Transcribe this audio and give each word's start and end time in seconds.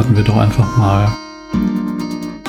starten 0.00 0.16
wir 0.16 0.24
doch 0.24 0.38
einfach 0.38 0.78
mal. 0.78 1.08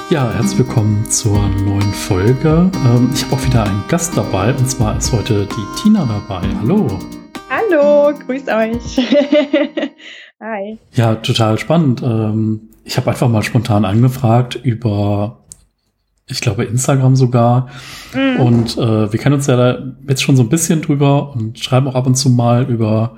Ja, 0.10 0.32
herzlich 0.32 0.60
willkommen 0.60 1.04
zur 1.10 1.38
neuen 1.66 1.92
Folge. 1.92 2.72
Ähm, 2.86 3.10
ich 3.14 3.26
habe 3.26 3.36
auch 3.36 3.46
wieder 3.46 3.66
einen 3.66 3.84
Gast 3.90 4.16
dabei 4.16 4.54
und 4.54 4.70
zwar 4.70 4.98
ist 4.98 5.12
heute 5.12 5.46
die 5.48 5.82
Tina 5.82 6.06
dabei. 6.06 6.48
Hallo. 6.62 6.98
Hallo, 7.50 8.18
grüßt 8.26 8.48
euch. 8.48 9.06
Hi. 10.40 10.80
Ja, 10.94 11.16
total 11.16 11.58
spannend. 11.58 12.02
Ähm, 12.02 12.70
ich 12.86 12.96
habe 12.96 13.10
einfach 13.10 13.28
mal 13.28 13.44
spontan 13.44 13.84
angefragt 13.84 14.56
über, 14.56 15.40
ich 16.28 16.40
glaube, 16.40 16.64
Instagram 16.64 17.18
sogar. 17.18 17.68
Mhm. 18.14 18.40
Und 18.40 18.78
äh, 18.78 19.12
wir 19.12 19.20
kennen 19.20 19.36
uns 19.36 19.48
ja 19.48 19.58
da 19.58 19.78
jetzt 20.08 20.24
schon 20.24 20.38
so 20.38 20.44
ein 20.44 20.50
bisschen 20.50 20.82
drüber 20.82 21.36
und 21.36 21.60
schreiben 21.60 21.90
auch 21.90 21.96
ab 21.96 22.08
und 22.08 22.16
zu 22.16 22.30
mal 22.30 22.64
über 22.70 23.18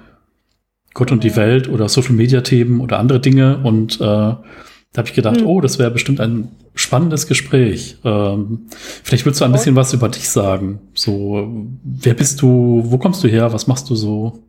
Gott 0.93 1.11
und 1.11 1.23
die 1.23 1.35
Welt 1.35 1.67
oder 1.69 1.89
Social 1.89 2.13
Media 2.13 2.41
Themen 2.41 2.81
oder 2.81 2.99
andere 2.99 3.19
Dinge. 3.19 3.57
Und 3.63 3.95
äh, 3.95 3.99
da 3.99 4.97
habe 4.97 5.07
ich 5.07 5.15
gedacht, 5.15 5.41
mhm. 5.41 5.47
oh, 5.47 5.61
das 5.61 5.79
wäre 5.79 5.91
bestimmt 5.91 6.19
ein 6.19 6.51
spannendes 6.75 7.27
Gespräch. 7.27 7.97
Ähm, 8.03 8.67
vielleicht 9.03 9.25
willst 9.25 9.41
du 9.41 9.45
ein 9.45 9.51
bisschen 9.51 9.75
was 9.75 9.93
über 9.93 10.09
dich 10.09 10.29
sagen. 10.29 10.81
So, 10.93 11.51
wer 11.83 12.13
bist 12.13 12.41
du? 12.41 12.83
Wo 12.85 12.97
kommst 12.97 13.23
du 13.23 13.27
her? 13.27 13.53
Was 13.53 13.67
machst 13.67 13.89
du 13.89 13.95
so? 13.95 14.43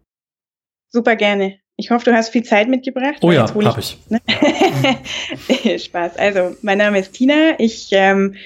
Super 0.91 1.16
gerne. 1.16 1.59
Ich 1.77 1.91
hoffe, 1.91 2.04
du 2.04 2.15
hast 2.15 2.28
viel 2.28 2.45
Zeit 2.45 2.68
mitgebracht. 2.68 3.16
Oh 3.23 3.32
ja, 3.32 3.48
habe 3.48 3.80
ich. 3.80 3.98
Ne? 4.09 4.20
Spaß. 5.79 6.16
Also, 6.18 6.56
mein 6.62 6.79
Name 6.79 7.01
ist 7.01 7.15
Tina. 7.15 7.59
Ich 7.59 7.88
ähm, 7.90 8.37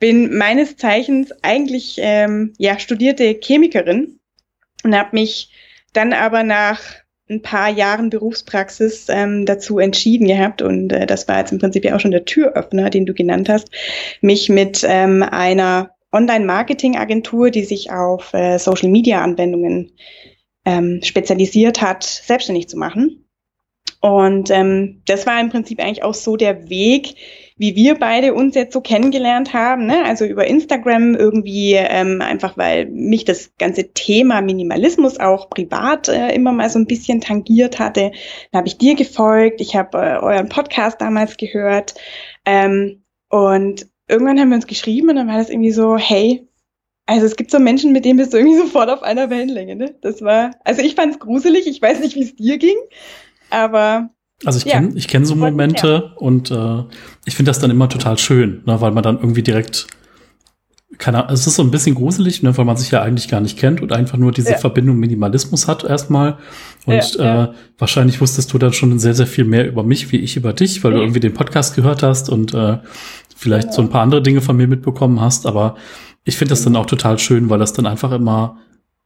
bin 0.00 0.36
meines 0.36 0.76
Zeichens 0.76 1.30
eigentlich 1.42 1.96
ähm, 1.98 2.52
ja 2.58 2.78
studierte 2.78 3.38
Chemikerin 3.40 4.18
und 4.82 4.96
habe 4.96 5.10
mich 5.12 5.50
dann 5.92 6.12
aber 6.12 6.42
nach 6.42 6.80
ein 7.28 7.42
paar 7.42 7.70
Jahren 7.70 8.10
Berufspraxis 8.10 9.06
ähm, 9.08 9.46
dazu 9.46 9.78
entschieden 9.78 10.26
gehabt 10.28 10.60
und 10.60 10.92
äh, 10.92 11.06
das 11.06 11.26
war 11.26 11.38
jetzt 11.38 11.52
im 11.52 11.58
Prinzip 11.58 11.84
ja 11.84 11.96
auch 11.96 12.00
schon 12.00 12.10
der 12.10 12.26
Türöffner, 12.26 12.90
den 12.90 13.06
du 13.06 13.14
genannt 13.14 13.48
hast, 13.48 13.70
mich 14.20 14.48
mit 14.48 14.84
ähm, 14.86 15.22
einer 15.22 15.90
Online-Marketing-Agentur, 16.12 17.50
die 17.50 17.64
sich 17.64 17.90
auf 17.90 18.32
äh, 18.34 18.58
Social-Media-Anwendungen 18.58 19.92
ähm, 20.64 21.00
spezialisiert 21.02 21.80
hat, 21.80 22.04
selbstständig 22.04 22.68
zu 22.68 22.76
machen. 22.76 23.26
Und 24.00 24.50
ähm, 24.50 25.02
das 25.06 25.26
war 25.26 25.40
im 25.40 25.50
Prinzip 25.50 25.80
eigentlich 25.80 26.02
auch 26.02 26.14
so 26.14 26.36
der 26.36 26.68
Weg, 26.68 27.14
wie 27.56 27.76
wir 27.76 27.94
beide 27.94 28.34
uns 28.34 28.54
jetzt 28.56 28.72
so 28.72 28.80
kennengelernt 28.80 29.52
haben. 29.52 29.86
Ne? 29.86 30.04
Also 30.04 30.24
über 30.24 30.46
Instagram 30.46 31.14
irgendwie 31.14 31.74
ähm, 31.74 32.20
einfach, 32.20 32.56
weil 32.56 32.86
mich 32.86 33.24
das 33.24 33.52
ganze 33.58 33.92
Thema 33.92 34.40
Minimalismus 34.40 35.20
auch 35.20 35.50
privat 35.50 36.08
äh, 36.08 36.34
immer 36.34 36.52
mal 36.52 36.68
so 36.68 36.80
ein 36.80 36.86
bisschen 36.86 37.20
tangiert 37.20 37.78
hatte. 37.78 38.10
Da 38.50 38.58
habe 38.58 38.68
ich 38.68 38.78
dir 38.78 38.96
gefolgt, 38.96 39.60
ich 39.60 39.76
habe 39.76 39.98
äh, 39.98 40.16
euren 40.18 40.48
Podcast 40.48 41.00
damals 41.00 41.36
gehört 41.36 41.94
ähm, 42.44 43.04
und 43.28 43.86
irgendwann 44.08 44.40
haben 44.40 44.48
wir 44.48 44.56
uns 44.56 44.66
geschrieben 44.66 45.10
und 45.10 45.16
dann 45.16 45.28
war 45.28 45.38
das 45.38 45.50
irgendwie 45.50 45.72
so, 45.72 45.96
hey, 45.96 46.48
also 47.06 47.26
es 47.26 47.36
gibt 47.36 47.50
so 47.50 47.58
Menschen, 47.58 47.92
mit 47.92 48.04
denen 48.04 48.18
bist 48.18 48.32
du 48.32 48.38
irgendwie 48.38 48.58
sofort 48.58 48.88
auf 48.90 49.02
einer 49.02 49.30
Wellenlänge. 49.30 49.76
Ne? 49.76 49.94
Das 50.00 50.22
war, 50.22 50.52
also 50.64 50.82
ich 50.82 50.94
fand 50.94 51.12
es 51.12 51.20
gruselig. 51.20 51.66
Ich 51.66 51.80
weiß 51.80 52.00
nicht, 52.00 52.16
wie 52.16 52.22
es 52.22 52.34
dir 52.34 52.58
ging, 52.58 52.76
aber 53.50 54.10
also 54.44 54.58
ich 54.58 54.64
kenne 54.64 54.88
ja. 54.88 54.94
ich 54.96 55.08
kenn 55.08 55.24
so 55.24 55.34
Momente 55.34 55.88
ja. 55.88 56.12
und 56.16 56.50
äh, 56.50 56.84
ich 57.24 57.36
finde 57.36 57.50
das 57.50 57.58
dann 57.58 57.70
immer 57.70 57.88
total 57.88 58.18
schön, 58.18 58.62
ne, 58.66 58.80
weil 58.80 58.92
man 58.92 59.02
dann 59.02 59.18
irgendwie 59.18 59.42
direkt 59.42 59.86
keine 60.98 61.18
Ahnung, 61.18 61.34
es 61.34 61.46
ist 61.46 61.56
so 61.56 61.62
ein 61.62 61.70
bisschen 61.70 61.94
gruselig, 61.94 62.42
ne, 62.42 62.56
weil 62.56 62.64
man 62.64 62.76
sich 62.76 62.90
ja 62.90 63.02
eigentlich 63.02 63.28
gar 63.28 63.40
nicht 63.40 63.58
kennt 63.58 63.80
und 63.80 63.92
einfach 63.92 64.18
nur 64.18 64.32
diese 64.32 64.52
ja. 64.52 64.58
Verbindung 64.58 64.98
Minimalismus 64.98 65.68
hat 65.68 65.84
erstmal. 65.84 66.38
Und 66.86 67.18
äh, 67.18 67.48
wahrscheinlich 67.78 68.20
wusstest 68.20 68.52
du 68.52 68.58
dann 68.58 68.72
schon 68.72 68.98
sehr, 68.98 69.14
sehr 69.14 69.26
viel 69.26 69.44
mehr 69.44 69.66
über 69.66 69.82
mich, 69.82 70.12
wie 70.12 70.18
ich 70.18 70.36
über 70.36 70.52
dich, 70.52 70.84
weil 70.84 70.92
du 70.92 71.00
irgendwie 71.00 71.20
den 71.20 71.34
Podcast 71.34 71.74
gehört 71.74 72.02
hast 72.02 72.28
und 72.28 72.54
äh, 72.54 72.78
vielleicht 73.34 73.72
so 73.72 73.82
ein 73.82 73.88
paar 73.88 74.02
andere 74.02 74.22
Dinge 74.22 74.40
von 74.40 74.56
mir 74.56 74.68
mitbekommen 74.68 75.20
hast. 75.20 75.46
Aber 75.46 75.76
ich 76.24 76.36
finde 76.36 76.50
das 76.50 76.62
dann 76.62 76.76
auch 76.76 76.86
total 76.86 77.18
schön, 77.18 77.50
weil 77.50 77.58
das 77.58 77.72
dann 77.72 77.86
einfach 77.86 78.12
immer, 78.12 78.58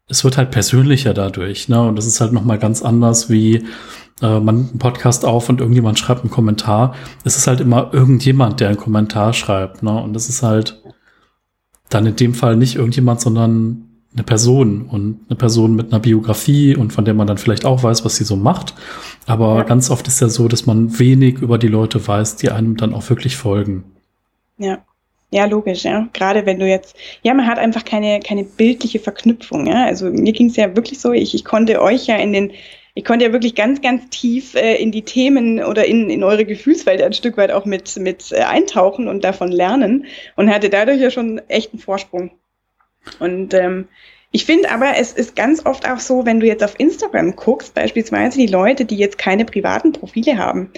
es 0.08 0.24
wird 0.24 0.38
halt 0.38 0.50
persönlicher 0.50 1.14
dadurch, 1.14 1.68
ne? 1.68 1.82
Und 1.82 1.96
das 1.96 2.06
ist 2.06 2.20
halt 2.20 2.32
nochmal 2.32 2.58
ganz 2.58 2.82
anders 2.82 3.30
wie 3.30 3.64
äh, 4.22 4.40
man 4.40 4.68
einen 4.70 4.78
Podcast 4.78 5.24
auf 5.24 5.48
und 5.48 5.60
irgendjemand 5.60 5.98
schreibt 5.98 6.22
einen 6.22 6.30
Kommentar. 6.30 6.94
Es 7.24 7.36
ist 7.36 7.46
halt 7.46 7.60
immer 7.60 7.90
irgendjemand, 7.92 8.60
der 8.60 8.68
einen 8.68 8.78
Kommentar 8.78 9.32
schreibt, 9.32 9.82
ne? 9.82 9.92
Und 9.92 10.14
das 10.14 10.28
ist 10.28 10.42
halt 10.42 10.82
dann 11.90 12.06
in 12.06 12.16
dem 12.16 12.34
Fall 12.34 12.56
nicht 12.56 12.76
irgendjemand, 12.76 13.20
sondern 13.20 13.84
eine 14.14 14.24
Person 14.24 14.82
und 14.82 15.20
eine 15.28 15.36
Person 15.36 15.74
mit 15.74 15.92
einer 15.92 16.00
Biografie 16.00 16.74
und 16.74 16.92
von 16.92 17.04
der 17.04 17.14
man 17.14 17.26
dann 17.26 17.38
vielleicht 17.38 17.64
auch 17.64 17.82
weiß, 17.82 18.04
was 18.04 18.16
sie 18.16 18.24
so 18.24 18.36
macht. 18.36 18.74
Aber 19.26 19.56
ja. 19.56 19.62
ganz 19.62 19.90
oft 19.90 20.08
ist 20.08 20.20
ja 20.20 20.28
so, 20.28 20.48
dass 20.48 20.66
man 20.66 20.98
wenig 20.98 21.38
über 21.38 21.58
die 21.58 21.68
Leute 21.68 22.06
weiß, 22.06 22.36
die 22.36 22.50
einem 22.50 22.76
dann 22.76 22.94
auch 22.94 23.08
wirklich 23.10 23.36
folgen. 23.36 23.84
Ja. 24.56 24.78
Ja, 25.30 25.44
logisch, 25.44 25.84
ja. 25.84 26.08
Gerade 26.14 26.46
wenn 26.46 26.58
du 26.58 26.66
jetzt, 26.66 26.96
ja, 27.22 27.34
man 27.34 27.46
hat 27.46 27.58
einfach 27.58 27.84
keine, 27.84 28.20
keine 28.20 28.44
bildliche 28.44 28.98
Verknüpfung, 28.98 29.66
ja. 29.66 29.84
Also 29.84 30.06
mir 30.06 30.32
ging 30.32 30.48
es 30.48 30.56
ja 30.56 30.74
wirklich 30.74 31.00
so, 31.00 31.12
ich, 31.12 31.34
ich 31.34 31.44
konnte 31.44 31.82
euch 31.82 32.06
ja 32.06 32.16
in 32.16 32.32
den 32.32 32.52
ich 32.98 33.04
konnte 33.04 33.26
ja 33.26 33.32
wirklich 33.32 33.54
ganz, 33.54 33.80
ganz 33.80 34.08
tief 34.10 34.56
äh, 34.56 34.74
in 34.74 34.90
die 34.90 35.02
Themen 35.02 35.62
oder 35.62 35.84
in, 35.84 36.10
in 36.10 36.24
eure 36.24 36.44
Gefühlswelt 36.44 37.00
ein 37.00 37.12
Stück 37.12 37.36
weit 37.36 37.52
auch 37.52 37.64
mit, 37.64 37.96
mit 37.96 38.32
äh, 38.32 38.40
eintauchen 38.40 39.06
und 39.06 39.22
davon 39.22 39.52
lernen 39.52 40.06
und 40.34 40.50
hatte 40.50 40.68
dadurch 40.68 41.00
ja 41.00 41.12
schon 41.12 41.40
echt 41.46 41.72
einen 41.72 41.78
Vorsprung. 41.78 42.32
Und 43.20 43.54
ähm, 43.54 43.86
ich 44.32 44.44
finde 44.46 44.72
aber, 44.72 44.96
es 44.96 45.12
ist 45.12 45.36
ganz 45.36 45.64
oft 45.64 45.88
auch 45.88 46.00
so, 46.00 46.26
wenn 46.26 46.40
du 46.40 46.46
jetzt 46.48 46.64
auf 46.64 46.74
Instagram 46.78 47.36
guckst, 47.36 47.72
beispielsweise 47.72 48.36
die 48.36 48.48
Leute, 48.48 48.84
die 48.84 48.96
jetzt 48.96 49.16
keine 49.16 49.44
privaten 49.44 49.92
Profile 49.92 50.36
haben, 50.36 50.72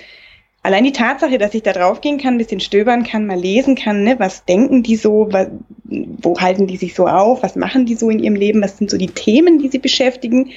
allein 0.62 0.84
die 0.84 0.93
Tatsache, 0.93 1.38
dass 1.38 1.54
ich 1.54 1.62
da 1.62 1.72
draufgehen 1.72 2.19
kann, 2.19 2.34
ein 2.34 2.38
bisschen 2.38 2.60
stöbern 2.60 3.04
kann, 3.04 3.26
mal 3.26 3.38
lesen 3.38 3.75
kann, 3.75 4.04
ne, 4.04 4.19
was 4.19 4.44
denken 4.44 4.82
die 4.82 4.97
so, 4.97 5.28
was, 5.31 5.48
wo 5.84 6.38
halten 6.38 6.66
die 6.66 6.76
sich 6.76 6.94
so 6.94 7.06
auf, 7.06 7.43
was 7.43 7.56
machen 7.56 7.87
die 7.87 7.94
so 7.94 8.10
in 8.10 8.19
ihrem 8.19 8.37
Leben, 8.37 8.62
was 8.62 8.78
sind 8.78 8.91
so 8.91 8.98
die 8.98 9.09
Themen, 9.09 9.59
die 9.59 9.69
sie 9.69 9.78
beschäftigen, 9.78 10.50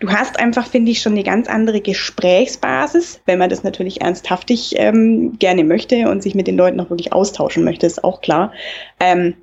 Du 0.00 0.10
hast 0.10 0.38
einfach, 0.38 0.68
finde 0.68 0.92
ich, 0.92 1.02
schon 1.02 1.12
eine 1.12 1.24
ganz 1.24 1.48
andere 1.48 1.80
Gesprächsbasis, 1.80 3.20
wenn 3.26 3.38
man 3.38 3.50
das 3.50 3.64
natürlich 3.64 4.00
ernsthaftig 4.00 4.74
ähm, 4.76 5.38
gerne 5.40 5.64
möchte 5.64 6.08
und 6.08 6.22
sich 6.22 6.36
mit 6.36 6.46
den 6.46 6.56
Leuten 6.56 6.78
auch 6.78 6.90
wirklich 6.90 7.12
austauschen 7.12 7.64
möchte, 7.64 7.86
ist 7.86 8.04
auch 8.04 8.20
klar. 8.20 8.52
Ähm, 9.00 9.34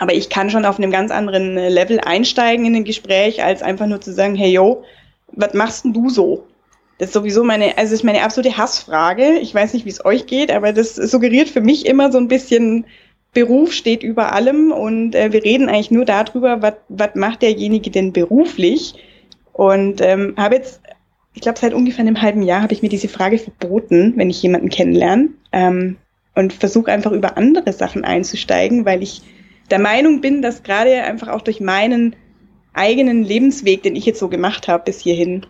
aber 0.00 0.12
ich 0.14 0.30
kann 0.30 0.50
schon 0.50 0.64
auf 0.64 0.78
einem 0.78 0.90
ganz 0.90 1.12
anderen 1.12 1.54
Level 1.54 2.00
einsteigen 2.00 2.66
in 2.66 2.74
ein 2.74 2.84
Gespräch, 2.84 3.44
als 3.44 3.62
einfach 3.62 3.86
nur 3.86 4.00
zu 4.00 4.12
sagen, 4.12 4.34
hey 4.34 4.50
yo, 4.50 4.82
was 5.28 5.54
machst 5.54 5.84
denn 5.84 5.92
du 5.92 6.10
so? 6.10 6.44
Das 6.98 7.08
ist 7.08 7.14
sowieso 7.14 7.42
meine, 7.44 7.76
also 7.76 7.94
ist 7.94 8.04
meine 8.04 8.22
absolute 8.22 8.56
Hassfrage. 8.56 9.38
Ich 9.40 9.54
weiß 9.54 9.74
nicht, 9.74 9.84
wie 9.84 9.90
es 9.90 10.04
euch 10.04 10.26
geht, 10.26 10.52
aber 10.52 10.72
das 10.72 10.94
suggeriert 10.94 11.48
für 11.48 11.60
mich 11.60 11.86
immer 11.86 12.12
so 12.12 12.18
ein 12.18 12.28
bisschen, 12.28 12.86
Beruf 13.34 13.72
steht 13.72 14.02
über 14.04 14.32
allem 14.32 14.70
und 14.72 15.14
äh, 15.14 15.32
wir 15.32 15.42
reden 15.42 15.68
eigentlich 15.68 15.90
nur 15.90 16.04
darüber, 16.04 16.62
was 16.88 17.14
macht 17.14 17.42
derjenige 17.42 17.90
denn 17.90 18.12
beruflich 18.12 18.94
und 19.52 20.00
ähm, 20.00 20.34
habe 20.36 20.54
jetzt, 20.54 20.80
ich 21.34 21.42
glaube, 21.42 21.58
seit 21.58 21.74
ungefähr 21.74 22.04
einem 22.04 22.22
halben 22.22 22.42
Jahr 22.42 22.62
habe 22.62 22.72
ich 22.72 22.82
mir 22.82 22.88
diese 22.88 23.08
Frage 23.08 23.38
verboten, 23.38 24.14
wenn 24.16 24.30
ich 24.30 24.40
jemanden 24.40 24.68
kennenlerne. 24.68 25.30
Ähm, 25.52 25.96
und 26.36 26.52
versuche 26.52 26.90
einfach 26.90 27.12
über 27.12 27.36
andere 27.36 27.72
Sachen 27.72 28.04
einzusteigen, 28.04 28.84
weil 28.84 29.04
ich 29.04 29.22
der 29.70 29.78
Meinung 29.78 30.20
bin, 30.20 30.42
dass 30.42 30.64
gerade 30.64 31.04
einfach 31.04 31.28
auch 31.28 31.42
durch 31.42 31.60
meinen 31.60 32.16
eigenen 32.72 33.22
Lebensweg, 33.22 33.84
den 33.84 33.94
ich 33.94 34.04
jetzt 34.04 34.18
so 34.18 34.28
gemacht 34.28 34.66
habe 34.66 34.84
bis 34.84 35.00
hierhin, 35.00 35.46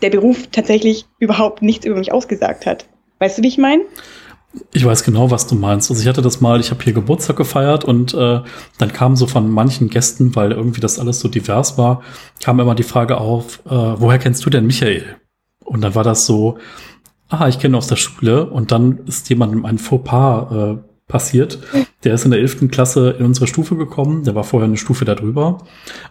der 0.00 0.10
Beruf 0.10 0.46
tatsächlich 0.50 1.06
überhaupt 1.18 1.62
nichts 1.62 1.84
über 1.86 1.98
mich 1.98 2.12
ausgesagt 2.12 2.66
hat. 2.66 2.86
Weißt 3.18 3.38
du, 3.38 3.42
wie 3.42 3.48
ich 3.48 3.58
meine? 3.58 3.82
Ich 4.72 4.84
weiß 4.84 5.04
genau, 5.04 5.30
was 5.30 5.46
du 5.46 5.54
meinst. 5.54 5.90
Also 5.90 6.02
ich 6.02 6.08
hatte 6.08 6.20
das 6.20 6.40
mal, 6.40 6.60
ich 6.60 6.70
habe 6.70 6.82
hier 6.82 6.92
Geburtstag 6.92 7.36
gefeiert 7.36 7.84
und 7.84 8.12
äh, 8.12 8.40
dann 8.78 8.92
kam 8.92 9.16
so 9.16 9.26
von 9.26 9.50
manchen 9.50 9.88
Gästen, 9.88 10.36
weil 10.36 10.52
irgendwie 10.52 10.80
das 10.80 10.98
alles 10.98 11.20
so 11.20 11.28
divers 11.28 11.78
war, 11.78 12.02
kam 12.42 12.60
immer 12.60 12.74
die 12.74 12.82
Frage 12.82 13.18
auf, 13.18 13.60
äh, 13.64 13.70
woher 13.70 14.18
kennst 14.18 14.44
du 14.44 14.50
denn 14.50 14.66
Michael? 14.66 15.16
Und 15.64 15.80
dann 15.80 15.94
war 15.94 16.04
das 16.04 16.26
so, 16.26 16.58
ah, 17.28 17.48
ich 17.48 17.58
kenne 17.58 17.78
aus 17.78 17.86
der 17.86 17.96
Schule 17.96 18.46
und 18.46 18.72
dann 18.72 18.98
ist 19.06 19.28
jemandem 19.30 19.64
ein 19.64 19.78
Fauxpas 19.78 20.52
äh, 20.52 20.91
passiert. 21.08 21.58
Der 22.04 22.14
ist 22.14 22.24
in 22.24 22.30
der 22.30 22.40
11. 22.40 22.70
Klasse 22.70 23.10
in 23.18 23.26
unsere 23.26 23.46
Stufe 23.46 23.76
gekommen, 23.76 24.24
der 24.24 24.34
war 24.34 24.44
vorher 24.44 24.66
eine 24.66 24.76
Stufe 24.76 25.04
darüber. 25.04 25.58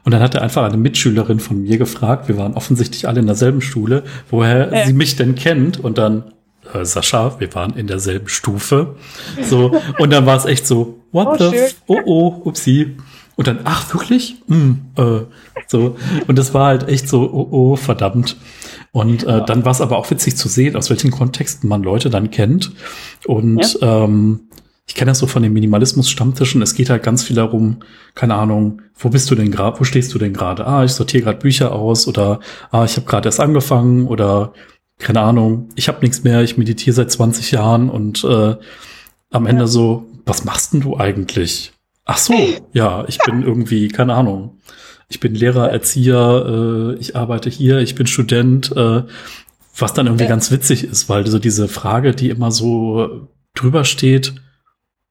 Und 0.05 0.13
dann 0.13 0.21
hat 0.21 0.35
er 0.35 0.41
einfach 0.41 0.63
eine 0.63 0.77
Mitschülerin 0.77 1.39
von 1.39 1.63
mir 1.63 1.77
gefragt, 1.77 2.27
wir 2.27 2.37
waren 2.37 2.53
offensichtlich 2.53 3.07
alle 3.07 3.19
in 3.19 3.25
derselben 3.25 3.61
Schule, 3.61 4.03
woher 4.29 4.73
ja. 4.73 4.85
sie 4.85 4.93
mich 4.93 5.15
denn 5.15 5.35
kennt. 5.35 5.79
Und 5.79 5.97
dann, 5.97 6.33
äh, 6.73 6.85
Sascha, 6.85 7.39
wir 7.39 7.53
waren 7.55 7.75
in 7.75 7.87
derselben 7.87 8.27
Stufe. 8.27 8.95
So, 9.41 9.71
und 9.99 10.11
dann 10.11 10.25
war 10.25 10.37
es 10.37 10.45
echt 10.45 10.67
so, 10.67 10.99
what 11.11 11.27
oh, 11.27 11.49
the, 11.49 11.55
f 11.55 11.75
oh, 11.87 11.99
oh, 12.05 12.41
upsie. 12.45 12.97
Und 13.35 13.47
dann, 13.47 13.59
ach, 13.63 13.91
wirklich? 13.93 14.35
Mm, 14.47 14.71
äh, 14.97 15.21
so. 15.67 15.95
Und 16.27 16.37
das 16.37 16.53
war 16.53 16.67
halt 16.67 16.87
echt 16.87 17.09
so, 17.09 17.21
oh, 17.21 17.47
oh, 17.49 17.75
verdammt. 17.75 18.37
Und 18.91 19.23
äh, 19.23 19.43
dann 19.45 19.65
war 19.65 19.71
es 19.71 19.81
aber 19.81 19.97
auch 19.97 20.11
witzig 20.11 20.35
zu 20.35 20.47
sehen, 20.47 20.75
aus 20.75 20.89
welchen 20.89 21.11
Kontexten 21.11 21.67
man 21.67 21.81
Leute 21.81 22.09
dann 22.09 22.29
kennt. 22.29 22.71
Und 23.25 23.79
ja. 23.81 24.03
ähm, 24.03 24.41
ich 24.91 24.95
kenne 24.95 25.11
das 25.11 25.19
so 25.19 25.25
von 25.25 25.41
den 25.41 25.53
Minimalismus-Stammtischen. 25.53 26.61
Es 26.61 26.73
geht 26.73 26.89
halt 26.89 27.01
ganz 27.01 27.23
viel 27.23 27.37
darum, 27.37 27.77
keine 28.13 28.35
Ahnung, 28.35 28.81
wo 28.93 29.07
bist 29.07 29.31
du 29.31 29.35
denn 29.35 29.49
gerade, 29.49 29.79
wo 29.79 29.85
stehst 29.85 30.13
du 30.13 30.19
denn 30.19 30.33
gerade? 30.33 30.67
Ah, 30.67 30.83
ich 30.83 30.91
sortiere 30.91 31.23
gerade 31.23 31.39
Bücher 31.39 31.71
aus 31.71 32.09
oder 32.09 32.41
ah, 32.71 32.83
ich 32.83 32.97
habe 32.97 33.07
gerade 33.07 33.29
erst 33.29 33.39
angefangen 33.39 34.05
oder 34.05 34.51
keine 34.97 35.21
Ahnung, 35.21 35.69
ich 35.75 35.87
habe 35.87 36.01
nichts 36.01 36.25
mehr, 36.25 36.41
ich 36.41 36.57
meditiere 36.57 36.93
seit 36.93 37.09
20 37.09 37.51
Jahren 37.51 37.89
und 37.89 38.25
äh, 38.25 38.57
am 39.29 39.45
Ende 39.45 39.61
ja. 39.61 39.67
so, 39.67 40.07
was 40.25 40.43
machst 40.43 40.73
denn 40.73 40.81
du 40.81 40.97
eigentlich? 40.97 41.71
Ach 42.03 42.17
so, 42.17 42.33
ja, 42.73 43.05
ich 43.07 43.17
bin 43.19 43.43
irgendwie, 43.43 43.87
keine 43.87 44.15
Ahnung, 44.15 44.59
ich 45.07 45.21
bin 45.21 45.33
Lehrer, 45.33 45.71
Erzieher, 45.71 46.95
äh, 46.97 46.99
ich 46.99 47.15
arbeite 47.15 47.49
hier, 47.49 47.79
ich 47.79 47.95
bin 47.95 48.07
Student, 48.07 48.75
äh, 48.75 49.03
was 49.77 49.93
dann 49.93 50.07
irgendwie 50.07 50.25
ja. 50.25 50.29
ganz 50.29 50.51
witzig 50.51 50.83
ist, 50.83 51.07
weil 51.07 51.25
so 51.27 51.39
diese 51.39 51.69
Frage, 51.69 52.13
die 52.13 52.29
immer 52.29 52.51
so 52.51 53.29
drüber 53.53 53.85
steht, 53.85 54.33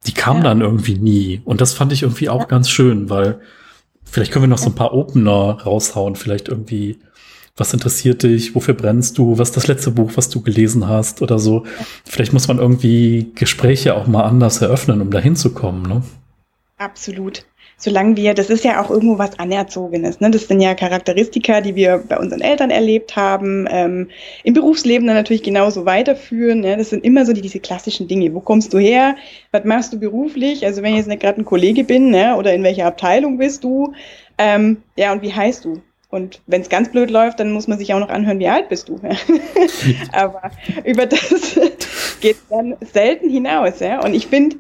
die 0.07 0.15
kam 0.15 0.39
ja. 0.39 0.43
dann 0.45 0.61
irgendwie 0.61 0.99
nie. 0.99 1.43
Und 1.45 1.61
das 1.61 1.73
fand 1.73 1.93
ich 1.93 2.03
irgendwie 2.03 2.29
auch 2.29 2.49
ganz 2.49 2.71
schön, 2.71 3.11
weil 3.11 3.41
vielleicht 4.05 4.33
können 4.33 4.45
wir 4.45 4.49
noch 4.49 4.59
so 4.59 4.71
ein 4.71 4.75
paar 4.75 4.95
Opener 4.95 5.61
raushauen, 5.63 6.17
vielleicht 6.17 6.49
irgendwie 6.49 6.99
was 7.57 7.75
interessiert 7.75 8.23
dich, 8.23 8.55
wofür 8.55 8.75
brennst 8.75 9.19
du, 9.19 9.39
was 9.39 9.51
ist 9.51 9.57
das 9.57 9.67
letzte 9.67 9.91
Buch, 9.91 10.13
was 10.15 10.31
du 10.31 10.41
gelesen 10.41 10.89
hast 10.89 11.21
oder 11.21 11.39
so. 11.39 11.67
Vielleicht 12.07 12.33
muss 12.33 12.49
man 12.49 12.59
irgendwie 12.59 13.33
Gespräche 13.35 13.95
auch 13.95 14.07
mal 14.07 14.25
anders 14.25 14.63
eröffnen, 14.63 15.03
um 15.03 15.11
da 15.11 15.19
hinzukommen, 15.19 15.83
ne? 15.83 16.03
Absolut. 16.79 17.45
Solange 17.83 18.15
wir, 18.17 18.35
das 18.35 18.51
ist 18.51 18.63
ja 18.63 18.83
auch 18.83 18.91
irgendwo 18.91 19.17
was 19.17 19.39
Anerzogenes, 19.39 20.21
ne? 20.21 20.31
Das 20.31 20.47
sind 20.49 20.61
ja 20.61 20.75
Charakteristika, 20.75 21.63
die 21.63 21.75
wir 21.75 22.05
bei 22.07 22.19
unseren 22.19 22.43
Eltern 22.43 22.71
erlebt 22.71 23.17
haben, 23.17 23.67
ähm, 23.71 24.11
im 24.45 24.53
Berufsleben 24.53 25.07
dann 25.07 25.17
natürlich 25.17 25.43
genauso 25.43 25.87
weiterführen. 25.87 26.61
Ne? 26.61 26.77
Das 26.77 26.91
sind 26.91 27.03
immer 27.03 27.25
so 27.25 27.33
die, 27.33 27.41
diese 27.41 27.59
klassischen 27.59 28.07
Dinge. 28.07 28.35
Wo 28.35 28.41
kommst 28.41 28.75
du 28.75 28.79
her? 28.79 29.17
Was 29.51 29.65
machst 29.65 29.95
du 29.95 29.99
beruflich? 29.99 30.67
Also 30.67 30.83
wenn 30.83 30.93
ich 30.93 30.99
jetzt 30.99 31.09
nicht 31.09 31.23
gerade 31.23 31.41
ein 31.41 31.47
Kollege 31.47 31.83
bin, 31.83 32.11
ne? 32.11 32.37
oder 32.37 32.53
in 32.53 32.63
welcher 32.63 32.85
Abteilung 32.85 33.39
bist 33.39 33.65
du? 33.65 33.95
Ähm, 34.37 34.83
ja, 34.97 35.13
und 35.13 35.23
wie 35.23 35.33
heißt 35.33 35.65
du? 35.65 35.81
Und 36.11 36.43
wenn 36.47 36.61
es 36.61 36.69
ganz 36.69 36.91
blöd 36.91 37.11
läuft, 37.11 37.41
dann 37.41 37.53
muss 37.53 37.67
man 37.67 37.79
sich 37.79 37.95
auch 37.95 38.01
noch 38.01 38.11
anhören, 38.11 38.41
wie 38.41 38.49
alt 38.49 38.69
bist 38.69 38.91
du. 38.91 39.01
Aber 40.13 40.51
über 40.85 41.07
das 41.07 41.59
geht 42.21 42.37
dann 42.51 42.77
selten 42.81 43.31
hinaus. 43.31 43.81
Ja? 43.81 44.05
Und 44.05 44.13
ich 44.13 44.27
finde, 44.27 44.57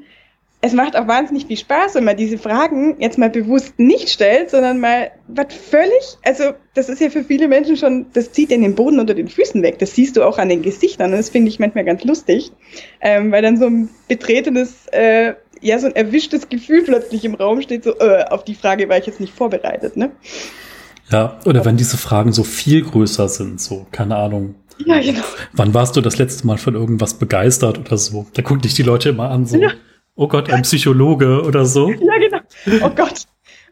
es 0.62 0.74
macht 0.74 0.94
auch 0.94 1.08
wahnsinnig 1.08 1.46
viel 1.46 1.56
Spaß, 1.56 1.94
wenn 1.94 2.04
man 2.04 2.16
diese 2.16 2.36
Fragen 2.36 2.96
jetzt 2.98 3.16
mal 3.16 3.30
bewusst 3.30 3.78
nicht 3.78 4.10
stellt, 4.10 4.50
sondern 4.50 4.78
mal 4.78 5.10
was 5.26 5.54
völlig, 5.54 6.18
also 6.22 6.52
das 6.74 6.90
ist 6.90 7.00
ja 7.00 7.08
für 7.08 7.24
viele 7.24 7.48
Menschen 7.48 7.78
schon, 7.78 8.06
das 8.12 8.32
zieht 8.32 8.50
in 8.50 8.60
den 8.60 8.74
Boden 8.74 9.00
unter 9.00 9.14
den 9.14 9.28
Füßen 9.28 9.62
weg. 9.62 9.78
Das 9.78 9.94
siehst 9.94 10.16
du 10.16 10.22
auch 10.22 10.36
an 10.36 10.50
den 10.50 10.60
Gesichtern 10.60 11.12
und 11.12 11.18
das 11.18 11.30
finde 11.30 11.48
ich 11.48 11.58
manchmal 11.58 11.84
ganz 11.84 12.04
lustig, 12.04 12.52
ähm, 13.00 13.32
weil 13.32 13.40
dann 13.40 13.56
so 13.56 13.66
ein 13.66 13.88
betretenes, 14.08 14.86
äh, 14.92 15.34
ja, 15.62 15.78
so 15.78 15.86
ein 15.86 15.96
erwischtes 15.96 16.48
Gefühl 16.48 16.82
plötzlich 16.82 17.24
im 17.24 17.34
Raum 17.34 17.62
steht, 17.62 17.84
so, 17.84 17.98
äh, 17.98 18.24
auf 18.24 18.44
die 18.44 18.54
Frage 18.54 18.88
war 18.88 18.98
ich 18.98 19.06
jetzt 19.06 19.20
nicht 19.20 19.34
vorbereitet, 19.34 19.96
ne? 19.96 20.10
Ja, 21.10 21.40
oder 21.46 21.64
wenn 21.64 21.76
diese 21.76 21.96
Fragen 21.96 22.32
so 22.32 22.44
viel 22.44 22.82
größer 22.82 23.28
sind, 23.28 23.60
so, 23.60 23.86
keine 23.90 24.16
Ahnung. 24.16 24.54
Ja, 24.78 25.00
genau. 25.00 25.22
Wann 25.52 25.74
warst 25.74 25.96
du 25.96 26.00
das 26.00 26.18
letzte 26.18 26.46
Mal 26.46 26.56
von 26.58 26.74
irgendwas 26.74 27.14
begeistert 27.14 27.78
oder 27.78 27.98
so? 27.98 28.26
Da 28.34 28.42
gucken 28.42 28.62
dich 28.62 28.74
die 28.74 28.82
Leute 28.82 29.08
immer 29.08 29.30
an, 29.30 29.44
so, 29.46 29.56
ja. 29.56 29.72
Oh 30.20 30.28
Gott, 30.28 30.50
ein 30.50 30.62
Psychologe 30.62 31.42
oder 31.42 31.64
so. 31.64 31.90
Ja, 32.00 32.18
genau. 32.18 32.86
Oh 32.86 32.90
Gott. 32.90 33.26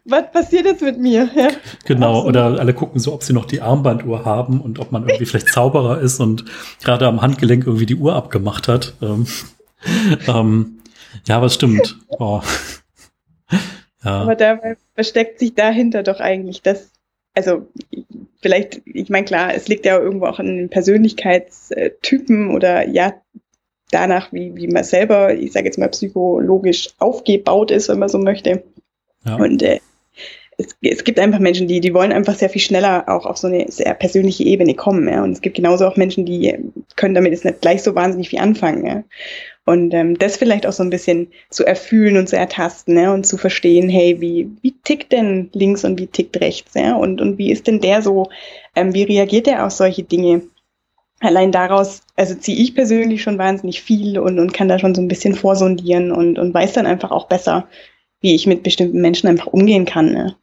Was 0.05 0.31
passiert 0.31 0.65
jetzt 0.65 0.81
mit 0.81 0.97
mir? 0.97 1.29
Ja. 1.35 1.49
Genau, 1.85 2.19
Absolut. 2.19 2.29
oder 2.29 2.59
alle 2.59 2.73
gucken 2.73 2.99
so, 2.99 3.13
ob 3.13 3.21
sie 3.21 3.33
noch 3.33 3.45
die 3.45 3.61
Armbanduhr 3.61 4.25
haben 4.25 4.59
und 4.59 4.79
ob 4.79 4.91
man 4.91 5.03
irgendwie 5.07 5.25
vielleicht 5.25 5.49
Zauberer 5.49 5.99
ist 5.99 6.19
und 6.19 6.45
gerade 6.81 7.05
am 7.05 7.21
Handgelenk 7.21 7.67
irgendwie 7.67 7.85
die 7.85 7.95
Uhr 7.95 8.15
abgemacht 8.15 8.67
hat. 8.67 8.95
Ähm, 9.01 9.27
ähm, 10.27 10.79
ja, 11.27 11.41
was 11.41 11.53
stimmt. 11.53 11.97
Oh. 12.09 12.41
Ja. 14.01 14.21
Aber 14.21 14.35
dabei 14.35 14.77
versteckt 14.95 15.39
sich 15.39 15.55
dahinter 15.55 16.03
doch 16.03 16.21
eigentlich 16.21 16.61
das, 16.61 16.89
also 17.33 17.67
vielleicht, 18.41 18.81
ich 18.85 19.09
meine, 19.09 19.25
klar, 19.25 19.53
es 19.53 19.67
liegt 19.67 19.85
ja 19.85 19.99
irgendwo 19.99 20.27
auch 20.27 20.39
in 20.39 20.55
den 20.55 20.69
Persönlichkeitstypen 20.69 22.55
oder 22.55 22.87
ja, 22.87 23.15
danach, 23.91 24.31
wie, 24.31 24.55
wie 24.55 24.67
man 24.67 24.83
selber, 24.83 25.33
ich 25.33 25.51
sage 25.51 25.65
jetzt 25.65 25.77
mal, 25.77 25.89
psychologisch 25.89 26.89
aufgebaut 26.99 27.71
ist, 27.71 27.89
wenn 27.89 27.99
man 27.99 28.09
so 28.09 28.17
möchte. 28.17 28.63
Ja. 29.25 29.35
Und 29.35 29.61
äh, 29.61 29.79
es, 30.59 30.75
es 30.81 31.03
gibt 31.03 31.19
einfach 31.19 31.39
Menschen, 31.39 31.67
die, 31.67 31.79
die 31.79 31.93
wollen 31.93 32.11
einfach 32.11 32.35
sehr 32.35 32.49
viel 32.49 32.61
schneller 32.61 33.05
auch 33.07 33.25
auf 33.25 33.37
so 33.37 33.47
eine 33.47 33.71
sehr 33.71 33.93
persönliche 33.93 34.43
Ebene 34.43 34.75
kommen. 34.75 35.07
Ja? 35.07 35.23
Und 35.23 35.31
es 35.31 35.41
gibt 35.41 35.55
genauso 35.55 35.87
auch 35.87 35.95
Menschen, 35.95 36.25
die 36.25 36.53
können 36.95 37.15
damit 37.15 37.31
jetzt 37.31 37.45
nicht 37.45 37.61
gleich 37.61 37.81
so 37.81 37.95
wahnsinnig 37.95 38.29
viel 38.29 38.39
anfangen. 38.39 38.85
Ja? 38.85 39.03
Und 39.65 39.93
ähm, 39.93 40.17
das 40.17 40.37
vielleicht 40.37 40.65
auch 40.65 40.73
so 40.73 40.83
ein 40.83 40.89
bisschen 40.89 41.27
zu 41.49 41.65
erfühlen 41.65 42.17
und 42.17 42.27
zu 42.27 42.35
ertasten 42.35 42.97
ja, 42.97 43.13
und 43.13 43.25
zu 43.25 43.37
verstehen, 43.37 43.87
hey, 43.87 44.19
wie, 44.19 44.49
wie 44.61 44.73
tickt 44.83 45.11
denn 45.11 45.49
links 45.53 45.85
und 45.85 45.99
wie 45.99 46.07
tickt 46.07 46.41
rechts? 46.41 46.73
Ja? 46.73 46.95
Und, 46.95 47.21
und 47.21 47.37
wie 47.37 47.51
ist 47.51 47.67
denn 47.67 47.79
der 47.79 48.01
so, 48.01 48.29
ähm, 48.75 48.93
wie 48.93 49.03
reagiert 49.03 49.47
er 49.47 49.65
auf 49.65 49.71
solche 49.71 50.03
Dinge? 50.03 50.41
Allein 51.21 51.51
daraus, 51.51 52.01
also 52.15 52.35
ziehe 52.35 52.57
ich 52.57 52.75
persönlich 52.75 53.21
schon 53.21 53.37
wahnsinnig 53.37 53.81
viel 53.81 54.19
und, 54.19 54.39
und 54.39 54.53
kann 54.53 54.69
da 54.69 54.79
schon 54.79 54.95
so 54.95 55.01
ein 55.01 55.09
bisschen 55.09 55.35
vorsondieren 55.35 56.11
und, 56.11 56.39
und 56.39 56.53
weiß 56.53 56.73
dann 56.73 56.85
einfach 56.85 57.11
auch 57.11 57.27
besser, 57.27 57.67
wie 58.21 58.35
ich 58.35 58.47
mit 58.47 58.63
bestimmten 58.63 59.01
Menschen 59.01 59.27
einfach 59.27 59.47
umgehen 59.47 59.85
kann. 59.85 60.11
Ne? 60.13 60.35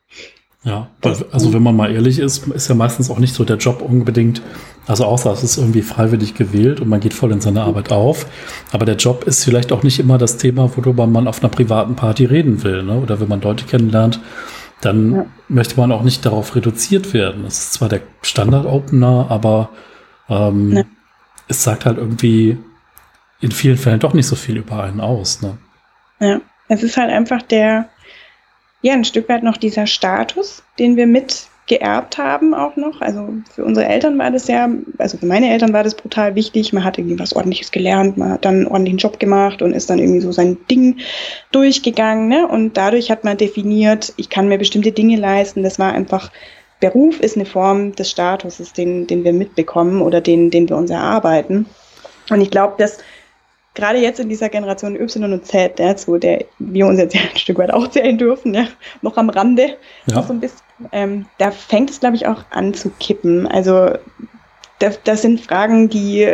Ja, 0.65 0.89
also 1.31 1.53
wenn 1.55 1.63
man 1.63 1.77
mal 1.77 1.95
ehrlich 1.95 2.19
ist, 2.19 2.49
ist 2.49 2.69
ja 2.69 2.75
meistens 2.75 3.09
auch 3.09 3.21
nicht 3.21 3.35
so 3.35 3.45
der 3.45 3.57
Job 3.57 3.83
unbedingt, 3.83 4.43
also 4.87 5.05
außer 5.05 5.33
es 5.33 5.45
ist 5.45 5.59
irgendwie 5.59 5.83
freiwillig 5.83 6.35
gewählt 6.35 6.81
und 6.81 6.89
man 6.89 6.99
geht 6.99 7.15
voll 7.15 7.31
in 7.31 7.41
seine 7.41 7.63
Arbeit 7.63 7.93
auf. 7.93 8.27
Aber 8.73 8.85
der 8.85 8.97
Job 8.97 9.25
ist 9.25 9.45
vielleicht 9.45 9.71
auch 9.71 9.85
nicht 9.85 10.01
immer 10.01 10.19
das 10.19 10.39
Thema, 10.39 10.69
worüber 10.77 11.07
man 11.07 11.29
auf 11.29 11.41
einer 11.41 11.51
privaten 11.51 11.95
Party 11.95 12.25
reden 12.25 12.65
will. 12.65 12.83
Ne? 12.83 12.99
Oder 13.01 13.21
wenn 13.21 13.29
man 13.29 13.41
Leute 13.41 13.65
kennenlernt, 13.65 14.21
dann 14.81 15.15
ja. 15.15 15.27
möchte 15.49 15.77
man 15.77 15.93
auch 15.93 16.03
nicht 16.03 16.27
darauf 16.27 16.57
reduziert 16.57 17.15
werden. 17.15 17.45
Es 17.47 17.59
ist 17.61 17.73
zwar 17.75 17.89
der 17.89 18.01
Standard-Opener, 18.23 19.27
aber 19.29 19.71
ähm, 20.29 20.77
ja. 20.77 20.85
es 21.49 21.63
sagt 21.63 21.87
halt 21.87 21.99
irgendwie 21.99 22.59
in 23.41 23.53
vielen 23.53 23.77
Fällen 23.77 24.01
doch 24.01 24.15
nicht 24.15 24.27
so 24.27 24.37
viel 24.37 24.57
über 24.57 24.83
einen 24.83 25.01
aus. 25.01 25.43
Ne? 25.43 25.59
Ja, 26.21 26.41
es 26.69 26.83
ist 26.83 26.97
halt 26.97 27.11
einfach 27.11 27.43
der 27.43 27.89
ja, 28.83 28.93
ein 28.93 29.05
Stück 29.05 29.29
weit 29.29 29.43
noch 29.43 29.57
dieser 29.57 29.87
Status, 29.87 30.63
den 30.79 30.97
wir 30.97 31.07
mit 31.07 31.49
geerbt 31.67 32.19
haben 32.19 32.55
auch 32.55 32.77
noch. 32.77 33.01
Also 33.01 33.35
für 33.53 33.65
unsere 33.65 33.87
Eltern 33.87 34.17
war 34.19 34.31
das 34.31 34.47
ja, 34.47 34.69
also 34.99 35.19
für 35.19 35.27
meine 35.27 35.51
Eltern 35.51 35.73
war 35.73 35.83
das 35.83 35.97
brutal 35.97 36.37
wichtig. 36.37 36.73
Man 36.73 36.85
hat 36.85 36.97
irgendwie 36.97 37.19
was 37.19 37.35
ordentliches 37.35 37.73
gelernt, 37.73 38.17
man 38.17 38.31
hat 38.31 38.45
dann 38.45 38.55
einen 38.55 38.67
ordentlichen 38.69 38.99
Job 38.99 39.19
gemacht 39.19 39.63
und 39.63 39.73
ist 39.73 39.91
dann 39.91 39.99
irgendwie 39.99 40.21
so 40.21 40.31
sein 40.31 40.57
Ding 40.71 40.99
durchgegangen. 41.51 42.29
Ne? 42.29 42.47
Und 42.47 42.77
dadurch 42.77 43.11
hat 43.11 43.25
man 43.25 43.37
definiert, 43.37 44.13
ich 44.17 44.31
kann 44.31 44.47
mir 44.47 44.59
bestimmte 44.59 44.93
Dinge 44.93 45.17
leisten. 45.17 45.65
Das 45.65 45.81
war 45.81 45.93
einfach, 45.93 46.31
Beruf 46.81 47.21
ist 47.21 47.37
eine 47.37 47.47
Form 47.47 47.95
des 47.95 48.11
Statuses, 48.11 48.73
den, 48.73 49.07
den 49.07 49.25
wir 49.25 49.33
mitbekommen 49.33 50.03
oder 50.03 50.21
den, 50.21 50.51
den 50.51 50.69
wir 50.69 50.77
uns 50.77 50.91
erarbeiten. 50.91 51.67
Und 52.31 52.41
ich 52.41 52.51
glaube, 52.51 52.75
dass 52.79 52.99
gerade 53.75 53.99
jetzt 53.99 54.21
in 54.21 54.29
dieser 54.29 54.49
Generation 54.49 54.97
Y 54.97 55.33
und 55.33 55.47
Z, 55.47 55.79
ja, 55.79 55.97
zu 55.97 56.19
der 56.19 56.45
wir 56.59 56.87
uns 56.87 56.99
jetzt 56.99 57.15
ja 57.15 57.23
ein 57.23 57.37
Stück 57.37 57.59
weit 57.59 57.73
auch 57.73 57.89
zählen 57.89 58.19
dürfen, 58.19 58.55
ja, 58.55 58.67
noch 59.03 59.17
am 59.17 59.31
Rande, 59.31 59.77
ja. 60.07 60.17
noch 60.17 60.27
so 60.27 60.33
ein 60.33 60.41
bisschen, 60.41 60.61
ähm, 60.93 61.27
da 61.39 61.51
fängt 61.51 61.91
es, 61.91 62.01
glaube 62.01 62.17
ich, 62.17 62.27
auch 62.27 62.45
an 62.51 62.75
zu 62.75 62.91
kippen. 62.91 63.47
Also 63.47 63.91
das, 64.79 65.01
das 65.05 65.23
sind 65.23 65.41
Fragen, 65.41 65.89
die, 65.89 66.29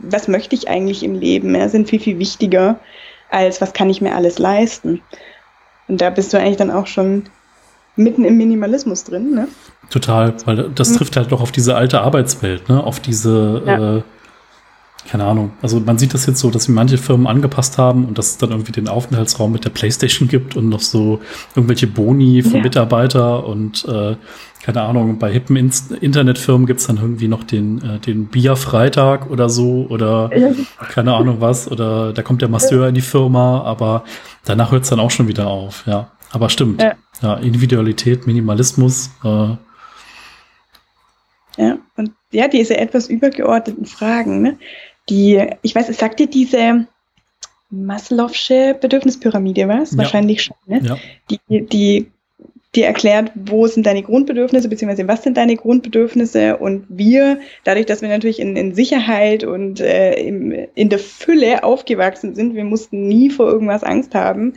was 0.00 0.28
möchte 0.28 0.54
ich 0.54 0.68
eigentlich 0.68 1.02
im 1.02 1.14
Leben, 1.14 1.54
ja, 1.54 1.68
sind 1.68 1.88
viel, 1.88 2.00
viel 2.00 2.18
wichtiger 2.18 2.78
als 3.32 3.60
was 3.60 3.72
kann 3.72 3.90
ich 3.90 4.00
mir 4.00 4.14
alles 4.14 4.38
leisten. 4.38 5.00
Und 5.88 6.00
da 6.00 6.10
bist 6.10 6.32
du 6.32 6.38
eigentlich 6.38 6.58
dann 6.58 6.70
auch 6.70 6.86
schon 6.86 7.24
mitten 7.96 8.24
im 8.24 8.36
Minimalismus 8.36 9.04
drin, 9.04 9.34
ne? 9.34 9.48
Total, 9.92 10.34
weil 10.46 10.70
das 10.74 10.90
mhm. 10.90 10.96
trifft 10.96 11.16
halt 11.16 11.32
doch 11.32 11.42
auf 11.42 11.52
diese 11.52 11.76
alte 11.76 12.00
Arbeitswelt, 12.00 12.70
ne? 12.70 12.82
Auf 12.82 12.98
diese 12.98 13.62
ja. 13.66 13.96
äh, 13.96 14.02
keine 15.10 15.24
Ahnung. 15.24 15.50
Also 15.60 15.80
man 15.80 15.98
sieht 15.98 16.14
das 16.14 16.26
jetzt 16.26 16.38
so, 16.38 16.48
dass 16.50 16.64
sie 16.64 16.72
manche 16.72 16.96
Firmen 16.96 17.26
angepasst 17.26 17.76
haben 17.76 18.06
und 18.06 18.16
dass 18.16 18.30
es 18.30 18.38
dann 18.38 18.52
irgendwie 18.52 18.72
den 18.72 18.88
Aufenthaltsraum 18.88 19.52
mit 19.52 19.64
der 19.64 19.70
Playstation 19.70 20.28
gibt 20.28 20.56
und 20.56 20.68
noch 20.70 20.80
so 20.80 21.20
irgendwelche 21.54 21.88
Boni 21.88 22.42
für 22.42 22.56
ja. 22.58 22.62
Mitarbeiter 22.62 23.44
und 23.44 23.84
äh, 23.86 24.16
keine 24.62 24.82
Ahnung, 24.82 25.18
bei 25.18 25.30
hippen 25.30 25.56
In 25.56 25.72
Internetfirmen 26.00 26.66
gibt's 26.66 26.86
dann 26.86 26.96
irgendwie 26.96 27.28
noch 27.28 27.42
den, 27.42 27.82
äh, 27.82 27.98
den 27.98 28.28
Bierfreitag 28.28 29.28
oder 29.28 29.48
so 29.48 29.86
oder 29.90 30.30
keine 30.88 31.14
Ahnung 31.14 31.40
was 31.40 31.70
oder 31.70 32.12
da 32.12 32.22
kommt 32.22 32.40
der 32.40 32.48
Masseur 32.48 32.88
in 32.88 32.94
die 32.94 33.02
Firma, 33.02 33.62
aber 33.62 34.04
danach 34.44 34.70
hört's 34.70 34.88
dann 34.88 35.00
auch 35.00 35.10
schon 35.10 35.28
wieder 35.28 35.48
auf, 35.48 35.84
ja. 35.86 36.12
Aber 36.30 36.48
stimmt. 36.48 36.80
Ja, 36.80 36.94
ja 37.20 37.34
Individualität, 37.34 38.26
Minimalismus, 38.26 39.10
äh, 39.24 39.48
ja, 41.56 41.78
und 41.96 42.12
ja, 42.30 42.48
diese 42.48 42.76
etwas 42.76 43.08
übergeordneten 43.08 43.86
Fragen, 43.86 44.42
ne? 44.42 44.58
die, 45.08 45.42
ich 45.62 45.74
weiß, 45.74 45.86
sagt 45.96 46.20
dir 46.20 46.26
diese 46.26 46.86
Maslow'sche 47.70 48.74
Bedürfnispyramide 48.74 49.68
was? 49.68 49.92
Ja. 49.92 49.98
Wahrscheinlich 49.98 50.42
schon, 50.42 50.56
ne? 50.66 50.80
Ja. 50.82 50.98
Die, 51.30 51.66
die, 51.66 52.12
die 52.74 52.82
erklärt, 52.82 53.32
wo 53.34 53.66
sind 53.66 53.86
deine 53.86 54.02
Grundbedürfnisse, 54.02 54.68
beziehungsweise 54.68 55.08
was 55.08 55.22
sind 55.22 55.36
deine 55.36 55.56
Grundbedürfnisse 55.56 56.56
und 56.56 56.86
wir, 56.88 57.40
dadurch, 57.64 57.86
dass 57.86 58.00
wir 58.00 58.08
natürlich 58.08 58.40
in, 58.40 58.56
in 58.56 58.74
Sicherheit 58.74 59.44
und 59.44 59.80
äh, 59.80 60.14
im, 60.14 60.52
in 60.74 60.88
der 60.88 60.98
Fülle 60.98 61.64
aufgewachsen 61.64 62.34
sind, 62.34 62.54
wir 62.54 62.64
mussten 62.64 63.08
nie 63.08 63.30
vor 63.30 63.46
irgendwas 63.46 63.84
Angst 63.84 64.14
haben, 64.14 64.54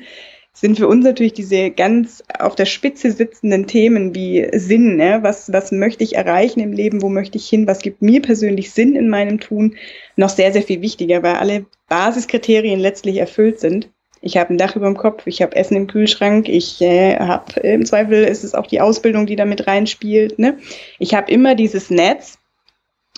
sind 0.56 0.78
für 0.78 0.88
uns 0.88 1.04
natürlich 1.04 1.34
diese 1.34 1.70
ganz 1.70 2.24
auf 2.40 2.56
der 2.56 2.66
Spitze 2.66 3.12
sitzenden 3.12 3.68
Themen 3.68 4.16
wie 4.16 4.48
Sinn. 4.54 4.96
Ne? 4.96 5.20
Was, 5.22 5.52
was 5.52 5.74
möchte 5.74 6.04
ich 6.04 6.16
erreichen 6.16 6.62
im 6.62 6.72
Leben? 6.72 7.02
Wo 7.02 7.10
möchte 7.10 7.38
ich 7.38 7.48
hin? 7.48 7.68
Was 7.68 7.80
gibt 7.80 8.02
mir 8.02 8.22
persönlich 8.22 8.72
Sinn 8.72 8.96
in 8.96 9.10
meinem 9.10 9.42
Tun? 9.42 9.76
Noch 10.16 10.30
sehr, 10.30 10.54
sehr 10.54 10.64
viel 10.64 10.82
wichtiger, 10.82 11.22
weil 11.24 11.36
alle 11.36 11.66
Basiskriterien 11.90 12.80
letztlich 12.80 13.18
erfüllt 13.18 13.60
sind. 13.60 13.90
Ich 14.22 14.38
habe 14.38 14.54
ein 14.54 14.58
Dach 14.58 14.78
über 14.78 14.88
dem 14.88 14.98
Kopf, 14.98 15.28
ich 15.28 15.42
habe 15.42 15.56
Essen 15.56 15.76
im 15.76 15.88
Kühlschrank, 15.88 16.48
ich 16.48 16.82
äh, 16.82 17.18
habe 17.18 17.60
im 17.60 17.86
Zweifel 17.86 18.24
ist 18.24 18.44
es 18.44 18.56
auch 18.56 18.66
die 18.66 18.82
Ausbildung, 18.82 19.28
die 19.28 19.36
da 19.36 19.46
mit 19.46 19.68
reinspielt. 19.68 20.40
Ne? 20.40 20.58
Ich 21.00 21.14
habe 21.14 21.32
immer 21.32 21.54
dieses 21.54 21.90
Netz, 21.90 22.40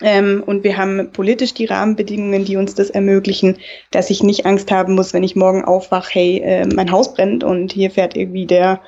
ähm, 0.02 0.44
und 0.46 0.64
wir 0.64 0.78
haben 0.78 1.12
politisch 1.12 1.54
die 1.54 1.66
Rahmenbedingungen, 1.66 2.46
die 2.46 2.58
uns 2.58 2.76
das 2.76 2.90
ermöglichen, 2.90 3.58
dass 3.90 4.10
ich 4.10 4.22
nicht 4.22 4.46
Angst 4.46 4.72
haben 4.72 4.94
muss, 4.94 5.14
wenn 5.14 5.24
ich 5.24 5.36
morgen 5.36 5.66
aufwache, 5.66 6.10
hey, 6.14 6.40
äh, 6.40 6.66
mein 6.68 6.92
Haus 6.92 7.14
brennt 7.14 7.44
und 7.44 7.72
hier 7.72 7.90
fährt 7.90 8.16
irgendwie 8.16 8.46
der, 8.46 8.82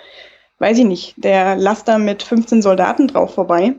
weiß 0.59 0.77
ich 0.77 0.85
nicht, 0.85 1.15
der 1.17 1.55
Laster 1.55 1.97
mit 1.97 2.21
15 2.21 2.61
Soldaten 2.61 3.07
drauf 3.07 3.33
vorbei. 3.33 3.73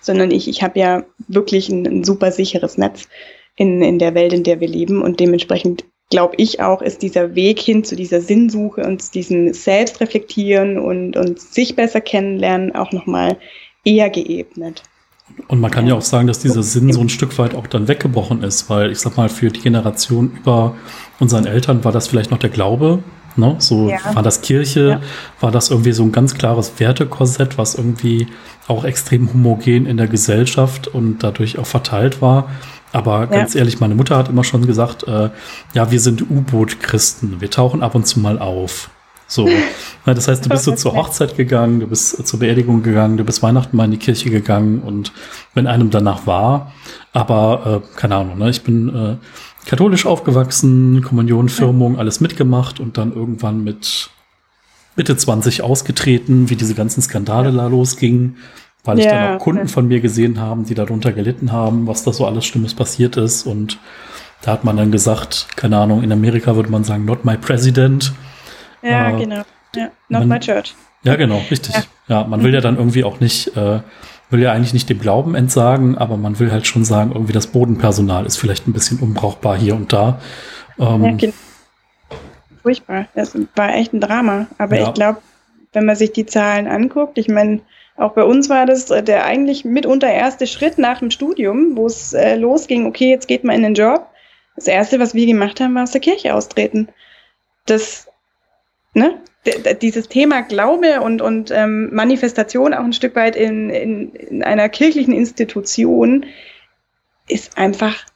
Sondern 0.00 0.32
ich, 0.32 0.48
ich 0.48 0.64
habe 0.64 0.80
ja 0.80 1.04
wirklich 1.28 1.68
ein, 1.68 1.86
ein 1.86 2.02
super 2.02 2.32
sicheres 2.32 2.76
Netz 2.76 3.08
in, 3.54 3.82
in 3.82 4.00
der 4.00 4.14
Welt, 4.14 4.32
in 4.32 4.42
der 4.42 4.58
wir 4.58 4.66
leben. 4.66 5.00
Und 5.00 5.20
dementsprechend 5.20 5.84
glaube 6.10 6.34
ich 6.38 6.60
auch, 6.60 6.82
ist 6.82 7.02
dieser 7.02 7.36
Weg 7.36 7.60
hin 7.60 7.84
zu 7.84 7.94
dieser 7.94 8.20
Sinnsuche 8.20 8.82
und 8.82 9.14
diesem 9.14 9.52
Selbstreflektieren 9.52 10.76
und, 10.76 11.16
und 11.16 11.40
sich 11.40 11.76
besser 11.76 12.00
kennenlernen 12.00 12.74
auch 12.74 12.90
nochmal 12.90 13.38
eher 13.84 14.10
geebnet. 14.10 14.82
Und 15.48 15.60
man 15.60 15.70
kann 15.70 15.86
ja 15.86 15.94
auch 15.94 16.02
sagen, 16.02 16.26
dass 16.26 16.40
dieser 16.40 16.62
Sinn 16.62 16.92
so 16.92 17.00
ein 17.00 17.08
Stück 17.08 17.38
weit 17.38 17.54
auch 17.54 17.66
dann 17.66 17.88
weggebrochen 17.88 18.42
ist, 18.42 18.68
weil 18.68 18.90
ich 18.90 18.98
sag 18.98 19.16
mal, 19.16 19.28
für 19.28 19.50
die 19.50 19.60
Generation 19.60 20.32
über 20.36 20.74
unseren 21.20 21.46
Eltern 21.46 21.84
war 21.84 21.92
das 21.92 22.08
vielleicht 22.08 22.30
noch 22.30 22.38
der 22.38 22.50
Glaube. 22.50 23.02
Ne? 23.36 23.56
So 23.58 23.88
ja. 23.88 23.98
war 24.14 24.22
das 24.22 24.42
Kirche, 24.42 24.88
ja. 24.88 25.00
war 25.40 25.50
das 25.50 25.70
irgendwie 25.70 25.92
so 25.92 26.02
ein 26.02 26.12
ganz 26.12 26.34
klares 26.34 26.72
Wertekorsett, 26.78 27.56
was 27.56 27.74
irgendwie 27.74 28.26
auch 28.68 28.84
extrem 28.84 29.32
homogen 29.32 29.86
in 29.86 29.96
der 29.96 30.08
Gesellschaft 30.08 30.88
und 30.88 31.22
dadurch 31.22 31.58
auch 31.58 31.66
verteilt 31.66 32.20
war. 32.20 32.50
Aber 32.92 33.26
ganz 33.26 33.54
ja. 33.54 33.60
ehrlich, 33.60 33.80
meine 33.80 33.94
Mutter 33.94 34.16
hat 34.16 34.28
immer 34.28 34.44
schon 34.44 34.66
gesagt, 34.66 35.04
äh, 35.08 35.30
ja, 35.72 35.90
wir 35.90 36.00
sind 36.00 36.30
U-Boot-Christen, 36.30 37.40
wir 37.40 37.50
tauchen 37.50 37.82
ab 37.82 37.94
und 37.94 38.06
zu 38.06 38.20
mal 38.20 38.38
auf. 38.38 38.90
So. 39.26 39.48
Das 40.04 40.28
heißt, 40.28 40.44
du 40.44 40.48
bist 40.48 40.64
so 40.64 40.74
zur 40.74 40.94
Hochzeit 40.94 41.36
gegangen, 41.36 41.80
du 41.80 41.86
bist 41.86 42.26
zur 42.26 42.40
Beerdigung 42.40 42.82
gegangen, 42.82 43.16
du 43.16 43.24
bist 43.24 43.42
Weihnachten 43.42 43.76
mal 43.76 43.84
in 43.84 43.92
die 43.92 43.98
Kirche 43.98 44.30
gegangen 44.30 44.80
und 44.80 45.12
wenn 45.54 45.66
einem 45.66 45.90
danach 45.90 46.26
war, 46.26 46.72
aber 47.12 47.82
äh, 47.84 47.98
keine 47.98 48.16
Ahnung, 48.16 48.38
ne? 48.38 48.50
ich 48.50 48.62
bin 48.62 48.88
äh, 48.94 49.16
katholisch 49.66 50.06
aufgewachsen, 50.06 51.02
Kommunion, 51.02 51.48
Firmung, 51.48 51.98
alles 51.98 52.20
mitgemacht 52.20 52.80
und 52.80 52.98
dann 52.98 53.14
irgendwann 53.14 53.62
mit 53.62 54.10
Mitte 54.96 55.16
20 55.16 55.62
ausgetreten, 55.62 56.50
wie 56.50 56.56
diese 56.56 56.74
ganzen 56.74 57.00
Skandale 57.00 57.52
da 57.52 57.68
losgingen, 57.68 58.36
weil 58.84 58.98
ich 58.98 59.04
ja, 59.04 59.12
dann 59.12 59.36
auch 59.36 59.42
Kunden 59.42 59.68
von 59.68 59.86
mir 59.86 60.00
gesehen 60.00 60.40
haben, 60.40 60.64
die 60.64 60.74
darunter 60.74 61.12
gelitten 61.12 61.52
haben, 61.52 61.86
was 61.86 62.02
da 62.02 62.12
so 62.12 62.26
alles 62.26 62.44
Schlimmes 62.44 62.74
passiert 62.74 63.16
ist 63.16 63.46
und 63.46 63.78
da 64.42 64.50
hat 64.50 64.64
man 64.64 64.76
dann 64.76 64.90
gesagt, 64.90 65.46
keine 65.54 65.78
Ahnung, 65.78 66.02
in 66.02 66.10
Amerika 66.10 66.56
würde 66.56 66.70
man 66.70 66.82
sagen, 66.82 67.04
not 67.04 67.24
my 67.24 67.36
president. 67.36 68.12
Ja, 68.82 69.10
äh, 69.10 69.20
genau. 69.20 69.42
Ja, 69.74 69.90
not 70.08 70.26
man, 70.26 70.28
my 70.28 70.40
church. 70.40 70.74
Ja, 71.04 71.16
genau, 71.16 71.42
richtig. 71.50 71.74
Ja, 71.74 71.82
ja 72.08 72.24
man 72.24 72.42
will 72.42 72.52
ja 72.52 72.60
dann 72.60 72.76
irgendwie 72.76 73.04
auch 73.04 73.20
nicht, 73.20 73.56
äh, 73.56 73.80
will 74.30 74.40
ja 74.40 74.52
eigentlich 74.52 74.72
nicht 74.72 74.88
dem 74.88 75.00
Glauben 75.00 75.34
entsagen, 75.34 75.98
aber 75.98 76.16
man 76.16 76.38
will 76.38 76.52
halt 76.52 76.66
schon 76.66 76.84
sagen, 76.84 77.12
irgendwie 77.12 77.32
das 77.32 77.48
Bodenpersonal 77.48 78.26
ist 78.26 78.36
vielleicht 78.36 78.66
ein 78.66 78.72
bisschen 78.72 78.98
unbrauchbar 78.98 79.56
hier 79.56 79.74
und 79.74 79.92
da. 79.92 80.20
Ähm, 80.78 81.04
ja, 81.04 81.12
genau. 81.12 81.32
Furchtbar. 82.62 83.06
Das 83.14 83.36
war 83.56 83.74
echt 83.74 83.92
ein 83.92 84.00
Drama. 84.00 84.46
Aber 84.58 84.78
ja. 84.78 84.88
ich 84.88 84.94
glaube, 84.94 85.20
wenn 85.72 85.84
man 85.84 85.96
sich 85.96 86.12
die 86.12 86.26
Zahlen 86.26 86.68
anguckt, 86.68 87.18
ich 87.18 87.28
meine, 87.28 87.60
auch 87.96 88.12
bei 88.12 88.24
uns 88.24 88.48
war 88.48 88.66
das 88.66 88.90
äh, 88.90 89.02
der 89.02 89.24
eigentlich 89.24 89.64
mitunter 89.64 90.08
erste 90.08 90.46
Schritt 90.46 90.78
nach 90.78 91.00
dem 91.00 91.10
Studium, 91.10 91.76
wo 91.76 91.86
es 91.86 92.12
äh, 92.12 92.36
losging, 92.36 92.86
okay, 92.86 93.10
jetzt 93.10 93.28
geht 93.28 93.44
man 93.44 93.56
in 93.56 93.62
den 93.62 93.74
Job. 93.74 94.06
Das 94.56 94.66
erste, 94.66 95.00
was 95.00 95.14
wir 95.14 95.26
gemacht 95.26 95.60
haben, 95.60 95.74
war 95.74 95.82
aus 95.82 95.92
der 95.92 96.00
Kirche 96.00 96.34
austreten. 96.34 96.88
Das 97.66 98.08
ne? 98.94 99.18
dieses 99.80 100.08
Thema 100.08 100.42
Glaube 100.42 101.00
und, 101.00 101.20
und 101.20 101.50
ähm, 101.50 101.92
Manifestation 101.92 102.74
auch 102.74 102.84
ein 102.84 102.92
Stück 102.92 103.16
weit 103.16 103.34
in, 103.34 103.70
in, 103.70 104.14
in 104.14 104.44
einer 104.44 104.68
kirchlichen 104.68 105.12
Institution 105.12 106.26
ist 107.28 107.58
einfach 107.58 108.06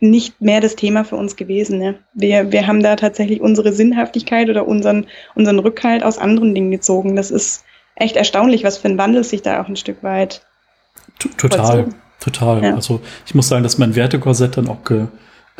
nicht 0.00 0.40
mehr 0.40 0.62
das 0.62 0.76
Thema 0.76 1.04
für 1.04 1.16
uns 1.16 1.36
gewesen. 1.36 1.78
Ne? 1.78 1.98
Wir, 2.14 2.50
wir 2.52 2.66
haben 2.66 2.82
da 2.82 2.96
tatsächlich 2.96 3.42
unsere 3.42 3.72
Sinnhaftigkeit 3.72 4.48
oder 4.48 4.66
unseren, 4.66 5.06
unseren 5.34 5.58
Rückhalt 5.58 6.02
aus 6.02 6.16
anderen 6.16 6.54
Dingen 6.54 6.70
gezogen. 6.70 7.16
Das 7.16 7.30
ist 7.30 7.64
echt 7.96 8.16
erstaunlich, 8.16 8.64
was 8.64 8.78
für 8.78 8.88
ein 8.88 8.96
Wandel 8.96 9.24
sich 9.24 9.42
da 9.42 9.62
auch 9.62 9.68
ein 9.68 9.76
Stück 9.76 10.02
weit. 10.02 10.46
Total, 11.18 11.50
vollzogen. 11.50 11.94
total. 12.18 12.64
Ja. 12.64 12.74
Also 12.74 13.02
ich 13.26 13.34
muss 13.34 13.48
sagen, 13.48 13.62
dass 13.62 13.76
mein 13.76 13.94
Wertekorsett 13.94 14.56
dann 14.56 14.68
auch 14.68 14.84
ge, 14.84 15.06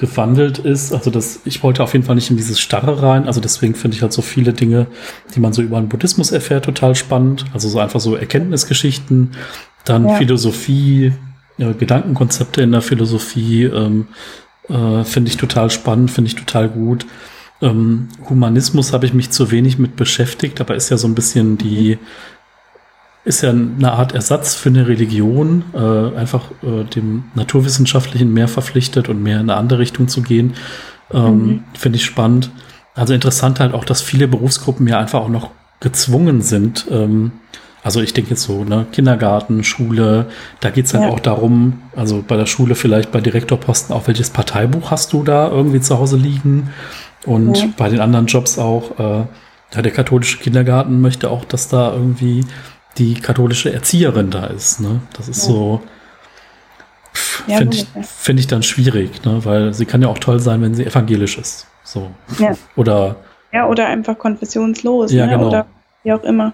gewandelt 0.00 0.58
ist. 0.58 0.94
Also 0.94 1.10
das, 1.10 1.40
ich 1.44 1.62
wollte 1.62 1.82
auf 1.82 1.92
jeden 1.92 2.06
Fall 2.06 2.14
nicht 2.14 2.30
in 2.30 2.38
dieses 2.38 2.58
Starre 2.58 3.02
rein. 3.02 3.26
Also 3.26 3.40
deswegen 3.40 3.74
finde 3.74 3.96
ich 3.96 4.02
halt 4.02 4.14
so 4.14 4.22
viele 4.22 4.54
Dinge, 4.54 4.86
die 5.34 5.40
man 5.40 5.52
so 5.52 5.60
über 5.60 5.78
den 5.78 5.90
Buddhismus 5.90 6.32
erfährt, 6.32 6.64
total 6.64 6.94
spannend. 6.94 7.44
Also 7.52 7.68
so 7.68 7.78
einfach 7.78 8.00
so 8.00 8.16
Erkenntnisgeschichten, 8.16 9.32
dann 9.84 10.08
ja. 10.08 10.14
Philosophie, 10.14 11.12
äh, 11.58 11.74
Gedankenkonzepte 11.74 12.62
in 12.62 12.72
der 12.72 12.80
Philosophie, 12.80 13.64
ähm, 13.64 14.08
äh, 14.70 15.04
finde 15.04 15.28
ich 15.28 15.36
total 15.36 15.68
spannend, 15.68 16.10
finde 16.10 16.28
ich 16.28 16.34
total 16.34 16.70
gut. 16.70 17.04
Ähm, 17.60 18.08
Humanismus 18.26 18.94
habe 18.94 19.04
ich 19.04 19.12
mich 19.12 19.28
zu 19.28 19.50
wenig 19.50 19.78
mit 19.78 19.96
beschäftigt, 19.96 20.62
aber 20.62 20.76
ist 20.76 20.88
ja 20.88 20.96
so 20.96 21.08
ein 21.08 21.14
bisschen 21.14 21.58
die, 21.58 21.98
ist 23.30 23.40
ja 23.40 23.50
eine 23.50 23.92
Art 23.92 24.12
Ersatz 24.12 24.54
für 24.54 24.68
eine 24.68 24.86
Religion, 24.86 25.64
äh, 25.72 26.16
einfach 26.16 26.50
äh, 26.62 26.84
dem 26.84 27.24
Naturwissenschaftlichen 27.34 28.32
mehr 28.32 28.48
verpflichtet 28.48 29.08
und 29.08 29.22
mehr 29.22 29.40
in 29.40 29.48
eine 29.48 29.56
andere 29.56 29.78
Richtung 29.78 30.08
zu 30.08 30.22
gehen. 30.22 30.54
Ähm, 31.12 31.46
mhm. 31.46 31.64
Finde 31.74 31.96
ich 31.96 32.04
spannend. 32.04 32.50
Also 32.94 33.14
interessant 33.14 33.60
halt 33.60 33.72
auch, 33.72 33.84
dass 33.84 34.02
viele 34.02 34.28
Berufsgruppen 34.28 34.86
ja 34.86 34.98
einfach 34.98 35.20
auch 35.20 35.28
noch 35.28 35.50
gezwungen 35.80 36.42
sind. 36.42 36.86
Ähm, 36.90 37.32
also 37.82 38.02
ich 38.02 38.12
denke 38.12 38.30
jetzt 38.30 38.42
so, 38.42 38.64
ne, 38.64 38.86
Kindergarten, 38.92 39.64
Schule, 39.64 40.26
da 40.60 40.70
geht's 40.70 40.92
dann 40.92 41.02
ja. 41.02 41.08
auch 41.08 41.20
darum, 41.20 41.80
also 41.96 42.22
bei 42.26 42.36
der 42.36 42.46
Schule 42.46 42.74
vielleicht 42.74 43.10
bei 43.10 43.20
Direktorposten 43.20 43.94
auch, 43.94 44.06
welches 44.06 44.30
Parteibuch 44.30 44.90
hast 44.90 45.12
du 45.12 45.22
da 45.22 45.48
irgendwie 45.48 45.80
zu 45.80 45.98
Hause 45.98 46.16
liegen? 46.16 46.70
Und 47.24 47.56
ja. 47.56 47.68
bei 47.76 47.88
den 47.88 48.00
anderen 48.00 48.26
Jobs 48.26 48.58
auch, 48.58 48.98
äh, 48.98 49.24
ja, 49.74 49.82
der 49.82 49.92
katholische 49.92 50.38
Kindergarten 50.38 51.00
möchte 51.00 51.30
auch, 51.30 51.44
dass 51.44 51.68
da 51.68 51.92
irgendwie 51.92 52.44
die 53.00 53.14
katholische 53.14 53.72
Erzieherin 53.72 54.30
da 54.30 54.46
ist. 54.46 54.80
Ne? 54.80 55.00
Das 55.16 55.28
ist 55.28 55.46
ja. 55.46 55.52
so, 55.52 55.80
ja, 57.46 57.56
finde 57.56 57.76
ich, 57.76 57.86
find 58.04 58.38
ich 58.38 58.46
dann 58.46 58.62
schwierig, 58.62 59.24
ne? 59.24 59.44
weil 59.44 59.72
sie 59.72 59.86
kann 59.86 60.02
ja 60.02 60.08
auch 60.08 60.18
toll 60.18 60.38
sein, 60.38 60.60
wenn 60.62 60.74
sie 60.74 60.84
evangelisch 60.84 61.38
ist. 61.38 61.66
So. 61.82 62.10
Ja. 62.38 62.54
Oder, 62.76 63.16
ja, 63.52 63.66
oder 63.66 63.86
einfach 63.86 64.18
konfessionslos. 64.18 65.12
Ja, 65.12 65.26
ne? 65.26 65.32
genau. 65.32 65.48
Oder 65.48 65.66
wie 66.04 66.12
auch 66.12 66.22
immer. 66.22 66.52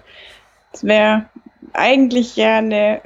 Es 0.71 0.83
wäre 0.83 1.25
eigentlich 1.73 2.37
ja 2.37 2.57
eine 2.57 3.01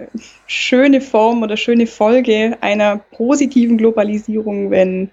schöne 0.45 1.01
Form 1.01 1.41
oder 1.41 1.57
schöne 1.57 1.87
Folge 1.87 2.57
einer 2.61 2.97
positiven 2.97 3.77
Globalisierung, 3.77 4.69
wenn 4.69 5.09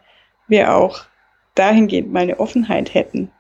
wir 0.49 0.75
auch 0.75 1.01
dahingehend 1.55 2.13
mal 2.13 2.21
eine 2.21 2.39
Offenheit 2.39 2.93
hätten 2.95 3.31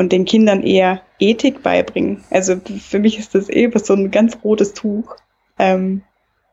und 0.00 0.12
den 0.12 0.24
Kindern 0.24 0.62
eher 0.62 1.02
Ethik 1.18 1.62
beibringen. 1.62 2.24
Also 2.30 2.56
für 2.56 2.98
mich 2.98 3.18
ist 3.18 3.34
das 3.34 3.50
eh 3.50 3.70
so 3.76 3.92
ein 3.92 4.10
ganz 4.10 4.38
rotes 4.42 4.72
Tuch, 4.72 5.14
ähm, 5.58 6.00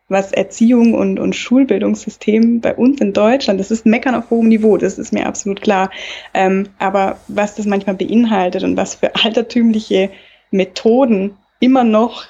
was 0.10 0.34
Erziehung 0.34 0.94
und, 0.94 1.18
und 1.18 1.34
Schulbildungssystem 1.34 2.60
bei 2.60 2.75
uns 2.75 3.00
in 3.00 3.13
Deutschland, 3.13 3.58
das 3.62 3.72
ist 3.72 3.86
Meckern 3.86 4.16
auf 4.16 4.30
hohem 4.30 4.50
Niveau, 4.50 4.75
das 4.75 5.00
ist 5.00 5.13
mir 5.13 5.25
absolut 5.25 5.62
klar. 5.62 5.92
Ähm, 6.34 6.68
aber 6.77 7.20
was 7.30 7.56
das 7.56 7.66
manchmal 7.66 7.96
beinhaltet 7.96 8.63
und 8.63 8.75
was 8.75 8.96
für 8.96 9.16
altertümliche 9.24 10.10
Methoden 10.51 11.38
immer 11.62 11.86
noch 11.86 12.25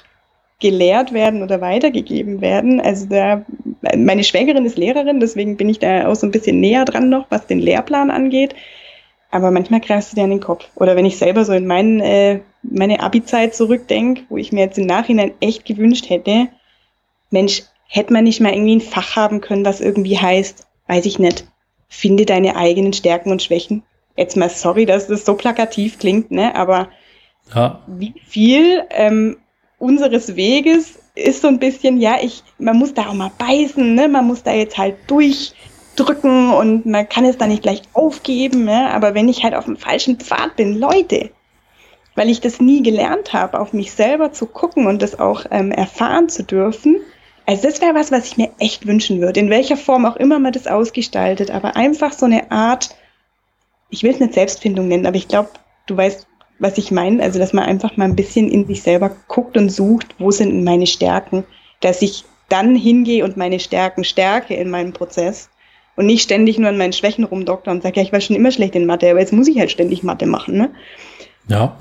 gelehrt 0.60 1.12
werden 1.12 1.42
oder 1.42 1.60
weitergegeben 1.60 2.40
werden. 2.40 2.80
Also 2.80 3.06
da, 3.06 3.44
meine 3.96 4.22
Schwägerin 4.22 4.66
ist 4.66 4.78
Lehrerin, 4.78 5.18
deswegen 5.18 5.56
bin 5.56 5.68
ich 5.68 5.80
da 5.80 6.06
auch 6.06 6.14
so 6.14 6.28
ein 6.28 6.32
bisschen 6.32 6.60
näher 6.60 6.84
dran 6.84 7.08
noch, 7.08 7.26
was 7.28 7.48
den 7.48 7.58
Lehrplan 7.58 8.12
angeht. 8.12 8.54
Aber 9.30 9.50
manchmal 9.50 9.80
greifst 9.80 10.12
du 10.12 10.16
dir 10.16 10.24
an 10.24 10.30
den 10.30 10.40
Kopf. 10.40 10.68
Oder 10.74 10.96
wenn 10.96 11.04
ich 11.04 11.18
selber 11.18 11.44
so 11.44 11.52
in 11.52 11.66
mein, 11.66 12.00
äh, 12.00 12.40
meine 12.62 13.00
Abi-Zeit 13.00 13.54
zurückdenke, 13.54 14.22
wo 14.28 14.36
ich 14.36 14.52
mir 14.52 14.60
jetzt 14.60 14.78
im 14.78 14.86
Nachhinein 14.86 15.32
echt 15.40 15.64
gewünscht 15.64 16.08
hätte, 16.08 16.48
Mensch, 17.30 17.62
hätte 17.86 18.12
man 18.12 18.24
nicht 18.24 18.40
mal 18.40 18.52
irgendwie 18.52 18.76
ein 18.76 18.80
Fach 18.80 19.16
haben 19.16 19.40
können, 19.40 19.64
was 19.64 19.80
irgendwie 19.80 20.18
heißt, 20.18 20.66
weiß 20.86 21.04
ich 21.06 21.18
nicht, 21.18 21.46
finde 21.88 22.26
deine 22.26 22.56
eigenen 22.56 22.92
Stärken 22.92 23.30
und 23.30 23.42
Schwächen. 23.42 23.82
Jetzt 24.16 24.36
mal 24.36 24.50
sorry, 24.50 24.86
dass 24.86 25.06
das 25.06 25.24
so 25.24 25.34
plakativ 25.34 25.98
klingt, 25.98 26.30
ne? 26.30 26.54
Aber 26.54 26.88
ja. 27.54 27.82
wie 27.86 28.14
viel 28.26 28.82
ähm, 28.90 29.36
unseres 29.78 30.36
Weges 30.36 30.98
ist 31.14 31.42
so 31.42 31.48
ein 31.48 31.58
bisschen, 31.58 32.00
ja, 32.00 32.16
ich, 32.20 32.42
man 32.58 32.76
muss 32.76 32.94
da 32.94 33.08
auch 33.08 33.14
mal 33.14 33.30
beißen, 33.38 33.94
ne? 33.94 34.08
Man 34.08 34.26
muss 34.26 34.42
da 34.42 34.52
jetzt 34.52 34.76
halt 34.76 34.96
durch 35.06 35.54
drücken 35.98 36.52
und 36.52 36.86
man 36.86 37.08
kann 37.08 37.24
es 37.24 37.38
dann 37.38 37.48
nicht 37.48 37.62
gleich 37.62 37.82
aufgeben. 37.92 38.64
Ne? 38.64 38.90
Aber 38.92 39.14
wenn 39.14 39.28
ich 39.28 39.44
halt 39.44 39.54
auf 39.54 39.64
dem 39.64 39.76
falschen 39.76 40.18
Pfad 40.18 40.56
bin, 40.56 40.78
Leute, 40.78 41.30
weil 42.14 42.30
ich 42.30 42.40
das 42.40 42.60
nie 42.60 42.82
gelernt 42.82 43.32
habe, 43.32 43.60
auf 43.60 43.72
mich 43.72 43.92
selber 43.92 44.32
zu 44.32 44.46
gucken 44.46 44.86
und 44.86 45.02
das 45.02 45.18
auch 45.18 45.44
ähm, 45.50 45.70
erfahren 45.70 46.28
zu 46.28 46.42
dürfen. 46.42 46.96
Also 47.46 47.62
das 47.62 47.80
wäre 47.80 47.94
was, 47.94 48.10
was 48.10 48.26
ich 48.26 48.36
mir 48.36 48.50
echt 48.58 48.86
wünschen 48.86 49.20
würde, 49.20 49.40
in 49.40 49.50
welcher 49.50 49.76
Form 49.76 50.04
auch 50.04 50.16
immer 50.16 50.38
man 50.38 50.52
das 50.52 50.66
ausgestaltet, 50.66 51.50
aber 51.50 51.76
einfach 51.76 52.12
so 52.12 52.26
eine 52.26 52.50
Art, 52.50 52.94
ich 53.88 54.02
will 54.02 54.10
es 54.10 54.20
nicht 54.20 54.34
Selbstfindung 54.34 54.88
nennen, 54.88 55.06
aber 55.06 55.16
ich 55.16 55.28
glaube, 55.28 55.50
du 55.86 55.96
weißt, 55.96 56.26
was 56.58 56.76
ich 56.76 56.90
meine, 56.90 57.22
also 57.22 57.38
dass 57.38 57.52
man 57.52 57.64
einfach 57.64 57.96
mal 57.96 58.04
ein 58.04 58.16
bisschen 58.16 58.50
in 58.50 58.66
sich 58.66 58.82
selber 58.82 59.16
guckt 59.28 59.56
und 59.56 59.70
sucht, 59.70 60.16
wo 60.18 60.30
sind 60.30 60.64
meine 60.64 60.86
Stärken, 60.86 61.44
dass 61.80 62.02
ich 62.02 62.24
dann 62.48 62.74
hingehe 62.74 63.24
und 63.24 63.36
meine 63.36 63.60
Stärken 63.60 64.04
stärke 64.04 64.54
in 64.54 64.70
meinem 64.70 64.92
Prozess 64.92 65.48
und 65.98 66.06
nicht 66.06 66.22
ständig 66.22 66.58
nur 66.58 66.68
an 66.68 66.78
meinen 66.78 66.92
Schwächen 66.92 67.24
rumdokter 67.24 67.72
und 67.72 67.82
sage, 67.82 67.96
ja, 67.96 68.06
ich 68.06 68.12
war 68.12 68.20
schon 68.20 68.36
immer 68.36 68.52
schlecht 68.52 68.76
in 68.76 68.86
Mathe, 68.86 69.10
aber 69.10 69.18
jetzt 69.18 69.32
muss 69.32 69.48
ich 69.48 69.58
halt 69.58 69.72
ständig 69.72 70.04
Mathe 70.04 70.26
machen. 70.26 70.56
Ne? 70.56 70.70
Ja, 71.48 71.76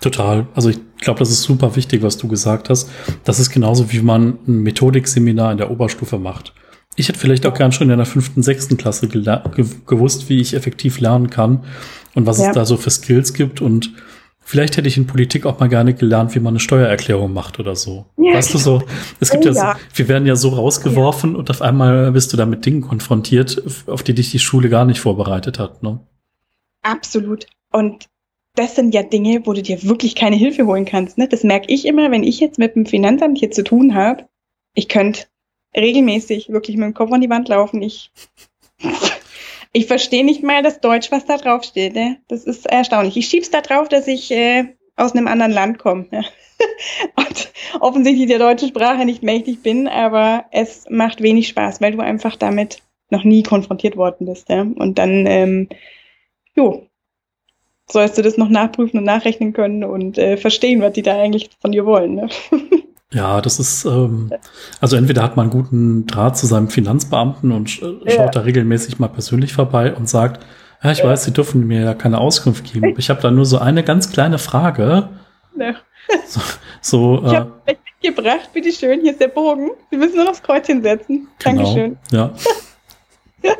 total. 0.00 0.46
Also 0.54 0.70
ich 0.70 0.78
glaube, 1.02 1.18
das 1.18 1.28
ist 1.28 1.42
super 1.42 1.76
wichtig, 1.76 2.02
was 2.02 2.16
du 2.16 2.28
gesagt 2.28 2.70
hast. 2.70 2.88
Das 3.24 3.38
ist 3.38 3.50
genauso, 3.50 3.92
wie 3.92 4.00
man 4.00 4.38
ein 4.48 4.62
Methodikseminar 4.62 5.52
in 5.52 5.58
der 5.58 5.70
Oberstufe 5.70 6.16
macht. 6.16 6.54
Ich 6.96 7.08
hätte 7.08 7.18
vielleicht 7.18 7.44
auch 7.44 7.52
gern 7.52 7.72
schon 7.72 7.90
in 7.90 7.98
der 7.98 8.06
fünften, 8.06 8.42
sechsten 8.42 8.78
Klasse 8.78 9.06
ge 9.08 9.22
gewusst, 9.86 10.30
wie 10.30 10.40
ich 10.40 10.54
effektiv 10.54 10.98
lernen 11.00 11.28
kann 11.28 11.64
und 12.14 12.24
was 12.24 12.38
ja. 12.38 12.48
es 12.48 12.54
da 12.54 12.64
so 12.64 12.78
für 12.78 12.90
Skills 12.90 13.34
gibt 13.34 13.60
und 13.60 13.92
Vielleicht 14.44 14.76
hätte 14.76 14.88
ich 14.88 14.96
in 14.96 15.06
Politik 15.06 15.46
auch 15.46 15.60
mal 15.60 15.68
gerne 15.68 15.94
gelernt, 15.94 16.34
wie 16.34 16.40
man 16.40 16.52
eine 16.52 16.60
Steuererklärung 16.60 17.32
macht 17.32 17.58
oder 17.60 17.76
so. 17.76 18.06
Ja. 18.16 18.34
Weißt 18.34 18.52
du 18.52 18.58
so, 18.58 18.82
es 19.20 19.30
gibt 19.30 19.46
oh, 19.46 19.50
ja, 19.50 19.54
ja, 19.54 19.76
wir 19.94 20.08
werden 20.08 20.26
ja 20.26 20.36
so 20.36 20.50
rausgeworfen 20.50 21.32
ja. 21.32 21.38
und 21.38 21.50
auf 21.50 21.62
einmal 21.62 22.12
bist 22.12 22.32
du 22.32 22.36
da 22.36 22.44
mit 22.44 22.66
Dingen 22.66 22.82
konfrontiert, 22.82 23.62
auf 23.86 24.02
die 24.02 24.14
dich 24.14 24.30
die 24.30 24.38
Schule 24.38 24.68
gar 24.68 24.84
nicht 24.84 25.00
vorbereitet 25.00 25.58
hat. 25.58 25.82
Ne? 25.82 26.00
Absolut. 26.82 27.46
Und 27.70 28.08
das 28.54 28.76
sind 28.76 28.94
ja 28.94 29.02
Dinge, 29.02 29.42
wo 29.44 29.52
du 29.52 29.62
dir 29.62 29.82
wirklich 29.84 30.14
keine 30.14 30.36
Hilfe 30.36 30.66
holen 30.66 30.84
kannst. 30.84 31.16
Ne? 31.18 31.28
Das 31.28 31.44
merke 31.44 31.72
ich 31.72 31.86
immer, 31.86 32.10
wenn 32.10 32.22
ich 32.22 32.40
jetzt 32.40 32.58
mit 32.58 32.74
dem 32.74 32.84
Finanzamt 32.84 33.38
hier 33.38 33.50
zu 33.50 33.64
tun 33.64 33.94
habe. 33.94 34.26
Ich 34.74 34.88
könnte 34.88 35.24
regelmäßig 35.74 36.50
wirklich 36.50 36.76
mit 36.76 36.84
dem 36.84 36.94
Kopf 36.94 37.12
an 37.12 37.20
die 37.20 37.30
Wand 37.30 37.48
laufen. 37.48 37.80
Ich 37.80 38.10
ich 39.72 39.86
verstehe 39.86 40.24
nicht 40.24 40.42
mal 40.42 40.62
das 40.62 40.80
Deutsch, 40.80 41.10
was 41.10 41.24
da 41.24 41.36
drauf 41.38 41.64
steht. 41.64 41.94
Ne? 41.94 42.18
Das 42.28 42.44
ist 42.44 42.66
erstaunlich. 42.66 43.16
Ich 43.16 43.26
schieb's 43.26 43.50
da 43.50 43.60
drauf, 43.60 43.88
dass 43.88 44.06
ich 44.06 44.30
äh, 44.30 44.74
aus 44.96 45.12
einem 45.12 45.28
anderen 45.28 45.52
Land 45.52 45.78
komme. 45.78 46.06
Ja. 46.10 46.22
Und 47.16 47.52
offensichtlich 47.80 48.28
der 48.28 48.38
deutschen 48.38 48.68
Sprache 48.68 49.04
nicht 49.04 49.22
mächtig 49.22 49.62
bin, 49.62 49.88
aber 49.88 50.44
es 50.50 50.84
macht 50.90 51.22
wenig 51.22 51.48
Spaß, 51.48 51.80
weil 51.80 51.92
du 51.92 52.00
einfach 52.00 52.36
damit 52.36 52.82
noch 53.10 53.24
nie 53.24 53.42
konfrontiert 53.42 53.96
worden 53.96 54.26
bist. 54.26 54.48
Ja? 54.48 54.62
Und 54.62 54.98
dann, 54.98 55.26
ähm, 55.26 55.68
jo, 56.54 56.86
sollst 57.90 58.18
du 58.18 58.22
das 58.22 58.36
noch 58.36 58.48
nachprüfen 58.48 58.98
und 58.98 59.04
nachrechnen 59.04 59.52
können 59.52 59.84
und 59.84 60.18
äh, 60.18 60.36
verstehen, 60.36 60.82
was 60.82 60.92
die 60.92 61.02
da 61.02 61.20
eigentlich 61.20 61.50
von 61.60 61.72
dir 61.72 61.86
wollen. 61.86 62.14
Ne? 62.14 62.28
Ja, 63.12 63.40
das 63.40 63.58
ist, 63.58 63.84
ähm, 63.84 64.30
also 64.80 64.96
entweder 64.96 65.22
hat 65.22 65.36
man 65.36 65.44
einen 65.44 65.50
guten 65.50 66.06
Draht 66.06 66.36
zu 66.38 66.46
seinem 66.46 66.68
Finanzbeamten 66.68 67.52
und 67.52 67.68
sch 67.68 67.82
ja. 67.82 68.12
schaut 68.12 68.34
da 68.34 68.40
regelmäßig 68.40 68.98
mal 68.98 69.08
persönlich 69.08 69.52
vorbei 69.52 69.94
und 69.94 70.08
sagt, 70.08 70.44
ja, 70.82 70.92
ich 70.92 70.98
ja. 70.98 71.04
weiß, 71.04 71.24
Sie 71.24 71.32
dürfen 71.32 71.66
mir 71.66 71.82
ja 71.82 71.94
keine 71.94 72.18
Auskunft 72.18 72.72
geben. 72.72 72.94
Ich 72.96 73.10
habe 73.10 73.20
da 73.20 73.30
nur 73.30 73.44
so 73.44 73.58
eine 73.58 73.84
ganz 73.84 74.10
kleine 74.10 74.38
Frage. 74.38 75.08
Ja. 75.58 75.74
So, 76.26 76.40
so, 76.80 77.22
ich 77.24 77.34
habe 77.34 77.52
äh, 77.66 77.76
mitgebracht, 78.02 78.50
bitteschön, 78.52 79.00
hier 79.02 79.12
ist 79.12 79.20
der 79.20 79.28
Bogen. 79.28 79.70
Sie 79.90 79.96
müssen 79.96 80.16
nur 80.16 80.24
noch 80.24 80.32
das 80.32 80.42
Kreuzchen 80.42 80.82
setzen. 80.82 81.28
Genau, 81.38 81.62
Dankeschön. 81.62 81.96
Ja. 82.10 82.32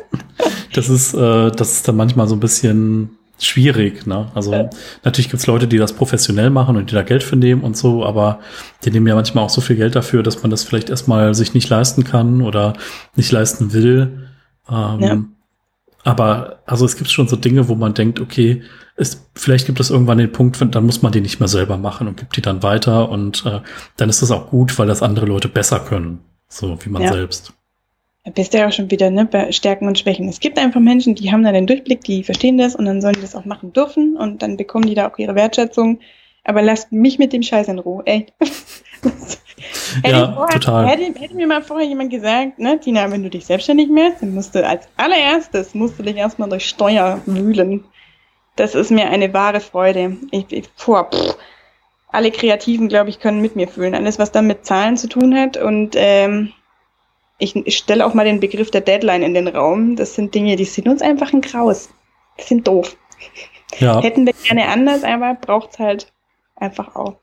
das 0.73 0.89
ist, 0.89 1.13
äh, 1.13 1.51
das 1.51 1.71
ist 1.71 1.87
dann 1.87 1.95
manchmal 1.95 2.27
so 2.27 2.35
ein 2.35 2.39
bisschen 2.39 3.17
schwierig. 3.45 4.05
Ne? 4.05 4.29
Also 4.33 4.53
ja. 4.53 4.69
natürlich 5.03 5.29
gibt's 5.29 5.47
Leute, 5.47 5.67
die 5.67 5.77
das 5.77 5.93
professionell 5.93 6.49
machen 6.49 6.75
und 6.77 6.89
die 6.91 6.95
da 6.95 7.01
Geld 7.01 7.23
für 7.23 7.35
nehmen 7.35 7.61
und 7.61 7.77
so, 7.77 8.05
aber 8.05 8.39
die 8.83 8.91
nehmen 8.91 9.07
ja 9.07 9.15
manchmal 9.15 9.43
auch 9.43 9.49
so 9.49 9.61
viel 9.61 9.75
Geld 9.75 9.95
dafür, 9.95 10.23
dass 10.23 10.41
man 10.41 10.51
das 10.51 10.63
vielleicht 10.63 10.89
erstmal 10.89 11.33
sich 11.33 11.53
nicht 11.53 11.69
leisten 11.69 12.03
kann 12.03 12.41
oder 12.41 12.73
nicht 13.15 13.31
leisten 13.31 13.73
will. 13.73 14.29
Ähm, 14.69 14.99
ja. 15.01 15.23
Aber 16.03 16.59
also 16.65 16.85
es 16.85 16.97
gibt 16.97 17.09
schon 17.09 17.27
so 17.27 17.35
Dinge, 17.35 17.67
wo 17.69 17.75
man 17.75 17.93
denkt, 17.93 18.19
okay, 18.19 18.63
es, 18.95 19.29
vielleicht 19.35 19.65
gibt 19.65 19.79
es 19.79 19.89
irgendwann 19.89 20.17
den 20.17 20.31
Punkt, 20.31 20.63
dann 20.75 20.85
muss 20.85 21.01
man 21.01 21.11
die 21.11 21.21
nicht 21.21 21.39
mehr 21.39 21.47
selber 21.47 21.77
machen 21.77 22.07
und 22.07 22.17
gibt 22.17 22.35
die 22.35 22.41
dann 22.41 22.61
weiter 22.61 23.09
und 23.09 23.45
äh, 23.45 23.61
dann 23.97 24.09
ist 24.09 24.21
das 24.21 24.31
auch 24.31 24.49
gut, 24.49 24.77
weil 24.77 24.87
das 24.87 25.01
andere 25.01 25.25
Leute 25.25 25.47
besser 25.47 25.79
können, 25.79 26.19
so 26.47 26.77
wie 26.83 26.89
man 26.89 27.01
ja. 27.01 27.13
selbst. 27.13 27.53
Da 28.25 28.31
bist 28.31 28.53
du 28.53 28.57
ja 28.57 28.67
auch 28.67 28.71
schon 28.71 28.89
wieder 28.89 29.09
ne, 29.09 29.25
bei 29.25 29.51
Stärken 29.51 29.87
und 29.87 29.99
Schwächen. 29.99 30.29
Es 30.29 30.39
gibt 30.39 30.57
einfach 30.57 30.79
Menschen, 30.79 31.13
die 31.13 31.31
haben 31.31 31.43
da 31.43 31.51
den 31.51 31.67
Durchblick, 31.67 32.01
die 32.05 32.23
verstehen 32.23 32.57
das 32.57 32.73
und 32.73 32.85
dann 32.85 33.01
sollen 33.01 33.15
die 33.15 33.21
das 33.21 33.35
auch 33.35 33.43
machen 33.43 33.73
dürfen 33.73 34.15
und 34.15 34.41
dann 34.41 34.55
bekommen 34.55 34.85
die 34.85 34.95
da 34.95 35.09
auch 35.09 35.17
ihre 35.17 35.35
Wertschätzung. 35.35 35.99
Aber 36.45 36.61
lasst 36.61 36.91
mich 36.91 37.19
mit 37.19 37.33
dem 37.33 37.43
Scheiß 37.43 37.67
in 37.67 37.79
Ruhe, 37.79 38.03
ey. 38.05 38.27
hätte, 40.03 40.15
ja, 40.15 40.33
vorher, 40.33 40.59
total. 40.59 40.87
Hätte, 40.87 41.19
hätte, 41.19 41.35
mir 41.35 41.47
mal 41.47 41.61
vorher 41.61 41.87
jemand 41.87 42.11
gesagt, 42.11 42.59
ne, 42.59 42.79
Tina, 42.79 43.11
wenn 43.11 43.23
du 43.23 43.29
dich 43.29 43.45
selbstständig 43.45 43.89
machst, 43.89 44.21
dann 44.21 44.33
musst 44.33 44.55
du 44.55 44.65
als 44.65 44.87
allererstes 44.95 45.73
musst 45.73 45.99
du 45.99 46.03
dich 46.03 46.15
erstmal 46.15 46.49
durch 46.49 46.67
Steuer 46.67 47.21
wühlen. 47.25 47.83
Das 48.55 48.75
ist 48.75 48.91
mir 48.91 49.09
eine 49.09 49.33
wahre 49.33 49.59
Freude. 49.59 50.17
Ich, 50.31 50.51
ich 50.51 50.69
boah, 50.85 51.09
pff, 51.09 51.37
alle 52.09 52.31
Kreativen, 52.31 52.87
glaube 52.87 53.09
ich, 53.09 53.19
können 53.19 53.41
mit 53.41 53.55
mir 53.55 53.67
fühlen. 53.67 53.95
Alles, 53.95 54.19
was 54.19 54.31
dann 54.31 54.47
mit 54.47 54.65
Zahlen 54.65 54.95
zu 54.95 55.09
tun 55.09 55.35
hat 55.35 55.57
und 55.57 55.95
ähm, 55.97 56.53
ich, 57.37 57.55
ich 57.55 57.77
stelle 57.77 58.05
auch 58.05 58.13
mal 58.13 58.25
den 58.25 58.39
Begriff 58.39 58.71
der 58.71 58.81
Deadline 58.81 59.23
in 59.23 59.33
den 59.33 59.47
Raum. 59.47 59.95
Das 59.95 60.15
sind 60.15 60.33
Dinge, 60.33 60.55
die 60.55 60.65
sind 60.65 60.87
uns 60.87 61.01
einfach 61.01 61.33
ein 61.33 61.41
Graus. 61.41 61.89
Die 62.39 62.43
sind 62.43 62.67
doof. 62.67 62.95
Ja. 63.79 64.01
Hätten 64.01 64.25
wir 64.25 64.33
gerne 64.33 64.67
anders, 64.67 65.03
aber 65.03 65.35
braucht 65.35 65.71
es 65.71 65.79
halt 65.79 66.13
einfach 66.55 66.95
auch. 66.95 67.15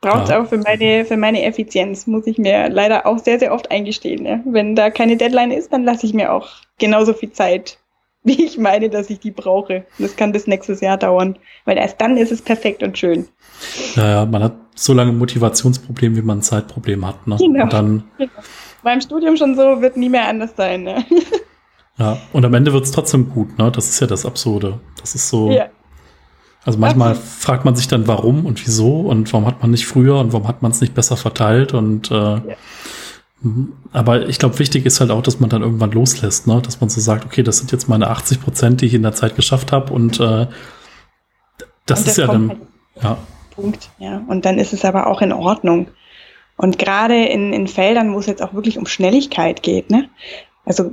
Braucht 0.00 0.24
es 0.24 0.30
ja. 0.30 0.42
auch 0.42 0.46
für 0.46 0.58
meine, 0.58 1.06
für 1.06 1.16
meine 1.16 1.42
Effizienz, 1.44 2.06
muss 2.06 2.26
ich 2.26 2.36
mir 2.36 2.68
leider 2.68 3.06
auch 3.06 3.18
sehr, 3.18 3.38
sehr 3.38 3.54
oft 3.54 3.70
eingestehen. 3.70 4.26
Ja. 4.26 4.40
Wenn 4.44 4.76
da 4.76 4.90
keine 4.90 5.16
Deadline 5.16 5.50
ist, 5.50 5.72
dann 5.72 5.84
lasse 5.84 6.06
ich 6.06 6.12
mir 6.12 6.32
auch 6.32 6.48
genauso 6.78 7.14
viel 7.14 7.32
Zeit, 7.32 7.78
wie 8.22 8.44
ich 8.44 8.58
meine, 8.58 8.90
dass 8.90 9.08
ich 9.08 9.20
die 9.20 9.30
brauche. 9.30 9.86
Und 9.98 10.04
das 10.04 10.16
kann 10.16 10.32
bis 10.32 10.46
nächstes 10.46 10.82
Jahr 10.82 10.98
dauern, 10.98 11.38
weil 11.64 11.78
erst 11.78 12.00
dann 12.00 12.18
ist 12.18 12.32
es 12.32 12.42
perfekt 12.42 12.82
und 12.82 12.98
schön. 12.98 13.28
Naja, 13.96 14.26
man 14.26 14.42
hat 14.42 14.54
so 14.74 14.92
lange 14.92 15.12
Motivationsproblem, 15.12 16.16
wie 16.16 16.22
man 16.22 16.38
ein 16.38 16.42
Zeitproblem 16.42 17.06
hat. 17.06 17.26
Ne? 17.26 17.36
Genau. 17.38 17.64
Und 17.64 17.72
dann 17.72 18.04
genau 18.18 18.30
beim 18.84 19.00
Studium 19.00 19.36
schon 19.36 19.56
so, 19.56 19.80
wird 19.80 19.96
nie 19.96 20.08
mehr 20.08 20.28
anders 20.28 20.52
sein. 20.56 20.84
Ne? 20.84 21.04
Ja, 21.96 22.18
und 22.32 22.44
am 22.44 22.52
Ende 22.54 22.72
wird 22.72 22.84
es 22.84 22.90
trotzdem 22.90 23.30
gut, 23.30 23.56
ne? 23.56 23.70
Das 23.70 23.88
ist 23.88 24.00
ja 24.00 24.08
das 24.08 24.26
Absurde. 24.26 24.80
Das 25.00 25.14
ist 25.14 25.28
so. 25.28 25.52
Ja. 25.52 25.68
Also 26.64 26.78
manchmal 26.78 27.10
Absolut. 27.10 27.30
fragt 27.30 27.64
man 27.64 27.76
sich 27.76 27.86
dann, 27.86 28.08
warum 28.08 28.46
und 28.46 28.66
wieso 28.66 29.02
und 29.02 29.32
warum 29.32 29.46
hat 29.46 29.60
man 29.62 29.70
nicht 29.70 29.86
früher 29.86 30.18
und 30.18 30.32
warum 30.32 30.48
hat 30.48 30.62
man 30.62 30.72
es 30.72 30.80
nicht 30.80 30.94
besser 30.94 31.16
verteilt 31.16 31.72
und 31.72 32.10
äh, 32.10 32.14
ja. 32.14 32.40
Mhm. 33.42 33.74
aber 33.92 34.26
ich 34.28 34.38
glaube, 34.38 34.58
wichtig 34.58 34.86
ist 34.86 35.00
halt 35.00 35.10
auch, 35.10 35.22
dass 35.22 35.38
man 35.38 35.50
dann 35.50 35.62
irgendwann 35.62 35.92
loslässt, 35.92 36.46
ne? 36.46 36.60
Dass 36.62 36.80
man 36.80 36.88
so 36.88 37.00
sagt, 37.00 37.26
okay, 37.26 37.42
das 37.42 37.58
sind 37.58 37.70
jetzt 37.70 37.88
meine 37.88 38.08
80 38.08 38.40
Prozent, 38.40 38.80
die 38.80 38.86
ich 38.86 38.94
in 38.94 39.02
der 39.02 39.12
Zeit 39.12 39.36
geschafft 39.36 39.70
habe 39.70 39.92
und 39.92 40.18
äh, 40.18 40.46
das 41.86 42.00
und 42.00 42.08
ist 42.08 42.16
ja 42.16 42.26
dann. 42.26 42.48
Halt 42.48 42.58
ja. 43.02 43.18
Punkt, 43.54 43.90
ja. 43.98 44.22
Und 44.26 44.44
dann 44.46 44.58
ist 44.58 44.72
es 44.72 44.84
aber 44.84 45.06
auch 45.06 45.22
in 45.22 45.32
Ordnung. 45.32 45.88
Und 46.56 46.78
gerade 46.78 47.24
in, 47.24 47.52
in 47.52 47.66
Feldern, 47.66 48.14
wo 48.14 48.18
es 48.18 48.26
jetzt 48.26 48.42
auch 48.42 48.54
wirklich 48.54 48.78
um 48.78 48.86
Schnelligkeit 48.86 49.62
geht, 49.62 49.90
ne? 49.90 50.08
Also 50.66 50.90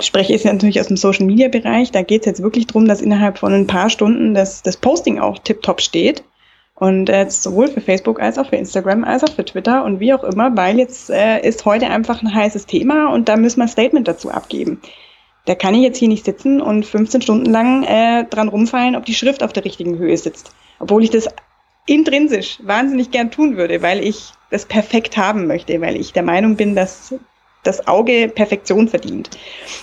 spreche 0.00 0.32
ich 0.32 0.44
natürlich 0.44 0.80
aus 0.80 0.86
dem 0.86 0.96
Social 0.96 1.26
Media 1.26 1.48
Bereich, 1.48 1.90
da 1.90 2.02
geht 2.02 2.22
es 2.22 2.26
jetzt 2.26 2.42
wirklich 2.42 2.66
darum, 2.66 2.88
dass 2.88 3.02
innerhalb 3.02 3.38
von 3.38 3.52
ein 3.52 3.66
paar 3.66 3.90
Stunden 3.90 4.32
das, 4.32 4.62
das 4.62 4.78
Posting 4.78 5.18
auch 5.18 5.38
tiptop 5.38 5.82
steht. 5.82 6.24
Und 6.74 7.10
äh, 7.10 7.30
sowohl 7.30 7.68
für 7.68 7.82
Facebook 7.82 8.20
als 8.20 8.38
auch 8.38 8.48
für 8.48 8.56
Instagram 8.56 9.04
als 9.04 9.22
auch 9.22 9.34
für 9.34 9.44
Twitter 9.44 9.84
und 9.84 10.00
wie 10.00 10.14
auch 10.14 10.24
immer, 10.24 10.56
weil 10.56 10.78
jetzt 10.78 11.10
äh, 11.10 11.46
ist 11.46 11.64
heute 11.64 11.88
einfach 11.88 12.22
ein 12.22 12.34
heißes 12.34 12.66
Thema 12.66 13.12
und 13.12 13.28
da 13.28 13.36
müssen 13.36 13.58
wir 13.58 13.64
ein 13.64 13.68
Statement 13.68 14.08
dazu 14.08 14.30
abgeben. 14.30 14.80
Da 15.44 15.54
kann 15.54 15.74
ich 15.74 15.82
jetzt 15.82 15.98
hier 15.98 16.08
nicht 16.08 16.24
sitzen 16.24 16.60
und 16.60 16.86
15 16.86 17.22
Stunden 17.22 17.50
lang 17.50 17.84
äh, 17.84 18.24
dran 18.24 18.48
rumfallen, 18.48 18.96
ob 18.96 19.04
die 19.04 19.14
Schrift 19.14 19.42
auf 19.42 19.52
der 19.52 19.64
richtigen 19.64 19.98
Höhe 19.98 20.16
sitzt. 20.16 20.54
Obwohl 20.80 21.04
ich 21.04 21.10
das 21.10 21.28
intrinsisch 21.86 22.58
wahnsinnig 22.62 23.10
gern 23.10 23.30
tun 23.30 23.56
würde, 23.56 23.82
weil 23.82 24.02
ich 24.04 24.32
das 24.52 24.66
perfekt 24.66 25.16
haben 25.16 25.46
möchte, 25.46 25.80
weil 25.80 25.96
ich 25.96 26.12
der 26.12 26.22
Meinung 26.22 26.56
bin, 26.56 26.76
dass 26.76 27.14
das 27.64 27.86
Auge 27.86 28.28
Perfektion 28.28 28.88
verdient. 28.88 29.30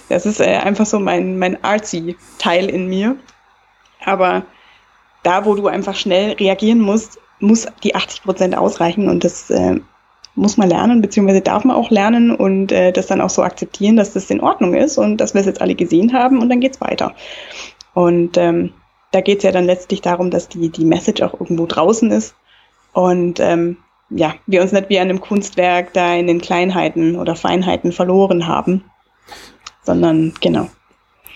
Das 0.09 0.25
ist 0.25 0.39
äh, 0.39 0.57
einfach 0.57 0.85
so 0.85 0.99
mein, 0.99 1.39
mein 1.39 1.63
artsy 1.63 2.15
Teil 2.37 2.69
in 2.69 2.87
mir. 2.87 3.15
Aber 4.05 4.43
da, 5.23 5.45
wo 5.45 5.55
du 5.55 5.67
einfach 5.67 5.95
schnell 5.95 6.33
reagieren 6.33 6.79
musst, 6.79 7.19
muss 7.39 7.67
die 7.83 7.95
80 7.95 8.23
Prozent 8.23 8.57
ausreichen 8.57 9.09
und 9.09 9.23
das 9.23 9.49
äh, 9.49 9.79
muss 10.35 10.57
man 10.57 10.69
lernen, 10.69 11.01
beziehungsweise 11.01 11.41
darf 11.41 11.63
man 11.63 11.75
auch 11.75 11.89
lernen 11.89 12.35
und 12.35 12.71
äh, 12.71 12.91
das 12.91 13.07
dann 13.07 13.21
auch 13.21 13.29
so 13.29 13.43
akzeptieren, 13.43 13.97
dass 13.97 14.13
das 14.13 14.29
in 14.29 14.41
Ordnung 14.41 14.73
ist 14.73 14.97
und 14.97 15.17
dass 15.17 15.33
wir 15.33 15.41
es 15.41 15.47
jetzt 15.47 15.61
alle 15.61 15.75
gesehen 15.75 16.13
haben 16.13 16.41
und 16.41 16.49
dann 16.49 16.59
geht's 16.59 16.81
weiter. 16.81 17.13
Und 17.93 18.37
ähm, 18.37 18.73
da 19.11 19.21
geht's 19.21 19.43
ja 19.43 19.51
dann 19.51 19.65
letztlich 19.65 20.01
darum, 20.01 20.31
dass 20.31 20.47
die, 20.47 20.69
die 20.69 20.85
Message 20.85 21.21
auch 21.21 21.33
irgendwo 21.33 21.65
draußen 21.65 22.11
ist 22.11 22.35
und 22.93 23.39
ähm, 23.39 23.77
ja, 24.09 24.35
wir 24.47 24.61
uns 24.61 24.71
nicht 24.71 24.89
wie 24.89 24.99
an 24.99 25.09
einem 25.09 25.21
Kunstwerk 25.21 25.93
da 25.93 26.15
in 26.15 26.27
den 26.27 26.41
Kleinheiten 26.41 27.15
oder 27.15 27.35
Feinheiten 27.35 27.91
verloren 27.91 28.47
haben, 28.47 28.83
sondern 29.83 30.33
genau. 30.41 30.69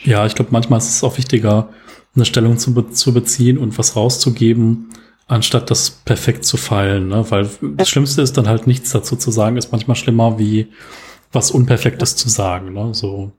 Ja, 0.04 0.26
ich 0.26 0.36
glaube, 0.36 0.52
manchmal 0.52 0.80
ist 0.80 0.90
es 0.90 1.04
auch 1.04 1.18
wichtiger, 1.18 1.70
eine 2.16 2.26
Stellung 2.26 2.58
zu, 2.58 2.74
be 2.74 2.90
zu 2.92 3.14
beziehen 3.14 3.58
und 3.58 3.78
was 3.78 3.96
rauszugeben, 3.96 4.90
anstatt 5.28 5.72
das 5.72 5.90
perfekt 5.90 6.46
zu 6.46 6.58
feilen. 6.58 7.08
Ne? 7.08 7.26
Weil 7.30 7.50
das 7.62 7.90
Schlimmste 7.90 8.22
ist 8.22 8.38
dann 8.38 8.48
halt 8.48 8.68
nichts 8.68 8.92
dazu 8.92 9.16
zu 9.16 9.32
sagen, 9.32 9.58
ist 9.58 9.72
manchmal 9.72 9.96
schlimmer 9.96 10.38
wie 10.38 10.68
was 11.32 11.52
Unperfektes 11.52 12.16
zu 12.16 12.30
sagen. 12.30 12.74
Ne? 12.74 12.94
So. 12.94 13.32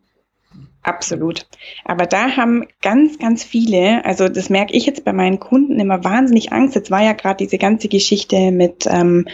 Absolut. 0.84 1.46
Aber 1.86 2.04
da 2.04 2.36
haben 2.36 2.66
ganz, 2.82 3.18
ganz 3.18 3.42
viele, 3.42 4.04
also 4.04 4.28
das 4.28 4.50
merke 4.50 4.74
ich 4.74 4.84
jetzt 4.84 5.02
bei 5.04 5.14
meinen 5.14 5.40
Kunden 5.40 5.80
immer 5.80 6.04
wahnsinnig 6.04 6.52
Angst. 6.52 6.74
Jetzt 6.74 6.90
war 6.90 7.02
ja 7.02 7.14
gerade 7.14 7.38
diese 7.38 7.56
ganze 7.56 7.88
Geschichte 7.88 8.52
mit 8.52 8.86
ähm, 8.86 9.26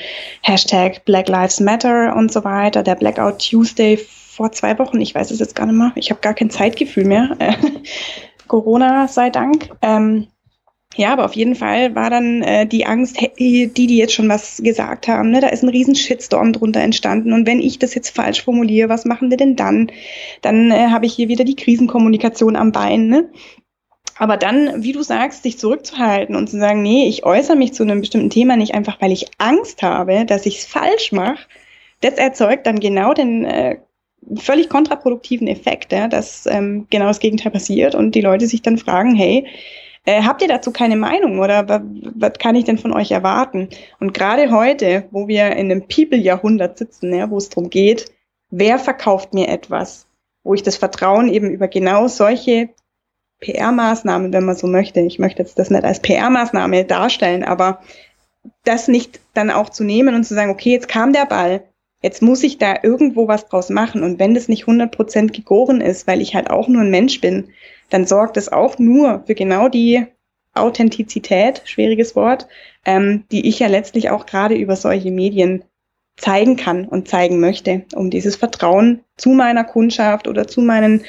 Hashtag 0.42 1.04
Black 1.04 1.28
Lives 1.28 1.58
Matter 1.58 2.14
und 2.14 2.32
so 2.32 2.44
weiter, 2.44 2.84
der 2.84 2.94
Blackout 2.94 3.40
Tuesday 3.40 3.96
vor 3.96 4.52
zwei 4.52 4.78
Wochen, 4.78 5.00
ich 5.00 5.12
weiß 5.12 5.32
es 5.32 5.40
jetzt 5.40 5.56
gar 5.56 5.66
nicht 5.66 5.74
mehr, 5.74 5.90
ich 5.96 6.10
habe 6.10 6.20
gar 6.20 6.34
kein 6.34 6.50
Zeitgefühl 6.50 7.04
mehr. 7.04 7.36
Corona 8.46 9.08
sei 9.08 9.30
Dank. 9.30 9.70
Ähm, 9.82 10.28
ja, 10.96 11.12
aber 11.12 11.24
auf 11.24 11.34
jeden 11.34 11.54
Fall 11.54 11.94
war 11.94 12.10
dann 12.10 12.42
äh, 12.42 12.66
die 12.66 12.84
Angst, 12.84 13.16
die, 13.38 13.68
die 13.68 13.96
jetzt 13.96 14.12
schon 14.12 14.28
was 14.28 14.60
gesagt 14.62 15.06
haben, 15.06 15.30
ne, 15.30 15.40
da 15.40 15.48
ist 15.48 15.62
ein 15.62 15.68
riesen 15.68 15.94
Shitstorm 15.94 16.52
drunter 16.52 16.80
entstanden. 16.80 17.32
Und 17.32 17.46
wenn 17.46 17.60
ich 17.60 17.78
das 17.78 17.94
jetzt 17.94 18.10
falsch 18.14 18.42
formuliere, 18.42 18.88
was 18.88 19.04
machen 19.04 19.30
wir 19.30 19.36
denn 19.36 19.54
dann? 19.54 19.92
Dann 20.42 20.72
äh, 20.72 20.88
habe 20.88 21.06
ich 21.06 21.14
hier 21.14 21.28
wieder 21.28 21.44
die 21.44 21.54
Krisenkommunikation 21.54 22.56
am 22.56 22.72
Bein. 22.72 23.06
Ne? 23.06 23.30
Aber 24.18 24.36
dann, 24.36 24.82
wie 24.82 24.92
du 24.92 25.02
sagst, 25.02 25.44
sich 25.44 25.58
zurückzuhalten 25.58 26.34
und 26.34 26.50
zu 26.50 26.58
sagen, 26.58 26.82
nee, 26.82 27.06
ich 27.08 27.24
äußere 27.24 27.56
mich 27.56 27.72
zu 27.72 27.84
einem 27.84 28.00
bestimmten 28.00 28.28
Thema 28.28 28.56
nicht 28.56 28.74
einfach, 28.74 29.00
weil 29.00 29.12
ich 29.12 29.30
Angst 29.38 29.82
habe, 29.82 30.26
dass 30.26 30.44
ich 30.44 30.58
es 30.58 30.66
falsch 30.66 31.12
mache, 31.12 31.46
das 32.00 32.14
erzeugt 32.14 32.66
dann 32.66 32.80
genau 32.80 33.14
den 33.14 33.44
äh, 33.44 33.78
völlig 34.36 34.68
kontraproduktiven 34.68 35.46
Effekt, 35.46 35.92
ja, 35.92 36.08
dass 36.08 36.46
ähm, 36.46 36.86
genau 36.90 37.06
das 37.06 37.20
Gegenteil 37.20 37.52
passiert 37.52 37.94
und 37.94 38.14
die 38.14 38.20
Leute 38.20 38.46
sich 38.46 38.60
dann 38.60 38.76
fragen, 38.76 39.14
hey, 39.14 39.46
äh, 40.04 40.22
habt 40.22 40.42
ihr 40.42 40.48
dazu 40.48 40.72
keine 40.72 40.96
Meinung 40.96 41.38
oder 41.38 41.82
was 42.14 42.32
kann 42.38 42.54
ich 42.54 42.64
denn 42.64 42.78
von 42.78 42.92
euch 42.92 43.10
erwarten? 43.10 43.68
Und 43.98 44.14
gerade 44.14 44.50
heute, 44.50 45.04
wo 45.10 45.28
wir 45.28 45.50
in 45.52 45.70
einem 45.70 45.86
People-Jahrhundert 45.86 46.78
sitzen, 46.78 47.14
ja, 47.14 47.30
wo 47.30 47.36
es 47.36 47.50
darum 47.50 47.70
geht, 47.70 48.10
wer 48.50 48.78
verkauft 48.78 49.34
mir 49.34 49.48
etwas, 49.48 50.06
wo 50.42 50.54
ich 50.54 50.62
das 50.62 50.76
Vertrauen 50.76 51.28
eben 51.28 51.50
über 51.50 51.68
genau 51.68 52.08
solche 52.08 52.70
PR-Maßnahmen, 53.40 54.32
wenn 54.32 54.44
man 54.44 54.56
so 54.56 54.66
möchte, 54.66 55.00
ich 55.00 55.18
möchte 55.18 55.42
jetzt 55.42 55.58
das 55.58 55.70
nicht 55.70 55.84
als 55.84 56.00
PR-Maßnahme 56.00 56.84
darstellen, 56.84 57.44
aber 57.44 57.80
das 58.64 58.88
nicht 58.88 59.20
dann 59.34 59.50
auch 59.50 59.68
zu 59.68 59.84
nehmen 59.84 60.14
und 60.14 60.24
zu 60.24 60.34
sagen, 60.34 60.50
okay, 60.50 60.72
jetzt 60.72 60.88
kam 60.88 61.12
der 61.12 61.26
Ball, 61.26 61.62
jetzt 62.02 62.22
muss 62.22 62.42
ich 62.42 62.58
da 62.58 62.76
irgendwo 62.82 63.28
was 63.28 63.46
draus 63.48 63.68
machen. 63.68 64.02
Und 64.02 64.18
wenn 64.18 64.34
das 64.34 64.48
nicht 64.48 64.64
100% 64.64 65.32
gegoren 65.32 65.80
ist, 65.80 66.06
weil 66.06 66.20
ich 66.20 66.34
halt 66.34 66.50
auch 66.50 66.68
nur 66.68 66.82
ein 66.82 66.90
Mensch 66.90 67.20
bin, 67.20 67.50
dann 67.90 68.06
sorgt 68.06 68.36
es 68.36 68.50
auch 68.50 68.78
nur 68.78 69.24
für 69.26 69.34
genau 69.34 69.68
die 69.68 70.06
Authentizität, 70.54 71.62
schwieriges 71.64 72.16
Wort, 72.16 72.48
ähm, 72.84 73.24
die 73.30 73.48
ich 73.48 73.58
ja 73.58 73.68
letztlich 73.68 74.10
auch 74.10 74.26
gerade 74.26 74.54
über 74.54 74.76
solche 74.76 75.10
Medien 75.10 75.64
zeigen 76.16 76.56
kann 76.56 76.86
und 76.86 77.08
zeigen 77.08 77.40
möchte, 77.40 77.82
um 77.94 78.10
dieses 78.10 78.36
Vertrauen 78.36 79.04
zu 79.16 79.30
meiner 79.30 79.64
Kundschaft 79.64 80.28
oder 80.28 80.46
zu 80.46 80.60
meinen 80.60 81.02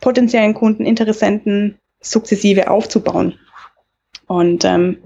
potenziellen 0.00 0.54
Kunden, 0.54 0.86
Interessenten 0.86 1.78
sukzessive 2.00 2.70
aufzubauen. 2.70 3.38
Und 4.26 4.64
ähm, 4.64 4.98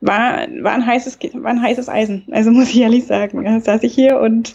war, 0.00 0.46
war, 0.60 0.72
ein 0.72 0.86
heißes, 0.86 1.18
war 1.34 1.50
ein 1.50 1.62
heißes 1.62 1.88
Eisen. 1.88 2.26
Also 2.30 2.50
muss 2.52 2.70
ich 2.70 2.80
ehrlich 2.80 3.06
sagen. 3.06 3.44
Da 3.44 3.60
saß 3.60 3.82
ich 3.82 3.94
hier 3.94 4.20
und 4.20 4.54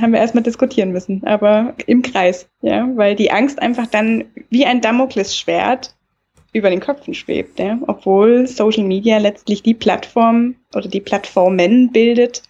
haben 0.00 0.12
wir 0.12 0.20
erstmal 0.20 0.42
diskutieren 0.42 0.90
müssen, 0.90 1.24
aber 1.24 1.74
im 1.86 2.02
Kreis, 2.02 2.48
ja, 2.62 2.88
weil 2.96 3.14
die 3.14 3.30
Angst 3.30 3.60
einfach 3.60 3.86
dann 3.86 4.24
wie 4.50 4.66
ein 4.66 4.80
Damoklesschwert 4.80 5.94
über 6.52 6.70
den 6.70 6.80
Köpfen 6.80 7.14
schwebt, 7.14 7.58
ja, 7.58 7.78
obwohl 7.86 8.46
Social 8.46 8.84
Media 8.84 9.18
letztlich 9.18 9.62
die 9.62 9.74
Plattform 9.74 10.56
oder 10.74 10.88
die 10.88 11.00
Plattformen 11.00 11.92
bildet, 11.92 12.42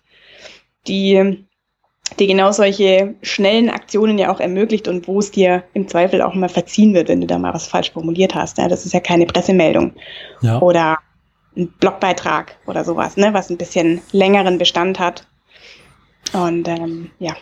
die, 0.87 1.45
die 2.19 2.27
genau 2.27 2.53
solche 2.53 3.15
schnellen 3.23 3.69
Aktionen 3.69 4.19
ja 4.19 4.33
auch 4.33 4.41
ermöglicht 4.41 4.89
und 4.89 5.07
wo 5.09 5.19
es 5.19 5.31
dir 5.31 5.65
im 5.75 5.89
Zweifel 5.89 6.23
auch 6.23 6.35
mal 6.35 6.49
verziehen 6.49 6.95
wird, 6.95 7.09
wenn 7.09 7.21
du 7.21 7.27
da 7.27 7.39
mal 7.39 7.53
was 7.53 7.67
falsch 7.67 7.93
formuliert 7.93 8.35
hast. 8.35 8.59
Ja, 8.59 8.69
das 8.69 8.87
ist 8.87 8.95
ja 8.95 9.01
keine 9.01 9.27
Pressemeldung 9.27 9.93
ja. 10.41 10.61
oder 10.61 10.99
ein 11.57 11.69
Blogbeitrag 11.81 12.57
oder 12.67 12.85
sowas, 12.85 13.17
ne, 13.17 13.35
was 13.35 13.51
ein 13.51 13.59
bisschen 13.59 14.01
längeren 14.13 14.59
Bestand 14.59 15.01
hat 15.01 15.27
und 16.33 16.69
ähm, 16.69 17.11
ja. 17.19 17.35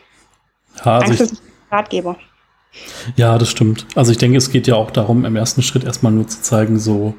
ja 0.84 0.98
also 0.98 1.06
Angst 1.06 1.20
ist 1.20 1.42
Ratgeber. 1.70 2.16
Ja, 3.16 3.38
das 3.38 3.50
stimmt. 3.50 3.86
Also 3.94 4.12
ich 4.12 4.18
denke, 4.18 4.36
es 4.36 4.50
geht 4.50 4.66
ja 4.66 4.74
auch 4.74 4.90
darum, 4.90 5.24
im 5.24 5.36
ersten 5.36 5.62
Schritt 5.62 5.84
erstmal 5.84 6.12
nur 6.12 6.26
zu 6.26 6.42
zeigen, 6.42 6.78
so, 6.78 7.14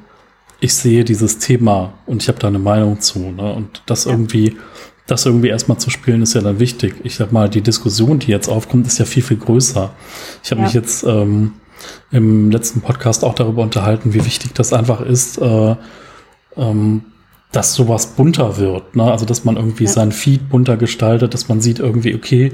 ich 0.60 0.74
sehe 0.74 1.04
dieses 1.04 1.38
Thema 1.38 1.94
und 2.06 2.22
ich 2.22 2.28
habe 2.28 2.38
da 2.38 2.48
eine 2.48 2.58
Meinung 2.58 3.00
zu. 3.00 3.18
Ne? 3.18 3.52
Und 3.52 3.82
das 3.86 4.04
ja. 4.04 4.12
irgendwie, 4.12 4.56
das 5.06 5.26
irgendwie 5.26 5.48
erstmal 5.48 5.78
zu 5.78 5.90
spielen, 5.90 6.22
ist 6.22 6.34
ja 6.34 6.40
dann 6.40 6.58
wichtig. 6.58 6.94
Ich 7.04 7.16
sag 7.16 7.32
mal, 7.32 7.48
die 7.48 7.62
Diskussion, 7.62 8.18
die 8.18 8.30
jetzt 8.30 8.48
aufkommt, 8.48 8.86
ist 8.86 8.98
ja 8.98 9.04
viel, 9.04 9.22
viel 9.22 9.38
größer. 9.38 9.90
Ich 10.42 10.50
habe 10.50 10.60
ja. 10.60 10.66
mich 10.66 10.74
jetzt 10.74 11.04
ähm, 11.04 11.54
im 12.10 12.50
letzten 12.50 12.80
Podcast 12.80 13.24
auch 13.24 13.34
darüber 13.34 13.62
unterhalten, 13.62 14.14
wie 14.14 14.24
wichtig 14.24 14.52
das 14.54 14.72
einfach 14.72 15.00
ist, 15.00 15.38
äh, 15.38 15.76
ähm, 16.56 17.04
dass 17.56 17.72
sowas 17.72 18.08
bunter 18.08 18.58
wird. 18.58 18.96
Ne? 18.96 19.10
Also 19.10 19.24
dass 19.24 19.46
man 19.46 19.56
irgendwie 19.56 19.84
ja. 19.84 19.90
sein 19.90 20.12
Feed 20.12 20.50
bunter 20.50 20.76
gestaltet, 20.76 21.32
dass 21.32 21.48
man 21.48 21.62
sieht 21.62 21.78
irgendwie, 21.78 22.14
okay, 22.14 22.52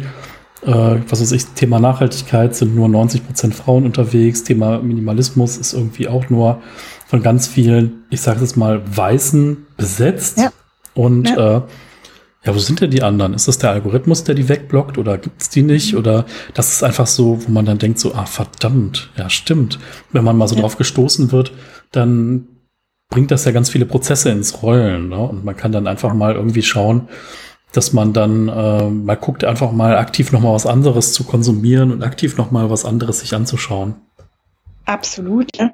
äh, 0.65 0.97
was 1.09 1.21
weiß 1.21 1.33
ich, 1.33 1.45
Thema 1.47 1.81
Nachhaltigkeit 1.81 2.55
sind 2.55 2.77
nur 2.77 2.89
90 2.89 3.27
Prozent 3.27 3.53
Frauen 3.53 3.85
unterwegs, 3.85 4.45
Thema 4.45 4.79
Minimalismus 4.79 5.57
ist 5.57 5.73
irgendwie 5.73 6.07
auch 6.07 6.31
nur 6.31 6.63
von 7.09 7.21
ganz 7.21 7.49
vielen, 7.49 8.05
ich 8.11 8.21
sage 8.21 8.45
es 8.45 8.55
mal, 8.55 8.81
Weißen 8.97 9.67
besetzt. 9.77 10.39
Ja. 10.39 10.53
Und 10.95 11.31
ja. 11.31 11.57
Äh, 11.57 11.63
ja, 12.45 12.55
wo 12.55 12.59
sind 12.59 12.81
denn 12.81 12.91
die 12.91 13.03
anderen? 13.03 13.35
Ist 13.35 13.49
das 13.49 13.59
der 13.59 13.71
Algorithmus, 13.71 14.25
der 14.25 14.37
die 14.37 14.49
wegblockt 14.49 14.99
oder 14.99 15.19
gibt's 15.19 15.49
die 15.49 15.63
nicht? 15.63 15.97
Oder 15.97 16.27
das 16.55 16.73
ist 16.73 16.83
einfach 16.85 17.07
so, 17.07 17.45
wo 17.45 17.51
man 17.51 17.65
dann 17.65 17.79
denkt 17.79 17.99
so, 17.99 18.15
ah 18.15 18.27
verdammt, 18.27 19.11
ja 19.17 19.29
stimmt. 19.31 19.81
Wenn 20.13 20.25
man 20.25 20.37
mal 20.37 20.49
so 20.49 20.55
ja. 20.55 20.61
drauf 20.61 20.77
gestoßen 20.77 21.33
wird, 21.33 21.53
dann 21.91 22.47
bringt 23.13 23.31
das 23.31 23.45
ja 23.45 23.53
ganz 23.53 23.71
viele 23.71 23.85
Prozesse 23.85 24.31
ins 24.31 24.63
Rollen. 24.63 25.11
Ne? 25.11 25.19
Und 25.19 25.45
man 25.45 25.55
kann 25.55 25.71
dann 25.71 25.87
einfach 25.87 26.15
mal 26.15 26.35
irgendwie 26.35 26.63
schauen, 26.63 27.09
dass 27.73 27.93
man 27.93 28.13
dann 28.13 28.49
äh, 28.49 28.89
mal 28.89 29.17
guckt, 29.17 29.45
einfach 29.45 29.71
mal 29.71 29.97
aktiv 29.97 30.33
noch 30.33 30.41
mal 30.41 30.53
was 30.53 30.67
anderes 30.67 31.13
zu 31.13 31.25
konsumieren 31.25 31.93
und 31.93 32.03
aktiv 32.03 32.37
noch 32.39 32.51
mal 32.51 32.71
was 32.71 32.85
anderes 32.85 33.21
sich 33.21 33.35
anzuschauen. 33.35 33.95
Absolut. 34.87 35.55
Ja. 35.57 35.73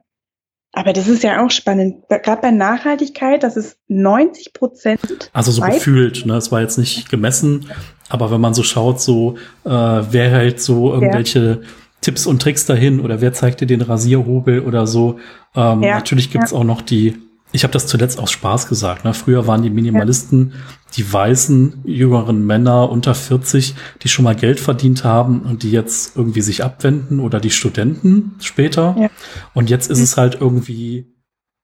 Aber 0.73 0.93
das 0.93 1.09
ist 1.09 1.23
ja 1.23 1.45
auch 1.45 1.51
spannend. 1.51 2.05
Gerade 2.09 2.43
bei 2.43 2.51
Nachhaltigkeit, 2.51 3.43
das 3.43 3.57
ist 3.57 3.79
90 3.89 4.53
Prozent. 4.53 5.31
Also 5.33 5.51
so 5.51 5.63
gefühlt, 5.63 6.27
ne? 6.27 6.37
Es 6.37 6.53
war 6.53 6.61
jetzt 6.61 6.77
nicht 6.77 7.09
gemessen, 7.09 7.67
aber 8.09 8.31
wenn 8.31 8.41
man 8.41 8.53
so 8.55 8.63
schaut, 8.63 9.01
so 9.01 9.37
äh, 9.65 9.71
wer 9.71 10.31
hält 10.31 10.61
so 10.61 10.93
irgendwelche 10.93 11.61
ja. 11.63 11.69
Tipps 12.01 12.27
und 12.27 12.43
Tricks 12.43 12.67
dahin 12.67 13.01
oder 13.01 13.21
wer 13.21 13.33
zeigt 13.33 13.61
dir 13.61 13.67
den 13.67 13.81
Rasierhobel 13.81 14.61
oder 14.61 14.87
so. 14.87 15.19
Ähm, 15.55 15.83
ja. 15.83 15.97
Natürlich 15.97 16.31
gibt's 16.31 16.53
auch 16.53 16.65
noch 16.65 16.83
die 16.83 17.17
ich 17.53 17.63
habe 17.63 17.73
das 17.73 17.87
zuletzt 17.87 18.19
aus 18.19 18.31
Spaß 18.31 18.69
gesagt. 18.69 19.05
Ne? 19.05 19.15
Früher 19.15 19.47
waren 19.47 19.63
die 19.63 19.71
Minimalisten 19.71 20.51
ja. 20.51 20.57
die 20.97 21.13
weißen, 21.13 21.83
jüngeren 21.85 22.45
Männer 22.45 22.91
unter 22.91 23.15
40, 23.15 23.75
die 24.03 24.09
schon 24.09 24.25
mal 24.25 24.35
Geld 24.35 24.61
verdient 24.61 25.05
haben 25.05 25.41
und 25.43 25.63
die 25.63 25.71
jetzt 25.71 26.17
irgendwie 26.17 26.43
sich 26.43 26.63
abwenden 26.63 27.21
oder 27.21 27.41
die 27.41 27.51
Studenten 27.51 28.37
später. 28.41 28.95
Ja. 28.99 29.09
Und 29.55 29.71
jetzt 29.71 29.91
ist 29.91 29.99
mhm. 29.99 30.05
es 30.05 30.17
halt 30.17 30.39
irgendwie, 30.41 31.07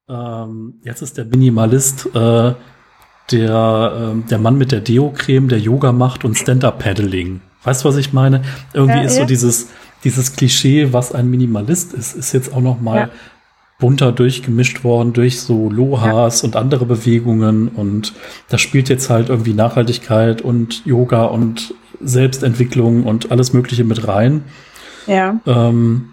ähm, 0.09 0.81
jetzt 0.83 1.03
ist 1.03 1.19
der 1.19 1.27
Minimalist 1.27 2.07
äh, 2.15 2.55
der, 3.31 4.15
äh, 4.17 4.29
der 4.29 4.39
Mann 4.39 4.57
mit 4.57 4.73
der 4.73 4.81
Deo-Creme, 4.81 5.49
der 5.49 5.59
Yoga 5.59 5.93
macht 5.93 6.25
und 6.25 6.37
Stand-Up-Paddling. 6.37 7.41
Weißt 7.63 7.85
du, 7.85 7.89
was 7.89 7.97
ich 7.97 8.13
meine? 8.13 8.43
Irgendwie 8.73 8.99
ja, 8.99 9.05
ist 9.05 9.17
so 9.17 9.25
dieses, 9.25 9.69
dieses 10.03 10.35
Klischee, 10.37 10.93
was 10.93 11.13
ein 11.13 11.31
Minimalist 11.31 11.95
ist, 11.95 12.15
ist 12.15 12.33
jetzt 12.33 12.53
auch 12.53 12.61
noch 12.61 12.81
mal 12.81 13.11
bunter 13.79 14.13
durchgemischt 14.13 14.85
worden 14.85 15.13
durch 15.13 15.41
so 15.41 15.69
Lohas 15.69 16.43
ja. 16.43 16.47
und 16.47 16.57
andere 16.57 16.87
Bewegungen 16.87 17.69
und 17.69 18.13
da 18.49 18.59
spielt 18.59 18.89
jetzt 18.89 19.11
halt 19.11 19.29
irgendwie 19.29 19.53
Nachhaltigkeit 19.53 20.43
und 20.43 20.87
Yoga 20.87 21.25
und 21.25 21.75
Selbstentwicklung 22.01 23.05
und 23.05 23.31
alles 23.31 23.53
Mögliche 23.53 23.85
mit 23.85 24.07
rein. 24.07 24.45
Ja. 25.07 25.41
Ähm, 25.47 26.11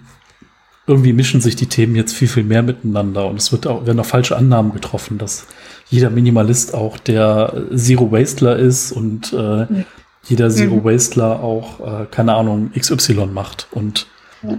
irgendwie 0.88 1.14
mischen 1.14 1.40
sich 1.40 1.56
die 1.56 1.68
Themen 1.68 1.96
jetzt 1.96 2.14
viel, 2.14 2.28
viel 2.28 2.44
mehr 2.44 2.64
miteinander 2.64 3.28
und 3.28 3.38
es 3.38 3.52
wird 3.52 3.68
auch, 3.68 3.86
werden 3.86 4.00
auch 4.00 4.06
falsche 4.06 4.36
Annahmen 4.36 4.74
getroffen, 4.74 5.18
dass 5.18 5.46
jeder 5.90 6.10
Minimalist 6.10 6.74
auch 6.74 6.98
der 6.98 7.54
Zero 7.76 8.12
Wastler 8.12 8.58
ist 8.58 8.92
und 8.92 9.32
äh, 9.34 9.66
mhm. 9.66 9.86
jeder 10.24 10.50
Zero 10.50 10.78
mhm. 10.78 10.84
Wastler 10.84 11.42
auch, 11.42 11.80
äh, 11.80 12.06
keine 12.10 12.34
Ahnung, 12.34 12.72
XY 12.78 13.28
macht. 13.28 13.68
Und 13.72 14.08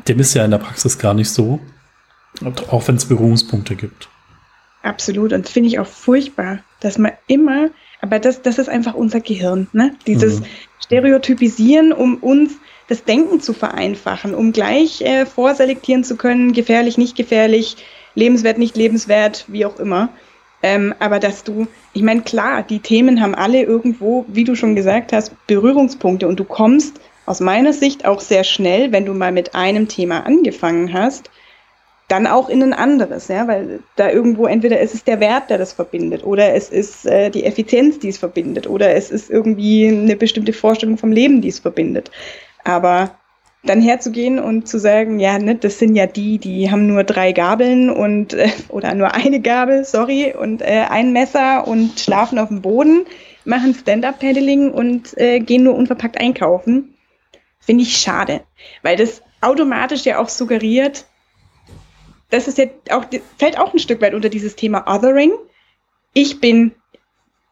dem 0.06 0.20
ist 0.20 0.34
ja 0.34 0.44
in 0.44 0.50
der 0.52 0.58
Praxis 0.58 0.98
gar 0.98 1.14
nicht 1.14 1.30
so. 1.30 1.58
Auch 2.70 2.88
wenn 2.88 2.96
es 2.96 3.06
Berührungspunkte 3.06 3.76
gibt. 3.76 4.08
Absolut. 4.82 5.32
Und 5.32 5.48
finde 5.48 5.68
ich 5.68 5.78
auch 5.78 5.86
furchtbar, 5.86 6.58
dass 6.80 6.98
man 6.98 7.12
immer, 7.26 7.70
aber 8.00 8.18
das, 8.18 8.42
das 8.42 8.58
ist 8.58 8.68
einfach 8.68 8.94
unser 8.94 9.20
Gehirn, 9.20 9.68
ne? 9.72 9.94
Dieses 10.06 10.40
mhm. 10.40 10.46
Stereotypisieren, 10.80 11.92
um 11.92 12.16
uns 12.16 12.54
das 12.88 13.04
Denken 13.04 13.40
zu 13.40 13.52
vereinfachen, 13.52 14.34
um 14.34 14.52
gleich 14.52 15.00
äh, 15.02 15.24
vorselektieren 15.24 16.04
zu 16.04 16.16
können, 16.16 16.52
gefährlich, 16.52 16.98
nicht 16.98 17.16
gefährlich, 17.16 17.76
lebenswert, 18.14 18.58
nicht 18.58 18.76
lebenswert, 18.76 19.44
wie 19.48 19.64
auch 19.64 19.78
immer. 19.78 20.08
Ähm, 20.62 20.94
aber 20.98 21.18
dass 21.18 21.44
du, 21.44 21.66
ich 21.92 22.02
meine, 22.02 22.22
klar, 22.22 22.62
die 22.62 22.80
Themen 22.80 23.20
haben 23.20 23.34
alle 23.34 23.62
irgendwo, 23.62 24.24
wie 24.28 24.44
du 24.44 24.54
schon 24.54 24.76
gesagt 24.76 25.12
hast, 25.12 25.34
Berührungspunkte 25.46 26.28
und 26.28 26.38
du 26.38 26.44
kommst 26.44 27.00
aus 27.24 27.40
meiner 27.40 27.72
Sicht 27.72 28.04
auch 28.04 28.20
sehr 28.20 28.44
schnell, 28.44 28.92
wenn 28.92 29.06
du 29.06 29.14
mal 29.14 29.32
mit 29.32 29.54
einem 29.54 29.88
Thema 29.88 30.26
angefangen 30.26 30.92
hast, 30.92 31.30
dann 32.08 32.26
auch 32.26 32.48
in 32.48 32.62
ein 32.62 32.72
anderes, 32.72 33.28
ja, 33.28 33.48
weil 33.48 33.80
da 33.96 34.10
irgendwo 34.10 34.46
entweder 34.46 34.80
es 34.80 34.92
ist 34.92 35.06
der 35.06 35.20
Wert, 35.20 35.48
der 35.48 35.58
das 35.58 35.72
verbindet, 35.72 36.24
oder 36.24 36.54
es 36.54 36.68
ist 36.68 37.06
äh, 37.06 37.30
die 37.30 37.44
Effizienz, 37.44 37.98
die 37.98 38.08
es 38.08 38.18
verbindet, 38.18 38.66
oder 38.68 38.94
es 38.94 39.10
ist 39.10 39.30
irgendwie 39.30 39.88
eine 39.88 40.16
bestimmte 40.16 40.52
Vorstellung 40.52 40.98
vom 40.98 41.12
Leben, 41.12 41.40
die 41.40 41.48
es 41.48 41.60
verbindet. 41.60 42.10
Aber 42.64 43.12
dann 43.64 43.80
herzugehen 43.80 44.38
und 44.38 44.66
zu 44.66 44.78
sagen, 44.78 45.20
ja, 45.20 45.38
ne, 45.38 45.54
das 45.54 45.78
sind 45.78 45.94
ja 45.94 46.06
die, 46.06 46.38
die 46.38 46.70
haben 46.70 46.86
nur 46.86 47.04
drei 47.04 47.32
Gabeln 47.32 47.90
und 47.90 48.34
äh, 48.34 48.50
oder 48.68 48.94
nur 48.94 49.14
eine 49.14 49.40
Gabel, 49.40 49.84
sorry, 49.84 50.34
und 50.38 50.62
äh, 50.62 50.86
ein 50.88 51.12
Messer 51.12 51.66
und 51.66 51.98
schlafen 51.98 52.38
auf 52.38 52.48
dem 52.48 52.60
Boden, 52.60 53.06
machen 53.44 53.74
Stand-up-Paddling 53.74 54.72
und 54.72 55.16
äh, 55.16 55.40
gehen 55.40 55.64
nur 55.64 55.76
unverpackt 55.76 56.20
einkaufen, 56.20 56.94
finde 57.60 57.84
ich 57.84 57.96
schade, 57.96 58.42
weil 58.82 58.96
das 58.96 59.22
automatisch 59.40 60.04
ja 60.04 60.18
auch 60.18 60.28
suggeriert, 60.28 61.06
das 62.32 62.48
ist 62.48 62.56
ja 62.56 62.64
auch 62.90 63.04
fällt 63.38 63.58
auch 63.58 63.74
ein 63.74 63.78
Stück 63.78 64.00
weit 64.00 64.14
unter 64.14 64.30
dieses 64.30 64.56
Thema 64.56 64.86
Othering. 64.86 65.32
Ich 66.14 66.40
bin 66.40 66.72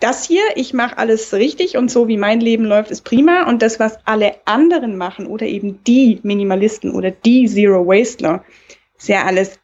das 0.01 0.25
hier, 0.25 0.43
ich 0.55 0.73
mache 0.73 0.97
alles 0.97 1.35
richtig 1.35 1.77
und 1.77 1.91
so 1.91 2.09
wie 2.09 2.17
mein 2.17 2.41
Leben 2.41 2.65
läuft, 2.65 2.91
ist 2.91 3.03
prima. 3.03 3.47
Und 3.47 3.61
das, 3.61 3.79
was 3.79 3.99
alle 4.07 4.37
anderen 4.47 4.97
machen 4.97 5.27
oder 5.27 5.45
eben 5.45 5.85
die 5.85 6.19
Minimalisten 6.23 6.93
oder 6.93 7.11
die 7.11 7.47
Zero 7.47 7.87
Wasteler, 7.87 8.43
ist 8.97 9.09
ja 9.09 9.27
alles 9.27 9.59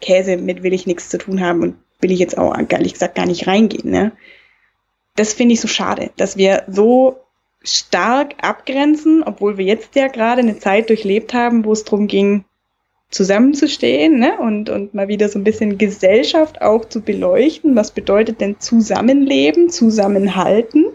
Käse, 0.00 0.36
mit 0.36 0.62
will 0.62 0.72
ich 0.72 0.86
nichts 0.86 1.08
zu 1.08 1.18
tun 1.18 1.40
haben 1.40 1.62
und 1.62 1.76
will 2.00 2.12
ich 2.12 2.20
jetzt 2.20 2.38
auch 2.38 2.56
ehrlich 2.56 2.92
gesagt 2.92 3.16
gar 3.16 3.26
nicht 3.26 3.48
reingehen. 3.48 3.90
Ne? 3.90 4.12
Das 5.16 5.34
finde 5.34 5.54
ich 5.54 5.60
so 5.60 5.68
schade, 5.68 6.12
dass 6.16 6.36
wir 6.36 6.62
so 6.68 7.18
stark 7.64 8.34
abgrenzen, 8.40 9.24
obwohl 9.24 9.58
wir 9.58 9.64
jetzt 9.64 9.96
ja 9.96 10.06
gerade 10.06 10.42
eine 10.42 10.60
Zeit 10.60 10.88
durchlebt 10.88 11.34
haben, 11.34 11.64
wo 11.64 11.72
es 11.72 11.82
darum 11.82 12.06
ging, 12.06 12.44
zusammenzustehen 13.10 14.18
ne? 14.18 14.38
und, 14.38 14.70
und 14.70 14.94
mal 14.94 15.08
wieder 15.08 15.28
so 15.28 15.38
ein 15.38 15.44
bisschen 15.44 15.78
Gesellschaft 15.78 16.62
auch 16.62 16.84
zu 16.84 17.00
beleuchten. 17.00 17.74
Was 17.74 17.90
bedeutet 17.90 18.40
denn 18.40 18.60
Zusammenleben, 18.60 19.68
Zusammenhalten? 19.68 20.86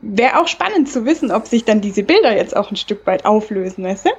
Wäre 0.00 0.40
auch 0.40 0.48
spannend 0.48 0.88
zu 0.88 1.04
wissen, 1.04 1.30
ob 1.30 1.46
sich 1.46 1.64
dann 1.64 1.80
diese 1.80 2.02
Bilder 2.02 2.36
jetzt 2.36 2.56
auch 2.56 2.70
ein 2.70 2.76
Stück 2.76 3.06
weit 3.06 3.24
auflösen, 3.24 3.84
weißt 3.84 4.06
du? 4.06 4.10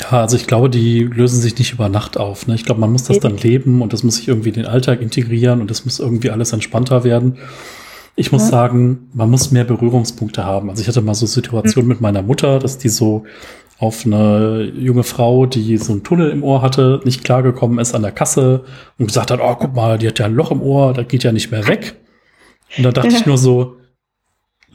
Ja, 0.00 0.22
also 0.22 0.36
ich 0.36 0.48
glaube, 0.48 0.68
die 0.70 1.04
lösen 1.04 1.40
sich 1.40 1.56
nicht 1.56 1.72
über 1.72 1.88
Nacht 1.88 2.16
auf. 2.16 2.48
Ne? 2.48 2.56
Ich 2.56 2.64
glaube, 2.64 2.80
man 2.80 2.90
muss 2.90 3.04
das 3.04 3.20
dann 3.20 3.36
leben 3.36 3.80
und 3.80 3.92
das 3.92 4.02
muss 4.02 4.16
sich 4.16 4.26
irgendwie 4.26 4.48
in 4.48 4.56
den 4.56 4.66
Alltag 4.66 5.00
integrieren 5.00 5.60
und 5.60 5.70
das 5.70 5.84
muss 5.84 6.00
irgendwie 6.00 6.30
alles 6.30 6.52
entspannter 6.52 7.04
werden. 7.04 7.38
Ich 8.16 8.32
muss 8.32 8.42
ja. 8.42 8.48
sagen, 8.48 9.08
man 9.12 9.30
muss 9.30 9.50
mehr 9.50 9.64
Berührungspunkte 9.64 10.44
haben. 10.44 10.70
Also 10.70 10.82
ich 10.82 10.88
hatte 10.88 11.00
mal 11.00 11.14
so 11.14 11.26
Situationen 11.26 11.86
mhm. 11.86 11.94
mit 11.94 12.00
meiner 12.00 12.22
Mutter, 12.22 12.58
dass 12.58 12.78
die 12.78 12.88
so 12.88 13.24
auf 13.84 14.06
eine 14.06 14.72
junge 14.76 15.02
Frau, 15.02 15.46
die 15.46 15.76
so 15.76 15.92
einen 15.92 16.02
Tunnel 16.02 16.30
im 16.30 16.42
Ohr 16.42 16.62
hatte, 16.62 17.00
nicht 17.04 17.22
klargekommen 17.22 17.78
ist 17.78 17.94
an 17.94 18.02
der 18.02 18.12
Kasse 18.12 18.64
und 18.98 19.06
gesagt 19.06 19.30
hat, 19.30 19.40
oh, 19.42 19.54
guck 19.54 19.74
mal, 19.74 19.98
die 19.98 20.08
hat 20.08 20.18
ja 20.18 20.26
ein 20.26 20.34
Loch 20.34 20.50
im 20.50 20.62
Ohr, 20.62 20.94
das 20.94 21.06
geht 21.08 21.22
ja 21.22 21.32
nicht 21.32 21.50
mehr 21.50 21.66
weg. 21.66 21.96
Und 22.76 22.84
da 22.84 22.92
dachte 22.92 23.08
ja. 23.08 23.18
ich 23.18 23.26
nur 23.26 23.38
so, 23.38 23.76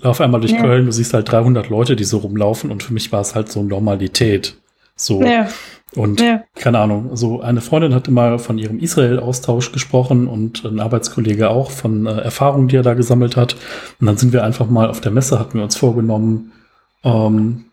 lauf 0.02 0.22
einmal 0.22 0.41
durch 0.41 0.54
ja. 0.54 0.62
Köln, 0.62 0.86
du 0.86 0.91
siehst 0.91 1.13
halt 1.13 1.32
300 1.32 1.69
Leute, 1.69 1.95
die 1.95 2.04
so 2.04 2.19
rumlaufen 2.19 2.69
und 2.72 2.84
für 2.84 2.93
mich 2.93 3.12
war 3.12 3.22
es 3.22 3.34
halt 3.34 3.52
so 3.52 3.63
Normalität. 3.63 4.58
So. 4.95 5.24
Ja. 5.24 5.48
Und 5.95 6.24
keine 6.54 6.78
Ahnung, 6.78 7.15
so 7.15 7.41
eine 7.41 7.62
Freundin 7.62 7.95
hat 7.95 8.08
immer 8.08 8.38
von 8.38 8.60
ihrem 8.60 8.80
Israel-Austausch 8.80 9.72
gesprochen 9.72 10.28
und 10.28 10.63
ein 10.63 10.80
Arbeitskollege 10.80 11.50
auch 11.50 11.72
von 11.72 12.06
äh, 12.06 12.12
Erfahrungen, 12.12 12.67
die 12.67 12.76
er 12.76 12.84
da 12.84 12.93
gesammelt 12.93 13.36
hat. 13.36 13.56
Und 14.00 14.06
dann 14.06 14.17
sind 14.17 14.32
wir 14.32 14.43
einfach 14.43 14.69
mal 14.69 14.88
auf 14.88 15.02
der 15.02 15.12
Messe, 15.12 15.39
hatten 15.39 15.58
wir 15.58 15.63
uns 15.63 15.76
vorgenommen, 15.78 16.52
ähm, 17.04 17.65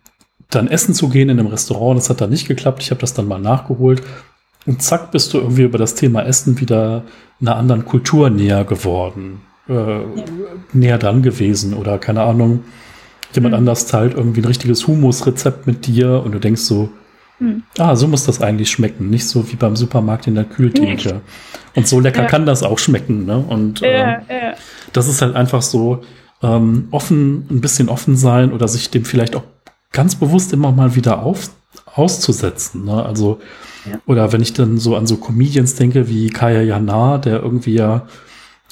dann 0.51 0.69
essen 0.69 0.95
zu 0.95 1.09
gehen 1.09 1.29
in 1.29 1.39
einem 1.39 1.49
Restaurant. 1.49 1.99
Das 1.99 2.11
hat 2.11 2.21
dann 2.21 2.31
nicht 2.31 2.49
geklappt. 2.49 2.83
Ich 2.83 2.91
habe 2.91 3.01
das 3.01 3.15
dann 3.15 3.29
mal 3.29 3.41
nachgeholt. 3.41 4.03
Und 4.67 4.83
zack, 4.83 5.13
bist 5.13 5.33
du 5.33 5.39
irgendwie 5.39 5.63
über 5.63 5.79
das 5.79 5.95
Thema 5.95 6.23
Essen 6.23 6.61
wieder 6.61 7.05
einer 7.41 7.57
anderen 7.57 7.85
Kultur 7.85 8.31
näher 8.31 8.65
geworden. 8.65 9.43
Äh, 9.69 9.75
ja. 9.75 10.05
Näher 10.73 10.99
dran 10.99 11.23
gewesen 11.23 11.75
oder 11.75 11.99
keine 11.99 12.23
Ahnung. 12.23 12.65
Jemand 13.33 13.53
mhm. 13.53 13.59
anders 13.59 13.87
teilt 13.87 14.15
irgendwie 14.15 14.41
ein 14.41 14.47
richtiges 14.47 14.87
Humusrezept 14.87 15.67
mit 15.67 15.87
dir 15.87 16.23
und 16.25 16.33
du 16.33 16.39
denkst 16.39 16.63
so, 16.63 16.89
mhm. 17.39 17.63
ah, 17.79 17.95
so 17.95 18.09
muss 18.09 18.25
das 18.25 18.41
eigentlich 18.41 18.71
schmecken. 18.71 19.11
Nicht 19.11 19.29
so 19.29 19.51
wie 19.51 19.57
beim 19.57 19.77
Supermarkt 19.77 20.27
in 20.27 20.35
der 20.35 20.45
Kühltheke. 20.45 21.21
Und 21.75 21.87
so 21.87 22.01
lecker 22.01 22.23
ja. 22.23 22.29
kann 22.29 22.47
das 22.47 22.63
auch 22.63 22.79
schmecken. 22.79 23.25
Ne? 23.25 23.39
Und 23.39 23.83
äh, 23.83 24.17
das 24.93 25.09
ist 25.09 25.23
halt 25.23 25.37
einfach 25.37 25.63
so 25.63 26.03
ähm, 26.43 26.89
offen, 26.91 27.47
ein 27.51 27.61
bisschen 27.61 27.89
offen 27.89 28.17
sein 28.17 28.53
oder 28.53 28.67
sich 28.67 28.91
dem 28.91 29.05
vielleicht 29.05 29.37
auch 29.37 29.45
ganz 29.93 30.15
bewusst 30.15 30.53
immer 30.53 30.73
mal 30.73 30.95
wieder 30.95 31.23
auf, 31.23 31.51
auszusetzen. 31.95 32.85
Ne? 32.85 33.05
Also, 33.05 33.41
ja. 33.91 33.99
oder 34.07 34.33
wenn 34.33 34.43
ich 34.43 34.53
dann 34.53 34.79
so 34.79 34.97
an 34.97 35.07
so 35.07 35.17
Comedians 35.17 35.75
denke 35.75 36.09
wie 36.09 36.31
Kaya 36.31 36.63
Jana, 36.63 37.19
der 37.19 37.43
irgendwie 37.43 37.75
ja 37.75 38.07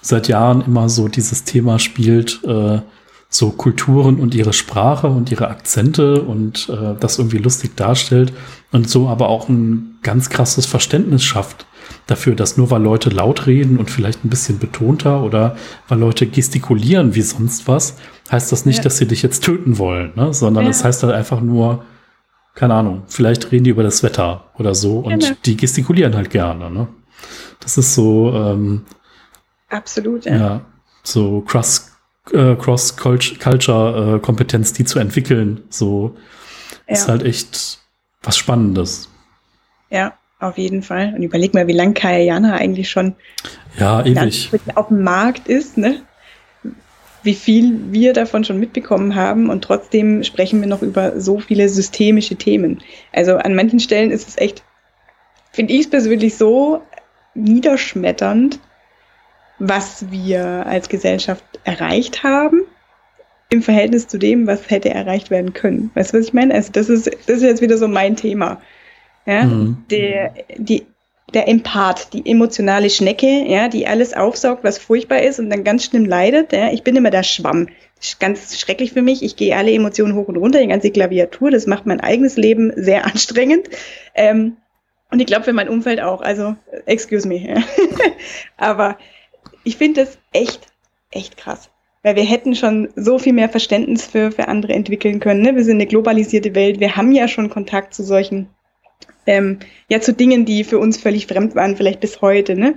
seit 0.03 0.29
Jahren 0.29 0.63
immer 0.65 0.89
so 0.89 1.09
dieses 1.09 1.45
Thema 1.45 1.79
spielt, 1.79 2.43
äh, 2.45 2.81
so 3.29 3.51
Kulturen 3.51 4.21
und 4.21 4.35
ihre 4.35 4.53
Sprache 4.53 5.09
und 5.09 5.31
ihre 5.31 5.49
Akzente 5.49 6.23
und 6.23 6.69
äh, 6.69 6.95
das 7.01 7.19
irgendwie 7.19 7.39
lustig 7.39 7.75
darstellt 7.77 8.33
und 8.71 8.89
so 8.89 9.09
aber 9.09 9.29
auch 9.29 9.49
ein 9.49 9.99
ganz 10.03 10.31
krasses 10.31 10.67
Verständnis 10.67 11.25
schafft 11.25 11.67
dafür, 12.07 12.35
dass 12.35 12.57
nur 12.57 12.71
weil 12.71 12.83
Leute 12.83 13.11
laut 13.11 13.47
reden 13.47 13.79
und 13.79 13.91
vielleicht 13.91 14.25
ein 14.25 14.31
bisschen 14.31 14.59
betonter 14.59 15.23
oder 15.23 15.57
weil 15.89 15.99
Leute 15.99 16.27
gestikulieren 16.27 17.15
wie 17.15 17.23
sonst 17.23 17.67
was, 17.67 17.97
heißt 18.31 18.53
das 18.53 18.67
nicht, 18.67 18.79
ja. 18.79 18.85
dass 18.85 18.99
sie 18.99 19.07
dich 19.07 19.23
jetzt 19.23 19.45
töten 19.45 19.79
wollen, 19.79 20.13
ne? 20.15 20.35
sondern 20.35 20.67
es 20.67 20.79
ja. 20.79 20.83
das 20.83 20.85
heißt 20.85 21.03
halt 21.05 21.15
einfach 21.15 21.41
nur, 21.41 21.85
keine 22.55 22.75
Ahnung, 22.75 23.05
vielleicht 23.07 23.53
reden 23.53 23.65
die 23.65 23.71
über 23.71 23.83
das 23.83 24.03
Wetter 24.03 24.51
oder 24.59 24.75
so 24.75 24.99
und 24.99 25.21
genau. 25.21 25.37
die 25.45 25.57
gestikulieren 25.57 26.15
halt 26.15 26.31
gerne. 26.31 26.71
Ne? 26.71 26.89
Das 27.61 27.79
ist 27.79 27.95
so. 27.95 28.33
Ähm, 28.33 28.83
Absolut, 29.71 30.27
ja. 30.27 30.37
ja 30.37 30.61
so 31.05 31.43
cross, 31.43 31.93
äh, 32.33 32.57
Cross-Culture-Kompetenz, 32.57 34.73
die 34.73 34.85
zu 34.85 34.99
entwickeln, 34.99 35.63
so 35.69 36.17
ist 36.87 37.09
halt 37.09 37.23
echt 37.23 37.79
was 38.23 38.37
Spannendes. 38.37 39.09
Ja, 39.91 40.19
auf 40.45 40.59
jeden 40.59 40.83
Fall. 40.83 41.15
Und 41.17 41.23
überleg 41.23 41.55
mal, 41.55 41.67
wie 41.67 41.73
lange 41.73 41.95
Kayana 41.95 42.55
eigentlich 42.55 42.91
schon 42.91 43.15
ja, 43.79 44.05
ewig. 44.05 44.51
auf 44.75 44.89
dem 44.89 45.03
Markt 45.03 45.49
ist, 45.49 45.77
ne? 45.79 46.03
wie 47.25 47.35
viel 47.35 47.91
wir 47.91 48.13
davon 48.13 48.45
schon 48.45 48.61
mitbekommen 48.61 49.15
haben 49.15 49.49
und 49.49 49.65
trotzdem 49.65 50.23
sprechen 50.23 50.61
wir 50.61 50.69
noch 50.69 50.83
über 50.83 51.19
so 51.19 51.41
viele 51.41 51.69
systemische 51.71 52.37
Themen. 52.37 52.83
Also 53.13 53.37
an 53.37 53.55
manchen 53.55 53.81
Stellen 53.81 54.11
ist 54.11 54.29
es 54.29 54.37
echt, 54.37 54.63
finde 55.51 55.73
ich 55.73 55.81
es 55.81 55.91
persönlich 55.91 56.37
so 56.37 56.83
niederschmetternd, 57.35 58.61
was 59.59 60.11
wir 60.11 60.67
als 60.67 60.91
Gesellschaft 60.91 61.45
erreicht 61.65 62.23
haben 62.23 62.61
im 63.49 63.63
Verhältnis 63.63 64.07
zu 64.07 64.19
dem, 64.19 64.47
was 64.47 64.69
hätte 64.69 64.91
erreicht 64.91 65.31
werden 65.31 65.55
können. 65.55 65.91
Weißt 65.95 66.13
du, 66.13 66.19
was 66.19 66.27
ich 66.27 66.35
meine? 66.35 66.53
Also 66.53 66.73
das 66.73 66.91
ist, 66.91 67.07
das 67.07 67.37
ist 67.37 67.43
jetzt 67.43 67.63
wieder 67.63 67.79
so 67.79 67.89
mein 67.89 68.17
Thema. 68.17 68.61
Ja, 69.27 69.45
mhm. 69.45 69.85
der, 69.91 70.35
die 70.57 70.87
der 71.35 71.49
Empath, 71.49 72.13
die 72.13 72.31
emotionale 72.31 72.89
Schnecke, 72.91 73.45
ja, 73.47 73.69
die 73.69 73.87
alles 73.87 74.15
aufsaugt, 74.15 74.63
was 74.63 74.79
furchtbar 74.79 75.23
ist 75.23 75.41
und 75.41 75.51
dann 75.51 75.65
ganz 75.65 75.85
schlimm 75.85 76.05
leidet. 76.05 76.53
Ja. 76.53 76.73
Ich 76.73 76.83
bin 76.83 76.97
immer 76.97 77.11
der 77.11 77.25
Schwamm. 77.25 77.69
Das 77.97 78.09
ist 78.09 78.21
ganz 78.21 78.59
schrecklich 78.59 78.93
für 78.93 79.03
mich. 79.03 79.23
Ich 79.23 79.37
gehe 79.37 79.57
alle 79.57 79.73
Emotionen 79.73 80.15
hoch 80.15 80.29
und 80.29 80.37
runter, 80.37 80.61
die 80.61 80.69
ganze 80.69 80.91
Klaviatur. 80.91 81.51
Das 81.51 81.67
macht 81.67 81.87
mein 81.87 82.01
eigenes 82.01 82.37
Leben 82.37 82.73
sehr 82.77 83.05
anstrengend. 83.07 83.69
Ähm, 84.15 84.57
und 85.11 85.21
ich 85.21 85.27
glaube 85.27 85.45
für 85.45 85.53
mein 85.53 85.69
Umfeld 85.69 86.01
auch. 86.01 86.21
Also, 86.21 86.57
excuse 86.87 87.27
me. 87.27 87.39
Ja. 87.39 87.63
Aber 88.57 88.97
ich 89.65 89.77
finde 89.77 90.05
das 90.05 90.19
echt, 90.33 90.67
echt 91.11 91.37
krass. 91.37 91.71
Weil 92.03 92.17
wir 92.17 92.25
hätten 92.25 92.55
schon 92.55 92.91
so 92.97 93.19
viel 93.19 93.33
mehr 93.33 93.49
Verständnis 93.49 94.07
für, 94.07 94.31
für 94.31 94.49
andere 94.49 94.75
entwickeln 94.75 95.21
können. 95.21 95.41
Ne? 95.41 95.57
Wir 95.57 95.65
sind 95.65 95.77
eine 95.77 95.87
globalisierte 95.87 96.55
Welt. 96.55 96.79
Wir 96.79 96.97
haben 96.97 97.13
ja 97.13 97.29
schon 97.29 97.49
Kontakt 97.49 97.95
zu 97.95 98.03
solchen 98.03 98.49
ähm, 99.27 99.59
ja 99.89 100.01
zu 100.01 100.13
Dingen, 100.13 100.45
die 100.45 100.65
für 100.65 100.79
uns 100.79 100.97
völlig 100.97 101.27
fremd 101.27 101.55
waren, 101.55 101.77
vielleicht 101.77 102.01
bis 102.01 102.21
heute, 102.21 102.55
ne? 102.57 102.77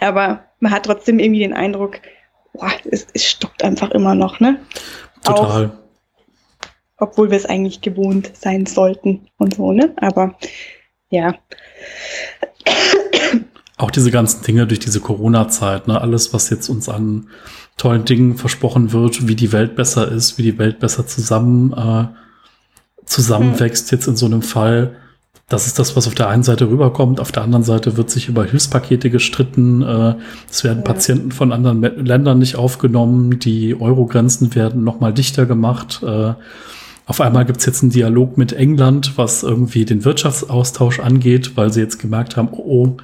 Aber 0.00 0.44
man 0.60 0.72
hat 0.72 0.86
trotzdem 0.86 1.18
irgendwie 1.18 1.40
den 1.40 1.52
Eindruck, 1.52 2.00
boah, 2.52 2.70
es, 2.90 3.06
es 3.12 3.24
stockt 3.24 3.64
einfach 3.64 3.90
immer 3.90 4.14
noch, 4.14 4.40
ne? 4.40 4.60
Total. 5.24 5.66
Auch, 5.66 5.70
obwohl 7.00 7.30
wir 7.30 7.36
es 7.36 7.46
eigentlich 7.46 7.80
gewohnt 7.80 8.32
sein 8.34 8.66
sollten 8.66 9.28
und 9.38 9.54
so, 9.54 9.72
ne? 9.72 9.92
Aber 9.96 10.36
ja. 11.08 11.34
auch 13.76 13.90
diese 13.90 14.10
ganzen 14.10 14.42
Dinge 14.42 14.66
durch 14.66 14.80
diese 14.80 15.00
Corona-Zeit, 15.00 15.88
ne, 15.88 16.00
alles, 16.00 16.32
was 16.32 16.50
jetzt 16.50 16.68
uns 16.68 16.88
an 16.88 17.28
tollen 17.76 18.04
Dingen 18.04 18.36
versprochen 18.36 18.92
wird, 18.92 19.26
wie 19.26 19.34
die 19.34 19.52
Welt 19.52 19.74
besser 19.74 20.10
ist, 20.12 20.36
wie 20.36 20.42
die 20.42 20.58
Welt 20.58 20.78
besser 20.78 21.06
zusammen 21.06 21.72
äh, 21.72 22.08
zusammenwächst, 23.06 23.90
mhm. 23.90 23.96
jetzt 23.96 24.06
in 24.06 24.16
so 24.16 24.26
einem 24.26 24.42
Fall. 24.42 24.96
Das 25.50 25.66
ist 25.66 25.80
das, 25.80 25.96
was 25.96 26.06
auf 26.06 26.14
der 26.14 26.28
einen 26.28 26.44
Seite 26.44 26.70
rüberkommt. 26.70 27.18
Auf 27.18 27.32
der 27.32 27.42
anderen 27.42 27.64
Seite 27.64 27.96
wird 27.96 28.08
sich 28.08 28.28
über 28.28 28.44
Hilfspakete 28.44 29.10
gestritten. 29.10 29.82
Äh, 29.82 30.14
es 30.48 30.62
werden 30.62 30.78
ja. 30.78 30.84
Patienten 30.84 31.32
von 31.32 31.50
anderen 31.50 31.82
Ländern 31.82 32.38
nicht 32.38 32.54
aufgenommen. 32.54 33.40
Die 33.40 33.78
Euro-Grenzen 33.78 34.54
werden 34.54 34.84
nochmal 34.84 35.12
dichter 35.12 35.46
gemacht. 35.46 36.04
Äh, 36.06 36.34
auf 37.04 37.20
einmal 37.20 37.44
gibt's 37.46 37.66
jetzt 37.66 37.82
einen 37.82 37.90
Dialog 37.90 38.38
mit 38.38 38.52
England, 38.52 39.18
was 39.18 39.42
irgendwie 39.42 39.84
den 39.84 40.04
Wirtschaftsaustausch 40.04 41.00
angeht, 41.00 41.56
weil 41.56 41.72
sie 41.72 41.80
jetzt 41.80 41.98
gemerkt 41.98 42.36
haben, 42.36 42.50
oh, 42.52 42.96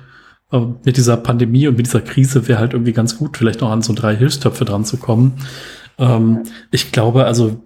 oh 0.53 0.57
äh, 0.57 0.67
mit 0.85 0.97
dieser 0.97 1.17
Pandemie 1.17 1.67
und 1.67 1.77
mit 1.77 1.87
dieser 1.87 2.01
Krise 2.01 2.47
wäre 2.47 2.61
halt 2.61 2.75
irgendwie 2.75 2.93
ganz 2.93 3.19
gut, 3.19 3.37
vielleicht 3.37 3.61
noch 3.61 3.73
an 3.73 3.83
so 3.83 3.93
drei 3.93 4.15
Hilfstöpfe 4.15 4.65
dran 4.65 4.85
zu 4.85 4.99
kommen. 4.99 5.33
Ähm, 5.99 6.45
ich 6.71 6.93
glaube, 6.93 7.25
also 7.25 7.61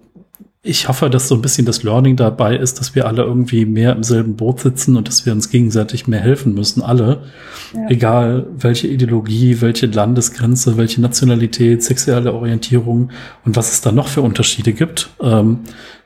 ich 0.63 0.89
hoffe, 0.89 1.09
dass 1.09 1.29
so 1.29 1.35
ein 1.35 1.41
bisschen 1.41 1.65
das 1.65 1.83
Learning 1.85 2.17
dabei 2.17 2.55
ist, 2.55 2.81
dass 2.81 2.95
wir 2.95 3.07
alle 3.07 3.23
irgendwie 3.23 3.65
mehr 3.65 3.93
im 3.93 4.03
selben 4.03 4.37
Boot 4.37 4.61
sitzen 4.61 4.97
und 4.97 5.09
dass 5.09 5.25
wir 5.25 5.33
uns 5.33 5.49
gegenseitig 5.49 6.07
mehr 6.07 6.21
helfen 6.21 6.53
müssen, 6.53 6.83
alle. 6.83 7.23
Ja. 7.75 7.89
Egal 7.89 8.47
welche 8.59 8.87
Ideologie, 8.87 9.63
welche 9.63 9.87
Landesgrenze, 9.87 10.77
welche 10.77 11.01
Nationalität, 11.01 11.83
sexuelle 11.83 12.35
Orientierung 12.35 13.11
und 13.47 13.57
was 13.57 13.73
es 13.73 13.81
da 13.81 13.91
noch 13.91 14.09
für 14.09 14.21
Unterschiede 14.21 14.75
gibt, 14.75 15.09
ähm, 15.23 15.61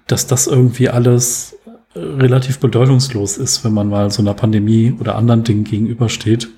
dass 0.06 0.28
das 0.28 0.46
irgendwie 0.46 0.88
alles 0.88 1.58
relativ 1.96 2.60
bedeutungslos 2.60 3.38
ist, 3.38 3.64
wenn 3.64 3.72
man 3.72 3.88
mal 3.88 4.10
so 4.10 4.22
einer 4.22 4.34
Pandemie 4.34 4.96
oder 5.00 5.16
anderen 5.16 5.42
Dingen 5.42 5.64
gegenübersteht. 5.64 6.48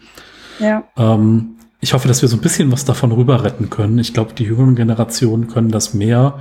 Ja. 0.59 0.85
Ähm, 0.99 1.57
ich 1.81 1.95
hoffe, 1.95 2.09
dass 2.09 2.21
wir 2.21 2.29
so 2.29 2.37
ein 2.37 2.43
bisschen 2.43 2.73
was 2.73 2.85
davon 2.85 3.13
rüber 3.13 3.43
retten 3.43 3.71
können. 3.71 3.99
Ich 3.99 4.13
glaube, 4.13 4.35
die 4.35 4.45
jüngeren 4.45 4.75
Generationen 4.75 5.47
können 5.49 5.71
das 5.71 5.95
mehr 5.95 6.39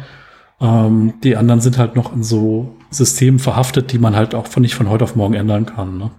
ähm, 0.61 1.13
die 1.23 1.35
anderen 1.35 1.61
sind 1.61 1.77
halt 1.77 1.95
noch 1.95 2.13
in 2.13 2.23
so 2.23 2.75
Systemen 2.89 3.39
verhaftet, 3.39 3.91
die 3.91 3.99
man 3.99 4.15
halt 4.15 4.35
auch 4.35 4.47
von 4.47 4.61
nicht 4.61 4.75
von 4.75 4.89
heute 4.89 5.03
auf 5.03 5.15
morgen 5.15 5.33
ändern 5.33 5.65
kann. 5.65 5.97
Ne? 5.97 6.11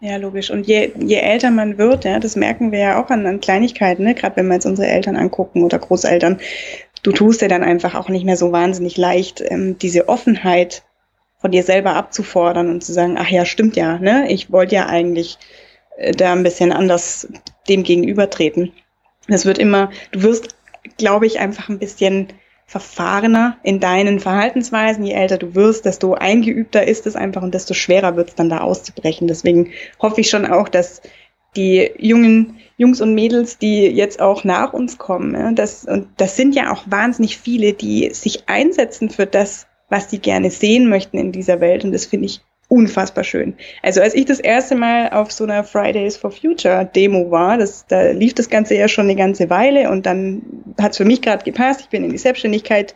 Ja, 0.00 0.16
logisch. 0.16 0.50
Und 0.50 0.66
je, 0.66 0.92
je 0.98 1.16
älter 1.16 1.50
man 1.50 1.78
wird, 1.78 2.04
ja, 2.04 2.18
das 2.20 2.36
merken 2.36 2.72
wir 2.72 2.78
ja 2.78 3.02
auch 3.02 3.10
an, 3.10 3.26
an 3.26 3.40
Kleinigkeiten, 3.40 4.04
ne? 4.04 4.14
gerade 4.14 4.36
wenn 4.36 4.46
wir 4.46 4.54
jetzt 4.54 4.66
unsere 4.66 4.88
Eltern 4.88 5.16
angucken 5.16 5.64
oder 5.64 5.78
Großeltern, 5.78 6.38
du 7.02 7.12
tust 7.12 7.42
dir 7.42 7.48
dann 7.48 7.64
einfach 7.64 7.94
auch 7.94 8.08
nicht 8.08 8.24
mehr 8.24 8.36
so 8.36 8.52
wahnsinnig 8.52 8.96
leicht, 8.96 9.42
ähm, 9.44 9.78
diese 9.78 10.08
Offenheit 10.08 10.82
von 11.40 11.52
dir 11.52 11.62
selber 11.62 11.94
abzufordern 11.94 12.68
und 12.68 12.84
zu 12.84 12.92
sagen, 12.92 13.16
ach 13.18 13.28
ja, 13.28 13.44
stimmt 13.44 13.76
ja, 13.76 13.98
ne? 13.98 14.30
Ich 14.30 14.50
wollte 14.50 14.74
ja 14.74 14.86
eigentlich 14.86 15.38
äh, 15.96 16.12
da 16.12 16.32
ein 16.32 16.42
bisschen 16.42 16.72
anders 16.72 17.28
dem 17.68 17.84
gegenübertreten. 17.84 18.72
Das 19.28 19.46
wird 19.46 19.58
immer, 19.58 19.90
du 20.10 20.22
wirst, 20.22 20.56
glaube 20.96 21.26
ich, 21.26 21.38
einfach 21.38 21.68
ein 21.68 21.78
bisschen 21.78 22.28
verfahrener 22.68 23.56
in 23.62 23.80
deinen 23.80 24.20
Verhaltensweisen. 24.20 25.04
Je 25.04 25.14
älter 25.14 25.38
du 25.38 25.54
wirst, 25.54 25.86
desto 25.86 26.14
eingeübter 26.14 26.86
ist 26.86 27.06
es 27.06 27.16
einfach 27.16 27.42
und 27.42 27.54
desto 27.54 27.72
schwerer 27.72 28.14
wird 28.14 28.28
es 28.28 28.34
dann 28.34 28.50
da 28.50 28.58
auszubrechen. 28.58 29.26
Deswegen 29.26 29.72
hoffe 30.00 30.20
ich 30.20 30.28
schon 30.28 30.44
auch, 30.44 30.68
dass 30.68 31.00
die 31.56 31.90
jungen 31.98 32.58
Jungs 32.76 33.00
und 33.00 33.14
Mädels, 33.14 33.56
die 33.56 33.86
jetzt 33.86 34.20
auch 34.20 34.44
nach 34.44 34.74
uns 34.74 34.98
kommen, 34.98 35.56
das, 35.56 35.84
und 35.86 36.08
das 36.18 36.36
sind 36.36 36.54
ja 36.54 36.70
auch 36.70 36.84
wahnsinnig 36.86 37.38
viele, 37.38 37.72
die 37.72 38.10
sich 38.12 38.48
einsetzen 38.48 39.08
für 39.08 39.26
das, 39.26 39.66
was 39.88 40.10
sie 40.10 40.18
gerne 40.18 40.50
sehen 40.50 40.90
möchten 40.90 41.18
in 41.18 41.32
dieser 41.32 41.60
Welt. 41.60 41.84
Und 41.84 41.92
das 41.92 42.04
finde 42.04 42.26
ich 42.26 42.42
unfassbar 42.68 43.24
schön. 43.24 43.54
Also 43.82 44.00
als 44.00 44.14
ich 44.14 44.26
das 44.26 44.40
erste 44.40 44.74
Mal 44.74 45.10
auf 45.10 45.32
so 45.32 45.44
einer 45.44 45.64
Fridays 45.64 46.16
for 46.16 46.30
Future 46.30 46.88
Demo 46.94 47.30
war, 47.30 47.56
das, 47.56 47.86
da 47.86 48.10
lief 48.10 48.34
das 48.34 48.50
Ganze 48.50 48.74
ja 48.74 48.88
schon 48.88 49.04
eine 49.04 49.16
ganze 49.16 49.48
Weile 49.50 49.90
und 49.90 50.04
dann 50.04 50.42
hat 50.80 50.92
es 50.92 50.98
für 50.98 51.06
mich 51.06 51.22
gerade 51.22 51.44
gepasst. 51.44 51.80
Ich 51.80 51.88
bin 51.88 52.04
in 52.04 52.10
die 52.10 52.18
Selbstständigkeit 52.18 52.94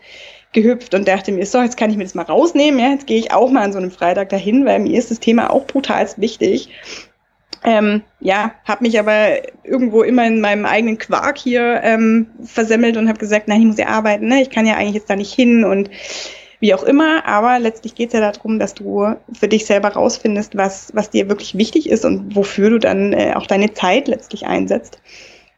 gehüpft 0.53 0.95
und 0.95 1.09
dachte 1.09 1.33
mir, 1.33 1.47
so, 1.47 1.63
jetzt 1.63 1.79
kann 1.79 1.91
ich 1.91 1.97
mir 1.97 2.05
das 2.05 2.15
mal 2.15 2.23
rausnehmen, 2.23 2.79
ja, 2.79 2.91
jetzt 2.91 3.07
gehe 3.07 3.19
ich 3.19 3.33
auch 3.33 3.51
mal 3.51 3.63
an 3.63 3.73
so 3.73 3.79
einem 3.79 3.91
Freitag 3.91 4.29
dahin, 4.29 4.67
weil 4.67 4.81
mir 4.81 4.99
ist 4.99 5.11
das 5.11 5.21
Thema 5.21 5.51
auch 5.51 5.67
brutal 5.67 6.07
wichtig. 6.17 6.69
Ähm, 7.65 8.03
ja, 8.21 8.53
habe 8.65 8.83
mich 8.83 8.99
aber 8.99 9.39
irgendwo 9.65 10.03
immer 10.03 10.27
in 10.27 10.41
meinem 10.41 10.67
eigenen 10.67 10.99
Quark 10.99 11.39
hier 11.39 11.81
ähm, 11.85 12.27
versemmelt 12.43 12.97
und 12.97 13.09
habe 13.09 13.21
gesagt, 13.21 13.47
nein, 13.47 13.61
ich 13.61 13.67
muss 13.67 13.79
ja 13.79 13.87
arbeiten, 13.87 14.27
ne? 14.27 14.43
ich 14.43 14.51
kann 14.51 14.67
ja 14.67 14.75
eigentlich 14.75 14.97
jetzt 14.97 15.09
da 15.09 15.17
nicht 15.17 15.33
hin 15.33 15.65
und 15.65 15.89
wie 16.62 16.75
auch 16.75 16.85
immer, 16.85 17.27
aber 17.27 17.59
letztlich 17.59 17.96
geht 17.96 18.11
es 18.11 18.12
ja 18.14 18.31
darum, 18.31 18.61
dass 18.61 18.72
du 18.72 19.16
für 19.33 19.48
dich 19.48 19.66
selber 19.66 19.88
rausfindest, 19.88 20.57
was, 20.57 20.92
was 20.94 21.11
dir 21.11 21.29
wirklich 21.29 21.59
wichtig 21.59 21.90
ist 21.90 22.05
und 22.05 22.37
wofür 22.37 22.70
du 22.70 22.79
dann 22.79 23.12
äh, 23.12 23.35
auch 23.35 23.48
deine 23.48 23.75
Zeit 23.75 24.07
letztlich 24.07 24.46
einsetzt. 24.46 25.03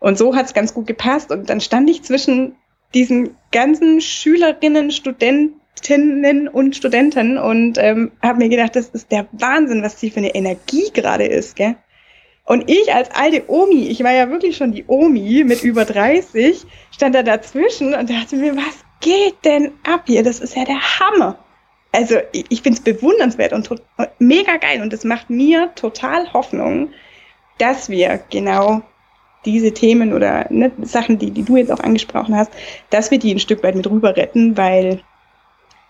Und 0.00 0.16
so 0.16 0.34
hat 0.34 0.46
es 0.46 0.54
ganz 0.54 0.72
gut 0.72 0.86
gepasst. 0.86 1.30
Und 1.30 1.50
dann 1.50 1.60
stand 1.60 1.90
ich 1.90 2.02
zwischen 2.04 2.56
diesen 2.94 3.36
ganzen 3.52 4.00
Schülerinnen, 4.00 4.90
Studentinnen 4.90 6.48
und 6.48 6.74
Studenten 6.74 7.36
und 7.36 7.76
ähm, 7.76 8.12
habe 8.22 8.38
mir 8.38 8.48
gedacht, 8.48 8.74
das 8.74 8.88
ist 8.88 9.12
der 9.12 9.26
Wahnsinn, 9.32 9.82
was 9.82 10.00
sie 10.00 10.10
für 10.10 10.20
eine 10.20 10.34
Energie 10.34 10.90
gerade 10.94 11.26
ist. 11.26 11.54
Gell? 11.54 11.76
Und 12.46 12.70
ich 12.70 12.94
als 12.94 13.10
alte 13.10 13.44
Omi, 13.48 13.88
ich 13.88 14.02
war 14.02 14.12
ja 14.12 14.30
wirklich 14.30 14.56
schon 14.56 14.72
die 14.72 14.84
Omi 14.86 15.44
mit 15.44 15.62
über 15.62 15.84
30, 15.84 16.64
stand 16.92 17.14
da 17.14 17.22
dazwischen 17.22 17.92
und 17.92 18.08
dachte 18.08 18.36
mir, 18.36 18.56
was 18.56 18.83
geht 19.04 19.36
denn 19.44 19.72
ab 19.84 20.04
hier? 20.06 20.22
Das 20.22 20.40
ist 20.40 20.56
ja 20.56 20.64
der 20.64 20.80
Hammer. 20.80 21.38
Also 21.92 22.16
ich, 22.32 22.46
ich 22.48 22.62
finde 22.62 22.78
es 22.78 22.84
bewundernswert 22.84 23.52
und 23.52 23.70
mega 24.18 24.56
geil 24.56 24.82
und 24.82 24.92
es 24.92 25.04
macht 25.04 25.30
mir 25.30 25.72
total 25.76 26.32
Hoffnung, 26.32 26.88
dass 27.58 27.88
wir 27.88 28.18
genau 28.30 28.82
diese 29.44 29.72
Themen 29.72 30.12
oder 30.12 30.46
ne, 30.50 30.72
Sachen, 30.82 31.18
die, 31.18 31.30
die 31.30 31.44
du 31.44 31.56
jetzt 31.56 31.70
auch 31.70 31.80
angesprochen 31.80 32.34
hast, 32.34 32.50
dass 32.90 33.10
wir 33.10 33.18
die 33.18 33.34
ein 33.34 33.38
Stück 33.38 33.62
weit 33.62 33.76
mit 33.76 33.88
rüber 33.88 34.16
retten, 34.16 34.56
weil 34.56 35.02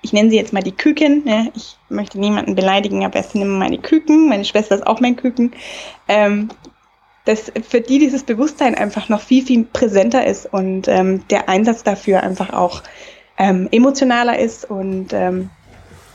ich 0.03 0.13
nenne 0.13 0.29
sie 0.29 0.37
jetzt 0.37 0.53
mal 0.53 0.63
die 0.63 0.73
Küken. 0.73 1.25
Ne? 1.25 1.53
Ich 1.55 1.79
möchte 1.89 2.19
niemanden 2.19 2.57
beleidigen, 2.57 3.05
aber 3.05 3.21
es 3.21 3.31
sind 3.31 3.41
immer 3.41 3.59
meine 3.59 3.79
Küken. 3.79 4.29
Meine 4.29 4.45
Schwester 4.45 4.75
ist 4.75 4.87
auch 4.87 5.01
mein 5.01 5.17
Küken. 5.17 5.53
Ähm, 6.09 6.51
dass 7.25 7.51
für 7.69 7.81
die 7.81 7.99
dieses 7.99 8.23
Bewusstsein 8.23 8.75
einfach 8.75 9.09
noch 9.09 9.21
viel, 9.21 9.45
viel 9.45 9.65
präsenter 9.65 10.27
ist 10.27 10.53
und 10.53 10.89
ähm, 10.89 11.27
der 11.29 11.49
Einsatz 11.49 11.83
dafür 11.83 12.23
einfach 12.23 12.53
auch 12.53 12.83
ähm, 13.39 13.69
emotionaler 13.73 14.39
ist 14.39 14.71
und 14.71 15.13
ähm, 15.13 15.51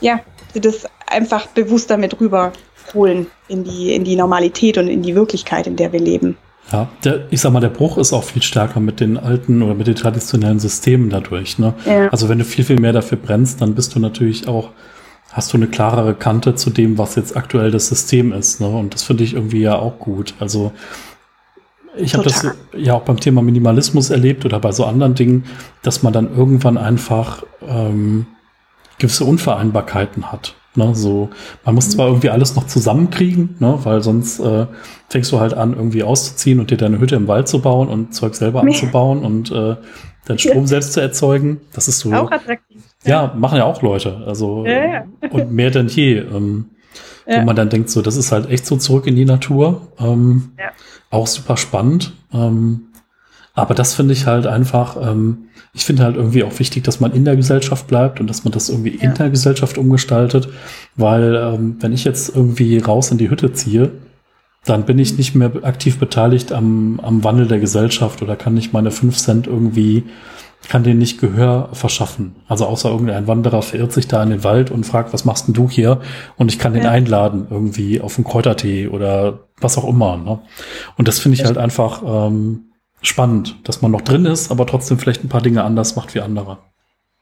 ja, 0.00 0.20
sie 0.52 0.60
das 0.60 0.86
einfach 1.06 1.48
bewusster 1.48 1.96
mit 1.96 2.18
rüberholen 2.20 3.26
in 3.48 3.64
die, 3.64 3.94
in 3.94 4.04
die 4.04 4.16
Normalität 4.16 4.78
und 4.78 4.88
in 4.88 5.02
die 5.02 5.14
Wirklichkeit, 5.14 5.66
in 5.66 5.76
der 5.76 5.92
wir 5.92 6.00
leben. 6.00 6.36
Ja, 6.72 6.88
der, 7.04 7.26
ich 7.30 7.40
sag 7.40 7.52
mal, 7.52 7.60
der 7.60 7.68
Bruch 7.68 7.98
ist 7.98 8.12
auch 8.12 8.22
viel 8.22 8.42
stärker 8.42 8.78
mit 8.78 9.00
den 9.00 9.16
alten 9.16 9.62
oder 9.62 9.74
mit 9.74 9.88
den 9.88 9.96
traditionellen 9.96 10.60
Systemen 10.60 11.10
dadurch. 11.10 11.58
Ne? 11.58 11.74
Ja. 11.84 12.08
Also 12.08 12.28
wenn 12.28 12.38
du 12.38 12.44
viel, 12.44 12.64
viel 12.64 12.78
mehr 12.78 12.92
dafür 12.92 13.18
brennst, 13.18 13.60
dann 13.60 13.74
bist 13.74 13.94
du 13.94 13.98
natürlich 13.98 14.46
auch 14.46 14.70
hast 15.32 15.52
du 15.52 15.56
eine 15.56 15.68
klarere 15.68 16.14
Kante 16.14 16.54
zu 16.54 16.70
dem, 16.70 16.98
was 16.98 17.14
jetzt 17.14 17.36
aktuell 17.36 17.70
das 17.70 17.88
System 17.88 18.32
ist. 18.32 18.60
Ne? 18.60 18.68
Und 18.68 18.94
das 18.94 19.02
finde 19.02 19.24
ich 19.24 19.34
irgendwie 19.34 19.60
ja 19.60 19.76
auch 19.76 19.98
gut. 19.98 20.34
Also 20.40 20.72
ich 21.96 22.14
habe 22.14 22.24
das 22.24 22.46
ja 22.76 22.94
auch 22.94 23.02
beim 23.02 23.18
Thema 23.18 23.42
Minimalismus 23.42 24.10
erlebt 24.10 24.44
oder 24.44 24.58
bei 24.60 24.72
so 24.72 24.84
anderen 24.84 25.14
Dingen, 25.14 25.44
dass 25.82 26.02
man 26.02 26.12
dann 26.12 26.34
irgendwann 26.34 26.78
einfach 26.78 27.44
ähm, 27.66 28.26
gewisse 28.98 29.24
Unvereinbarkeiten 29.24 30.30
hat. 30.30 30.54
Ne? 30.76 30.94
So, 30.94 31.30
man 31.64 31.74
muss 31.74 31.90
zwar 31.90 32.06
irgendwie 32.06 32.30
alles 32.30 32.54
noch 32.54 32.66
zusammenkriegen, 32.66 33.56
ne? 33.58 33.78
weil 33.82 34.02
sonst 34.02 34.38
äh, 34.38 34.66
fängst 35.08 35.32
du 35.32 35.40
halt 35.40 35.54
an, 35.54 35.74
irgendwie 35.74 36.04
auszuziehen 36.04 36.60
und 36.60 36.70
dir 36.70 36.76
deine 36.76 37.00
Hütte 37.00 37.16
im 37.16 37.26
Wald 37.26 37.48
zu 37.48 37.60
bauen 37.60 37.88
und 37.88 38.14
Zeug 38.14 38.34
selber 38.34 38.60
anzubauen 38.60 39.24
und 39.24 39.50
äh, 39.50 39.76
deinen 40.30 40.38
Strom 40.38 40.66
selbst 40.66 40.92
zu 40.92 41.00
erzeugen. 41.00 41.60
Das 41.72 41.88
ist 41.88 42.00
so. 42.00 42.12
Auch 42.12 42.30
attraktiv. 42.30 42.82
Ja, 43.04 43.34
machen 43.36 43.58
ja 43.58 43.64
auch 43.64 43.82
Leute. 43.82 44.22
Also 44.26 44.64
ja, 44.66 44.84
ja. 44.84 45.04
und 45.30 45.52
mehr 45.52 45.70
denn 45.70 45.88
je. 45.88 46.18
Ähm, 46.18 46.66
ja. 47.26 47.40
Wo 47.40 47.44
man 47.44 47.56
dann 47.56 47.68
denkt, 47.68 47.90
so, 47.90 48.02
das 48.02 48.16
ist 48.16 48.32
halt 48.32 48.50
echt 48.50 48.66
so 48.66 48.76
zurück 48.76 49.06
in 49.06 49.14
die 49.16 49.24
Natur. 49.24 49.88
Ähm, 49.98 50.52
ja. 50.58 50.70
Auch 51.10 51.26
super 51.26 51.56
spannend. 51.56 52.12
Ähm, 52.32 52.88
aber 53.54 53.74
das 53.74 53.94
finde 53.94 54.14
ich 54.14 54.26
halt 54.26 54.46
einfach, 54.46 54.96
ähm, 55.00 55.48
ich 55.72 55.84
finde 55.84 56.02
halt 56.02 56.16
irgendwie 56.16 56.44
auch 56.44 56.58
wichtig, 56.58 56.82
dass 56.84 56.98
man 56.98 57.12
in 57.12 57.24
der 57.24 57.36
Gesellschaft 57.36 57.86
bleibt 57.86 58.20
und 58.20 58.26
dass 58.26 58.44
man 58.44 58.52
das 58.52 58.68
irgendwie 58.68 58.96
ja. 58.96 59.02
in 59.02 59.14
der 59.14 59.30
Gesellschaft 59.30 59.78
umgestaltet. 59.78 60.48
Weil 60.96 61.34
ähm, 61.36 61.76
wenn 61.80 61.92
ich 61.92 62.04
jetzt 62.04 62.34
irgendwie 62.34 62.78
raus 62.78 63.10
in 63.10 63.18
die 63.18 63.30
Hütte 63.30 63.52
ziehe, 63.52 63.92
dann 64.64 64.84
bin 64.84 64.98
ich 64.98 65.16
nicht 65.16 65.34
mehr 65.34 65.52
aktiv 65.62 65.98
beteiligt 65.98 66.52
am, 66.52 67.00
am 67.00 67.24
Wandel 67.24 67.48
der 67.48 67.60
Gesellschaft 67.60 68.22
oder 68.22 68.36
kann 68.36 68.54
nicht 68.54 68.72
meine 68.72 68.90
fünf 68.90 69.16
Cent 69.16 69.46
irgendwie 69.46 70.04
kann 70.68 70.84
denen 70.84 70.98
nicht 70.98 71.20
Gehör 71.20 71.70
verschaffen. 71.72 72.36
Also 72.46 72.66
außer 72.66 72.90
irgendein 72.90 73.26
Wanderer 73.26 73.62
verirrt 73.62 73.92
sich 73.92 74.08
da 74.08 74.22
in 74.22 74.30
den 74.30 74.44
Wald 74.44 74.70
und 74.70 74.84
fragt, 74.84 75.12
was 75.12 75.24
machst 75.24 75.46
denn 75.46 75.54
du 75.54 75.68
hier? 75.68 76.00
Und 76.36 76.52
ich 76.52 76.58
kann 76.58 76.74
den 76.74 76.84
ja. 76.84 76.90
einladen 76.90 77.46
irgendwie 77.50 78.00
auf 78.00 78.18
einen 78.18 78.24
Kräutertee 78.24 78.88
oder 78.88 79.48
was 79.60 79.78
auch 79.78 79.88
immer. 79.88 80.16
Ne? 80.18 80.38
Und 80.96 81.08
das 81.08 81.18
finde 81.18 81.36
ich 81.38 81.44
halt 81.44 81.56
einfach 81.56 82.02
ähm, 82.04 82.72
spannend, 83.02 83.56
dass 83.64 83.80
man 83.80 83.90
noch 83.90 84.02
drin 84.02 84.26
ist, 84.26 84.50
aber 84.50 84.66
trotzdem 84.66 84.98
vielleicht 84.98 85.24
ein 85.24 85.28
paar 85.28 85.42
Dinge 85.42 85.64
anders 85.64 85.96
macht 85.96 86.14
wie 86.14 86.20
andere. 86.20 86.58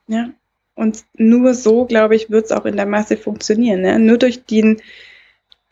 Ja, 0.08 0.30
und 0.74 1.04
nur 1.14 1.54
so, 1.54 1.86
glaube 1.86 2.16
ich, 2.16 2.30
wird 2.30 2.46
es 2.46 2.52
auch 2.52 2.64
in 2.64 2.76
der 2.76 2.86
Masse 2.86 3.16
funktionieren. 3.16 3.80
Ne? 3.80 3.98
Nur 3.98 4.18
durch, 4.18 4.44
den, 4.44 4.80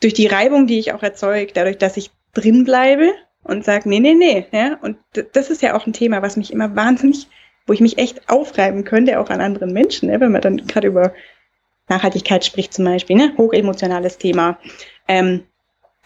durch 0.01 0.15
die 0.15 0.27
Reibung, 0.27 0.67
die 0.67 0.79
ich 0.79 0.93
auch 0.93 1.03
erzeuge, 1.03 1.53
dadurch, 1.53 1.79
dass 1.79 1.97
ich 1.97 2.11
drin 2.35 2.65
bleibe 2.65 3.13
und 3.43 3.65
sage, 3.65 3.89
nee, 3.89 4.01
nee, 4.01 4.15
nee. 4.15 4.47
Ja? 4.53 4.79
Und 4.83 4.99
das 5.33 5.51
ist 5.51 5.63
ja 5.63 5.75
auch 5.75 5.87
ein 5.87 5.93
Thema, 5.93 6.23
was 6.23 6.37
mich 6.37 6.53
immer 6.53 6.75
wahnsinnig, 6.77 7.29
wo 7.67 7.73
ich 7.73 7.81
mich 7.81 7.99
echt 7.99 8.29
aufreiben 8.29 8.85
könnte, 8.85 9.19
auch 9.19 9.31
an 9.31 9.41
anderen 9.41 9.73
Menschen, 9.73 10.11
ne? 10.11 10.21
wenn 10.21 10.33
man 10.33 10.43
dann 10.43 10.67
gerade 10.67 10.89
über 10.89 11.15
Nachhaltigkeit 11.89 12.45
spricht 12.45 12.75
zum 12.75 12.85
Beispiel, 12.85 13.17
ne? 13.17 13.33
hochemotionales 13.39 14.19
Thema. 14.19 14.59
Ähm, 15.09 15.45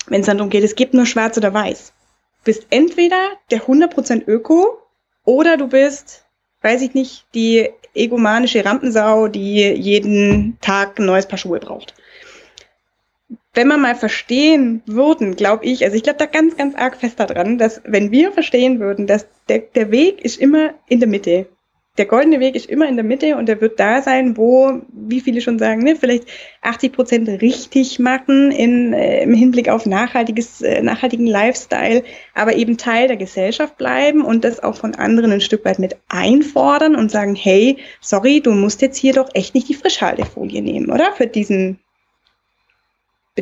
wenn 0.06 0.20
es 0.20 0.26
dann 0.26 0.38
darum 0.38 0.50
geht, 0.50 0.64
es 0.64 0.74
gibt 0.74 0.94
nur 0.94 1.06
schwarz 1.06 1.36
oder 1.36 1.52
weiß. 1.52 1.92
Du 2.38 2.44
bist 2.44 2.66
entweder 2.70 3.20
der 3.50 3.62
100% 3.62 4.26
Öko 4.26 4.78
oder 5.24 5.56
du 5.56 5.68
bist, 5.68 6.24
weiß 6.62 6.82
ich 6.82 6.94
nicht, 6.94 7.26
die 7.34 7.68
egomanische 7.94 8.64
Rampensau, 8.64 9.28
die 9.28 9.56
jeden 9.58 10.58
Tag 10.60 10.98
ein 10.98 11.06
neues 11.06 11.26
Paar 11.26 11.38
Schuhe 11.38 11.60
braucht. 11.60 11.94
Wenn 13.54 13.68
wir 13.68 13.78
mal 13.78 13.96
verstehen 13.96 14.82
würden, 14.86 15.34
glaube 15.34 15.64
ich, 15.64 15.84
also 15.84 15.96
ich 15.96 16.02
glaube 16.02 16.18
da 16.18 16.26
ganz, 16.26 16.56
ganz 16.56 16.74
arg 16.76 16.96
fest 16.96 17.18
daran, 17.18 17.58
dass 17.58 17.82
wenn 17.84 18.10
wir 18.10 18.32
verstehen 18.32 18.78
würden, 18.78 19.06
dass 19.06 19.26
der, 19.48 19.58
der 19.58 19.90
Weg 19.90 20.24
ist 20.24 20.40
immer 20.40 20.74
in 20.86 21.00
der 21.00 21.08
Mitte 21.08 21.46
der 21.98 22.06
goldene 22.06 22.40
Weg 22.40 22.54
ist 22.54 22.66
immer 22.66 22.88
in 22.88 22.96
der 22.96 23.04
Mitte 23.04 23.36
und 23.36 23.46
der 23.46 23.60
wird 23.60 23.80
da 23.80 24.00
sein, 24.00 24.36
wo, 24.36 24.80
wie 24.90 25.20
viele 25.20 25.40
schon 25.40 25.58
sagen, 25.58 25.82
ne, 25.82 25.96
vielleicht 25.96 26.24
80 26.62 26.92
Prozent 26.92 27.28
richtig 27.28 27.98
machen 27.98 28.52
in, 28.52 28.92
äh, 28.92 29.22
im 29.22 29.34
Hinblick 29.34 29.68
auf 29.68 29.86
nachhaltiges, 29.86 30.62
äh, 30.62 30.82
nachhaltigen 30.82 31.26
Lifestyle, 31.26 32.02
aber 32.32 32.54
eben 32.54 32.78
Teil 32.78 33.08
der 33.08 33.16
Gesellschaft 33.16 33.76
bleiben 33.76 34.24
und 34.24 34.44
das 34.44 34.62
auch 34.62 34.76
von 34.76 34.94
anderen 34.94 35.32
ein 35.32 35.40
Stück 35.40 35.64
weit 35.64 35.78
mit 35.78 35.96
einfordern 36.08 36.94
und 36.94 37.10
sagen, 37.10 37.34
hey, 37.34 37.76
sorry, 38.00 38.40
du 38.40 38.52
musst 38.52 38.80
jetzt 38.82 38.96
hier 38.96 39.12
doch 39.12 39.28
echt 39.34 39.54
nicht 39.54 39.68
die 39.68 39.74
Frischhaltefolie 39.74 40.62
nehmen, 40.62 40.90
oder? 40.90 41.12
Für 41.12 41.26
diesen 41.26 41.80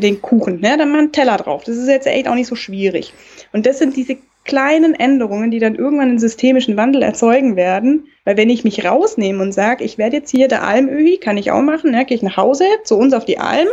den 0.01 0.23
Kuchen, 0.23 0.61
ne? 0.61 0.77
Dann 0.77 0.91
mal 0.91 0.99
einen 0.99 1.13
Teller 1.13 1.37
drauf. 1.37 1.65
Das 1.65 1.77
ist 1.77 1.89
jetzt 1.89 2.07
echt 2.07 2.29
auch 2.29 2.35
nicht 2.35 2.47
so 2.47 2.55
schwierig. 2.55 3.13
Und 3.53 3.67
das 3.67 3.79
sind 3.79 3.97
diese 3.97 4.17
kleinen 4.45 4.95
Änderungen, 4.95 5.51
die 5.51 5.59
dann 5.59 5.75
irgendwann 5.75 6.09
einen 6.09 6.19
systemischen 6.19 6.77
Wandel 6.77 7.03
erzeugen 7.03 7.55
werden. 7.55 8.09
Weil 8.25 8.37
wenn 8.37 8.51
ich 8.51 8.65
mich 8.65 8.85
rausnehme 8.85 9.43
und 9.43 9.53
sage, 9.53 9.85
ich 9.85 9.99
werde 9.99 10.17
jetzt 10.17 10.31
hier 10.31 10.49
der 10.49 10.67
Almöhi, 10.67 11.19
kann 11.19 11.37
ich 11.37 11.51
auch 11.51 11.63
machen, 11.63 11.91
ne, 11.91 12.05
gehe 12.05 12.17
ich 12.17 12.23
nach 12.23 12.37
Hause 12.37 12.65
zu 12.85 12.97
uns 12.97 13.13
auf 13.13 13.27
die 13.27 13.39
Alm, 13.39 13.69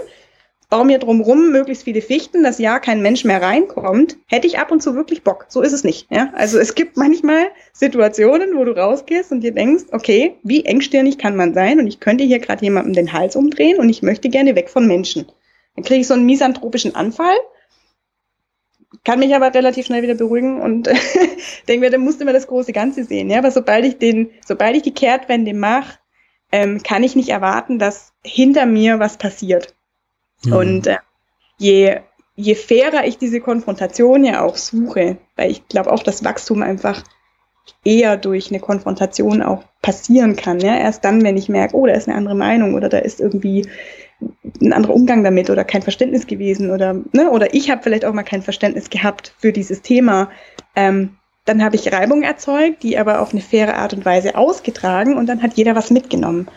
baue 0.69 0.86
mir 0.86 0.99
drumrum 0.99 1.51
möglichst 1.51 1.84
viele 1.84 2.01
Fichten, 2.01 2.43
dass 2.43 2.59
ja 2.59 2.80
kein 2.80 3.01
Mensch 3.01 3.23
mehr 3.23 3.41
reinkommt, 3.41 4.17
hätte 4.28 4.47
ich 4.47 4.59
ab 4.59 4.71
und 4.71 4.82
zu 4.82 4.95
wirklich 4.95 5.23
Bock. 5.23 5.45
So 5.47 5.61
ist 5.61 5.71
es 5.71 5.84
nicht. 5.84 6.11
Ja? 6.11 6.32
Also 6.36 6.59
es 6.59 6.76
gibt 6.76 6.97
manchmal 6.97 7.47
Situationen, 7.71 8.55
wo 8.55 8.65
du 8.65 8.76
rausgehst 8.76 9.32
und 9.32 9.41
dir 9.41 9.53
denkst, 9.53 9.86
okay, 9.91 10.36
wie 10.43 10.65
engstirnig 10.65 11.17
kann 11.17 11.36
man 11.36 11.53
sein? 11.53 11.80
Und 11.80 11.88
ich 11.88 11.99
könnte 11.99 12.23
hier 12.23 12.39
gerade 12.39 12.63
jemandem 12.63 12.93
den 12.93 13.13
Hals 13.13 13.36
umdrehen 13.36 13.80
und 13.80 13.89
ich 13.89 14.01
möchte 14.01 14.30
gerne 14.30 14.55
weg 14.55 14.69
von 14.69 14.88
Menschen. 14.88 15.26
Dann 15.76 15.84
kriege 15.84 16.01
ich 16.01 16.07
so 16.07 16.13
einen 16.13 16.26
misanthropischen 16.26 16.95
Anfall 16.95 17.36
kann 19.03 19.19
mich 19.19 19.36
aber 19.36 19.53
relativ 19.53 19.86
schnell 19.86 20.03
wieder 20.03 20.15
beruhigen 20.15 20.61
und 20.61 20.88
denke 21.67 21.80
mir, 21.80 21.89
dann 21.89 22.01
musst 22.01 22.19
du 22.19 22.23
immer 22.23 22.34
das 22.34 22.47
große 22.47 22.73
Ganze 22.73 23.03
sehen. 23.03 23.30
Ja, 23.30 23.39
aber 23.39 23.51
sobald 23.51 23.86
ich 23.86 23.97
den, 23.97 24.32
sobald 24.45 24.76
ich 24.76 24.84
die 24.84 24.93
Kehrtwende 24.93 25.53
mache, 25.53 25.99
ähm, 26.51 26.82
kann 26.84 27.03
ich 27.03 27.15
nicht 27.15 27.30
erwarten, 27.30 27.80
dass 27.80 28.13
hinter 28.23 28.65
mir 28.65 28.99
was 28.99 29.17
passiert. 29.17 29.76
Mhm. 30.43 30.53
Und 30.53 30.88
äh, 30.88 30.97
je, 31.57 31.99
je 32.36 32.55
fairer 32.55 33.05
ich 33.05 33.17
diese 33.17 33.41
Konfrontation 33.41 34.23
ja 34.23 34.41
auch 34.41 34.55
suche, 34.55 35.17
weil 35.36 35.51
ich 35.51 35.67
glaube 35.67 35.91
auch, 35.91 36.03
dass 36.03 36.23
Wachstum 36.23 36.61
einfach 36.61 37.03
eher 37.84 38.17
durch 38.17 38.49
eine 38.49 38.59
Konfrontation 38.59 39.41
auch 39.41 39.63
passieren 39.82 40.36
kann. 40.36 40.59
Ja? 40.59 40.78
Erst 40.78 41.03
dann, 41.03 41.23
wenn 41.23 41.38
ich 41.38 41.49
merke, 41.49 41.76
oh, 41.76 41.88
da 41.88 41.93
ist 41.93 42.07
eine 42.07 42.17
andere 42.17 42.36
Meinung 42.36 42.76
oder 42.76 42.89
da 42.89 42.99
ist 42.99 43.19
irgendwie 43.19 43.67
ein 44.61 44.73
anderer 44.73 44.93
Umgang 44.93 45.23
damit 45.23 45.49
oder 45.49 45.63
kein 45.63 45.82
Verständnis 45.82 46.28
gewesen 46.28 46.71
oder 46.71 46.93
ne, 47.13 47.30
oder 47.32 47.53
ich 47.53 47.69
habe 47.69 47.84
vielleicht 47.84 48.05
auch 48.05 48.13
mal 48.13 48.23
kein 48.23 48.41
Verständnis 48.41 48.89
gehabt 48.89 49.34
für 49.38 49.51
dieses 49.51 49.82
Thema. 49.82 50.30
Ähm, 50.76 51.17
dann 51.45 51.63
habe 51.63 51.76
ich 51.76 51.91
Reibung 51.91 52.23
erzeugt, 52.23 52.84
die 52.84 52.97
aber 52.97 53.21
auf 53.21 53.32
eine 53.32 53.41
faire 53.41 53.78
Art 53.78 53.93
und 53.93 54.05
Weise 54.05 54.36
ausgetragen 54.36 55.15
und 55.15 55.28
dann 55.28 55.43
hat 55.43 55.53
jeder 55.53 55.76
was 55.76 55.91
mitgenommen. 55.91 56.47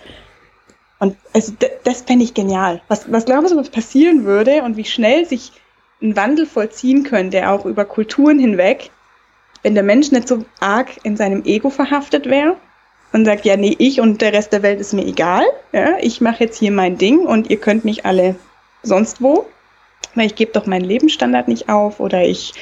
Und 0.99 1.17
also 1.33 1.53
das 1.85 2.03
fände 2.03 2.25
ich 2.25 2.35
genial. 2.35 2.81
Was, 2.89 3.11
was 3.13 3.27
glaubst 3.27 3.53
du, 3.53 3.57
was 3.57 3.71
passieren 3.71 4.25
würde 4.25 4.63
und 4.63 4.77
wie 4.77 4.85
schnell 4.85 5.27
sich 5.27 5.53
ein 6.03 6.17
Wandel 6.17 6.47
vollziehen 6.47 7.05
könnte, 7.05 7.49
auch 7.49 7.67
über 7.67 7.85
Kulturen 7.85 8.39
hinweg, 8.39 8.91
wenn 9.63 9.75
der 9.75 9.83
Mensch 9.83 10.11
nicht 10.11 10.29
so 10.29 10.45
arg 10.61 10.89
in 11.03 11.17
seinem 11.17 11.45
Ego 11.45 11.71
verhaftet 11.71 12.27
wäre, 12.27 12.57
und 13.13 13.25
sagt, 13.25 13.45
ja, 13.45 13.57
nee, 13.57 13.75
ich 13.79 14.01
und 14.01 14.21
der 14.21 14.33
Rest 14.33 14.53
der 14.53 14.63
Welt 14.63 14.81
ist 14.81 14.93
mir 14.93 15.07
egal. 15.07 15.45
Ja, 15.73 15.97
ich 16.01 16.21
mache 16.21 16.45
jetzt 16.45 16.59
hier 16.59 16.73
mein 16.73 16.99
Ding 16.99 17.21
und 17.21 17.51
ihr 17.51 17.59
könnt 17.59 17.85
mich 17.85 18.05
alle 18.05 18.37
sonst 18.83 19.23
wo. 19.23 19.47
Weil 20.15 20.27
ich 20.27 20.35
gebe 20.35 20.53
doch 20.53 20.67
meinen 20.67 20.85
Lebensstandard 20.85 21.49
nicht 21.49 21.69
auf 21.69 22.01
oder 22.01 22.25
ich, 22.25 22.53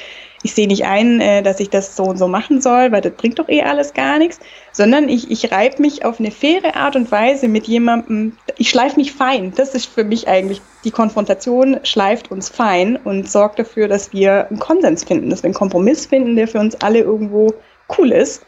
ich 0.43 0.53
sehe 0.53 0.67
nicht 0.67 0.85
ein, 0.85 1.21
äh, 1.21 1.41
dass 1.41 1.59
ich 1.59 1.69
das 1.69 1.95
so 1.95 2.03
und 2.03 2.17
so 2.17 2.27
machen 2.27 2.61
soll, 2.61 2.91
weil 2.91 3.01
das 3.01 3.13
bringt 3.13 3.39
doch 3.39 3.49
eh 3.49 3.61
alles 3.61 3.93
gar 3.93 4.19
nichts, 4.19 4.39
sondern 4.71 5.09
ich, 5.09 5.31
ich 5.31 5.51
reibe 5.51 5.81
mich 5.81 6.05
auf 6.05 6.19
eine 6.19 6.31
faire 6.31 6.75
Art 6.75 6.95
und 6.95 7.11
Weise 7.11 7.47
mit 7.47 7.67
jemandem, 7.67 8.37
ich 8.57 8.69
schleife 8.69 8.97
mich 8.97 9.13
fein. 9.13 9.53
Das 9.55 9.73
ist 9.75 9.87
für 9.87 10.03
mich 10.03 10.27
eigentlich, 10.27 10.61
die 10.83 10.91
Konfrontation 10.91 11.79
schleift 11.83 12.31
uns 12.31 12.49
fein 12.49 12.97
und 12.97 13.29
sorgt 13.29 13.59
dafür, 13.59 13.87
dass 13.87 14.13
wir 14.13 14.47
einen 14.49 14.59
Konsens 14.59 15.03
finden, 15.03 15.29
dass 15.29 15.43
wir 15.43 15.47
einen 15.47 15.53
Kompromiss 15.53 16.05
finden, 16.05 16.35
der 16.35 16.47
für 16.47 16.59
uns 16.59 16.75
alle 16.75 16.99
irgendwo 16.99 17.53
cool 17.97 18.11
ist 18.11 18.43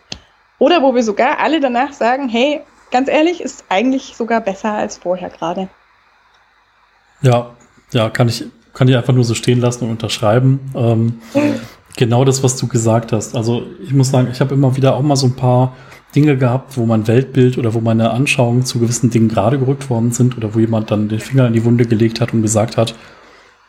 oder 0.60 0.84
wo 0.84 0.94
wir 0.94 1.04
sogar 1.04 1.40
alle 1.40 1.60
danach 1.60 1.94
sagen, 1.94 2.30
hey, 2.30 2.62
ganz 2.92 3.10
ehrlich, 3.10 3.42
ist 3.42 3.66
eigentlich 3.70 4.16
sogar 4.16 4.42
besser 4.42 4.74
als 4.74 4.98
vorher 4.98 5.30
gerade. 5.30 5.70
Ja, 7.22 7.52
ja, 7.92 8.10
kann 8.10 8.30
ich, 8.30 8.46
kann 8.74 8.88
ich 8.88 8.96
einfach 8.96 9.14
nur 9.14 9.24
so 9.24 9.34
stehen 9.34 9.60
lassen 9.60 9.86
und 9.86 9.92
unterschreiben. 9.92 10.60
Ähm, 10.76 11.22
genau 11.98 12.24
das, 12.24 12.44
was 12.44 12.56
du 12.58 12.68
gesagt 12.68 13.12
hast. 13.12 13.36
Also 13.36 13.64
ich 13.84 13.94
muss 13.94 14.12
sagen, 14.12 14.30
ich 14.32 14.40
habe 14.42 14.54
immer 14.54 14.76
wieder 14.76 14.96
auch 14.96 15.02
mal 15.02 15.16
so 15.16 15.28
ein 15.28 15.36
paar 15.36 15.76
Dinge 16.16 16.38
gehabt, 16.38 16.78
wo 16.78 16.86
mein 16.86 17.08
Weltbild 17.08 17.58
oder 17.58 17.74
wo 17.74 17.82
meine 17.82 18.12
Anschauungen 18.12 18.66
zu 18.66 18.80
gewissen 18.80 19.10
Dingen 19.10 19.30
gerade 19.30 19.60
gerückt 19.60 19.90
worden 19.90 20.12
sind 20.12 20.38
oder 20.38 20.56
wo 20.56 20.60
jemand 20.60 20.92
dann 20.92 21.10
den 21.10 21.20
Finger 21.20 21.48
in 21.48 21.54
die 21.54 21.64
Wunde 21.64 21.86
gelegt 21.86 22.20
hat 22.20 22.34
und 22.34 22.42
gesagt 22.42 22.78
hat, 22.78 22.96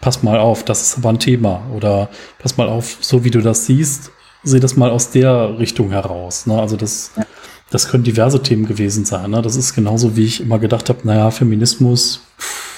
pass 0.00 0.22
mal 0.22 0.38
auf, 0.38 0.64
das 0.64 0.82
ist 0.82 0.98
aber 0.98 1.10
ein 1.10 1.18
Thema 1.18 1.62
oder 1.74 2.08
pass 2.38 2.56
mal 2.56 2.68
auf, 2.68 2.96
so 3.00 3.24
wie 3.24 3.30
du 3.30 3.42
das 3.42 3.66
siehst, 3.66 4.10
sehe 4.42 4.60
das 4.60 4.76
mal 4.76 4.90
aus 4.90 5.10
der 5.10 5.58
Richtung 5.58 5.90
heraus. 5.90 6.46
Ne? 6.46 6.58
Also 6.58 6.76
das, 6.76 7.12
ja. 7.16 7.24
das 7.70 7.88
können 7.88 8.04
diverse 8.04 8.42
Themen 8.42 8.66
gewesen 8.66 9.04
sein. 9.04 9.30
Ne? 9.30 9.42
Das 9.42 9.56
ist 9.56 9.74
genauso, 9.74 10.16
wie 10.16 10.24
ich 10.24 10.40
immer 10.40 10.58
gedacht 10.58 10.88
habe, 10.88 11.00
naja, 11.04 11.30
Feminismus, 11.30 12.22
pff, 12.38 12.70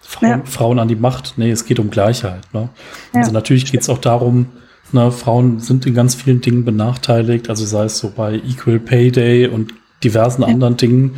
Frauen, 0.00 0.30
ja. 0.30 0.42
Frauen, 0.44 0.78
an 0.78 0.88
die 0.88 0.96
Macht. 0.96 1.34
Nee, 1.36 1.50
es 1.50 1.64
geht 1.64 1.78
um 1.78 1.90
Gleichheit. 1.90 2.42
Ne? 2.52 2.68
Ja. 3.14 3.20
Also 3.20 3.32
natürlich 3.32 3.70
geht 3.70 3.82
es 3.82 3.88
auch 3.88 3.98
darum, 3.98 4.46
ne, 4.92 5.12
Frauen 5.12 5.60
sind 5.60 5.86
in 5.86 5.94
ganz 5.94 6.14
vielen 6.14 6.40
Dingen 6.40 6.64
benachteiligt, 6.64 7.50
also 7.50 7.64
sei 7.64 7.84
es 7.84 7.98
so 7.98 8.10
bei 8.14 8.34
Equal 8.34 8.78
Pay 8.78 9.10
Day 9.10 9.46
und 9.46 9.74
diversen 10.02 10.44
anderen 10.44 10.76
Dingen. 10.76 11.16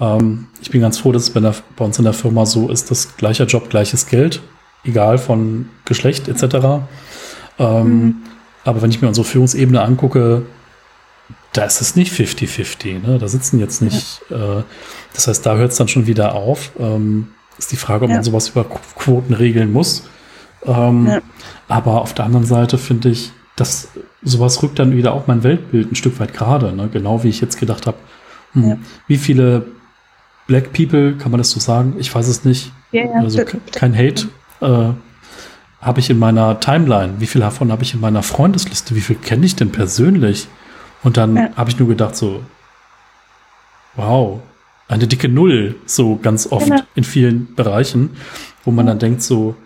Ähm, 0.00 0.48
ich 0.60 0.70
bin 0.70 0.80
ganz 0.80 0.98
froh, 0.98 1.12
dass 1.12 1.24
es 1.24 1.30
bei, 1.30 1.40
der, 1.40 1.54
bei, 1.76 1.84
uns 1.84 1.98
in 1.98 2.04
der 2.04 2.12
Firma 2.12 2.46
so 2.46 2.68
ist, 2.68 2.90
dass 2.90 3.16
gleicher 3.16 3.46
Job, 3.46 3.70
gleiches 3.70 4.06
Geld, 4.06 4.42
egal 4.84 5.18
von 5.18 5.68
Geschlecht 5.84 6.28
etc. 6.28 6.82
Ähm, 7.58 7.86
mhm. 7.86 8.16
Aber 8.64 8.82
wenn 8.82 8.90
ich 8.90 9.02
mir 9.02 9.08
unsere 9.08 9.26
Führungsebene 9.26 9.82
angucke, 9.82 10.44
da 11.52 11.64
ist 11.64 11.80
es 11.80 11.96
nicht 11.96 12.12
50-50. 12.12 13.06
Ne? 13.06 13.18
Da 13.18 13.28
sitzen 13.28 13.58
jetzt 13.58 13.82
nicht. 13.82 14.22
Ja. 14.30 14.60
Äh, 14.60 14.62
das 15.14 15.28
heißt, 15.28 15.44
da 15.44 15.56
hört 15.56 15.72
es 15.72 15.78
dann 15.78 15.88
schon 15.88 16.06
wieder 16.06 16.34
auf. 16.34 16.72
Ähm, 16.78 17.28
ist 17.58 17.72
die 17.72 17.76
Frage, 17.76 18.04
ob 18.04 18.10
ja. 18.10 18.16
man 18.16 18.24
sowas 18.24 18.48
über 18.50 18.64
Quoten 18.64 19.34
regeln 19.34 19.72
muss. 19.72 20.04
Ähm, 20.64 21.06
ja. 21.06 21.20
Aber 21.68 22.00
auf 22.00 22.14
der 22.14 22.24
anderen 22.24 22.46
Seite 22.46 22.78
finde 22.78 23.10
ich, 23.10 23.32
dass 23.56 23.88
sowas 24.22 24.62
rückt 24.62 24.78
dann 24.78 24.96
wieder 24.96 25.12
auch 25.12 25.26
mein 25.26 25.42
Weltbild 25.42 25.92
ein 25.92 25.96
Stück 25.96 26.18
weit 26.20 26.32
gerade. 26.32 26.72
Ne? 26.72 26.88
Genau 26.90 27.22
wie 27.22 27.28
ich 27.28 27.40
jetzt 27.40 27.58
gedacht 27.58 27.86
habe, 27.86 27.98
hm, 28.52 28.78
wie 29.06 29.18
viele 29.18 29.66
Black 30.46 30.72
People, 30.72 31.14
kann 31.16 31.30
man 31.30 31.38
das 31.38 31.50
so 31.50 31.60
sagen? 31.60 31.94
Ich 31.98 32.14
weiß 32.14 32.28
es 32.28 32.44
nicht. 32.44 32.72
Also 33.14 33.42
kein 33.72 33.96
Hate. 33.96 34.28
Äh, 34.60 34.92
habe 35.82 36.00
ich 36.00 36.08
in 36.08 36.18
meiner 36.18 36.60
Timeline? 36.60 37.14
Wie 37.18 37.26
viel 37.26 37.40
davon 37.40 37.72
habe 37.72 37.82
ich 37.82 37.92
in 37.92 38.00
meiner 38.00 38.22
Freundesliste? 38.22 38.94
Wie 38.94 39.00
viel 39.00 39.16
kenne 39.16 39.44
ich 39.44 39.56
denn 39.56 39.72
persönlich? 39.72 40.48
Und 41.02 41.16
dann 41.16 41.36
ja. 41.36 41.48
habe 41.56 41.68
ich 41.68 41.78
nur 41.78 41.88
gedacht 41.88 42.14
so, 42.16 42.44
wow, 43.96 44.40
eine 44.88 45.08
dicke 45.08 45.28
Null, 45.28 45.74
so 45.84 46.16
ganz 46.16 46.46
oft 46.50 46.66
genau. 46.66 46.82
in 46.94 47.02
vielen 47.02 47.54
Bereichen, 47.56 48.10
wo 48.64 48.70
man 48.70 48.86
dann 48.86 49.00
denkt 49.00 49.22
so, 49.22 49.56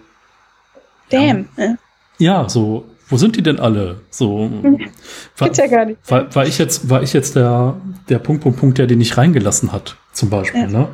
damn. 1.10 1.48
Ja, 1.56 1.76
ja, 2.18 2.48
so, 2.48 2.86
wo 3.08 3.18
sind 3.18 3.36
die 3.36 3.42
denn 3.42 3.60
alle? 3.60 4.00
So, 4.08 4.50
war, 5.36 5.52
ja 5.52 5.66
gar 5.66 5.84
nicht. 5.84 5.98
War, 6.08 6.34
war, 6.34 6.46
ich 6.46 6.56
jetzt, 6.56 6.88
war 6.88 7.02
ich 7.02 7.12
jetzt 7.12 7.36
der, 7.36 7.76
der 8.08 8.18
Punkt, 8.18 8.42
Punkt, 8.42 8.58
Punkt, 8.58 8.78
der 8.78 8.86
den 8.86 8.98
nicht 8.98 9.18
reingelassen 9.18 9.70
hat, 9.70 9.96
zum 10.12 10.30
Beispiel, 10.30 10.62
ja. 10.62 10.66
ne? 10.68 10.88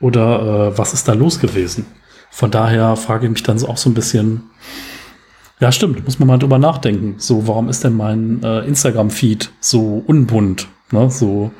Oder 0.00 0.70
äh, 0.70 0.78
was 0.78 0.94
ist 0.94 1.08
da 1.08 1.14
los 1.14 1.40
gewesen? 1.40 1.86
Von 2.30 2.50
daher 2.50 2.96
frage 2.96 3.26
ich 3.26 3.32
mich 3.32 3.42
dann 3.42 3.62
auch 3.64 3.76
so 3.76 3.90
ein 3.90 3.94
bisschen, 3.94 4.50
ja, 5.60 5.72
stimmt, 5.72 6.04
muss 6.04 6.18
man 6.18 6.28
mal 6.28 6.38
drüber 6.38 6.58
nachdenken. 6.58 7.14
So, 7.18 7.48
warum 7.48 7.68
ist 7.68 7.84
denn 7.84 7.96
mein 7.96 8.42
äh, 8.42 8.60
Instagram-Feed 8.60 9.50
so 9.60 10.02
unbunt? 10.06 10.68
Ne? 10.92 11.10
So, 11.10 11.50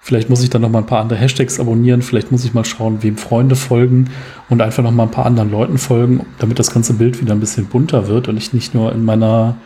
vielleicht 0.00 0.30
muss 0.30 0.42
ich 0.42 0.50
dann 0.50 0.62
noch 0.62 0.70
mal 0.70 0.78
ein 0.78 0.86
paar 0.86 1.00
andere 1.00 1.18
Hashtags 1.18 1.58
abonnieren, 1.58 2.02
vielleicht 2.02 2.30
muss 2.30 2.44
ich 2.44 2.54
mal 2.54 2.64
schauen, 2.64 3.02
wem 3.02 3.16
Freunde 3.16 3.56
folgen 3.56 4.10
und 4.48 4.60
einfach 4.62 4.82
noch 4.82 4.92
mal 4.92 5.04
ein 5.04 5.10
paar 5.10 5.26
anderen 5.26 5.50
Leuten 5.50 5.78
folgen, 5.78 6.24
damit 6.38 6.58
das 6.58 6.72
ganze 6.72 6.94
Bild 6.94 7.20
wieder 7.20 7.32
ein 7.32 7.40
bisschen 7.40 7.66
bunter 7.66 8.06
wird 8.06 8.28
und 8.28 8.36
ich 8.36 8.52
nicht 8.52 8.74
nur 8.74 8.92
in 8.92 9.04
meiner 9.04 9.56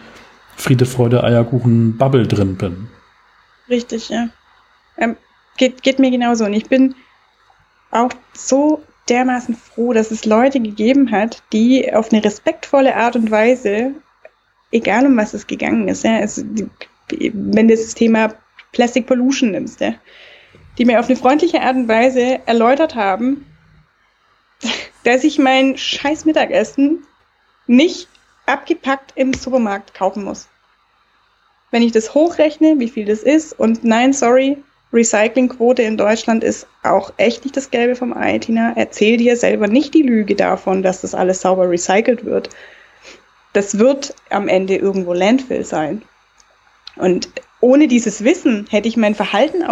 Friede, 0.56 0.86
Freude, 0.86 1.22
Eierkuchen, 1.22 1.98
Bubble 1.98 2.26
drin 2.26 2.56
bin. 2.56 2.88
Richtig, 3.68 4.08
ja. 4.08 4.28
Ähm, 4.96 5.16
geht, 5.58 5.82
geht 5.82 5.98
mir 5.98 6.10
genauso. 6.10 6.44
Und 6.44 6.54
ich 6.54 6.66
bin 6.68 6.94
auch 7.90 8.10
so 8.32 8.82
dermaßen 9.08 9.54
froh, 9.54 9.92
dass 9.92 10.10
es 10.10 10.24
Leute 10.24 10.60
gegeben 10.60 11.10
hat, 11.10 11.42
die 11.52 11.92
auf 11.92 12.12
eine 12.12 12.24
respektvolle 12.24 12.96
Art 12.96 13.16
und 13.16 13.30
Weise, 13.30 13.94
egal 14.72 15.06
um 15.06 15.16
was 15.16 15.34
es 15.34 15.46
gegangen 15.46 15.88
ist, 15.88 16.04
ja, 16.04 16.18
also 16.18 16.42
wenn 17.10 17.68
du 17.68 17.76
das 17.76 17.94
Thema 17.94 18.34
Plastic 18.72 19.06
Pollution 19.06 19.52
nimmst, 19.52 19.80
ja, 19.80 19.94
die 20.78 20.84
mir 20.84 21.00
auf 21.00 21.06
eine 21.06 21.16
freundliche 21.16 21.62
Art 21.62 21.76
und 21.76 21.88
Weise 21.88 22.40
erläutert 22.46 22.94
haben, 22.94 23.46
dass 25.04 25.24
ich 25.24 25.38
mein 25.38 25.76
scheiß 25.76 26.24
Mittagessen 26.24 27.04
nicht 27.66 28.08
abgepackt 28.46 29.12
im 29.16 29.34
Supermarkt 29.34 29.94
kaufen 29.94 30.24
muss. 30.24 30.48
Wenn 31.70 31.82
ich 31.82 31.92
das 31.92 32.14
hochrechne, 32.14 32.78
wie 32.78 32.88
viel 32.88 33.04
das 33.04 33.22
ist, 33.22 33.58
und 33.58 33.84
nein, 33.84 34.12
sorry, 34.12 34.62
Recyclingquote 34.96 35.82
in 35.82 35.96
Deutschland 35.96 36.42
ist 36.42 36.66
auch 36.82 37.12
echt 37.18 37.44
nicht 37.44 37.56
das 37.56 37.70
Gelbe 37.70 37.94
vom 37.94 38.16
Ei, 38.16 38.38
Tina. 38.38 38.72
Erzähl 38.74 39.18
dir 39.18 39.36
selber 39.36 39.68
nicht 39.68 39.94
die 39.94 40.02
Lüge 40.02 40.34
davon, 40.34 40.82
dass 40.82 41.02
das 41.02 41.14
alles 41.14 41.42
sauber 41.42 41.70
recycelt 41.70 42.24
wird. 42.24 42.50
Das 43.52 43.78
wird 43.78 44.14
am 44.30 44.48
Ende 44.48 44.76
irgendwo 44.76 45.12
Landfill 45.12 45.64
sein. 45.64 46.02
Und 46.96 47.28
ohne 47.60 47.88
dieses 47.88 48.24
Wissen 48.24 48.66
hätte 48.70 48.88
ich 48.88 48.96
mein 48.96 49.14
Verhalten, 49.14 49.64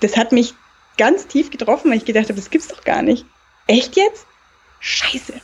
das 0.00 0.16
hat 0.16 0.32
mich 0.32 0.54
ganz 0.98 1.26
tief 1.26 1.50
getroffen, 1.50 1.90
weil 1.90 1.98
ich 1.98 2.04
gedacht 2.04 2.24
habe, 2.24 2.34
das 2.34 2.50
gibt's 2.50 2.68
doch 2.68 2.84
gar 2.84 3.02
nicht. 3.02 3.24
Echt 3.66 3.96
jetzt? 3.96 4.26
Scheiße. 4.80 5.34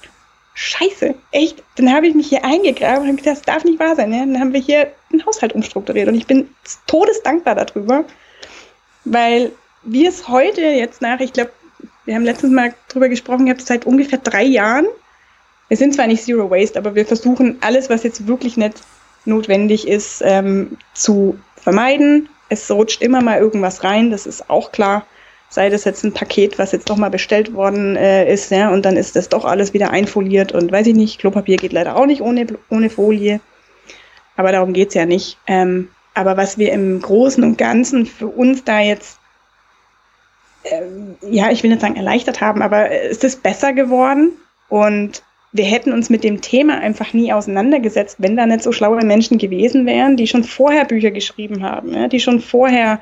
Scheiße. 0.55 1.15
Echt? 1.33 1.63
Dann 1.77 1.93
habe 1.93 2.07
ich 2.07 2.15
mich 2.15 2.29
hier 2.29 2.45
eingegraben 2.45 3.03
und 3.03 3.09
habe 3.09 3.17
gedacht, 3.17 3.37
das 3.37 3.43
darf 3.43 3.65
nicht 3.65 3.79
wahr 3.79 3.95
sein. 3.95 4.11
Ne? 4.11 4.19
Dann 4.21 4.41
haben 4.41 4.53
wir 4.53 4.61
hier 4.61 4.93
den 5.13 5.25
Haushalt 5.25 5.53
umstrukturiert 5.53 6.09
und 6.09 6.15
ich 6.15 6.27
bin 6.27 6.49
todesdankbar 6.87 7.55
darüber, 7.55 8.05
weil 9.07 9.53
wir 9.83 10.09
es 10.09 10.29
heute 10.29 10.61
jetzt 10.61 11.01
nach, 11.01 11.21
ich 11.21 11.33
glaube, 11.33 11.53
wir 12.05 12.15
haben 12.15 12.25
letztens 12.25 12.53
mal 12.53 12.75
drüber 12.89 13.09
gesprochen, 13.09 13.47
ihr 13.47 13.53
habt 13.53 13.63
seit 13.63 13.87
ungefähr 13.87 14.19
drei 14.19 14.45
Jahren. 14.45 14.87
Wir 15.69 15.77
sind 15.77 15.95
zwar 15.95 16.07
nicht 16.07 16.23
Zero 16.23 16.51
Waste, 16.51 16.79
aber 16.79 16.95
wir 16.95 17.07
versuchen 17.07 17.59
alles, 17.61 17.89
was 17.89 18.03
jetzt 18.03 18.27
wirklich 18.27 18.57
nicht 18.57 18.81
notwendig 19.25 19.89
ist, 19.89 20.23
ähm, 20.25 20.77
zu 20.95 21.39
vermeiden. 21.57 22.29
Es 22.49 22.71
rutscht 22.71 23.03
immer 23.03 23.23
mal 23.23 23.39
irgendwas 23.39 23.83
rein, 23.83 24.11
das 24.11 24.27
ist 24.27 24.51
auch 24.51 24.71
klar. 24.71 25.07
Sei 25.49 25.71
das 25.71 25.85
jetzt 25.85 26.05
ein 26.05 26.13
Paket, 26.13 26.59
was 26.59 26.73
jetzt 26.73 26.91
doch 26.91 26.97
mal 26.97 27.11
bestellt 27.11 27.55
worden 27.55 27.97
äh, 27.97 28.33
ist, 28.33 28.51
ja, 28.51 28.71
und 28.71 28.85
dann 28.85 28.97
ist 28.97 29.17
das 29.17 29.29
doch 29.29 29.45
alles 29.45 29.73
wieder 29.73 29.91
einfoliert 29.91 30.53
und 30.53 30.71
weiß 30.71 30.89
ich 30.89 30.95
nicht, 30.95 31.19
Klopapier 31.19 31.57
geht 31.57 31.73
leider 31.73 31.97
auch 31.97 32.07
nicht 32.07 32.21
ohne, 32.21 32.47
ohne 32.69 32.91
Folie. 32.91 33.41
Aber 34.37 34.53
darum 34.53 34.73
geht's 34.73 34.95
ja 34.95 35.07
nicht. 35.07 35.39
Ähm, 35.47 35.89
aber 36.17 36.37
was 36.37 36.57
wir 36.57 36.73
im 36.73 37.01
Großen 37.01 37.45
und 37.45 37.59
Ganzen 37.59 38.07
für 38.07 38.27
uns 38.27 38.65
da 38.65 38.81
jetzt, 38.81 39.19
ähm, 40.65 41.17
ja, 41.21 41.51
ich 41.51 41.63
will 41.63 41.71
nicht 41.71 41.83
sagen 41.83 41.97
erleichtert 41.97 42.41
haben, 42.41 42.63
aber 42.63 42.91
es 42.91 43.19
ist 43.19 43.43
besser 43.43 43.75
geworden 43.75 44.33
und 44.69 45.23
wir 45.53 45.65
hätten 45.65 45.93
uns 45.93 46.11
mit 46.11 46.25
dem 46.25 46.41
Thema 46.41 46.79
einfach 46.79 47.13
nie 47.13 47.33
auseinandergesetzt, 47.33 48.17
wenn 48.19 48.37
da 48.37 48.47
nicht 48.47 48.63
so 48.63 48.73
schlaue 48.73 49.05
Menschen 49.05 49.37
gewesen 49.37 49.85
wären, 49.85 50.17
die 50.17 50.27
schon 50.27 50.43
vorher 50.43 50.87
Bücher 50.87 51.11
geschrieben 51.11 51.63
haben, 51.63 51.93
ja, 51.93 52.09
die 52.09 52.21
schon 52.21 52.41
vorher 52.41 53.01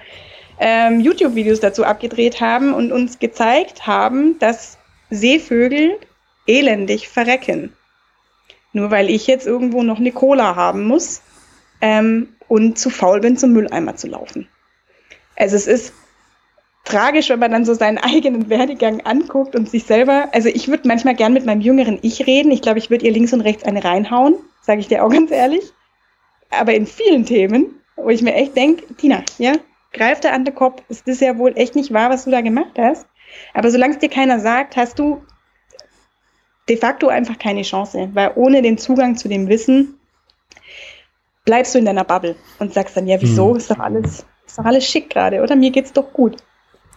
ähm, 0.59 1.01
YouTube-Videos 1.01 1.61
dazu 1.61 1.85
abgedreht 1.85 2.41
haben 2.41 2.75
und 2.75 2.93
uns 2.93 3.21
gezeigt 3.21 3.87
haben, 3.87 4.39
dass 4.41 4.77
Seevögel 5.11 5.99
elendig 6.47 7.09
verrecken. 7.09 7.73
Nur 8.73 8.91
weil 8.91 9.09
ich 9.09 9.29
jetzt 9.29 9.47
irgendwo 9.47 9.85
noch 9.85 9.99
eine 9.99 10.13
Cola 10.13 10.57
haben 10.57 10.85
muss 10.85 11.23
ähm, 11.81 12.34
und 12.49 12.79
zu 12.79 12.91
faul 12.91 13.21
bin, 13.21 13.37
zum 13.37 13.53
Mülleimer 13.53 13.97
zu 13.97 14.09
laufen. 14.09 14.49
Also 15.37 15.57
es 15.57 15.67
ist 15.67 15.93
tragisch, 16.85 17.31
wenn 17.31 17.39
man 17.39 17.51
dann 17.51 17.65
so 17.65 17.75
seinen 17.75 17.99
eigenen 18.03 18.49
Werdegang 18.49 19.01
anguckt 19.03 19.57
und 19.57 19.69
sich 19.69 19.85
selber, 19.85 20.29
also 20.33 20.49
ich 20.49 20.69
würde 20.69 20.87
manchmal 20.87 21.15
gern 21.15 21.33
mit 21.33 21.47
meinem 21.47 21.61
jüngeren 21.61 21.99
Ich 22.03 22.27
reden. 22.27 22.53
Ich 22.53 22.63
glaube, 22.63 22.79
ich 22.79 22.91
würde 22.91 23.07
ihr 23.07 23.13
links 23.13 23.33
und 23.33 23.41
rechts 23.41 23.65
eine 23.65 23.83
reinhauen, 23.83 24.37
sage 24.63 24.81
ich 24.81 24.89
dir 24.89 25.05
auch 25.05 25.11
ganz 25.13 25.31
ehrlich. 25.31 25.65
Aber 26.51 26.75
in 26.75 26.87
vielen 26.87 27.27
Themen, 27.27 27.81
wo 27.97 28.11
ich 28.11 28.23
mir 28.23 28.35
echt 28.35 28.57
denke, 28.57 28.95
Tina, 28.95 29.23
ja, 29.39 29.53
greif 29.93 30.21
da 30.21 30.31
an 30.31 30.45
den 30.45 30.55
Kopf, 30.55 30.83
ist 30.89 31.09
das 31.09 31.21
ja 31.21 31.39
wohl 31.39 31.57
echt 31.57 31.75
nicht 31.75 31.93
wahr, 31.93 32.11
was 32.11 32.25
du 32.25 32.31
da 32.31 32.41
gemacht 32.43 32.79
hast. 32.79 33.07
Aber 33.55 33.71
solange 33.71 33.95
es 33.95 33.99
dir 33.99 34.09
keiner 34.09 34.39
sagt, 34.39 34.77
hast 34.77 34.99
du 34.99 35.25
de 36.69 36.77
facto 36.77 37.09
einfach 37.09 37.39
keine 37.39 37.63
Chance, 37.63 38.11
weil 38.15 38.33
ohne 38.37 38.63
den 38.63 38.79
Zugang 38.79 39.17
zu 39.17 39.29
dem 39.29 39.49
Wissen 39.49 39.99
bleibst 41.45 41.75
du 41.75 41.79
in 41.79 41.85
deiner 41.85 42.05
Bubble 42.05 42.37
und 42.59 42.73
sagst 42.73 42.97
dann, 42.97 43.07
ja, 43.07 43.21
wieso, 43.21 43.51
hm. 43.51 43.57
ist 43.57 43.71
doch 43.71 43.79
alles, 43.79 44.25
ist 44.47 44.59
doch 44.59 44.65
alles 44.65 44.85
schick 44.85 45.11
gerade, 45.11 45.43
oder? 45.43 45.57
Mir 45.57 45.71
geht's 45.71 45.93
doch 45.93 46.13
gut. 46.13 46.37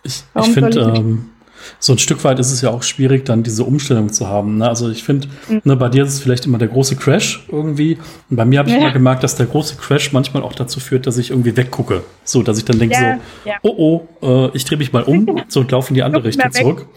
Ich, 0.04 0.24
ich 0.36 0.48
finde, 0.54 0.80
ähm, 0.80 1.32
so 1.80 1.94
ein 1.94 2.00
Stück 2.00 2.24
weit 2.24 2.40
ist 2.40 2.52
es 2.52 2.62
ja 2.62 2.70
auch 2.70 2.84
schwierig, 2.84 3.26
dann 3.26 3.44
diese 3.44 3.64
Umstellung 3.64 4.12
zu 4.12 4.28
haben. 4.28 4.58
Ne? 4.58 4.68
Also 4.68 4.90
ich 4.90 5.04
finde, 5.04 5.28
mhm. 5.50 5.62
ne, 5.64 5.76
bei 5.76 5.90
dir 5.90 6.04
ist 6.04 6.14
es 6.14 6.20
vielleicht 6.20 6.46
immer 6.46 6.58
der 6.58 6.68
große 6.68 6.96
Crash 6.96 7.46
irgendwie. 7.52 7.98
Und 8.30 8.38
bei 8.38 8.46
mir 8.46 8.60
habe 8.60 8.70
ich 8.70 8.76
ja. 8.76 8.82
immer 8.82 8.92
gemerkt, 8.92 9.24
dass 9.24 9.36
der 9.36 9.48
große 9.48 9.76
Crash 9.76 10.14
manchmal 10.14 10.44
auch 10.44 10.54
dazu 10.54 10.80
führt, 10.80 11.08
dass 11.08 11.18
ich 11.18 11.32
irgendwie 11.32 11.58
weggucke. 11.58 12.04
So, 12.24 12.44
dass 12.44 12.58
ich 12.58 12.66
dann 12.66 12.80
denke 12.80 12.96
ja, 12.96 13.20
so, 13.44 13.50
ja. 13.50 13.56
oh 13.64 14.08
oh, 14.22 14.48
äh, 14.48 14.56
ich 14.56 14.66
drehe 14.66 14.78
mich 14.78 14.94
mal 14.94 15.04
um, 15.04 15.42
so 15.48 15.60
und 15.60 15.72
laufe 15.72 15.90
in 15.90 15.96
die 15.96 16.04
andere 16.04 16.24
Richtung 16.24 16.52
zurück. 16.52 16.88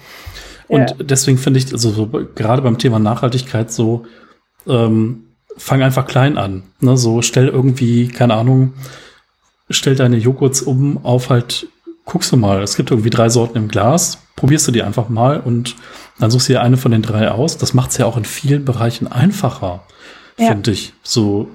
Und 0.69 0.95
deswegen 1.01 1.37
finde 1.37 1.59
ich, 1.59 1.73
also 1.73 1.91
so, 1.91 2.07
gerade 2.07 2.63
beim 2.63 2.79
Thema 2.79 3.01
Nachhaltigkeit 3.01 3.73
so, 3.73 4.05
ähm, 4.69 5.30
fang 5.57 5.83
einfach 5.83 6.07
klein 6.07 6.39
an. 6.39 6.63
Ne? 6.81 6.97
So 6.97 7.23
stell 7.23 7.49
irgendwie, 7.49 8.09
keine 8.09 8.35
Ahnung, 8.35 8.73
stell 9.69 9.95
deine 9.95 10.17
Joghurts 10.17 10.63
um 10.63 11.05
auf 11.05 11.31
halt 11.31 11.67
guckst 12.11 12.33
du 12.33 12.37
mal, 12.37 12.63
es 12.63 12.77
gibt 12.77 12.91
irgendwie 12.91 13.11
drei 13.11 13.29
Sorten 13.29 13.57
im 13.57 13.69
Glas, 13.69 14.19
probierst 14.35 14.67
du 14.67 14.73
die 14.73 14.83
einfach 14.83 15.09
mal 15.09 15.39
und 15.39 15.77
dann 16.19 16.31
suchst 16.31 16.49
du 16.49 16.55
dir 16.55 16.63
eine 16.63 16.77
von 16.77 16.91
den 16.91 17.03
drei 17.03 17.31
aus. 17.31 17.57
Das 17.57 17.73
macht 17.73 17.91
es 17.91 17.99
ja 17.99 18.07
auch 18.07 18.17
in 18.17 18.25
vielen 18.25 18.65
Bereichen 18.65 19.07
einfacher, 19.07 19.85
ja. 20.37 20.49
finde 20.49 20.73
ich. 20.73 20.93
So. 21.05 21.49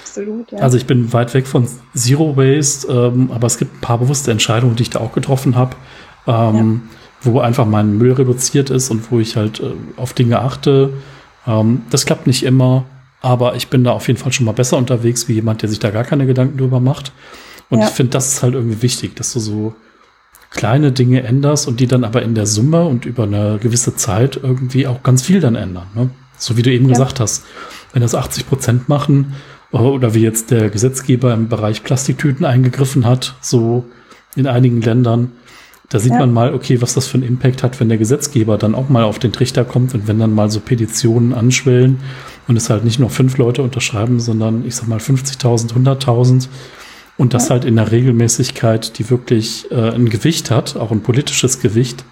Absolut, 0.00 0.50
ja. 0.50 0.58
Also 0.58 0.78
ich 0.78 0.86
bin 0.86 1.12
weit 1.12 1.34
weg 1.34 1.46
von 1.46 1.68
Zero 1.94 2.36
Waste, 2.36 2.90
ähm, 2.90 3.30
aber 3.30 3.46
es 3.46 3.58
gibt 3.58 3.76
ein 3.76 3.80
paar 3.80 3.98
bewusste 3.98 4.30
Entscheidungen, 4.30 4.76
die 4.76 4.84
ich 4.84 4.90
da 4.90 5.00
auch 5.00 5.12
getroffen 5.12 5.56
habe, 5.56 5.76
ähm, 6.26 6.82
ja. 7.24 7.30
wo 7.30 7.40
einfach 7.40 7.66
mein 7.66 7.98
Müll 7.98 8.12
reduziert 8.12 8.70
ist 8.70 8.90
und 8.90 9.12
wo 9.12 9.20
ich 9.20 9.36
halt 9.36 9.60
äh, 9.60 9.72
auf 9.96 10.14
Dinge 10.14 10.40
achte. 10.40 10.94
Ähm, 11.46 11.82
das 11.90 12.06
klappt 12.06 12.26
nicht 12.26 12.44
immer, 12.44 12.86
aber 13.20 13.56
ich 13.56 13.68
bin 13.68 13.84
da 13.84 13.92
auf 13.92 14.06
jeden 14.06 14.18
Fall 14.18 14.32
schon 14.32 14.46
mal 14.46 14.52
besser 14.52 14.76
unterwegs 14.76 15.28
wie 15.28 15.34
jemand, 15.34 15.62
der 15.62 15.68
sich 15.68 15.78
da 15.78 15.90
gar 15.90 16.04
keine 16.04 16.26
Gedanken 16.26 16.58
drüber 16.58 16.80
macht. 16.80 17.12
Und 17.70 17.80
ich 17.80 17.88
finde, 17.88 18.12
das 18.12 18.32
ist 18.32 18.42
halt 18.42 18.54
irgendwie 18.54 18.80
wichtig, 18.82 19.14
dass 19.16 19.32
du 19.32 19.40
so 19.40 19.74
kleine 20.50 20.92
Dinge 20.92 21.22
änderst 21.22 21.68
und 21.68 21.80
die 21.80 21.86
dann 21.86 22.04
aber 22.04 22.22
in 22.22 22.34
der 22.34 22.46
Summe 22.46 22.84
und 22.84 23.04
über 23.04 23.24
eine 23.24 23.58
gewisse 23.60 23.96
Zeit 23.96 24.40
irgendwie 24.42 24.86
auch 24.86 25.02
ganz 25.02 25.22
viel 25.22 25.40
dann 25.40 25.56
ändern. 25.56 25.88
Ne? 25.94 26.10
So 26.38 26.56
wie 26.56 26.62
du 26.62 26.70
eben 26.70 26.86
ja. 26.86 26.92
gesagt 26.92 27.20
hast, 27.20 27.44
wenn 27.92 28.02
das 28.02 28.14
80 28.14 28.48
Prozent 28.48 28.88
machen 28.88 29.34
oder 29.70 30.14
wie 30.14 30.22
jetzt 30.22 30.50
der 30.50 30.70
Gesetzgeber 30.70 31.34
im 31.34 31.48
Bereich 31.48 31.84
Plastiktüten 31.84 32.46
eingegriffen 32.46 33.04
hat, 33.04 33.34
so 33.42 33.84
in 34.34 34.46
einigen 34.46 34.80
Ländern, 34.80 35.32
da 35.90 35.98
sieht 35.98 36.12
ja. 36.12 36.18
man 36.18 36.32
mal, 36.32 36.54
okay, 36.54 36.80
was 36.80 36.94
das 36.94 37.06
für 37.06 37.14
einen 37.14 37.26
Impact 37.26 37.62
hat, 37.62 37.80
wenn 37.80 37.88
der 37.88 37.98
Gesetzgeber 37.98 38.58
dann 38.58 38.74
auch 38.74 38.88
mal 38.88 39.04
auf 39.04 39.18
den 39.18 39.32
Trichter 39.32 39.64
kommt 39.64 39.94
und 39.94 40.06
wenn 40.06 40.18
dann 40.18 40.34
mal 40.34 40.50
so 40.50 40.60
Petitionen 40.60 41.32
anschwellen 41.32 41.98
und 42.48 42.56
es 42.56 42.70
halt 42.70 42.84
nicht 42.84 42.98
nur 42.98 43.10
fünf 43.10 43.36
Leute 43.36 43.62
unterschreiben, 43.62 44.18
sondern 44.18 44.64
ich 44.66 44.74
sag 44.74 44.88
mal 44.88 44.98
50.000, 44.98 45.74
100.000 45.74 46.48
und 47.18 47.34
das 47.34 47.44
ja. 47.44 47.50
halt 47.50 47.64
in 47.64 47.76
der 47.76 47.92
Regelmäßigkeit, 47.92 48.98
die 48.98 49.10
wirklich 49.10 49.70
äh, 49.70 49.90
ein 49.90 50.08
Gewicht 50.08 50.50
hat, 50.50 50.76
auch 50.76 50.90
ein 50.90 51.02
politisches 51.02 51.60
Gewicht, 51.60 52.04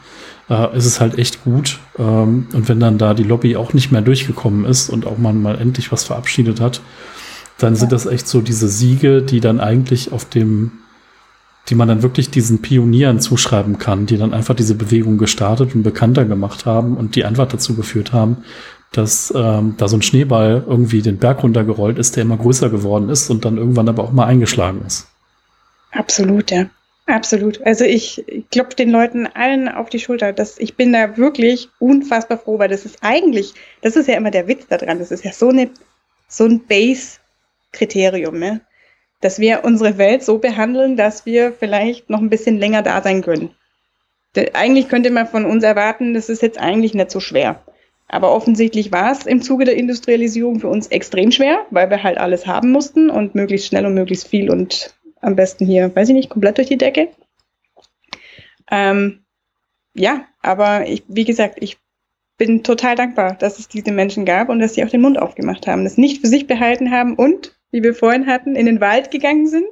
äh, 0.51 0.76
ist 0.76 0.84
es 0.84 1.01
halt 1.01 1.18
echt 1.18 1.43
gut. 1.45 1.78
Ähm, 1.99 2.49
und 2.53 2.68
wenn 2.68 2.80
dann 2.80 2.99
da 2.99 3.14
die 3.14 3.22
Lobby 3.22 3.57
auch 3.57 3.72
nicht 3.72 3.91
mehr 3.91 4.03
durchgekommen 4.03 4.66
ist 4.66 4.91
und 4.91 5.07
auch 5.07 5.16
man 5.16 5.41
mal 5.41 5.59
endlich 5.59 5.91
was 5.91 6.05
verabschiedet 6.05 6.61
hat, 6.61 6.82
dann 7.59 7.74
ja. 7.74 7.80
sind 7.80 7.93
das 7.93 8.05
echt 8.05 8.28
so 8.28 8.43
diese 8.43 8.68
Siege, 8.68 9.22
die 9.22 9.41
dann 9.41 9.59
eigentlich 9.59 10.12
auf 10.12 10.26
dem, 10.26 10.72
die 11.68 11.74
man 11.74 11.89
dann 11.89 12.03
wirklich 12.03 12.28
diesen 12.28 12.61
Pionieren 12.61 13.20
zuschreiben 13.20 13.78
kann, 13.78 14.07
die 14.07 14.18
dann 14.18 14.34
einfach 14.34 14.55
diese 14.55 14.74
Bewegung 14.74 15.16
gestartet 15.16 15.74
und 15.74 15.82
bekannter 15.82 16.26
gemacht 16.26 16.66
haben 16.66 16.97
und 16.97 17.16
die 17.16 17.24
einfach 17.24 17.49
dazu 17.49 17.74
geführt 17.74 18.12
haben, 18.12 18.39
dass 18.97 19.32
ähm, 19.36 19.74
da 19.76 19.88
so 19.88 19.97
ein 19.97 20.03
Schneeball 20.03 20.64
irgendwie 20.66 21.03
den 21.03 21.18
Berg 21.18 21.42
runtergerollt 21.42 21.99
ist, 21.99 22.16
der 22.16 22.22
immer 22.22 22.36
größer 22.36 22.70
geworden 22.70 23.09
ist 23.09 23.30
und 23.30 23.44
dann 23.44 23.57
irgendwann 23.57 23.88
aber 23.88 24.05
auch 24.05 24.12
mal 24.12 24.26
eingeschlagen 24.26 24.82
ist. 24.86 25.09
Absolut, 25.92 26.51
ja. 26.51 26.66
Absolut. 27.07 27.64
Also 27.64 27.84
ich 27.84 28.24
klopfe 28.51 28.74
den 28.74 28.90
Leuten 28.90 29.28
allen 29.28 29.68
auf 29.68 29.88
die 29.90 30.01
Schulter. 30.01 30.32
dass 30.32 30.59
ich 30.59 30.74
bin 30.74 30.92
da 30.92 31.16
wirklich 31.16 31.68
unfassbar 31.78 32.36
froh, 32.36 32.59
weil 32.59 32.68
das 32.68 32.84
ist 32.84 32.99
eigentlich, 33.01 33.55
das 33.80 33.94
ist 33.94 34.09
ja 34.09 34.16
immer 34.16 34.32
der 34.32 34.49
Witz 34.49 34.66
daran. 34.66 34.99
Das 34.99 35.12
ist 35.12 35.24
ja 35.24 35.32
so 35.32 35.51
eine, 35.51 35.70
so 36.26 36.44
ein 36.47 36.66
Base-Kriterium, 36.66 38.38
ne? 38.38 38.61
dass 39.20 39.38
wir 39.38 39.64
unsere 39.64 39.99
Welt 39.99 40.24
so 40.24 40.38
behandeln, 40.38 40.97
dass 40.97 41.24
wir 41.26 41.53
vielleicht 41.53 42.11
noch 42.11 42.20
ein 42.20 42.30
bisschen 42.30 42.59
länger 42.59 42.82
da 42.82 43.01
sein 43.03 43.22
können. 43.22 43.51
Eigentlich 44.53 44.88
könnte 44.88 45.11
man 45.11 45.26
von 45.26 45.47
uns 45.47 45.62
erwarten, 45.62 46.12
das 46.12 46.28
ist 46.28 46.42
jetzt 46.42 46.59
eigentlich 46.59 46.92
nicht 46.92 47.11
so 47.11 47.20
schwer 47.20 47.62
Aber 48.09 48.33
offensichtlich 48.33 48.93
war 48.93 49.11
es 49.11 49.27
im 49.27 49.43
Zuge 49.43 49.65
der 49.65 49.77
Industrialisierung 49.77 50.61
für 50.61 50.69
uns 50.69 50.87
extrem 50.89 51.33
schwer, 51.33 51.67
weil 51.71 51.91
wir 51.91 52.03
halt 52.03 52.19
alles 52.19 52.47
haben 52.47 52.71
mussten 52.71 53.11
und 53.11 53.35
möglichst 53.35 53.67
schnell 53.67 53.85
und 53.85 53.95
möglichst 53.95 54.29
viel 54.29 54.51
und 54.51 54.95
am 55.21 55.35
besten 55.35 55.67
hier, 55.67 55.95
weiß 55.95 56.09
ich 56.09 56.15
nicht, 56.15 56.31
komplett 56.31 56.59
durch 56.59 56.69
die 56.69 56.79
Decke. 56.79 57.09
Ähm, 58.71 59.25
ja, 59.95 60.27
aber 60.41 60.87
ich, 60.87 61.03
wie 61.09 61.25
gesagt, 61.25 61.57
ich 61.61 61.79
bin 62.39 62.63
total 62.63 62.95
dankbar, 62.95 63.35
dass 63.35 63.59
es 63.59 63.69
diese 63.69 63.91
Menschen 63.91 64.25
gab 64.25 64.51
und 64.51 64.61
dass 64.61 64.75
sie 64.75 64.85
auch 64.85 64.91
den 64.91 65.01
Mund 65.01 65.19
aufgemacht 65.19 65.67
haben, 65.67 65.85
das 65.85 65.97
nicht 65.97 66.21
für 66.21 66.29
sich 66.29 66.47
behalten 66.47 66.91
haben 66.91 67.15
und, 67.15 67.57
wie 67.71 67.83
wir 67.83 67.95
vorhin 67.95 68.27
hatten, 68.27 68.55
in 68.55 68.67
den 68.67 68.81
Wald 68.81 69.11
gegangen 69.11 69.49
sind 69.49 69.67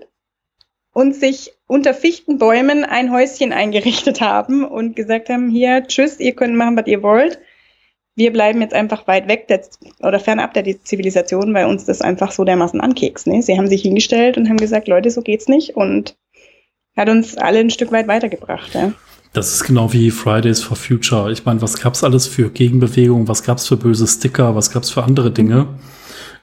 und 0.92 1.14
sich 1.14 1.52
unter 1.66 1.94
Fichtenbäumen 1.94 2.84
ein 2.84 3.12
Häuschen 3.12 3.52
eingerichtet 3.52 4.20
haben 4.20 4.64
und 4.64 4.96
gesagt 4.96 5.28
haben, 5.28 5.50
hier, 5.50 5.84
tschüss, 5.86 6.18
ihr 6.18 6.34
könnt 6.34 6.56
machen, 6.56 6.76
was 6.76 6.86
ihr 6.86 7.02
wollt 7.02 7.38
wir 8.16 8.32
bleiben 8.32 8.60
jetzt 8.60 8.74
einfach 8.74 9.06
weit 9.06 9.28
weg 9.28 9.48
der, 9.48 9.62
oder 10.00 10.20
fernab 10.20 10.54
der 10.54 10.64
Zivilisation, 10.84 11.52
weil 11.52 11.66
uns 11.66 11.84
das 11.84 12.00
einfach 12.00 12.30
so 12.30 12.44
dermaßen 12.44 12.80
ankekst. 12.80 13.26
Ne? 13.26 13.42
Sie 13.42 13.56
haben 13.58 13.68
sich 13.68 13.82
hingestellt 13.82 14.36
und 14.36 14.48
haben 14.48 14.56
gesagt, 14.56 14.88
Leute, 14.88 15.10
so 15.10 15.20
geht's 15.20 15.48
nicht 15.48 15.76
und 15.76 16.16
hat 16.96 17.08
uns 17.08 17.36
alle 17.36 17.58
ein 17.58 17.70
Stück 17.70 17.90
weit 17.90 18.06
weitergebracht. 18.06 18.74
Ja? 18.74 18.92
Das 19.32 19.52
ist 19.52 19.64
genau 19.64 19.92
wie 19.92 20.12
Fridays 20.12 20.62
for 20.62 20.76
Future. 20.76 21.32
Ich 21.32 21.44
meine, 21.44 21.60
was 21.60 21.80
gab's 21.80 22.04
alles 22.04 22.28
für 22.28 22.50
Gegenbewegungen, 22.50 23.26
was 23.26 23.42
gab's 23.42 23.66
für 23.66 23.76
böse 23.76 24.06
Sticker, 24.06 24.54
was 24.54 24.70
gab's 24.70 24.90
für 24.90 25.02
andere 25.02 25.32
Dinge? 25.32 25.66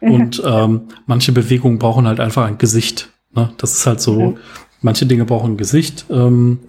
Und 0.02 0.42
ähm, 0.46 0.88
manche 1.06 1.32
Bewegungen 1.32 1.78
brauchen 1.78 2.08
halt 2.08 2.20
einfach 2.20 2.48
ein 2.48 2.58
Gesicht. 2.58 3.10
Ne? 3.34 3.54
Das 3.58 3.74
ist 3.74 3.86
halt 3.86 4.02
so, 4.02 4.20
mhm. 4.20 4.38
manche 4.82 5.06
Dinge 5.06 5.26
brauchen 5.26 5.54
ein 5.54 5.58
Gesicht, 5.58 6.06
ähm, 6.10 6.60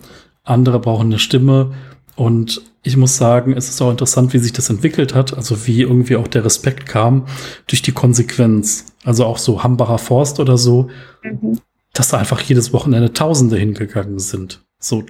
andere 0.44 0.78
brauchen 0.78 1.06
eine 1.06 1.18
Stimme. 1.18 1.72
Und 2.14 2.60
ich 2.82 2.96
muss 2.96 3.16
sagen, 3.16 3.54
es 3.56 3.68
ist 3.68 3.80
auch 3.80 3.90
interessant, 3.90 4.32
wie 4.32 4.38
sich 4.38 4.52
das 4.52 4.68
entwickelt 4.68 5.14
hat, 5.14 5.36
also 5.36 5.66
wie 5.66 5.82
irgendwie 5.82 6.16
auch 6.16 6.26
der 6.26 6.44
Respekt 6.44 6.86
kam 6.86 7.26
durch 7.68 7.82
die 7.82 7.92
Konsequenz. 7.92 8.86
Also 9.04 9.24
auch 9.24 9.38
so 9.38 9.62
Hambacher 9.62 9.98
Forst 9.98 10.40
oder 10.40 10.58
so, 10.58 10.88
mhm. 11.22 11.58
dass 11.92 12.08
da 12.08 12.18
einfach 12.18 12.40
jedes 12.40 12.72
Wochenende 12.72 13.12
Tausende 13.12 13.56
hingegangen 13.56 14.18
sind. 14.18 14.64
So 14.80 15.04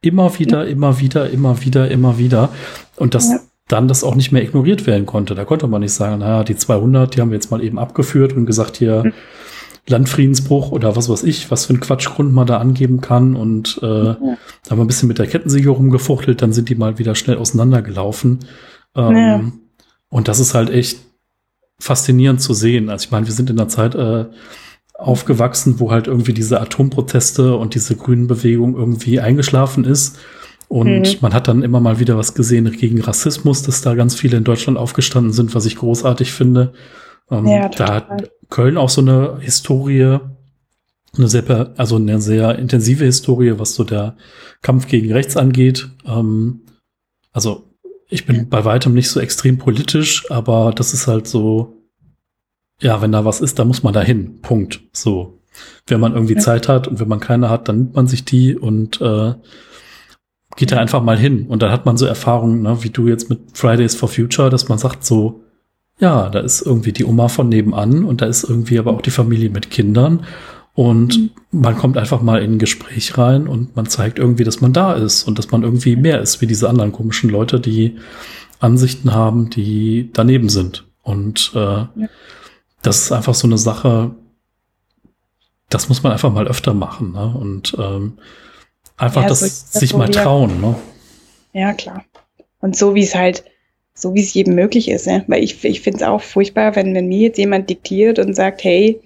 immer 0.00 0.38
wieder, 0.38 0.64
ja. 0.64 0.70
immer 0.70 1.00
wieder, 1.00 1.28
immer 1.28 1.62
wieder, 1.62 1.90
immer 1.90 2.18
wieder. 2.18 2.48
Und 2.96 3.14
dass 3.14 3.28
ja. 3.28 3.40
dann 3.68 3.88
das 3.88 4.04
auch 4.04 4.14
nicht 4.14 4.32
mehr 4.32 4.42
ignoriert 4.42 4.86
werden 4.86 5.04
konnte. 5.04 5.34
Da 5.34 5.44
konnte 5.44 5.66
man 5.66 5.82
nicht 5.82 5.92
sagen, 5.92 6.20
naja, 6.20 6.44
die 6.44 6.56
200, 6.56 7.14
die 7.14 7.20
haben 7.20 7.30
wir 7.30 7.36
jetzt 7.36 7.50
mal 7.50 7.62
eben 7.62 7.78
abgeführt 7.78 8.32
und 8.32 8.46
gesagt, 8.46 8.78
hier, 8.78 9.04
mhm. 9.04 9.12
Landfriedensbruch 9.88 10.72
oder 10.72 10.96
was 10.96 11.08
weiß 11.08 11.24
ich, 11.24 11.50
was 11.50 11.66
für 11.66 11.74
ein 11.74 11.80
Quatschgrund 11.80 12.32
man 12.32 12.46
da 12.46 12.58
angeben 12.58 13.00
kann. 13.00 13.36
Und 13.36 13.78
äh, 13.82 13.86
ja. 13.86 14.14
da 14.14 14.70
haben 14.70 14.78
wir 14.78 14.84
ein 14.84 14.86
bisschen 14.88 15.08
mit 15.08 15.18
der 15.18 15.26
Kettensäge 15.26 15.70
rumgefuchtelt, 15.70 16.42
dann 16.42 16.52
sind 16.52 16.68
die 16.68 16.74
mal 16.74 16.98
wieder 16.98 17.14
schnell 17.14 17.38
auseinandergelaufen. 17.38 18.40
Ähm, 18.94 19.16
ja. 19.16 19.52
Und 20.10 20.28
das 20.28 20.40
ist 20.40 20.54
halt 20.54 20.70
echt 20.70 20.98
faszinierend 21.78 22.40
zu 22.40 22.54
sehen. 22.54 22.88
Also 22.88 23.04
ich 23.04 23.10
meine, 23.10 23.26
wir 23.26 23.32
sind 23.32 23.50
in 23.50 23.56
der 23.56 23.68
Zeit 23.68 23.94
äh, 23.94 24.26
aufgewachsen, 24.94 25.78
wo 25.78 25.90
halt 25.90 26.08
irgendwie 26.08 26.34
diese 26.34 26.60
Atomproteste 26.60 27.56
und 27.56 27.74
diese 27.74 27.94
grünen 27.94 28.26
Bewegung 28.26 28.76
irgendwie 28.76 29.20
eingeschlafen 29.20 29.84
ist. 29.84 30.18
Und 30.66 31.00
mhm. 31.00 31.16
man 31.20 31.32
hat 31.32 31.48
dann 31.48 31.62
immer 31.62 31.80
mal 31.80 31.98
wieder 31.98 32.18
was 32.18 32.34
gesehen 32.34 32.70
gegen 32.72 33.00
Rassismus, 33.00 33.62
dass 33.62 33.80
da 33.80 33.94
ganz 33.94 34.14
viele 34.14 34.36
in 34.36 34.44
Deutschland 34.44 34.76
aufgestanden 34.76 35.32
sind, 35.32 35.54
was 35.54 35.64
ich 35.64 35.76
großartig 35.76 36.32
finde. 36.32 36.72
Ähm, 37.30 37.46
ja, 37.46 37.68
da 37.68 37.94
hat 37.94 38.30
Köln 38.48 38.76
auch 38.76 38.88
so 38.88 39.00
eine 39.00 39.38
Historie, 39.40 40.18
eine 41.16 41.28
sehr, 41.28 41.74
also 41.76 41.96
eine 41.96 42.20
sehr 42.20 42.58
intensive 42.58 43.04
Historie, 43.04 43.58
was 43.58 43.74
so 43.74 43.84
der 43.84 44.16
Kampf 44.62 44.88
gegen 44.88 45.12
rechts 45.12 45.36
angeht. 45.36 45.88
Ähm, 46.06 46.62
also 47.32 47.64
ich 48.08 48.26
bin 48.26 48.48
bei 48.48 48.64
weitem 48.64 48.94
nicht 48.94 49.10
so 49.10 49.20
extrem 49.20 49.58
politisch, 49.58 50.30
aber 50.30 50.72
das 50.74 50.94
ist 50.94 51.06
halt 51.06 51.26
so, 51.26 51.74
ja, 52.80 53.02
wenn 53.02 53.12
da 53.12 53.24
was 53.24 53.40
ist, 53.40 53.58
da 53.58 53.64
muss 53.64 53.82
man 53.82 53.92
da 53.92 54.00
hin. 54.00 54.40
Punkt. 54.40 54.80
So. 54.92 55.40
Wenn 55.86 56.00
man 56.00 56.14
irgendwie 56.14 56.34
ja. 56.34 56.40
Zeit 56.40 56.68
hat 56.68 56.88
und 56.88 57.00
wenn 57.00 57.08
man 57.08 57.20
keine 57.20 57.50
hat, 57.50 57.68
dann 57.68 57.78
nimmt 57.78 57.94
man 57.96 58.06
sich 58.06 58.24
die 58.24 58.56
und 58.56 59.00
äh, 59.00 59.34
geht 60.56 60.72
da 60.72 60.76
einfach 60.78 61.02
mal 61.02 61.18
hin. 61.18 61.46
Und 61.48 61.62
dann 61.62 61.72
hat 61.72 61.86
man 61.86 61.96
so 61.96 62.06
Erfahrungen, 62.06 62.62
ne, 62.62 62.82
wie 62.82 62.90
du 62.90 63.08
jetzt 63.08 63.28
mit 63.28 63.40
Fridays 63.54 63.94
for 63.94 64.08
Future, 64.08 64.50
dass 64.50 64.68
man 64.68 64.78
sagt 64.78 65.04
so, 65.04 65.44
ja, 66.00 66.28
da 66.30 66.40
ist 66.40 66.62
irgendwie 66.62 66.92
die 66.92 67.04
Oma 67.04 67.28
von 67.28 67.48
nebenan 67.48 68.04
und 68.04 68.20
da 68.20 68.26
ist 68.26 68.44
irgendwie 68.44 68.78
aber 68.78 68.92
auch 68.92 69.02
die 69.02 69.10
Familie 69.10 69.50
mit 69.50 69.70
Kindern. 69.70 70.24
Und 70.74 71.18
mhm. 71.18 71.30
man 71.50 71.76
kommt 71.76 71.96
einfach 71.96 72.22
mal 72.22 72.40
in 72.40 72.52
ein 72.52 72.58
Gespräch 72.58 73.18
rein 73.18 73.48
und 73.48 73.74
man 73.74 73.86
zeigt 73.86 74.20
irgendwie, 74.20 74.44
dass 74.44 74.60
man 74.60 74.72
da 74.72 74.92
ist 74.92 75.24
und 75.24 75.36
dass 75.38 75.50
man 75.50 75.64
irgendwie 75.64 75.96
mehr 75.96 76.20
ist 76.20 76.40
wie 76.40 76.46
diese 76.46 76.68
anderen 76.68 76.92
komischen 76.92 77.30
Leute, 77.30 77.58
die 77.58 77.96
Ansichten 78.60 79.12
haben, 79.12 79.50
die 79.50 80.10
daneben 80.12 80.48
sind. 80.48 80.86
Und 81.02 81.50
äh, 81.54 81.58
ja. 81.58 81.88
das 82.82 83.02
ist 83.02 83.12
einfach 83.12 83.34
so 83.34 83.48
eine 83.48 83.58
Sache, 83.58 84.12
das 85.68 85.88
muss 85.88 86.04
man 86.04 86.12
einfach 86.12 86.32
mal 86.32 86.46
öfter 86.46 86.74
machen. 86.74 87.12
Ne? 87.12 87.26
Und 87.26 87.76
ähm, 87.76 88.18
einfach 88.96 89.22
ja, 89.22 89.28
das, 89.28 89.40
das 89.40 89.72
sich 89.72 89.94
mal 89.94 90.08
trauen. 90.08 90.60
Ne? 90.60 90.76
Ja, 91.54 91.72
klar. 91.72 92.04
Und 92.60 92.76
so 92.76 92.94
wie 92.94 93.02
es 93.02 93.16
halt 93.16 93.44
so 93.98 94.14
wie 94.14 94.20
es 94.20 94.34
jedem 94.34 94.54
möglich 94.54 94.88
ist. 94.88 95.06
Ne? 95.06 95.24
Weil 95.26 95.42
ich, 95.42 95.64
ich 95.64 95.80
finde 95.80 95.98
es 95.98 96.02
auch 96.02 96.22
furchtbar, 96.22 96.76
wenn, 96.76 96.94
wenn 96.94 97.08
mir 97.08 97.18
jetzt 97.18 97.38
jemand 97.38 97.68
diktiert 97.68 98.18
und 98.18 98.34
sagt, 98.34 98.62
hey, 98.64 99.00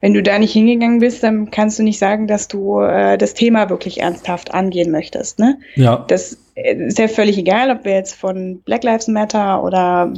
wenn 0.00 0.14
du 0.14 0.22
da 0.22 0.38
nicht 0.38 0.52
hingegangen 0.52 1.00
bist, 1.00 1.22
dann 1.22 1.50
kannst 1.50 1.78
du 1.78 1.82
nicht 1.82 1.98
sagen, 1.98 2.26
dass 2.26 2.48
du 2.48 2.80
äh, 2.80 3.18
das 3.18 3.34
Thema 3.34 3.68
wirklich 3.68 4.00
ernsthaft 4.00 4.54
angehen 4.54 4.90
möchtest. 4.90 5.38
Ne? 5.38 5.58
Ja. 5.74 6.04
Das 6.08 6.38
äh, 6.54 6.74
ist 6.86 6.98
ja 6.98 7.08
völlig 7.08 7.36
egal, 7.36 7.70
ob 7.70 7.84
wir 7.84 7.92
jetzt 7.92 8.14
von 8.14 8.62
Black 8.62 8.82
Lives 8.82 9.08
Matter 9.08 9.62
oder 9.62 10.14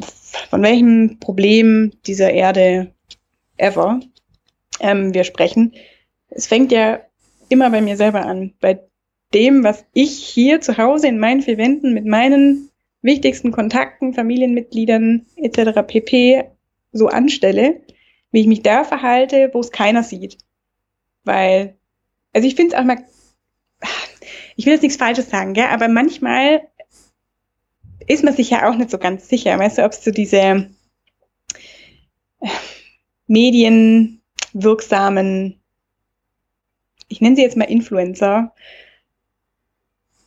von 0.50 0.62
welchem 0.62 1.18
Problem 1.18 1.90
dieser 2.06 2.30
Erde 2.30 2.92
ever 3.56 4.00
ähm, 4.80 5.12
wir 5.14 5.24
sprechen. 5.24 5.72
Es 6.30 6.46
fängt 6.46 6.70
ja 6.70 7.00
immer 7.48 7.68
bei 7.70 7.80
mir 7.80 7.96
selber 7.96 8.24
an. 8.24 8.52
Bei 8.60 8.78
dem, 9.34 9.64
was 9.64 9.84
ich 9.92 10.24
hier 10.24 10.60
zu 10.60 10.78
Hause 10.78 11.08
in 11.08 11.18
meinen 11.18 11.42
vier 11.42 11.58
Wänden 11.58 11.92
mit 11.92 12.06
meinen 12.06 12.70
wichtigsten 13.02 13.52
Kontakten, 13.52 14.14
Familienmitgliedern 14.14 15.26
etc. 15.36 15.82
pp. 15.86 16.44
so 16.92 17.08
anstelle, 17.08 17.82
wie 18.30 18.40
ich 18.40 18.46
mich 18.46 18.62
da 18.62 18.84
verhalte, 18.84 19.50
wo 19.52 19.60
es 19.60 19.70
keiner 19.70 20.02
sieht. 20.02 20.38
Weil, 21.24 21.76
also 22.32 22.48
ich 22.48 22.54
finde 22.54 22.74
es 22.74 22.80
auch 22.80 22.84
mal, 22.84 23.04
ich 24.56 24.66
will 24.66 24.72
jetzt 24.72 24.82
nichts 24.82 24.98
Falsches 24.98 25.30
sagen, 25.30 25.54
gell, 25.54 25.66
aber 25.66 25.88
manchmal 25.88 26.68
ist 28.06 28.24
man 28.24 28.34
sich 28.34 28.50
ja 28.50 28.68
auch 28.68 28.74
nicht 28.76 28.90
so 28.90 28.98
ganz 28.98 29.28
sicher, 29.28 29.56
weißt 29.58 29.78
du, 29.78 29.84
ob 29.84 29.92
es 29.92 30.04
so 30.04 30.10
diese 30.10 30.68
äh, 32.40 32.48
medienwirksamen, 33.26 35.60
ich 37.08 37.20
nenne 37.20 37.36
sie 37.36 37.42
jetzt 37.42 37.56
mal 37.56 37.64
Influencer, 37.64 38.54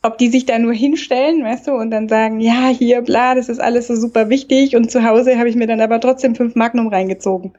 ob 0.06 0.18
die 0.18 0.28
sich 0.28 0.46
da 0.46 0.58
nur 0.58 0.72
hinstellen, 0.72 1.42
weißt 1.42 1.66
du, 1.66 1.72
und 1.72 1.90
dann 1.90 2.08
sagen, 2.08 2.40
ja, 2.40 2.68
hier, 2.68 3.02
bla, 3.02 3.34
das 3.34 3.48
ist 3.48 3.60
alles 3.60 3.88
so 3.88 3.96
super 3.96 4.28
wichtig 4.28 4.76
und 4.76 4.90
zu 4.90 5.04
Hause 5.04 5.38
habe 5.38 5.48
ich 5.48 5.56
mir 5.56 5.66
dann 5.66 5.80
aber 5.80 6.00
trotzdem 6.00 6.34
fünf 6.34 6.54
Magnum 6.54 6.88
reingezogen. 6.88 7.52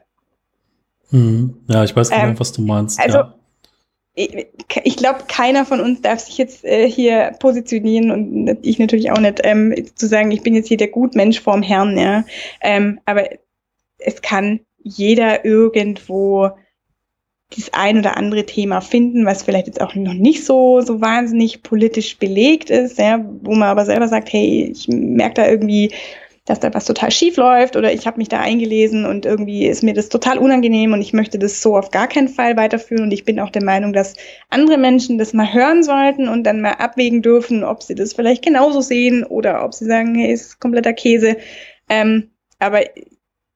Hm. 1.10 1.54
Ja, 1.68 1.84
ich 1.84 1.94
weiß 1.94 2.10
genau, 2.10 2.22
ähm, 2.22 2.40
was 2.40 2.52
du 2.52 2.62
meinst. 2.62 3.00
Also, 3.00 3.18
ja. 3.18 3.34
ich, 4.14 4.46
ich 4.84 4.96
glaube, 4.96 5.20
keiner 5.28 5.64
von 5.64 5.80
uns 5.80 6.00
darf 6.02 6.20
sich 6.20 6.38
jetzt 6.38 6.64
äh, 6.64 6.88
hier 6.90 7.32
positionieren 7.38 8.10
und 8.10 8.58
ich 8.62 8.78
natürlich 8.78 9.10
auch 9.10 9.20
nicht, 9.20 9.40
ähm, 9.44 9.74
zu 9.94 10.06
sagen, 10.06 10.30
ich 10.30 10.42
bin 10.42 10.54
jetzt 10.54 10.68
hier 10.68 10.76
der 10.76 10.88
Gutmensch 10.88 11.40
vorm 11.40 11.62
Herrn, 11.62 11.96
ja. 11.96 12.24
Ähm, 12.60 13.00
aber 13.04 13.24
es 13.98 14.22
kann 14.22 14.60
jeder 14.82 15.44
irgendwo 15.44 16.50
das 17.56 17.72
ein 17.72 17.98
oder 17.98 18.16
andere 18.16 18.44
Thema 18.44 18.80
finden, 18.80 19.24
was 19.24 19.42
vielleicht 19.42 19.66
jetzt 19.66 19.80
auch 19.80 19.94
noch 19.94 20.12
nicht 20.12 20.44
so, 20.44 20.80
so 20.80 21.00
wahnsinnig 21.00 21.62
politisch 21.62 22.18
belegt 22.18 22.68
ist, 22.68 22.98
ja, 22.98 23.24
wo 23.42 23.52
man 23.52 23.68
aber 23.68 23.86
selber 23.86 24.08
sagt, 24.08 24.32
hey, 24.32 24.70
ich 24.70 24.86
merke 24.88 25.34
da 25.34 25.48
irgendwie, 25.48 25.92
dass 26.44 26.60
da 26.60 26.72
was 26.72 26.86
total 26.86 27.10
schief 27.10 27.36
läuft 27.36 27.76
oder 27.76 27.92
ich 27.92 28.06
habe 28.06 28.18
mich 28.18 28.28
da 28.28 28.40
eingelesen 28.40 29.04
und 29.04 29.26
irgendwie 29.26 29.66
ist 29.66 29.82
mir 29.82 29.94
das 29.94 30.08
total 30.08 30.38
unangenehm 30.38 30.92
und 30.92 31.00
ich 31.00 31.12
möchte 31.12 31.38
das 31.38 31.60
so 31.62 31.76
auf 31.76 31.90
gar 31.90 32.08
keinen 32.08 32.28
Fall 32.28 32.56
weiterführen 32.56 33.04
und 33.04 33.12
ich 33.12 33.24
bin 33.24 33.38
auch 33.40 33.50
der 33.50 33.64
Meinung, 33.64 33.92
dass 33.92 34.14
andere 34.48 34.78
Menschen 34.78 35.18
das 35.18 35.34
mal 35.34 35.52
hören 35.52 35.82
sollten 35.82 36.28
und 36.28 36.44
dann 36.44 36.60
mal 36.60 36.72
abwägen 36.72 37.22
dürfen, 37.22 37.64
ob 37.64 37.82
sie 37.82 37.94
das 37.94 38.14
vielleicht 38.14 38.44
genauso 38.44 38.80
sehen 38.80 39.24
oder 39.24 39.64
ob 39.64 39.74
sie 39.74 39.84
sagen, 39.84 40.14
hey, 40.14 40.32
ist 40.32 40.60
kompletter 40.60 40.94
Käse. 40.94 41.36
Ähm, 41.88 42.30
aber 42.58 42.80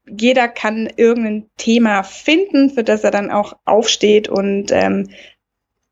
jeder 0.07 0.48
kann 0.48 0.88
irgendein 0.96 1.48
Thema 1.57 2.03
finden, 2.03 2.70
für 2.70 2.84
das 2.84 3.05
er 3.05 3.11
dann 3.11 3.30
auch 3.30 3.55
aufsteht 3.64 4.28
und 4.28 4.72
ähm, 4.72 5.11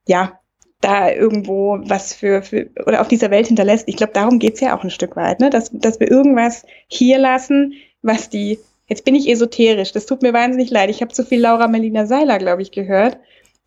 ja, 0.06 0.40
da 0.80 1.10
irgendwo 1.10 1.78
was 1.82 2.14
für, 2.14 2.42
für 2.42 2.70
oder 2.86 3.00
auf 3.00 3.08
dieser 3.08 3.30
Welt 3.30 3.46
hinterlässt. 3.46 3.88
Ich 3.88 3.96
glaube, 3.96 4.12
darum 4.14 4.38
geht's 4.38 4.60
ja 4.60 4.76
auch 4.76 4.82
ein 4.82 4.90
Stück 4.90 5.16
weit, 5.16 5.40
ne? 5.40 5.50
dass, 5.50 5.70
dass 5.72 6.00
wir 6.00 6.10
irgendwas 6.10 6.64
hier 6.88 7.18
lassen, 7.18 7.74
was 8.02 8.30
die, 8.30 8.58
jetzt 8.88 9.04
bin 9.04 9.14
ich 9.14 9.28
esoterisch, 9.28 9.92
das 9.92 10.06
tut 10.06 10.22
mir 10.22 10.32
wahnsinnig 10.32 10.70
leid. 10.70 10.90
Ich 10.90 11.02
habe 11.02 11.12
zu 11.12 11.24
viel 11.24 11.40
Laura 11.40 11.68
Melina 11.68 12.06
Seiler, 12.06 12.38
glaube 12.38 12.62
ich, 12.62 12.72
gehört. 12.72 13.18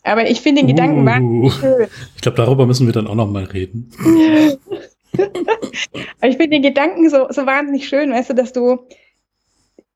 Aber 0.04 0.30
ich 0.30 0.42
finde 0.42 0.62
den 0.62 0.70
uh, 0.70 0.74
Gedanken 0.74 1.06
wahnsinnig 1.06 1.54
schön. 1.54 1.88
Ich 2.16 2.22
glaube, 2.22 2.36
darüber 2.36 2.66
müssen 2.66 2.88
wir 2.88 2.94
dann 2.94 3.08
auch 3.08 3.16
noch 3.16 3.30
mal 3.30 3.46
reden. 3.46 3.90
Aber 5.16 6.28
ich 6.28 6.38
finde 6.38 6.50
den 6.50 6.64
Gedanken 6.64 7.10
so, 7.10 7.28
so 7.30 7.46
wahnsinnig 7.46 7.88
schön, 7.88 8.12
weißt 8.12 8.32
du, 8.32 8.34
dass 8.34 8.52
du 8.52 8.80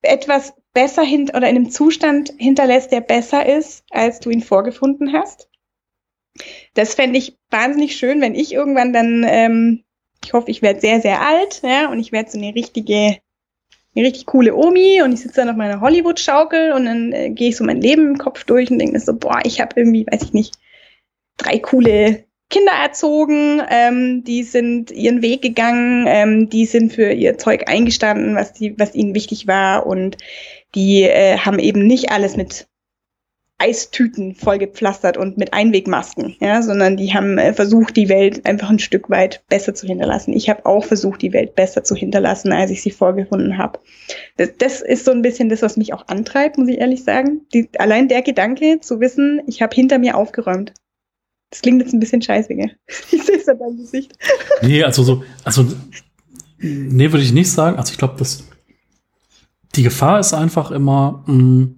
etwas 0.01 0.53
besser 0.73 1.03
hin 1.03 1.29
oder 1.29 1.49
in 1.49 1.55
einem 1.55 1.71
Zustand 1.71 2.33
hinterlässt, 2.37 2.91
der 2.91 3.01
besser 3.01 3.45
ist, 3.45 3.83
als 3.89 4.19
du 4.19 4.29
ihn 4.29 4.41
vorgefunden 4.41 5.13
hast. 5.13 5.49
Das 6.73 6.93
fände 6.93 7.17
ich 7.17 7.37
wahnsinnig 7.49 7.97
schön, 7.97 8.21
wenn 8.21 8.35
ich 8.35 8.53
irgendwann 8.53 8.93
dann, 8.93 9.25
ähm, 9.27 9.83
ich 10.23 10.33
hoffe, 10.33 10.51
ich 10.51 10.61
werde 10.61 10.79
sehr, 10.79 11.01
sehr 11.01 11.21
alt, 11.21 11.61
ja, 11.63 11.89
und 11.89 11.99
ich 11.99 12.11
werde 12.11 12.29
so 12.29 12.37
eine 12.37 12.53
richtige, 12.53 13.17
eine 13.95 14.05
richtig 14.05 14.27
coole 14.27 14.55
Omi 14.55 15.01
und 15.01 15.13
ich 15.13 15.21
sitze 15.21 15.41
dann 15.41 15.49
auf 15.49 15.55
meiner 15.55 15.81
Hollywood-Schaukel 15.81 16.73
und 16.73 16.85
dann 16.85 17.11
äh, 17.11 17.29
gehe 17.31 17.49
ich 17.49 17.57
so 17.57 17.63
mein 17.63 17.81
Leben 17.81 18.11
im 18.11 18.17
Kopf 18.19 18.43
durch 18.43 18.69
und 18.69 18.77
denke 18.77 18.99
so, 18.99 19.15
boah, 19.15 19.39
ich 19.43 19.59
habe 19.59 19.79
irgendwie, 19.79 20.05
weiß 20.05 20.21
ich 20.21 20.33
nicht, 20.33 20.59
drei 21.37 21.57
coole 21.57 22.26
Kinder 22.49 22.71
erzogen, 22.71 23.61
ähm, 23.69 24.23
die 24.23 24.43
sind 24.43 24.91
ihren 24.91 25.21
Weg 25.21 25.41
gegangen, 25.41 26.05
ähm, 26.07 26.49
die 26.49 26.65
sind 26.65 26.93
für 26.93 27.11
ihr 27.11 27.37
Zeug 27.37 27.67
eingestanden, 27.67 28.35
was, 28.35 28.53
die, 28.53 28.79
was 28.79 28.95
ihnen 28.95 29.13
wichtig 29.13 29.47
war 29.47 29.85
und 29.85 30.17
die 30.73 31.03
äh, 31.03 31.37
haben 31.37 31.59
eben 31.59 31.85
nicht 31.85 32.11
alles 32.11 32.37
mit 32.37 32.67
Eistüten 33.59 34.35
vollgepflastert 34.35 35.17
und 35.17 35.37
mit 35.37 35.51
Einwegmasken, 35.51 36.35
ja, 36.39 36.61
sondern 36.61 36.95
die 36.95 37.13
haben 37.13 37.39
äh, 37.39 37.53
versucht, 37.53 37.95
die 37.97 38.07
Welt 38.07 38.45
einfach 38.45 38.69
ein 38.69 38.77
Stück 38.77 39.09
weit 39.09 39.43
besser 39.49 39.73
zu 39.73 39.87
hinterlassen. 39.87 40.31
Ich 40.33 40.47
habe 40.47 40.65
auch 40.67 40.85
versucht, 40.85 41.23
die 41.23 41.33
Welt 41.33 41.55
besser 41.55 41.83
zu 41.83 41.95
hinterlassen, 41.95 42.53
als 42.53 42.69
ich 42.69 42.83
sie 42.83 42.91
vorgefunden 42.91 43.57
habe. 43.57 43.79
Das, 44.37 44.49
das 44.59 44.81
ist 44.81 45.05
so 45.05 45.11
ein 45.11 45.23
bisschen 45.23 45.49
das, 45.49 45.63
was 45.63 45.75
mich 45.75 45.91
auch 45.93 46.07
antreibt, 46.07 46.59
muss 46.59 46.67
ich 46.67 46.77
ehrlich 46.77 47.03
sagen. 47.03 47.47
Die, 47.51 47.67
allein 47.79 48.07
der 48.07 48.21
Gedanke 48.21 48.79
zu 48.79 48.99
wissen, 48.99 49.41
ich 49.47 49.63
habe 49.63 49.73
hinter 49.73 49.97
mir 49.97 50.15
aufgeräumt. 50.15 50.73
Das 51.49 51.61
klingt 51.61 51.81
jetzt 51.81 51.93
ein 51.93 51.99
bisschen 51.99 52.21
scheiße, 52.21 52.55
gell? 52.55 52.71
Ich 53.11 53.23
sehe 53.23 53.37
es 53.37 53.47
an 53.47 53.59
deinem 53.59 53.77
Gesicht. 53.77 54.13
Nee, 54.61 54.83
also 54.83 55.03
so, 55.03 55.23
also, 55.43 55.65
nee, 56.59 57.11
würde 57.11 57.23
ich 57.23 57.31
nicht 57.31 57.51
sagen. 57.51 57.77
Also 57.77 57.91
ich 57.91 57.97
glaube, 57.97 58.17
dass 58.17 58.43
die 59.75 59.83
Gefahr 59.83 60.19
ist 60.19 60.33
einfach 60.33 60.71
immer, 60.71 61.23
mh, 61.27 61.33
mm, 61.33 61.75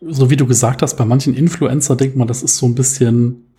so 0.00 0.30
wie 0.30 0.36
du 0.36 0.46
gesagt 0.46 0.82
hast, 0.82 0.96
bei 0.96 1.04
manchen 1.04 1.34
Influencer 1.34 1.96
denkt 1.96 2.16
man, 2.16 2.28
das 2.28 2.42
ist 2.42 2.56
so 2.56 2.66
ein 2.66 2.74
bisschen 2.74 3.54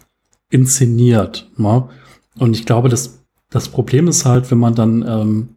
inszeniert. 0.50 1.50
Ne? 1.58 1.90
Und 2.38 2.56
ich 2.56 2.66
glaube, 2.66 2.90
das, 2.90 3.26
das 3.50 3.70
Problem 3.70 4.08
ist 4.08 4.26
halt, 4.26 4.50
wenn 4.52 4.60
man 4.60 4.76
dann 4.76 5.06
ähm, 5.08 5.50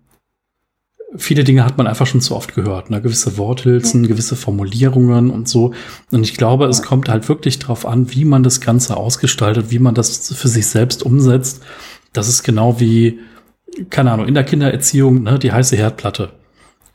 viele 1.17 1.45
Dinge 1.45 1.65
hat 1.65 1.77
man 1.77 1.87
einfach 1.87 2.07
schon 2.07 2.21
zu 2.21 2.37
oft 2.37 2.55
gehört, 2.55 2.91
ne? 2.91 3.01
gewisse 3.01 3.37
Worthülsen, 3.37 4.07
gewisse 4.07 4.37
Formulierungen 4.37 5.31
und 5.31 5.49
so. 5.49 5.75
Und 6.11 6.23
ich 6.23 6.37
glaube, 6.37 6.67
es 6.67 6.83
kommt 6.83 7.09
halt 7.09 7.29
wirklich 7.29 7.59
darauf 7.59 7.87
an, 7.87 8.13
wie 8.13 8.25
man 8.25 8.43
das 8.43 8.61
Ganze 8.61 8.97
ausgestaltet, 8.97 9.71
wie 9.71 9.79
man 9.79 9.95
das 9.95 10.33
für 10.33 10.49
sich 10.49 10.67
selbst 10.67 11.03
umsetzt. 11.03 11.63
Das 12.13 12.29
ist 12.29 12.43
genau 12.43 12.81
wie, 12.81 13.19
keine 13.91 14.13
Ahnung, 14.13 14.29
in 14.29 14.35
der 14.35 14.45
Kindererziehung, 14.45 15.23
ne, 15.23 15.39
die 15.39 15.53
heiße 15.53 15.77
Herdplatte. 15.77 16.33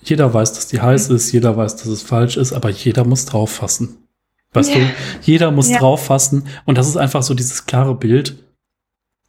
Jeder 0.02 0.34
weiß, 0.34 0.54
dass 0.54 0.68
die 0.68 0.82
heiß 0.82 1.10
ist, 1.10 1.32
jeder 1.32 1.58
weiß, 1.58 1.78
dass 1.78 1.88
es 1.88 2.04
falsch 2.04 2.38
ist, 2.38 2.54
aber 2.54 2.70
jeder 2.70 3.06
muss 3.06 3.26
drauf 3.26 3.52
fassen. 3.52 3.98
Weißt 4.54 4.74
ja. 4.74 4.80
du, 4.80 4.86
jeder 5.24 5.52
muss 5.52 5.70
ja. 5.70 5.80
drauf 5.80 6.06
fassen. 6.06 6.44
Und 6.66 6.78
das 6.78 6.88
ist 6.88 6.96
einfach 6.96 7.24
so 7.24 7.34
dieses 7.34 7.66
klare 7.66 7.96
Bild 7.96 8.45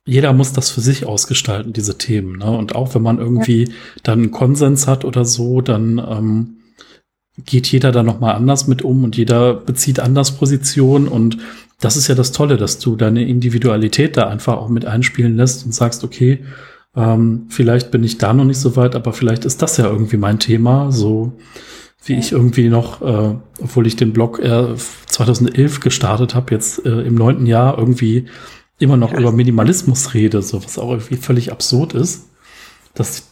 jeder 0.06 0.32
muss 0.32 0.52
das 0.52 0.70
für 0.70 0.80
sich 0.80 1.04
ausgestalten, 1.04 1.72
diese 1.72 1.98
Themen. 1.98 2.38
Ne? 2.38 2.50
Und 2.50 2.74
auch 2.74 2.94
wenn 2.94 3.02
man 3.02 3.18
irgendwie 3.18 3.64
ja. 3.64 3.74
dann 4.04 4.20
einen 4.20 4.30
Konsens 4.30 4.86
hat 4.86 5.04
oder 5.04 5.24
so, 5.24 5.60
dann 5.60 5.98
ähm, 5.98 6.56
geht 7.44 7.66
jeder 7.66 7.92
da 7.92 8.02
noch 8.02 8.20
mal 8.20 8.32
anders 8.32 8.68
mit 8.68 8.82
um 8.82 9.04
und 9.04 9.16
jeder 9.16 9.52
bezieht 9.52 9.98
anders 10.00 10.38
Position. 10.38 11.08
Und 11.08 11.38
das 11.80 11.96
ist 11.96 12.06
ja 12.06 12.14
das 12.14 12.30
Tolle, 12.30 12.56
dass 12.56 12.78
du 12.78 12.94
deine 12.94 13.26
Individualität 13.28 14.16
da 14.16 14.28
einfach 14.28 14.56
auch 14.56 14.68
mit 14.68 14.86
einspielen 14.86 15.36
lässt 15.36 15.66
und 15.66 15.72
sagst, 15.72 16.04
okay, 16.04 16.44
ähm, 16.94 17.46
vielleicht 17.48 17.90
bin 17.90 18.04
ich 18.04 18.16
da 18.16 18.32
noch 18.32 18.44
nicht 18.44 18.60
so 18.60 18.76
weit, 18.76 18.94
aber 18.94 19.12
vielleicht 19.12 19.44
ist 19.44 19.60
das 19.60 19.76
ja 19.76 19.86
irgendwie 19.86 20.16
mein 20.16 20.38
Thema, 20.38 20.92
so 20.92 21.32
wie 22.04 22.14
ich 22.14 22.30
irgendwie 22.30 22.68
noch, 22.68 23.02
äh, 23.02 23.34
obwohl 23.60 23.86
ich 23.88 23.96
den 23.96 24.12
Blog 24.12 24.38
äh, 24.38 24.76
2011 25.06 25.80
gestartet 25.80 26.36
habe, 26.36 26.54
jetzt 26.54 26.86
äh, 26.86 27.00
im 27.00 27.16
neunten 27.16 27.46
Jahr 27.46 27.76
irgendwie 27.76 28.26
immer 28.78 28.96
noch 28.96 29.12
über 29.12 29.32
Minimalismus 29.32 30.14
rede, 30.14 30.42
so 30.42 30.62
was 30.62 30.78
auch 30.78 30.90
irgendwie 30.90 31.16
völlig 31.16 31.50
absurd 31.52 31.94
ist, 31.94 32.26
dass 32.94 33.24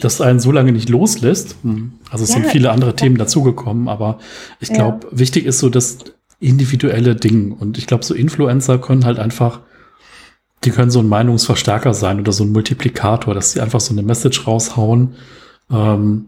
das 0.00 0.20
einen 0.20 0.40
so 0.40 0.52
lange 0.52 0.72
nicht 0.72 0.88
loslässt. 0.88 1.56
Hm, 1.62 1.92
also 2.10 2.24
es 2.24 2.30
ja, 2.30 2.36
sind 2.36 2.46
viele 2.46 2.70
andere 2.70 2.90
ja. 2.90 2.96
Themen 2.96 3.16
dazugekommen, 3.16 3.88
aber 3.88 4.18
ich 4.60 4.72
glaube, 4.72 5.06
ja. 5.10 5.18
wichtig 5.18 5.46
ist 5.46 5.58
so 5.58 5.68
das 5.68 5.98
individuelle 6.40 7.16
Ding. 7.16 7.52
Und 7.52 7.78
ich 7.78 7.86
glaube, 7.86 8.04
so 8.04 8.14
Influencer 8.14 8.78
können 8.78 9.04
halt 9.04 9.18
einfach, 9.18 9.60
die 10.64 10.70
können 10.70 10.90
so 10.90 11.00
ein 11.00 11.08
Meinungsverstärker 11.08 11.94
sein 11.94 12.20
oder 12.20 12.32
so 12.32 12.44
ein 12.44 12.52
Multiplikator, 12.52 13.34
dass 13.34 13.52
sie 13.52 13.60
einfach 13.60 13.80
so 13.80 13.92
eine 13.92 14.02
Message 14.02 14.46
raushauen. 14.46 15.14
Ähm, 15.70 16.26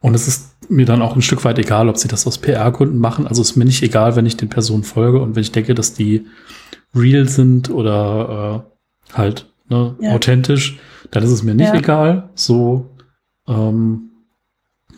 und 0.00 0.14
es 0.14 0.28
ist 0.28 0.50
mir 0.68 0.86
dann 0.86 1.02
auch 1.02 1.16
ein 1.16 1.22
Stück 1.22 1.44
weit 1.44 1.58
egal, 1.58 1.88
ob 1.88 1.98
sie 1.98 2.08
das 2.08 2.26
aus 2.26 2.38
PR-Gründen 2.38 2.98
machen. 2.98 3.26
Also 3.26 3.42
es 3.42 3.50
ist 3.50 3.56
mir 3.56 3.64
nicht 3.64 3.82
egal, 3.82 4.16
wenn 4.16 4.26
ich 4.26 4.36
den 4.36 4.48
Personen 4.48 4.84
folge 4.84 5.20
und 5.20 5.34
wenn 5.34 5.42
ich 5.42 5.52
denke, 5.52 5.74
dass 5.74 5.94
die 5.94 6.26
real 6.94 7.28
sind 7.28 7.70
oder 7.70 8.64
äh, 9.12 9.16
halt 9.16 9.46
ne, 9.68 9.96
ja. 10.00 10.12
authentisch, 10.12 10.78
dann 11.10 11.22
ist 11.22 11.30
es 11.30 11.42
mir 11.42 11.54
nicht 11.54 11.72
ja. 11.72 11.78
egal. 11.78 12.30
So, 12.34 12.90
ähm, 13.48 14.10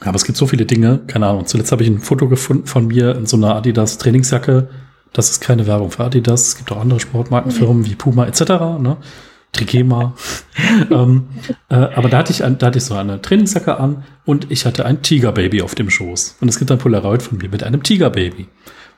aber 0.01 0.17
es 0.17 0.25
gibt 0.25 0.37
so 0.37 0.47
viele 0.47 0.67
Dinge, 0.67 1.01
keine 1.07 1.27
Ahnung. 1.27 1.47
Zuletzt 1.47 1.73
habe 1.73 1.83
ich 1.83 1.89
ein 1.89 2.01
Foto 2.01 2.29
gefunden 2.29 2.67
von 2.67 2.89
mir 2.89 3.15
in 3.17 3.27
so 3.27 3.37
einer 3.37 3.55
Adidas 3.55 3.99
Trainingsjacke. 3.99 4.69
Das 5.13 5.31
ist 5.31 5.41
keine 5.41 5.67
Werbung 5.67 5.91
für 5.91 6.05
Adidas. 6.05 6.49
Es 6.49 6.57
gibt 6.57 6.73
auch 6.73 6.81
andere 6.81 7.01
Sportmarkenfirmen 7.01 7.79
mhm. 7.79 7.87
wie 7.87 7.95
Puma 7.95 8.27
etc. 8.27 8.41
Ne? 8.81 8.97
Trigema. 9.53 10.15
ähm, 10.91 11.29
äh, 11.69 11.75
aber 11.75 12.09
da 12.09 12.19
hatte 12.19 12.33
ich, 12.33 12.43
ein, 12.43 12.59
da 12.59 12.67
hatte 12.67 12.79
ich 12.79 12.85
so 12.85 12.95
eine 12.95 13.21
Trainingsjacke 13.21 13.79
an 13.79 14.05
und 14.25 14.51
ich 14.51 14.67
hatte 14.67 14.87
ein 14.87 15.03
Tigerbaby 15.03 15.63
auf 15.63 15.75
dem 15.75 15.91
Schoß. 15.91 16.39
Und 16.41 16.49
es 16.49 16.59
gibt 16.59 16.71
ein 16.71 16.79
Polaroid 16.79 17.23
von 17.23 17.39
mir 17.39 17.49
mit 17.49 17.63
einem 17.63 17.83
Tigerbaby. 17.83 18.49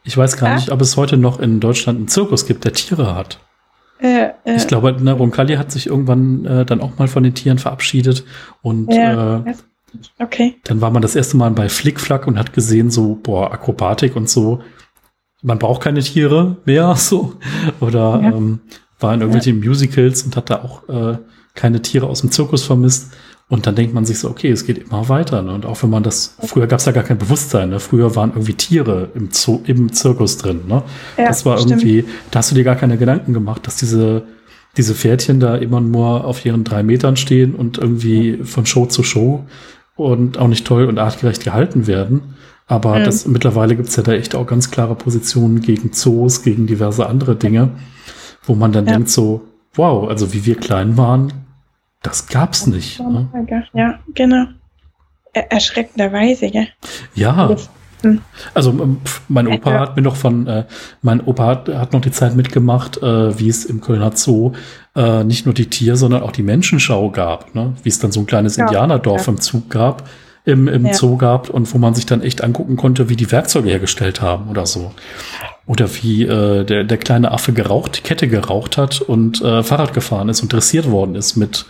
Ich 0.05 0.17
weiß 0.17 0.37
gar 0.37 0.51
ja? 0.51 0.55
nicht, 0.57 0.71
ob 0.71 0.81
es 0.81 0.97
heute 0.97 1.17
noch 1.17 1.41
in 1.41 1.61
Deutschland 1.61 1.99
einen 1.99 2.09
Zirkus 2.09 2.47
gibt, 2.47 2.65
der 2.65 2.75
Tiere 2.75 3.15
hat. 3.15 3.41
Äh, 4.01 4.31
äh, 4.45 4.57
ich 4.57 4.67
glaube, 4.67 4.93
ne, 4.93 5.13
Roncalli 5.13 5.57
hat 5.57 5.73
sich 5.73 5.87
irgendwann 5.87 6.45
äh, 6.45 6.67
dann 6.67 6.81
auch 6.81 6.99
mal 6.99 7.09
von 7.09 7.23
den 7.23 7.35
Tieren 7.35 7.59
verabschiedet 7.59 8.25
und 8.61 8.93
ja, 8.93 9.39
äh, 9.47 9.55
okay. 10.19 10.57
dann 10.65 10.81
war 10.81 10.91
man 10.91 11.01
das 11.01 11.17
erste 11.17 11.37
Mal 11.37 11.51
bei 11.53 11.69
Flickflack 11.69 12.27
und 12.27 12.39
hat 12.39 12.53
gesehen, 12.53 12.91
so, 12.91 13.19
boah, 13.23 13.53
Akrobatik 13.53 14.15
und 14.15 14.29
so. 14.29 14.63
Man 15.43 15.59
braucht 15.59 15.83
keine 15.83 16.01
Tiere 16.01 16.59
mehr, 16.65 16.95
so. 16.97 17.35
Oder 17.81 18.21
ja. 18.23 18.29
ähm, 18.33 18.61
war 19.01 19.15
in 19.15 19.21
irgendwelchen 19.21 19.63
ja. 19.63 19.69
Musicals 19.69 20.23
und 20.23 20.37
hat 20.37 20.51
da 20.51 20.63
auch 20.63 20.89
äh, 20.89 21.19
keine 21.55 21.81
Tiere 21.81 22.07
aus 22.07 22.21
dem 22.21 22.31
Zirkus 22.31 22.65
vermisst. 22.65 23.13
Und 23.49 23.67
dann 23.67 23.75
denkt 23.75 23.93
man 23.93 24.07
sich 24.07 24.19
so, 24.19 24.31
okay, 24.31 24.51
es 24.51 24.65
geht 24.65 24.79
immer 24.79 25.09
weiter. 25.09 25.43
Ne? 25.43 25.53
Und 25.53 25.67
auch 25.67 25.83
wenn 25.83 25.91
man 25.91 26.03
das, 26.03 26.37
früher 26.47 26.67
gab 26.67 26.79
es 26.79 26.87
ja 26.87 26.93
gar 26.93 27.05
kein 27.05 27.19
Bewusstsein, 27.19 27.71
ne? 27.71 27.79
früher 27.79 28.17
waren 28.17 28.31
irgendwie 28.31 28.55
Tiere 28.55 29.11
im, 29.15 29.29
Zoo, 29.33 29.61
im 29.67 29.93
Zirkus 29.93 30.39
drin. 30.39 30.63
Ne? 30.67 30.83
Ja, 31.19 31.29
das 31.29 31.45
war 31.45 31.59
irgendwie, 31.59 32.01
stimmt. 32.01 32.15
da 32.31 32.39
hast 32.39 32.51
du 32.51 32.55
dir 32.55 32.65
gar 32.65 32.77
keine 32.77 32.97
Gedanken 32.97 33.35
gemacht, 33.35 33.67
dass 33.67 33.77
diese, 33.77 34.23
diese 34.79 34.95
Pferdchen 34.95 35.41
da 35.41 35.57
immer 35.57 35.83
nur 35.83 36.25
auf 36.25 36.45
ihren 36.47 36.65
drei 36.65 36.83
Metern 36.83 37.17
stehen 37.17 37.55
und 37.55 37.77
irgendwie 37.77 38.39
von 38.45 38.65
Show 38.65 38.87
zu 38.87 39.03
Show 39.03 39.45
und 39.95 40.39
auch 40.39 40.49
nicht 40.49 40.67
toll 40.67 40.87
und 40.87 40.99
artgerecht 40.99 41.45
gehalten 41.45 41.87
werden. 41.87 42.35
Aber 42.67 42.99
mhm. 42.99 43.05
das, 43.05 43.27
mittlerweile 43.27 43.77
gibt's 43.77 43.97
ja 43.97 44.03
da 44.03 44.13
echt 44.13 44.35
auch 44.35 44.47
ganz 44.47 44.71
klare 44.71 44.95
Positionen 44.95 45.61
gegen 45.61 45.93
Zoos, 45.93 46.43
gegen 46.43 46.67
diverse 46.67 47.07
andere 47.07 47.37
Dinge, 47.37 47.73
wo 48.43 48.55
man 48.55 48.73
dann 48.73 48.87
ja. 48.87 48.95
denkt 48.95 49.11
so, 49.11 49.43
wow, 49.75 50.09
also 50.09 50.33
wie 50.33 50.47
wir 50.47 50.57
klein 50.57 50.97
waren, 50.97 51.44
das 52.05 52.29
gab's 52.29 52.67
nicht. 52.67 53.01
Ne? 53.01 53.29
Ja, 53.73 53.99
genau. 54.15 54.47
Er 55.33 55.51
erschreckenderweise, 55.51 56.47
ja. 56.47 56.65
Ja. 57.15 57.57
Hm. 58.03 58.21
Also 58.53 58.71
ähm, 58.71 58.99
mein 59.29 59.49
Opa 59.49 59.73
ja. 59.73 59.81
hat 59.81 59.97
mir 59.97 60.03
noch 60.03 60.15
von, 60.15 60.47
äh, 60.47 60.65
mein 61.01 61.23
Opa 61.23 61.47
hat, 61.47 61.69
hat 61.71 61.93
noch 61.95 62.03
die 62.03 62.11
Zeit 62.11 62.37
mitgemacht, 62.37 62.99
äh, 63.03 63.39
wie 63.39 63.49
es 63.49 63.65
im 63.65 63.81
Kölner 63.81 64.13
Zoo 64.15 64.53
äh, 64.95 65.25
nicht 65.25 65.47
nur 65.47 65.55
die 65.55 65.71
Tier, 65.71 65.97
sondern 65.97 66.23
auch 66.23 66.31
die 66.31 66.43
Menschenschau 66.43 67.11
gab, 67.11 67.55
ne? 67.55 67.73
wie 67.83 67.89
es 67.89 67.99
dann 67.99 68.13
so 68.13 68.21
ein 68.21 68.27
kleines 68.27 68.57
ja. 68.57 68.67
Indianerdorf 68.67 69.27
ja. 69.27 69.33
im 69.33 69.41
Zug 69.41 69.71
gab, 69.71 70.07
im, 70.45 70.69
im 70.69 70.93
Zoo 70.93 71.17
gab 71.17 71.49
und 71.49 71.73
wo 71.73 71.79
man 71.79 71.95
sich 71.95 72.05
dann 72.05 72.21
echt 72.21 72.45
angucken 72.45 72.77
konnte, 72.77 73.09
wie 73.09 73.17
die 73.17 73.33
Werkzeuge 73.33 73.71
hergestellt 73.71 74.21
haben 74.21 74.51
oder 74.51 74.67
so. 74.67 74.93
Oder 75.67 75.89
wie 76.03 76.25
äh, 76.25 76.65
der, 76.65 76.85
der 76.85 76.99
kleine 76.99 77.33
Affe 77.33 77.55
geraucht, 77.55 78.05
Kette 78.05 78.29
geraucht 78.29 78.77
hat 78.77 79.01
und 79.01 79.41
äh, 79.41 79.63
Fahrrad 79.63 79.95
gefahren 79.95 80.29
ist 80.29 80.43
und 80.43 80.53
dressiert 80.53 80.91
worden 80.91 81.15
ist 81.15 81.37
mit 81.37 81.65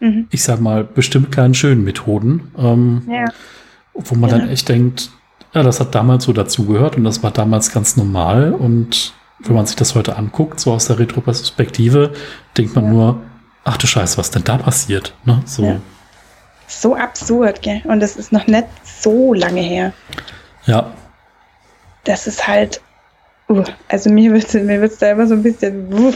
mhm. 0.00 0.26
ich 0.30 0.42
sag 0.42 0.60
mal, 0.60 0.84
bestimmt 0.84 1.30
keinen 1.30 1.54
schönen 1.54 1.84
Methoden. 1.84 2.52
Ähm, 2.58 3.02
ja. 3.08 3.26
Wo 3.94 4.14
man 4.14 4.30
ja. 4.30 4.38
dann 4.38 4.48
echt 4.48 4.68
denkt, 4.68 5.10
ja, 5.52 5.62
das 5.62 5.80
hat 5.80 5.94
damals 5.94 6.24
so 6.24 6.32
dazugehört 6.32 6.96
und 6.96 7.04
das 7.04 7.22
war 7.22 7.30
damals 7.30 7.72
ganz 7.72 7.96
normal. 7.96 8.52
Und 8.52 9.14
wenn 9.40 9.54
man 9.54 9.66
sich 9.66 9.76
das 9.76 9.94
heute 9.94 10.16
anguckt, 10.16 10.60
so 10.60 10.72
aus 10.72 10.86
der 10.86 10.98
Retroperspektive, 10.98 12.12
denkt 12.56 12.74
man 12.74 12.84
ja. 12.84 12.90
nur, 12.90 13.22
ach 13.64 13.76
du 13.76 13.86
Scheiße, 13.86 14.18
was 14.18 14.30
denn 14.30 14.44
da 14.44 14.58
passiert? 14.58 15.14
Ne? 15.24 15.42
So. 15.44 15.64
Ja. 15.64 15.80
so 16.66 16.94
absurd, 16.94 17.62
gell? 17.62 17.82
Und 17.84 18.00
das 18.00 18.16
ist 18.16 18.32
noch 18.32 18.46
nicht 18.46 18.66
so 18.84 19.34
lange 19.34 19.60
her. 19.60 19.92
Ja. 20.66 20.92
Das 22.04 22.26
ist 22.26 22.46
halt, 22.46 22.80
uh, 23.48 23.64
also 23.88 24.10
mir 24.10 24.32
wird 24.32 24.54
mir 24.54 24.80
wird's 24.80 24.98
da 24.98 25.10
immer 25.10 25.26
so 25.26 25.34
ein 25.34 25.42
bisschen, 25.42 25.92
uh, 25.92 26.12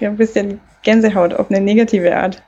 ein 0.00 0.16
bisschen 0.16 0.60
Gänsehaut 0.82 1.34
auf 1.34 1.50
eine 1.50 1.60
negative 1.60 2.16
Art. 2.16 2.42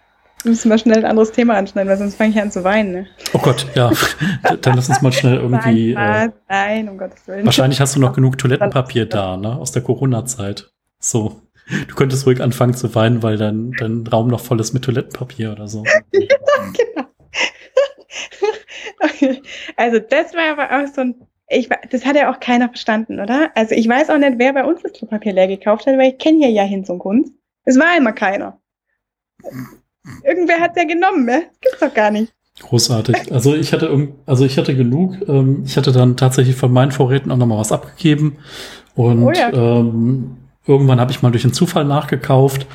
Müssen 0.45 0.71
wir 0.71 0.79
schnell 0.79 0.99
ein 0.99 1.05
anderes 1.05 1.33
Thema 1.33 1.55
anschneiden, 1.57 1.91
weil 1.91 1.99
sonst 1.99 2.17
fange 2.17 2.31
ich 2.31 2.41
an 2.41 2.51
zu 2.51 2.65
weinen. 2.65 2.93
Ne? 2.93 3.07
Oh 3.35 3.39
Gott, 3.39 3.67
ja. 3.75 3.93
Dann 4.63 4.77
lass 4.77 4.89
uns 4.89 5.03
mal 5.03 5.13
schnell 5.13 5.37
irgendwie. 5.37 5.93
Nein, 5.93 6.31
äh, 6.31 6.33
nein, 6.49 6.89
um 6.89 6.97
Gottes 6.97 7.27
Willen. 7.29 7.45
Wahrscheinlich 7.45 7.81
hast 7.81 7.95
du 7.97 8.01
noch 8.01 8.15
genug 8.15 8.39
Toilettenpapier 8.39 9.07
da, 9.07 9.37
ne? 9.37 9.57
Aus 9.57 9.73
der 9.73 9.83
Corona-Zeit. 9.83 10.71
So. 10.99 11.43
Du 11.89 11.95
könntest 11.95 12.27
ruhig 12.27 12.41
anfangen 12.41 12.75
zu 12.75 12.95
weinen, 12.95 13.23
weil 13.23 13.37
dein, 13.37 13.73
dein 13.79 14.07
Raum 14.07 14.29
noch 14.29 14.41
voll 14.41 14.61
ist 14.61 14.73
mit 14.73 14.85
Toilettenpapier 14.85 15.53
oder 15.53 15.69
so. 15.69 15.85
ja, 16.13 16.37
genau. 16.73 17.09
okay. 19.01 19.43
Also, 19.77 19.99
das 19.99 20.35
war 20.35 20.59
aber 20.59 20.83
auch 20.83 20.93
so 20.93 21.03
ein. 21.03 21.15
Ich, 21.49 21.69
das 21.91 22.05
hat 22.05 22.17
ja 22.17 22.33
auch 22.33 22.41
keiner 22.41 22.69
verstanden, 22.69 23.21
oder? 23.21 23.51
Also, 23.55 23.75
ich 23.75 23.89
weiß 23.89 24.11
auch 24.11 24.19
nicht, 24.19 24.39
wer 24.39 24.53
bei 24.53 24.65
uns 24.65 24.83
das 24.83 24.93
Klopapier 24.93 25.33
leer 25.33 25.49
gekauft 25.49 25.87
hat, 25.87 25.99
weil 25.99 26.13
ich 26.13 26.19
kenne 26.19 26.39
hier 26.39 26.51
ja 26.51 26.63
Hinz 26.63 26.89
und 26.89 27.01
Kunst. 27.01 27.33
Es 27.65 27.79
war 27.79 27.97
immer 27.97 28.13
keiner. 28.13 28.61
Irgendwer 30.25 30.61
hat 30.61 30.77
ja 30.77 30.85
genommen, 30.85 31.25
ne? 31.25 31.45
Gibt's 31.61 31.81
doch 31.81 31.93
gar 31.93 32.11
nicht. 32.11 32.33
Großartig. 32.61 33.33
Also 33.33 33.55
ich 33.55 33.73
hatte 33.73 34.09
also 34.27 34.45
ich 34.45 34.59
hatte 34.59 34.77
genug. 34.77 35.17
Ähm, 35.29 35.63
ich 35.65 35.77
hatte 35.77 35.93
dann 35.93 36.17
tatsächlich 36.17 36.57
von 36.57 36.73
meinen 36.73 36.93
Vorräten 36.93 37.31
auch 37.31 37.37
nochmal 37.37 37.59
was 37.59 37.73
abgegeben. 37.73 38.37
Und 38.95 39.23
oh 39.23 39.31
ja. 39.31 39.53
ähm, 39.53 40.37
irgendwann 40.67 41.01
habe 41.01 41.11
ich 41.11 41.23
mal 41.23 41.31
durch 41.31 41.43
den 41.43 41.53
Zufall 41.53 41.85
nachgekauft, 41.85 42.67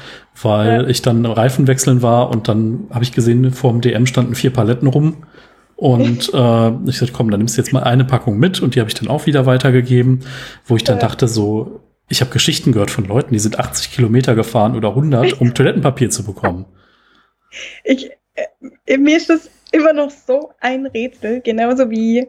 weil 0.41 0.83
ja. 0.83 0.87
ich 0.87 1.01
dann 1.01 1.25
Reifen 1.25 1.67
wechseln 1.67 2.01
war 2.01 2.29
und 2.29 2.47
dann 2.47 2.87
habe 2.89 3.03
ich 3.03 3.11
gesehen, 3.11 3.51
vor 3.51 3.71
dem 3.71 3.81
DM 3.81 4.05
standen 4.05 4.35
vier 4.35 4.51
Paletten 4.51 4.87
rum. 4.87 5.17
Und 5.75 6.29
äh, 6.33 6.71
ich 6.87 6.97
sagte, 6.97 7.13
komm, 7.13 7.29
dann 7.29 7.39
nimmst 7.39 7.57
du 7.57 7.61
jetzt 7.61 7.73
mal 7.73 7.83
eine 7.83 8.05
Packung 8.05 8.37
mit 8.37 8.61
und 8.61 8.75
die 8.75 8.79
habe 8.79 8.89
ich 8.89 8.95
dann 8.95 9.09
auch 9.09 9.25
wieder 9.25 9.45
weitergegeben, 9.45 10.21
wo 10.65 10.75
ich 10.75 10.83
dann 10.83 10.97
ja. 10.97 11.01
dachte, 11.01 11.27
so, 11.27 11.81
ich 12.07 12.21
habe 12.21 12.31
Geschichten 12.31 12.71
gehört 12.71 12.91
von 12.91 13.05
Leuten, 13.05 13.33
die 13.33 13.39
sind 13.39 13.59
80 13.59 13.91
Kilometer 13.91 14.35
gefahren 14.35 14.75
oder 14.75 14.89
100, 14.89 15.41
um 15.41 15.53
Toilettenpapier 15.53 16.09
zu 16.09 16.23
bekommen. 16.23 16.65
Ich, 17.83 18.11
äh, 18.35 18.97
mir 18.97 19.17
ist 19.17 19.29
das 19.29 19.49
immer 19.71 19.93
noch 19.93 20.09
so 20.09 20.51
ein 20.59 20.85
Rätsel, 20.85 21.41
genauso 21.41 21.89
wie 21.89 22.27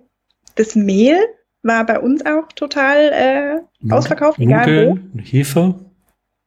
das 0.54 0.74
Mehl 0.74 1.18
war 1.62 1.84
bei 1.84 2.00
uns 2.00 2.24
auch 2.24 2.48
total 2.54 3.12
äh, 3.12 3.92
ausverkauft, 3.92 4.38
egal 4.38 4.98
wo. 5.14 5.20
Hefe. 5.20 5.74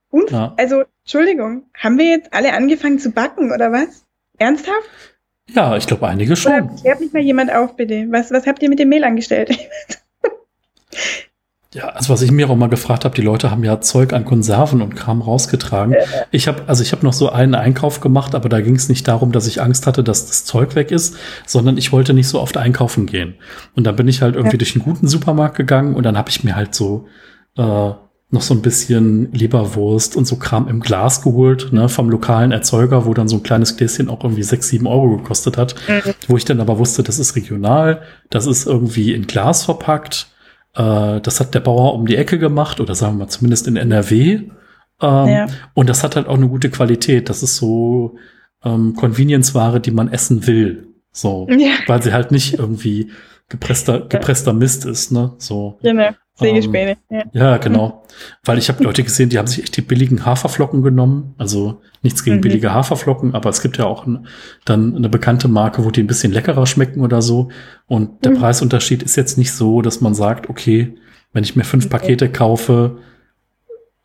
Und? 0.10 0.32
Ja. 0.32 0.54
Also, 0.58 0.84
Entschuldigung, 1.04 1.64
haben 1.76 1.98
wir 1.98 2.06
jetzt 2.06 2.34
alle 2.34 2.54
angefangen 2.54 3.00
zu 3.00 3.12
backen 3.12 3.52
oder 3.52 3.72
was? 3.72 4.06
Ernsthaft? 4.38 4.90
Ja, 5.50 5.76
ich 5.78 5.88
glaube 5.88 6.08
einige 6.08 6.36
schon. 6.36 6.52
Oder 6.52 6.82
klärt 6.82 7.00
mich 7.00 7.14
mal 7.14 7.22
jemand 7.22 7.54
auf, 7.54 7.76
bitte. 7.76 8.08
Was, 8.10 8.32
was 8.32 8.48
habt 8.48 8.62
ihr 8.62 8.70
mit 8.70 8.80
dem 8.80 8.90
Mehl 8.90 9.04
angestellt? 9.04 9.58
Ja, 11.76 11.90
also 11.90 12.12
was 12.12 12.24
ich 12.24 12.32
mir 12.32 12.50
auch 12.50 12.56
mal 12.56 12.68
gefragt 12.68 13.06
habe, 13.06 13.14
die 13.14 13.22
Leute 13.22 13.52
haben 13.52 13.64
ja 13.64 13.80
Zeug 13.80 14.14
an 14.14 14.26
Konserven 14.26 14.82
und 14.82 14.96
Kram 14.96 15.22
rausgetragen. 15.22 15.96
Ich 16.32 16.48
habe 16.48 16.64
also 16.66 16.82
ich 16.82 16.92
habe 16.94 17.06
noch 17.06 17.14
so 17.14 17.30
einen 17.30 17.54
Einkauf 17.54 18.02
gemacht, 18.02 18.34
aber 18.34 18.50
da 18.50 18.60
ging 18.60 18.76
es 18.76 18.90
nicht 18.90 19.08
darum, 19.08 19.32
dass 19.32 19.46
ich 19.46 19.62
Angst 19.62 19.86
hatte, 19.86 20.04
dass 20.04 20.26
das 20.26 20.46
Zeug 20.46 20.74
weg 20.74 20.90
ist, 20.90 21.16
sondern 21.46 21.78
ich 21.78 21.92
wollte 21.92 22.16
nicht 22.16 22.28
so 22.28 22.42
oft 22.42 22.58
einkaufen 22.58 23.06
gehen. 23.06 23.36
Und 23.76 23.86
dann 23.86 23.96
bin 23.96 24.08
ich 24.08 24.24
halt 24.24 24.36
irgendwie 24.36 24.56
ja. 24.56 24.58
durch 24.58 24.76
einen 24.76 24.84
guten 24.84 25.08
Supermarkt 25.08 25.58
gegangen 25.58 25.94
und 25.94 26.04
dann 26.04 26.18
habe 26.18 26.32
ich 26.32 26.44
mir 26.44 26.56
halt 26.56 26.74
so 26.74 27.08
äh, 27.56 27.92
noch 28.32 28.42
so 28.42 28.56
ein 28.56 28.64
bisschen 28.64 29.32
Leberwurst 29.32 30.16
und 30.16 30.26
so 30.26 30.38
Kram 30.38 30.68
im 30.68 30.80
Glas 30.80 31.22
geholt, 31.22 31.72
ne, 31.72 31.88
vom 31.88 32.10
lokalen 32.10 32.52
Erzeuger, 32.52 33.06
wo 33.06 33.14
dann 33.14 33.28
so 33.28 33.38
ein 33.38 33.44
kleines 33.44 33.78
Gläschen 33.78 34.10
auch 34.10 34.24
irgendwie 34.24 34.44
sechs, 34.44 34.70
sieben 34.70 34.88
Euro 34.88 35.18
gekostet 35.18 35.58
hat, 35.58 35.76
mhm. 35.88 36.14
wo 36.28 36.38
ich 36.38 36.46
dann 36.46 36.62
aber 36.62 36.80
wusste, 36.80 37.04
das 37.04 37.20
ist 37.20 37.36
regional, 37.36 38.02
das 38.32 38.48
ist 38.48 38.66
irgendwie 38.66 39.14
in 39.14 39.28
Glas 39.28 39.66
verpackt 39.66 40.30
äh, 40.76 41.22
das 41.22 41.40
hat 41.40 41.54
der 41.54 41.60
Bauer 41.62 41.94
um 41.94 42.06
die 42.06 42.16
Ecke 42.16 42.40
gemacht 42.40 42.80
oder 42.80 42.96
sagen 42.96 43.16
wir 43.16 43.26
mal 43.26 43.30
zumindest 43.30 43.68
in 43.68 43.76
NRW. 43.76 44.50
Ähm, 45.02 45.28
ja. 45.28 45.48
Und 45.74 45.90
das 45.90 46.04
hat 46.04 46.16
halt 46.16 46.28
auch 46.28 46.36
eine 46.36 46.50
gute 46.50 46.70
Qualität. 46.70 47.30
Das 47.30 47.44
ist 47.44 47.56
so 47.56 48.18
ähm, 48.64 48.96
Convenience-Ware, 48.96 49.80
die 49.80 49.92
man 49.92 50.12
essen 50.12 50.46
will. 50.48 50.88
So, 51.12 51.48
ja. 51.50 51.72
weil 51.88 52.02
sie 52.04 52.14
halt 52.14 52.32
nicht 52.32 52.60
irgendwie 52.60 53.12
gepresster, 53.48 54.02
gepresster 54.02 54.54
Mist 54.54 54.86
ist, 54.86 55.12
ne? 55.12 55.34
So. 55.38 55.80
Genau. 55.82 56.12
Sägespäne. 56.40 56.98
Ähm, 57.10 57.24
ja. 57.34 57.52
ja, 57.52 57.58
genau. 57.58 58.04
Weil 58.44 58.58
ich 58.58 58.70
habe 58.70 58.84
Leute 58.84 59.04
gesehen, 59.04 59.30
die 59.30 59.38
haben 59.38 59.48
sich 59.48 59.64
echt 59.64 59.78
die 59.78 59.82
billigen 59.82 60.26
Haferflocken 60.26 60.82
genommen. 60.82 61.36
Also 61.38 61.82
nichts 62.02 62.24
gegen 62.24 62.38
mhm. 62.38 62.42
billige 62.42 62.74
Haferflocken, 62.74 63.36
aber 63.36 63.50
es 63.50 63.62
gibt 63.62 63.78
ja 63.78 63.86
auch 63.86 64.06
ein, 64.06 64.28
dann 64.66 64.96
eine 64.96 65.10
bekannte 65.10 65.48
Marke, 65.48 65.86
wo 65.86 65.92
die 65.92 66.02
ein 66.02 66.08
bisschen 66.08 66.32
leckerer 66.32 66.66
schmecken 66.66 67.02
oder 67.02 67.22
so. 67.22 67.50
Und 67.88 68.24
der 68.26 68.32
mhm. 68.32 68.40
Preisunterschied 68.40 69.04
ist 69.04 69.16
jetzt 69.16 69.38
nicht 69.38 69.52
so, 69.52 69.82
dass 69.82 70.02
man 70.02 70.14
sagt, 70.14 70.50
okay, 70.50 70.96
wenn 71.34 71.44
ich 71.44 71.56
mir 71.56 71.64
fünf 71.64 71.86
okay. 71.86 71.98
Pakete 71.98 72.30
kaufe, 72.30 72.98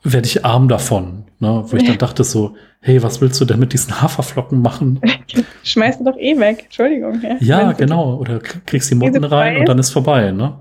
werde 0.02 0.26
ich 0.26 0.44
arm 0.44 0.68
davon. 0.68 1.24
Ne? 1.38 1.64
Wo 1.66 1.76
ich 1.76 1.84
dann 1.84 1.98
dachte 1.98 2.24
so, 2.24 2.56
hey, 2.80 3.02
was 3.02 3.20
willst 3.20 3.40
du 3.40 3.44
denn 3.44 3.58
mit 3.58 3.72
diesen 3.72 4.00
Haferflocken 4.00 4.60
machen? 4.60 5.00
Schmeißt 5.64 6.00
du 6.00 6.04
doch 6.04 6.16
eh 6.18 6.38
weg, 6.38 6.64
Entschuldigung. 6.64 7.20
Ja, 7.22 7.36
ja 7.40 7.72
genau. 7.72 8.16
Oder 8.16 8.38
kriegst 8.38 8.90
die 8.90 8.94
Mutten 8.94 9.24
rein 9.24 9.56
und 9.56 9.68
dann 9.68 9.78
ist 9.78 9.90
vorbei, 9.90 10.30
ne? 10.30 10.58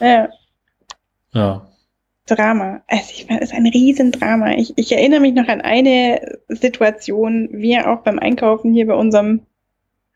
Ja. 0.00 0.28
Ja. 1.34 1.66
Drama. 2.26 2.82
Also 2.86 3.10
ich 3.12 3.28
meine, 3.28 3.42
es 3.42 3.50
ist 3.50 3.56
ein 3.56 3.66
Riesendrama. 3.66 4.52
Ich, 4.52 4.72
ich 4.76 4.92
erinnere 4.92 5.20
mich 5.20 5.34
noch 5.34 5.48
an 5.48 5.60
eine 5.60 6.38
Situation, 6.48 7.48
wir 7.52 7.90
auch 7.90 8.00
beim 8.00 8.18
Einkaufen 8.18 8.72
hier 8.72 8.86
bei 8.86 8.94
unserem 8.94 9.40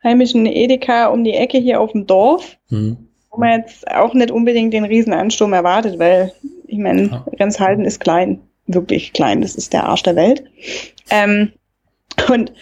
heimischen 0.03 0.45
Edeka 0.45 1.07
um 1.07 1.23
die 1.23 1.33
Ecke 1.33 1.59
hier 1.59 1.79
auf 1.79 1.91
dem 1.91 2.07
Dorf, 2.07 2.57
mhm. 2.69 2.97
wo 3.29 3.39
man 3.39 3.59
jetzt 3.59 3.89
auch 3.91 4.13
nicht 4.13 4.31
unbedingt 4.31 4.73
den 4.73 4.85
Riesenansturm 4.85 5.53
erwartet, 5.53 5.99
weil 5.99 6.33
ich 6.65 6.79
meine, 6.79 7.03
ja. 7.03 7.25
Renshalden 7.39 7.85
ist 7.85 7.99
klein, 7.99 8.39
wirklich 8.65 9.13
klein, 9.13 9.41
das 9.41 9.55
ist 9.55 9.73
der 9.73 9.85
Arsch 9.85 10.03
der 10.03 10.15
Welt. 10.15 10.43
Ähm, 11.11 11.51
und 12.29 12.53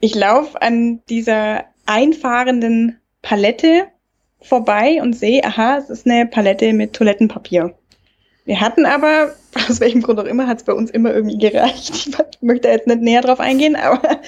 ich 0.00 0.14
laufe 0.14 0.60
an 0.62 1.02
dieser 1.08 1.64
einfahrenden 1.86 2.98
Palette 3.22 3.86
vorbei 4.40 5.00
und 5.02 5.14
sehe, 5.14 5.42
aha, 5.44 5.78
es 5.78 5.90
ist 5.90 6.06
eine 6.06 6.26
Palette 6.26 6.72
mit 6.72 6.92
Toilettenpapier. 6.92 7.74
Wir 8.44 8.60
hatten 8.60 8.86
aber, 8.86 9.34
aus 9.68 9.80
welchem 9.80 10.02
Grund 10.02 10.20
auch 10.20 10.24
immer, 10.24 10.46
hat 10.46 10.58
es 10.58 10.64
bei 10.64 10.72
uns 10.72 10.90
immer 10.90 11.14
irgendwie 11.14 11.38
gereicht. 11.38 11.90
Ich 11.94 12.42
möchte 12.42 12.68
jetzt 12.68 12.86
nicht 12.86 13.00
näher 13.00 13.22
drauf 13.22 13.40
eingehen, 13.40 13.76
aber 13.76 14.20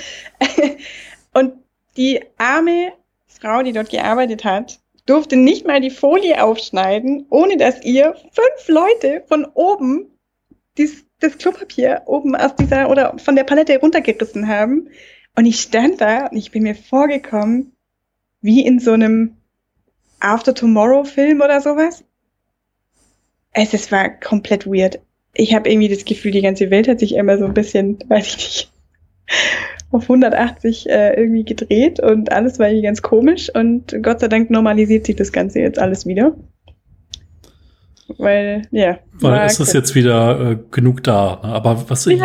und 1.35 1.55
die 1.97 2.21
arme 2.39 2.93
Frau, 3.27 3.63
die 3.63 3.73
dort 3.73 3.91
gearbeitet 3.91 4.45
hat, 4.45 4.81
durfte 5.07 5.37
nicht 5.37 5.67
mal 5.67 5.81
die 5.81 5.91
Folie 5.91 6.43
aufschneiden, 6.43 7.27
ohne 7.31 7.57
dass 7.57 7.83
ihr 7.85 8.15
fünf 8.33 8.69
Leute 8.69 9.23
von 9.29 9.45
oben 9.55 10.11
dies, 10.77 11.07
das 11.21 11.39
Klopapier 11.39 12.03
oben 12.07 12.35
aus 12.35 12.55
dieser 12.57 12.91
oder 12.91 13.17
von 13.19 13.37
der 13.37 13.45
Palette 13.45 13.79
runtergerissen 13.79 14.49
haben. 14.49 14.89
Und 15.35 15.47
ich 15.47 15.61
stand 15.61 16.01
da 16.01 16.27
und 16.27 16.37
ich 16.37 16.51
bin 16.51 16.65
mir 16.65 16.75
vorgekommen, 16.75 17.73
wie 18.41 18.67
in 18.67 18.81
so 18.81 18.93
einem 18.93 19.37
After 20.21 20.55
Tomorrow 20.55 21.05
Film 21.05 21.41
oder 21.41 21.61
sowas. 21.61 22.05
Es, 23.57 23.73
es 23.73 23.91
war 23.91 24.11
komplett 24.11 24.67
weird. 24.67 25.01
Ich 25.33 25.55
habe 25.55 25.71
irgendwie 25.71 25.89
das 25.89 26.05
Gefühl, 26.05 26.31
die 26.31 26.43
ganze 26.43 26.71
Welt 26.71 26.89
hat 26.89 27.01
sich 27.01 27.15
immer 27.15 27.39
so 27.39 27.47
ein 27.47 27.55
bisschen, 27.55 27.99
weiß 28.09 28.27
ich 28.27 28.37
nicht, 28.37 28.73
auf 29.91 30.03
180 30.03 30.91
äh, 30.91 31.15
irgendwie 31.15 31.45
gedreht 31.45 31.99
und 32.01 32.33
alles 32.33 32.59
war 32.59 32.69
irgendwie 32.69 32.87
ganz 32.87 33.01
komisch 33.01 33.51
und 33.55 33.97
Gott 34.03 34.21
sei 34.21 34.29
Dank 34.29 34.51
normalisiert 34.51 35.07
sich 35.07 35.17
das 35.17 35.33
Ganze 35.33 35.61
jetzt 35.61 35.79
alles 35.79 36.07
wieder. 36.07 36.37
Weil, 38.19 38.69
ja. 38.71 38.99
Weil 39.15 39.47
es 39.47 39.59
ist 39.59 39.73
jetzt 39.73 39.95
wieder 39.95 40.51
äh, 40.53 40.59
genug 40.71 41.03
da. 41.03 41.41
Ne? 41.43 41.49
Aber 41.49 41.89
was 41.89 42.07
ich, 42.07 42.21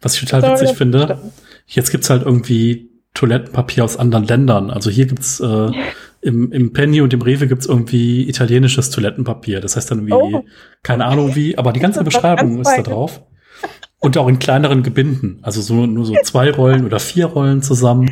was 0.00 0.14
ich 0.14 0.20
total 0.20 0.52
witzig 0.52 0.76
finde, 0.76 1.20
jetzt 1.66 1.90
gibt's 1.90 2.08
halt 2.08 2.22
irgendwie 2.24 2.90
Toilettenpapier 3.14 3.84
aus 3.84 3.96
anderen 3.96 4.24
Ländern. 4.24 4.70
Also 4.70 4.90
hier 4.90 5.06
gibt's 5.06 5.40
äh, 5.40 5.70
im, 6.22 6.52
im 6.52 6.72
Penny 6.72 7.00
und 7.00 7.12
im 7.12 7.22
Rewe 7.22 7.46
gibt's 7.46 7.66
irgendwie 7.66 8.28
italienisches 8.28 8.90
Toilettenpapier. 8.90 9.60
Das 9.60 9.76
heißt 9.76 9.90
dann 9.90 10.06
irgendwie, 10.06 10.36
oh. 10.36 10.44
keine 10.82 11.06
Ahnung 11.06 11.34
wie, 11.34 11.56
aber 11.56 11.72
die 11.72 11.80
ganze 11.80 12.04
Beschreibung 12.04 12.60
ist 12.60 12.70
da 12.76 12.82
drauf. 12.82 13.22
Und 14.02 14.16
auch 14.16 14.28
in 14.28 14.38
kleineren 14.38 14.82
Gebinden, 14.82 15.40
also 15.42 15.60
so 15.60 15.84
nur 15.84 16.06
so 16.06 16.14
zwei 16.24 16.50
Rollen 16.50 16.86
oder 16.86 16.98
vier 16.98 17.26
Rollen 17.26 17.60
zusammen. 17.60 18.10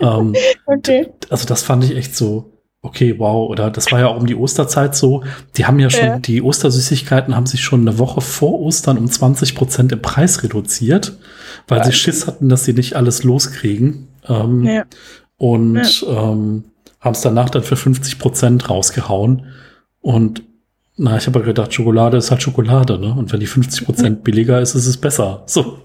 Ähm, 0.00 0.34
okay. 0.66 1.08
Also 1.28 1.46
das 1.46 1.62
fand 1.62 1.84
ich 1.84 1.94
echt 1.94 2.16
so, 2.16 2.56
okay, 2.80 3.18
wow. 3.18 3.50
Oder 3.50 3.70
das 3.70 3.92
war 3.92 4.00
ja 4.00 4.06
auch 4.08 4.16
um 4.16 4.26
die 4.26 4.34
Osterzeit 4.34 4.96
so. 4.96 5.24
Die 5.56 5.66
haben 5.66 5.78
ja 5.78 5.90
schon, 5.90 6.06
ja. 6.06 6.18
die 6.18 6.40
Ostersüßigkeiten 6.40 7.36
haben 7.36 7.44
sich 7.44 7.60
schon 7.60 7.82
eine 7.82 7.98
Woche 7.98 8.22
vor 8.22 8.60
Ostern 8.60 8.96
um 8.96 9.10
20 9.10 9.54
Prozent 9.54 9.92
im 9.92 10.00
Preis 10.00 10.42
reduziert, 10.42 11.18
weil 11.68 11.78
ja. 11.78 11.84
sie 11.84 11.92
Schiss 11.92 12.26
hatten, 12.26 12.48
dass 12.48 12.64
sie 12.64 12.72
nicht 12.72 12.96
alles 12.96 13.22
loskriegen. 13.22 14.08
Ähm, 14.26 14.64
ja. 14.64 14.84
Und 15.36 16.00
ja. 16.00 16.32
ähm, 16.32 16.64
haben 17.06 17.14
es 17.14 17.22
danach 17.22 17.48
dann 17.48 17.62
für 17.62 17.76
50 17.76 18.18
Prozent 18.18 18.68
rausgehauen. 18.68 19.46
Und 20.00 20.42
na, 20.96 21.16
ich 21.16 21.26
habe 21.26 21.42
gedacht, 21.42 21.72
Schokolade 21.72 22.16
ist 22.16 22.30
halt 22.30 22.42
Schokolade, 22.42 22.98
ne? 22.98 23.14
Und 23.16 23.32
wenn 23.32 23.40
die 23.40 23.46
50 23.46 23.84
Prozent 23.84 24.24
billiger 24.24 24.60
ist, 24.60 24.74
ist 24.74 24.86
es 24.86 24.96
besser. 24.96 25.42
So. 25.46 25.78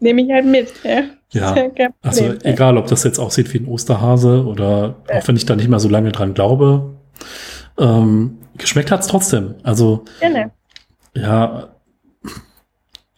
Nehme 0.00 0.22
ich 0.22 0.30
halt 0.30 0.46
mit, 0.46 0.72
ja. 0.84 1.02
Ja, 1.30 1.56
also 2.02 2.34
egal, 2.42 2.76
ob 2.76 2.88
das 2.88 3.04
jetzt 3.04 3.18
aussieht 3.18 3.54
wie 3.54 3.58
ein 3.58 3.66
Osterhase 3.66 4.44
oder 4.44 4.96
auch 5.10 5.26
wenn 5.26 5.36
ich 5.36 5.46
da 5.46 5.56
nicht 5.56 5.68
mehr 5.68 5.80
so 5.80 5.88
lange 5.88 6.12
dran 6.12 6.34
glaube, 6.34 6.94
ähm, 7.78 8.36
geschmeckt 8.58 8.90
hat's 8.90 9.06
trotzdem. 9.06 9.54
Also, 9.62 10.04
ja, 11.14 11.68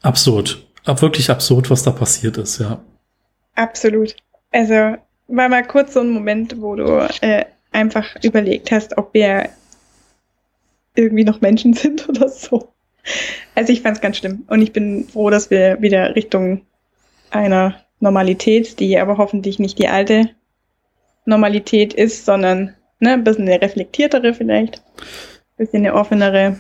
absurd. 0.01 0.65
Ab, 0.85 1.03
wirklich 1.03 1.29
absurd, 1.29 1.71
was 1.71 1.83
da 1.83 1.91
passiert 1.91 2.37
ist, 2.37 2.61
ja. 2.61 2.79
Absolut. 3.57 4.15
Also 4.53 4.97
war 5.29 5.49
mal 5.49 5.67
kurz 5.67 5.95
so 5.95 6.01
ein 6.01 6.11
Moment, 6.11 6.61
wo 6.61 6.77
du 6.77 7.09
äh, 7.21 7.45
einfach 7.73 8.17
überlegt 8.23 8.71
hast, 8.71 8.97
ob 8.99 9.15
wir 9.15 9.49
irgendwie 10.95 11.25
noch 11.25 11.41
Menschen 11.41 11.73
sind 11.75 12.09
oder 12.09 12.29
so. 12.29 12.73
Also 13.55 13.73
ich 13.73 13.83
fand 13.83 13.97
es 13.97 14.01
ganz 14.01 14.17
schlimm 14.17 14.45
und 14.49 14.63
ich 14.63 14.73
bin 14.73 15.07
froh, 15.09 15.31
dass 15.31 15.51
wir 15.51 15.81
wieder 15.83 16.15
Richtung 16.17 16.63
einer 17.31 17.77
Normalität, 18.01 18.81
die 18.81 18.99
aber 18.99 19.19
hoffentlich 19.19 19.59
nicht 19.59 19.79
die 19.79 19.89
alte 19.89 20.31
Normalität 21.27 21.93
ist, 21.93 22.25
sondern 22.25 22.75
ne, 23.01 23.13
ein 23.15 23.25
bisschen 23.25 23.49
eine 23.49 23.61
reflektiertere 23.61 24.35
vielleicht, 24.35 24.83
ein 24.97 25.57
bisschen 25.59 25.81
eine 25.81 25.95
offenere 25.95 26.59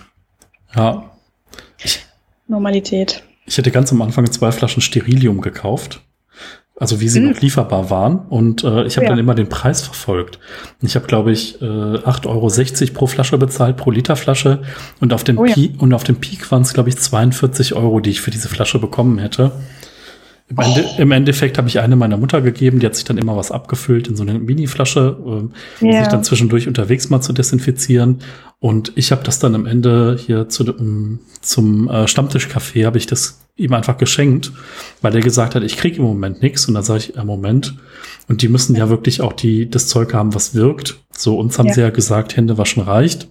ja. 0.74 1.10
Normalität. 2.46 3.22
Ich 3.46 3.58
hätte 3.58 3.70
ganz 3.70 3.92
am 3.92 4.02
Anfang 4.02 4.30
zwei 4.30 4.52
Flaschen 4.52 4.82
Sterilium 4.82 5.40
gekauft. 5.40 6.02
Also 6.76 7.00
wie 7.00 7.08
sie 7.08 7.20
mhm. 7.20 7.30
noch 7.30 7.40
lieferbar 7.40 7.88
waren. 7.90 8.18
Und 8.28 8.64
äh, 8.64 8.84
ich 8.84 8.96
habe 8.96 9.06
oh 9.06 9.08
ja. 9.08 9.08
dann 9.10 9.18
immer 9.18 9.36
den 9.36 9.48
Preis 9.48 9.82
verfolgt. 9.82 10.40
Ich 10.82 10.96
habe, 10.96 11.06
glaube 11.06 11.30
ich, 11.30 11.62
äh, 11.62 11.64
8,60 11.64 12.26
Euro 12.26 12.94
pro 12.94 13.06
Flasche 13.06 13.38
bezahlt, 13.38 13.76
pro 13.76 13.92
Liter 13.92 14.16
Flasche. 14.16 14.62
Und 15.00 15.12
auf 15.12 15.22
dem, 15.22 15.38
oh 15.38 15.44
ja. 15.44 15.54
Peak, 15.54 15.80
und 15.80 15.94
auf 15.94 16.02
dem 16.02 16.16
Peak 16.16 16.50
waren 16.50 16.62
es, 16.62 16.72
glaube 16.72 16.88
ich, 16.88 16.96
42 16.96 17.74
Euro, 17.74 18.00
die 18.00 18.10
ich 18.10 18.20
für 18.20 18.32
diese 18.32 18.48
Flasche 18.48 18.80
bekommen 18.80 19.18
hätte. 19.18 19.52
Im, 20.48 20.58
Ende, 20.58 20.84
Im, 20.98 21.10
Endeffekt 21.12 21.56
habe 21.56 21.68
ich 21.68 21.78
eine 21.78 21.96
meiner 21.96 22.18
Mutter 22.18 22.42
gegeben, 22.42 22.78
die 22.78 22.86
hat 22.86 22.94
sich 22.94 23.04
dann 23.04 23.16
immer 23.16 23.34
was 23.34 23.50
abgefüllt 23.50 24.08
in 24.08 24.16
so 24.16 24.24
eine 24.24 24.38
Mini-Flasche, 24.38 25.50
äh, 25.80 25.86
ja. 25.86 26.00
sich 26.00 26.08
dann 26.08 26.22
zwischendurch 26.22 26.68
unterwegs 26.68 27.08
mal 27.08 27.22
zu 27.22 27.32
desinfizieren. 27.32 28.18
Und 28.58 28.92
ich 28.94 29.10
habe 29.10 29.22
das 29.22 29.38
dann 29.38 29.54
am 29.54 29.64
Ende 29.64 30.18
hier 30.18 30.48
zu, 30.48 30.64
um, 30.74 31.20
zum 31.40 31.88
äh, 31.88 32.06
Stammtischcafé 32.06 32.84
habe 32.84 32.98
ich 32.98 33.06
das 33.06 33.43
ihm 33.56 33.72
einfach 33.72 33.96
geschenkt, 33.96 34.52
weil 35.00 35.12
der 35.12 35.20
gesagt 35.20 35.54
hat, 35.54 35.62
ich 35.62 35.76
kriege 35.76 35.98
im 35.98 36.02
Moment 36.02 36.42
nichts. 36.42 36.66
Und 36.66 36.74
dann 36.74 36.82
sage 36.82 36.98
ich, 37.00 37.14
im 37.14 37.26
Moment. 37.26 37.76
Und 38.28 38.42
die 38.42 38.48
müssen 38.48 38.74
ja 38.74 38.88
wirklich 38.88 39.20
auch 39.20 39.32
die 39.32 39.70
das 39.70 39.88
Zeug 39.88 40.12
haben, 40.12 40.34
was 40.34 40.54
wirkt. 40.54 41.00
So 41.16 41.38
uns 41.38 41.58
haben 41.58 41.68
ja. 41.68 41.74
sie 41.74 41.80
ja 41.82 41.90
gesagt, 41.90 42.36
Hände 42.36 42.58
waschen 42.58 42.82
reicht. 42.82 43.28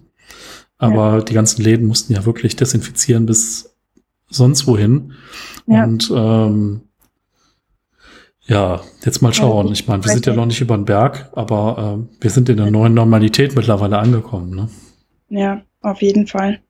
Aber 0.77 1.17
ja. 1.17 1.21
die 1.21 1.33
ganzen 1.33 1.61
Läden 1.61 1.87
mussten 1.87 2.13
ja 2.13 2.25
wirklich 2.25 2.55
desinfizieren 2.55 3.25
bis 3.25 3.75
sonst 4.29 4.65
wohin. 4.67 5.13
Ja. 5.67 5.83
Und 5.83 6.11
ähm, 6.15 6.81
ja, 8.45 8.81
jetzt 9.05 9.21
mal 9.21 9.33
schauen. 9.33 9.71
Ich 9.71 9.87
meine, 9.87 10.03
wir 10.03 10.11
sind 10.11 10.25
ja 10.25 10.33
noch 10.33 10.45
nicht 10.45 10.59
über 10.59 10.75
den 10.75 10.85
Berg, 10.85 11.29
aber 11.33 11.99
äh, 11.99 12.21
wir 12.21 12.29
sind 12.29 12.49
in 12.49 12.57
der 12.57 12.71
neuen 12.71 12.93
Normalität 12.93 13.55
mittlerweile 13.55 13.99
angekommen. 13.99 14.55
Ne? 14.55 14.69
Ja, 15.29 15.61
auf 15.81 16.01
jeden 16.01 16.27
Fall. 16.27 16.61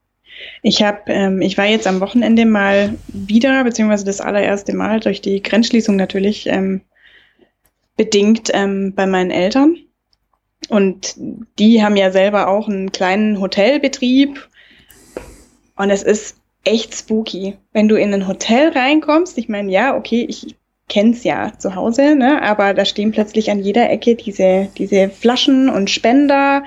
Ich 0.61 0.81
habe, 0.83 0.99
ähm, 1.07 1.41
ich 1.41 1.57
war 1.57 1.65
jetzt 1.65 1.87
am 1.87 1.99
Wochenende 1.99 2.45
mal 2.45 2.95
wieder, 3.07 3.63
beziehungsweise 3.63 4.05
das 4.05 4.21
allererste 4.21 4.75
Mal 4.75 4.99
durch 4.99 5.21
die 5.21 5.41
Grenzschließung 5.41 5.95
natürlich 5.95 6.47
ähm, 6.47 6.81
bedingt 7.97 8.49
ähm, 8.53 8.93
bei 8.95 9.05
meinen 9.05 9.31
Eltern. 9.31 9.77
Und 10.69 11.15
die 11.59 11.83
haben 11.83 11.97
ja 11.97 12.11
selber 12.11 12.47
auch 12.47 12.67
einen 12.67 12.91
kleinen 12.91 13.39
Hotelbetrieb. 13.39 14.47
Und 15.75 15.89
es 15.89 16.03
ist 16.03 16.37
echt 16.63 16.95
spooky, 16.95 17.57
wenn 17.73 17.87
du 17.87 17.95
in 17.95 18.13
ein 18.13 18.27
Hotel 18.27 18.69
reinkommst. 18.69 19.37
Ich 19.37 19.49
meine, 19.49 19.71
ja, 19.71 19.95
okay, 19.97 20.25
ich 20.27 20.55
kenn's 20.89 21.23
ja 21.23 21.53
zu 21.57 21.75
Hause, 21.75 22.15
ne? 22.15 22.41
aber 22.41 22.73
da 22.73 22.85
stehen 22.85 23.11
plötzlich 23.11 23.49
an 23.49 23.59
jeder 23.59 23.89
Ecke 23.89 24.15
diese, 24.15 24.69
diese 24.77 25.09
Flaschen 25.09 25.69
und 25.69 25.89
Spender. 25.89 26.63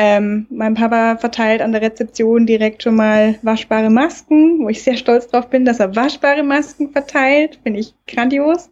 Ähm, 0.00 0.46
mein 0.48 0.74
Papa 0.74 1.16
verteilt 1.16 1.60
an 1.60 1.72
der 1.72 1.82
Rezeption 1.82 2.46
direkt 2.46 2.84
schon 2.84 2.94
mal 2.94 3.36
waschbare 3.42 3.90
Masken, 3.90 4.60
wo 4.60 4.68
ich 4.68 4.80
sehr 4.80 4.96
stolz 4.96 5.26
drauf 5.26 5.50
bin, 5.50 5.64
dass 5.64 5.80
er 5.80 5.96
waschbare 5.96 6.44
Masken 6.44 6.92
verteilt. 6.92 7.58
Finde 7.64 7.80
ich 7.80 7.96
grandios. 8.06 8.70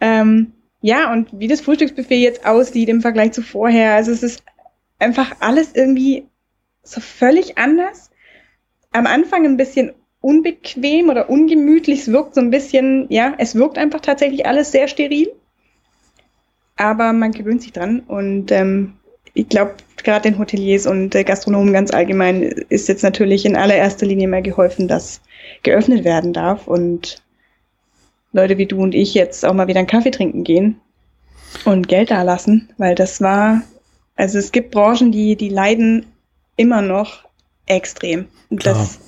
Ähm, 0.00 0.52
ja, 0.80 1.12
und 1.12 1.28
wie 1.32 1.48
das 1.48 1.60
Frühstücksbuffet 1.60 2.22
jetzt 2.22 2.46
aussieht 2.46 2.88
im 2.88 3.00
Vergleich 3.00 3.32
zu 3.32 3.42
vorher. 3.42 3.94
Also 3.94 4.12
es 4.12 4.22
ist 4.22 4.44
einfach 5.00 5.34
alles 5.40 5.74
irgendwie 5.74 6.28
so 6.84 7.00
völlig 7.00 7.58
anders. 7.58 8.12
Am 8.92 9.08
Anfang 9.08 9.44
ein 9.44 9.56
bisschen 9.56 9.90
unbequem 10.20 11.08
oder 11.08 11.30
ungemütlich. 11.30 12.02
Es 12.02 12.12
wirkt 12.12 12.36
so 12.36 12.40
ein 12.40 12.52
bisschen, 12.52 13.06
ja, 13.08 13.34
es 13.38 13.56
wirkt 13.56 13.76
einfach 13.76 14.02
tatsächlich 14.02 14.46
alles 14.46 14.70
sehr 14.70 14.86
steril. 14.86 15.32
Aber 16.76 17.12
man 17.12 17.32
gewöhnt 17.32 17.62
sich 17.62 17.72
dran 17.72 18.04
und 18.06 18.52
ähm, 18.52 18.98
ich 19.34 19.48
glaube, 19.48 19.74
gerade 19.96 20.30
den 20.30 20.38
Hoteliers 20.38 20.86
und 20.86 21.10
Gastronomen 21.10 21.72
ganz 21.72 21.90
allgemein 21.90 22.42
ist 22.42 22.88
jetzt 22.88 23.02
natürlich 23.02 23.44
in 23.44 23.56
allererster 23.56 24.06
Linie 24.06 24.28
mal 24.28 24.42
geholfen, 24.42 24.88
dass 24.88 25.20
geöffnet 25.62 26.04
werden 26.04 26.32
darf 26.32 26.66
und 26.66 27.22
Leute 28.32 28.58
wie 28.58 28.66
du 28.66 28.80
und 28.80 28.94
ich 28.94 29.14
jetzt 29.14 29.44
auch 29.44 29.54
mal 29.54 29.68
wieder 29.68 29.78
einen 29.78 29.88
Kaffee 29.88 30.10
trinken 30.10 30.44
gehen 30.44 30.80
und 31.64 31.88
Geld 31.88 32.10
da 32.10 32.22
lassen, 32.22 32.70
weil 32.76 32.94
das 32.94 33.20
war, 33.20 33.62
also 34.16 34.38
es 34.38 34.52
gibt 34.52 34.70
Branchen, 34.70 35.10
die, 35.10 35.36
die 35.36 35.48
leiden 35.48 36.06
immer 36.56 36.82
noch 36.82 37.24
extrem. 37.66 38.26
Und 38.50 38.66
das 38.66 38.98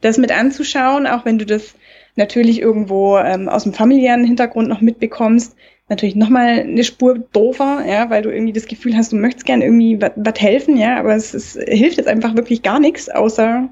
das 0.00 0.18
mit 0.18 0.32
anzuschauen, 0.32 1.06
auch 1.06 1.24
wenn 1.24 1.38
du 1.38 1.46
das 1.46 1.74
natürlich 2.16 2.60
irgendwo 2.60 3.18
ähm, 3.18 3.48
aus 3.48 3.64
dem 3.64 3.74
familiären 3.74 4.24
Hintergrund 4.24 4.68
noch 4.68 4.80
mitbekommst, 4.80 5.54
natürlich 5.88 6.16
nochmal 6.16 6.60
eine 6.60 6.84
Spur 6.84 7.18
doofer, 7.32 7.84
ja, 7.86 8.10
weil 8.10 8.22
du 8.22 8.30
irgendwie 8.30 8.52
das 8.52 8.66
Gefühl 8.66 8.96
hast, 8.96 9.12
du 9.12 9.16
möchtest 9.16 9.46
gerne 9.46 9.64
irgendwie 9.64 9.98
was 10.00 10.40
helfen, 10.40 10.76
ja, 10.76 10.98
aber 10.98 11.14
es, 11.14 11.34
es 11.34 11.58
hilft 11.66 11.96
jetzt 11.96 12.08
einfach 12.08 12.36
wirklich 12.36 12.62
gar 12.62 12.78
nichts, 12.78 13.08
außer 13.08 13.68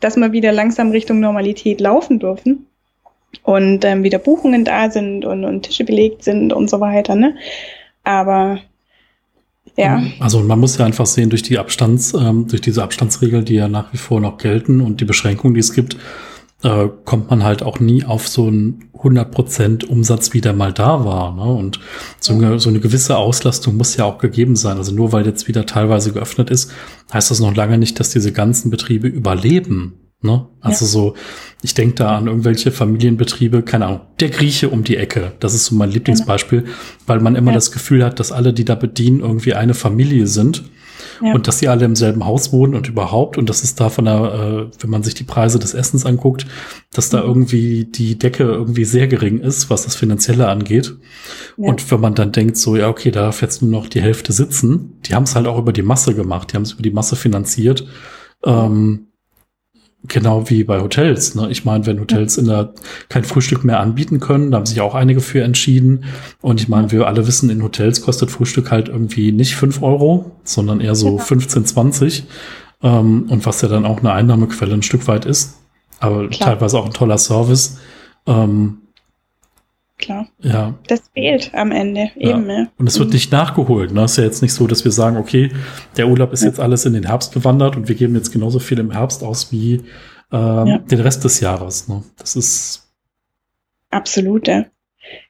dass 0.00 0.16
wir 0.16 0.32
wieder 0.32 0.52
langsam 0.52 0.90
Richtung 0.90 1.20
Normalität 1.20 1.80
laufen 1.80 2.18
dürfen 2.20 2.66
und 3.42 3.84
ähm, 3.84 4.02
wieder 4.02 4.18
Buchungen 4.18 4.64
da 4.64 4.90
sind 4.90 5.24
und, 5.24 5.44
und 5.44 5.62
Tische 5.62 5.84
belegt 5.84 6.24
sind 6.24 6.52
und 6.52 6.70
so 6.70 6.80
weiter, 6.80 7.14
ne? 7.14 7.36
Aber 8.04 8.60
ja. 9.76 10.02
Also 10.18 10.40
man 10.40 10.58
muss 10.58 10.78
ja 10.78 10.86
einfach 10.86 11.06
sehen, 11.06 11.30
durch 11.30 11.42
die 11.42 11.58
Abstands, 11.58 12.14
ähm, 12.14 12.48
durch 12.48 12.60
diese 12.60 12.82
Abstandsregeln, 12.82 13.44
die 13.44 13.54
ja 13.54 13.68
nach 13.68 13.92
wie 13.92 13.98
vor 13.98 14.20
noch 14.20 14.38
gelten 14.38 14.80
und 14.80 15.00
die 15.00 15.04
Beschränkungen, 15.04 15.54
die 15.54 15.60
es 15.60 15.72
gibt, 15.72 15.96
äh, 16.62 16.88
kommt 17.04 17.30
man 17.30 17.44
halt 17.44 17.62
auch 17.62 17.78
nie 17.78 18.04
auf 18.04 18.26
so 18.26 18.46
einen 18.48 18.90
100% 18.94 19.86
Umsatz, 19.86 20.32
wie 20.32 20.40
der 20.40 20.54
mal 20.54 20.72
da 20.72 21.04
war. 21.04 21.34
Ne? 21.34 21.42
Und 21.42 21.78
so 22.18 22.34
eine, 22.34 22.58
so 22.58 22.68
eine 22.68 22.80
gewisse 22.80 23.16
Auslastung 23.16 23.76
muss 23.76 23.96
ja 23.96 24.04
auch 24.04 24.18
gegeben 24.18 24.56
sein. 24.56 24.76
Also 24.76 24.92
nur 24.92 25.12
weil 25.12 25.24
jetzt 25.24 25.46
wieder 25.46 25.66
teilweise 25.66 26.12
geöffnet 26.12 26.50
ist, 26.50 26.72
heißt 27.12 27.30
das 27.30 27.40
noch 27.40 27.54
lange 27.54 27.78
nicht, 27.78 28.00
dass 28.00 28.10
diese 28.10 28.32
ganzen 28.32 28.70
Betriebe 28.70 29.06
überleben. 29.06 30.00
Ne? 30.20 30.48
Also 30.60 30.84
ja. 30.84 30.90
so, 30.90 31.14
ich 31.62 31.74
denke 31.74 31.94
da 31.94 32.16
an 32.16 32.26
irgendwelche 32.26 32.72
Familienbetriebe, 32.72 33.62
keine 33.62 33.86
Ahnung, 33.86 34.00
der 34.18 34.30
Grieche 34.30 34.68
um 34.68 34.82
die 34.82 34.96
Ecke. 34.96 35.32
Das 35.38 35.54
ist 35.54 35.66
so 35.66 35.76
mein 35.76 35.92
Lieblingsbeispiel, 35.92 36.64
weil 37.06 37.20
man 37.20 37.36
immer 37.36 37.52
ja. 37.52 37.54
das 37.54 37.70
Gefühl 37.70 38.04
hat, 38.04 38.18
dass 38.18 38.32
alle, 38.32 38.52
die 38.52 38.64
da 38.64 38.74
bedienen, 38.74 39.20
irgendwie 39.20 39.54
eine 39.54 39.74
Familie 39.74 40.26
sind. 40.26 40.64
Ja. 41.22 41.34
Und 41.34 41.48
dass 41.48 41.58
sie 41.58 41.68
alle 41.68 41.84
im 41.84 41.96
selben 41.96 42.24
Haus 42.24 42.52
wohnen 42.52 42.74
und 42.74 42.88
überhaupt, 42.88 43.38
und 43.38 43.48
das 43.48 43.62
ist 43.62 43.80
da 43.80 43.88
von 43.88 44.04
der, 44.04 44.70
äh, 44.70 44.82
wenn 44.82 44.90
man 44.90 45.02
sich 45.02 45.14
die 45.14 45.24
Preise 45.24 45.58
des 45.58 45.74
Essens 45.74 46.06
anguckt, 46.06 46.46
dass 46.92 47.10
da 47.10 47.20
mhm. 47.20 47.28
irgendwie 47.28 47.84
die 47.84 48.18
Decke 48.18 48.44
irgendwie 48.44 48.84
sehr 48.84 49.08
gering 49.08 49.40
ist, 49.40 49.70
was 49.70 49.84
das 49.84 49.96
Finanzielle 49.96 50.48
angeht. 50.48 50.96
Ja. 51.56 51.68
Und 51.68 51.90
wenn 51.90 52.00
man 52.00 52.14
dann 52.14 52.32
denkt, 52.32 52.56
so, 52.56 52.76
ja, 52.76 52.88
okay, 52.88 53.10
da 53.10 53.22
darf 53.22 53.42
jetzt 53.42 53.62
nur 53.62 53.70
noch 53.70 53.88
die 53.88 54.00
Hälfte 54.02 54.32
sitzen, 54.32 54.98
die 55.06 55.14
haben 55.14 55.24
es 55.24 55.34
halt 55.34 55.46
auch 55.46 55.58
über 55.58 55.72
die 55.72 55.82
Masse 55.82 56.14
gemacht, 56.14 56.52
die 56.52 56.56
haben 56.56 56.62
es 56.62 56.72
über 56.72 56.82
die 56.82 56.92
Masse 56.92 57.16
finanziert. 57.16 57.86
Ähm, 58.44 59.07
Genau 60.04 60.48
wie 60.48 60.62
bei 60.62 60.80
Hotels. 60.80 61.34
Ne? 61.34 61.50
Ich 61.50 61.64
meine, 61.64 61.84
wenn 61.86 61.98
Hotels 61.98 62.38
in 62.38 62.46
der 62.46 62.72
kein 63.08 63.24
Frühstück 63.24 63.64
mehr 63.64 63.80
anbieten 63.80 64.20
können, 64.20 64.50
da 64.50 64.58
haben 64.58 64.66
sich 64.66 64.80
auch 64.80 64.94
einige 64.94 65.20
für 65.20 65.42
entschieden. 65.42 66.04
Und 66.40 66.60
ich 66.60 66.68
meine, 66.68 66.92
wir 66.92 67.06
alle 67.06 67.26
wissen, 67.26 67.50
in 67.50 67.62
Hotels 67.62 68.00
kostet 68.00 68.30
Frühstück 68.30 68.70
halt 68.70 68.88
irgendwie 68.88 69.32
nicht 69.32 69.56
fünf 69.56 69.82
Euro, 69.82 70.30
sondern 70.44 70.80
eher 70.80 70.94
so 70.94 71.18
15, 71.18 71.64
20. 71.66 72.24
Ähm, 72.82 73.26
und 73.28 73.44
was 73.44 73.60
ja 73.60 73.68
dann 73.68 73.84
auch 73.84 73.98
eine 73.98 74.12
Einnahmequelle 74.12 74.72
ein 74.72 74.82
Stück 74.82 75.08
weit 75.08 75.24
ist, 75.24 75.58
aber 75.98 76.28
Klar. 76.28 76.50
teilweise 76.50 76.78
auch 76.78 76.86
ein 76.86 76.92
toller 76.92 77.18
Service. 77.18 77.78
Ähm, 78.26 78.78
Klar. 79.98 80.28
Ja. 80.40 80.74
Das 80.86 81.10
fehlt 81.12 81.50
am 81.54 81.72
Ende 81.72 82.10
eben. 82.16 82.48
Ja. 82.48 82.66
Und 82.78 82.86
es 82.86 82.98
wird 82.98 83.08
mhm. 83.08 83.14
nicht 83.14 83.32
nachgeholt. 83.32 83.92
Ne? 83.92 84.02
Es 84.02 84.12
ist 84.12 84.18
ja 84.18 84.24
jetzt 84.24 84.42
nicht 84.42 84.54
so, 84.54 84.66
dass 84.68 84.84
wir 84.84 84.92
sagen, 84.92 85.16
okay, 85.16 85.50
der 85.96 86.08
Urlaub 86.08 86.32
ist 86.32 86.42
ja. 86.42 86.48
jetzt 86.48 86.60
alles 86.60 86.86
in 86.86 86.92
den 86.92 87.04
Herbst 87.04 87.34
gewandert 87.34 87.76
und 87.76 87.88
wir 87.88 87.96
geben 87.96 88.14
jetzt 88.14 88.32
genauso 88.32 88.60
viel 88.60 88.78
im 88.78 88.92
Herbst 88.92 89.24
aus 89.24 89.50
wie 89.50 89.82
ähm, 90.32 90.66
ja. 90.66 90.78
den 90.78 91.00
Rest 91.00 91.24
des 91.24 91.40
Jahres. 91.40 91.88
Ne? 91.88 92.04
Das 92.16 92.36
ist 92.36 92.88
absolut. 93.90 94.46
Ja. 94.46 94.66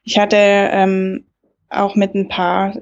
Ich 0.03 0.19
hatte 0.19 0.37
ähm, 0.37 1.25
auch 1.69 1.95
mit 1.95 2.13
ein 2.13 2.27
paar, 2.27 2.77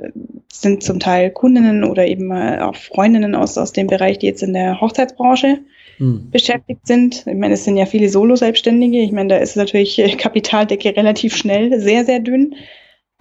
sind 0.52 0.84
zum 0.84 1.00
Teil 1.00 1.32
Kundinnen 1.32 1.86
oder 1.86 2.06
eben 2.06 2.32
auch 2.34 2.76
Freundinnen 2.76 3.34
aus, 3.34 3.58
aus 3.58 3.72
dem 3.72 3.88
Bereich, 3.88 4.20
die 4.20 4.26
jetzt 4.26 4.44
in 4.44 4.54
der 4.54 4.82
Hochzeitsbranche 4.82 5.60
hm. 5.98 6.30
beschäftigt 6.32 6.86
sind. 6.86 7.26
Ich 7.28 7.36
meine, 7.36 7.56
es 7.56 7.64
sind 7.64 7.78
ja 7.78 7.86
viele 7.86 8.10
Solo-Selbstständige. 8.10 9.00
Ich 9.00 9.12
meine, 9.12 9.30
da 9.30 9.38
ist 9.38 9.56
natürlich 9.56 10.02
Kapitaldecke 10.18 10.95
relativ 10.95 11.36
schnell 11.36 11.80
sehr, 11.80 12.06
sehr 12.06 12.20
dünn. 12.20 12.56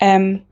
Ähm, 0.00 0.42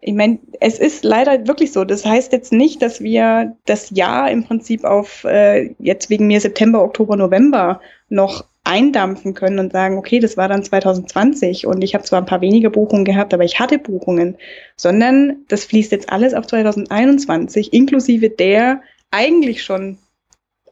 ich 0.00 0.14
meine, 0.14 0.38
es 0.60 0.78
ist 0.78 1.04
leider 1.04 1.48
wirklich 1.48 1.72
so. 1.72 1.84
Das 1.84 2.04
heißt 2.04 2.32
jetzt 2.32 2.52
nicht, 2.52 2.80
dass 2.82 3.00
wir 3.00 3.56
das 3.64 3.90
Jahr 3.90 4.30
im 4.30 4.44
Prinzip 4.44 4.84
auf 4.84 5.24
äh, 5.24 5.74
jetzt 5.78 6.10
wegen 6.10 6.26
mir 6.26 6.40
September, 6.40 6.82
Oktober, 6.82 7.16
November 7.16 7.80
noch 8.08 8.44
eindampfen 8.62 9.34
können 9.34 9.58
und 9.58 9.72
sagen, 9.72 9.96
okay, 9.96 10.18
das 10.18 10.36
war 10.36 10.48
dann 10.48 10.64
2020 10.64 11.66
und 11.66 11.82
ich 11.82 11.94
habe 11.94 12.04
zwar 12.04 12.20
ein 12.20 12.26
paar 12.26 12.40
weniger 12.40 12.70
Buchungen 12.70 13.04
gehabt, 13.04 13.32
aber 13.32 13.44
ich 13.44 13.60
hatte 13.60 13.78
Buchungen, 13.78 14.36
sondern 14.76 15.44
das 15.48 15.64
fließt 15.64 15.92
jetzt 15.92 16.10
alles 16.10 16.34
auf 16.34 16.46
2021, 16.46 17.72
inklusive 17.72 18.28
der 18.28 18.82
eigentlich 19.12 19.62
schon 19.62 19.98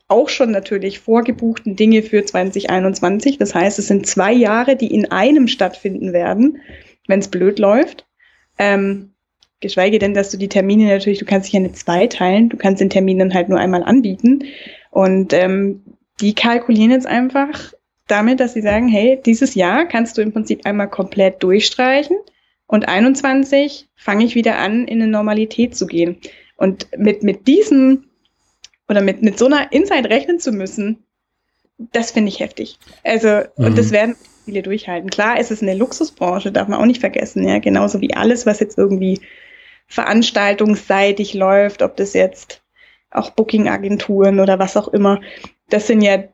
auch 0.09 0.29
schon 0.29 0.51
natürlich 0.51 1.01
vorgebuchten 1.01 1.77
Dinge 1.77 2.03
für 2.03 2.25
2021. 2.25 3.39
Das 3.39 3.55
heißt, 3.55 3.79
es 3.79 3.89
sind 3.89 4.07
zwei 4.07 4.33
Jahre, 4.33 4.77
die 4.77 4.93
in 4.93 5.11
einem 5.11 5.49
stattfinden 5.49 6.13
werden, 6.13 6.61
wenn 7.07 7.21
es 7.21 7.29
blöd 7.29 7.59
läuft. 7.59 8.07
Ähm, 8.59 9.13
geschweige 9.61 9.99
denn, 9.99 10.15
dass 10.15 10.31
du 10.31 10.37
die 10.37 10.49
Termine 10.49 10.87
natürlich, 10.87 11.19
du 11.19 11.25
kannst 11.25 11.47
dich 11.47 11.55
ja 11.55 11.61
nicht 11.61 11.79
zweiteilen, 11.79 12.51
du 12.51 12.57
kannst 12.57 12.81
den 12.81 12.91
Termin 12.91 13.19
dann 13.19 13.35
halt 13.35 13.49
nur 13.49 13.59
einmal 13.59 13.83
anbieten. 13.83 14.45
Und 14.91 15.33
ähm, 15.33 15.83
die 16.21 16.35
kalkulieren 16.35 16.91
jetzt 16.91 17.07
einfach 17.07 17.73
damit, 18.07 18.41
dass 18.41 18.53
sie 18.53 18.63
sagen, 18.63 18.89
hey, 18.89 19.21
dieses 19.25 19.55
Jahr 19.55 19.87
kannst 19.87 20.19
du 20.19 20.23
im 20.23 20.33
Prinzip 20.33 20.67
einmal 20.67 20.89
komplett 20.89 21.43
durchstreichen 21.43 22.17
und 22.67 22.89
21 22.89 23.89
fange 23.97 24.25
ich 24.25 24.35
wieder 24.35 24.59
an, 24.59 24.87
in 24.87 25.01
eine 25.01 25.11
Normalität 25.11 25.75
zu 25.75 25.87
gehen. 25.87 26.19
Und 26.57 26.87
mit, 26.97 27.23
mit 27.23 27.47
diesem 27.47 28.05
oder 28.95 29.03
mit, 29.05 29.22
mit 29.22 29.38
so 29.38 29.47
einer 29.47 29.72
Insight 29.72 30.07
rechnen 30.07 30.38
zu 30.38 30.53
müssen, 30.53 31.05
das 31.78 32.12
finde 32.12 32.28
ich 32.28 32.40
heftig. 32.40 32.78
Also, 33.03 33.42
mhm. 33.57 33.66
und 33.66 33.78
das 33.78 33.90
werden 33.90 34.16
viele 34.45 34.62
durchhalten. 34.62 35.11
Klar, 35.11 35.36
es 35.38 35.51
ist 35.51 35.62
eine 35.62 35.74
Luxusbranche, 35.74 36.53
darf 36.53 36.68
man 36.68 36.80
auch 36.80 36.86
nicht 36.86 37.01
vergessen, 37.01 37.47
ja, 37.47 37.59
genauso 37.59 38.01
wie 38.01 38.14
alles, 38.14 38.47
was 38.47 38.61
jetzt 38.61 38.78
irgendwie 38.78 39.20
veranstaltungsseitig 39.86 41.34
läuft, 41.34 41.82
ob 41.82 41.97
das 41.97 42.14
jetzt 42.14 42.62
auch 43.11 43.30
Booking-Agenturen 43.30 44.40
oder 44.40 44.59
was 44.59 44.76
auch 44.76 44.88
immer, 44.88 45.20
das 45.68 45.86
sind 45.86 46.03
ja 46.03 46.24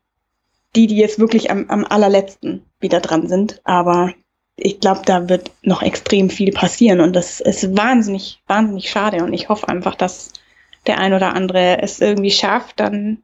die, 0.76 0.86
die 0.86 0.96
jetzt 0.96 1.18
wirklich 1.18 1.50
am, 1.50 1.68
am 1.68 1.84
allerletzten 1.84 2.64
wieder 2.78 3.00
dran 3.00 3.28
sind. 3.28 3.61
Aber 3.64 4.14
ich 4.56 4.80
glaube, 4.80 5.02
da 5.04 5.28
wird 5.28 5.50
noch 5.62 5.82
extrem 5.82 6.30
viel 6.30 6.52
passieren 6.52 7.00
und 7.00 7.14
das 7.14 7.40
ist 7.40 7.76
wahnsinnig, 7.76 8.40
wahnsinnig 8.46 8.90
schade 8.90 9.24
und 9.24 9.32
ich 9.32 9.48
hoffe 9.48 9.68
einfach, 9.68 9.94
dass 9.94 10.32
der 10.87 10.99
ein 10.99 11.12
oder 11.12 11.35
andere 11.35 11.83
es 11.83 12.01
irgendwie 12.01 12.31
schafft, 12.31 12.81
dann, 12.81 13.18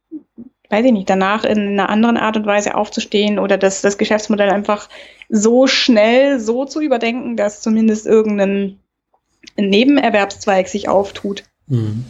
weiß 0.68 0.84
ich 0.84 0.92
nicht, 0.92 1.10
danach 1.10 1.44
in 1.44 1.58
einer 1.58 1.88
anderen 1.88 2.16
Art 2.16 2.36
und 2.36 2.46
Weise 2.46 2.74
aufzustehen 2.74 3.38
oder 3.38 3.56
das, 3.58 3.82
das 3.82 3.98
Geschäftsmodell 3.98 4.50
einfach 4.50 4.88
so 5.28 5.66
schnell 5.66 6.38
so 6.38 6.64
zu 6.64 6.80
überdenken, 6.80 7.36
dass 7.36 7.62
zumindest 7.62 8.06
irgendein 8.06 8.78
Nebenerwerbszweig 9.56 10.68
sich 10.68 10.88
auftut. 10.88 11.44
Mhm. 11.66 12.04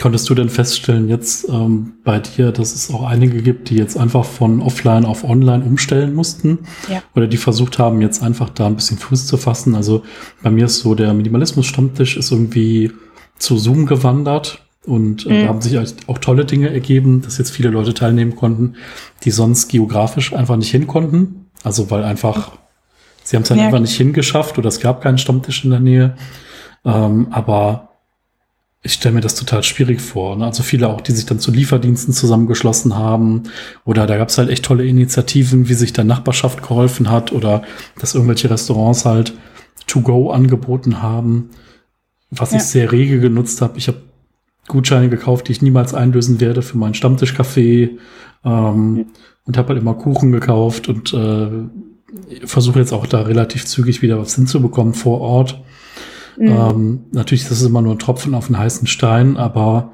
Konntest 0.00 0.28
du 0.28 0.34
denn 0.34 0.48
feststellen 0.48 1.08
jetzt 1.08 1.48
ähm, 1.48 1.94
bei 2.02 2.18
dir, 2.18 2.50
dass 2.50 2.74
es 2.74 2.92
auch 2.92 3.04
einige 3.04 3.40
gibt, 3.40 3.70
die 3.70 3.76
jetzt 3.76 3.96
einfach 3.96 4.24
von 4.24 4.60
offline 4.60 5.04
auf 5.04 5.22
online 5.22 5.64
umstellen 5.64 6.14
mussten? 6.14 6.60
Ja. 6.88 7.02
Oder 7.14 7.28
die 7.28 7.36
versucht 7.36 7.78
haben, 7.78 8.00
jetzt 8.00 8.22
einfach 8.22 8.48
da 8.50 8.66
ein 8.66 8.74
bisschen 8.74 8.98
Fuß 8.98 9.26
zu 9.26 9.36
fassen? 9.36 9.76
Also 9.76 10.02
bei 10.42 10.50
mir 10.50 10.64
ist 10.64 10.80
so, 10.80 10.94
der 10.94 11.12
Minimalismus-Stammtisch 11.12 12.16
ist 12.16 12.32
irgendwie 12.32 12.90
zu 13.42 13.58
Zoom 13.58 13.86
gewandert 13.86 14.62
und 14.86 15.26
äh, 15.26 15.30
mhm. 15.30 15.42
da 15.42 15.48
haben 15.48 15.60
sich 15.60 15.76
auch 16.06 16.18
tolle 16.18 16.44
Dinge 16.44 16.70
ergeben, 16.70 17.22
dass 17.22 17.38
jetzt 17.38 17.50
viele 17.50 17.70
Leute 17.70 17.92
teilnehmen 17.92 18.36
konnten, 18.36 18.76
die 19.24 19.32
sonst 19.32 19.68
geografisch 19.68 20.32
einfach 20.32 20.56
nicht 20.56 20.70
hin 20.70 20.86
konnten. 20.86 21.46
Also 21.64 21.90
weil 21.90 22.04
einfach, 22.04 22.52
sie 23.24 23.36
haben 23.36 23.42
es 23.42 23.48
dann 23.48 23.58
ja. 23.58 23.66
einfach 23.66 23.80
nicht 23.80 23.96
hingeschafft 23.96 24.58
oder 24.58 24.68
es 24.68 24.80
gab 24.80 25.02
keinen 25.02 25.18
Stammtisch 25.18 25.64
in 25.64 25.70
der 25.70 25.80
Nähe. 25.80 26.16
Ähm, 26.84 27.28
aber 27.30 27.90
ich 28.82 28.94
stelle 28.94 29.14
mir 29.14 29.20
das 29.20 29.34
total 29.34 29.64
schwierig 29.64 30.00
vor. 30.00 30.36
Ne? 30.36 30.46
Also 30.46 30.62
viele 30.62 30.88
auch, 30.88 31.00
die 31.00 31.12
sich 31.12 31.26
dann 31.26 31.40
zu 31.40 31.50
Lieferdiensten 31.50 32.14
zusammengeschlossen 32.14 32.96
haben. 32.96 33.44
Oder 33.84 34.06
da 34.06 34.18
gab 34.18 34.28
es 34.28 34.38
halt 34.38 34.50
echt 34.50 34.64
tolle 34.64 34.86
Initiativen, 34.86 35.68
wie 35.68 35.74
sich 35.74 35.92
der 35.92 36.04
Nachbarschaft 36.04 36.62
geholfen 36.62 37.10
hat 37.10 37.32
oder 37.32 37.62
dass 37.98 38.14
irgendwelche 38.14 38.50
Restaurants 38.50 39.04
halt 39.04 39.34
To-Go 39.88 40.30
angeboten 40.30 41.02
haben 41.02 41.50
was 42.32 42.52
ja. 42.52 42.58
ich 42.58 42.64
sehr 42.64 42.90
rege 42.90 43.20
genutzt 43.20 43.60
habe. 43.60 43.78
Ich 43.78 43.88
habe 43.88 44.02
Gutscheine 44.68 45.08
gekauft, 45.08 45.48
die 45.48 45.52
ich 45.52 45.62
niemals 45.62 45.94
einlösen 45.94 46.40
werde 46.40 46.62
für 46.62 46.78
meinen 46.78 46.94
Stammtischcafé 46.94 47.90
ähm, 48.44 48.96
ja. 48.96 49.04
und 49.44 49.56
habe 49.56 49.68
halt 49.68 49.80
immer 49.80 49.94
Kuchen 49.94 50.32
gekauft 50.32 50.88
und 50.88 51.12
äh, 51.12 52.46
versuche 52.46 52.78
jetzt 52.78 52.92
auch 52.92 53.06
da 53.06 53.22
relativ 53.22 53.66
zügig 53.66 54.02
wieder 54.02 54.18
was 54.18 54.34
hinzubekommen 54.34 54.94
vor 54.94 55.20
Ort. 55.20 55.62
Mhm. 56.38 56.46
Ähm, 56.46 57.00
natürlich, 57.12 57.48
das 57.48 57.60
ist 57.60 57.66
immer 57.66 57.82
nur 57.82 57.94
ein 57.94 57.98
Tropfen 57.98 58.34
auf 58.34 58.46
den 58.46 58.58
heißen 58.58 58.86
Stein, 58.86 59.36
aber 59.36 59.92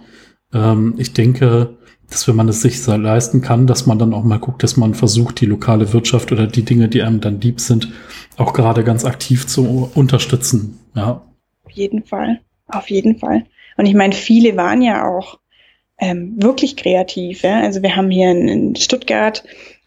ähm, 0.53 0.95
ich 0.97 1.13
denke, 1.13 1.77
dass 2.09 2.29
wenn 2.29 2.37
man 2.37 2.49
es 2.49 2.63
sich 2.63 2.87
leisten 2.87 3.43
kann, 3.43 3.67
dass 3.67 3.87
man 3.87 3.99
dann 3.99 4.15
auch 4.15 4.25
mal 4.25 4.39
guckt, 4.39 4.63
dass 4.63 4.77
man 4.77 4.95
versucht, 4.95 5.41
die 5.41 5.47
lokale 5.47 5.93
Wirtschaft 5.93 6.33
oder 6.33 6.47
die 6.47 6.65
Dinge, 6.65 6.89
die 6.89 7.03
einem 7.03 7.21
dann 7.21 7.41
lieb 7.41 7.61
sind, 7.61 7.91
auch 8.37 8.55
gerade 8.55 8.83
ganz 8.85 9.05
aktiv 9.05 9.47
zu 9.47 9.91
unterstützen. 9.95 10.79
Ja 10.95 11.23
jeden 11.71 12.05
Fall. 12.05 12.41
Auf 12.67 12.91
jeden 12.91 13.19
Fall. 13.19 13.45
Und 13.77 13.87
ich 13.87 13.95
meine, 13.95 14.13
viele 14.13 14.57
waren 14.57 14.83
ja 14.83 15.09
auch 15.09 15.39
ähm, 15.99 16.35
wirklich 16.43 16.77
kreativ. 16.77 17.43
Ja? 17.43 17.61
Also 17.61 17.83
wir 17.83 17.97
haben 17.97 18.11
hier 18.11 18.31
in, 18.31 18.49
in 18.49 18.77
Stuttgart 18.77 19.45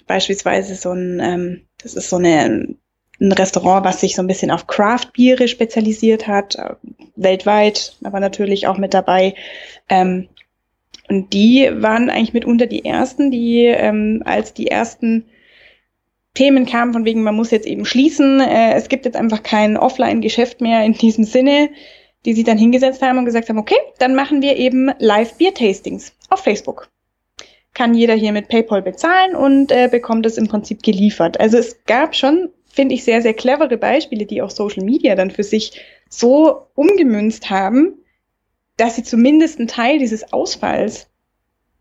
beispielsweise 0.08 0.76
so 0.76 0.92
ein, 0.92 1.20
ähm, 1.22 1.62
das 1.82 1.94
ist 1.94 2.10
so 2.10 2.18
eine, 2.18 2.78
ein 3.20 3.32
Restaurant, 3.32 3.86
was 3.86 4.02
sich 4.02 4.16
so 4.16 4.24
ein 4.24 4.28
bisschen 4.28 4.52
auf 4.52 4.68
Craft-Biere 4.68 5.48
spezialisiert 5.48 6.28
hat, 6.28 6.56
äh, 6.56 6.76
weltweit, 7.16 7.98
aber 8.04 8.20
natürlich 8.20 8.68
auch 8.68 8.78
mit 8.78 8.94
dabei. 8.94 9.36
Ähm, 9.90 10.28
und 11.08 11.34
die 11.34 11.70
waren 11.74 12.10
eigentlich 12.10 12.34
mitunter 12.34 12.68
die 12.68 12.86
ersten, 12.86 13.32
die 13.32 13.66
ähm, 13.66 14.24
als 14.26 14.54
die 14.54 14.68
ersten 14.68 15.26
Themen 16.34 16.66
kamen, 16.66 16.94
von 16.94 17.06
wegen, 17.06 17.24
man 17.24 17.36
muss 17.36 17.52
jetzt 17.52 17.68
eben 17.68 17.86
schließen, 17.86 18.40
äh, 18.40 18.74
es 18.74 18.88
gibt 18.88 19.06
jetzt 19.06 19.18
einfach 19.18 19.44
kein 19.44 19.78
Offline-Geschäft 19.78 20.62
mehr 20.62 20.84
in 20.86 20.94
diesem 20.94 21.26
Sinne, 21.26 21.70
die 22.26 22.34
sich 22.34 22.44
dann 22.44 22.58
hingesetzt 22.58 23.02
haben 23.02 23.18
und 23.18 23.26
gesagt 23.26 23.50
haben, 23.50 23.58
okay, 23.58 23.78
dann 24.00 24.16
machen 24.16 24.42
wir 24.42 24.56
eben 24.56 24.92
Live-Bier-Tastings 25.00 26.14
auf 26.30 26.42
Facebook. 26.42 26.90
Kann 27.74 27.94
jeder 27.94 28.14
hier 28.14 28.32
mit 28.32 28.48
PayPal 28.48 28.82
bezahlen 28.82 29.36
und 29.36 29.72
äh, 29.72 29.90
bekommt 29.90 30.26
es 30.26 30.38
im 30.38 30.48
Prinzip 30.48 30.84
geliefert. 30.84 31.40
Also 31.40 31.58
es 31.58 31.84
gab 31.86 32.16
schon, 32.16 32.50
finde 32.68 32.96
ich, 32.96 33.04
sehr, 33.04 33.22
sehr 33.22 33.34
clevere 33.34 33.78
Beispiele, 33.78 34.26
die 34.26 34.42
auch 34.42 34.50
Social 34.52 34.84
Media 34.84 35.16
dann 35.16 35.32
für 35.32 35.44
sich 35.44 35.82
so 36.10 36.68
umgemünzt 36.76 37.50
haben, 37.50 37.94
dass 38.78 38.96
sie 38.96 39.04
zumindest 39.04 39.60
einen 39.60 39.68
Teil 39.68 40.00
dieses 40.00 40.32
Ausfalls 40.32 41.08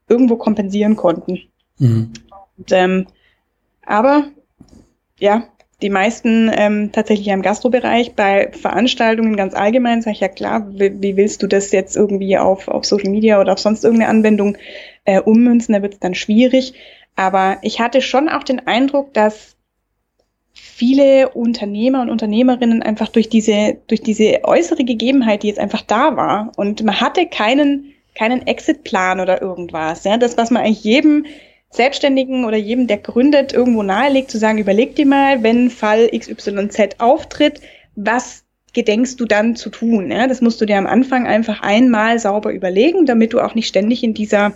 irgendwo 0.09 0.36
kompensieren 0.36 0.96
konnten. 0.96 1.40
Mhm. 1.78 2.12
Und, 2.57 2.72
ähm, 2.72 3.07
aber 3.84 4.28
ja, 5.20 5.44
die 5.82 5.90
meisten 5.90 6.50
ähm, 6.52 6.92
tatsächlich 6.92 7.28
im 7.28 7.42
Gastrobereich. 7.42 8.14
Bei 8.14 8.50
Veranstaltungen 8.52 9.36
ganz 9.36 9.54
allgemein 9.54 10.02
sage 10.02 10.14
ich 10.14 10.20
ja 10.20 10.28
klar, 10.28 10.66
wie, 10.72 11.00
wie, 11.00 11.16
willst 11.16 11.42
du 11.42 11.46
das 11.46 11.72
jetzt 11.72 11.96
irgendwie 11.96 12.36
auf, 12.36 12.68
auf 12.68 12.84
Social 12.84 13.10
Media 13.10 13.40
oder 13.40 13.52
auf 13.52 13.58
sonst 13.58 13.84
irgendeine 13.84 14.10
Anwendung 14.10 14.58
äh, 15.04 15.20
ummünzen? 15.20 15.74
Da 15.74 15.82
wird 15.82 15.94
es 15.94 16.00
dann 16.00 16.14
schwierig. 16.14 16.74
Aber 17.16 17.58
ich 17.62 17.80
hatte 17.80 18.02
schon 18.02 18.28
auch 18.28 18.44
den 18.44 18.66
Eindruck, 18.66 19.14
dass 19.14 19.56
viele 20.52 21.30
Unternehmer 21.30 22.02
und 22.02 22.10
Unternehmerinnen 22.10 22.82
einfach 22.82 23.08
durch 23.08 23.28
diese, 23.28 23.78
durch 23.86 24.02
diese 24.02 24.40
äußere 24.44 24.84
Gegebenheit, 24.84 25.42
die 25.42 25.48
jetzt 25.48 25.60
einfach 25.60 25.82
da 25.82 26.16
war, 26.16 26.52
und 26.56 26.82
man 26.82 27.00
hatte 27.00 27.26
keinen, 27.26 27.94
keinen 28.14 28.46
Exit-Plan 28.46 29.20
oder 29.20 29.40
irgendwas. 29.40 30.04
Ja? 30.04 30.18
Das, 30.18 30.36
was 30.36 30.50
man 30.50 30.62
eigentlich 30.62 30.84
jedem 30.84 31.24
Selbstständigen 31.70 32.44
oder 32.44 32.56
jedem, 32.56 32.86
der 32.86 32.98
gründet, 32.98 33.52
irgendwo 33.52 33.82
nahelegt, 33.82 34.30
zu 34.30 34.38
sagen, 34.38 34.59
überleg 34.59 34.97
dir 34.97 35.06
mal, 35.06 35.42
wenn 35.42 35.70
Fall 35.70 36.09
XYZ 36.09 36.97
auftritt, 36.98 37.60
was 37.94 38.44
gedenkst 38.72 39.16
du 39.20 39.24
dann 39.24 39.56
zu 39.56 39.70
tun? 39.70 40.10
Ja? 40.10 40.26
Das 40.26 40.40
musst 40.40 40.60
du 40.60 40.66
dir 40.66 40.78
am 40.78 40.86
Anfang 40.86 41.26
einfach 41.26 41.62
einmal 41.62 42.18
sauber 42.18 42.52
überlegen, 42.52 43.06
damit 43.06 43.32
du 43.32 43.40
auch 43.40 43.55
nicht 43.55 43.68
ständig 43.68 44.02
in 44.02 44.14
dieser 44.14 44.52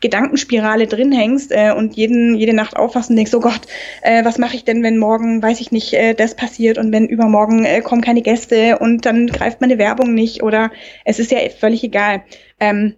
Gedankenspirale 0.00 0.86
drin 0.86 1.12
hängst 1.12 1.50
äh, 1.50 1.72
und 1.72 1.96
jeden, 1.96 2.34
jede 2.34 2.52
Nacht 2.52 2.76
aufwachst 2.76 3.10
und 3.10 3.16
denkst, 3.16 3.34
oh 3.34 3.40
Gott, 3.40 3.62
äh, 4.02 4.24
was 4.24 4.38
mache 4.38 4.56
ich 4.56 4.64
denn, 4.64 4.82
wenn 4.82 4.98
morgen, 4.98 5.42
weiß 5.42 5.60
ich 5.60 5.72
nicht, 5.72 5.94
äh, 5.94 6.14
das 6.14 6.34
passiert 6.34 6.78
und 6.78 6.92
wenn 6.92 7.06
übermorgen 7.06 7.64
äh, 7.64 7.80
kommen 7.80 8.02
keine 8.02 8.20
Gäste 8.20 8.78
und 8.78 9.06
dann 9.06 9.28
greift 9.28 9.60
meine 9.60 9.78
Werbung 9.78 10.12
nicht 10.12 10.42
oder 10.42 10.70
es 11.04 11.18
ist 11.18 11.30
ja 11.30 11.38
völlig 11.58 11.84
egal. 11.84 12.22
Ähm, 12.60 12.96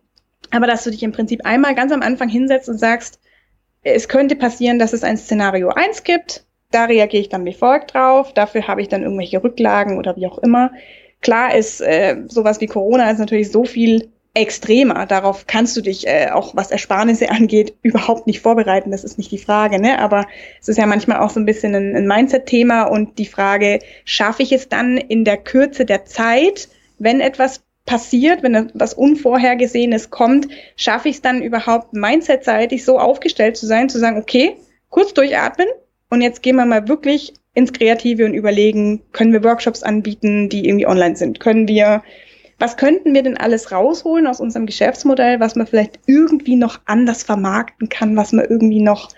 aber 0.51 0.66
dass 0.66 0.84
du 0.84 0.90
dich 0.90 1.02
im 1.02 1.12
Prinzip 1.12 1.44
einmal 1.44 1.74
ganz 1.74 1.93
am 1.93 2.02
Anfang 2.02 2.28
hinsetzt 2.28 2.68
und 2.68 2.78
sagst, 2.78 3.20
es 3.86 4.08
könnte 4.08 4.36
passieren, 4.36 4.78
dass 4.78 4.92
es 4.92 5.04
ein 5.04 5.16
Szenario 5.16 5.68
1 5.68 6.02
gibt. 6.02 6.44
Da 6.70 6.86
reagiere 6.86 7.20
ich 7.22 7.28
dann 7.28 7.44
wie 7.44 7.52
folgt 7.52 7.94
drauf. 7.94 8.32
Dafür 8.34 8.66
habe 8.66 8.82
ich 8.82 8.88
dann 8.88 9.02
irgendwelche 9.02 9.42
Rücklagen 9.42 9.98
oder 9.98 10.16
wie 10.16 10.26
auch 10.26 10.38
immer. 10.38 10.72
Klar 11.20 11.54
ist 11.54 11.80
äh, 11.80 12.16
sowas 12.28 12.60
wie 12.60 12.66
Corona 12.66 13.10
ist 13.10 13.18
natürlich 13.18 13.50
so 13.50 13.64
viel 13.64 14.10
extremer. 14.34 15.06
Darauf 15.06 15.46
kannst 15.46 15.76
du 15.76 15.80
dich 15.80 16.06
äh, 16.06 16.30
auch, 16.30 16.56
was 16.56 16.72
Ersparnisse 16.72 17.30
angeht, 17.30 17.74
überhaupt 17.82 18.26
nicht 18.26 18.40
vorbereiten. 18.40 18.90
Das 18.90 19.04
ist 19.04 19.18
nicht 19.18 19.30
die 19.30 19.38
Frage. 19.38 19.80
Ne? 19.80 20.00
Aber 20.00 20.26
es 20.60 20.68
ist 20.68 20.76
ja 20.76 20.86
manchmal 20.86 21.20
auch 21.20 21.30
so 21.30 21.38
ein 21.38 21.46
bisschen 21.46 21.74
ein, 21.74 21.96
ein 21.96 22.08
Mindset-Thema 22.08 22.84
und 22.84 23.18
die 23.18 23.26
Frage, 23.26 23.78
schaffe 24.04 24.42
ich 24.42 24.52
es 24.52 24.68
dann 24.68 24.98
in 24.98 25.24
der 25.24 25.36
Kürze 25.36 25.84
der 25.84 26.04
Zeit, 26.04 26.68
wenn 26.98 27.20
etwas 27.20 27.62
passiert, 27.86 28.42
wenn 28.42 28.54
etwas 28.54 28.92
Unvorhergesehenes 28.94 30.10
kommt, 30.10 30.48
schaffe 30.76 31.08
ich 31.08 31.16
es 31.16 31.22
dann 31.22 31.40
überhaupt, 31.40 31.94
mindsetseitig 31.94 32.84
so 32.84 32.98
aufgestellt 32.98 33.56
zu 33.56 33.66
sein, 33.66 33.88
zu 33.88 33.98
sagen, 33.98 34.18
okay, 34.18 34.56
kurz 34.90 35.14
durchatmen 35.14 35.68
und 36.10 36.20
jetzt 36.20 36.42
gehen 36.42 36.56
wir 36.56 36.66
mal 36.66 36.88
wirklich 36.88 37.32
ins 37.54 37.72
Kreative 37.72 38.26
und 38.26 38.34
überlegen, 38.34 39.02
können 39.12 39.32
wir 39.32 39.42
Workshops 39.42 39.82
anbieten, 39.82 40.48
die 40.48 40.68
irgendwie 40.68 40.86
online 40.86 41.16
sind? 41.16 41.40
Können 41.40 41.68
wir, 41.68 42.02
was 42.58 42.76
könnten 42.76 43.14
wir 43.14 43.22
denn 43.22 43.38
alles 43.38 43.72
rausholen 43.72 44.26
aus 44.26 44.40
unserem 44.40 44.66
Geschäftsmodell, 44.66 45.40
was 45.40 45.56
man 45.56 45.66
vielleicht 45.66 46.00
irgendwie 46.06 46.56
noch 46.56 46.80
anders 46.84 47.22
vermarkten 47.22 47.88
kann, 47.88 48.16
was 48.16 48.32
man 48.32 48.44
irgendwie 48.44 48.82
noch, 48.82 49.08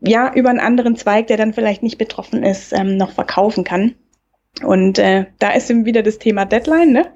ja, 0.00 0.34
über 0.34 0.50
einen 0.50 0.60
anderen 0.60 0.96
Zweig, 0.96 1.28
der 1.28 1.38
dann 1.38 1.54
vielleicht 1.54 1.82
nicht 1.82 1.98
betroffen 1.98 2.42
ist, 2.42 2.72
ähm, 2.72 2.96
noch 2.98 3.12
verkaufen 3.12 3.64
kann? 3.64 3.94
Und 4.62 4.98
äh, 4.98 5.26
da 5.38 5.50
ist 5.52 5.70
eben 5.70 5.86
wieder 5.86 6.02
das 6.02 6.18
Thema 6.18 6.44
Deadline, 6.44 6.92
ne? 6.92 7.06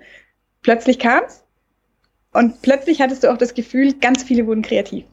Plötzlich 0.63 0.99
kam's 0.99 1.43
und 2.33 2.63
plötzlich 2.63 3.01
hattest 3.01 3.25
du 3.25 3.33
auch 3.33 3.39
das 3.39 3.55
Gefühl, 3.55 3.95
ganz 3.95 4.23
viele 4.23 4.47
wurden 4.47 4.63
kreativ. 4.63 5.05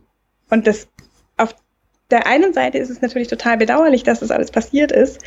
Und 0.50 0.68
das 0.68 0.88
auf 1.38 1.56
der 2.12 2.28
einen 2.28 2.54
Seite 2.54 2.78
ist 2.78 2.90
es 2.90 3.02
natürlich 3.02 3.28
total 3.28 3.58
bedauerlich, 3.58 4.04
dass 4.04 4.20
das 4.20 4.32
alles 4.32 4.52
passiert 4.52 4.92
ist, 4.92 5.20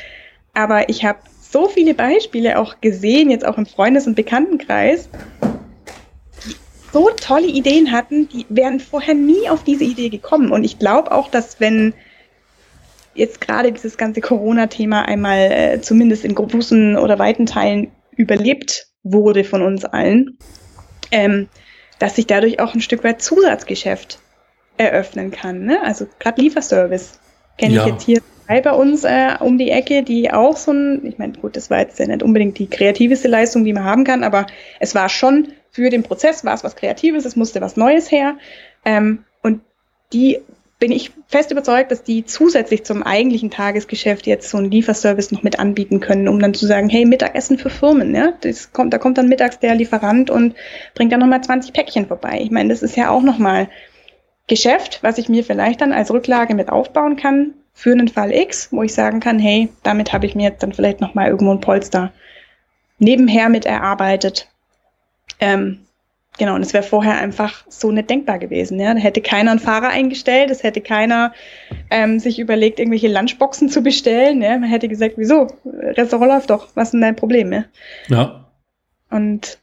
aber 0.55 0.89
ich 0.89 1.05
habe 1.05 1.19
so 1.41 1.69
viele 1.69 1.95
Beispiele 1.95 2.59
auch 2.59 2.81
gesehen, 2.81 3.31
jetzt 3.31 3.45
auch 3.45 3.59
im 3.59 3.67
Freundes- 3.67 4.07
und 4.07 4.15
Bekanntenkreis, 4.15 5.09
die 6.45 6.55
so 6.93 7.11
tolle 7.11 7.47
Ideen 7.47 7.91
hatten, 7.91 8.29
die 8.29 8.47
wären 8.49 8.79
vorher 8.79 9.15
nie 9.15 9.49
auf 9.49 9.65
diese 9.65 9.85
Idee 9.85 10.11
gekommen. 10.11 10.53
Und 10.53 10.65
ich 10.65 10.79
glaube 10.79 11.13
auch, 11.13 11.29
dass 11.29 11.61
wenn 11.61 11.93
jetzt 13.15 13.41
gerade 13.41 13.73
dieses 13.73 13.97
ganze 13.97 14.21
Corona-Thema 14.21 15.03
einmal 15.03 15.51
äh, 15.51 15.81
zumindest 15.81 16.25
in 16.25 16.35
großen 16.35 16.97
oder 16.97 17.19
weiten 17.19 17.47
Teilen 17.47 17.91
überlebt 18.17 18.90
wurde 19.03 19.45
von 19.45 19.63
uns 19.63 19.85
allen, 19.85 20.39
ähm, 21.11 21.49
dass 21.99 22.17
sich 22.17 22.27
dadurch 22.27 22.61
auch 22.61 22.75
ein 22.75 22.81
Stück 22.81 23.05
weit 23.05 23.23
Zusatzgeschäft 23.23 24.19
eröffnen 24.77 25.31
kann. 25.31 25.65
Ne? 25.65 25.83
Also 25.83 26.07
gerade 26.19 26.41
Lieferservice 26.41 27.19
kenne 27.59 27.75
ja. 27.75 27.87
ich 27.87 27.93
jetzt 27.93 28.05
hier 28.05 28.21
bei 28.47 28.73
uns 28.73 29.05
äh, 29.05 29.37
um 29.39 29.59
die 29.59 29.71
Ecke, 29.71 30.03
die 30.03 30.33
auch 30.33 30.57
so 30.57 30.73
ein, 30.73 31.07
ich 31.07 31.19
meine, 31.19 31.35
gut, 31.35 31.55
das 31.57 31.71
war 31.71 31.79
jetzt 31.79 31.99
ja 31.99 32.07
nicht 32.07 32.23
unbedingt 32.23 32.59
die 32.59 32.67
kreativste 32.67 33.29
Leistung, 33.29 33.65
die 33.65 33.73
man 33.73 33.85
haben 33.85 34.03
kann, 34.03 34.25
aber 34.25 34.47
es 34.81 34.95
war 34.95 35.09
schon 35.09 35.53
für 35.71 35.89
den 35.89 36.03
Prozess, 36.03 36.45
war 36.45 36.55
es 36.55 36.65
was 36.65 36.75
Kreatives, 36.75 37.25
es 37.25 37.37
musste 37.37 37.61
was 37.61 37.77
Neues 37.77 38.11
her. 38.11 38.37
Ähm, 38.85 39.25
und 39.43 39.61
die 40.13 40.41
bin 40.81 40.93
ich 40.93 41.13
fest 41.29 41.53
überzeugt, 41.53 41.93
dass 41.93 42.03
die 42.03 42.25
zusätzlich 42.25 42.85
zum 42.85 43.03
eigentlichen 43.03 43.51
Tagesgeschäft 43.51 44.27
jetzt 44.27 44.49
so 44.49 44.57
einen 44.57 44.71
Lieferservice 44.71 45.31
noch 45.31 45.43
mit 45.43 45.59
anbieten 45.59 46.01
können, 46.01 46.27
um 46.27 46.41
dann 46.41 46.55
zu 46.55 46.67
sagen, 46.67 46.89
hey, 46.89 47.05
Mittagessen 47.05 47.59
für 47.59 47.69
Firmen, 47.69 48.15
ja, 48.15 48.33
das 48.41 48.73
kommt, 48.73 48.95
da 48.95 48.99
kommt 48.99 49.19
dann 49.19 49.29
mittags 49.29 49.59
der 49.59 49.75
Lieferant 49.75 50.31
und 50.31 50.55
bringt 50.95 51.13
dann 51.13 51.21
nochmal 51.21 51.45
20 51.45 51.75
Päckchen 51.75 52.07
vorbei. 52.07 52.41
Ich 52.43 52.51
meine, 52.51 52.71
das 52.71 52.83
ist 52.83 52.97
ja 52.97 53.11
auch 53.11 53.23
nochmal 53.23 53.69
Geschäft, 54.47 55.01
was 55.03 55.19
ich 55.19 55.29
mir 55.29 55.45
vielleicht 55.45 55.83
dann 55.83 55.93
als 55.93 56.11
Rücklage 56.11 56.55
mit 56.55 56.71
aufbauen 56.71 57.17
kann 57.17 57.53
für 57.75 57.93
einen 57.93 58.09
Fall 58.09 58.33
X, 58.33 58.69
wo 58.73 58.83
ich 58.83 58.95
sagen 58.95 59.21
kann, 59.21 59.39
hey, 59.39 59.69
damit 59.83 60.15
habe 60.15 60.27
ich 60.27 60.35
mir 60.35 60.49
jetzt 60.49 60.63
dann 60.63 60.73
vielleicht 60.73 61.03
noch 61.03 61.15
mal 61.15 61.29
irgendwo 61.29 61.53
ein 61.53 61.61
Polster 61.61 62.11
nebenher 62.99 63.51
mit 63.51 63.67
erarbeitet. 63.67 64.49
Ähm, 65.41 65.81
genau, 66.41 66.55
und 66.55 66.63
es 66.63 66.73
wäre 66.73 66.83
vorher 66.83 67.19
einfach 67.19 67.65
so 67.69 67.93
nicht 67.93 68.09
denkbar 68.09 68.39
gewesen. 68.39 68.81
Ja? 68.81 68.95
Da 68.95 68.99
hätte 68.99 69.21
keiner 69.21 69.51
einen 69.51 69.61
Fahrer 69.61 69.91
eingestellt, 69.91 70.51
es 70.51 70.63
hätte 70.63 70.81
keiner 70.81 71.35
ähm, 71.91 72.19
sich 72.19 72.39
überlegt, 72.41 72.81
irgendwelche 72.81 73.13
Lunchboxen 73.13 73.69
zu 73.69 73.83
bestellen. 73.83 74.41
Ja? 74.41 74.59
Man 74.59 74.71
hätte 74.71 74.89
gesagt, 74.89 75.15
wieso? 75.19 75.49
Restaurant 75.65 76.33
läuft 76.33 76.51
doch, 76.51 76.69
was 76.75 76.89
ist 76.89 76.93
denn 76.93 77.03
dein 77.03 77.15
Problem? 77.15 77.53
Ja. 77.53 77.65
ja. 78.09 78.51
Und 79.11 79.59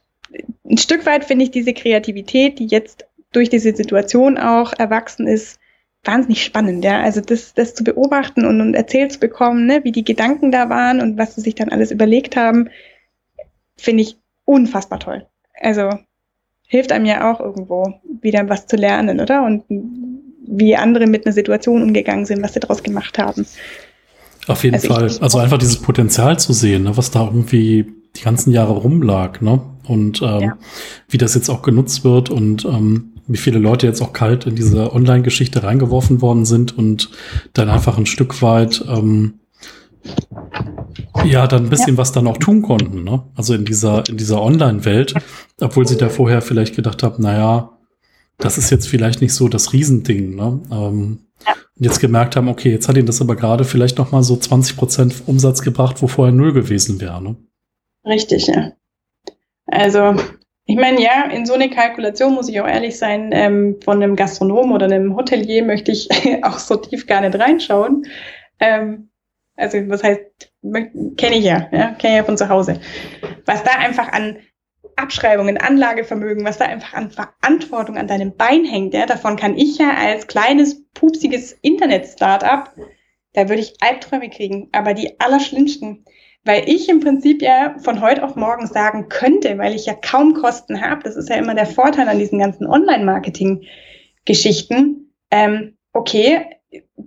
ein 0.69 0.77
Stück 0.77 1.05
weit 1.07 1.25
finde 1.25 1.45
ich 1.45 1.51
diese 1.51 1.73
Kreativität, 1.73 2.59
die 2.59 2.67
jetzt 2.67 3.07
durch 3.33 3.49
diese 3.49 3.75
Situation 3.75 4.37
auch 4.37 4.71
erwachsen 4.77 5.25
ist, 5.27 5.59
wahnsinnig 6.03 6.45
spannend, 6.45 6.85
ja. 6.85 7.01
Also 7.01 7.21
das, 7.21 7.55
das 7.55 7.73
zu 7.73 7.83
beobachten 7.83 8.45
und, 8.45 8.61
und 8.61 8.75
erzählt 8.75 9.13
zu 9.13 9.19
bekommen, 9.19 9.65
ne, 9.65 9.83
wie 9.83 9.91
die 9.91 10.03
Gedanken 10.03 10.51
da 10.51 10.69
waren 10.69 11.01
und 11.01 11.17
was 11.17 11.33
sie 11.33 11.41
sich 11.41 11.55
dann 11.55 11.69
alles 11.69 11.89
überlegt 11.89 12.35
haben, 12.35 12.69
finde 13.77 14.03
ich 14.03 14.17
unfassbar 14.45 14.99
toll. 14.99 15.25
Also 15.59 15.89
hilft 16.67 16.91
einem 16.91 17.05
ja 17.05 17.31
auch 17.31 17.39
irgendwo 17.39 17.99
wieder 18.21 18.47
was 18.47 18.67
zu 18.67 18.75
lernen, 18.75 19.19
oder? 19.19 19.45
Und 19.45 19.63
wie 20.47 20.75
andere 20.75 21.07
mit 21.07 21.25
einer 21.25 21.33
Situation 21.33 21.81
umgegangen 21.81 22.25
sind, 22.25 22.43
was 22.43 22.53
sie 22.53 22.59
daraus 22.59 22.83
gemacht 22.83 23.17
haben. 23.17 23.45
Auf 24.47 24.63
jeden 24.63 24.75
also 24.75 24.87
Fall. 24.87 25.11
Also 25.19 25.39
einfach 25.39 25.57
dieses 25.57 25.81
Potenzial 25.81 26.39
zu 26.39 26.53
sehen, 26.53 26.83
ne, 26.83 26.95
was 26.95 27.11
da 27.11 27.25
irgendwie 27.25 27.93
die 28.15 28.23
ganzen 28.23 28.51
Jahre 28.51 28.73
rumlag, 28.73 29.41
ne? 29.41 29.61
Und 29.87 30.21
ähm, 30.21 30.41
ja. 30.41 30.57
wie 31.07 31.17
das 31.17 31.35
jetzt 31.35 31.49
auch 31.49 31.61
genutzt 31.61 32.03
wird 32.03 32.29
und 32.29 32.65
ähm, 32.65 33.13
wie 33.27 33.37
viele 33.37 33.59
Leute 33.59 33.87
jetzt 33.87 34.01
auch 34.01 34.13
kalt 34.13 34.45
in 34.45 34.55
diese 34.55 34.93
Online-Geschichte 34.93 35.63
reingeworfen 35.63 36.21
worden 36.21 36.45
sind 36.45 36.77
und 36.77 37.09
dann 37.53 37.69
einfach 37.69 37.97
ein 37.97 38.05
Stück 38.05 38.41
weit 38.41 38.83
ähm, 38.87 39.39
ja, 41.25 41.47
dann 41.47 41.65
ein 41.65 41.69
bisschen 41.69 41.95
ja. 41.95 41.97
was 41.97 42.11
dann 42.11 42.27
auch 42.27 42.37
tun 42.37 42.61
konnten, 42.61 43.03
ne? 43.03 43.23
Also 43.35 43.53
in 43.53 43.65
dieser, 43.65 44.07
in 44.07 44.17
dieser 44.17 44.41
Online-Welt, 44.41 45.13
obwohl 45.61 45.87
sie 45.87 45.97
da 45.97 46.09
vorher 46.09 46.41
vielleicht 46.41 46.75
gedacht 46.75 47.03
haben, 47.03 47.21
naja, 47.23 47.77
das 48.37 48.57
ist 48.57 48.69
jetzt 48.69 48.87
vielleicht 48.87 49.21
nicht 49.21 49.33
so 49.33 49.47
das 49.47 49.73
Riesending, 49.73 50.35
ne? 50.35 50.61
Ähm, 50.71 51.19
ja. 51.45 51.53
Und 51.53 51.83
jetzt 51.83 51.99
gemerkt 51.99 52.35
haben, 52.35 52.47
okay, 52.47 52.71
jetzt 52.71 52.87
hat 52.87 52.97
ihnen 52.97 53.07
das 53.07 53.21
aber 53.21 53.35
gerade 53.35 53.63
vielleicht 53.63 53.97
noch 53.97 54.11
mal 54.11 54.23
so 54.23 54.35
20 54.37 54.77
Prozent 54.77 55.23
Umsatz 55.25 55.61
gebracht, 55.61 56.01
wo 56.01 56.07
vorher 56.07 56.33
null 56.33 56.53
gewesen 56.53 56.99
wäre, 57.01 57.21
ne? 57.21 57.35
Richtig, 58.05 58.47
ja. 58.47 58.71
Also 59.67 60.15
ich 60.69 60.75
meine, 60.75 61.01
ja, 61.01 61.29
in 61.31 61.45
so 61.45 61.53
eine 61.53 61.69
Kalkulation 61.69 62.33
muss 62.33 62.49
ich 62.49 62.59
auch 62.59 62.67
ehrlich 62.67 62.97
sein, 62.97 63.29
ähm, 63.31 63.77
von 63.83 64.03
einem 64.03 64.17
Gastronom 64.17 64.73
oder 64.73 64.85
einem 64.85 65.15
Hotelier 65.15 65.63
möchte 65.63 65.93
ich 65.93 66.09
auch 66.43 66.59
so 66.59 66.75
tief 66.75 67.07
gar 67.07 67.21
nicht 67.21 67.39
reinschauen. 67.39 68.05
Ähm, 68.59 69.09
also 69.57 69.77
was 69.89 70.03
heißt, 70.03 70.21
kenne 71.17 71.37
ich 71.37 71.43
ja, 71.43 71.67
ja 71.71 71.95
kenne 71.95 72.13
ich 72.13 72.19
ja 72.19 72.23
von 72.23 72.37
zu 72.37 72.47
Hause. 72.47 72.79
Was 73.45 73.63
da 73.63 73.71
einfach 73.71 74.11
an 74.11 74.37
Abschreibungen, 74.95 75.57
Anlagevermögen, 75.57 76.45
was 76.45 76.57
da 76.57 76.65
einfach 76.65 76.93
an 76.93 77.11
Verantwortung 77.11 77.97
an 77.97 78.07
deinem 78.07 78.35
Bein 78.35 78.65
hängt, 78.65 78.93
ja, 78.93 79.05
davon 79.05 79.35
kann 79.35 79.57
ich 79.57 79.77
ja 79.77 79.95
als 79.95 80.27
kleines, 80.27 80.85
pupsiges 80.93 81.51
Internet-Startup, 81.61 82.71
da 83.33 83.49
würde 83.49 83.61
ich 83.61 83.75
Albträume 83.81 84.29
kriegen. 84.29 84.69
Aber 84.71 84.93
die 84.93 85.19
allerschlimmsten, 85.19 86.05
weil 86.43 86.67
ich 86.67 86.89
im 86.89 86.99
Prinzip 86.99 87.41
ja 87.41 87.75
von 87.79 88.01
heute 88.01 88.23
auf 88.23 88.35
morgen 88.35 88.67
sagen 88.67 89.09
könnte, 89.09 89.57
weil 89.57 89.73
ich 89.75 89.85
ja 89.85 89.93
kaum 89.93 90.33
Kosten 90.33 90.81
habe, 90.81 91.03
das 91.03 91.15
ist 91.15 91.29
ja 91.29 91.35
immer 91.35 91.53
der 91.53 91.67
Vorteil 91.67 92.09
an 92.09 92.19
diesen 92.19 92.39
ganzen 92.39 92.65
Online-Marketing-Geschichten, 92.65 95.13
ähm, 95.29 95.77
okay, 95.93 96.56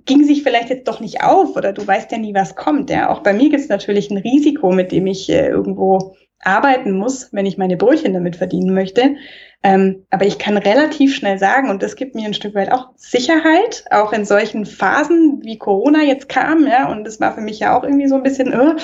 ging 0.04 0.24
sich 0.24 0.42
vielleicht 0.42 0.70
jetzt 0.70 0.88
doch 0.88 1.00
nicht 1.00 1.22
auf 1.22 1.56
oder 1.56 1.72
du 1.72 1.86
weißt 1.86 2.12
ja 2.12 2.18
nie, 2.18 2.34
was 2.34 2.54
kommt. 2.54 2.90
Ja, 2.90 3.10
auch 3.10 3.20
bei 3.20 3.32
mir 3.32 3.50
gibt 3.50 3.62
es 3.62 3.68
natürlich 3.68 4.10
ein 4.10 4.18
Risiko, 4.18 4.70
mit 4.72 4.92
dem 4.92 5.06
ich 5.06 5.28
äh, 5.28 5.48
irgendwo 5.48 6.14
arbeiten 6.42 6.92
muss, 6.92 7.32
wenn 7.32 7.46
ich 7.46 7.58
meine 7.58 7.76
Brötchen 7.76 8.14
damit 8.14 8.36
verdienen 8.36 8.72
möchte. 8.72 9.16
Ähm, 9.62 10.06
aber 10.08 10.24
ich 10.24 10.38
kann 10.38 10.56
relativ 10.56 11.14
schnell 11.14 11.38
sagen, 11.38 11.68
und 11.68 11.82
das 11.82 11.96
gibt 11.96 12.14
mir 12.14 12.24
ein 12.24 12.34
Stück 12.34 12.54
weit 12.54 12.72
auch 12.72 12.90
Sicherheit, 12.96 13.84
auch 13.90 14.12
in 14.12 14.24
solchen 14.24 14.64
Phasen, 14.64 15.40
wie 15.42 15.58
Corona 15.58 16.02
jetzt 16.02 16.30
kam, 16.30 16.66
ja, 16.66 16.90
und 16.90 17.04
das 17.04 17.20
war 17.20 17.34
für 17.34 17.42
mich 17.42 17.58
ja 17.58 17.76
auch 17.76 17.84
irgendwie 17.84 18.08
so 18.08 18.14
ein 18.14 18.22
bisschen, 18.22 18.52
äh, 18.52 18.76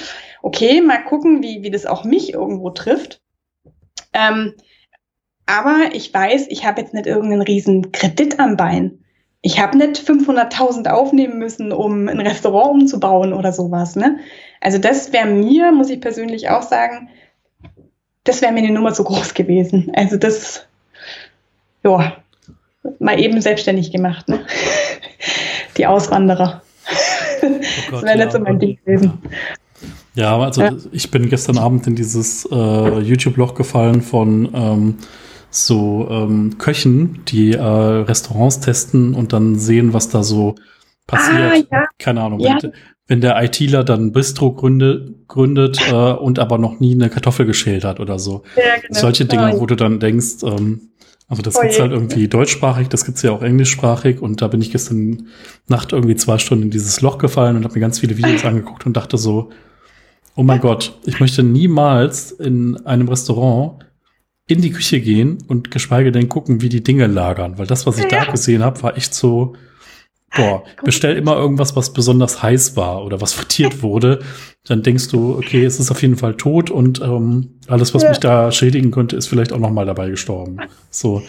okay, 0.43 0.83
mal 0.83 1.03
gucken, 1.05 1.43
wie, 1.43 1.63
wie 1.63 1.71
das 1.71 1.87
auch 1.87 2.05
mich 2.05 2.35
irgendwo 2.35 2.69
trifft. 2.71 3.23
Ähm, 4.13 4.53
aber 5.47 5.91
ich 5.93 6.13
weiß, 6.13 6.47
ich 6.49 6.67
habe 6.67 6.83
jetzt 6.83 6.93
nicht 6.93 7.07
irgendeinen 7.07 7.43
riesen 7.43 7.93
Kredit 7.93 8.39
am 8.39 8.59
Bein. 8.59 9.05
Ich 9.47 9.61
habe 9.61 9.79
nicht 9.79 9.97
500.000 10.01 10.89
aufnehmen 10.89 11.39
müssen, 11.39 11.71
um 11.71 12.09
ein 12.09 12.19
Restaurant 12.19 12.83
umzubauen 12.83 13.33
oder 13.33 13.53
sowas. 13.53 13.95
Ne? 13.95 14.19
Also 14.61 14.79
das 14.79 15.13
wäre 15.13 15.29
mir, 15.29 15.71
muss 15.71 15.89
ich 15.89 16.01
persönlich 16.01 16.51
auch 16.51 16.63
sagen, 16.63 17.11
das 18.25 18.43
wäre 18.43 18.51
mir 18.51 18.65
eine 18.65 18.73
Nummer 18.73 18.93
zu 18.93 19.05
groß 19.05 19.35
gewesen. 19.35 19.93
Also 19.95 20.17
das, 20.17 20.67
ja, 21.85 22.17
mal 22.99 23.21
eben 23.21 23.41
selbstständig 23.41 23.93
gemacht. 23.93 24.29
Ne? 24.29 24.45
Die 25.77 25.87
Auswanderer. 25.87 26.63
Oh 27.43 27.49
Gott, 27.49 27.63
das 27.93 28.03
wäre 28.03 28.19
ja, 28.19 28.25
nicht 28.25 28.33
so 28.33 28.41
mein 28.41 28.59
Ding 28.59 28.79
gewesen. 28.85 29.23
Ja, 30.17 30.37
also 30.41 30.61
ja. 30.61 30.73
ich 30.91 31.09
bin 31.13 31.29
gestern 31.29 31.59
Abend 31.59 31.87
in 31.87 31.95
dieses 31.95 32.49
äh, 32.51 32.99
YouTube-Loch 32.99 33.55
gefallen 33.55 34.03
von 34.03 34.49
ähm, 34.53 34.99
so 35.57 36.09
ähm, 36.11 36.59
Köchen, 36.59 37.23
die 37.29 37.53
äh, 37.53 37.63
Restaurants 37.63 38.61
testen 38.61 39.15
und 39.15 39.33
dann 39.33 39.57
sehen, 39.57 39.93
was 39.93 40.09
da 40.09 40.23
so 40.23 40.55
passiert. 41.07 41.67
Ah, 41.71 41.77
ja. 41.77 41.87
Keine 41.99 42.23
Ahnung. 42.23 42.41
Ja. 42.41 42.59
Wenn, 42.61 42.73
wenn, 43.09 43.21
der 43.21 43.43
ITler 43.43 43.85
dann 43.85 44.13
Bistro 44.13 44.53
gründet, 44.53 45.29
gründet 45.29 45.79
äh, 45.91 45.95
und 45.95 46.39
aber 46.39 46.59
noch 46.59 46.81
nie 46.81 46.95
eine 46.95 47.09
Kartoffel 47.09 47.47
geschält 47.47 47.85
hat 47.85 48.01
oder 48.01 48.19
so. 48.19 48.43
Ja, 48.57 48.81
genau. 48.81 49.01
Solche 49.01 49.25
Dinge, 49.25 49.59
wo 49.59 49.67
du 49.67 49.77
dann 49.77 50.01
denkst, 50.01 50.43
ähm, 50.43 50.91
also 51.29 51.43
das 51.43 51.57
oh 51.57 51.61
gibt's 51.61 51.81
halt 51.81 51.93
irgendwie 51.93 52.29
deutschsprachig, 52.29 52.89
das 52.89 53.05
gibt's 53.05 53.23
ja 53.23 53.33
auch 53.33 53.43
englischsprachig 53.43 54.21
und 54.21 54.43
da 54.43 54.49
bin 54.49 54.61
ich 54.61 54.71
gestern 54.71 55.29
Nacht 55.67 55.93
irgendwie 55.93 56.15
zwei 56.15 56.39
Stunden 56.39 56.65
in 56.65 56.71
dieses 56.71 57.01
Loch 57.01 57.19
gefallen 57.19 57.57
und 57.57 57.65
habe 57.65 57.75
mir 57.75 57.81
ganz 57.81 57.99
viele 57.99 58.17
Videos 58.17 58.45
angeguckt 58.45 58.87
und 58.87 58.97
dachte 58.97 59.19
so, 59.19 59.51
Oh 60.39 60.43
mein 60.43 60.61
Gott, 60.61 60.99
ich 61.07 61.19
möchte 61.19 61.43
niemals 61.43 62.31
in 62.31 62.77
einem 62.85 63.09
Restaurant 63.09 63.86
in 64.49 64.61
die 64.61 64.71
Küche 64.71 65.01
gehen 65.01 65.39
und 65.49 65.71
geschweige 65.71 66.13
denn 66.13 66.29
gucken, 66.29 66.63
wie 66.63 66.69
die 66.69 66.83
Dinge 66.83 67.07
lagern, 67.07 67.59
weil 67.59 67.67
das, 67.67 67.87
was 67.87 67.99
ich 67.99 68.11
ja. 68.11 68.25
da 68.25 68.31
gesehen 68.31 68.63
habe, 68.63 68.83
war 68.83 68.97
echt 68.97 69.13
so, 69.13 69.55
boah, 70.35 70.63
bestell 70.85 71.17
immer 71.17 71.37
irgendwas, 71.37 71.75
was 71.75 71.93
besonders 71.93 72.43
heiß 72.43 72.77
war 72.77 73.05
oder 73.05 73.21
was 73.21 73.33
frittiert 73.33 73.83
wurde. 73.83 74.21
Dann 74.65 74.83
denkst 74.83 75.09
du, 75.09 75.37
okay, 75.37 75.65
es 75.65 75.81
ist 75.81 75.91
auf 75.91 76.03
jeden 76.03 76.17
Fall 76.17 76.37
tot 76.37 76.71
und 76.71 77.01
ähm, 77.01 77.59
alles, 77.67 77.95
was 77.95 78.05
ja. 78.05 78.11
mich 78.11 78.19
da 78.19 78.53
schädigen 78.53 78.93
könnte, 78.93 79.17
ist 79.17 79.27
vielleicht 79.27 79.53
auch 79.53 79.59
noch 79.59 79.71
mal 79.71 79.87
dabei 79.87 80.11
gestorben. 80.11 80.59
So, 80.91 81.23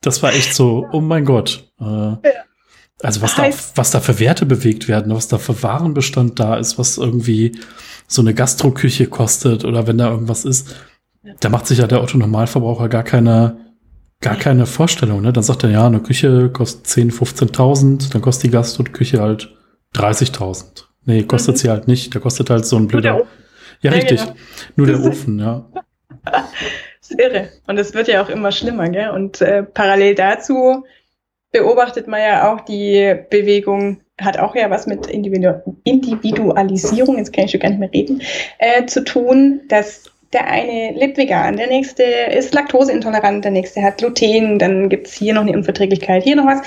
das 0.00 0.22
war 0.22 0.32
echt 0.32 0.54
so, 0.54 0.86
oh 0.92 1.00
mein 1.00 1.24
Gott. 1.24 1.68
Äh, 1.80 1.84
ja. 1.84 2.18
Also 3.02 3.20
was 3.20 3.34
da, 3.34 3.50
was 3.74 3.90
da 3.90 4.00
für 4.00 4.18
Werte 4.20 4.46
bewegt 4.46 4.88
werden, 4.88 5.14
was 5.14 5.28
da 5.28 5.38
für 5.38 5.62
Warenbestand 5.62 6.40
da 6.40 6.56
ist, 6.56 6.78
was 6.78 6.96
irgendwie 6.96 7.58
so 8.06 8.22
eine 8.22 8.32
Gastroküche 8.32 9.06
kostet 9.06 9.64
oder 9.64 9.86
wenn 9.86 9.98
da 9.98 10.10
irgendwas 10.10 10.44
ist, 10.44 10.74
da 11.40 11.48
macht 11.48 11.66
sich 11.66 11.78
ja 11.78 11.86
der 11.86 12.02
Otto 12.02 12.18
Normalverbraucher 12.18 12.88
gar 12.88 13.02
keine 13.02 13.66
gar 14.20 14.36
keine 14.36 14.66
Vorstellung. 14.66 15.22
Ne? 15.22 15.32
Dann 15.32 15.42
sagt 15.42 15.64
er, 15.64 15.70
ja, 15.70 15.86
eine 15.86 16.00
Küche 16.00 16.50
kostet 16.50 16.86
10.000, 16.86 17.52
15.000, 17.52 18.12
dann 18.12 18.22
kostet 18.22 18.44
die 18.44 18.50
Gastroküche 18.50 19.20
halt 19.20 19.54
30.000. 19.94 20.84
Nee, 21.04 21.22
kostet 21.22 21.56
mhm. 21.56 21.58
sie 21.58 21.70
halt 21.70 21.88
nicht. 21.88 22.14
Da 22.14 22.18
kostet 22.18 22.50
halt 22.50 22.66
so 22.66 22.76
ein 22.76 22.88
blöder. 22.88 23.26
Ja, 23.82 23.90
richtig. 23.90 24.20
Genau. 24.20 24.36
Nur 24.76 24.86
der 24.86 25.00
Ofen, 25.00 25.38
ja. 25.38 25.66
Das 27.00 27.12
ist 27.12 27.20
irre. 27.20 27.48
Und 27.68 27.78
es 27.78 27.94
wird 27.94 28.08
ja 28.08 28.20
auch 28.20 28.28
immer 28.28 28.50
schlimmer, 28.50 28.88
gell? 28.88 29.10
Und 29.10 29.40
äh, 29.40 29.62
parallel 29.62 30.16
dazu 30.16 30.84
beobachtet 31.52 32.08
man 32.08 32.20
ja 32.20 32.52
auch 32.52 32.62
die 32.62 33.14
Bewegung, 33.30 34.00
hat 34.20 34.38
auch 34.38 34.56
ja 34.56 34.70
was 34.70 34.88
mit 34.88 35.06
Individu 35.06 35.52
Individualisierung, 35.84 37.18
jetzt 37.18 37.32
kann 37.32 37.44
ich 37.44 37.52
schon 37.52 37.60
gar 37.60 37.68
nicht 37.68 37.78
mehr 37.78 37.92
reden, 37.92 38.22
äh, 38.58 38.86
zu 38.86 39.04
tun, 39.04 39.60
dass 39.68 40.10
der 40.32 40.48
eine 40.48 40.92
lebt 40.92 41.16
vegan, 41.16 41.56
der 41.56 41.68
nächste 41.68 42.02
ist 42.02 42.54
laktoseintolerant, 42.54 43.44
der 43.44 43.52
nächste 43.52 43.82
hat 43.82 43.98
Gluten, 43.98 44.58
dann 44.58 44.88
gibt 44.88 45.06
es 45.06 45.14
hier 45.14 45.34
noch 45.34 45.42
eine 45.42 45.52
Unverträglichkeit, 45.52 46.22
hier 46.22 46.36
noch 46.36 46.46
was. 46.46 46.62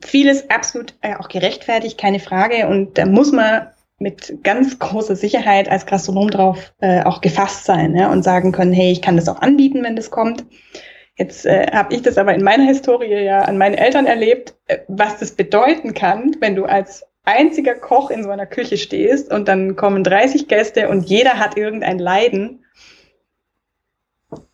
Vieles 0.00 0.50
absolut 0.50 0.94
äh, 1.00 1.14
auch 1.16 1.28
gerechtfertigt, 1.28 1.98
keine 1.98 2.18
Frage. 2.18 2.66
Und 2.66 2.98
da 2.98 3.06
muss 3.06 3.30
man 3.30 3.68
mit 3.98 4.42
ganz 4.42 4.78
großer 4.78 5.14
Sicherheit 5.14 5.68
als 5.68 5.86
Gastronom 5.86 6.30
drauf 6.30 6.72
äh, 6.80 7.02
auch 7.04 7.20
gefasst 7.20 7.64
sein 7.64 7.96
ja, 7.96 8.10
und 8.10 8.24
sagen 8.24 8.52
können, 8.52 8.72
hey, 8.72 8.90
ich 8.90 9.00
kann 9.00 9.16
das 9.16 9.28
auch 9.28 9.40
anbieten, 9.40 9.82
wenn 9.84 9.96
das 9.96 10.10
kommt. 10.10 10.44
Jetzt 11.16 11.46
äh, 11.46 11.66
habe 11.72 11.94
ich 11.94 12.02
das 12.02 12.18
aber 12.18 12.34
in 12.34 12.42
meiner 12.42 12.64
Historie 12.64 13.22
ja 13.22 13.42
an 13.42 13.58
meinen 13.58 13.74
Eltern 13.74 14.06
erlebt, 14.06 14.54
äh, 14.66 14.78
was 14.88 15.18
das 15.18 15.32
bedeuten 15.32 15.94
kann, 15.94 16.36
wenn 16.40 16.56
du 16.56 16.64
als 16.64 17.04
einziger 17.24 17.74
Koch 17.74 18.10
in 18.10 18.24
so 18.24 18.30
einer 18.30 18.46
Küche 18.46 18.76
stehst 18.76 19.30
und 19.30 19.46
dann 19.46 19.76
kommen 19.76 20.02
30 20.02 20.48
Gäste 20.48 20.88
und 20.88 21.08
jeder 21.08 21.38
hat 21.38 21.56
irgendein 21.56 21.98
Leiden 21.98 22.61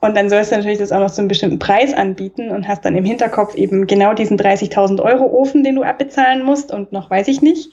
und 0.01 0.17
dann 0.17 0.29
sollst 0.29 0.51
du 0.51 0.57
natürlich 0.57 0.79
das 0.79 0.93
auch 0.93 1.01
noch 1.01 1.11
zu 1.11 1.21
einem 1.21 1.29
bestimmten 1.29 1.59
Preis 1.59 1.95
anbieten 1.95 2.51
und 2.51 2.67
hast 2.67 2.85
dann 2.85 2.97
im 2.97 3.05
Hinterkopf 3.05 3.55
eben 3.55 3.87
genau 3.87 4.15
diesen 4.15 4.39
30.000 4.39 5.01
Euro 5.01 5.27
Ofen, 5.27 5.65
den 5.65 5.77
du 5.77 5.83
abbezahlen 5.83 6.43
musst 6.43 6.73
und 6.73 6.93
noch 6.93 7.11
weiß 7.11 7.29
ich 7.29 7.43
nicht. 7.43 7.71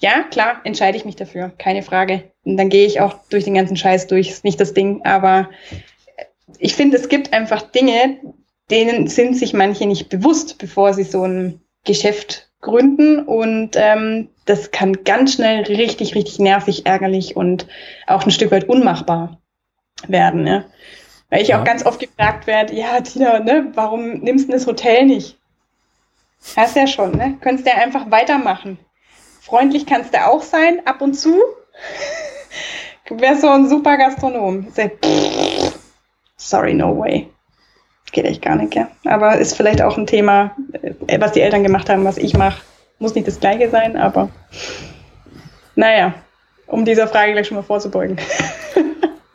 Ja, 0.00 0.24
klar, 0.30 0.60
entscheide 0.64 0.96
ich 0.96 1.04
mich 1.04 1.16
dafür, 1.16 1.52
keine 1.56 1.82
Frage. 1.82 2.24
Und 2.44 2.56
dann 2.56 2.68
gehe 2.68 2.86
ich 2.86 3.00
auch 3.00 3.14
durch 3.30 3.44
den 3.44 3.54
ganzen 3.54 3.76
Scheiß 3.76 4.08
durch, 4.08 4.28
ist 4.28 4.44
nicht 4.44 4.60
das 4.60 4.74
Ding. 4.74 5.02
Aber 5.04 5.48
ich 6.58 6.74
finde, 6.74 6.96
es 6.96 7.08
gibt 7.08 7.32
einfach 7.32 7.62
Dinge, 7.62 8.18
denen 8.70 9.06
sind 9.06 9.36
sich 9.36 9.52
manche 9.52 9.86
nicht 9.86 10.08
bewusst, 10.08 10.58
bevor 10.58 10.92
sie 10.94 11.04
so 11.04 11.24
ein 11.24 11.60
Geschäft 11.84 12.50
gründen. 12.60 13.20
Und 13.20 13.76
ähm, 13.76 14.28
das 14.44 14.72
kann 14.72 15.04
ganz 15.04 15.34
schnell 15.34 15.62
richtig, 15.62 16.14
richtig 16.14 16.38
nervig, 16.40 16.86
ärgerlich 16.86 17.36
und 17.36 17.68
auch 18.06 18.24
ein 18.24 18.32
Stück 18.32 18.50
weit 18.50 18.68
unmachbar 18.68 19.40
werden. 20.08 20.46
Ja. 20.46 20.64
Weil 21.30 21.42
ich 21.42 21.48
ja. 21.48 21.60
auch 21.60 21.64
ganz 21.64 21.84
oft 21.84 22.00
gefragt 22.00 22.46
werde, 22.46 22.74
ja, 22.74 23.00
Tina, 23.00 23.40
ne, 23.40 23.70
warum 23.74 24.20
nimmst 24.20 24.48
du 24.48 24.52
das 24.52 24.66
Hotel 24.66 25.06
nicht? 25.06 25.36
Hast 26.56 26.76
ja 26.76 26.86
schon, 26.86 27.12
ne? 27.12 27.36
Könntest 27.40 27.66
ja 27.66 27.74
einfach 27.74 28.10
weitermachen. 28.10 28.78
Freundlich 29.40 29.86
kannst 29.86 30.14
du 30.14 30.24
auch 30.24 30.42
sein, 30.42 30.86
ab 30.86 31.00
und 31.00 31.14
zu. 31.14 31.40
Du 33.06 33.18
wärst 33.20 33.40
so 33.42 33.48
ein 33.48 33.68
super 33.68 33.96
Gastronom. 33.96 34.66
Sorry, 36.36 36.74
no 36.74 36.98
way. 36.98 37.28
Geht 38.12 38.26
echt 38.26 38.42
gar 38.42 38.54
nicht, 38.54 38.74
ja. 38.74 38.88
Aber 39.04 39.38
ist 39.38 39.56
vielleicht 39.56 39.82
auch 39.82 39.98
ein 39.98 40.06
Thema, 40.06 40.54
äh, 41.08 41.20
was 41.20 41.32
die 41.32 41.40
Eltern 41.40 41.64
gemacht 41.64 41.90
haben, 41.90 42.04
was 42.04 42.16
ich 42.16 42.34
mache. 42.34 42.62
Muss 43.00 43.14
nicht 43.16 43.26
das 43.26 43.40
Gleiche 43.40 43.68
sein, 43.70 43.96
aber 43.96 44.28
naja, 45.74 46.14
um 46.68 46.84
dieser 46.84 47.08
Frage 47.08 47.32
gleich 47.32 47.48
schon 47.48 47.56
mal 47.56 47.62
vorzubeugen. 47.62 48.18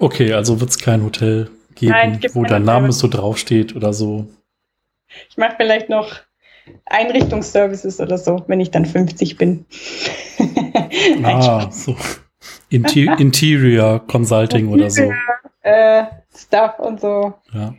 Okay, 0.02 0.32
also 0.32 0.62
wird 0.62 0.70
es 0.70 0.80
kein 0.80 1.04
Hotel 1.04 1.50
geben, 1.80 1.92
Nein, 1.92 2.20
wo 2.34 2.44
dein 2.44 2.64
Name 2.64 2.92
so 2.92 3.08
draufsteht 3.08 3.76
oder 3.76 3.94
so. 3.94 4.28
Ich 5.30 5.38
mache 5.38 5.56
vielleicht 5.58 5.90
noch 5.90 6.16
Einrichtungsservices 6.86 8.00
oder 8.00 8.18
so, 8.18 8.44
wenn 8.48 8.60
ich 8.60 8.72
dann 8.72 8.86
50 8.86 9.38
bin. 9.38 9.66
ah, 11.24 11.70
so. 11.72 11.96
Inter 12.70 13.20
Interior 13.20 14.00
Consulting 14.06 14.68
oder 14.70 14.90
so. 14.90 15.12
Äh, 15.62 16.06
Stuff 16.36 16.80
und 16.80 17.02
so. 17.02 17.34
Ja. 17.54 17.74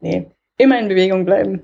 Nee, 0.00 0.26
immer 0.56 0.78
in 0.78 0.88
Bewegung 0.88 1.24
bleiben. 1.24 1.62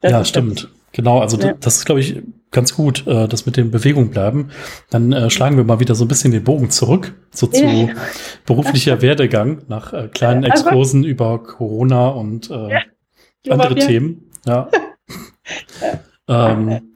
Das 0.00 0.12
ja, 0.12 0.24
stimmt. 0.24 0.64
Das. 0.64 0.70
Genau, 0.92 1.20
also 1.20 1.38
ja. 1.38 1.52
das 1.52 1.76
ist, 1.76 1.84
glaube 1.84 2.00
ich, 2.00 2.22
ganz 2.50 2.74
gut, 2.74 3.06
äh, 3.06 3.28
das 3.28 3.46
mit 3.46 3.56
dem 3.56 3.70
Bewegung 3.70 4.10
bleiben. 4.10 4.50
Dann 4.90 5.12
äh, 5.12 5.30
schlagen 5.30 5.56
wir 5.56 5.64
mal 5.64 5.80
wieder 5.80 5.94
so 5.94 6.04
ein 6.04 6.08
bisschen 6.08 6.32
den 6.32 6.44
Bogen 6.44 6.70
zurück, 6.70 7.14
so 7.30 7.46
zu 7.46 7.64
ja. 7.64 7.88
beruflicher 8.46 9.02
Werdegang 9.02 9.62
nach 9.68 9.92
äh, 9.92 10.08
kleinen 10.08 10.44
also 10.44 10.64
Exkursen 10.64 11.00
also, 11.00 11.08
über 11.08 11.42
Corona 11.42 12.08
und 12.08 12.50
äh, 12.50 12.70
ja. 12.70 12.82
andere 13.48 13.74
Themen. 13.74 14.30
Ja. 14.46 14.68
ähm, 16.28 16.94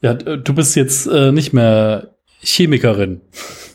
ja, 0.00 0.14
du 0.14 0.54
bist 0.54 0.76
jetzt 0.76 1.06
äh, 1.06 1.32
nicht 1.32 1.52
mehr 1.52 2.14
Chemikerin. 2.40 3.20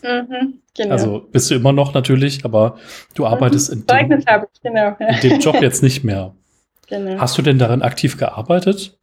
Mhm, 0.02 0.60
genau. 0.76 0.92
Also 0.92 1.20
bist 1.30 1.50
du 1.50 1.54
immer 1.54 1.72
noch 1.72 1.94
natürlich, 1.94 2.44
aber 2.44 2.78
du 3.14 3.22
mhm. 3.22 3.28
arbeitest 3.28 3.74
mhm, 3.74 3.84
in, 3.88 4.08
dem, 4.08 4.18
ich, 4.18 4.62
genau. 4.62 4.96
in 4.98 5.20
dem 5.20 5.40
Job 5.40 5.60
jetzt 5.60 5.82
nicht 5.82 6.04
mehr. 6.04 6.34
Genau. 6.88 7.18
Hast 7.18 7.36
du 7.38 7.42
denn 7.42 7.58
darin 7.58 7.82
aktiv 7.82 8.16
gearbeitet? 8.18 8.98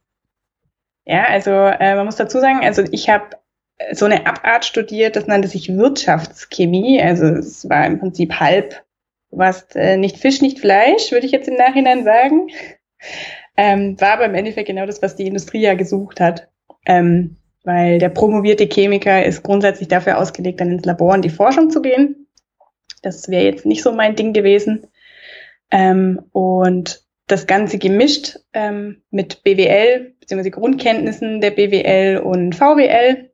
Ja, 1.04 1.24
also 1.24 1.50
äh, 1.50 1.96
man 1.96 2.06
muss 2.06 2.16
dazu 2.16 2.38
sagen, 2.38 2.60
also 2.62 2.84
ich 2.90 3.08
habe 3.08 3.36
so 3.90 4.04
eine 4.04 4.26
Abart 4.26 4.64
studiert, 4.64 5.16
das 5.16 5.26
nannte 5.26 5.48
sich 5.48 5.76
Wirtschaftschemie. 5.76 7.02
Also 7.02 7.26
es 7.26 7.68
war 7.68 7.86
im 7.86 7.98
Prinzip 7.98 8.38
halb, 8.38 8.84
warst 9.30 9.74
äh, 9.76 9.96
nicht 9.96 10.18
Fisch, 10.18 10.40
nicht 10.40 10.60
Fleisch, 10.60 11.10
würde 11.10 11.26
ich 11.26 11.32
jetzt 11.32 11.48
im 11.48 11.56
Nachhinein 11.56 12.04
sagen. 12.04 12.48
Ähm, 13.56 14.00
war 14.00 14.12
aber 14.12 14.26
im 14.26 14.34
Endeffekt 14.34 14.68
genau 14.68 14.86
das, 14.86 15.02
was 15.02 15.16
die 15.16 15.26
Industrie 15.26 15.60
ja 15.60 15.74
gesucht 15.74 16.20
hat. 16.20 16.48
Ähm, 16.86 17.36
weil 17.64 17.98
der 17.98 18.08
promovierte 18.08 18.64
Chemiker 18.64 19.24
ist 19.24 19.42
grundsätzlich 19.42 19.88
dafür 19.88 20.18
ausgelegt, 20.18 20.60
dann 20.60 20.72
ins 20.72 20.84
Labor 20.84 21.14
in 21.14 21.22
die 21.22 21.30
Forschung 21.30 21.70
zu 21.70 21.80
gehen. 21.80 22.26
Das 23.02 23.28
wäre 23.28 23.44
jetzt 23.44 23.66
nicht 23.66 23.82
so 23.82 23.92
mein 23.92 24.16
Ding 24.16 24.32
gewesen. 24.32 24.86
Ähm, 25.70 26.22
und 26.32 27.04
das 27.26 27.46
Ganze 27.46 27.78
gemischt 27.78 28.38
ähm, 28.52 29.02
mit 29.10 29.42
BWL 29.44 30.14
bzw. 30.20 30.50
Grundkenntnissen 30.50 31.40
der 31.40 31.52
BWL 31.52 32.18
und 32.18 32.54
VWL 32.54 33.32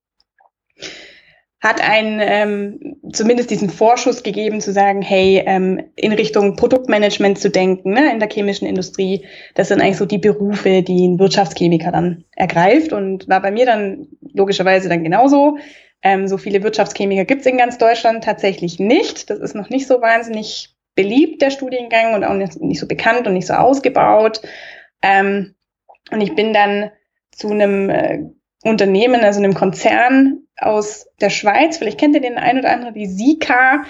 hat 1.61 1.81
einen 1.81 2.21
ähm, 2.23 2.97
zumindest 3.13 3.51
diesen 3.51 3.69
Vorschuss 3.69 4.23
gegeben 4.23 4.61
zu 4.61 4.73
sagen, 4.73 5.03
hey, 5.03 5.43
ähm, 5.45 5.91
in 5.97 6.13
Richtung 6.13 6.55
Produktmanagement 6.55 7.39
zu 7.39 7.51
denken 7.51 7.95
ne, 7.95 8.13
in 8.13 8.21
der 8.21 8.29
chemischen 8.31 8.69
Industrie. 8.69 9.25
Das 9.57 9.69
sind 9.69 9.81
eigentlich 9.81 9.97
so 9.97 10.07
die 10.07 10.19
Berufe, 10.19 10.83
die 10.83 11.09
ein 11.09 11.19
Wirtschaftschemiker 11.19 11.91
dann 11.91 12.25
ergreift 12.37 12.93
und 12.93 13.29
war 13.29 13.43
bei 13.43 13.51
mir 13.51 13.67
dann 13.67 14.07
logischerweise 14.33 14.89
dann 14.89 15.03
genauso. 15.03 15.59
Ähm, 16.03 16.29
so 16.29 16.39
viele 16.39 16.63
Wirtschaftschemiker 16.63 17.25
gibt 17.25 17.41
es 17.41 17.47
in 17.47 17.59
ganz 17.59 17.77
Deutschland 17.77 18.23
tatsächlich 18.23 18.79
nicht. 18.79 19.29
Das 19.29 19.41
ist 19.41 19.57
noch 19.57 19.69
nicht 19.69 19.89
so 19.89 20.01
wahnsinnig 20.01 20.77
beliebt, 20.99 21.41
der 21.41 21.51
Studiengang, 21.51 22.15
und 22.15 22.25
auch 22.25 22.35
nicht, 22.35 22.59
so 22.81 22.89
bekannt 22.89 23.29
und 23.29 23.35
nicht 23.35 23.47
so 23.47 23.55
ausgebaut. 23.55 24.43
Ähm, 25.01 25.55
und 26.11 26.21
ich 26.21 26.35
bin 26.35 26.53
dann 26.53 26.91
zu 27.31 27.53
einem 27.53 27.89
äh, 27.89 28.25
Unternehmen, 28.65 29.21
also 29.21 29.39
einem 29.39 29.55
Konzern 29.55 30.41
aus 30.57 31.07
der 31.21 31.31
Schweiz, 31.31 31.79
vielleicht 31.79 32.01
kennt 32.01 32.17
ihr 32.17 32.21
den 32.21 32.37
ein 32.37 32.59
oder 32.59 32.73
anderen, 32.73 32.95
die 32.95 33.07
Sika, 33.07 33.85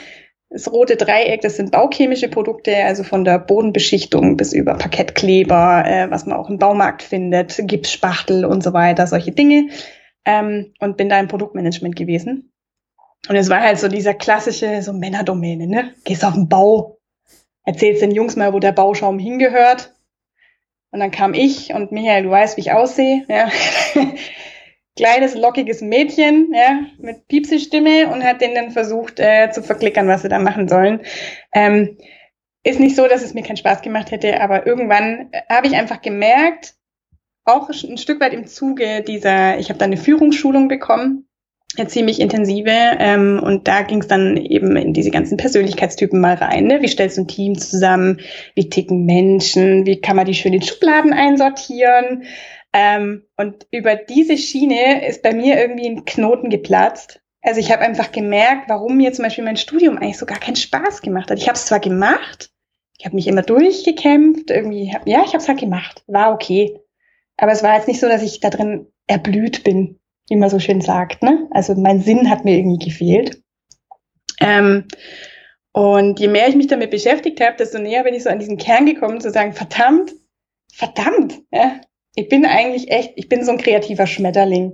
das 0.50 0.70
rote 0.70 0.96
Dreieck, 0.96 1.40
das 1.40 1.56
sind 1.56 1.72
bauchemische 1.72 2.28
Produkte, 2.28 2.76
also 2.84 3.04
von 3.04 3.24
der 3.24 3.38
Bodenbeschichtung 3.38 4.36
bis 4.36 4.52
über 4.52 4.74
Parkettkleber, 4.74 5.84
äh, 5.86 6.10
was 6.10 6.26
man 6.26 6.36
auch 6.36 6.50
im 6.50 6.58
Baumarkt 6.58 7.02
findet, 7.02 7.58
Gipsspachtel 7.62 8.44
und 8.44 8.62
so 8.62 8.74
weiter, 8.74 9.06
solche 9.06 9.32
Dinge. 9.32 9.70
Ähm, 10.26 10.74
und 10.78 10.98
bin 10.98 11.08
da 11.08 11.18
im 11.18 11.28
Produktmanagement 11.28 11.96
gewesen. 11.96 12.52
Und 13.28 13.36
es 13.36 13.48
war 13.48 13.60
halt 13.60 13.78
so 13.78 13.88
dieser 13.88 14.14
klassische, 14.14 14.82
so 14.82 14.92
Männerdomäne, 14.92 15.66
ne? 15.66 15.94
Gehst 16.04 16.24
auf 16.24 16.34
den 16.34 16.48
Bau, 16.48 16.97
erzählst 17.68 18.00
den 18.00 18.12
Jungs 18.12 18.34
mal, 18.34 18.54
wo 18.54 18.60
der 18.60 18.72
Bauschaum 18.72 19.18
hingehört. 19.18 19.94
Und 20.90 21.00
dann 21.00 21.10
kam 21.10 21.34
ich 21.34 21.74
und 21.74 21.92
Michael, 21.92 22.22
du 22.22 22.30
weißt, 22.30 22.56
wie 22.56 22.62
ich 22.62 22.72
aussehe. 22.72 23.26
Ja. 23.28 23.50
Kleines, 24.96 25.34
lockiges 25.34 25.82
Mädchen 25.82 26.52
ja, 26.54 26.80
mit 26.98 27.28
Piepsi-Stimme 27.28 28.08
und 28.08 28.24
hat 28.24 28.40
denen 28.40 28.54
dann 28.54 28.70
versucht 28.70 29.20
äh, 29.20 29.50
zu 29.50 29.62
verklickern, 29.62 30.08
was 30.08 30.22
sie 30.22 30.30
da 30.30 30.38
machen 30.38 30.66
sollen. 30.66 31.02
Ähm, 31.52 31.98
ist 32.64 32.80
nicht 32.80 32.96
so, 32.96 33.06
dass 33.06 33.22
es 33.22 33.34
mir 33.34 33.42
keinen 33.42 33.58
Spaß 33.58 33.82
gemacht 33.82 34.10
hätte, 34.12 34.40
aber 34.40 34.66
irgendwann 34.66 35.30
habe 35.50 35.66
ich 35.66 35.76
einfach 35.76 36.00
gemerkt, 36.00 36.74
auch 37.44 37.68
ein 37.68 37.98
Stück 37.98 38.20
weit 38.20 38.32
im 38.32 38.46
Zuge 38.46 39.02
dieser, 39.02 39.58
ich 39.58 39.68
habe 39.68 39.78
da 39.78 39.84
eine 39.84 39.98
Führungsschulung 39.98 40.68
bekommen, 40.68 41.27
ziemlich 41.86 42.20
intensive, 42.20 42.70
ähm, 42.70 43.40
und 43.42 43.68
da 43.68 43.82
ging 43.82 44.00
es 44.00 44.08
dann 44.08 44.36
eben 44.36 44.76
in 44.76 44.94
diese 44.94 45.10
ganzen 45.10 45.36
Persönlichkeitstypen 45.36 46.20
mal 46.20 46.34
rein. 46.34 46.64
Ne? 46.64 46.82
Wie 46.82 46.88
stellst 46.88 47.18
du 47.18 47.22
ein 47.22 47.28
Team 47.28 47.58
zusammen? 47.58 48.20
Wie 48.54 48.68
ticken 48.68 49.04
Menschen? 49.04 49.86
Wie 49.86 50.00
kann 50.00 50.16
man 50.16 50.26
die 50.26 50.34
schön 50.34 50.54
in 50.54 50.62
Schubladen 50.62 51.12
einsortieren? 51.12 52.24
Ähm, 52.72 53.24
und 53.36 53.66
über 53.70 53.96
diese 53.96 54.36
Schiene 54.36 55.06
ist 55.06 55.22
bei 55.22 55.32
mir 55.32 55.58
irgendwie 55.58 55.88
ein 55.88 56.04
Knoten 56.04 56.50
geplatzt. 56.50 57.20
Also 57.42 57.60
ich 57.60 57.70
habe 57.70 57.82
einfach 57.82 58.12
gemerkt, 58.12 58.68
warum 58.68 58.96
mir 58.96 59.12
zum 59.12 59.24
Beispiel 59.24 59.44
mein 59.44 59.56
Studium 59.56 59.96
eigentlich 59.96 60.18
so 60.18 60.26
gar 60.26 60.40
keinen 60.40 60.56
Spaß 60.56 61.02
gemacht 61.02 61.30
hat. 61.30 61.38
Ich 61.38 61.48
habe 61.48 61.56
es 61.56 61.66
zwar 61.66 61.80
gemacht, 61.80 62.50
ich 62.98 63.06
habe 63.06 63.14
mich 63.14 63.28
immer 63.28 63.42
durchgekämpft, 63.42 64.50
irgendwie, 64.50 64.92
ja, 65.04 65.22
ich 65.22 65.28
habe 65.28 65.38
es 65.38 65.48
halt 65.48 65.60
gemacht, 65.60 66.02
war 66.06 66.32
okay. 66.32 66.80
Aber 67.36 67.52
es 67.52 67.62
war 67.62 67.76
jetzt 67.76 67.88
nicht 67.88 68.00
so, 68.00 68.08
dass 68.08 68.22
ich 68.22 68.40
da 68.40 68.50
drin 68.50 68.88
erblüht 69.06 69.62
bin, 69.62 70.00
wie 70.28 70.36
man 70.36 70.50
so 70.50 70.58
schön 70.58 70.80
sagt. 70.80 71.22
Ne? 71.22 71.48
Also 71.50 71.74
mein 71.74 72.00
Sinn 72.00 72.30
hat 72.30 72.44
mir 72.44 72.56
irgendwie 72.56 72.84
gefehlt. 72.84 73.42
Ähm, 74.40 74.84
und 75.72 76.18
je 76.18 76.28
mehr 76.28 76.48
ich 76.48 76.56
mich 76.56 76.66
damit 76.66 76.90
beschäftigt 76.90 77.40
habe, 77.40 77.56
desto 77.56 77.78
näher 77.78 78.04
bin 78.04 78.14
ich 78.14 78.24
so 78.24 78.30
an 78.30 78.38
diesen 78.38 78.56
Kern 78.56 78.86
gekommen, 78.86 79.20
zu 79.20 79.30
sagen, 79.30 79.52
verdammt, 79.52 80.12
verdammt, 80.72 81.40
ja, 81.52 81.80
ich 82.14 82.28
bin 82.28 82.44
eigentlich 82.44 82.90
echt, 82.90 83.12
ich 83.14 83.28
bin 83.28 83.44
so 83.44 83.52
ein 83.52 83.58
kreativer 83.58 84.06
Schmetterling. 84.06 84.72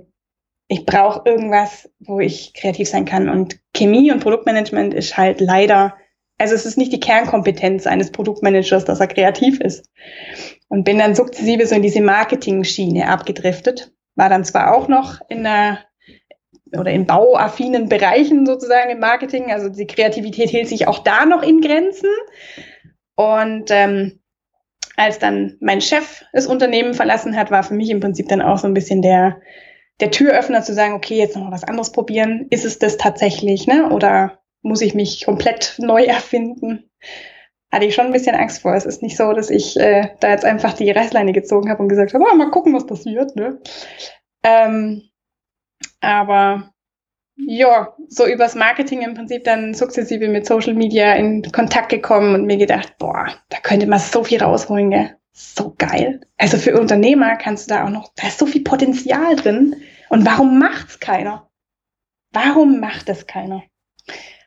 Ich 0.67 0.83
brauche 0.85 1.29
irgendwas, 1.29 1.91
wo 1.99 2.19
ich 2.19 2.55
kreativ 2.55 2.89
sein 2.89 3.05
kann. 3.05 3.29
Und 3.29 3.59
Chemie 3.75 4.11
und 4.11 4.19
Produktmanagement 4.19 4.95
ist 4.95 5.15
halt 5.15 5.41
leider, 5.41 5.95
also 6.39 6.55
es 6.55 6.65
ist 6.65 6.77
nicht 6.77 6.91
die 6.91 6.99
Kernkompetenz 6.99 7.85
eines 7.85 8.11
Produktmanagers, 8.11 8.85
dass 8.85 8.99
er 8.99 9.05
kreativ 9.05 9.59
ist. 9.61 9.87
Und 10.69 10.85
bin 10.85 10.97
dann 10.97 11.13
sukzessive 11.13 11.67
so 11.67 11.75
in 11.75 11.83
diese 11.83 12.01
Marketing-Schiene 12.01 13.07
abgedriftet. 13.07 13.94
War 14.15 14.29
dann 14.29 14.45
zwar 14.45 14.75
auch 14.75 14.87
noch 14.87 15.21
in 15.29 15.45
einer 15.45 15.79
oder 16.77 16.91
in 16.91 17.05
bauaffinen 17.05 17.89
Bereichen 17.89 18.45
sozusagen 18.45 18.89
im 18.89 18.99
Marketing. 18.99 19.51
Also 19.51 19.69
die 19.69 19.87
Kreativität 19.87 20.49
hielt 20.49 20.67
sich 20.67 20.87
auch 20.87 20.99
da 20.99 21.25
noch 21.25 21.43
in 21.43 21.61
Grenzen. 21.61 22.09
Und 23.15 23.69
ähm, 23.69 24.19
als 24.97 25.19
dann 25.19 25.57
mein 25.59 25.81
Chef 25.81 26.25
das 26.33 26.47
Unternehmen 26.47 26.93
verlassen 26.93 27.35
hat, 27.35 27.51
war 27.51 27.63
für 27.63 27.73
mich 27.73 27.89
im 27.89 27.99
Prinzip 27.99 28.27
dann 28.27 28.41
auch 28.41 28.57
so 28.57 28.67
ein 28.67 28.73
bisschen 28.73 29.01
der, 29.01 29.41
der 29.99 30.11
Türöffner 30.11 30.63
zu 30.63 30.73
sagen, 30.73 30.93
okay, 30.93 31.17
jetzt 31.17 31.35
noch 31.35 31.51
was 31.51 31.63
anderes 31.63 31.91
probieren. 31.91 32.47
Ist 32.49 32.65
es 32.65 32.79
das 32.79 32.97
tatsächlich, 32.97 33.67
ne? 33.67 33.89
Oder 33.91 34.39
muss 34.61 34.81
ich 34.81 34.93
mich 34.93 35.25
komplett 35.25 35.75
neu 35.79 36.03
erfinden? 36.03 36.89
Hatte 37.71 37.85
ich 37.85 37.95
schon 37.95 38.05
ein 38.05 38.13
bisschen 38.13 38.35
Angst 38.35 38.61
vor. 38.61 38.73
Es 38.73 38.85
ist 38.85 39.01
nicht 39.01 39.17
so, 39.17 39.33
dass 39.33 39.49
ich 39.49 39.77
äh, 39.77 40.09
da 40.19 40.29
jetzt 40.29 40.45
einfach 40.45 40.73
die 40.73 40.91
Reißleine 40.91 41.33
gezogen 41.33 41.69
habe 41.69 41.81
und 41.81 41.89
gesagt 41.89 42.13
habe, 42.13 42.25
oh, 42.31 42.35
mal 42.35 42.51
gucken, 42.51 42.73
was 42.73 42.85
passiert, 42.85 43.35
ne? 43.35 43.59
Ähm, 44.43 45.09
aber 45.99 46.71
ja, 47.37 47.93
so 48.07 48.25
übers 48.25 48.55
Marketing 48.55 49.01
im 49.01 49.13
Prinzip 49.13 49.43
dann 49.43 49.73
sukzessive 49.73 50.27
mit 50.29 50.45
Social 50.45 50.73
Media 50.73 51.13
in 51.15 51.41
Kontakt 51.51 51.89
gekommen 51.89 52.33
und 52.33 52.45
mir 52.45 52.57
gedacht, 52.57 52.97
boah, 52.97 53.27
da 53.49 53.57
könnte 53.59 53.87
man 53.87 53.99
so 53.99 54.23
viel 54.23 54.41
rausholen, 54.41 54.91
gell? 54.91 55.17
So 55.33 55.75
geil. 55.77 56.21
Also 56.37 56.57
für 56.57 56.79
Unternehmer 56.79 57.35
kannst 57.35 57.69
du 57.69 57.73
da 57.73 57.85
auch 57.85 57.89
noch, 57.89 58.13
da 58.15 58.27
ist 58.27 58.39
so 58.39 58.45
viel 58.45 58.63
Potenzial 58.63 59.35
drin. 59.35 59.75
Und 60.09 60.25
warum 60.25 60.59
macht's 60.59 60.99
keiner? 60.99 61.49
Warum 62.31 62.79
macht 62.79 63.09
es 63.09 63.27
keiner? 63.27 63.63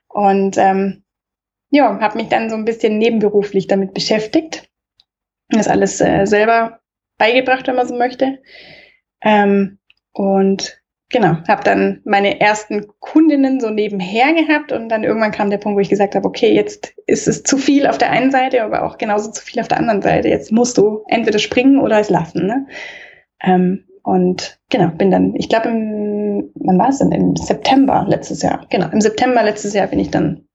Und 0.09 0.57
ähm, 0.57 1.05
ja, 1.71 2.01
habe 2.01 2.19
mich 2.19 2.29
dann 2.29 2.51
so 2.51 2.57
ein 2.57 2.65
bisschen 2.65 2.99
nebenberuflich 2.99 3.67
damit 3.67 3.95
beschäftigt. 3.95 4.69
Das 5.51 5.69
alles 5.69 6.01
äh, 6.01 6.25
selber 6.27 6.81
beigebracht, 7.19 7.67
wenn 7.67 7.77
man 7.77 7.89
so 7.89 7.97
möchte. 7.97 8.39
Ähm, 9.23 9.79
und 10.13 10.81
genau, 11.11 11.37
habe 11.47 11.65
dann 11.65 12.01
meine 12.05 12.41
ersten 12.41 12.87
Kundinnen 13.01 13.61
so 13.61 13.71
nebenher 13.71 14.35
gehabt 14.35 14.73
und 14.73 14.89
dann 14.89 15.05
irgendwann 15.05 15.33
kam 15.33 15.51
der 15.51 15.59
Punkt, 15.59 15.77
wo 15.77 15.81
ich 15.81 15.89
gesagt 15.89 16.15
habe, 16.15 16.27
okay, 16.27 16.53
jetzt 16.53 16.95
ist 17.07 17.29
es 17.29 17.43
zu 17.43 17.59
viel 17.59 17.87
auf 17.87 17.99
der 17.99 18.11
einen 18.11 18.31
Seite, 18.31 18.63
aber 18.63 18.85
auch 18.85 18.99
genauso 18.99 19.31
zu 19.31 19.43
viel 19.43 19.61
auf 19.61 19.69
der 19.69 19.79
anderen 19.79 20.03
Seite. 20.03 20.29
Jetzt 20.29 20.53
musst 20.53 20.79
du 20.79 21.05
entweder 21.09 21.39
springen 21.39 21.81
oder 21.81 21.99
es 21.99 22.11
lassen. 22.11 22.47
Ne? 22.47 22.67
Ähm, 23.43 23.85
und 24.03 24.59
genau, 24.71 24.89
bin 24.89 25.11
dann, 25.11 25.35
ich 25.37 25.49
glaube, 25.49 25.69
wann 25.69 26.79
war 26.79 26.89
es 26.89 26.99
denn? 26.99 27.13
Im 27.13 27.37
September 27.37 28.07
letztes 28.09 28.43
Jahr. 28.43 28.67
Genau, 28.71 28.89
im 28.91 29.01
September 29.01 29.43
letztes 29.43 29.75
Jahr 29.75 29.87
bin 29.89 29.99
ich 29.99 30.11
dann 30.11 30.48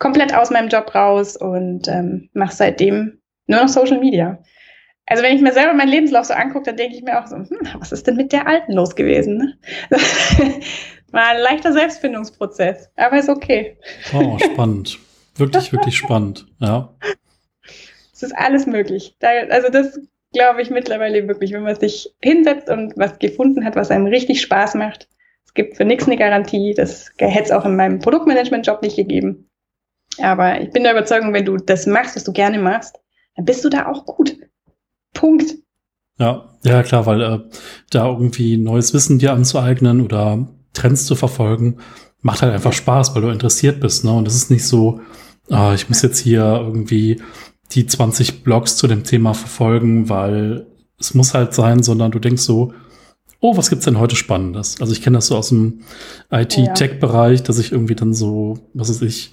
komplett 0.00 0.34
aus 0.34 0.50
meinem 0.50 0.68
Job 0.68 0.92
raus 0.92 1.36
und 1.36 1.86
ähm, 1.86 2.28
mache 2.32 2.54
seitdem 2.54 3.20
nur 3.46 3.60
noch 3.60 3.68
Social 3.68 4.00
Media. 4.00 4.42
Also 5.06 5.22
wenn 5.22 5.36
ich 5.36 5.42
mir 5.42 5.52
selber 5.52 5.74
meinen 5.74 5.90
Lebenslauf 5.90 6.24
so 6.24 6.34
angucke, 6.34 6.64
dann 6.64 6.76
denke 6.76 6.96
ich 6.96 7.02
mir 7.02 7.20
auch 7.20 7.26
so, 7.26 7.36
hm, 7.36 7.48
was 7.78 7.92
ist 7.92 8.06
denn 8.06 8.16
mit 8.16 8.32
der 8.32 8.48
Alten 8.48 8.72
los 8.72 8.96
gewesen? 8.96 9.36
Ne? 9.38 9.58
War 11.12 11.28
ein 11.28 11.40
leichter 11.40 11.72
Selbstfindungsprozess, 11.72 12.88
aber 12.96 13.18
ist 13.18 13.28
okay. 13.28 13.76
Oh, 14.12 14.38
spannend. 14.38 14.98
Wirklich, 15.36 15.72
wirklich 15.72 15.96
spannend, 15.96 16.46
ja. 16.60 16.94
Es 18.12 18.22
ist 18.22 18.36
alles 18.36 18.66
möglich. 18.66 19.16
Da, 19.18 19.28
also 19.50 19.68
das 19.68 19.98
glaube 20.32 20.62
ich 20.62 20.70
mittlerweile 20.70 21.26
wirklich, 21.26 21.52
wenn 21.52 21.62
man 21.62 21.74
sich 21.74 22.14
hinsetzt 22.22 22.68
und 22.68 22.94
was 22.96 23.18
gefunden 23.18 23.64
hat, 23.64 23.76
was 23.76 23.90
einem 23.90 24.06
richtig 24.06 24.40
Spaß 24.40 24.74
macht. 24.76 25.08
Es 25.44 25.54
gibt 25.54 25.76
für 25.76 25.84
nichts 25.84 26.06
eine 26.06 26.16
Garantie. 26.16 26.74
Das 26.74 27.10
hätte 27.18 27.44
es 27.44 27.50
auch 27.50 27.64
in 27.64 27.74
meinem 27.74 27.98
Produktmanagement-Job 27.98 28.82
nicht 28.82 28.96
gegeben. 28.96 29.49
Aber 30.18 30.60
ich 30.60 30.70
bin 30.70 30.82
der 30.82 30.92
Überzeugung, 30.92 31.32
wenn 31.32 31.44
du 31.44 31.56
das 31.56 31.86
machst, 31.86 32.16
was 32.16 32.24
du 32.24 32.32
gerne 32.32 32.58
machst, 32.58 32.96
dann 33.36 33.44
bist 33.44 33.64
du 33.64 33.68
da 33.68 33.86
auch 33.86 34.04
gut. 34.04 34.36
Punkt. 35.14 35.54
Ja, 36.18 36.48
ja 36.64 36.82
klar, 36.82 37.06
weil 37.06 37.22
äh, 37.22 37.38
da 37.90 38.08
irgendwie 38.08 38.56
neues 38.56 38.92
Wissen 38.92 39.18
dir 39.18 39.32
anzueignen 39.32 40.02
oder 40.02 40.46
Trends 40.72 41.06
zu 41.06 41.14
verfolgen, 41.14 41.78
macht 42.20 42.42
halt 42.42 42.52
einfach 42.52 42.72
Spaß, 42.72 43.14
weil 43.14 43.22
du 43.22 43.28
interessiert 43.28 43.80
bist. 43.80 44.04
Ne? 44.04 44.12
Und 44.12 44.28
es 44.28 44.34
ist 44.34 44.50
nicht 44.50 44.66
so, 44.66 45.00
äh, 45.50 45.74
ich 45.74 45.88
muss 45.88 46.02
jetzt 46.02 46.18
hier 46.18 46.42
irgendwie 46.42 47.22
die 47.72 47.86
20 47.86 48.42
Blogs 48.42 48.76
zu 48.76 48.86
dem 48.86 49.04
Thema 49.04 49.32
verfolgen, 49.32 50.08
weil 50.08 50.66
es 50.98 51.14
muss 51.14 51.34
halt 51.34 51.54
sein, 51.54 51.82
sondern 51.82 52.10
du 52.10 52.18
denkst 52.18 52.42
so, 52.42 52.74
oh, 53.40 53.56
was 53.56 53.70
gibt's 53.70 53.86
denn 53.86 53.98
heute 53.98 54.16
Spannendes? 54.16 54.80
Also 54.80 54.92
ich 54.92 55.02
kenne 55.02 55.16
das 55.16 55.28
so 55.28 55.36
aus 55.36 55.48
dem 55.48 55.80
IT-Tech-Bereich, 56.30 57.42
dass 57.42 57.58
ich 57.58 57.72
irgendwie 57.72 57.94
dann 57.94 58.12
so, 58.12 58.58
was 58.74 58.90
weiß 58.90 59.02
ich, 59.02 59.30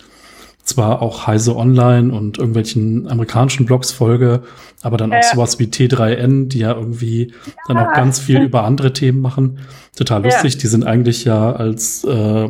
zwar 0.68 1.02
auch 1.02 1.28
Heise 1.28 1.56
Online 1.56 2.14
und 2.14 2.38
irgendwelchen 2.38 3.08
amerikanischen 3.08 3.66
Blogs 3.66 3.92
folge, 3.92 4.44
aber 4.82 4.98
dann 4.98 5.12
auch 5.12 5.24
ja. 5.24 5.34
sowas 5.34 5.60
wie 5.60 5.66
T3N, 5.66 6.50
die 6.50 6.60
ja 6.60 6.74
irgendwie 6.74 7.32
ja. 7.46 7.54
dann 7.68 7.78
auch 7.78 7.94
ganz 7.94 8.20
viel 8.20 8.42
über 8.42 8.64
andere 8.64 8.92
Themen 8.92 9.22
machen. 9.22 9.60
Total 9.96 10.24
lustig. 10.24 10.56
Ja. 10.56 10.60
Die 10.60 10.68
sind 10.68 10.86
eigentlich 10.86 11.24
ja 11.24 11.54
als 11.54 12.04
äh, 12.04 12.50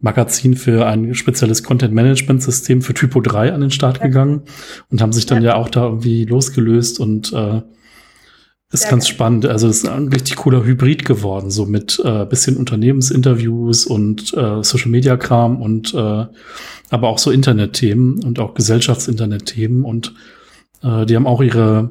Magazin 0.00 0.56
für 0.56 0.86
ein 0.86 1.14
spezielles 1.14 1.62
Content-Management-System 1.62 2.80
für 2.80 2.94
Typo 2.94 3.20
3 3.20 3.52
an 3.52 3.60
den 3.60 3.70
Start 3.70 4.00
gegangen 4.00 4.42
und 4.90 5.02
haben 5.02 5.12
sich 5.12 5.26
dann 5.26 5.42
ja, 5.42 5.54
auch 5.54 5.68
da 5.68 5.84
irgendwie 5.84 6.24
losgelöst 6.24 6.98
und 6.98 7.32
äh, 7.34 7.60
ist 8.70 8.82
Sehr 8.82 8.90
ganz 8.90 9.04
geil. 9.04 9.14
spannend. 9.14 9.46
Also 9.46 9.66
das 9.66 9.78
ist 9.78 9.88
ein 9.88 10.08
richtig 10.08 10.36
cooler 10.36 10.64
Hybrid 10.64 11.04
geworden, 11.04 11.50
so 11.50 11.64
mit 11.64 12.00
äh, 12.04 12.26
bisschen 12.26 12.56
Unternehmensinterviews 12.56 13.86
und 13.86 14.34
äh, 14.34 14.62
Social 14.62 14.90
Media 14.90 15.16
Kram 15.16 15.62
und 15.62 15.94
äh, 15.94 16.26
aber 16.90 17.08
auch 17.08 17.18
so 17.18 17.30
Internetthemen 17.30 18.22
und 18.22 18.38
auch 18.38 18.54
Gesellschaftsinternet-Themen 18.54 19.84
und 19.84 20.14
äh, 20.82 21.06
die 21.06 21.16
haben 21.16 21.26
auch 21.26 21.40
ihre 21.42 21.90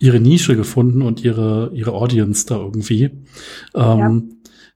ihre 0.00 0.18
Nische 0.18 0.56
gefunden 0.56 1.02
und 1.02 1.22
ihre 1.22 1.70
ihre 1.72 1.92
Audience 1.92 2.46
da 2.46 2.56
irgendwie. 2.56 3.04
Ähm, 3.74 3.98
ja. 3.98 4.22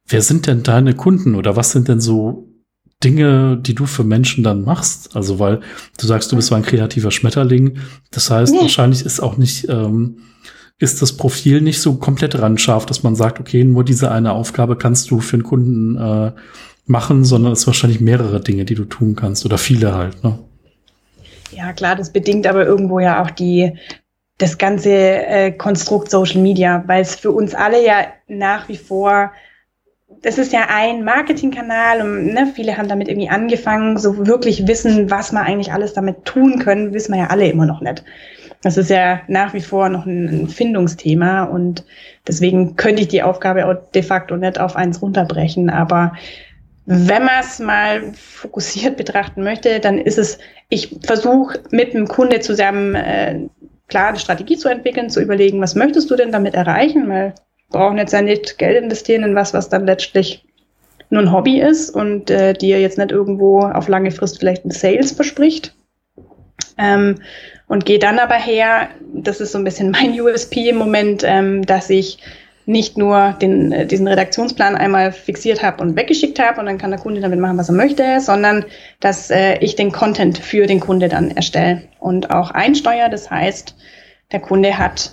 Wer 0.07 0.23
sind 0.23 0.47
denn 0.47 0.63
deine 0.63 0.95
Kunden 0.95 1.35
oder 1.35 1.57
was 1.57 1.73
sind 1.73 1.89
denn 1.89 2.01
so 2.01 2.49
Dinge, 3.03 3.59
die 3.61 3.75
du 3.75 3.87
für 3.87 4.05
Menschen 4.05 4.45
dann 4.45 4.63
machst? 4.63 5.17
Also 5.17 5.41
weil 5.41 5.61
du 5.99 6.07
sagst, 6.07 6.31
du 6.31 6.37
bist 6.37 6.49
so 6.49 6.55
ein 6.55 6.63
kreativer 6.63 7.11
Schmetterling. 7.11 7.79
Das 8.13 8.31
heißt, 8.31 8.53
nee. 8.53 8.61
wahrscheinlich 8.61 9.05
ist 9.05 9.19
auch 9.19 9.39
nicht 9.39 9.69
ähm, 9.69 10.19
ist 10.79 11.03
das 11.03 11.17
Profil 11.17 11.61
nicht 11.61 11.81
so 11.81 11.95
komplett 11.97 12.39
randscharf, 12.39 12.87
dass 12.87 13.03
man 13.03 13.15
sagt, 13.15 13.41
okay, 13.41 13.65
nur 13.65 13.85
diese 13.85 14.11
eine 14.11 14.33
Aufgabe 14.33 14.77
kannst 14.77 15.11
du 15.11 15.21
für 15.21 15.37
einen 15.37 15.45
Kunden 15.45 15.97
äh, 15.97 16.33
machen, 16.87 17.25
sondern 17.25 17.53
es 17.53 17.61
sind 17.61 17.69
wahrscheinlich 17.69 18.01
mehrere 18.01 18.41
Dinge, 18.41 18.65
die 18.65 18.75
du 18.75 18.85
tun 18.85 19.15
kannst 19.15 19.45
oder 19.45 19.59
viele 19.59 19.95
halt. 19.95 20.23
Ne? 20.25 20.39
Ja, 21.53 21.73
klar, 21.73 21.97
das 21.97 22.13
bedingt 22.13 22.47
aber 22.47 22.67
irgendwo 22.67 22.99
ja 22.99 23.23
auch 23.23 23.31
die 23.31 23.73
das 24.39 24.59
ganze 24.59 24.91
äh, 24.91 25.53
Konstrukt 25.53 26.11
Social 26.11 26.41
Media, 26.41 26.83
weil 26.87 27.03
es 27.03 27.15
für 27.15 27.31
uns 27.31 27.55
alle 27.55 27.85
ja 27.85 28.07
nach 28.27 28.69
wie 28.69 28.77
vor 28.77 29.31
das 30.25 30.39
ist 30.39 30.55
ja 30.55 30.69
ein 30.71 31.05
Marketingkanal 31.05 32.01
und 32.01 32.33
ne, 32.33 32.51
viele 32.55 32.79
haben 32.79 32.89
damit 32.89 33.09
irgendwie 33.09 33.29
angefangen, 33.29 33.99
so 33.99 34.27
wirklich 34.27 34.67
wissen, 34.67 35.11
was 35.11 35.33
man 35.33 35.45
eigentlich 35.45 35.71
alles 35.71 35.93
damit 35.93 36.25
tun 36.25 36.59
können, 36.59 36.95
wissen 36.95 37.13
wir 37.13 37.21
ja 37.21 37.27
alle 37.27 37.47
immer 37.47 37.67
noch 37.67 37.83
nicht. 37.83 38.03
Das 38.63 38.79
ist 38.79 38.89
ja 38.89 39.21
nach 39.29 39.53
wie 39.53 39.61
vor 39.61 39.91
noch 39.91 40.07
ein, 40.07 40.49
Findungsthema 40.49 41.45
und 41.45 41.85
deswegen 42.27 42.77
könnte 42.77 43.03
ich 43.03 43.09
die 43.09 43.23
Aufgabe 43.23 43.67
auch 43.67 43.75
de 43.93 44.03
facto 44.03 44.37
nicht 44.39 44.59
auf 44.59 44.77
eins 44.77 45.03
runterbrechen. 45.03 45.69
Aber 45.69 46.15
wenn 46.87 47.25
man 47.25 47.41
es 47.41 47.59
mal 47.59 48.15
fokussiert 48.15 48.97
betrachten 48.97 49.45
möchte, 49.45 49.79
dann 49.79 49.99
ist 49.99 50.17
es, 50.17 50.39
ich 50.71 50.97
versuche 51.05 51.61
mit 51.71 51.95
einem 51.95 52.09
Kunde 52.09 52.41
zusammen 52.41 52.95
äh, 52.95 53.41
klar 53.89 54.09
eine 54.09 54.19
Strategie 54.19 54.57
zu 54.57 54.71
entwickeln, 54.71 55.11
zu 55.11 55.21
überlegen, 55.21 55.61
was 55.61 55.75
möchtest 55.75 56.11
du 56.11 56.17
denn 56.17 56.33
damit 56.33 56.55
erreichen, 56.55 57.11
weil 57.11 57.35
brauchen 57.75 57.99
jetzt 57.99 58.13
ja 58.13 58.23
nicht 58.23 58.57
Geld 58.59 58.83
investieren 58.83 59.25
in 59.25 59.35
was, 59.35 59.53
was 59.53 59.69
dann 59.69 59.85
letztlich 59.85 60.45
nur 61.11 61.23
ein 61.23 61.33
Hobby 61.33 61.61
ist 61.61 61.91
und 61.91 62.31
äh, 62.31 62.55
dir 62.55 62.81
jetzt 62.81 62.99
nicht 62.99 63.11
irgendwo 63.11 63.61
auf 63.61 63.89
lange 63.89 64.11
Frist 64.11 64.39
vielleicht 64.39 64.65
ein 64.65 64.71
Sales 64.71 65.13
verspricht. 65.13 65.75
Ähm, 66.79 67.21
und 67.67 67.85
gehe 67.85 67.99
dann 67.99 68.19
aber 68.19 68.35
her, 68.35 68.89
das 69.13 69.41
ist 69.41 69.53
so 69.53 69.59
ein 69.59 69.65
bisschen 69.65 69.91
mein 69.93 70.19
USP 70.21 70.69
im 70.69 70.77
Moment, 70.77 71.23
ähm, 71.25 71.67
dass 71.67 71.91
ich 71.91 72.19
nicht 72.67 72.97
nur 72.97 73.37
den, 73.43 73.73
äh, 73.73 73.87
diesen 73.87 74.09
Redaktionsplan 74.09 74.77
einmal 74.77 75.13
fixiert 75.13 75.63
habe 75.63 75.83
und 75.83 75.97
weggeschickt 75.97 76.39
habe 76.39 76.61
und 76.61 76.67
dann 76.67 76.79
kann 76.79 76.91
der 76.91 77.01
Kunde 77.01 77.21
damit 77.21 77.39
machen, 77.39 77.59
was 77.59 77.69
er 77.69 77.75
möchte, 77.75 78.21
sondern 78.21 78.65
dass 79.01 79.31
äh, 79.31 79.59
ich 79.59 79.77
den 79.77 79.93
Content 79.93 80.39
für 80.39 80.67
den 80.67 80.81
Kunde 80.81 81.09
dann 81.09 81.31
erstelle 81.31 81.83
und 81.99 82.31
auch 82.31 82.53
einsteuere. 82.53 83.11
Das 83.11 83.31
heißt, 83.31 83.75
der 84.33 84.41
Kunde 84.41 84.79
hat 84.79 85.13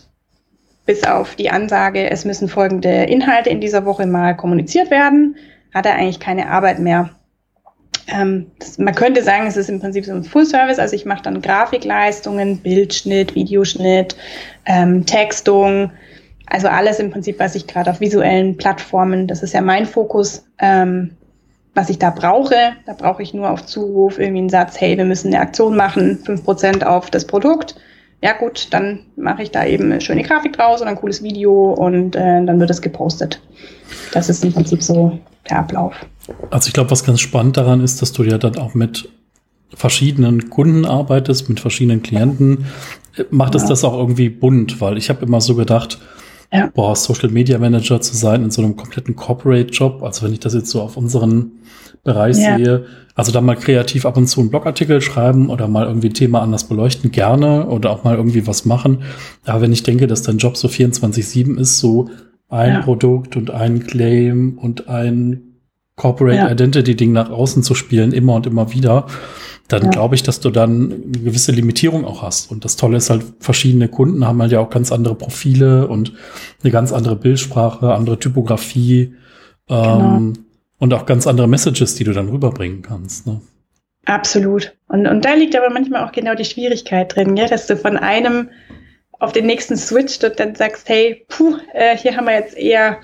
bis 0.85 1.03
auf 1.03 1.35
die 1.35 1.49
Ansage, 1.49 2.09
es 2.09 2.25
müssen 2.25 2.47
folgende 2.47 3.03
Inhalte 3.03 3.49
in 3.49 3.61
dieser 3.61 3.85
Woche 3.85 4.05
mal 4.05 4.35
kommuniziert 4.35 4.91
werden, 4.91 5.35
hat 5.73 5.85
er 5.85 5.95
eigentlich 5.95 6.19
keine 6.19 6.49
Arbeit 6.49 6.79
mehr. 6.79 7.11
Ähm, 8.07 8.47
das, 8.59 8.77
man 8.77 8.95
könnte 8.95 9.23
sagen, 9.23 9.47
es 9.47 9.57
ist 9.57 9.69
im 9.69 9.79
Prinzip 9.79 10.05
so 10.05 10.13
ein 10.13 10.23
Full 10.23 10.45
Service, 10.45 10.79
also 10.79 10.95
ich 10.95 11.05
mache 11.05 11.21
dann 11.23 11.41
Grafikleistungen, 11.41 12.57
Bildschnitt, 12.57 13.35
Videoschnitt, 13.35 14.15
ähm, 14.65 15.05
Textung, 15.05 15.91
also 16.47 16.67
alles 16.67 16.99
im 16.99 17.11
Prinzip, 17.11 17.39
was 17.39 17.55
ich 17.55 17.67
gerade 17.67 17.91
auf 17.91 18.01
visuellen 18.01 18.57
Plattformen, 18.57 19.27
das 19.27 19.43
ist 19.43 19.53
ja 19.53 19.61
mein 19.61 19.85
Fokus, 19.85 20.45
ähm, 20.59 21.11
was 21.73 21.89
ich 21.89 21.99
da 21.99 22.09
brauche. 22.09 22.73
Da 22.85 22.93
brauche 22.93 23.23
ich 23.23 23.33
nur 23.33 23.49
auf 23.49 23.65
Zuruf 23.65 24.19
irgendwie 24.19 24.39
einen 24.39 24.49
Satz, 24.49 24.79
hey, 24.79 24.97
wir 24.97 25.05
müssen 25.05 25.27
eine 25.27 25.39
Aktion 25.39 25.75
machen, 25.75 26.19
fünf 26.25 26.43
Prozent 26.43 26.85
auf 26.85 27.09
das 27.09 27.25
Produkt. 27.25 27.75
Ja 28.21 28.33
gut, 28.33 28.67
dann 28.71 28.99
mache 29.15 29.41
ich 29.41 29.51
da 29.51 29.65
eben 29.65 29.85
eine 29.85 29.99
schöne 29.99 30.21
Grafik 30.23 30.53
draus 30.53 30.81
und 30.81 30.87
ein 30.87 30.95
cooles 30.95 31.23
Video 31.23 31.73
und 31.73 32.15
äh, 32.15 32.45
dann 32.45 32.59
wird 32.59 32.69
es 32.69 32.81
gepostet. 32.81 33.41
Das 34.13 34.29
ist 34.29 34.43
im 34.45 34.53
Prinzip 34.53 34.83
so 34.83 35.19
der 35.49 35.59
Ablauf. 35.59 35.95
Also 36.51 36.67
ich 36.67 36.73
glaube, 36.73 36.91
was 36.91 37.03
ganz 37.03 37.19
spannend 37.19 37.57
daran 37.57 37.81
ist, 37.81 38.01
dass 38.01 38.11
du 38.11 38.23
ja 38.23 38.37
dann 38.37 38.57
auch 38.57 38.75
mit 38.75 39.09
verschiedenen 39.73 40.49
Kunden 40.49 40.85
arbeitest, 40.85 41.49
mit 41.49 41.59
verschiedenen 41.59 42.03
Klienten. 42.03 42.65
Macht 43.29 43.55
es 43.55 43.65
das 43.65 43.83
auch 43.83 43.97
irgendwie 43.97 44.29
bunt? 44.29 44.81
Weil 44.81 44.97
ich 44.97 45.09
habe 45.09 45.25
immer 45.25 45.41
so 45.41 45.55
gedacht, 45.55 45.99
ja. 46.51 46.71
boah, 46.73 46.95
Social 46.95 47.29
Media 47.29 47.57
Manager 47.57 48.01
zu 48.01 48.15
sein 48.15 48.43
in 48.43 48.51
so 48.51 48.61
einem 48.61 48.75
kompletten 48.75 49.15
Corporate-Job, 49.15 50.03
also 50.03 50.25
wenn 50.25 50.33
ich 50.33 50.39
das 50.39 50.53
jetzt 50.53 50.69
so 50.69 50.81
auf 50.81 50.97
unseren 50.97 51.51
Bereich 52.03 52.37
ja. 52.37 52.57
sehe, 52.57 52.85
also 53.15 53.31
da 53.31 53.41
mal 53.41 53.55
kreativ 53.55 54.05
ab 54.05 54.17
und 54.17 54.27
zu 54.27 54.39
einen 54.39 54.49
Blogartikel 54.49 55.01
schreiben 55.01 55.49
oder 55.49 55.67
mal 55.67 55.85
irgendwie 55.85 56.09
ein 56.09 56.13
Thema 56.13 56.41
anders 56.41 56.63
beleuchten, 56.63 57.11
gerne 57.11 57.67
oder 57.67 57.91
auch 57.91 58.03
mal 58.03 58.15
irgendwie 58.15 58.47
was 58.47 58.65
machen. 58.65 59.03
Aber 59.45 59.61
wenn 59.61 59.71
ich 59.71 59.83
denke, 59.83 60.07
dass 60.07 60.23
dein 60.23 60.37
Job 60.37 60.57
so 60.57 60.67
24-7 60.67 61.59
ist, 61.59 61.79
so 61.79 62.09
ein 62.49 62.73
ja. 62.73 62.81
Produkt 62.81 63.35
und 63.35 63.51
ein 63.51 63.85
Claim 63.85 64.57
und 64.57 64.87
ein 64.87 65.51
Corporate. 65.95 66.51
Identity 66.51 66.95
Ding 66.95 67.11
nach 67.11 67.29
außen 67.29 67.61
zu 67.61 67.75
spielen, 67.75 68.11
immer 68.11 68.33
und 68.33 68.47
immer 68.47 68.73
wieder, 68.73 69.05
dann 69.71 69.85
ja. 69.85 69.89
glaube 69.89 70.15
ich, 70.15 70.23
dass 70.23 70.39
du 70.39 70.49
dann 70.49 70.91
eine 70.91 71.23
gewisse 71.23 71.51
Limitierung 71.51 72.05
auch 72.05 72.21
hast. 72.21 72.51
Und 72.51 72.65
das 72.65 72.75
Tolle 72.75 72.97
ist 72.97 73.09
halt, 73.09 73.23
verschiedene 73.39 73.87
Kunden 73.87 74.25
haben 74.25 74.41
halt 74.41 74.51
ja 74.51 74.59
auch 74.59 74.69
ganz 74.69 74.91
andere 74.91 75.15
Profile 75.15 75.87
und 75.87 76.13
eine 76.63 76.71
ganz 76.71 76.91
andere 76.91 77.15
Bildsprache, 77.15 77.93
andere 77.93 78.19
Typografie 78.19 79.15
genau. 79.67 80.17
ähm, 80.17 80.33
und 80.79 80.93
auch 80.93 81.05
ganz 81.05 81.27
andere 81.27 81.47
Messages, 81.47 81.95
die 81.95 82.03
du 82.03 82.11
dann 82.11 82.29
rüberbringen 82.29 82.81
kannst. 82.81 83.27
Ne? 83.27 83.41
Absolut. 84.05 84.73
Und, 84.87 85.07
und 85.07 85.23
da 85.23 85.33
liegt 85.33 85.55
aber 85.55 85.69
manchmal 85.69 86.05
auch 86.05 86.11
genau 86.11 86.35
die 86.35 86.45
Schwierigkeit 86.45 87.15
drin, 87.15 87.37
ja, 87.37 87.47
dass 87.47 87.67
du 87.67 87.77
von 87.77 87.97
einem 87.97 88.49
auf 89.19 89.31
den 89.31 89.45
nächsten 89.45 89.77
switcht 89.77 90.23
und 90.23 90.39
dann 90.39 90.55
sagst, 90.55 90.89
hey, 90.89 91.25
puh, 91.29 91.55
äh, 91.73 91.95
hier 91.95 92.17
haben 92.17 92.25
wir 92.25 92.33
jetzt 92.33 92.57
eher 92.57 92.99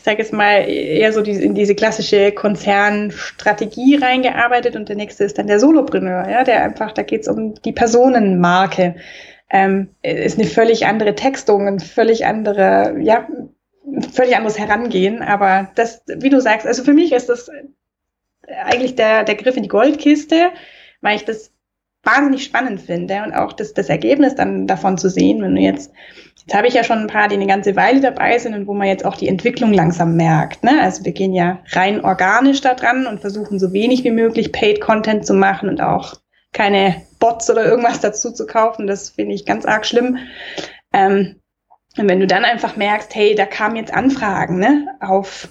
ich 0.00 0.04
sage 0.04 0.22
jetzt 0.22 0.32
mal, 0.32 0.66
eher 0.66 1.12
so 1.12 1.20
in 1.20 1.54
diese 1.54 1.74
klassische 1.74 2.32
Konzernstrategie 2.32 3.96
reingearbeitet 3.96 4.74
und 4.74 4.88
der 4.88 4.96
nächste 4.96 5.24
ist 5.24 5.36
dann 5.36 5.46
der 5.46 5.60
Solopreneur, 5.60 6.26
ja, 6.26 6.42
der 6.42 6.62
einfach, 6.62 6.92
da 6.92 7.02
geht 7.02 7.20
es 7.20 7.28
um 7.28 7.52
die 7.64 7.72
Personenmarke. 7.72 8.94
Ähm, 9.50 9.90
ist 10.02 10.38
eine 10.38 10.48
völlig 10.48 10.86
andere 10.86 11.14
Textung, 11.14 11.68
ein 11.68 11.80
völlig 11.80 12.24
andere, 12.24 12.96
ja, 12.98 13.28
völlig 14.10 14.36
anderes 14.36 14.58
Herangehen. 14.58 15.20
Aber 15.20 15.70
das, 15.74 16.02
wie 16.06 16.30
du 16.30 16.40
sagst, 16.40 16.66
also 16.66 16.82
für 16.82 16.94
mich 16.94 17.12
ist 17.12 17.28
das 17.28 17.50
eigentlich 18.64 18.94
der, 18.94 19.24
der 19.24 19.34
Griff 19.34 19.58
in 19.58 19.64
die 19.64 19.68
Goldkiste, 19.68 20.48
weil 21.02 21.16
ich 21.16 21.26
das 21.26 21.52
wahnsinnig 22.04 22.44
spannend 22.44 22.80
finde 22.80 23.22
und 23.22 23.34
auch 23.34 23.52
das, 23.52 23.74
das 23.74 23.90
Ergebnis 23.90 24.34
dann 24.34 24.66
davon 24.66 24.96
zu 24.96 25.10
sehen, 25.10 25.42
wenn 25.42 25.56
du 25.56 25.60
jetzt 25.60 25.92
Jetzt 26.46 26.54
habe 26.54 26.66
ich 26.66 26.74
ja 26.74 26.84
schon 26.84 26.98
ein 26.98 27.06
paar, 27.06 27.28
die 27.28 27.34
eine 27.34 27.46
ganze 27.46 27.76
Weile 27.76 28.00
dabei 28.00 28.38
sind 28.38 28.54
und 28.54 28.66
wo 28.66 28.74
man 28.74 28.88
jetzt 28.88 29.04
auch 29.04 29.16
die 29.16 29.28
Entwicklung 29.28 29.72
langsam 29.72 30.16
merkt. 30.16 30.64
Ne? 30.64 30.80
Also 30.80 31.04
wir 31.04 31.12
gehen 31.12 31.34
ja 31.34 31.60
rein 31.72 32.04
organisch 32.04 32.60
da 32.60 32.74
dran 32.74 33.06
und 33.06 33.20
versuchen 33.20 33.58
so 33.58 33.72
wenig 33.72 34.04
wie 34.04 34.10
möglich 34.10 34.52
Paid 34.52 34.80
Content 34.80 35.26
zu 35.26 35.34
machen 35.34 35.68
und 35.68 35.80
auch 35.80 36.14
keine 36.52 37.02
Bots 37.18 37.50
oder 37.50 37.64
irgendwas 37.66 38.00
dazu 38.00 38.32
zu 38.32 38.46
kaufen. 38.46 38.86
Das 38.86 39.10
finde 39.10 39.34
ich 39.34 39.46
ganz 39.46 39.66
arg 39.66 39.86
schlimm. 39.86 40.18
Ähm, 40.92 41.36
und 41.98 42.08
wenn 42.08 42.20
du 42.20 42.26
dann 42.26 42.44
einfach 42.44 42.76
merkst, 42.76 43.14
hey, 43.14 43.34
da 43.34 43.46
kamen 43.46 43.76
jetzt 43.76 43.92
Anfragen 43.92 44.58
ne, 44.58 44.86
auf, 45.00 45.48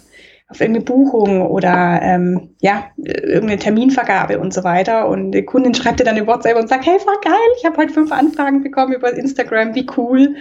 auf 0.49 0.59
irgendeine 0.59 0.85
Buchung 0.85 1.45
oder 1.45 1.99
ähm, 2.01 2.55
ja, 2.61 2.87
irgendeine 2.97 3.59
Terminvergabe 3.59 4.39
und 4.39 4.53
so 4.53 4.63
weiter. 4.63 5.07
Und 5.07 5.31
die 5.31 5.45
Kundin 5.45 5.75
schreibt 5.75 5.99
dir 5.99 6.05
dann 6.05 6.15
eine 6.15 6.27
WhatsApp 6.27 6.57
und 6.57 6.67
sagt, 6.67 6.85
hey, 6.85 6.97
war 7.05 7.19
geil, 7.21 7.33
ich 7.57 7.65
habe 7.65 7.77
heute 7.77 7.93
fünf 7.93 8.11
Anfragen 8.11 8.63
bekommen 8.63 8.93
über 8.93 9.13
Instagram, 9.13 9.75
wie 9.75 9.87
cool 9.97 10.35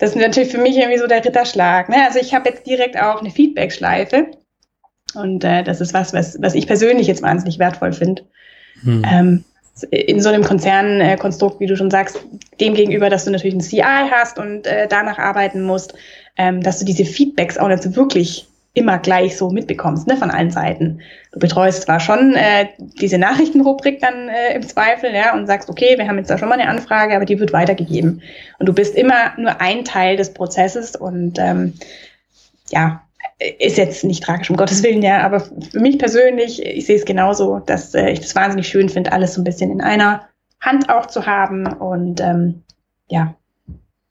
das 0.00 0.10
ist 0.10 0.16
natürlich 0.16 0.50
für 0.50 0.58
mich 0.58 0.76
irgendwie 0.76 0.98
so 0.98 1.06
der 1.06 1.24
Ritterschlag. 1.24 1.88
Ne? 1.90 1.96
Also 2.04 2.18
ich 2.18 2.34
habe 2.34 2.48
jetzt 2.48 2.66
direkt 2.66 3.00
auch 3.00 3.20
eine 3.20 3.30
Feedback-Schleife. 3.30 4.28
Und 5.14 5.44
äh, 5.44 5.62
das 5.62 5.80
ist 5.80 5.92
was, 5.92 6.12
was, 6.12 6.40
was 6.40 6.54
ich 6.54 6.66
persönlich 6.66 7.06
jetzt 7.06 7.22
wahnsinnig 7.22 7.58
wertvoll 7.58 7.92
finde. 7.92 8.22
Hm. 8.82 9.02
Ähm, 9.04 9.44
in 9.90 10.20
so 10.20 10.28
einem 10.28 10.42
Konzernkonstrukt, 10.42 11.60
wie 11.60 11.66
du 11.66 11.76
schon 11.76 11.90
sagst, 11.90 12.18
dem 12.60 12.74
gegenüber, 12.74 13.10
dass 13.10 13.24
du 13.24 13.30
natürlich 13.30 13.54
ein 13.54 13.60
CI 13.60 13.82
hast 14.10 14.38
und 14.38 14.66
äh, 14.66 14.88
danach 14.88 15.18
arbeiten 15.18 15.62
musst, 15.62 15.94
ähm, 16.36 16.62
dass 16.62 16.78
du 16.78 16.84
diese 16.84 17.04
Feedbacks 17.04 17.58
auch 17.58 17.68
nicht 17.68 17.82
so 17.82 17.94
wirklich 17.94 18.49
immer 18.72 18.98
gleich 18.98 19.36
so 19.36 19.50
mitbekommst, 19.50 20.06
ne, 20.06 20.16
von 20.16 20.30
allen 20.30 20.50
Seiten. 20.50 21.00
Du 21.32 21.40
betreust 21.40 21.82
zwar 21.82 21.98
schon 21.98 22.34
äh, 22.34 22.68
diese 22.78 23.18
Nachrichtenrubrik 23.18 24.00
dann 24.00 24.28
äh, 24.28 24.54
im 24.54 24.62
Zweifel, 24.62 25.12
ja, 25.12 25.34
und 25.34 25.46
sagst, 25.46 25.68
okay, 25.68 25.98
wir 25.98 26.06
haben 26.06 26.18
jetzt 26.18 26.30
da 26.30 26.38
schon 26.38 26.48
mal 26.48 26.58
eine 26.58 26.70
Anfrage, 26.70 27.16
aber 27.16 27.24
die 27.24 27.40
wird 27.40 27.52
weitergegeben. 27.52 28.22
Und 28.58 28.68
du 28.68 28.72
bist 28.72 28.94
immer 28.94 29.32
nur 29.36 29.60
ein 29.60 29.84
Teil 29.84 30.16
des 30.16 30.32
Prozesses 30.32 30.94
und 30.94 31.38
ähm, 31.38 31.74
ja, 32.70 33.02
ist 33.58 33.78
jetzt 33.78 34.04
nicht 34.04 34.22
tragisch, 34.22 34.50
um 34.50 34.56
Gottes 34.56 34.82
Willen, 34.82 35.02
ja, 35.02 35.22
aber 35.22 35.40
für 35.40 35.80
mich 35.80 35.98
persönlich, 35.98 36.64
ich 36.64 36.86
sehe 36.86 36.96
es 36.96 37.04
genauso, 37.04 37.58
dass 37.58 37.94
äh, 37.94 38.10
ich 38.10 38.20
das 38.20 38.36
wahnsinnig 38.36 38.68
schön 38.68 38.88
finde, 38.88 39.12
alles 39.12 39.34
so 39.34 39.40
ein 39.40 39.44
bisschen 39.44 39.70
in 39.70 39.80
einer 39.80 40.28
Hand 40.60 40.90
auch 40.90 41.06
zu 41.06 41.26
haben 41.26 41.66
und 41.66 42.20
ähm, 42.20 42.62
ja, 43.08 43.34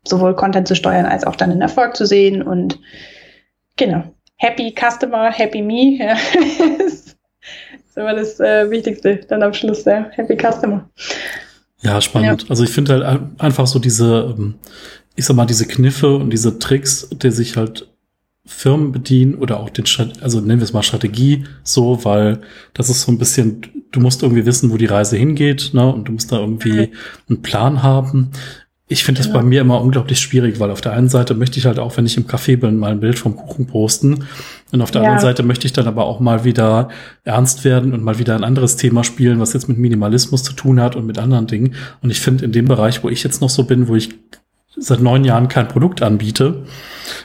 sowohl 0.03 0.36
Content 0.36 0.68
zu 0.68 0.76
steuern 0.76 1.06
als 1.06 1.23
auch 1.23 1.36
dann 1.36 1.52
den 1.52 1.61
Erfolg 1.61 1.95
zu 1.95 2.06
sehen 2.06 2.41
und 2.41 2.80
genau. 3.77 4.03
Happy 4.40 4.74
Customer, 4.74 5.32
Happy 5.32 5.61
Me. 5.61 5.98
Ja. 5.98 6.14
das 6.80 6.94
ist 6.94 7.18
immer 7.95 8.16
das 8.16 8.40
äh, 8.40 8.70
Wichtigste 8.70 9.18
dann 9.28 9.44
am 9.44 9.53
Schluss, 9.53 9.86
ja. 9.86 10.10
Happy 10.11 10.36
Customer. 10.36 10.90
Ja, 11.82 12.02
spannend. 12.02 12.44
Ja. 12.44 12.49
Also 12.49 12.64
ich 12.64 12.70
finde 12.70 13.06
halt 13.06 13.22
einfach 13.40 13.68
so 13.68 13.80
diese, 13.80 14.36
ähm, 14.38 14.56
ich 15.16 15.26
sag 15.26 15.36
mal, 15.36 15.45
diese 15.45 15.68
Kniffe 15.68 16.16
und 16.16 16.32
diese 16.32 16.57
Tricks, 16.60 17.10
die 17.11 17.32
sich 17.32 17.57
halt 17.57 17.88
Firmen 18.45 18.91
bedienen 18.91 19.36
oder 19.36 19.60
auch 19.60 19.70
den, 19.70 19.86
also 20.22 20.40
nennen 20.40 20.60
wir 20.60 20.64
es 20.64 20.74
mal 20.74 20.84
Strategie 20.84 21.45
so, 21.64 22.03
weil 22.03 22.41
das 22.74 22.90
ist 22.90 23.02
so 23.02 23.11
ein 23.11 23.18
bisschen, 23.18 23.61
du 23.91 23.99
musst 23.99 24.24
irgendwie 24.24 24.45
wissen, 24.45 24.72
wo 24.72 24.78
die 24.78 24.86
Reise 24.86 25.18
hingeht, 25.18 25.72
ne, 25.74 25.94
und 25.94 26.07
du 26.07 26.14
musst 26.14 26.32
da 26.32 26.40
irgendwie 26.40 26.91
einen 27.30 27.41
Plan 27.41 27.84
haben. 27.84 28.32
Ich 28.91 29.03
finde 29.03 29.20
das 29.20 29.28
ja. 29.28 29.34
bei 29.34 29.44
mir 29.44 29.61
immer 29.61 29.80
unglaublich 29.82 30.20
schwierig, 30.20 30.60
weil 30.60 30.72
auf 30.72 30.82
der 30.82 30.94
einen 30.94 31.10
Seite 31.10 31.36
möchte 31.36 31.60
ich 31.60 31.68
halt 31.68 31.78
auch, 31.78 31.95
wenn 31.95 32.07
ich 32.07 32.18
im 32.18 32.26
Café 32.26 32.57
bin, 32.57 32.78
mal 32.78 32.91
ein 32.91 32.99
Bild 32.99 33.20
vom 33.20 33.36
Kuchen 33.36 33.68
posten. 33.68 34.26
Und 34.72 34.82
auf 34.82 34.90
der 34.90 35.03
ja. 35.03 35.10
anderen 35.10 35.22
Seite 35.22 35.44
möchte 35.44 35.68
ich 35.68 35.74
dann 35.74 35.88
aber 35.88 36.06
auch 36.06 36.20
mal 36.20 36.44
wieder 36.44 36.90
ernst 37.24 37.64
werden 37.64 37.94
und 37.94 38.03
mal 38.03 38.18
wieder 38.18 38.36
ein 38.36 38.44
anderes 38.44 38.78
Thema 38.78 39.03
spielen, 39.03 39.40
was 39.40 39.53
jetzt 39.53 39.70
mit 39.70 39.78
Minimalismus 39.78 40.41
zu 40.41 40.53
tun 40.53 40.82
hat 40.82 40.95
und 40.95 41.06
mit 41.06 41.20
anderen 41.20 41.45
Dingen. 41.45 41.76
Und 42.02 42.10
ich 42.10 42.20
finde 42.20 42.45
in 42.45 42.52
dem 42.52 42.66
Bereich, 42.66 43.03
wo 43.03 43.10
ich 43.10 43.24
jetzt 43.24 43.41
noch 43.41 43.52
so 43.52 43.64
bin, 43.64 43.88
wo 43.88 43.95
ich 43.95 44.10
seit 44.76 45.02
neun 45.02 45.24
Jahren 45.24 45.49
kein 45.49 45.68
Produkt 45.68 46.02
anbiete, 46.02 46.66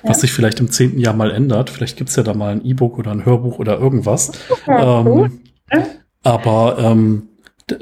ja. 0.03 0.11
was 0.11 0.21
sich 0.21 0.33
vielleicht 0.33 0.61
im 0.61 0.71
zehnten 0.71 0.99
Jahr 0.99 1.15
mal 1.15 1.31
ändert. 1.31 1.71
Vielleicht 1.71 1.97
gibt's 1.97 2.17
ja 2.17 2.23
da 2.23 2.35
mal 2.35 2.53
ein 2.53 2.65
E-Book 2.67 2.99
oder 2.99 3.11
ein 3.11 3.25
Hörbuch 3.25 3.59
oder 3.59 3.79
irgendwas. 3.79 4.33
ähm, 4.67 5.41
aber 6.23 6.77
ähm, 6.79 7.23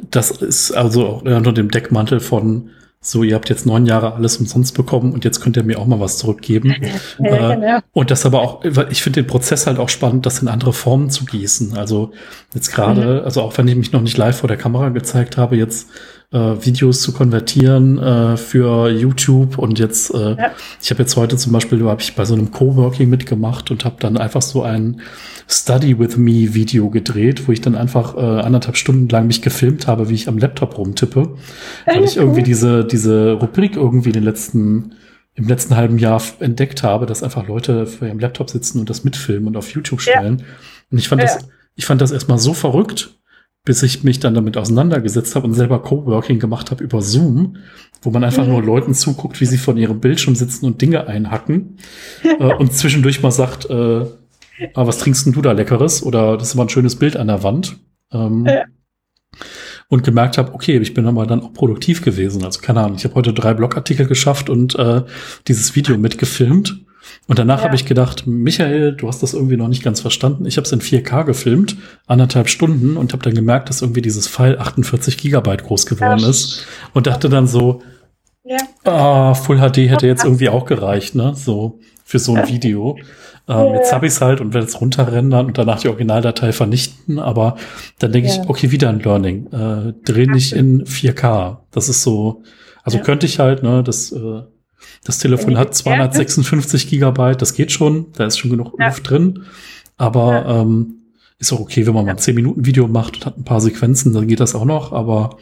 das 0.09 0.31
ist 0.31 0.71
also 0.71 1.07
auch 1.07 1.23
unter 1.23 1.53
dem 1.53 1.69
Deckmantel 1.69 2.21
von 2.21 2.71
so, 3.05 3.25
ihr 3.25 3.35
habt 3.35 3.51
jetzt 3.51 3.67
neun 3.67 3.85
Jahre 3.85 4.15
alles 4.15 4.37
umsonst 4.37 4.77
bekommen 4.77 5.13
und 5.13 5.25
jetzt 5.25 5.41
könnt 5.41 5.57
ihr 5.57 5.65
mir 5.65 5.81
auch 5.81 5.87
mal 5.87 5.99
was 5.99 6.19
zurückgeben. 6.19 6.75
Ja, 7.19 7.55
genau. 7.55 7.79
Und 7.93 8.11
das 8.11 8.25
aber 8.25 8.41
auch, 8.41 8.65
ich 8.91 9.03
finde 9.03 9.23
den 9.23 9.27
Prozess 9.27 9.67
halt 9.67 9.79
auch 9.79 9.89
spannend, 9.89 10.25
das 10.25 10.41
in 10.41 10.49
andere 10.49 10.73
Formen 10.73 11.11
zu 11.11 11.25
gießen. 11.25 11.77
Also 11.77 12.13
jetzt 12.55 12.73
gerade, 12.73 13.21
mhm. 13.21 13.25
also 13.25 13.43
auch 13.43 13.57
wenn 13.59 13.67
ich 13.69 13.77
mich 13.77 13.93
noch 13.93 14.01
nicht 14.01 14.17
live 14.17 14.39
vor 14.39 14.49
der 14.49 14.57
Kamera 14.57 14.91
gezeigt 14.91 15.37
habe, 15.37 15.57
jetzt 15.57 15.89
äh, 15.91 16.22
Videos 16.39 17.03
zu 17.03 17.13
konvertieren 17.13 17.99
äh, 17.99 18.37
für 18.37 18.89
YouTube 18.91 19.59
und 19.59 19.79
jetzt, 19.79 20.15
äh, 20.15 20.37
ja. 20.37 20.51
ich 20.81 20.91
habe 20.91 21.03
jetzt 21.03 21.17
heute 21.17 21.37
zum 21.37 21.53
Beispiel, 21.53 21.83
habe 21.85 22.01
ich 22.01 22.15
bei 22.15 22.25
so 22.25 22.35
einem 22.35 22.51
Coworking 22.51 23.11
mitgemacht 23.11 23.71
und 23.71 23.85
habe 23.85 23.97
dann 24.01 24.17
einfach 24.17 24.43
so 24.43 24.63
ein 24.63 25.01
Study 25.49 25.99
with 25.99 26.17
Me 26.17 26.55
Video 26.55 26.89
gedreht, 26.89 27.47
wo 27.47 27.53
ich 27.53 27.61
dann 27.61 27.75
einfach 27.75 28.17
äh, 28.17 28.21
anderthalb 28.21 28.77
Stunden 28.77 29.09
lang 29.09 29.27
mich 29.27 29.43
gefilmt 29.43 29.87
habe, 29.87 30.09
wie 30.09 30.15
ich 30.15 30.29
am 30.29 30.39
Laptop 30.39 30.79
rumtippe, 30.79 31.35
weil 31.87 32.05
ich 32.05 32.17
irgendwie 32.17 32.43
diese 32.43 32.85
diese 32.85 33.33
Rubrik 33.33 33.77
irgendwie 33.77 34.09
in 34.09 34.15
den 34.15 34.25
letzten 34.25 34.95
im 35.35 35.49
letzten 35.49 35.77
halben 35.77 35.99
Jahr 35.99 36.23
entdeckt 36.41 36.83
habe, 36.83 37.07
dass 37.07 37.23
einfach 37.23 37.47
Leute 37.47 37.87
vor 37.87 38.07
ihrem 38.07 38.19
Laptop 38.19 38.51
sitzen 38.51 38.81
und 38.81 38.91
das 38.91 39.05
mitfilmen 39.05 39.49
und 39.49 39.57
auf 39.57 39.71
YouTube 39.73 40.01
stellen. 40.01 40.39
Ja. 40.39 40.45
Und 40.91 40.99
ich 40.99 41.09
fand 41.09 41.23
das, 41.23 41.39
ich 41.75 41.87
fand 41.87 42.01
das 42.01 42.11
erstmal 42.11 42.39
so 42.39 42.53
verrückt, 42.53 43.19
bis 43.65 43.83
ich 43.83 44.03
mich 44.03 44.19
dann 44.19 44.35
damit 44.35 44.57
auseinandergesetzt 44.57 45.37
habe 45.37 45.47
und 45.47 45.55
selber 45.55 45.83
Coworking 45.83 46.41
gemacht 46.41 46.71
habe 46.71 46.83
über 46.83 47.01
Zoom, 47.01 47.59
wo 48.03 48.11
man 48.11 48.25
einfach 48.25 48.45
mhm. 48.45 48.53
nur 48.53 48.63
Leuten 48.63 48.95
zuguckt, 48.95 49.41
wie 49.41 49.47
sie 49.47 49.59
von 49.59 49.77
ihrem 49.77 50.01
Bildschirm 50.01 50.35
sitzen 50.35 50.67
und 50.67 50.83
Dinge 50.83 51.07
einhacken 51.07 51.77
äh, 52.25 52.55
und 52.55 52.73
zwischendurch 52.73 53.23
mal 53.23 53.31
sagt, 53.31 53.71
äh, 53.71 54.05
ah, 54.75 54.87
was 54.87 54.99
trinkst 54.99 55.27
denn 55.27 55.33
du 55.33 55.43
da 55.43 55.53
Leckeres? 55.53 56.03
Oder 56.03 56.37
das 56.37 56.49
ist 56.49 56.55
mal 56.57 56.65
ein 56.65 56.69
schönes 56.71 56.97
Bild 56.97 57.17
an 57.17 57.29
der 57.29 57.43
Wand. 57.45 57.79
Ähm, 58.13 58.47
ja. 58.47 58.65
Und 59.89 60.05
gemerkt 60.05 60.39
habe, 60.39 60.55
okay, 60.55 60.79
ich 60.79 60.95
bin 60.95 61.07
aber 61.07 61.27
dann 61.27 61.43
auch 61.43 61.53
produktiv 61.53 62.03
gewesen. 62.03 62.45
Also 62.45 62.61
keine 62.61 62.81
Ahnung, 62.81 62.97
ich 62.97 63.05
habe 63.05 63.15
heute 63.15 63.33
drei 63.33 63.55
Blogartikel 63.55 64.07
geschafft 64.07 64.51
und 64.51 64.75
äh, 64.79 65.03
dieses 65.47 65.77
Video 65.77 65.99
mitgefilmt. 65.99 66.85
Und 67.29 67.39
danach 67.39 67.59
ja. 67.59 67.65
habe 67.65 67.77
ich 67.77 67.87
gedacht, 67.87 68.27
Michael, 68.27 68.93
du 68.93 69.09
hast 69.09 69.23
das 69.23 69.33
irgendwie 69.33 69.57
noch 69.57 69.69
nicht 69.69 69.83
ganz 69.83 70.01
verstanden. 70.01 70.45
Ich 70.45 70.57
habe 70.57 70.67
es 70.67 70.73
in 70.73 70.81
4K 70.81 71.25
gefilmt, 71.25 71.77
anderthalb 72.07 72.49
Stunden, 72.49 72.97
und 72.97 73.13
habe 73.13 73.23
dann 73.23 73.35
gemerkt, 73.35 73.69
dass 73.69 73.81
irgendwie 73.81 74.03
dieses 74.03 74.27
File 74.27 74.59
48 74.59 75.19
Gigabyte 75.19 75.63
groß 75.63 75.87
geworden 75.87 76.21
ja. 76.21 76.29
ist. 76.29 76.67
Und 76.93 77.07
dachte 77.07 77.29
dann 77.29 77.47
so, 77.47 77.83
ja. 78.45 78.59
ah, 78.85 79.35
Full 79.35 79.59
HD 79.59 79.89
hätte 79.89 80.07
jetzt 80.07 80.25
irgendwie 80.25 80.49
auch 80.49 80.67
gereicht, 80.67 81.15
ne? 81.15 81.33
So 81.37 81.79
für 82.05 82.19
so 82.19 82.35
ein 82.35 82.49
Video. 82.49 82.99
Ähm, 83.49 83.75
jetzt 83.75 83.93
habe 83.93 84.07
ich 84.07 84.13
es 84.13 84.21
halt 84.21 84.41
und 84.41 84.53
werde 84.53 84.67
es 84.67 84.81
runterrendern 84.81 85.47
und 85.47 85.59
danach 85.59 85.81
die 85.81 85.89
Originaldatei 85.89 86.53
vernichten. 86.53 87.19
Aber 87.19 87.57
dann 87.99 88.13
denke 88.13 88.29
ich, 88.29 88.49
okay, 88.49 88.71
wieder 88.71 88.89
ein 88.89 89.01
Learning. 89.01 89.47
Äh, 89.53 89.95
dreh 90.05 90.27
nicht 90.27 90.53
in 90.53 90.85
4K. 90.85 91.59
Das 91.71 91.89
ist 91.89 92.03
so, 92.03 92.43
also 92.83 92.99
könnte 92.99 93.27
ich 93.27 93.39
halt, 93.39 93.63
ne, 93.63 93.83
das 93.83 94.13
äh, 94.13 94.43
das 95.05 95.19
Telefon 95.19 95.59
hat 95.59 95.75
256 95.75 96.89
Gigabyte, 96.89 97.43
das 97.43 97.55
geht 97.55 97.73
schon, 97.73 98.13
da 98.17 98.27
ist 98.27 98.39
schon 98.39 98.51
genug 98.51 98.75
ja. 98.79 98.87
Luft 98.87 99.11
drin. 99.11 99.45
Aber 99.97 100.33
ja. 100.33 100.61
ähm, 100.63 101.03
ist 101.39 101.53
auch 101.53 101.61
okay, 101.61 101.87
wenn 101.87 101.95
man 101.95 102.05
mal 102.05 102.13
ein 102.13 102.19
10 102.19 102.35
Minuten 102.35 102.65
Video 102.65 102.87
macht 102.87 103.17
und 103.17 103.27
hat 103.27 103.37
ein 103.37 103.45
paar 103.45 103.61
Sequenzen, 103.61 104.13
dann 104.13 104.29
geht 104.29 104.41
das 104.41 104.55
auch 104.55 104.65
noch. 104.65 104.93
Aber 104.93 105.39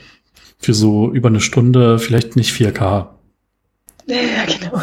für 0.59 0.75
so 0.75 1.13
über 1.13 1.29
eine 1.29 1.41
Stunde 1.41 1.99
vielleicht 1.99 2.37
nicht 2.37 2.53
4K. 2.53 3.07
Ja, 4.07 4.45
genau. 4.45 4.83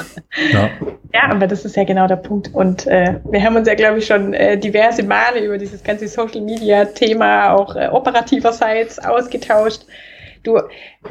Ja. 0.54 0.70
ja, 1.14 1.32
aber 1.32 1.48
das 1.48 1.66
ist 1.66 1.76
ja 1.76 1.84
genau 1.84 2.08
der 2.08 2.16
Punkt. 2.16 2.54
Und 2.54 2.88
äh, 2.88 3.20
wir 3.30 3.44
haben 3.44 3.58
uns 3.58 3.68
ja, 3.68 3.76
glaube 3.76 4.00
ich, 4.00 4.06
schon 4.06 4.34
äh, 4.34 4.58
diverse 4.58 5.04
Male 5.04 5.44
über 5.44 5.58
dieses 5.58 5.84
ganze 5.84 6.08
Social 6.08 6.40
Media 6.40 6.86
Thema 6.86 7.54
auch 7.54 7.76
äh, 7.76 7.90
operativerseits 7.90 9.00
ausgetauscht 9.00 9.82
du, 10.48 10.60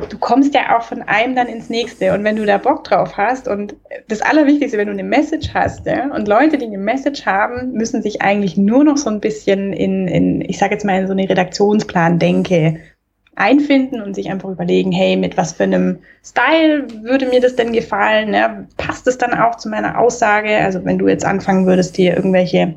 du 0.09 0.19
kommst 0.19 0.55
ja 0.55 0.77
auch 0.77 0.83
von 0.83 1.03
einem 1.03 1.37
dann 1.37 1.47
ins 1.47 1.69
nächste. 1.69 2.13
Und 2.13 2.25
wenn 2.25 2.37
du 2.37 2.47
da 2.47 2.59
Bock 2.59 2.85
drauf 2.85 3.17
hast 3.17 3.47
und 3.47 3.77
das 4.09 4.23
Allerwichtigste, 4.23 4.79
wenn 4.79 4.87
du 4.87 4.93
eine 4.93 5.05
Message 5.05 5.51
hast, 5.53 5.87
ja, 5.87 6.13
und 6.15 6.27
Leute, 6.27 6.59
die 6.59 6.67
eine 6.67 6.79
Message 6.79 7.27
haben, 7.27 7.73
müssen 7.73 8.03
sich 8.03 8.23
eigentlich 8.23 8.57
nur 8.57 8.85
noch 8.85 8.97
so 8.97 9.11
ein 9.11 9.21
bisschen 9.21 9.73
in, 9.73 10.09
in 10.09 10.41
ich 10.41 10.59
sage 10.59 10.75
jetzt 10.75 10.85
mal, 10.85 11.01
in 11.01 11.07
so 11.07 11.13
eine 11.13 11.29
Redaktionsplan-Denke 11.29 12.81
einfinden 13.37 14.03
und 14.03 14.15
sich 14.15 14.31
einfach 14.31 14.49
überlegen, 14.49 14.93
hey, 14.93 15.17
mit 15.17 15.37
was 15.37 15.53
für 15.53 15.65
einem 15.65 16.01
Style 16.25 16.87
würde 17.03 17.27
mir 17.27 17.41
das 17.41 17.55
denn 17.55 17.73
gefallen? 17.73 18.35
Ja? 18.35 18.67
Passt 18.77 19.07
es 19.07 19.19
dann 19.19 19.35
auch 19.35 19.57
zu 19.57 19.69
meiner 19.69 19.99
Aussage? 19.99 20.57
Also 20.59 20.85
wenn 20.85 20.99
du 20.99 21.07
jetzt 21.07 21.25
anfangen 21.25 21.67
würdest, 21.67 21.97
dir 21.97 22.17
irgendwelche 22.17 22.75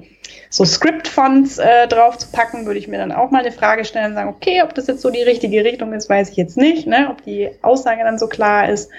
so 0.50 0.66
Script-Fonts 0.66 1.60
äh, 1.60 1.88
drauf 1.88 2.18
zu 2.18 2.32
packen, 2.32 2.66
würde 2.66 2.80
ich 2.80 2.88
mir 2.88 2.98
dann 2.98 3.12
auch 3.12 3.32
mal 3.32 3.40
eine 3.40 3.52
Frage 3.52 3.86
stellen 3.86 4.12
und 4.12 4.16
sagen, 4.16 4.30
okay, 4.30 4.62
ob 4.64 4.74
das 4.76 4.88
jetzt 4.88 5.02
so 5.02 5.10
die 5.10 5.22
richtige 5.22 5.64
Richtung 5.64 5.94
ist, 5.94 6.10
weiß 6.10 6.30
ich 6.32 6.38
jetzt 6.38 6.58
nicht, 6.58 6.88
ne? 6.88 7.08
ob 7.10 7.24
die 7.24 7.50
Aussage 7.62 8.04
dann 8.04 8.20
so 8.20 8.28
klar 8.28 8.70
ist. 8.70 8.92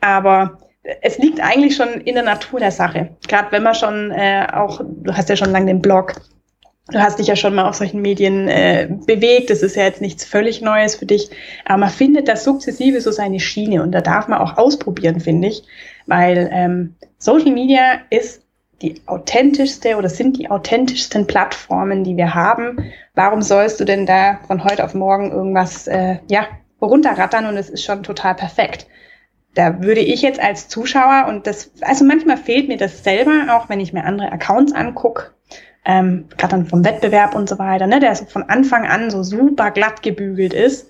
Aber 0.00 0.58
es 1.00 1.18
liegt 1.18 1.40
eigentlich 1.40 1.76
schon 1.76 2.00
in 2.00 2.14
der 2.14 2.24
Natur 2.24 2.58
der 2.58 2.72
Sache. 2.72 3.10
Gerade 3.28 3.52
wenn 3.52 3.62
man 3.62 3.74
schon 3.74 4.10
äh, 4.12 4.46
auch, 4.52 4.80
du 4.82 5.12
hast 5.14 5.28
ja 5.28 5.36
schon 5.36 5.52
lange 5.52 5.66
den 5.66 5.82
Blog, 5.82 6.14
du 6.88 6.98
hast 6.98 7.18
dich 7.18 7.28
ja 7.28 7.36
schon 7.36 7.54
mal 7.54 7.68
auf 7.68 7.76
solchen 7.76 8.02
Medien 8.02 8.48
äh, 8.48 8.88
bewegt, 9.06 9.50
das 9.50 9.62
ist 9.62 9.76
ja 9.76 9.84
jetzt 9.84 10.00
nichts 10.00 10.24
völlig 10.24 10.60
Neues 10.60 10.96
für 10.96 11.06
dich, 11.06 11.30
aber 11.64 11.78
man 11.78 11.90
findet 11.90 12.28
das 12.28 12.44
sukzessive 12.44 13.00
so 13.00 13.10
seine 13.10 13.40
Schiene 13.40 13.82
und 13.82 13.92
da 13.92 14.00
darf 14.00 14.28
man 14.28 14.40
auch 14.40 14.56
ausprobieren, 14.58 15.20
finde 15.20 15.48
ich, 15.48 15.62
weil 16.06 16.50
ähm, 16.52 16.96
Social 17.18 17.52
Media 17.52 18.00
ist 18.10 18.42
die 18.82 19.00
authentischste 19.06 19.96
oder 19.96 20.08
sind 20.08 20.36
die 20.38 20.50
authentischsten 20.50 21.26
Plattformen, 21.26 22.02
die 22.02 22.16
wir 22.16 22.34
haben. 22.34 22.92
Warum 23.14 23.40
sollst 23.40 23.78
du 23.78 23.84
denn 23.84 24.06
da 24.06 24.40
von 24.48 24.64
heute 24.64 24.84
auf 24.84 24.94
morgen 24.94 25.30
irgendwas 25.30 25.86
äh, 25.86 26.16
ja, 26.28 26.48
runterrattern 26.80 27.46
und 27.46 27.56
es 27.56 27.70
ist 27.70 27.84
schon 27.84 28.02
total 28.02 28.34
perfekt? 28.34 28.88
Da 29.54 29.82
würde 29.82 30.00
ich 30.00 30.22
jetzt 30.22 30.40
als 30.40 30.68
Zuschauer 30.68 31.26
und 31.28 31.46
das, 31.46 31.70
also 31.82 32.04
manchmal 32.04 32.38
fehlt 32.38 32.68
mir 32.68 32.78
das 32.78 33.04
selber, 33.04 33.56
auch 33.56 33.68
wenn 33.68 33.80
ich 33.80 33.92
mir 33.92 34.04
andere 34.04 34.32
Accounts 34.32 34.72
angucke, 34.72 35.32
ähm, 35.84 36.26
gerade 36.36 36.56
dann 36.56 36.66
vom 36.66 36.84
Wettbewerb 36.84 37.34
und 37.34 37.48
so 37.48 37.58
weiter, 37.58 37.86
ne, 37.86 38.00
der 38.00 38.14
so 38.14 38.24
von 38.24 38.44
Anfang 38.44 38.86
an 38.86 39.10
so 39.10 39.22
super 39.22 39.70
glatt 39.70 40.02
gebügelt 40.02 40.54
ist 40.54 40.88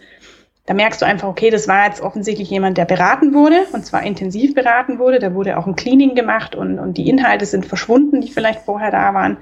da 0.66 0.74
merkst 0.74 1.02
du 1.02 1.06
einfach, 1.06 1.28
okay, 1.28 1.50
das 1.50 1.66
war 1.66 1.86
jetzt 1.86 2.00
offensichtlich 2.00 2.48
jemand, 2.48 2.78
der 2.78 2.84
beraten 2.84 3.34
wurde 3.34 3.66
und 3.72 3.84
zwar 3.84 4.04
intensiv 4.04 4.54
beraten 4.54 4.98
wurde. 4.98 5.18
Da 5.18 5.34
wurde 5.34 5.58
auch 5.58 5.66
ein 5.66 5.74
Cleaning 5.74 6.14
gemacht 6.14 6.54
und, 6.54 6.78
und 6.78 6.96
die 6.98 7.08
Inhalte 7.08 7.46
sind 7.46 7.66
verschwunden, 7.66 8.20
die 8.20 8.30
vielleicht 8.30 8.60
vorher 8.60 8.92
da 8.92 9.12
waren. 9.12 9.38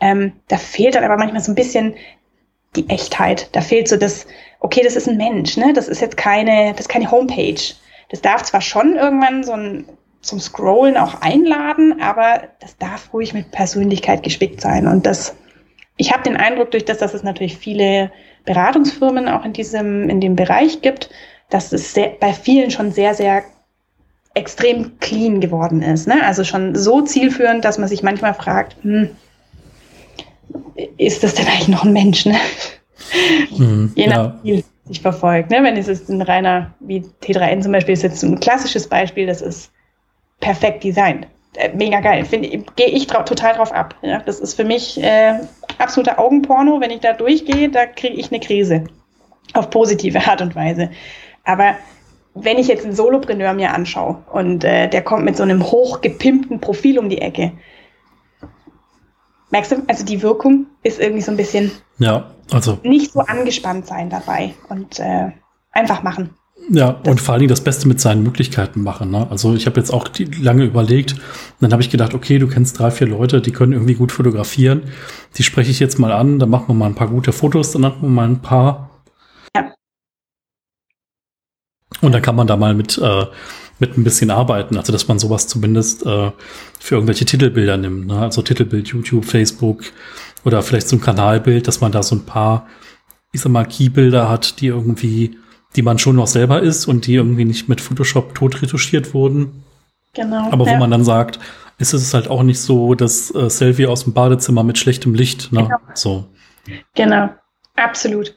Ähm, 0.00 0.32
da 0.48 0.56
fehlt 0.56 0.96
dann 0.96 1.04
aber 1.04 1.16
manchmal 1.16 1.42
so 1.42 1.52
ein 1.52 1.54
bisschen 1.54 1.94
die 2.74 2.88
Echtheit. 2.88 3.50
Da 3.52 3.60
fehlt 3.60 3.86
so 3.86 3.96
das, 3.96 4.26
okay, 4.58 4.82
das 4.82 4.96
ist 4.96 5.08
ein 5.08 5.16
Mensch, 5.16 5.56
ne? 5.56 5.72
Das 5.72 5.86
ist 5.86 6.00
jetzt 6.00 6.16
keine, 6.16 6.72
das 6.72 6.80
ist 6.80 6.88
keine 6.88 7.08
Homepage. 7.08 7.62
Das 8.10 8.20
darf 8.20 8.42
zwar 8.42 8.60
schon 8.60 8.96
irgendwann 8.96 9.44
so 9.44 9.52
ein 9.52 9.84
zum 10.24 10.40
Scrollen 10.40 10.96
auch 10.96 11.20
einladen, 11.20 12.00
aber 12.00 12.48
das 12.60 12.76
darf 12.78 13.12
ruhig 13.12 13.34
mit 13.34 13.50
Persönlichkeit 13.50 14.22
gespickt 14.22 14.60
sein. 14.60 14.86
Und 14.86 15.06
das, 15.06 15.36
ich 15.96 16.12
habe 16.12 16.22
den 16.22 16.36
Eindruck, 16.36 16.70
durch 16.70 16.84
das, 16.84 16.98
dass 16.98 17.14
es 17.14 17.22
natürlich 17.22 17.58
viele 17.58 18.10
Beratungsfirmen 18.44 19.28
auch 19.28 19.44
in 19.44 19.52
diesem, 19.52 20.08
in 20.08 20.20
dem 20.20 20.36
Bereich 20.36 20.80
gibt, 20.80 21.10
dass 21.50 21.72
es 21.72 21.92
sehr, 21.94 22.08
bei 22.20 22.32
vielen 22.32 22.70
schon 22.70 22.90
sehr, 22.90 23.14
sehr 23.14 23.44
extrem 24.34 24.98
clean 24.98 25.40
geworden 25.40 25.82
ist. 25.82 26.08
Ne? 26.08 26.24
Also 26.24 26.42
schon 26.42 26.74
so 26.74 27.02
zielführend, 27.02 27.64
dass 27.64 27.78
man 27.78 27.88
sich 27.88 28.02
manchmal 28.02 28.34
fragt, 28.34 28.76
hm, 28.82 29.10
ist 30.96 31.22
das 31.22 31.34
denn 31.34 31.46
eigentlich 31.46 31.68
noch 31.68 31.84
ein 31.84 31.92
Mensch? 31.92 32.26
Ne? 32.26 32.36
Mhm, 33.56 33.92
Je 33.96 34.06
nach 34.06 34.16
ja. 34.16 34.40
Ziel 34.42 34.64
sich 34.86 35.00
verfolgt. 35.00 35.50
Ne? 35.50 35.62
Wenn 35.62 35.76
es 35.76 35.86
jetzt 35.86 36.08
ein 36.08 36.22
reiner, 36.22 36.74
wie 36.80 37.04
T3N 37.22 37.60
zum 37.60 37.72
Beispiel, 37.72 37.94
ist 37.94 38.02
jetzt 38.02 38.22
ein 38.22 38.40
klassisches 38.40 38.88
Beispiel, 38.88 39.26
das 39.26 39.40
ist 39.40 39.70
perfekt 40.40 40.84
designt. 40.84 41.26
Äh, 41.56 41.74
mega 41.74 42.00
geil. 42.00 42.26
Gehe 42.76 42.88
ich 42.88 43.06
trau 43.06 43.22
total 43.22 43.54
drauf 43.54 43.72
ab. 43.72 43.94
Ja? 44.02 44.20
Das 44.20 44.40
ist 44.40 44.54
für 44.54 44.64
mich 44.64 45.02
äh, 45.02 45.40
absoluter 45.78 46.18
Augenporno. 46.18 46.80
Wenn 46.80 46.90
ich 46.90 47.00
da 47.00 47.12
durchgehe, 47.12 47.68
da 47.68 47.86
kriege 47.86 48.14
ich 48.14 48.30
eine 48.30 48.40
Krise. 48.40 48.84
Auf 49.52 49.70
positive 49.70 50.26
Art 50.26 50.42
und 50.42 50.56
Weise. 50.56 50.90
Aber 51.44 51.74
wenn 52.34 52.58
ich 52.58 52.66
jetzt 52.66 52.84
einen 52.84 52.94
Solopreneur 52.94 53.54
mir 53.54 53.72
anschaue 53.72 54.24
und 54.32 54.64
äh, 54.64 54.88
der 54.88 55.02
kommt 55.02 55.24
mit 55.24 55.36
so 55.36 55.42
einem 55.42 55.62
hochgepimpten 55.62 56.60
Profil 56.60 56.98
um 56.98 57.08
die 57.08 57.20
Ecke, 57.20 57.52
merkst 59.50 59.72
du, 59.72 59.82
also 59.86 60.04
die 60.04 60.22
Wirkung 60.22 60.66
ist 60.82 60.98
irgendwie 60.98 61.22
so 61.22 61.30
ein 61.30 61.36
bisschen 61.36 61.70
ja, 61.98 62.32
also 62.50 62.78
nicht 62.82 63.12
so 63.12 63.20
angespannt 63.20 63.86
sein 63.86 64.10
dabei 64.10 64.54
und 64.68 64.98
äh, 64.98 65.30
einfach 65.70 66.02
machen. 66.02 66.34
Ja, 66.70 66.88
und 67.06 67.20
vor 67.20 67.34
allen 67.34 67.40
Dingen 67.40 67.50
das 67.50 67.62
Beste 67.62 67.86
mit 67.88 68.00
seinen 68.00 68.22
Möglichkeiten 68.22 68.82
machen. 68.82 69.10
Ne? 69.10 69.30
Also 69.30 69.54
ich 69.54 69.66
habe 69.66 69.78
jetzt 69.78 69.90
auch 69.92 70.08
die, 70.08 70.24
lange 70.24 70.64
überlegt, 70.64 71.16
dann 71.60 71.72
habe 71.72 71.82
ich 71.82 71.90
gedacht, 71.90 72.14
okay, 72.14 72.38
du 72.38 72.48
kennst 72.48 72.78
drei, 72.78 72.90
vier 72.90 73.06
Leute, 73.06 73.42
die 73.42 73.52
können 73.52 73.72
irgendwie 73.72 73.94
gut 73.94 74.12
fotografieren. 74.12 74.84
Die 75.36 75.42
spreche 75.42 75.70
ich 75.70 75.78
jetzt 75.78 75.98
mal 75.98 76.12
an, 76.12 76.38
dann 76.38 76.48
machen 76.48 76.68
wir 76.68 76.74
mal 76.74 76.86
ein 76.86 76.94
paar 76.94 77.08
gute 77.08 77.32
Fotos, 77.32 77.72
dann 77.72 77.82
machen 77.82 78.02
wir 78.02 78.08
mal 78.08 78.28
ein 78.28 78.40
paar. 78.40 79.02
Ja. 79.54 79.74
Und 82.00 82.12
dann 82.12 82.22
kann 82.22 82.36
man 82.36 82.46
da 82.46 82.56
mal 82.56 82.74
mit, 82.74 82.96
äh, 82.96 83.26
mit 83.78 83.98
ein 83.98 84.04
bisschen 84.04 84.30
arbeiten, 84.30 84.78
also 84.78 84.90
dass 84.90 85.06
man 85.06 85.18
sowas 85.18 85.46
zumindest 85.48 86.06
äh, 86.06 86.30
für 86.80 86.94
irgendwelche 86.94 87.26
Titelbilder 87.26 87.76
nimmt. 87.76 88.06
Ne? 88.06 88.18
Also 88.18 88.40
Titelbild, 88.40 88.88
YouTube, 88.88 89.26
Facebook 89.26 89.84
oder 90.46 90.62
vielleicht 90.62 90.88
so 90.88 90.96
ein 90.96 91.02
Kanalbild, 91.02 91.68
dass 91.68 91.82
man 91.82 91.92
da 91.92 92.02
so 92.02 92.16
ein 92.16 92.24
paar, 92.24 92.66
ich 93.32 93.42
sag 93.42 93.52
mal, 93.52 93.66
Keybilder 93.66 94.30
hat, 94.30 94.60
die 94.60 94.68
irgendwie 94.68 95.36
die 95.76 95.82
man 95.82 95.98
schon 95.98 96.16
noch 96.16 96.26
selber 96.26 96.62
ist 96.62 96.86
und 96.86 97.06
die 97.06 97.14
irgendwie 97.14 97.44
nicht 97.44 97.68
mit 97.68 97.80
Photoshop 97.80 98.34
tot 98.34 98.62
retuschiert 98.62 99.14
wurden. 99.14 99.64
Genau. 100.14 100.50
Aber 100.50 100.66
wo 100.66 100.70
ja. 100.70 100.78
man 100.78 100.90
dann 100.90 101.04
sagt, 101.04 101.40
ist 101.78 101.92
es 101.92 102.14
halt 102.14 102.28
auch 102.28 102.42
nicht 102.42 102.60
so 102.60 102.94
das 102.94 103.34
äh, 103.34 103.50
Selfie 103.50 103.86
aus 103.86 104.04
dem 104.04 104.12
Badezimmer 104.12 104.62
mit 104.62 104.78
schlechtem 104.78 105.14
Licht. 105.14 105.52
Ne? 105.52 105.64
Genau. 105.64 105.76
So. 105.94 106.24
Genau, 106.94 107.30
absolut. 107.76 108.34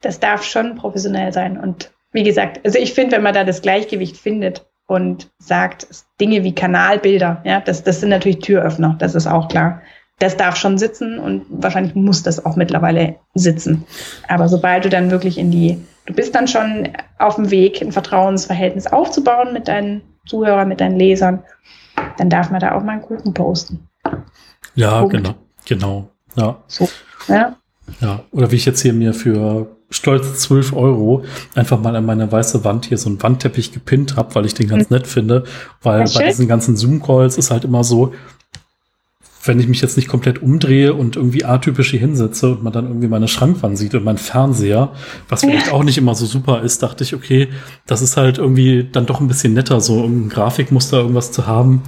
Das 0.00 0.18
darf 0.18 0.42
schon 0.42 0.74
professionell 0.74 1.32
sein 1.32 1.58
und 1.58 1.92
wie 2.12 2.24
gesagt, 2.24 2.60
also 2.64 2.78
ich 2.78 2.92
finde, 2.92 3.16
wenn 3.16 3.22
man 3.22 3.34
da 3.34 3.44
das 3.44 3.62
Gleichgewicht 3.62 4.16
findet 4.16 4.66
und 4.86 5.30
sagt, 5.38 5.86
Dinge 6.20 6.44
wie 6.44 6.54
Kanalbilder, 6.54 7.40
ja, 7.44 7.60
das, 7.60 7.82
das 7.82 8.00
sind 8.00 8.10
natürlich 8.10 8.40
Türöffner, 8.40 8.96
das 8.98 9.14
ist 9.14 9.26
auch 9.26 9.48
klar. 9.48 9.80
Das 10.18 10.36
darf 10.36 10.56
schon 10.56 10.78
sitzen 10.78 11.18
und 11.18 11.46
wahrscheinlich 11.48 11.94
muss 11.94 12.22
das 12.22 12.44
auch 12.44 12.54
mittlerweile 12.54 13.16
sitzen. 13.34 13.84
Aber 14.28 14.48
sobald 14.48 14.84
du 14.84 14.90
dann 14.90 15.10
wirklich 15.10 15.38
in 15.38 15.50
die, 15.50 15.78
du 16.06 16.14
bist 16.14 16.34
dann 16.34 16.48
schon 16.48 16.88
auf 17.18 17.36
dem 17.36 17.50
Weg, 17.50 17.80
ein 17.80 17.92
Vertrauensverhältnis 17.92 18.86
aufzubauen 18.86 19.52
mit 19.52 19.68
deinen 19.68 20.02
Zuhörern, 20.26 20.68
mit 20.68 20.80
deinen 20.80 20.96
Lesern, 20.96 21.42
dann 22.18 22.30
darf 22.30 22.50
man 22.50 22.60
da 22.60 22.74
auch 22.74 22.82
mal 22.82 22.92
einen 22.92 23.02
Kuchen 23.02 23.34
posten. 23.34 23.88
Ja, 24.74 25.00
Punkt. 25.00 25.14
genau, 25.14 25.34
genau. 25.64 26.08
Ja. 26.36 26.62
So, 26.66 26.88
ja. 27.28 27.56
Ja, 28.00 28.20
oder 28.30 28.50
wie 28.50 28.56
ich 28.56 28.64
jetzt 28.64 28.80
hier 28.80 28.92
mir 28.92 29.12
für 29.12 29.76
stolz 29.90 30.38
12 30.40 30.72
Euro 30.72 31.24
einfach 31.54 31.80
mal 31.80 31.94
an 31.96 32.06
meine 32.06 32.30
weiße 32.30 32.64
Wand 32.64 32.86
hier 32.86 32.96
so 32.96 33.08
einen 33.10 33.22
Wandteppich 33.22 33.72
gepinnt 33.72 34.16
habe, 34.16 34.34
weil 34.34 34.46
ich 34.46 34.54
den 34.54 34.68
ganz 34.68 34.88
mhm. 34.88 34.96
nett 34.96 35.06
finde. 35.06 35.44
Weil 35.82 36.04
bei 36.14 36.26
diesen 36.26 36.48
ganzen 36.48 36.76
Zoom-Calls 36.76 37.36
ist 37.36 37.50
halt 37.50 37.64
immer 37.64 37.84
so, 37.84 38.14
wenn 39.44 39.58
ich 39.58 39.66
mich 39.66 39.80
jetzt 39.80 39.96
nicht 39.96 40.08
komplett 40.08 40.40
umdrehe 40.40 40.94
und 40.94 41.16
irgendwie 41.16 41.44
atypisch 41.44 41.90
hier 41.90 42.00
hinsetze 42.00 42.52
und 42.52 42.62
man 42.62 42.72
dann 42.72 42.86
irgendwie 42.86 43.08
meine 43.08 43.28
Schrankwand 43.28 43.76
sieht 43.76 43.94
und 43.94 44.04
mein 44.04 44.18
Fernseher, 44.18 44.92
was 45.28 45.40
vielleicht 45.40 45.72
auch 45.72 45.82
nicht 45.82 45.98
immer 45.98 46.14
so 46.14 46.26
super 46.26 46.62
ist, 46.62 46.82
dachte 46.82 47.02
ich, 47.02 47.14
okay, 47.14 47.48
das 47.86 48.02
ist 48.02 48.16
halt 48.16 48.38
irgendwie 48.38 48.88
dann 48.90 49.06
doch 49.06 49.20
ein 49.20 49.28
bisschen 49.28 49.54
netter, 49.54 49.80
so 49.80 50.04
ein 50.04 50.28
Grafikmuster 50.28 50.98
irgendwas 50.98 51.32
zu 51.32 51.46
haben. 51.46 51.82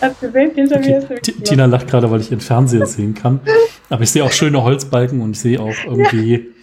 Hast 0.00 0.22
du 0.22 0.26
gesehen? 0.26 0.50
Hinter 0.54 0.76
okay. 0.76 1.00
mir 1.08 1.16
ist 1.16 1.44
Tina 1.44 1.64
lacht 1.64 1.88
gerade, 1.88 2.10
weil 2.10 2.20
ich 2.20 2.30
ihren 2.30 2.40
Fernseher 2.40 2.86
sehen 2.86 3.14
kann. 3.14 3.40
Aber 3.88 4.02
ich 4.02 4.10
sehe 4.10 4.24
auch 4.24 4.32
schöne 4.32 4.62
Holzbalken 4.62 5.20
und 5.22 5.32
ich 5.32 5.40
sehe 5.40 5.60
auch 5.60 5.74
irgendwie 5.86 6.32
ja. 6.32 6.53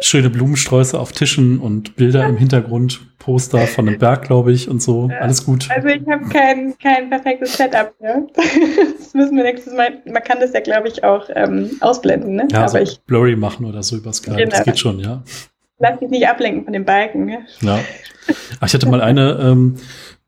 Schöne 0.00 0.30
Blumensträuße 0.30 0.98
auf 0.98 1.12
Tischen 1.12 1.60
und 1.60 1.96
Bilder 1.96 2.26
im 2.26 2.36
Hintergrund, 2.36 3.00
Poster 3.18 3.66
von 3.66 3.88
einem 3.88 3.98
Berg, 3.98 4.24
glaube 4.24 4.52
ich, 4.52 4.68
und 4.68 4.82
so. 4.82 5.08
Ja. 5.08 5.20
Alles 5.20 5.44
gut. 5.44 5.68
Also 5.70 5.88
ich 5.88 6.06
habe 6.08 6.28
kein, 6.28 6.76
kein 6.78 7.08
perfektes 7.08 7.56
Setup. 7.56 7.94
Ne? 8.00 8.26
Das 9.04 9.14
müssen 9.14 9.36
wir 9.36 9.44
nächstes 9.44 9.72
Mal. 9.72 10.02
Man 10.06 10.22
kann 10.24 10.40
das 10.40 10.52
ja, 10.52 10.60
glaube 10.60 10.88
ich, 10.88 11.04
auch 11.04 11.28
ähm, 11.36 11.70
ausblenden. 11.80 12.34
Ne? 12.34 12.48
Ja, 12.50 12.60
Aber 12.60 12.68
so 12.68 12.78
ich, 12.78 13.00
blurry 13.06 13.36
machen 13.36 13.64
oder 13.64 13.84
so 13.84 13.96
über 13.96 14.12
Skype. 14.12 14.34
Genau. 14.34 14.50
Das 14.50 14.64
geht 14.64 14.76
schon, 14.76 14.98
ja. 14.98 15.22
Lass 15.78 16.00
dich 16.00 16.10
nicht 16.10 16.26
ablenken 16.26 16.64
von 16.64 16.72
den 16.72 16.84
Balken. 16.84 17.26
Ne? 17.26 17.46
Ja. 17.60 17.78
Ach, 18.58 18.66
ich 18.66 18.74
hatte 18.74 18.88
mal 18.88 19.00
eine. 19.00 19.38
Ähm, 19.40 19.76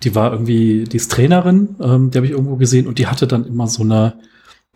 die 0.03 0.15
war 0.15 0.33
irgendwie, 0.33 0.85
die 0.85 0.97
ist 0.97 1.11
Trainerin, 1.11 1.77
ähm, 1.83 2.11
die 2.11 2.19
habe 2.19 2.27
ich 2.27 2.33
irgendwo 2.33 2.57
gesehen 2.57 2.87
und 2.87 2.99
die 2.99 3.07
hatte 3.07 3.27
dann 3.27 3.47
immer 3.47 3.67
so 3.67 3.83
eine, 3.83 4.15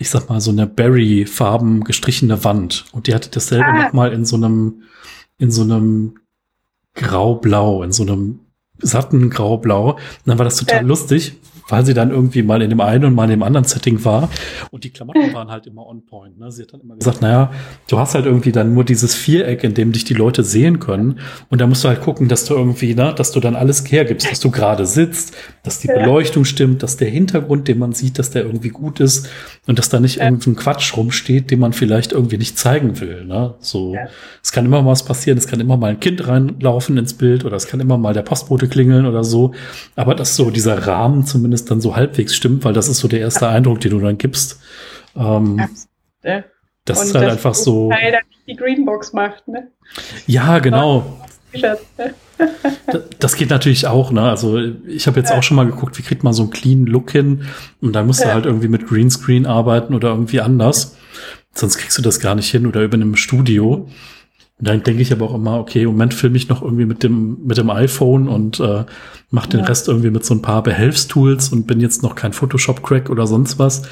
ich 0.01 0.09
sag 0.09 0.31
mal, 0.31 0.40
so 0.40 0.51
eine 0.51 0.66
Berry-farben 0.66 1.85
gestrichene 1.85 2.43
Wand. 2.43 2.86
Und 2.93 3.06
die 3.06 3.14
hatte 3.14 3.28
dasselbe 3.28 3.66
ah. 3.66 3.85
nochmal 3.85 4.14
in 4.14 4.24
so 4.24 4.36
einem, 4.36 4.85
in 5.36 5.51
so 5.51 5.60
einem 5.60 6.14
Graublau, 6.94 7.82
in 7.82 7.93
so 7.93 8.05
einem 8.05 8.40
satten 8.78 9.28
Graublau. 9.28 9.93
Und 9.93 10.01
dann 10.24 10.39
war 10.39 10.47
das 10.47 10.56
total 10.56 10.81
äh. 10.81 10.86
lustig, 10.86 11.35
weil 11.70 11.84
sie 11.84 11.94
dann 11.94 12.10
irgendwie 12.10 12.42
mal 12.42 12.62
in 12.62 12.70
dem 12.70 12.80
einen 12.80 13.05
und 13.05 13.14
mal 13.14 13.24
in 13.24 13.30
dem 13.30 13.42
anderen 13.42 13.64
Setting 13.64 14.05
war. 14.05 14.28
Und 14.70 14.84
die 14.84 14.90
Klamotten 14.90 15.32
waren 15.32 15.51
halt 15.51 15.66
immer 15.66 15.86
on 15.86 16.05
point. 16.05 16.38
Ne? 16.38 16.51
Sie 16.51 16.62
hat 16.62 16.72
dann 16.72 16.80
immer 16.80 16.97
gesagt, 16.97 17.22
naja, 17.22 17.51
du 17.88 17.98
hast 17.98 18.14
halt 18.14 18.26
irgendwie 18.26 18.52
dann 18.52 18.74
nur 18.74 18.84
dieses 18.84 19.14
Viereck, 19.14 19.64
in 19.64 19.74
dem 19.74 19.92
dich 19.92 20.05
die 20.05 20.14
Leute 20.14 20.42
sehen 20.42 20.80
können. 20.80 21.20
Und 21.48 21.60
da 21.60 21.66
musst 21.66 21.84
du 21.84 21.88
halt 21.88 22.01
gucken, 22.01 22.28
dass 22.28 22.44
du 22.44 22.55
irgendwie, 22.55 22.94
ne, 22.94 23.14
dass 23.16 23.32
du 23.32 23.40
dann 23.40 23.56
alles 23.56 23.90
hergibst, 23.90 24.30
dass 24.30 24.40
du 24.40 24.51
gerade 24.51 24.86
sitzt, 24.86 25.36
dass 25.62 25.78
die 25.78 25.88
Beleuchtung 25.88 26.44
stimmt, 26.44 26.82
dass 26.82 26.97
der 26.97 27.09
Hintergrund, 27.09 27.68
den 27.68 27.78
man 27.78 27.92
sieht, 27.92 28.18
dass 28.18 28.30
der 28.30 28.44
irgendwie 28.44 28.70
gut 28.70 29.01
ist 29.01 29.28
und 29.66 29.78
dass 29.78 29.88
da 29.88 30.01
nicht 30.01 30.16
ja. 30.16 30.24
irgendein 30.24 30.56
Quatsch 30.56 30.97
rumsteht, 30.97 31.51
den 31.51 31.60
man 31.60 31.72
vielleicht 31.72 32.12
irgendwie 32.12 32.38
nicht 32.38 32.59
zeigen 32.59 33.01
will. 33.01 33.24
Ne? 33.24 33.55
So, 33.60 33.94
ja. 33.94 34.09
es 34.42 34.52
kann 34.52 34.64
immer 34.64 34.82
mal 34.82 34.90
was 34.90 35.05
passieren, 35.05 35.38
es 35.38 35.47
kann 35.47 35.60
immer 35.60 35.76
mal 35.76 35.90
ein 35.90 36.01
Kind 36.01 36.26
reinlaufen 36.26 36.97
ins 36.97 37.14
Bild 37.14 37.44
oder 37.44 37.56
es 37.56 37.66
kann 37.66 37.80
immer 37.80 37.98
mal 37.98 38.14
der 38.14 38.22
Postbote 38.22 38.68
klingeln 38.68 39.06
oder 39.06 39.24
so. 39.24 39.52
Aber 39.97 40.14
dass 40.14 40.36
so 40.36 40.51
dieser 40.51 40.86
Rahmen 40.86 41.24
zumindest 41.26 41.60
dann 41.65 41.81
so 41.81 41.97
halbwegs 41.97 42.35
stimmt, 42.35 42.65
weil 42.65 42.73
das 42.73 42.89
ist 42.89 42.99
so 42.99 43.09
der 43.09 43.20
erste 43.20 43.45
ja. 43.47 43.51
Eindruck, 43.51 43.81
den 43.81 43.91
du 43.93 44.01
dann 44.01 44.19
gibst. 44.19 44.61
Ähm, 45.16 45.69
ja. 46.23 46.45
Das 46.85 47.01
Und 47.01 47.07
ist 47.07 47.15
halt 47.15 47.27
das 47.27 47.32
einfach 47.32 47.55
so. 47.55 47.91
Teil, 47.91 48.12
der 48.12 48.20
die 48.47 48.57
Greenbox 48.57 49.12
macht, 49.12 49.47
ne? 49.49 49.69
Ja, 50.27 50.59
genau. 50.59 51.20
das 53.19 53.37
geht 53.37 53.51
natürlich 53.51 53.87
auch, 53.87 54.11
ne? 54.12 54.23
Also 54.23 54.59
ich 54.87 55.07
habe 55.07 55.19
jetzt 55.19 55.31
ja. 55.31 55.39
auch 55.39 55.43
schon 55.43 55.57
mal 55.57 55.66
geguckt, 55.66 55.99
wie 55.99 56.03
kriegt 56.03 56.24
man 56.24 56.32
so 56.32 56.43
einen 56.43 56.51
clean 56.51 56.87
Look 56.87 57.11
hin 57.11 57.47
und 57.81 57.93
da 57.93 58.03
musst 58.03 58.23
du 58.23 58.32
halt 58.32 58.47
irgendwie 58.47 58.69
mit 58.69 58.87
Greenscreen 58.87 59.47
arbeiten 59.47 59.95
oder 59.95 60.11
irgendwie 60.11 60.41
anders. 60.41 60.97
Sonst 61.53 61.78
kriegst 61.78 61.99
du 61.99 62.03
das 62.03 62.20
gar 62.20 62.35
nicht 62.35 62.51
hin 62.51 62.66
oder 62.66 62.82
über 62.82 62.95
einem 62.95 63.16
Studio. 63.16 63.74
Und 63.74 63.89
dann 64.61 64.82
denke 64.82 65.03
ich 65.03 65.12
aber 65.12 65.27
auch 65.27 65.35
immer, 65.35 65.59
okay, 65.59 65.82
im 65.82 65.89
Moment 65.89 66.12
filme 66.12 66.37
ich 66.37 66.49
noch 66.49 66.62
irgendwie 66.62 66.85
mit 66.85 67.03
dem, 67.03 67.39
mit 67.47 67.57
dem 67.57 67.70
iPhone 67.70 68.28
und 68.28 68.61
äh, 68.61 68.85
mache 69.31 69.49
den 69.49 69.61
ja. 69.61 69.66
Rest 69.66 69.89
irgendwie 69.89 70.11
mit 70.11 70.24
so 70.24 70.35
ein 70.35 70.43
paar 70.43 70.62
Behelfstools 70.62 71.51
und 71.51 71.66
bin 71.66 71.81
jetzt 71.81 72.03
noch 72.03 72.15
kein 72.15 72.32
Photoshop-Crack 72.32 73.09
oder 73.09 73.27
sonst 73.27 73.59
was. 73.59 73.82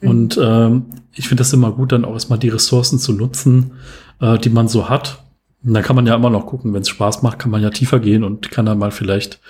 Mhm. 0.00 0.08
Und 0.08 0.36
äh, 0.36 0.70
ich 1.12 1.28
finde 1.28 1.42
das 1.42 1.52
immer 1.52 1.72
gut, 1.72 1.92
dann 1.92 2.04
auch 2.04 2.14
erstmal 2.14 2.38
die 2.38 2.48
Ressourcen 2.48 2.98
zu 2.98 3.12
nutzen, 3.12 3.72
äh, 4.20 4.38
die 4.38 4.50
man 4.50 4.68
so 4.68 4.88
hat. 4.88 5.22
Und 5.62 5.74
dann 5.74 5.82
kann 5.82 5.96
man 5.96 6.06
ja 6.06 6.14
immer 6.14 6.30
noch 6.30 6.46
gucken, 6.46 6.72
wenn 6.72 6.82
es 6.82 6.88
Spaß 6.88 7.22
macht, 7.22 7.38
kann 7.38 7.50
man 7.50 7.62
ja 7.62 7.70
tiefer 7.70 7.98
gehen 7.98 8.24
und 8.24 8.50
kann 8.50 8.66
dann 8.66 8.78
mal 8.78 8.90
vielleicht 8.90 9.40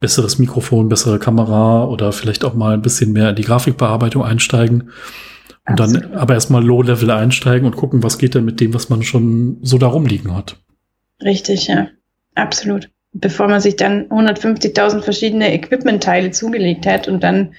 besseres 0.00 0.38
Mikrofon, 0.38 0.88
bessere 0.88 1.18
Kamera 1.18 1.84
oder 1.84 2.12
vielleicht 2.12 2.44
auch 2.44 2.54
mal 2.54 2.74
ein 2.74 2.82
bisschen 2.82 3.12
mehr 3.12 3.30
in 3.30 3.36
die 3.36 3.44
Grafikbearbeitung 3.44 4.24
einsteigen. 4.24 4.90
Und 5.66 5.80
Absolut. 5.80 6.04
dann 6.04 6.14
aber 6.14 6.34
erstmal 6.34 6.64
Low-Level 6.64 7.10
einsteigen 7.10 7.66
und 7.66 7.76
gucken, 7.76 8.02
was 8.02 8.18
geht 8.18 8.34
denn 8.34 8.44
mit 8.44 8.60
dem, 8.60 8.74
was 8.74 8.88
man 8.88 9.02
schon 9.02 9.58
so 9.62 9.78
da 9.78 9.86
rumliegen 9.86 10.34
hat. 10.34 10.56
Richtig, 11.22 11.66
ja. 11.66 11.88
Absolut. 12.34 12.90
Bevor 13.12 13.48
man 13.48 13.60
sich 13.60 13.76
dann 13.76 14.08
150.000 14.08 15.02
verschiedene 15.02 15.52
Equipment-Teile 15.52 16.30
zugelegt 16.30 16.86
hat 16.86 17.08
und 17.08 17.22
dann, 17.22 17.54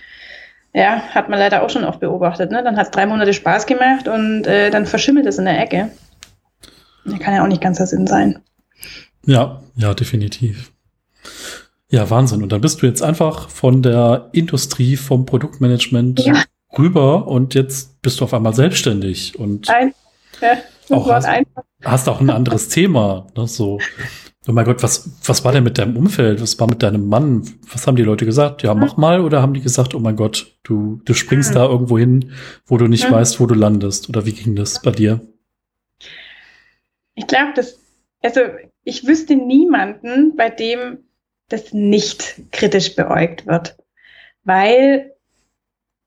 ja, 0.73 1.01
hat 1.11 1.29
man 1.29 1.39
leider 1.39 1.61
auch 1.61 1.69
schon 1.69 1.83
oft 1.83 1.99
beobachtet, 1.99 2.51
ne? 2.51 2.63
Dann 2.63 2.77
hat 2.77 2.87
es 2.87 2.91
drei 2.91 3.05
Monate 3.05 3.33
Spaß 3.33 3.65
gemacht 3.65 4.07
und 4.07 4.47
äh, 4.47 4.71
dann 4.71 4.85
verschimmelt 4.85 5.27
es 5.27 5.37
in 5.37 5.45
der 5.45 5.61
Ecke. 5.61 5.91
Da 7.05 7.17
kann 7.17 7.35
ja 7.35 7.43
auch 7.43 7.47
nicht 7.47 7.61
ganz 7.61 7.77
der 7.77 7.87
Sinn 7.87 8.07
sein. 8.07 8.39
Ja, 9.25 9.61
ja, 9.75 9.93
definitiv. 9.93 10.71
Ja, 11.89 12.09
Wahnsinn. 12.09 12.41
Und 12.41 12.51
dann 12.51 12.61
bist 12.61 12.81
du 12.81 12.87
jetzt 12.87 13.03
einfach 13.03 13.49
von 13.49 13.83
der 13.83 14.29
Industrie, 14.31 14.95
vom 14.95 15.25
Produktmanagement 15.25 16.21
ja 16.21 16.43
rüber 16.77 17.27
und 17.27 17.53
jetzt 17.53 18.01
bist 18.01 18.19
du 18.19 18.25
auf 18.25 18.33
einmal 18.33 18.53
selbstständig 18.53 19.37
und 19.39 19.69
ein, 19.69 19.93
ja, 20.41 20.57
auch 20.89 21.09
hast, 21.09 21.27
hast, 21.83 22.09
auch 22.09 22.21
ein 22.21 22.29
anderes 22.29 22.69
Thema. 22.69 23.27
Ne, 23.35 23.47
so, 23.47 23.79
oh 24.47 24.51
mein 24.51 24.65
Gott, 24.65 24.83
was, 24.83 25.09
was 25.25 25.43
war 25.45 25.51
denn 25.51 25.63
mit 25.63 25.77
deinem 25.77 25.97
Umfeld? 25.97 26.41
Was 26.41 26.59
war 26.59 26.67
mit 26.67 26.81
deinem 26.83 27.07
Mann? 27.07 27.43
Was 27.71 27.87
haben 27.87 27.95
die 27.95 28.03
Leute 28.03 28.25
gesagt? 28.25 28.63
Ja, 28.63 28.73
mach 28.73 28.97
mal. 28.97 29.21
Oder 29.21 29.41
haben 29.41 29.53
die 29.53 29.61
gesagt, 29.61 29.93
oh 29.93 29.99
mein 29.99 30.15
Gott, 30.15 30.57
du, 30.63 31.01
du 31.05 31.13
springst 31.13 31.51
mhm. 31.51 31.55
da 31.55 31.65
irgendwo 31.65 31.97
hin, 31.97 32.31
wo 32.65 32.77
du 32.77 32.87
nicht 32.87 33.07
mhm. 33.07 33.13
weißt, 33.13 33.39
wo 33.39 33.45
du 33.45 33.53
landest? 33.53 34.09
Oder 34.09 34.25
wie 34.25 34.33
ging 34.33 34.55
das 34.55 34.81
bei 34.81 34.91
dir? 34.91 35.21
Ich 37.15 37.27
glaube, 37.27 37.53
dass, 37.55 37.79
also 38.21 38.41
ich 38.83 39.05
wüsste 39.05 39.35
niemanden, 39.35 40.35
bei 40.35 40.49
dem 40.49 40.99
das 41.49 41.73
nicht 41.73 42.41
kritisch 42.51 42.95
beäugt 42.95 43.45
wird. 43.45 43.77
Weil 44.43 45.11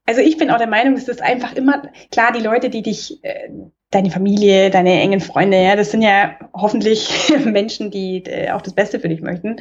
also 0.07 0.21
ich 0.21 0.37
bin 0.37 0.51
auch 0.51 0.59
der 0.59 0.67
Meinung, 0.67 0.95
es 0.95 1.09
ist 1.09 1.23
einfach 1.23 1.55
immer, 1.55 1.83
klar, 2.11 2.33
die 2.33 2.43
Leute, 2.43 2.71
die 2.71 2.83
dich, 2.83 3.23
äh, 3.23 3.49
deine 3.91 4.11
Familie, 4.11 4.71
deine 4.71 5.01
engen 5.01 5.21
Freunde, 5.21 5.63
ja, 5.63 5.77
das 5.77 5.93
sind 5.93 6.03
ja 6.03 6.37
hoffentlich 6.53 7.33
Menschen, 7.45 7.91
die 7.91 8.25
äh, 8.25 8.51
auch 8.51 8.63
das 8.63 8.75
Beste 8.75 9.01
für 9.01 9.09
dich 9.09 9.23
möchten. 9.23 9.57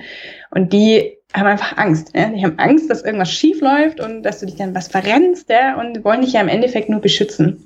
Und 0.49 0.73
die 0.73 1.17
haben 1.33 1.47
einfach 1.47 1.77
Angst. 1.77 2.11
Ja? 2.15 2.29
Die 2.29 2.43
haben 2.43 2.59
Angst, 2.59 2.89
dass 2.89 3.03
irgendwas 3.03 3.31
schief 3.31 3.61
läuft 3.61 3.99
und 3.99 4.23
dass 4.23 4.39
du 4.39 4.45
dich 4.45 4.55
dann 4.55 4.75
was 4.75 4.87
verrennst, 4.87 5.49
ja, 5.49 5.79
und 5.79 6.03
wollen 6.03 6.21
dich 6.21 6.33
ja 6.33 6.41
im 6.41 6.47
Endeffekt 6.47 6.89
nur 6.89 6.99
beschützen. 6.99 7.65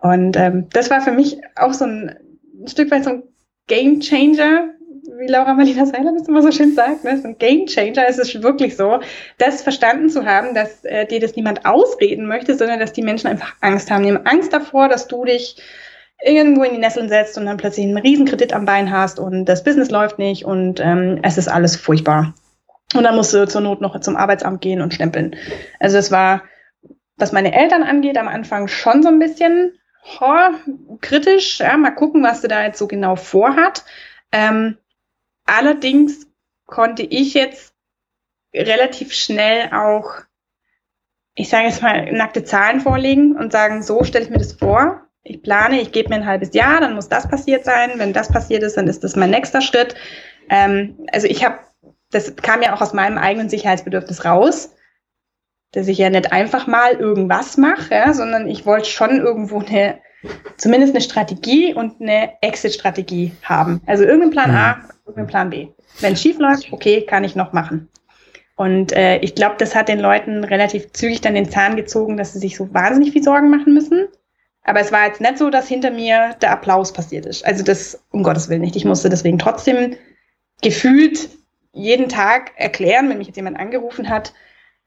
Und 0.00 0.36
ähm, 0.36 0.68
das 0.72 0.90
war 0.90 1.00
für 1.00 1.12
mich 1.12 1.38
auch 1.56 1.72
so 1.72 1.84
ein, 1.84 2.16
ein 2.62 2.68
Stück 2.68 2.90
weit 2.90 3.04
so 3.04 3.10
ein 3.10 3.22
Game 3.66 4.00
Changer, 4.00 4.70
wie 5.18 5.26
Laura 5.26 5.54
Marlina 5.54 5.86
Seiler 5.86 6.12
das 6.12 6.28
immer 6.28 6.42
so 6.42 6.52
schön 6.52 6.74
sagt, 6.74 7.04
ne, 7.04 7.18
so 7.18 7.28
ein 7.28 7.38
Game 7.38 7.66
Changer. 7.66 8.06
Es 8.08 8.18
ist 8.18 8.42
wirklich 8.42 8.76
so, 8.76 9.00
das 9.38 9.62
verstanden 9.62 10.10
zu 10.10 10.24
haben, 10.24 10.54
dass 10.54 10.84
äh, 10.84 11.06
dir 11.06 11.20
das 11.20 11.36
niemand 11.36 11.64
ausreden 11.64 12.26
möchte, 12.26 12.56
sondern 12.56 12.80
dass 12.80 12.92
die 12.92 13.02
Menschen 13.02 13.28
einfach 13.28 13.54
Angst 13.60 13.90
haben. 13.90 14.04
Die 14.04 14.12
haben 14.12 14.26
Angst 14.26 14.52
davor, 14.52 14.88
dass 14.88 15.08
du 15.08 15.24
dich 15.24 15.56
irgendwo 16.22 16.64
in 16.64 16.72
die 16.72 16.78
Nesseln 16.78 17.08
setzt 17.08 17.38
und 17.38 17.46
dann 17.46 17.56
plötzlich 17.56 17.86
einen 17.86 17.98
Riesenkredit 17.98 18.52
am 18.52 18.64
Bein 18.64 18.90
hast 18.90 19.20
und 19.20 19.44
das 19.44 19.62
Business 19.62 19.90
läuft 19.90 20.18
nicht 20.18 20.44
und 20.44 20.80
ähm, 20.80 21.20
es 21.22 21.38
ist 21.38 21.48
alles 21.48 21.76
furchtbar. 21.76 22.34
Und 22.94 23.04
dann 23.04 23.16
musst 23.16 23.34
du 23.34 23.46
zur 23.46 23.60
Not 23.60 23.80
noch 23.80 23.98
zum 24.00 24.16
Arbeitsamt 24.16 24.60
gehen 24.60 24.80
und 24.80 24.94
stempeln. 24.94 25.36
Also 25.78 25.98
es 25.98 26.10
war, 26.10 26.42
was 27.16 27.32
meine 27.32 27.54
Eltern 27.54 27.82
angeht, 27.82 28.16
am 28.16 28.28
Anfang 28.28 28.66
schon 28.66 29.02
so 29.02 29.08
ein 29.08 29.18
bisschen 29.18 29.78
oh, 30.20 30.96
kritisch. 31.00 31.60
Ja, 31.60 31.76
mal 31.76 31.90
gucken, 31.90 32.22
was 32.22 32.40
du 32.40 32.48
da 32.48 32.64
jetzt 32.64 32.78
so 32.78 32.86
genau 32.86 33.16
vorhat. 33.16 33.84
Ähm, 34.32 34.78
Allerdings 35.48 36.26
konnte 36.66 37.02
ich 37.02 37.32
jetzt 37.32 37.72
relativ 38.54 39.14
schnell 39.14 39.70
auch, 39.72 40.20
ich 41.34 41.48
sage 41.48 41.64
jetzt 41.64 41.82
mal, 41.82 42.12
nackte 42.12 42.44
Zahlen 42.44 42.80
vorlegen 42.80 43.34
und 43.34 43.50
sagen, 43.50 43.82
so 43.82 44.04
stelle 44.04 44.26
ich 44.26 44.30
mir 44.30 44.38
das 44.38 44.52
vor. 44.52 45.06
Ich 45.22 45.42
plane, 45.42 45.80
ich 45.80 45.90
gebe 45.92 46.10
mir 46.10 46.16
ein 46.16 46.26
halbes 46.26 46.52
Jahr, 46.52 46.80
dann 46.80 46.94
muss 46.94 47.08
das 47.08 47.28
passiert 47.28 47.64
sein. 47.64 47.92
Wenn 47.96 48.12
das 48.12 48.28
passiert 48.28 48.62
ist, 48.62 48.76
dann 48.76 48.88
ist 48.88 49.04
das 49.04 49.16
mein 49.16 49.30
nächster 49.30 49.62
Schritt. 49.62 49.94
Ähm, 50.50 51.06
also 51.12 51.26
ich 51.26 51.44
habe, 51.44 51.58
das 52.10 52.36
kam 52.36 52.62
ja 52.62 52.74
auch 52.74 52.82
aus 52.82 52.92
meinem 52.92 53.16
eigenen 53.16 53.48
Sicherheitsbedürfnis 53.48 54.26
raus, 54.26 54.74
dass 55.72 55.88
ich 55.88 55.96
ja 55.96 56.10
nicht 56.10 56.30
einfach 56.30 56.66
mal 56.66 56.92
irgendwas 56.92 57.56
mache, 57.56 57.94
ja, 57.94 58.12
sondern 58.12 58.48
ich 58.48 58.66
wollte 58.66 58.90
schon 58.90 59.18
irgendwo 59.20 59.60
eine, 59.60 59.98
zumindest 60.56 60.94
eine 60.94 61.02
Strategie 61.02 61.74
und 61.74 62.00
eine 62.00 62.32
Exit-Strategie 62.42 63.32
haben. 63.42 63.80
Also 63.86 64.04
irgendein 64.04 64.30
Plan 64.30 64.50
A, 64.50 64.74
mhm. 64.74 64.82
irgendein 65.06 65.26
Plan 65.26 65.50
B. 65.50 65.68
Wenn 66.00 66.14
es 66.14 66.22
schief 66.22 66.38
läuft, 66.38 66.72
okay, 66.72 67.02
kann 67.02 67.24
ich 67.24 67.36
noch 67.36 67.52
machen. 67.52 67.88
Und 68.56 68.92
äh, 68.92 69.18
ich 69.18 69.36
glaube, 69.36 69.54
das 69.58 69.74
hat 69.74 69.88
den 69.88 70.00
Leuten 70.00 70.42
relativ 70.42 70.92
zügig 70.92 71.20
dann 71.20 71.34
den 71.34 71.48
Zahn 71.48 71.76
gezogen, 71.76 72.16
dass 72.16 72.32
sie 72.32 72.40
sich 72.40 72.56
so 72.56 72.72
wahnsinnig 72.74 73.12
viel 73.12 73.22
Sorgen 73.22 73.50
machen 73.50 73.72
müssen. 73.72 74.08
Aber 74.64 74.80
es 74.80 74.90
war 74.90 75.06
jetzt 75.06 75.20
nicht 75.20 75.38
so, 75.38 75.48
dass 75.48 75.68
hinter 75.68 75.92
mir 75.92 76.34
der 76.42 76.50
Applaus 76.50 76.92
passiert 76.92 77.24
ist. 77.24 77.46
Also 77.46 77.62
das, 77.62 78.02
um 78.10 78.24
Gottes 78.24 78.48
Willen 78.48 78.60
nicht. 78.60 78.76
Ich 78.76 78.84
musste 78.84 79.08
deswegen 79.08 79.38
trotzdem 79.38 79.96
gefühlt 80.60 81.30
jeden 81.72 82.08
Tag 82.08 82.52
erklären, 82.56 83.08
wenn 83.08 83.18
mich 83.18 83.28
jetzt 83.28 83.36
jemand 83.36 83.58
angerufen 83.58 84.08
hat, 84.08 84.34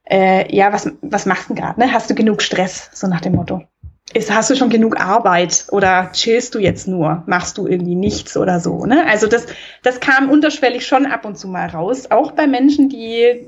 äh, 0.10 0.54
ja, 0.54 0.74
was, 0.74 0.92
was 1.02 1.26
machst 1.26 1.50
du 1.50 1.56
gerade? 1.56 1.80
Ne? 1.80 1.94
Hast 1.94 2.10
du 2.10 2.16
genug 2.16 2.42
Stress? 2.42 2.90
So 2.94 3.08
nach 3.08 3.22
dem 3.22 3.34
Motto. 3.34 3.64
Ist, 4.14 4.34
hast 4.34 4.50
du 4.50 4.56
schon 4.56 4.70
genug 4.70 5.00
Arbeit 5.00 5.68
oder 5.72 6.12
chillst 6.12 6.54
du 6.56 6.60
jetzt 6.60 6.88
nur? 6.88 7.24
Machst 7.28 7.58
du 7.58 7.68
irgendwie 7.68 7.96
nichts 7.96 8.36
oder 8.36 8.60
so? 8.60 8.86
Ne? 8.86 9.06
Also 9.08 9.28
das, 9.28 9.48
das 9.84 10.00
kam 10.00 10.30
unterschwellig 10.30 10.86
schon 10.86 11.06
ab 11.06 11.26
und 11.26 11.38
zu 11.38 11.48
mal 11.48 11.68
raus, 11.68 12.12
auch 12.12 12.32
bei 12.32 12.48
Menschen, 12.48 12.90
die 12.90 13.48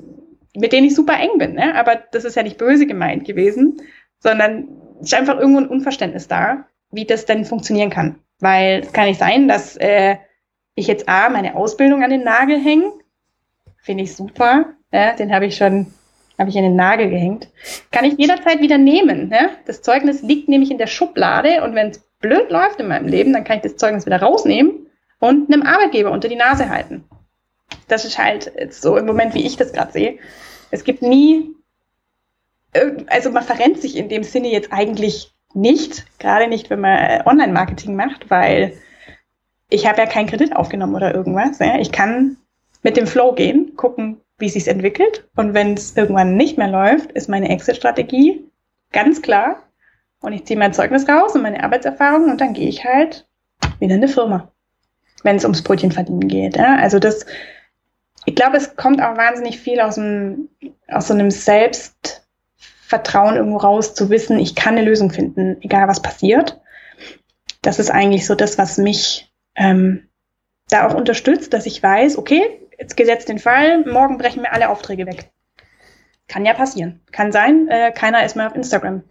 mit 0.55 0.71
denen 0.71 0.87
ich 0.87 0.95
super 0.95 1.19
eng 1.19 1.37
bin. 1.37 1.53
Ne? 1.55 1.75
Aber 1.75 1.95
das 2.11 2.25
ist 2.25 2.35
ja 2.35 2.43
nicht 2.43 2.57
böse 2.57 2.85
gemeint 2.85 3.25
gewesen, 3.25 3.81
sondern 4.19 4.69
es 5.01 5.07
ist 5.07 5.13
einfach 5.13 5.37
irgendwo 5.37 5.59
ein 5.59 5.67
Unverständnis 5.67 6.27
da, 6.27 6.65
wie 6.91 7.05
das 7.05 7.25
denn 7.25 7.45
funktionieren 7.45 7.89
kann. 7.89 8.19
Weil 8.39 8.81
es 8.81 8.93
kann 8.93 9.07
nicht 9.07 9.19
sein, 9.19 9.47
dass 9.47 9.75
äh, 9.77 10.17
ich 10.75 10.87
jetzt 10.87 11.09
A, 11.09 11.29
meine 11.29 11.55
Ausbildung 11.55 12.03
an 12.03 12.09
den 12.09 12.23
Nagel 12.23 12.59
hänge. 12.59 12.91
Finde 13.81 14.03
ich 14.03 14.15
super. 14.15 14.73
Ja, 14.91 15.13
den 15.13 15.33
habe 15.33 15.47
ich 15.47 15.57
schon, 15.57 15.87
habe 16.39 16.49
ich 16.49 16.55
in 16.55 16.63
den 16.63 16.75
Nagel 16.75 17.09
gehängt. 17.09 17.47
Kann 17.91 18.05
ich 18.05 18.17
jederzeit 18.17 18.59
wieder 18.59 18.77
nehmen. 18.77 19.29
Ja? 19.31 19.49
Das 19.65 19.81
Zeugnis 19.81 20.21
liegt 20.21 20.49
nämlich 20.49 20.71
in 20.71 20.77
der 20.77 20.87
Schublade 20.87 21.63
und 21.63 21.75
wenn 21.75 21.89
es 21.89 21.99
blöd 22.19 22.49
läuft 22.49 22.79
in 22.79 22.87
meinem 22.87 23.07
Leben, 23.07 23.33
dann 23.33 23.43
kann 23.43 23.57
ich 23.57 23.63
das 23.63 23.77
Zeugnis 23.77 24.05
wieder 24.05 24.21
rausnehmen 24.21 24.87
und 25.19 25.51
einem 25.51 25.63
Arbeitgeber 25.63 26.11
unter 26.11 26.29
die 26.29 26.35
Nase 26.35 26.69
halten. 26.69 27.03
Das 27.87 28.05
ist 28.05 28.17
halt 28.17 28.51
so 28.73 28.97
im 28.97 29.05
Moment, 29.05 29.33
wie 29.33 29.45
ich 29.45 29.57
das 29.57 29.73
gerade 29.73 29.91
sehe. 29.91 30.17
Es 30.71 30.83
gibt 30.83 31.01
nie, 31.01 31.53
also 33.07 33.29
man 33.29 33.43
verrennt 33.43 33.81
sich 33.81 33.95
in 33.95 34.09
dem 34.09 34.23
Sinne 34.23 34.49
jetzt 34.49 34.71
eigentlich 34.71 35.33
nicht, 35.53 36.05
gerade 36.19 36.47
nicht, 36.47 36.69
wenn 36.69 36.79
man 36.79 36.97
äh, 36.97 37.23
Online-Marketing 37.25 37.95
macht, 37.95 38.31
weil 38.31 38.73
ich 39.69 39.87
habe 39.87 39.99
ja 39.99 40.07
keinen 40.07 40.27
Kredit 40.27 40.55
aufgenommen 40.55 40.95
oder 40.95 41.13
irgendwas. 41.13 41.59
Ja. 41.59 41.77
Ich 41.79 41.91
kann 41.91 42.37
mit 42.81 42.97
dem 42.97 43.07
Flow 43.07 43.33
gehen, 43.33 43.75
gucken, 43.75 44.19
wie 44.43 44.47
es 44.47 44.53
sich 44.53 44.67
entwickelt. 44.67 45.25
Und 45.37 45.53
wenn 45.53 45.75
es 45.75 45.95
irgendwann 45.95 46.35
nicht 46.35 46.57
mehr 46.57 46.67
läuft, 46.67 47.13
ist 47.13 47.29
meine 47.29 47.47
Exit-Strategie 47.47 48.43
ganz 48.91 49.21
klar. 49.21 49.63
Und 50.19 50.33
ich 50.33 50.43
ziehe 50.43 50.59
mein 50.59 50.73
Zeugnis 50.73 51.07
raus 51.07 51.33
und 51.33 51.43
meine 51.43 51.63
Arbeitserfahrung 51.63 52.29
und 52.29 52.41
dann 52.41 52.53
gehe 52.53 52.67
ich 52.67 52.83
halt 52.83 53.25
wieder 53.79 53.95
in 53.95 54.03
eine 54.03 54.09
Firma, 54.09 54.51
wenn 55.23 55.37
es 55.37 55.43
ums 55.43 55.63
Brötchen 55.63 55.93
verdienen 55.93 56.27
geht. 56.27 56.57
Ja. 56.57 56.75
Also 56.75 56.99
das 56.99 57.25
ich 58.25 58.35
glaube, 58.35 58.57
es 58.57 58.75
kommt 58.75 59.01
auch 59.01 59.15
wahnsinnig 59.17 59.59
viel 59.59 59.79
aus, 59.79 59.97
einem, 59.97 60.49
aus 60.87 61.07
so 61.07 61.13
einem 61.13 61.31
Selbstvertrauen 61.31 63.35
irgendwo 63.35 63.57
raus, 63.57 63.95
zu 63.95 64.09
wissen, 64.09 64.39
ich 64.39 64.55
kann 64.55 64.77
eine 64.77 64.85
Lösung 64.85 65.11
finden, 65.11 65.57
egal 65.61 65.87
was 65.87 66.01
passiert. 66.01 66.59
Das 67.61 67.79
ist 67.79 67.91
eigentlich 67.91 68.25
so 68.25 68.35
das, 68.35 68.57
was 68.57 68.77
mich 68.77 69.33
ähm, 69.55 70.07
da 70.69 70.87
auch 70.87 70.95
unterstützt, 70.95 71.53
dass 71.53 71.65
ich 71.65 71.83
weiß, 71.83 72.17
okay, 72.17 72.61
jetzt 72.79 72.97
gesetzt 72.97 73.29
den 73.29 73.39
Fall, 73.39 73.85
morgen 73.85 74.17
brechen 74.17 74.41
mir 74.41 74.51
alle 74.51 74.69
Aufträge 74.69 75.05
weg. 75.05 75.31
Kann 76.27 76.45
ja 76.45 76.53
passieren. 76.53 77.01
Kann 77.11 77.31
sein, 77.31 77.67
äh, 77.69 77.91
keiner 77.91 78.25
ist 78.25 78.35
mehr 78.35 78.47
auf 78.47 78.55
Instagram. 78.55 79.03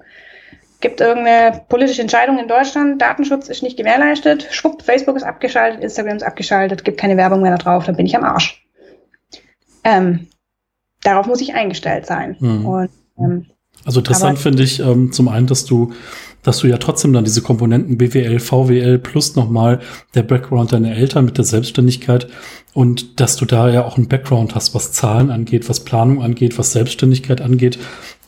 Gibt 0.80 1.00
irgendeine 1.00 1.62
politische 1.68 2.02
Entscheidung 2.02 2.38
in 2.38 2.48
Deutschland, 2.48 3.00
Datenschutz 3.00 3.48
ist 3.48 3.62
nicht 3.62 3.76
gewährleistet, 3.76 4.48
schwupp, 4.50 4.82
Facebook 4.82 5.16
ist 5.16 5.22
abgeschaltet, 5.22 5.82
Instagram 5.82 6.16
ist 6.16 6.24
abgeschaltet, 6.24 6.84
gibt 6.84 6.98
keine 6.98 7.16
Werbung 7.16 7.42
mehr 7.42 7.52
da 7.52 7.58
drauf, 7.58 7.84
dann 7.84 7.96
bin 7.96 8.06
ich 8.06 8.16
am 8.16 8.24
Arsch. 8.24 8.66
Ähm, 9.84 10.26
darauf 11.02 11.26
muss 11.26 11.40
ich 11.40 11.54
eingestellt 11.54 12.06
sein. 12.06 12.36
Mhm. 12.40 12.66
Und, 12.66 12.90
ähm, 13.18 13.46
also 13.84 14.00
interessant 14.00 14.38
finde 14.38 14.62
ich 14.62 14.80
ähm, 14.80 15.12
zum 15.12 15.28
einen, 15.28 15.46
dass 15.46 15.64
du, 15.64 15.92
dass 16.42 16.58
du 16.58 16.66
ja 16.66 16.78
trotzdem 16.78 17.12
dann 17.12 17.24
diese 17.24 17.42
Komponenten 17.42 17.98
BWL, 17.98 18.40
VWL 18.40 18.98
plus 18.98 19.36
nochmal 19.36 19.80
der 20.14 20.22
Background 20.22 20.72
deiner 20.72 20.92
Eltern 20.92 21.24
mit 21.24 21.38
der 21.38 21.44
Selbstständigkeit 21.44 22.28
und 22.74 23.20
dass 23.20 23.36
du 23.36 23.44
da 23.44 23.70
ja 23.70 23.84
auch 23.84 23.96
einen 23.96 24.08
Background 24.08 24.54
hast, 24.54 24.74
was 24.74 24.92
Zahlen 24.92 25.30
angeht, 25.30 25.68
was 25.68 25.80
Planung 25.80 26.22
angeht, 26.22 26.58
was 26.58 26.72
Selbstständigkeit 26.72 27.40
angeht. 27.40 27.78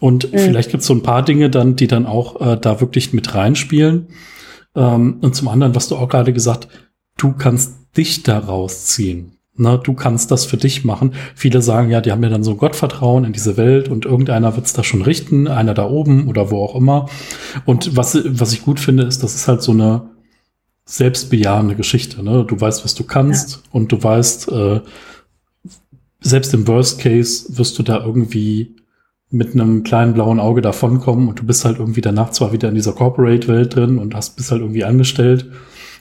Und 0.01 0.33
mhm. 0.33 0.39
vielleicht 0.39 0.71
gibt 0.71 0.83
es 0.83 0.87
so 0.87 0.95
ein 0.95 1.03
paar 1.03 1.25
Dinge 1.25 1.51
dann, 1.51 1.77
die 1.77 1.87
dann 1.87 2.07
auch 2.07 2.41
äh, 2.41 2.59
da 2.61 2.81
wirklich 2.81 3.13
mit 3.13 3.35
reinspielen. 3.35 4.09
Ähm, 4.77 5.19
und 5.21 5.35
zum 5.35 5.49
anderen, 5.49 5.75
was 5.75 5.89
du 5.89 5.97
auch 5.97 6.09
gerade 6.09 6.33
gesagt, 6.33 6.69
du 7.17 7.33
kannst 7.33 7.75
dich 7.97 8.23
da 8.23 8.39
rausziehen. 8.39 9.34
Na, 9.57 9.77
du 9.77 9.95
kannst 9.95 10.33
das 10.33 10.45
für 10.45 10.57
dich 10.57 10.85
machen. 10.85 11.15
Viele 11.37 11.63
sagen 11.63 11.91
ja, 11.91 12.01
die 12.01 12.11
haben 12.11 12.25
ja 12.25 12.29
dann 12.29 12.43
so 12.43 12.57
Gottvertrauen 12.57 13.25
in 13.25 13.33
diese 13.33 13.57
Welt 13.57 13.89
und 13.89 14.05
irgendeiner 14.05 14.57
wird 14.57 14.67
es 14.67 14.73
da 14.73 14.83
schon 14.83 15.03
richten, 15.03 15.47
einer 15.47 15.75
da 15.75 15.89
oben 15.89 16.27
oder 16.29 16.51
wo 16.51 16.65
auch 16.65 16.75
immer. 16.75 17.09
Und 17.65 17.97
was, 17.97 18.19
was 18.25 18.53
ich 18.53 18.65
gut 18.65 18.81
finde, 18.81 19.05
ist, 19.05 19.23
das 19.23 19.37
ist 19.37 19.47
halt 19.47 19.63
so 19.63 19.71
eine 19.71 20.11
selbstbejahende 20.87 21.77
Geschichte. 21.77 22.25
Ne? 22.25 22.45
Du 22.45 22.61
weißt, 22.61 22.85
was 22.85 22.97
du 22.97 23.05
kannst 23.05 23.53
ja. 23.53 23.59
und 23.71 23.93
du 23.93 24.03
weißt, 24.03 24.51
äh, 24.51 24.81
selbst 26.21 26.53
im 26.53 26.67
Worst 26.67 26.99
Case 26.99 27.57
wirst 27.57 27.79
du 27.79 27.85
da 27.85 28.05
irgendwie 28.05 28.75
mit 29.31 29.53
einem 29.53 29.85
kleinen 29.85 30.15
blauen 30.15 30.41
Auge 30.41 30.63
davonkommen 30.63 31.29
und 31.29 31.39
du 31.39 31.45
bist 31.45 31.65
halt 31.65 31.79
irgendwie 31.79 32.01
danach 32.01 32.31
zwar 32.31 32.53
wieder 32.53 32.69
in 32.69 32.75
dieser 32.75 32.93
Corporate-Welt 32.93 33.75
drin 33.75 33.99
und 33.99 34.15
hast 34.15 34.37
bist 34.37 34.51
halt 34.51 34.63
irgendwie 34.63 34.85
angestellt 34.85 35.51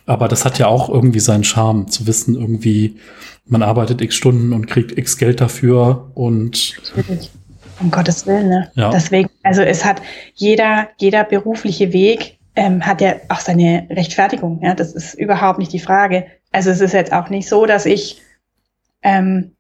aber 0.06 0.28
das 0.28 0.46
hat 0.46 0.60
ja 0.60 0.68
auch 0.68 0.90
irgendwie 0.90 1.20
seinen 1.20 1.44
Charme, 1.44 1.88
zu 1.88 2.08
wissen, 2.08 2.36
irgendwie, 2.36 2.98
man 3.46 3.64
arbeitet 3.64 4.02
x 4.02 4.16
Stunden 4.16 4.54
und 4.54 4.68
kriegt 4.68 4.98
x 4.98 5.18
Geld 5.18 5.42
dafür 5.42 6.12
und. 6.14 6.76
Natürlich. 6.96 7.32
Um 7.80 7.90
Gottes 7.90 8.28
Willen, 8.28 8.50
ne? 8.50 8.72
Ja. 8.76 8.92
Deswegen, 8.92 9.30
also 9.42 9.62
es 9.62 9.84
hat 9.84 10.02
jeder, 10.36 10.90
jeder 10.98 11.24
berufliche 11.24 11.92
Weg 11.92 12.38
ähm, 12.56 12.86
hat 12.86 13.02
ja 13.02 13.16
auch 13.30 13.40
seine 13.40 13.88
Rechtfertigung. 13.90 14.60
Ja, 14.62 14.76
das 14.76 14.94
ist 14.94 15.16
überhaupt 15.16 15.60
nicht 15.60 15.74
die 15.74 15.80
Frage. 15.80 16.28
Also 16.52 16.70
es 16.70 16.82
ist 16.82 16.94
jetzt 16.94 17.12
auch 17.12 17.30
nicht 17.30 17.50
so, 17.50 17.66
dass 17.66 17.86
ich, 17.86 18.22
ähm, 19.02 19.56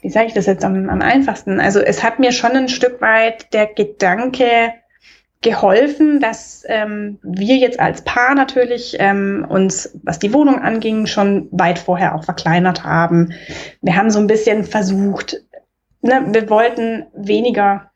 wie 0.00 0.10
sage 0.10 0.26
ich 0.26 0.34
das 0.34 0.46
jetzt 0.46 0.64
am, 0.64 0.88
am 0.88 1.02
einfachsten? 1.02 1.60
Also 1.60 1.80
es 1.80 2.02
hat 2.02 2.20
mir 2.20 2.32
schon 2.32 2.52
ein 2.52 2.68
Stück 2.68 3.00
weit 3.00 3.52
der 3.52 3.66
Gedanke 3.66 4.72
geholfen, 5.42 6.20
dass 6.20 6.64
ähm, 6.68 7.18
wir 7.22 7.56
jetzt 7.56 7.80
als 7.80 8.02
Paar 8.02 8.34
natürlich 8.34 8.96
ähm, 8.98 9.44
uns, 9.48 9.98
was 10.02 10.18
die 10.18 10.32
Wohnung 10.32 10.60
anging, 10.60 11.06
schon 11.06 11.48
weit 11.50 11.78
vorher 11.78 12.14
auch 12.14 12.24
verkleinert 12.24 12.84
haben. 12.84 13.34
Wir 13.80 13.96
haben 13.96 14.10
so 14.10 14.20
ein 14.20 14.28
bisschen 14.28 14.64
versucht, 14.64 15.42
ne, 16.00 16.24
wir 16.28 16.48
wollten 16.48 17.06
weniger 17.14 17.90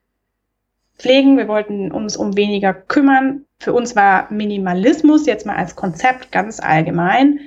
pflegen, 0.98 1.38
wir 1.38 1.48
wollten 1.48 1.92
uns 1.92 2.16
um 2.16 2.36
weniger 2.36 2.74
kümmern. 2.74 3.44
Für 3.58 3.72
uns 3.72 3.96
war 3.96 4.30
Minimalismus 4.32 5.26
jetzt 5.26 5.46
mal 5.46 5.56
als 5.56 5.76
Konzept 5.76 6.32
ganz 6.32 6.60
allgemein 6.60 7.38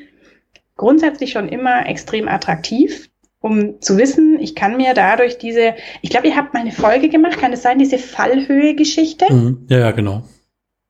grundsätzlich 0.79 1.33
schon 1.33 1.49
immer 1.49 1.85
extrem 1.87 2.27
attraktiv 2.27 3.08
um 3.41 3.81
zu 3.81 3.97
wissen, 3.97 4.39
ich 4.39 4.55
kann 4.55 4.77
mir 4.77 4.93
dadurch 4.93 5.37
diese, 5.37 5.75
ich 6.01 6.09
glaube, 6.09 6.27
ihr 6.27 6.35
habt 6.35 6.53
mal 6.53 6.59
eine 6.59 6.71
Folge 6.71 7.09
gemacht, 7.09 7.39
kann 7.39 7.53
es 7.53 7.61
sein, 7.61 7.79
diese 7.79 7.97
Fallhöhe-Geschichte? 7.97 9.31
Mhm. 9.31 9.65
Ja, 9.69 9.79
ja, 9.79 9.91
genau. 9.91 10.23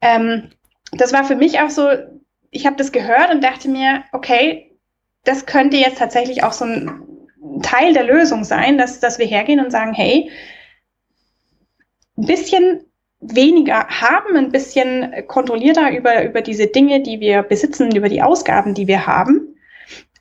Ähm, 0.02 0.50
das 0.92 1.14
war 1.14 1.24
für 1.24 1.36
mich 1.36 1.60
auch 1.60 1.70
so, 1.70 1.88
ich 2.50 2.66
habe 2.66 2.76
das 2.76 2.92
gehört 2.92 3.32
und 3.32 3.44
dachte 3.44 3.70
mir, 3.70 4.04
okay, 4.14 4.72
das 5.24 5.46
könnte 5.46 5.78
jetzt 5.78 6.00
tatsächlich 6.00 6.44
auch 6.44 6.54
so 6.54 6.66
ein 6.66 7.02
Teil 7.62 7.94
der 7.94 8.04
Lösung 8.04 8.44
sein, 8.44 8.78
dass, 8.78 9.00
dass 9.00 9.20
wir 9.20 9.28
hergehen 9.28 9.60
und 9.60 9.72
sagen, 9.72 9.94
hey, 9.94 10.32
ein 12.18 12.26
bisschen 12.26 12.82
weniger 13.20 13.86
haben, 13.88 14.36
ein 14.36 14.52
bisschen 14.52 15.14
kontrollierter 15.28 15.96
über, 15.96 16.24
über 16.24 16.42
diese 16.42 16.68
Dinge, 16.68 17.02
die 17.04 17.20
wir 17.20 17.44
besitzen, 17.44 17.96
über 17.96 18.10
die 18.10 18.22
Ausgaben, 18.22 18.74
die 18.74 18.88
wir 18.88 19.06
haben 19.06 19.56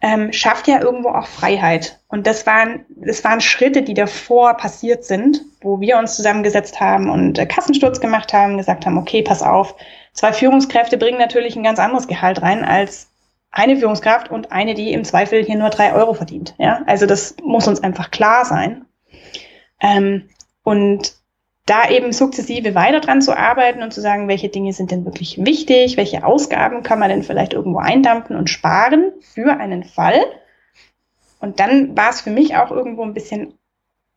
ähm, 0.01 0.33
schafft 0.33 0.69
ja 0.69 0.81
irgendwo 0.81 1.09
auch 1.09 1.27
Freiheit. 1.27 1.99
Und 2.09 2.27
das 2.27 2.47
waren, 2.47 2.85
das 2.89 3.25
waren 3.25 3.41
Schritte, 3.41 3.83
die 3.83 3.95
davor 3.95 4.55
passiert 4.55 5.05
sind, 5.05 5.43
wo 5.61 5.81
wir 5.81 5.99
uns 5.99 6.17
zusammengesetzt 6.17 6.81
haben 6.81 7.11
und 7.11 7.39
äh, 7.39 7.47
Kassensturz 7.47 8.01
gemacht 8.01 8.33
haben, 8.33 8.57
gesagt 8.57 8.87
haben, 8.87 8.99
okay, 8.99 9.23
pass 9.23 9.43
auf, 9.43 9.75
zwei 10.13 10.33
Führungskräfte 10.33 10.99
bringen 10.99 11.19
natürlich 11.19 11.57
ein 11.57 11.65
ganz 11.65 11.79
anderes 11.79 12.07
Gehalt 12.07 12.43
rein 12.43 12.65
als 12.65 13.11
eine 13.51 13.77
Führungskraft 13.77 14.31
und 14.31 14.53
eine, 14.53 14.75
die 14.75 14.93
im 14.93 15.05
Zweifel 15.05 15.45
hier 15.45 15.57
nur 15.57 15.71
drei 15.71 15.93
Euro 15.93 16.15
verdient. 16.15 16.55
Ja, 16.59 16.83
also 16.87 17.07
das 17.07 17.35
muss 17.43 17.67
uns 17.67 17.83
einfach 17.83 18.11
klar 18.11 18.45
sein. 18.45 18.85
Ähm, 19.81 20.29
und 20.63 21.18
da 21.69 21.89
eben 21.91 22.13
sukzessive 22.13 22.75
weiter 22.75 23.01
dran 23.01 23.21
zu 23.21 23.37
arbeiten 23.37 23.83
und 23.83 23.93
zu 23.93 24.01
sagen, 24.01 24.29
welche 24.29 24.49
Dinge 24.49 24.73
sind 24.73 24.91
denn 24.91 25.05
wirklich 25.05 25.45
wichtig, 25.45 25.97
welche 25.97 26.25
Ausgaben 26.25 26.83
kann 26.83 26.99
man 26.99 27.11
denn 27.11 27.23
vielleicht 27.23 27.53
irgendwo 27.53 27.79
eindampfen 27.79 28.37
und 28.37 28.49
sparen 28.49 29.13
für 29.35 29.59
einen 29.59 29.85
Fall. 29.85 30.21
Und 31.41 31.61
dann 31.61 31.97
war 31.97 32.11
es 32.11 32.23
für 32.23 32.31
mich 32.31 32.57
auch 32.57 32.71
irgendwo 32.71 33.03
ein 33.03 33.15
bisschen 33.15 33.55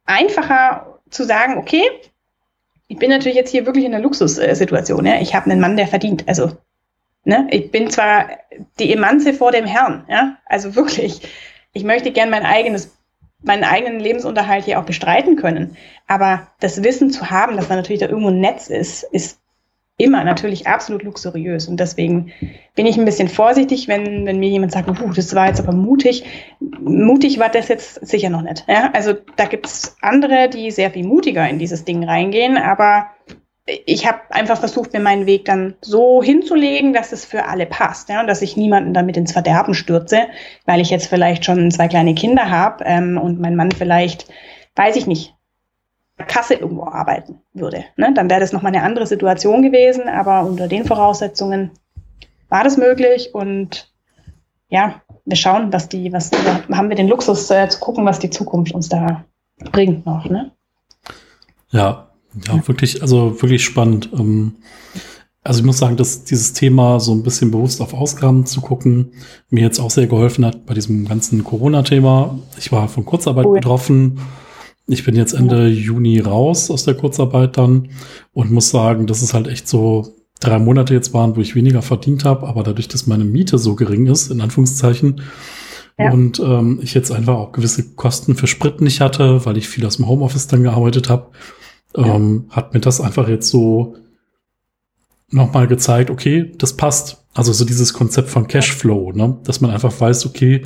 einfacher 0.05 0.99
zu 1.09 1.25
sagen, 1.25 1.57
okay, 1.57 1.83
ich 2.87 2.97
bin 2.97 3.09
natürlich 3.09 3.37
jetzt 3.37 3.51
hier 3.51 3.65
wirklich 3.65 3.85
in 3.85 3.93
einer 3.93 4.03
Luxussituation. 4.03 5.05
Ja? 5.05 5.19
Ich 5.19 5.35
habe 5.35 5.49
einen 5.49 5.61
Mann, 5.61 5.77
der 5.77 5.87
verdient. 5.87 6.27
Also, 6.27 6.51
ne? 7.25 7.47
ich 7.51 7.71
bin 7.71 7.89
zwar 7.89 8.29
die 8.79 8.93
Emanze 8.93 9.33
vor 9.33 9.51
dem 9.51 9.65
Herrn. 9.65 10.05
Ja? 10.09 10.37
Also 10.45 10.75
wirklich, 10.75 11.21
ich 11.73 11.83
möchte 11.83 12.11
gern 12.11 12.29
mein 12.29 12.45
eigenes, 12.45 12.97
meinen 13.43 13.63
eigenen 13.63 13.99
Lebensunterhalt 13.99 14.65
hier 14.65 14.79
auch 14.79 14.85
bestreiten 14.85 15.35
können. 15.35 15.75
Aber 16.07 16.47
das 16.59 16.83
Wissen 16.83 17.09
zu 17.09 17.31
haben, 17.31 17.57
dass 17.57 17.67
da 17.67 17.75
natürlich 17.75 18.01
da 18.01 18.07
irgendwo 18.07 18.29
ein 18.29 18.39
Netz 18.39 18.67
ist, 18.67 19.03
ist 19.03 19.39
immer 19.97 20.23
natürlich 20.23 20.67
absolut 20.67 21.03
luxuriös. 21.03 21.67
Und 21.67 21.79
deswegen 21.79 22.31
bin 22.75 22.85
ich 22.85 22.97
ein 22.97 23.05
bisschen 23.05 23.27
vorsichtig, 23.27 23.87
wenn, 23.87 24.25
wenn 24.25 24.39
mir 24.39 24.49
jemand 24.49 24.71
sagt, 24.71 24.89
uh, 24.89 25.13
das 25.13 25.35
war 25.35 25.47
jetzt 25.47 25.59
aber 25.59 25.73
mutig. 25.73 26.23
Mutig 26.59 27.39
war 27.39 27.49
das 27.49 27.67
jetzt 27.67 28.05
sicher 28.05 28.29
noch 28.29 28.41
nicht. 28.41 28.65
Ja? 28.67 28.91
Also 28.93 29.13
da 29.35 29.45
gibt 29.45 29.67
es 29.67 29.95
andere, 30.01 30.49
die 30.49 30.71
sehr 30.71 30.91
viel 30.91 31.05
mutiger 31.05 31.47
in 31.47 31.59
dieses 31.59 31.85
Ding 31.85 32.03
reingehen, 32.03 32.57
aber 32.57 33.07
ich 33.65 34.07
habe 34.07 34.19
einfach 34.29 34.57
versucht, 34.57 34.93
mir 34.93 34.99
meinen 34.99 35.25
Weg 35.25 35.45
dann 35.45 35.75
so 35.81 36.23
hinzulegen, 36.23 36.93
dass 36.93 37.11
es 37.11 37.25
für 37.25 37.45
alle 37.45 37.65
passt, 37.65 38.09
ja, 38.09 38.21
und 38.21 38.27
dass 38.27 38.41
ich 38.41 38.57
niemanden 38.57 38.93
damit 38.93 39.17
ins 39.17 39.31
Verderben 39.31 39.73
stürze, 39.73 40.27
weil 40.65 40.81
ich 40.81 40.89
jetzt 40.89 41.07
vielleicht 41.07 41.45
schon 41.45 41.69
zwei 41.71 41.87
kleine 41.87 42.15
Kinder 42.15 42.49
habe 42.49 42.83
ähm, 42.85 43.17
und 43.17 43.39
mein 43.39 43.55
Mann 43.55 43.71
vielleicht, 43.71 44.27
weiß 44.75 44.95
ich 44.95 45.07
nicht, 45.07 45.35
Kasse 46.27 46.55
irgendwo 46.55 46.85
arbeiten 46.85 47.41
würde. 47.53 47.85
Ne? 47.95 48.13
Dann 48.13 48.29
wäre 48.29 48.39
das 48.39 48.53
nochmal 48.53 48.73
eine 48.73 48.83
andere 48.83 49.07
Situation 49.07 49.61
gewesen, 49.61 50.07
aber 50.07 50.43
unter 50.43 50.67
den 50.67 50.85
Voraussetzungen 50.85 51.71
war 52.49 52.63
das 52.63 52.77
möglich 52.77 53.33
und 53.33 53.91
ja, 54.69 55.01
wir 55.25 55.35
schauen, 55.35 55.73
was 55.73 55.89
die, 55.89 56.13
was 56.13 56.31
haben 56.71 56.89
wir 56.89 56.95
den 56.95 57.07
Luxus 57.07 57.49
äh, 57.49 57.67
zu 57.69 57.79
gucken, 57.79 58.05
was 58.05 58.19
die 58.19 58.29
Zukunft 58.29 58.73
uns 58.73 58.89
da 58.89 59.25
bringt 59.71 60.05
noch. 60.05 60.25
Ne? 60.25 60.51
Ja, 61.71 62.10
ja, 62.47 62.67
wirklich, 62.67 63.01
also 63.01 63.41
wirklich 63.41 63.63
spannend. 63.63 64.09
Ähm, 64.13 64.55
also 65.43 65.59
ich 65.59 65.65
muss 65.65 65.79
sagen, 65.79 65.97
dass 65.97 66.23
dieses 66.23 66.53
Thema 66.53 66.99
so 66.99 67.13
ein 67.13 67.23
bisschen 67.23 67.49
bewusst 67.49 67.81
auf 67.81 67.93
Ausgaben 67.93 68.45
zu 68.45 68.61
gucken, 68.61 69.13
mir 69.49 69.63
jetzt 69.63 69.79
auch 69.79 69.89
sehr 69.89 70.07
geholfen 70.07 70.45
hat 70.45 70.65
bei 70.65 70.75
diesem 70.75 71.07
ganzen 71.07 71.43
Corona-Thema. 71.43 72.39
Ich 72.59 72.71
war 72.71 72.87
von 72.87 73.05
Kurzarbeit 73.05 73.45
cool. 73.47 73.55
betroffen 73.55 74.19
ich 74.87 75.05
bin 75.05 75.15
jetzt 75.15 75.33
Ende 75.33 75.67
Juni 75.67 76.19
raus 76.19 76.69
aus 76.69 76.83
der 76.83 76.95
Kurzarbeit 76.95 77.57
dann 77.57 77.89
und 78.33 78.51
muss 78.51 78.69
sagen, 78.69 79.07
dass 79.07 79.21
es 79.21 79.33
halt 79.33 79.47
echt 79.47 79.67
so 79.67 80.15
drei 80.39 80.59
Monate 80.59 80.93
jetzt 80.93 81.13
waren, 81.13 81.35
wo 81.35 81.41
ich 81.41 81.55
weniger 81.55 81.81
verdient 81.81 82.25
habe, 82.25 82.47
aber 82.47 82.63
dadurch, 82.63 82.87
dass 82.87 83.07
meine 83.07 83.23
Miete 83.23 83.57
so 83.57 83.75
gering 83.75 84.07
ist, 84.07 84.31
in 84.31 84.41
Anführungszeichen, 84.41 85.21
ja. 85.97 86.11
und 86.11 86.39
ähm, 86.39 86.79
ich 86.81 86.93
jetzt 86.93 87.11
einfach 87.11 87.35
auch 87.35 87.51
gewisse 87.51 87.93
Kosten 87.93 88.35
für 88.35 88.47
Sprit 88.47 88.81
nicht 88.81 89.01
hatte, 89.01 89.45
weil 89.45 89.57
ich 89.57 89.69
viel 89.69 89.85
aus 89.85 89.97
dem 89.97 90.07
Homeoffice 90.07 90.47
dann 90.47 90.63
gearbeitet 90.63 91.09
habe, 91.09 91.27
ähm, 91.95 92.45
ja. 92.49 92.55
hat 92.55 92.73
mir 92.73 92.79
das 92.79 93.01
einfach 93.01 93.27
jetzt 93.27 93.49
so 93.49 93.95
nochmal 95.29 95.67
gezeigt, 95.67 96.09
okay, 96.09 96.51
das 96.57 96.75
passt. 96.77 97.25
Also 97.33 97.53
so 97.53 97.63
dieses 97.63 97.93
Konzept 97.93 98.29
von 98.29 98.47
Cashflow, 98.47 99.13
ne? 99.13 99.37
dass 99.45 99.61
man 99.61 99.71
einfach 99.71 99.97
weiß, 99.97 100.25
okay, 100.25 100.63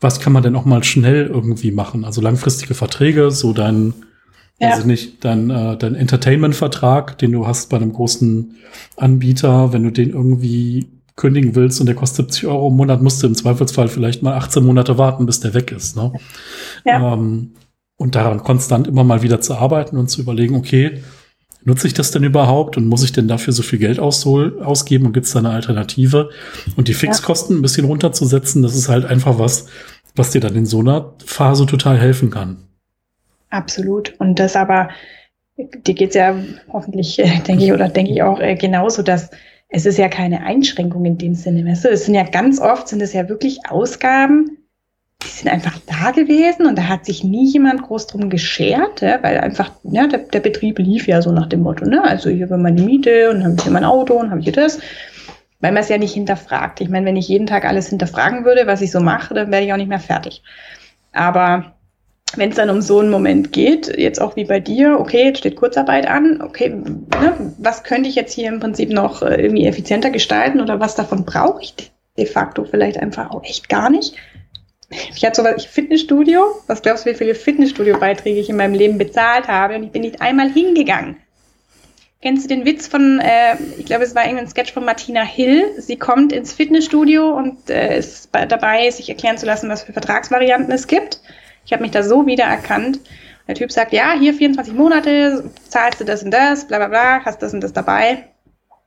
was 0.00 0.18
kann 0.18 0.32
man 0.32 0.42
denn 0.42 0.56
auch 0.56 0.64
mal 0.64 0.82
schnell 0.82 1.26
irgendwie 1.26 1.72
machen? 1.72 2.04
Also 2.04 2.22
langfristige 2.22 2.74
Verträge, 2.74 3.30
so 3.30 3.52
dein, 3.52 3.92
ja. 4.58 4.70
also 4.70 4.86
nicht, 4.86 5.22
dein, 5.24 5.50
äh, 5.50 5.76
dein 5.76 5.94
Entertainment-Vertrag, 5.94 7.18
den 7.18 7.32
du 7.32 7.46
hast 7.46 7.68
bei 7.68 7.76
einem 7.76 7.92
großen 7.92 8.56
Anbieter, 8.96 9.74
wenn 9.74 9.82
du 9.82 9.90
den 9.90 10.10
irgendwie 10.10 10.88
kündigen 11.16 11.54
willst 11.54 11.80
und 11.80 11.86
der 11.86 11.96
kostet 11.96 12.32
70 12.32 12.48
Euro 12.48 12.68
im 12.68 12.76
Monat, 12.76 13.02
musst 13.02 13.22
du 13.22 13.26
im 13.26 13.34
Zweifelsfall 13.34 13.88
vielleicht 13.88 14.22
mal 14.22 14.38
18 14.38 14.64
Monate 14.64 14.96
warten, 14.96 15.26
bis 15.26 15.40
der 15.40 15.52
weg 15.52 15.70
ist. 15.70 15.96
Ne? 15.96 16.12
Ja. 16.86 17.12
Ähm, 17.12 17.52
und 18.00 18.14
daran 18.14 18.42
konstant 18.42 18.88
immer 18.88 19.04
mal 19.04 19.20
wieder 19.20 19.42
zu 19.42 19.54
arbeiten 19.54 19.98
und 19.98 20.08
zu 20.08 20.22
überlegen, 20.22 20.56
okay, 20.56 21.02
nutze 21.64 21.86
ich 21.86 21.92
das 21.92 22.10
denn 22.10 22.24
überhaupt 22.24 22.78
und 22.78 22.86
muss 22.86 23.04
ich 23.04 23.12
denn 23.12 23.28
dafür 23.28 23.52
so 23.52 23.62
viel 23.62 23.78
Geld 23.78 24.00
aushol, 24.00 24.62
ausgeben 24.62 25.04
und 25.04 25.12
gibt 25.12 25.26
es 25.26 25.32
da 25.32 25.40
eine 25.40 25.50
Alternative? 25.50 26.30
Und 26.76 26.88
die 26.88 26.94
Fixkosten 26.94 27.58
ein 27.58 27.62
bisschen 27.62 27.84
runterzusetzen, 27.84 28.62
das 28.62 28.74
ist 28.74 28.88
halt 28.88 29.04
einfach 29.04 29.38
was, 29.38 29.66
was 30.16 30.30
dir 30.30 30.40
dann 30.40 30.56
in 30.56 30.64
so 30.64 30.80
einer 30.80 31.12
Phase 31.26 31.66
total 31.66 31.98
helfen 31.98 32.30
kann. 32.30 32.56
Absolut. 33.50 34.14
Und 34.18 34.38
das 34.38 34.56
aber, 34.56 34.88
dir 35.58 35.94
geht 35.94 36.08
es 36.08 36.14
ja 36.14 36.36
hoffentlich, 36.72 37.18
äh, 37.18 37.40
denke 37.46 37.64
ich, 37.64 37.72
oder 37.74 37.90
denke 37.90 38.12
ich 38.12 38.22
auch 38.22 38.40
äh, 38.40 38.54
genauso, 38.54 39.02
dass 39.02 39.28
es 39.68 39.84
ist 39.84 39.98
ja 39.98 40.08
keine 40.08 40.42
Einschränkung 40.42 41.04
in 41.04 41.18
dem 41.18 41.34
Sinne. 41.34 41.70
Weißt 41.70 41.84
du? 41.84 41.90
Es 41.90 42.06
sind 42.06 42.14
ja 42.14 42.24
ganz 42.24 42.60
oft, 42.60 42.88
sind 42.88 43.02
es 43.02 43.12
ja 43.12 43.28
wirklich 43.28 43.58
Ausgaben, 43.68 44.56
die 45.22 45.28
sind 45.28 45.48
einfach 45.48 45.78
da 45.86 46.12
gewesen 46.12 46.66
und 46.66 46.78
da 46.78 46.88
hat 46.88 47.04
sich 47.04 47.24
nie 47.24 47.46
jemand 47.46 47.82
groß 47.82 48.06
drum 48.06 48.30
geschert, 48.30 49.02
ja, 49.02 49.22
weil 49.22 49.38
einfach, 49.38 49.72
ja, 49.84 50.06
der, 50.06 50.20
der, 50.20 50.40
Betrieb 50.40 50.78
lief 50.78 51.06
ja 51.06 51.20
so 51.20 51.30
nach 51.30 51.46
dem 51.46 51.60
Motto, 51.60 51.84
ne? 51.84 52.02
Also 52.02 52.30
hier 52.30 52.48
war 52.48 52.58
meine 52.58 52.80
Miete 52.82 53.30
und 53.30 53.44
habe 53.44 53.56
hier 53.62 53.72
mein 53.72 53.84
Auto 53.84 54.14
und 54.14 54.30
habe 54.30 54.40
hier 54.40 54.52
das. 54.52 54.78
Weil 55.60 55.72
man 55.72 55.82
es 55.82 55.90
ja 55.90 55.98
nicht 55.98 56.14
hinterfragt. 56.14 56.80
Ich 56.80 56.88
meine, 56.88 57.04
wenn 57.04 57.16
ich 57.16 57.28
jeden 57.28 57.46
Tag 57.46 57.66
alles 57.66 57.88
hinterfragen 57.88 58.46
würde, 58.46 58.66
was 58.66 58.80
ich 58.80 58.90
so 58.90 59.00
mache, 59.00 59.34
dann 59.34 59.50
wäre 59.50 59.62
ich 59.62 59.72
auch 59.72 59.76
nicht 59.76 59.90
mehr 59.90 60.00
fertig. 60.00 60.42
Aber 61.12 61.74
wenn 62.36 62.50
es 62.50 62.56
dann 62.56 62.70
um 62.70 62.80
so 62.80 63.00
einen 63.00 63.10
Moment 63.10 63.52
geht, 63.52 63.88
jetzt 63.98 64.20
auch 64.20 64.36
wie 64.36 64.44
bei 64.44 64.60
dir, 64.60 64.98
okay, 64.98 65.24
jetzt 65.24 65.38
steht 65.38 65.56
Kurzarbeit 65.56 66.06
an, 66.06 66.40
okay, 66.40 66.70
ne, 66.70 67.52
was 67.58 67.82
könnte 67.82 68.08
ich 68.08 68.14
jetzt 68.14 68.32
hier 68.32 68.48
im 68.48 68.60
Prinzip 68.60 68.90
noch 68.90 69.22
äh, 69.22 69.42
irgendwie 69.42 69.66
effizienter 69.66 70.10
gestalten 70.10 70.60
oder 70.60 70.80
was 70.80 70.94
davon 70.94 71.24
brauche 71.24 71.62
ich 71.62 71.74
de 72.16 72.26
facto 72.26 72.64
vielleicht 72.64 72.98
einfach 72.98 73.30
auch 73.30 73.44
echt 73.44 73.68
gar 73.68 73.90
nicht? 73.90 74.14
Ich 74.90 75.24
hatte 75.24 75.42
sowas, 75.42 75.54
ich 75.58 75.68
Fitnessstudio. 75.68 76.62
Was 76.66 76.82
glaubst 76.82 77.06
du, 77.06 77.10
wie 77.10 77.14
viele 77.14 77.34
Fitnessstudio-Beiträge 77.34 78.40
ich 78.40 78.50
in 78.50 78.56
meinem 78.56 78.74
Leben 78.74 78.98
bezahlt 78.98 79.48
habe? 79.48 79.76
Und 79.76 79.84
ich 79.84 79.92
bin 79.92 80.02
nicht 80.02 80.20
einmal 80.20 80.50
hingegangen. 80.50 81.16
Kennst 82.22 82.44
du 82.44 82.48
den 82.48 82.66
Witz 82.66 82.86
von, 82.86 83.18
äh, 83.20 83.56
ich 83.78 83.86
glaube, 83.86 84.04
es 84.04 84.14
war 84.14 84.24
irgendein 84.24 84.48
Sketch 84.48 84.72
von 84.72 84.84
Martina 84.84 85.22
Hill. 85.22 85.64
Sie 85.78 85.96
kommt 85.96 86.32
ins 86.32 86.52
Fitnessstudio 86.52 87.30
und 87.30 87.70
äh, 87.70 87.98
ist 87.98 88.28
dabei, 88.32 88.90
sich 88.90 89.08
erklären 89.08 89.38
zu 89.38 89.46
lassen, 89.46 89.70
was 89.70 89.84
für 89.84 89.94
Vertragsvarianten 89.94 90.72
es 90.72 90.86
gibt. 90.86 91.20
Ich 91.64 91.72
habe 91.72 91.82
mich 91.82 91.92
da 91.92 92.02
so 92.02 92.26
wiedererkannt. 92.26 93.00
Der 93.48 93.54
Typ 93.54 93.72
sagt, 93.72 93.92
ja, 93.92 94.12
hier 94.18 94.34
24 94.34 94.74
Monate, 94.74 95.50
zahlst 95.68 96.00
du 96.00 96.04
das 96.04 96.22
und 96.22 96.30
das, 96.30 96.66
bla 96.66 96.78
bla 96.78 96.88
bla, 96.88 97.24
hast 97.24 97.42
das 97.42 97.54
und 97.54 97.62
das 97.62 97.72
dabei. 97.72 98.28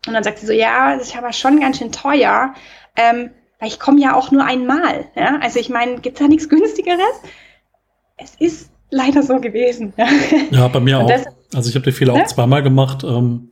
Und 0.05 0.13
dann 0.13 0.23
sagt 0.23 0.39
sie 0.39 0.45
so, 0.45 0.53
ja, 0.53 0.95
das 0.95 1.07
ist 1.07 1.17
aber 1.17 1.33
schon 1.33 1.59
ganz 1.59 1.79
schön 1.79 1.91
teuer. 1.91 2.53
Ähm, 2.95 3.31
weil 3.63 3.69
ich 3.69 3.79
komme 3.79 4.01
ja 4.01 4.13
auch 4.13 4.29
nur 4.29 4.43
einmal. 4.43 5.05
Ja? 5.15 5.39
Also 5.41 5.57
ich 5.57 5.69
meine, 5.69 5.95
gibt 6.01 6.17
es 6.17 6.21
da 6.21 6.27
nichts 6.27 6.49
günstigeres? 6.49 7.21
Es 8.17 8.35
ist 8.35 8.69
leider 8.91 9.23
so 9.23 9.39
gewesen. 9.39 9.93
Ja, 9.97 10.07
ja 10.51 10.67
bei 10.67 10.81
mir 10.81 10.99
auch. 10.99 11.07
Das, 11.07 11.23
also 11.55 11.69
ich 11.69 11.75
habe 11.75 11.85
den 11.85 11.93
Fehler 11.93 12.15
ja? 12.15 12.23
auch 12.23 12.27
zweimal 12.27 12.61
gemacht. 12.61 13.05
Ähm, 13.05 13.51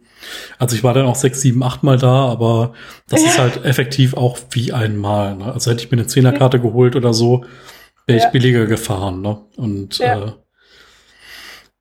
also 0.60 0.76
ich 0.76 0.84
war 0.84 0.94
dann 0.94 1.06
auch 1.06 1.16
sechs, 1.16 1.40
sieben, 1.40 1.64
acht 1.64 1.84
Mal 1.84 1.98
da, 1.98 2.26
aber 2.26 2.74
das 3.08 3.24
ja. 3.24 3.30
ist 3.30 3.40
halt 3.40 3.64
effektiv 3.64 4.14
auch 4.14 4.38
wie 4.52 4.74
einmal. 4.74 5.38
Ne? 5.38 5.54
Also 5.54 5.72
hätte 5.72 5.82
ich 5.86 5.90
mir 5.90 5.98
eine 5.98 6.08
Zehnerkarte 6.08 6.58
ja. 6.58 6.64
geholt 6.64 6.98
oder 6.98 7.14
so, 7.14 7.46
wäre 8.06 8.20
ich 8.20 8.26
billiger 8.34 8.66
gefahren. 8.66 9.22
Ne? 9.22 9.38
Und 9.56 9.98
ja. 10.00 10.26
Äh, 10.26 10.32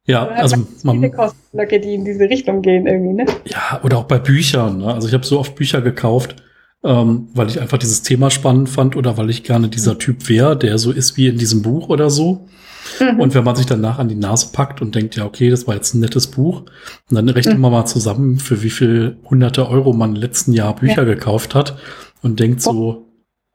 ja, 0.06 0.26
also 0.28 0.56
man, 0.84 0.96
viele 0.96 1.10
Kostenblöcke, 1.10 1.80
die 1.80 1.94
in 1.94 2.04
diese 2.04 2.24
Richtung 2.30 2.62
gehen 2.62 2.86
irgendwie, 2.86 3.24
ne? 3.24 3.26
Ja, 3.44 3.80
oder 3.82 3.98
auch 3.98 4.04
bei 4.04 4.18
Büchern. 4.18 4.78
Ne? 4.78 4.94
Also 4.94 5.08
ich 5.08 5.14
habe 5.14 5.26
so 5.26 5.38
oft 5.38 5.56
Bücher 5.56 5.82
gekauft, 5.82 6.36
ähm, 6.82 7.28
weil 7.34 7.48
ich 7.48 7.60
einfach 7.60 7.78
dieses 7.78 8.02
Thema 8.02 8.30
spannend 8.30 8.68
fand 8.68 8.96
oder 8.96 9.16
weil 9.16 9.30
ich 9.30 9.42
gerne 9.42 9.68
dieser 9.68 9.98
Typ 9.98 10.28
wäre, 10.28 10.56
der 10.56 10.78
so 10.78 10.92
ist 10.92 11.16
wie 11.16 11.28
in 11.28 11.38
diesem 11.38 11.62
Buch 11.62 11.88
oder 11.88 12.10
so. 12.10 12.46
Mhm. 12.98 13.20
Und 13.20 13.34
wenn 13.34 13.44
man 13.44 13.56
sich 13.56 13.66
danach 13.66 13.98
an 13.98 14.08
die 14.08 14.14
Nase 14.14 14.48
packt 14.52 14.80
und 14.80 14.94
denkt, 14.94 15.16
ja, 15.16 15.24
okay, 15.24 15.50
das 15.50 15.66
war 15.66 15.74
jetzt 15.74 15.94
ein 15.94 16.00
nettes 16.00 16.28
Buch, 16.28 16.62
und 17.10 17.16
dann 17.16 17.28
rechnet 17.28 17.56
mhm. 17.56 17.62
man 17.62 17.72
mal 17.72 17.84
zusammen, 17.86 18.38
für 18.38 18.62
wie 18.62 18.70
viel 18.70 19.18
hunderte 19.28 19.68
Euro 19.68 19.92
man 19.92 20.16
im 20.16 20.20
letzten 20.20 20.52
Jahr 20.52 20.74
Bücher 20.76 21.02
ja. 21.06 21.14
gekauft 21.14 21.54
hat 21.54 21.78
und 22.22 22.40
denkt 22.40 22.62
so, 22.62 23.10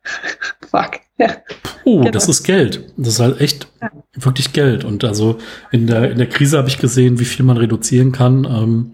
Fuck. 0.69 0.99
Ja. 1.17 1.37
Oh, 1.85 1.99
genau. 1.99 2.11
das 2.11 2.27
ist 2.27 2.43
Geld. 2.43 2.93
Das 2.97 3.09
ist 3.09 3.19
halt 3.19 3.39
echt 3.39 3.67
ja. 3.81 3.89
wirklich 4.13 4.53
Geld. 4.53 4.83
Und 4.83 5.03
also 5.03 5.37
in 5.71 5.87
der, 5.87 6.11
in 6.11 6.17
der 6.17 6.27
Krise 6.27 6.57
habe 6.57 6.67
ich 6.67 6.77
gesehen, 6.77 7.19
wie 7.19 7.25
viel 7.25 7.45
man 7.45 7.57
reduzieren 7.57 8.11
kann. 8.11 8.45
Ähm, 8.45 8.91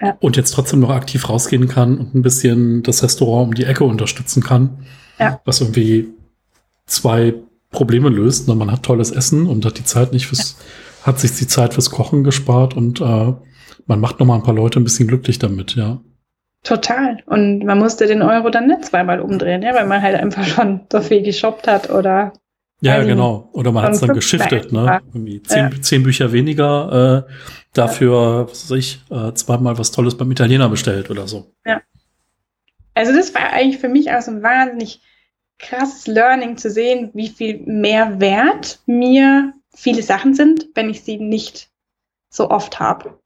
ja. 0.00 0.16
und 0.20 0.36
jetzt 0.36 0.52
trotzdem 0.52 0.80
noch 0.80 0.90
aktiv 0.90 1.28
rausgehen 1.28 1.68
kann 1.68 1.98
und 1.98 2.14
ein 2.14 2.22
bisschen 2.22 2.82
das 2.82 3.02
Restaurant 3.02 3.48
um 3.48 3.54
die 3.54 3.64
Ecke 3.64 3.84
unterstützen 3.84 4.42
kann. 4.42 4.86
Ja. 5.18 5.40
Was 5.44 5.60
irgendwie 5.60 6.08
zwei 6.86 7.34
Probleme 7.70 8.08
löst. 8.08 8.48
Ne? 8.48 8.54
Man 8.54 8.70
hat 8.70 8.82
tolles 8.82 9.10
Essen 9.10 9.46
und 9.46 9.64
hat 9.64 9.78
die 9.78 9.84
Zeit 9.84 10.12
nicht 10.12 10.26
fürs, 10.26 10.56
ja. 11.00 11.06
hat 11.06 11.20
sich 11.20 11.32
die 11.32 11.46
Zeit 11.46 11.74
fürs 11.74 11.90
Kochen 11.90 12.24
gespart 12.24 12.76
und 12.76 13.00
äh, 13.00 13.32
man 13.86 14.00
macht 14.00 14.20
noch 14.20 14.26
mal 14.26 14.36
ein 14.36 14.42
paar 14.42 14.54
Leute 14.54 14.80
ein 14.80 14.84
bisschen 14.84 15.08
glücklich 15.08 15.38
damit, 15.38 15.76
ja. 15.76 16.00
Total. 16.62 17.22
Und 17.26 17.64
man 17.64 17.78
musste 17.78 18.06
den 18.06 18.22
Euro 18.22 18.50
dann 18.50 18.66
nicht 18.66 18.84
zweimal 18.84 19.20
umdrehen, 19.20 19.62
ja, 19.62 19.74
weil 19.74 19.86
man 19.86 20.02
halt 20.02 20.16
einfach 20.16 20.44
schon 20.44 20.80
so 20.92 21.00
viel 21.00 21.22
geshoppt 21.22 21.66
hat 21.66 21.90
oder 21.90 22.32
ja, 22.80 23.02
genau. 23.04 23.48
Oder 23.52 23.72
man 23.72 23.84
hat 23.84 23.92
es 23.92 24.00
dann 24.00 24.14
geschiftet, 24.14 24.72
ne? 24.72 25.00
Irgendwie 25.12 25.42
zehn, 25.42 25.70
ja. 25.70 25.82
zehn 25.82 26.02
Bücher 26.02 26.32
weniger, 26.32 27.26
äh, 27.28 27.32
dafür, 27.72 28.48
was 28.50 28.70
weiß 28.70 28.78
ich, 28.78 29.00
äh, 29.10 29.32
zweimal 29.34 29.78
was 29.78 29.92
Tolles 29.92 30.16
beim 30.16 30.30
Italiener 30.30 30.68
bestellt 30.68 31.10
oder 31.10 31.28
so. 31.28 31.52
Ja. 31.64 31.82
Also 32.94 33.12
das 33.12 33.34
war 33.34 33.52
eigentlich 33.52 33.80
für 33.80 33.88
mich 33.88 34.10
auch 34.10 34.20
so 34.20 34.30
ein 34.30 34.42
wahnsinnig 34.42 35.00
krasses 35.58 36.06
Learning 36.06 36.56
zu 36.56 36.70
sehen, 36.70 37.10
wie 37.14 37.28
viel 37.28 37.60
mehr 37.66 38.20
wert 38.20 38.80
mir 38.86 39.52
viele 39.74 40.02
Sachen 40.02 40.34
sind, 40.34 40.68
wenn 40.74 40.90
ich 40.90 41.02
sie 41.02 41.18
nicht 41.18 41.70
so 42.30 42.50
oft 42.50 42.80
habe. 42.80 43.20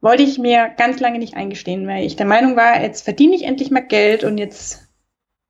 Wollte 0.00 0.24
ich 0.24 0.38
mir 0.38 0.70
ganz 0.76 0.98
lange 1.00 1.18
nicht 1.18 1.34
eingestehen, 1.34 1.86
weil 1.86 2.04
ich 2.04 2.16
der 2.16 2.26
Meinung 2.26 2.56
war, 2.56 2.82
jetzt 2.82 3.02
verdiene 3.02 3.36
ich 3.36 3.44
endlich 3.44 3.70
mal 3.70 3.86
Geld 3.86 4.24
und 4.24 4.38
jetzt 4.38 4.88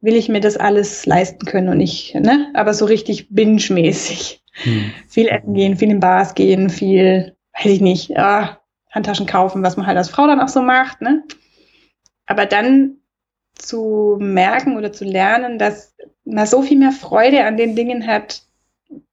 will 0.03 0.17
ich 0.17 0.29
mir 0.29 0.41
das 0.41 0.57
alles 0.57 1.07
leisten 1.07 1.47
können 1.47 1.69
und 1.69 1.79
nicht, 1.79 2.15
ne? 2.15 2.51
Aber 2.55 2.75
so 2.75 2.85
richtig 2.85 3.29
binge-mäßig. 3.31 4.43
Hm. 4.53 4.93
Viel 5.09 5.29
essen 5.29 5.55
gehen, 5.55 5.77
viel 5.77 5.91
in 5.91 6.01
Bars 6.01 6.35
gehen, 6.35 6.69
viel, 6.69 7.37
weiß 7.55 7.73
ich 7.73 7.81
nicht, 7.81 8.19
ah, 8.19 8.61
Handtaschen 8.91 9.27
kaufen, 9.27 9.63
was 9.63 9.79
man 9.79 9.87
halt 9.87 9.97
als 9.97 10.11
Frau 10.11 10.27
dann 10.27 10.41
auch 10.41 10.49
so 10.49 10.61
macht, 10.61 11.01
ne? 11.01 11.23
Aber 12.27 12.45
dann 12.45 12.99
zu 13.55 14.19
merken 14.21 14.77
oder 14.77 14.93
zu 14.93 15.05
lernen, 15.05 15.59
dass 15.59 15.95
man 16.25 16.47
so 16.47 16.63
viel 16.63 16.79
mehr 16.79 16.93
Freude 16.93 17.45
an 17.45 17.57
den 17.57 17.77
Dingen 17.77 18.07
hat, 18.07 18.43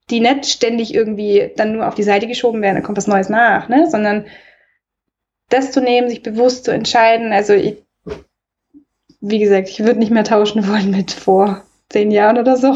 die 0.10 0.20
nicht 0.20 0.48
ständig 0.48 0.94
irgendwie 0.94 1.52
dann 1.56 1.74
nur 1.74 1.88
auf 1.88 1.96
die 1.96 2.04
Seite 2.04 2.28
geschoben 2.28 2.62
werden, 2.62 2.76
da 2.76 2.82
kommt 2.82 2.98
was 2.98 3.08
Neues 3.08 3.30
nach, 3.30 3.70
ne? 3.70 3.90
sondern 3.90 4.26
das 5.50 5.72
zu 5.72 5.82
nehmen, 5.82 6.10
sich 6.10 6.24
bewusst 6.24 6.66
zu 6.66 6.72
entscheiden. 6.72 7.32
Also 7.32 7.54
ich, 7.54 7.84
wie 9.22 9.40
gesagt, 9.40 9.70
ich 9.70 9.80
würde 9.80 10.00
nicht 10.00 10.12
mehr 10.12 10.24
tauschen 10.24 10.68
wollen 10.68 10.92
mit 10.92 11.12
vor 11.12 11.64
zehn 11.90 12.12
Jahren 12.12 12.38
oder 12.38 12.58
so. 12.58 12.76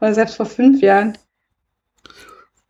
Oder 0.00 0.14
selbst 0.14 0.36
vor 0.36 0.46
fünf 0.46 0.80
Jahren. 0.80 1.16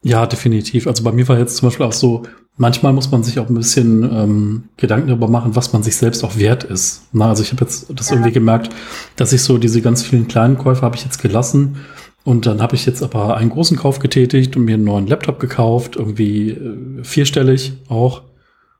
Ja, 0.02 0.26
definitiv. 0.26 0.86
Also 0.86 1.04
bei 1.04 1.12
mir 1.12 1.28
war 1.28 1.38
jetzt 1.38 1.56
zum 1.56 1.68
Beispiel 1.68 1.86
auch 1.86 1.92
so, 1.92 2.22
manchmal 2.56 2.92
muss 2.92 3.10
man 3.10 3.22
sich 3.22 3.38
auch 3.38 3.48
ein 3.48 3.54
bisschen 3.54 4.02
ähm, 4.02 4.64
Gedanken 4.76 5.08
darüber 5.08 5.28
machen, 5.28 5.54
was 5.56 5.72
man 5.72 5.82
sich 5.82 5.96
selbst 5.96 6.24
auch 6.24 6.36
wert 6.36 6.64
ist. 6.64 7.02
Na, 7.12 7.28
also 7.28 7.42
ich 7.42 7.52
habe 7.52 7.64
jetzt 7.64 7.86
das 7.94 8.08
ja. 8.08 8.16
irgendwie 8.16 8.32
gemerkt, 8.32 8.70
dass 9.16 9.32
ich 9.32 9.42
so 9.42 9.58
diese 9.58 9.82
ganz 9.82 10.02
vielen 10.02 10.26
kleinen 10.26 10.56
Käufe 10.56 10.82
habe 10.82 10.96
ich 10.96 11.04
jetzt 11.04 11.20
gelassen. 11.20 11.84
Und 12.24 12.46
dann 12.46 12.60
habe 12.60 12.76
ich 12.76 12.86
jetzt 12.86 13.02
aber 13.02 13.36
einen 13.36 13.50
großen 13.50 13.76
Kauf 13.76 13.98
getätigt 13.98 14.56
und 14.56 14.64
mir 14.64 14.74
einen 14.74 14.84
neuen 14.84 15.06
Laptop 15.06 15.38
gekauft, 15.38 15.96
irgendwie 15.96 16.50
äh, 16.50 17.04
vierstellig 17.04 17.74
auch. 17.88 18.22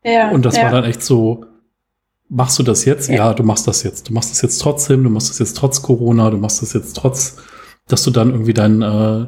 Ja, 0.05 0.31
und 0.31 0.45
das 0.45 0.57
ja. 0.57 0.65
war 0.65 0.73
dann 0.73 0.85
echt 0.85 1.03
so, 1.03 1.45
machst 2.31 2.59
du 2.59 2.62
das 2.62 2.85
jetzt? 2.85 3.09
Ja. 3.09 3.16
ja, 3.16 3.35
du 3.35 3.43
machst 3.43 3.66
das 3.66 3.82
jetzt. 3.82 4.09
Du 4.09 4.15
machst 4.15 4.31
das 4.31 4.40
jetzt 4.40 4.59
trotzdem, 4.59 5.05
du 5.05 5.11
machst 5.11 5.28
das 5.28 5.39
jetzt 5.39 5.57
trotz 5.57 5.82
Corona, 5.82 6.31
du 6.31 6.39
machst 6.39 6.62
das 6.62 6.73
jetzt 6.73 6.97
trotz, 6.97 7.36
dass 7.89 8.05
du 8.05 8.11
dann 8.11 8.31
irgendwie 8.31 8.55
dein, 8.55 8.81
äh, 8.82 9.27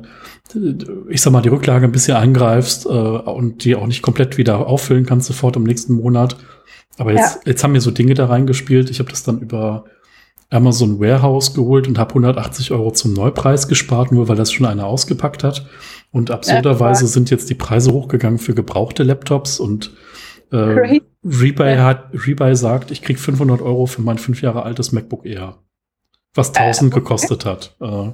ich 1.08 1.20
sag 1.20 1.32
mal, 1.32 1.42
die 1.42 1.48
Rücklage 1.48 1.84
ein 1.84 1.92
bisschen 1.92 2.16
eingreifst 2.16 2.86
äh, 2.86 2.88
und 2.88 3.64
die 3.64 3.74
auch 3.74 3.86
nicht 3.86 4.02
komplett 4.02 4.38
wieder 4.38 4.66
auffüllen 4.66 5.04
kannst 5.04 5.26
sofort 5.26 5.56
im 5.56 5.64
nächsten 5.64 5.94
Monat. 5.94 6.36
Aber 6.96 7.12
jetzt, 7.12 7.36
ja. 7.36 7.40
jetzt 7.46 7.64
haben 7.64 7.72
mir 7.72 7.80
so 7.80 7.90
Dinge 7.90 8.14
da 8.14 8.26
reingespielt. 8.26 8.88
Ich 8.88 9.00
habe 9.00 9.10
das 9.10 9.24
dann 9.24 9.40
über 9.40 9.84
Amazon 10.50 11.00
Warehouse 11.00 11.54
geholt 11.54 11.88
und 11.88 11.98
habe 11.98 12.10
180 12.10 12.70
Euro 12.72 12.92
zum 12.92 13.14
Neupreis 13.14 13.66
gespart, 13.66 14.12
nur 14.12 14.28
weil 14.28 14.36
das 14.36 14.52
schon 14.52 14.66
einer 14.66 14.86
ausgepackt 14.86 15.42
hat. 15.42 15.66
Und 16.12 16.30
absurderweise 16.30 17.04
ja, 17.04 17.08
sind 17.08 17.30
jetzt 17.30 17.48
die 17.48 17.54
Preise 17.54 17.92
hochgegangen 17.92 18.38
für 18.38 18.54
gebrauchte 18.54 19.02
Laptops 19.02 19.58
und 19.58 19.92
äh, 20.52 21.00
Rebuy, 21.24 21.76
hat, 21.76 22.10
Rebuy 22.12 22.54
sagt, 22.54 22.90
ich 22.90 23.02
krieg 23.02 23.18
500 23.18 23.62
Euro 23.62 23.86
für 23.86 24.02
mein 24.02 24.18
fünf 24.18 24.42
Jahre 24.42 24.62
altes 24.62 24.92
MacBook 24.92 25.24
Air, 25.24 25.58
was 26.34 26.54
1000 26.54 26.82
äh, 26.82 26.86
okay. 26.86 27.00
gekostet 27.00 27.44
hat. 27.44 27.76
Äh, 27.80 28.10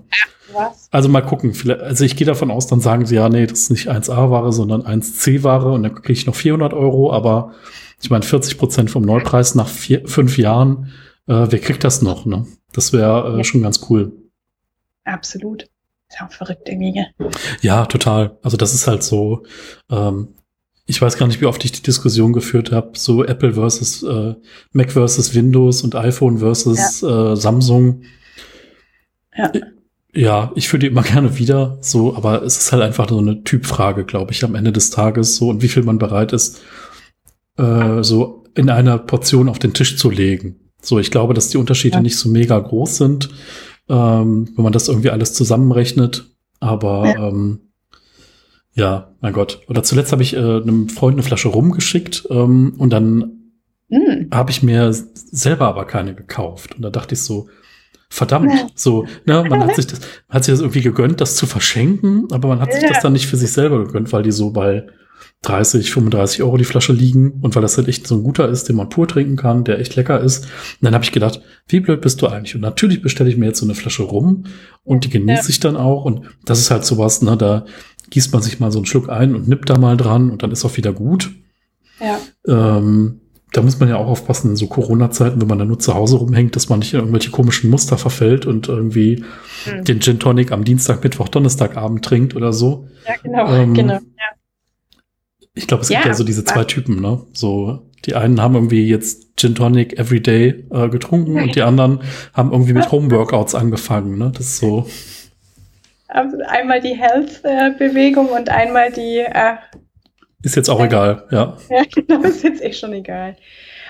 was? 0.53 0.89
Also 0.91 1.09
mal 1.09 1.21
gucken. 1.21 1.53
Also 1.81 2.05
ich 2.05 2.17
gehe 2.17 2.27
davon 2.27 2.51
aus, 2.51 2.67
dann 2.67 2.81
sagen 2.81 3.07
sie 3.07 3.17
ja, 3.17 3.29
nee, 3.29 3.47
das 3.47 3.61
ist 3.61 3.71
nicht 3.71 3.91
1A-Ware, 3.91 4.53
sondern 4.53 4.83
1C-Ware 4.83 5.73
und 5.73 5.83
dann 5.83 5.95
kriege 5.95 6.13
ich 6.13 6.27
noch 6.27 6.35
400 6.35 6.73
Euro. 6.73 7.13
Aber 7.13 7.53
ich 8.01 8.11
meine, 8.11 8.25
40 8.25 8.57
Prozent 8.57 8.91
vom 8.91 9.03
Neupreis 9.03 9.55
nach 9.55 9.69
vier, 9.69 10.07
fünf 10.07 10.39
Jahren, 10.39 10.93
äh, 11.27 11.47
wer 11.49 11.59
kriegt 11.59 11.85
das 11.85 12.03
noch? 12.03 12.25
Ne? 12.25 12.47
Das 12.73 12.93
wäre 12.93 13.35
äh, 13.35 13.37
ja. 13.39 13.45
schon 13.45 13.63
ganz 13.63 13.87
cool. 13.91 14.13
Absolut. 15.05 15.69
Ist 16.09 16.23
auch 16.23 16.33
verrückt 16.33 16.69
irgendwie. 16.69 17.05
Ja, 17.61 17.85
total. 17.85 18.39
Also 18.43 18.57
das 18.57 18.73
ist 18.73 18.87
halt 18.87 19.03
so, 19.03 19.43
ähm, 19.91 20.29
ich 20.89 21.03
weiß 21.03 21.19
gar 21.19 21.27
nicht, 21.27 21.43
wie 21.43 21.47
oft 21.47 21.63
ich 21.67 21.73
die 21.73 21.83
Diskussion 21.83 22.33
geführt 22.33 22.73
habe, 22.73 22.93
so 22.95 23.23
Apple 23.23 23.53
versus 23.53 24.03
äh, 24.03 24.35
Mac 24.73 24.91
versus 24.91 25.35
Windows 25.35 25.83
und 25.83 25.95
iPhone 25.95 26.39
versus 26.39 27.03
ja. 27.03 27.33
äh, 27.33 27.37
Samsung. 27.37 28.03
Ja. 29.37 29.53
Ja, 30.15 30.51
ich 30.55 30.69
fühle 30.69 30.81
die 30.81 30.87
immer 30.87 31.03
gerne 31.05 31.39
wieder, 31.39 31.77
so, 31.83 32.17
aber 32.17 32.43
es 32.43 32.57
ist 32.57 32.73
halt 32.73 32.83
einfach 32.83 33.07
so 33.11 33.19
eine 33.19 33.45
Typfrage, 33.45 34.07
glaube 34.07 34.33
ich, 34.33 34.43
am 34.43 34.55
Ende 34.55 34.73
des 34.73 34.89
Tages, 34.89 35.37
so, 35.37 35.51
und 35.51 35.63
wie 35.63 35.69
viel 35.69 35.83
man 35.83 35.99
bereit 35.99 36.33
ist, 36.33 36.63
äh, 37.59 38.03
so 38.03 38.45
in 38.55 38.71
einer 38.71 38.97
Portion 38.97 39.51
auf 39.51 39.59
den 39.59 39.75
Tisch 39.75 39.99
zu 39.99 40.09
legen. 40.09 40.57
So, 40.81 40.99
ich 40.99 41.11
glaube, 41.11 41.35
dass 41.35 41.51
die 41.51 41.59
Unterschiede 41.59 41.97
ja. 41.97 42.03
nicht 42.03 42.17
so 42.17 42.31
mega 42.31 42.59
groß 42.59 42.97
sind, 42.97 43.29
ähm, 43.91 44.49
wenn 44.57 44.65
man 44.65 44.73
das 44.73 44.89
irgendwie 44.89 45.11
alles 45.11 45.35
zusammenrechnet, 45.35 46.31
aber 46.61 47.07
ja. 47.07 47.29
ähm, 47.29 47.68
ja, 48.79 49.13
mein 49.21 49.33
Gott. 49.33 49.61
Oder 49.69 49.83
zuletzt 49.83 50.13
habe 50.13 50.23
ich 50.23 50.35
äh, 50.35 50.39
einem 50.39 50.89
Freund 50.89 51.17
eine 51.17 51.25
Flasche 51.25 51.49
rumgeschickt 51.49 52.29
ähm, 52.31 52.75
und 52.79 52.91
dann 52.91 53.33
mm. 53.89 54.33
habe 54.33 54.53
ich 54.53 54.63
mir 54.63 54.93
selber 54.93 55.67
aber 55.67 55.85
keine 55.85 56.15
gekauft. 56.15 56.77
Und 56.77 56.83
da 56.83 56.91
dachte 56.91 57.15
ich 57.15 57.23
so, 57.23 57.49
verdammt, 58.09 58.53
ja. 58.53 58.69
so, 58.77 59.07
ne, 59.27 59.45
man 59.49 59.65
hat 59.65 59.75
sich 59.75 59.89
das, 59.89 60.01
hat 60.29 60.45
sich 60.45 60.53
das 60.53 60.61
irgendwie 60.61 60.83
gegönnt, 60.83 61.21
das 61.21 61.35
zu 61.35 61.47
verschenken, 61.47 62.29
aber 62.31 62.49
man 62.49 62.61
hat 62.61 62.73
sich 62.73 62.85
das 62.87 63.01
dann 63.01 63.13
nicht 63.15 63.27
für 63.27 63.37
sich 63.37 63.51
selber 63.51 63.85
gegönnt, 63.85 64.13
weil 64.13 64.23
die 64.23 64.33
so 64.33 64.51
bei 64.51 64.87
30, 65.43 65.93
35 65.93 66.43
Euro 66.43 66.57
die 66.57 66.65
Flasche 66.65 66.93
liegen 66.93 67.39
und 67.43 67.55
weil 67.55 67.63
das 67.63 67.77
halt 67.77 67.87
echt 67.89 68.07
so 68.07 68.17
ein 68.17 68.25
guter 68.25 68.49
ist, 68.49 68.69
den 68.69 68.77
man 68.77 68.89
pur 68.89 69.07
trinken 69.07 69.37
kann, 69.37 69.65
der 69.65 69.79
echt 69.79 69.95
lecker 69.95 70.21
ist. 70.21 70.45
Und 70.45 70.51
dann 70.83 70.95
habe 70.95 71.05
ich 71.05 71.13
gedacht, 71.13 71.41
wie 71.69 71.81
blöd 71.81 72.01
bist 72.01 72.21
du 72.21 72.27
eigentlich? 72.27 72.57
Und 72.57 72.61
natürlich 72.61 73.03
bestelle 73.03 73.31
ich 73.31 73.37
mir 73.37 73.47
jetzt 73.47 73.61
so 73.61 73.67
eine 73.67 73.77
Flasche 73.77 74.03
rum 74.03 74.45
und 74.83 75.05
die 75.05 75.11
genieße 75.11 75.45
ja. 75.45 75.49
ich 75.49 75.61
dann 75.61 75.77
auch. 75.77 76.05
Und 76.05 76.23
das 76.45 76.59
ist 76.59 76.71
halt 76.71 76.85
sowas, 76.85 77.23
ne, 77.23 77.37
da 77.37 77.67
gießt 78.11 78.33
man 78.33 78.43
sich 78.43 78.59
mal 78.59 78.73
so 78.73 78.79
einen 78.79 78.87
Schluck 78.87 79.09
ein 79.09 79.35
und 79.35 79.49
nippt 79.49 79.71
da 79.71 79.79
mal 79.79 79.97
dran 79.97 80.31
und 80.31 80.43
dann 80.43 80.51
ist 80.51 80.65
auch 80.65 80.77
wieder 80.77 80.93
gut. 80.93 81.31
Ja. 82.01 82.19
Ähm, 82.47 83.21
da 83.53 83.63
muss 83.63 83.79
man 83.79 83.89
ja 83.89 83.97
auch 83.97 84.09
aufpassen 84.09 84.51
in 84.51 84.57
so 84.57 84.67
Corona-Zeiten, 84.67 85.41
wenn 85.41 85.49
man 85.49 85.59
da 85.59 85.65
nur 85.65 85.79
zu 85.79 85.95
Hause 85.95 86.17
rumhängt, 86.17 86.55
dass 86.55 86.69
man 86.69 86.81
nicht 86.81 86.93
in 86.93 87.01
irgendwelche 87.01 87.31
komischen 87.31 87.71
Muster 87.71 87.97
verfällt 87.97 88.45
und 88.45 88.69
irgendwie 88.69 89.25
mhm. 89.67 89.85
den 89.85 90.01
Gin 90.01 90.19
Tonic 90.19 90.53
am 90.53 90.65
Dienstag, 90.65 91.03
Mittwoch, 91.03 91.29
Donnerstagabend 91.29 92.05
trinkt 92.05 92.37
oder 92.37 92.53
so. 92.53 92.89
Ja, 93.07 93.15
genau, 93.23 93.55
ähm, 93.55 93.75
genau. 93.75 93.95
Ja. 93.95 94.38
Ich 95.59 95.67
glaube, 95.67 95.83
es 95.83 95.89
gibt 95.89 96.05
ja 96.05 96.15
so 96.15 96.25
diese 96.25 96.45
zwei 96.45 96.65
Typen, 96.65 97.01
ne? 97.01 97.21
So, 97.33 97.81
die 98.07 98.15
einen 98.15 98.41
haben 98.41 98.55
irgendwie 98.55 98.89
jetzt 98.89 99.37
Gin 99.37 99.55
Tonic 99.55 99.99
Everyday 99.99 100.65
äh, 100.71 100.89
getrunken 100.89 101.41
und 101.41 101.55
die 101.55 101.63
anderen 101.63 102.01
haben 102.33 102.53
irgendwie 102.53 102.73
mit 102.73 102.91
Homeworkouts 102.93 103.55
angefangen, 103.55 104.19
ne? 104.19 104.33
Das 104.33 104.47
ist 104.47 104.59
so. 104.59 104.87
Also 106.07 106.39
einmal 106.47 106.81
die 106.81 106.95
Health-Bewegung 106.95 108.29
und 108.29 108.49
einmal 108.49 108.93
die. 108.93 109.19
Äh, 109.19 109.57
ist 110.43 110.57
jetzt 110.57 110.71
auch 110.71 110.81
äh, 110.81 110.87
egal, 110.87 111.25
ja. 111.31 111.57
Ja, 111.71 111.83
genau, 111.95 112.23
ist 112.23 112.45
jetzt 112.45 112.63
echt 112.63 112.79
schon 112.79 112.93
egal. 112.93 113.37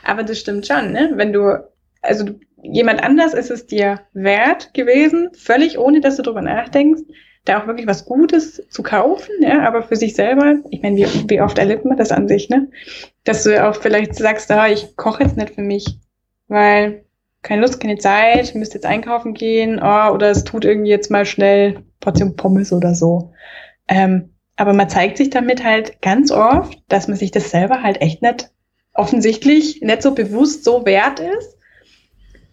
Aber 0.05 0.23
das 0.23 0.39
stimmt 0.39 0.67
schon, 0.67 0.93
ne? 0.93 1.13
Wenn 1.15 1.33
du, 1.33 1.63
also 2.01 2.25
jemand 2.63 3.03
anders 3.03 3.35
ist 3.35 3.51
es 3.51 3.67
dir 3.67 4.01
wert 4.15 4.73
gewesen, 4.75 5.29
völlig 5.35 5.79
ohne, 5.79 6.01
dass 6.01 6.17
du 6.17 6.23
drüber 6.23 6.43
nachdenkst, 6.43 7.03
da 7.45 7.61
auch 7.61 7.67
wirklich 7.67 7.87
was 7.87 8.05
Gutes 8.05 8.63
zu 8.69 8.83
kaufen, 8.83 9.31
ja, 9.41 9.67
aber 9.67 9.83
für 9.83 9.97
sich 9.97 10.15
selber, 10.15 10.57
ich 10.71 10.83
meine, 10.83 10.97
wie, 10.97 11.31
wie 11.31 11.41
oft 11.41 11.59
erlebt 11.59 11.85
man 11.85 11.97
das 11.97 12.13
an 12.13 12.29
sich, 12.29 12.49
ne? 12.51 12.69
Dass 13.25 13.45
du 13.45 13.67
auch 13.67 13.75
vielleicht 13.75 14.15
sagst, 14.15 14.51
ah, 14.51 14.69
ich 14.69 14.97
koche 14.97 15.23
jetzt 15.25 15.37
nicht 15.37 15.55
für 15.55 15.63
mich, 15.63 15.99
weil 16.49 17.05
keine 17.43 17.63
Lust, 17.63 17.81
keine 17.81 17.99
Zeit, 17.99 18.55
müsste 18.55 18.75
jetzt 18.75 18.87
einkaufen 18.87 19.35
gehen, 19.35 19.81
oh, 19.83 20.13
oder 20.13 20.31
es 20.31 20.45
tut 20.45 20.65
irgendwie 20.65 20.91
jetzt 20.91 21.11
mal 21.11 21.25
schnell 21.25 21.85
Portion 22.01 22.37
Pommes 22.37 22.73
oder 22.73 22.95
so. 22.95 23.33
Ähm, 23.89 24.35
aber 24.57 24.73
man 24.73 24.89
zeigt 24.89 25.17
sich 25.17 25.31
damit 25.31 25.65
halt 25.65 26.03
ganz 26.03 26.31
oft, 26.31 26.79
dass 26.89 27.09
man 27.09 27.17
sich 27.17 27.31
das 27.31 27.51
selber 27.51 27.83
halt 27.83 28.01
echt 28.01 28.23
nicht 28.23 28.51
offensichtlich 28.93 29.81
nicht 29.81 30.03
so 30.03 30.15
bewusst 30.15 30.65
so 30.65 30.85
wert 30.85 31.21
ist, 31.21 31.57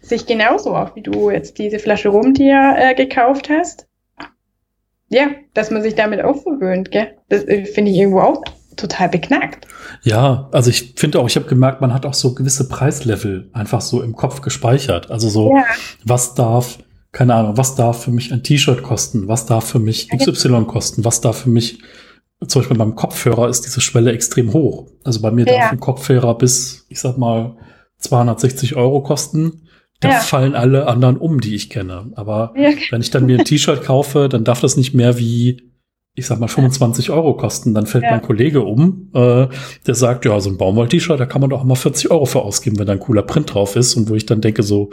sich 0.01 0.27
genauso 0.27 0.75
auch 0.75 0.95
wie 0.95 1.01
du 1.01 1.31
jetzt 1.31 1.57
diese 1.57 1.79
Flasche 1.79 2.09
rum 2.09 2.35
dir 2.35 2.75
äh, 2.77 2.93
gekauft 2.93 3.49
hast. 3.49 3.87
Ja, 5.09 5.27
dass 5.53 5.71
man 5.71 5.83
sich 5.83 5.95
damit 5.95 6.23
auch 6.23 6.41
verwöhnt, 6.41 6.91
gell? 6.91 7.15
Das 7.29 7.43
äh, 7.43 7.65
finde 7.65 7.91
ich 7.91 7.97
irgendwo 7.97 8.21
auch 8.21 8.43
total 8.75 9.09
beknackt. 9.09 9.67
Ja, 10.03 10.49
also 10.51 10.69
ich 10.69 10.93
finde 10.95 11.19
auch, 11.19 11.27
ich 11.27 11.35
habe 11.35 11.47
gemerkt, 11.47 11.81
man 11.81 11.93
hat 11.93 12.05
auch 12.05 12.13
so 12.13 12.33
gewisse 12.33 12.67
Preislevel 12.67 13.49
einfach 13.53 13.81
so 13.81 14.01
im 14.01 14.15
Kopf 14.15 14.41
gespeichert. 14.41 15.11
Also 15.11 15.29
so, 15.29 15.51
ja. 15.55 15.63
was 16.03 16.35
darf, 16.35 16.79
keine 17.11 17.35
Ahnung, 17.35 17.57
was 17.57 17.75
darf 17.75 18.03
für 18.03 18.11
mich 18.11 18.33
ein 18.33 18.43
T-Shirt 18.43 18.83
kosten, 18.83 19.27
was 19.27 19.45
darf 19.45 19.65
für 19.69 19.79
mich 19.79 20.09
XY 20.09 20.65
kosten, 20.65 21.05
was 21.05 21.21
darf 21.21 21.37
für 21.37 21.49
mich, 21.49 21.81
zum 22.45 22.61
Beispiel 22.61 22.77
beim 22.77 22.95
Kopfhörer 22.95 23.47
ist 23.47 23.61
diese 23.61 23.81
Schwelle 23.81 24.11
extrem 24.11 24.53
hoch. 24.53 24.87
Also 25.03 25.21
bei 25.21 25.31
mir 25.31 25.45
ja. 25.45 25.59
darf 25.59 25.71
ein 25.71 25.79
Kopfhörer 25.79 26.37
bis, 26.37 26.85
ich 26.89 26.99
sag 26.99 27.17
mal, 27.17 27.55
260 27.99 28.75
Euro 28.75 29.01
kosten. 29.01 29.64
Da 30.05 30.13
ja. 30.15 30.19
fallen 30.19 30.55
alle 30.55 30.87
anderen 30.87 31.17
um, 31.17 31.39
die 31.41 31.55
ich 31.55 31.69
kenne. 31.69 32.11
Aber 32.15 32.53
ja. 32.55 32.69
wenn 32.91 33.01
ich 33.01 33.11
dann 33.11 33.25
mir 33.25 33.39
ein 33.39 33.45
T-Shirt 33.45 33.83
kaufe, 33.83 34.29
dann 34.29 34.43
darf 34.43 34.61
das 34.61 34.77
nicht 34.77 34.93
mehr 34.93 35.17
wie 35.17 35.61
ich 36.17 36.27
sag 36.27 36.39
mal, 36.39 36.47
25 36.47 37.11
Euro 37.11 37.35
kosten, 37.35 37.73
dann 37.73 37.87
fällt 37.87 38.05
ja. 38.05 38.11
mein 38.11 38.21
Kollege 38.21 38.61
um, 38.61 39.09
äh, 39.13 39.47
der 39.85 39.95
sagt, 39.95 40.23
ja, 40.23 40.39
so 40.39 40.49
ein 40.49 40.57
Baumwoll-T-Shirt, 40.57 41.19
da 41.19 41.25
kann 41.25 41.41
man 41.41 41.49
doch 41.49 41.65
mal 41.65 41.75
40 41.75 42.09
Euro 42.09 42.25
für 42.25 42.41
ausgeben, 42.41 42.79
wenn 42.79 42.87
da 42.87 42.93
ein 42.93 43.01
cooler 43.01 43.21
Print 43.21 43.53
drauf 43.53 43.75
ist 43.75 43.95
und 43.95 44.09
wo 44.09 44.15
ich 44.15 44.25
dann 44.25 44.39
denke, 44.39 44.63
so, 44.63 44.91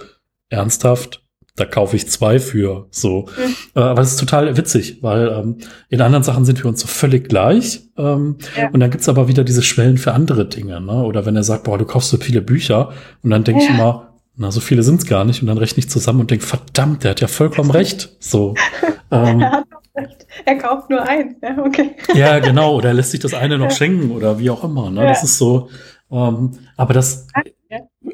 ernsthaft, 0.48 1.22
da 1.54 1.64
kaufe 1.64 1.96
ich 1.96 2.08
zwei 2.08 2.38
für. 2.38 2.86
So. 2.90 3.26
Mhm. 3.36 3.54
Äh, 3.74 3.80
aber 3.80 4.02
es 4.02 4.12
ist 4.12 4.20
total 4.20 4.56
witzig, 4.56 5.02
weil 5.02 5.28
ähm, 5.28 5.58
in 5.90 6.00
anderen 6.00 6.24
Sachen 6.24 6.44
sind 6.44 6.62
wir 6.62 6.66
uns 6.66 6.80
so 6.80 6.86
völlig 6.86 7.28
gleich. 7.28 7.82
Ähm, 7.98 8.38
ja. 8.56 8.70
Und 8.70 8.80
dann 8.80 8.90
gibt's 8.90 9.08
aber 9.08 9.28
wieder 9.28 9.44
diese 9.44 9.62
Schwellen 9.62 9.98
für 9.98 10.12
andere 10.12 10.46
Dinge. 10.46 10.80
Ne? 10.80 11.04
Oder 11.04 11.26
wenn 11.26 11.36
er 11.36 11.44
sagt, 11.44 11.64
boah, 11.64 11.76
du 11.76 11.84
kaufst 11.84 12.10
so 12.10 12.16
viele 12.16 12.40
Bücher. 12.40 12.92
Und 13.22 13.30
dann 13.30 13.44
denke 13.44 13.62
ja. 13.62 13.68
ich 13.68 13.74
immer, 13.74 14.11
na, 14.34 14.50
so 14.50 14.60
viele 14.60 14.82
sind's 14.82 15.06
gar 15.06 15.24
nicht. 15.24 15.42
Und 15.42 15.48
dann 15.48 15.58
rechne 15.58 15.80
ich 15.80 15.90
zusammen 15.90 16.20
und 16.20 16.30
denke, 16.30 16.46
verdammt, 16.46 17.04
der 17.04 17.12
hat 17.12 17.20
ja 17.20 17.28
vollkommen 17.28 17.70
recht. 17.70 18.16
So. 18.18 18.54
ähm, 19.10 19.40
er 19.40 19.52
hat 19.52 19.66
recht. 19.94 20.26
Er 20.44 20.56
kauft 20.56 20.88
nur 20.90 21.02
eins. 21.02 21.34
Ja, 21.42 21.58
okay. 21.58 21.96
ja, 22.14 22.38
genau. 22.38 22.74
Oder 22.76 22.88
er 22.88 22.94
lässt 22.94 23.10
sich 23.10 23.20
das 23.20 23.34
eine 23.34 23.58
noch 23.58 23.70
schenken 23.70 24.10
oder 24.10 24.38
wie 24.38 24.50
auch 24.50 24.64
immer. 24.64 24.90
Ne? 24.90 25.02
Das 25.02 25.22
ist 25.22 25.38
so. 25.38 25.68
Ähm, 26.10 26.52
aber 26.76 26.94
das, 26.94 27.26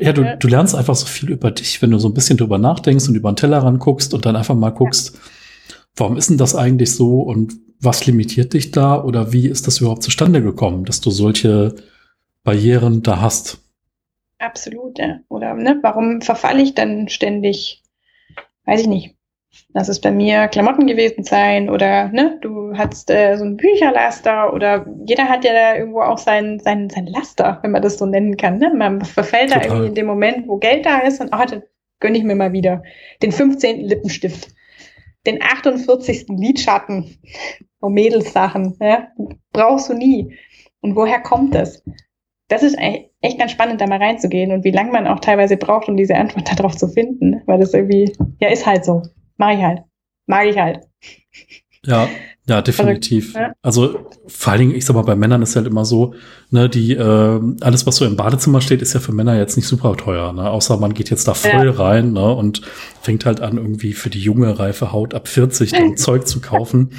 ja, 0.01 0.13
du, 0.13 0.37
du 0.37 0.49
lernst 0.49 0.75
einfach 0.75 0.95
so 0.95 1.07
viel 1.07 1.31
über 1.31 1.51
dich, 1.51 1.81
wenn 1.83 1.91
du 1.91 1.99
so 1.99 2.09
ein 2.09 2.15
bisschen 2.15 2.37
drüber 2.37 2.59
nachdenkst 2.59 3.09
und 3.09 3.15
über 3.15 3.33
den 3.33 3.37
Tellerrand 3.37 3.81
guckst 3.81 4.15
und 4.15 4.27
dann 4.27 4.37
einfach 4.37 4.55
mal 4.55 4.71
guckst, 4.71 5.15
ja. 5.15 5.77
warum 5.97 6.17
ist 6.17 6.31
denn 6.31 6.39
das 6.39 6.55
eigentlich 6.55 6.95
so 6.95 7.23
und 7.23 7.55
was 7.81 8.07
limitiert 8.07 8.55
dich 8.55 8.71
da 8.71 9.03
oder 9.03 9.33
wie 9.33 9.47
ist 9.47 9.67
das 9.67 9.81
überhaupt 9.81 10.03
zustande 10.03 10.43
gekommen, 10.43 10.85
dass 10.85 11.01
du 11.01 11.11
solche 11.11 11.75
Barrieren 12.45 13.03
da 13.03 13.21
hast? 13.21 13.59
Absolut, 14.39 14.99
ja. 14.99 15.21
Oder 15.29 15.55
ne, 15.55 15.79
warum 15.83 16.21
verfalle 16.21 16.63
ich 16.63 16.75
dann 16.75 17.09
ständig? 17.09 17.83
Weiß 18.65 18.81
ich 18.81 18.87
nicht. 18.87 19.17
Lass 19.73 19.89
es 19.89 20.01
bei 20.01 20.11
mir 20.11 20.47
Klamotten 20.49 20.87
gewesen 20.87 21.25
sein 21.25 21.69
oder 21.71 22.09
ne, 22.09 22.39
du 22.43 22.77
hast 22.77 23.11
äh, 23.11 23.37
so 23.37 23.45
ein 23.45 23.57
Bücherlaster 23.57 24.53
oder 24.53 24.87
jeder 25.05 25.29
hat 25.29 25.45
ja 25.45 25.53
da 25.53 25.77
irgendwo 25.77 26.03
auch 26.03 26.19
sein, 26.19 26.61
sein, 26.61 26.89
sein 26.91 27.07
Laster, 27.07 27.59
wenn 27.63 27.73
man 27.73 27.83
das 27.83 27.99
so 27.99 28.07
nennen 28.07 28.37
kann. 28.37 28.59
Ne? 28.59 28.73
Man 28.75 29.05
verfällt 29.05 29.49
Total. 29.49 29.63
da 29.63 29.69
irgendwie 29.69 29.89
in 29.89 29.95
dem 29.95 30.07
Moment, 30.07 30.47
wo 30.47 30.59
Geld 30.59 30.87
da 30.87 30.99
ist 30.99 31.21
und 31.21 31.35
oh, 31.35 31.45
dann 31.45 31.63
gönne 31.99 32.19
ich 32.19 32.25
mir 32.25 32.37
mal 32.37 32.53
wieder 32.53 32.83
den 33.23 33.33
15. 33.33 33.81
Lippenstift, 33.81 34.49
den 35.27 35.43
48. 35.43 36.27
Lidschatten, 36.29 37.19
so 37.81 37.89
Mädelssachen, 37.89 38.77
ja? 38.81 39.09
brauchst 39.53 39.89
du 39.89 39.95
nie. 39.95 40.37
Und 40.81 40.95
woher 40.95 41.21
kommt 41.21 41.55
das? 41.55 41.83
Das 42.49 42.63
ist 42.63 42.77
echt 42.79 43.39
ganz 43.39 43.53
spannend, 43.53 43.81
da 43.81 43.87
mal 43.87 44.03
reinzugehen 44.03 44.53
und 44.53 44.65
wie 44.65 44.71
lange 44.71 44.91
man 44.91 45.07
auch 45.07 45.21
teilweise 45.21 45.57
braucht, 45.57 45.89
um 45.89 45.97
diese 45.97 46.17
Antwort 46.17 46.51
darauf 46.59 46.77
zu 46.77 46.89
finden, 46.89 47.43
weil 47.47 47.61
das 47.61 47.75
irgendwie, 47.75 48.13
ja, 48.41 48.49
ist 48.49 48.67
halt 48.67 48.85
so. 48.85 49.03
Mag 49.37 49.59
ich 49.59 49.63
halt. 49.63 49.83
Mag 50.27 50.47
ich 50.47 50.59
halt. 50.59 50.81
Ja, 51.85 52.09
ja, 52.49 52.63
definitiv. 52.63 53.35
Ja. 53.35 53.53
Also 53.63 54.07
vor 54.27 54.53
allen 54.53 54.61
Dingen, 54.61 54.75
ich 54.75 54.87
sag 54.87 54.95
mal, 54.97 55.03
bei 55.03 55.15
Männern 55.15 55.43
ist 55.43 55.55
halt 55.55 55.67
immer 55.67 55.85
so, 55.85 56.15
ne, 56.51 56.69
die, 56.69 56.93
äh, 56.93 57.41
alles, 57.61 57.87
was 57.87 57.97
so 57.97 58.07
im 58.07 58.17
Badezimmer 58.17 58.63
steht, 58.63 58.81
ist 58.81 58.95
ja 58.95 59.01
für 59.01 59.13
Männer 59.13 59.37
jetzt 59.37 59.57
nicht 59.57 59.67
super 59.67 59.97
teuer, 59.97 60.33
ne? 60.33 60.49
Außer 60.49 60.79
man 60.79 60.95
geht 60.95 61.11
jetzt 61.11 61.29
da 61.29 61.35
voll 61.35 61.67
ja. 61.67 61.73
rein, 61.73 62.15
ne, 62.15 62.35
und 62.35 62.63
fängt 63.03 63.27
halt 63.27 63.41
an, 63.41 63.59
irgendwie 63.59 63.93
für 63.93 64.09
die 64.09 64.21
junge, 64.21 64.59
reife 64.59 64.93
Haut 64.93 65.13
ab 65.13 65.29
40 65.29 65.73
dann 65.73 65.97
Zeug 65.99 66.27
zu 66.27 66.41
kaufen. 66.41 66.91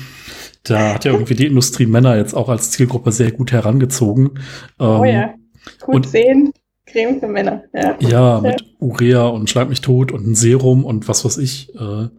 Da 0.64 0.94
hat 0.94 1.06
ja 1.06 1.14
irgendwie 1.14 1.36
die 1.36 1.48
Industrie 1.48 1.88
Männer 1.88 2.16
jetzt 2.18 2.36
auch 2.36 2.50
als 2.50 2.70
Zielgruppe 2.70 3.12
sehr 3.12 3.32
gut 3.32 3.52
herangezogen. 3.52 4.40
oh 4.78 5.04
ja. 5.04 5.34
Gut 5.82 5.96
und, 5.96 6.08
sehen. 6.08 6.54
Creme 6.86 7.20
für 7.20 7.28
Männer. 7.28 7.64
Ja, 7.74 7.98
ja 8.00 8.42
mit 8.42 8.64
Urea 8.80 9.28
und 9.28 9.50
Schlag 9.50 9.70
mich 9.70 9.82
tot 9.82 10.12
und 10.12 10.26
ein 10.26 10.36
Serum 10.36 10.86
und 10.86 11.08
was 11.08 11.24
weiß 11.24 11.38
ich. 11.38 11.74
Äh, 11.76 12.10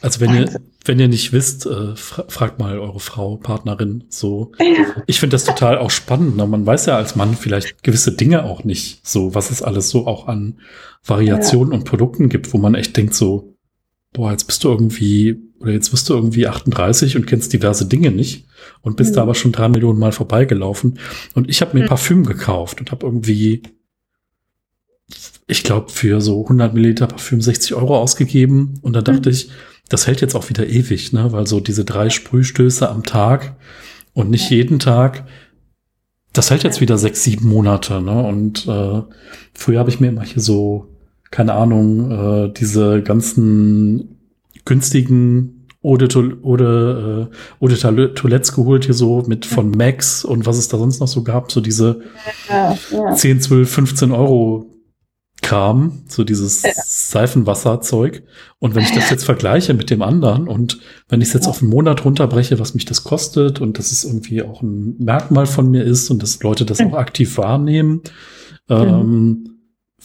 also 0.00 0.20
wenn 0.20 0.34
ihr, 0.34 0.60
wenn 0.84 1.00
ihr 1.00 1.08
nicht 1.08 1.32
wisst, 1.32 1.66
äh, 1.66 1.96
fra 1.96 2.24
fragt 2.28 2.58
mal 2.58 2.78
eure 2.78 3.00
Frau, 3.00 3.36
Partnerin, 3.36 4.04
so. 4.08 4.52
Ja. 4.58 5.02
Ich 5.06 5.20
finde 5.20 5.34
das 5.34 5.44
total 5.44 5.78
auch 5.78 5.90
spannend. 5.90 6.36
Ne? 6.36 6.46
Man 6.46 6.64
weiß 6.64 6.86
ja 6.86 6.96
als 6.96 7.16
Mann 7.16 7.34
vielleicht 7.34 7.82
gewisse 7.82 8.12
Dinge 8.12 8.44
auch 8.44 8.64
nicht, 8.64 9.06
so 9.06 9.34
was 9.34 9.50
es 9.50 9.62
alles 9.62 9.90
so 9.90 10.06
auch 10.06 10.28
an 10.28 10.60
Variationen 11.04 11.72
ja. 11.72 11.78
und 11.78 11.84
Produkten 11.84 12.28
gibt, 12.28 12.52
wo 12.52 12.58
man 12.58 12.74
echt 12.74 12.96
denkt 12.96 13.14
so, 13.14 13.55
boah, 14.12 14.30
jetzt 14.30 14.44
bist 14.44 14.64
du 14.64 14.68
irgendwie, 14.68 15.36
oder 15.60 15.72
jetzt 15.72 15.90
bist 15.90 16.08
du 16.08 16.14
irgendwie 16.14 16.46
38 16.46 17.16
und 17.16 17.26
kennst 17.26 17.52
diverse 17.52 17.86
Dinge 17.86 18.10
nicht 18.10 18.46
und 18.82 18.96
bist 18.96 19.12
mhm. 19.12 19.16
da 19.16 19.22
aber 19.22 19.34
schon 19.34 19.52
drei 19.52 19.68
Millionen 19.68 19.98
Mal 19.98 20.12
vorbeigelaufen. 20.12 20.98
Und 21.34 21.48
ich 21.50 21.60
habe 21.60 21.76
mir 21.76 21.84
mhm. 21.84 21.88
Parfüm 21.88 22.24
gekauft 22.24 22.80
und 22.80 22.90
habe 22.90 23.06
irgendwie 23.06 23.62
ich 25.46 25.62
glaube, 25.62 25.90
für 25.90 26.20
so 26.20 26.42
100 26.42 26.74
Milliliter 26.74 27.06
Parfüm 27.06 27.40
60 27.40 27.74
Euro 27.74 27.96
ausgegeben. 27.98 28.78
Und 28.82 28.94
da 28.94 29.02
dachte 29.02 29.28
mhm. 29.28 29.34
ich, 29.34 29.50
das 29.88 30.06
hält 30.06 30.20
jetzt 30.20 30.34
auch 30.34 30.48
wieder 30.48 30.66
ewig, 30.66 31.12
ne? 31.12 31.30
Weil 31.32 31.46
so 31.46 31.60
diese 31.60 31.84
drei 31.84 32.10
Sprühstöße 32.10 32.88
am 32.88 33.04
Tag 33.04 33.56
und 34.12 34.30
nicht 34.30 34.50
jeden 34.50 34.80
Tag, 34.80 35.26
das 36.32 36.50
hält 36.50 36.64
jetzt 36.64 36.80
wieder 36.80 36.98
sechs, 36.98 37.22
sieben 37.22 37.48
Monate, 37.48 38.00
ne? 38.00 38.22
Und 38.22 38.66
äh, 38.66 39.02
früher 39.54 39.78
habe 39.78 39.90
ich 39.90 40.00
mir 40.00 40.08
immer 40.08 40.24
hier 40.24 40.42
so, 40.42 40.88
keine 41.30 41.54
Ahnung, 41.54 42.10
äh, 42.10 42.52
diese 42.52 43.02
ganzen 43.02 44.18
günstigen 44.64 45.66
Eau 45.82 45.96
de, 45.96 46.08
Eau 46.42 47.28
Eau 47.60 47.68
de 47.68 48.14
Toilettes 48.14 48.52
geholt, 48.52 48.84
hier 48.84 48.94
so 48.94 49.22
mit 49.26 49.46
von 49.46 49.70
Max 49.70 50.24
und 50.24 50.44
was 50.44 50.58
es 50.58 50.68
da 50.68 50.78
sonst 50.78 51.00
noch 51.00 51.08
so 51.08 51.22
gab, 51.22 51.52
so 51.52 51.60
diese 51.60 52.00
ja, 52.48 52.76
ja. 52.90 53.14
10, 53.14 53.40
12, 53.40 53.70
15 53.70 54.12
Euro 54.12 54.66
Kram, 55.42 56.02
so 56.08 56.24
dieses 56.24 56.62
ja. 56.62 56.72
Seifenwasserzeug. 56.74 58.24
Und 58.58 58.74
wenn 58.74 58.82
ich 58.82 58.92
das 58.92 59.10
jetzt 59.10 59.24
vergleiche 59.24 59.74
mit 59.74 59.90
dem 59.90 60.02
anderen 60.02 60.48
und 60.48 60.80
wenn 61.08 61.20
ich 61.20 61.28
es 61.28 61.34
jetzt 61.34 61.46
auf 61.46 61.62
einen 61.62 61.70
Monat 61.70 62.04
runterbreche, 62.04 62.58
was 62.58 62.74
mich 62.74 62.84
das 62.84 63.04
kostet 63.04 63.60
und 63.60 63.78
dass 63.78 63.92
es 63.92 64.02
irgendwie 64.02 64.42
auch 64.42 64.62
ein 64.62 64.96
Merkmal 64.98 65.46
von 65.46 65.70
mir 65.70 65.84
ist 65.84 66.10
und 66.10 66.20
dass 66.22 66.42
Leute 66.42 66.64
das 66.64 66.80
auch 66.80 66.94
aktiv 66.94 67.38
wahrnehmen, 67.38 68.00
ähm, 68.68 69.55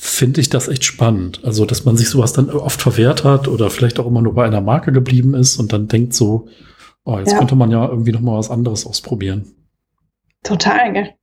finde 0.03 0.41
ich 0.41 0.49
das 0.49 0.67
echt 0.67 0.83
spannend. 0.83 1.41
Also, 1.43 1.63
dass 1.63 1.85
man 1.85 1.95
sich 1.95 2.09
sowas 2.09 2.33
dann 2.33 2.49
oft 2.49 2.81
verwehrt 2.81 3.23
hat 3.23 3.47
oder 3.47 3.69
vielleicht 3.69 3.99
auch 3.99 4.07
immer 4.07 4.23
nur 4.23 4.33
bei 4.33 4.43
einer 4.43 4.59
Marke 4.59 4.91
geblieben 4.91 5.35
ist 5.35 5.57
und 5.57 5.71
dann 5.73 5.87
denkt 5.87 6.15
so, 6.15 6.47
oh, 7.03 7.19
jetzt 7.19 7.33
ja. 7.33 7.37
könnte 7.37 7.55
man 7.55 7.69
ja 7.69 7.87
irgendwie 7.87 8.11
noch 8.11 8.19
mal 8.19 8.35
was 8.35 8.49
anderes 8.49 8.87
ausprobieren. 8.87 9.53
Total, 10.41 10.91
gell? 10.91 11.13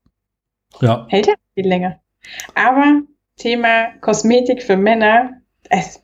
Ja. 0.80 1.06
Hält 1.08 1.26
ja 1.26 1.34
viel 1.54 1.66
länger. 1.66 1.98
Aber 2.54 3.02
Thema 3.36 3.88
Kosmetik 4.00 4.62
für 4.62 4.76
Männer. 4.76 5.32
Es, 5.70 6.00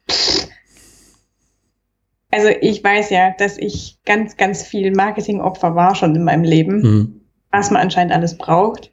also 2.33 2.49
ich 2.61 2.83
weiß 2.83 3.11
ja, 3.11 3.37
dass 3.39 3.57
ich 3.57 4.01
ganz, 4.05 4.37
ganz 4.37 4.65
viel 4.65 4.93
Marketingopfer 4.93 5.77
war 5.77 5.95
schon 5.95 6.17
in 6.17 6.25
meinem 6.25 6.43
Leben, 6.43 6.81
mhm. 6.81 7.21
was 7.53 7.71
man 7.71 7.83
anscheinend 7.83 8.13
alles 8.13 8.37
braucht. 8.37 8.93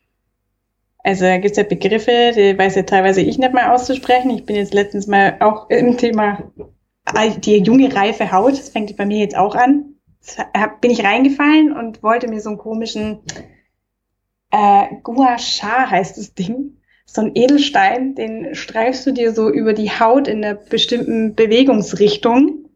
Also 1.04 1.26
da 1.26 1.38
gibt 1.38 1.52
es 1.52 1.58
ja 1.58 1.64
Begriffe, 1.64 2.32
die 2.36 2.58
weiß 2.58 2.76
ja 2.76 2.84
teilweise 2.84 3.22
ich 3.22 3.38
nicht 3.38 3.54
mal 3.54 3.72
auszusprechen. 3.72 4.30
Ich 4.32 4.46
bin 4.46 4.56
jetzt 4.56 4.74
letztens 4.74 5.08
mal 5.08 5.38
auch 5.40 5.70
im 5.70 5.98
Thema 5.98 6.52
die 7.44 7.58
junge, 7.58 7.94
reife 7.96 8.32
Haut, 8.32 8.54
das 8.54 8.70
fängt 8.70 8.96
bei 8.96 9.06
mir 9.06 9.20
jetzt 9.20 9.36
auch 9.36 9.56
an. 9.56 9.96
Bin 10.82 10.92
ich 10.92 11.04
reingefallen 11.04 11.72
und 11.76 12.04
wollte 12.04 12.28
mir 12.28 12.42
so 12.42 12.50
einen 12.50 12.60
komischen 12.60 13.22
äh, 14.52 14.84
Gua 15.02 15.40
Sha 15.40 15.90
heißt 15.90 16.18
das 16.18 16.36
Ding 16.36 16.78
so 17.14 17.22
ein 17.22 17.32
Edelstein, 17.36 18.16
den 18.16 18.56
streifst 18.56 19.06
du 19.06 19.12
dir 19.12 19.34
so 19.34 19.50
über 19.50 19.74
die 19.74 19.90
Haut 19.90 20.28
in 20.28 20.44
einer 20.44 20.56
bestimmten 20.56 21.36
Bewegungsrichtung, 21.36 22.70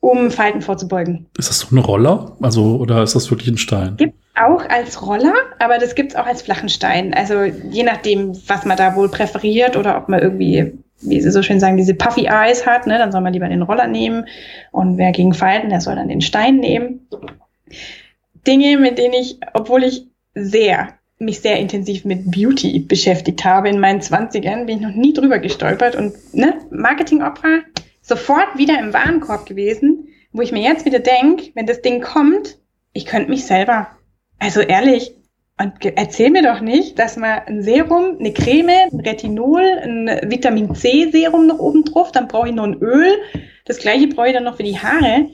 um 0.00 0.30
Falten 0.30 0.62
vorzubeugen. 0.62 1.26
Ist 1.36 1.50
das 1.50 1.60
so 1.60 1.74
ein 1.74 1.78
Roller? 1.78 2.36
Also, 2.40 2.76
oder 2.76 3.02
ist 3.02 3.14
das 3.14 3.30
wirklich 3.30 3.48
ein 3.48 3.58
Stein? 3.58 3.96
Gibt 3.98 4.14
auch 4.40 4.68
als 4.68 5.06
Roller, 5.06 5.34
aber 5.58 5.78
das 5.78 5.94
gibt 5.94 6.12
es 6.12 6.16
auch 6.16 6.26
als 6.26 6.42
flachen 6.42 6.68
Stein. 6.68 7.14
Also 7.14 7.42
je 7.44 7.82
nachdem, 7.82 8.36
was 8.48 8.64
man 8.64 8.76
da 8.76 8.96
wohl 8.96 9.10
präferiert 9.10 9.76
oder 9.76 9.96
ob 9.96 10.08
man 10.08 10.20
irgendwie, 10.20 10.72
wie 11.00 11.20
sie 11.20 11.30
so 11.30 11.42
schön 11.42 11.60
sagen, 11.60 11.76
diese 11.76 11.94
Puffy 11.94 12.26
Eyes 12.26 12.66
hat, 12.66 12.86
ne, 12.86 12.98
dann 12.98 13.12
soll 13.12 13.20
man 13.20 13.32
lieber 13.32 13.48
den 13.48 13.62
Roller 13.62 13.86
nehmen. 13.86 14.26
Und 14.72 14.98
wer 14.98 15.12
gegen 15.12 15.34
Falten, 15.34 15.70
der 15.70 15.80
soll 15.80 15.96
dann 15.96 16.08
den 16.08 16.20
Stein 16.20 16.56
nehmen. 16.56 17.06
Dinge, 18.46 18.78
mit 18.78 18.98
denen 18.98 19.14
ich, 19.14 19.38
obwohl 19.52 19.84
ich 19.84 20.06
sehr 20.34 20.88
mich 21.20 21.40
sehr 21.40 21.58
intensiv 21.58 22.06
mit 22.06 22.30
Beauty 22.30 22.78
beschäftigt 22.80 23.44
habe 23.44 23.68
in 23.68 23.78
meinen 23.78 24.00
Zwanzigern, 24.00 24.64
bin 24.64 24.76
ich 24.76 24.82
noch 24.82 24.94
nie 24.94 25.12
drüber 25.12 25.38
gestolpert 25.38 25.94
und 25.94 26.14
ne, 26.34 26.54
Marketingopfer 26.70 27.60
sofort 28.00 28.56
wieder 28.56 28.78
im 28.80 28.94
Warenkorb 28.94 29.44
gewesen, 29.44 30.08
wo 30.32 30.40
ich 30.40 30.50
mir 30.50 30.62
jetzt 30.62 30.86
wieder 30.86 30.98
denke, 30.98 31.50
wenn 31.54 31.66
das 31.66 31.82
Ding 31.82 32.00
kommt, 32.00 32.58
ich 32.94 33.04
könnte 33.04 33.28
mich 33.28 33.44
selber, 33.44 33.88
also 34.40 34.60
ehrlich, 34.60 35.14
und 35.60 35.84
erzähl 35.84 36.30
mir 36.30 36.42
doch 36.42 36.60
nicht, 36.60 36.98
dass 36.98 37.16
man 37.16 37.40
ein 37.46 37.62
Serum, 37.62 38.16
eine 38.18 38.32
Creme, 38.32 38.90
ein 38.90 39.00
Retinol, 39.00 39.60
ein 39.60 40.30
Vitamin 40.30 40.74
C 40.74 41.10
Serum 41.10 41.46
noch 41.46 41.58
oben 41.58 41.84
drauf, 41.84 42.12
dann 42.12 42.28
brauche 42.28 42.48
ich 42.48 42.54
noch 42.54 42.64
ein 42.64 42.78
Öl, 42.80 43.18
das 43.66 43.78
gleiche 43.78 44.08
brauche 44.08 44.28
ich 44.28 44.32
dann 44.32 44.44
noch 44.44 44.56
für 44.56 44.62
die 44.62 44.78
Haare, 44.78 45.28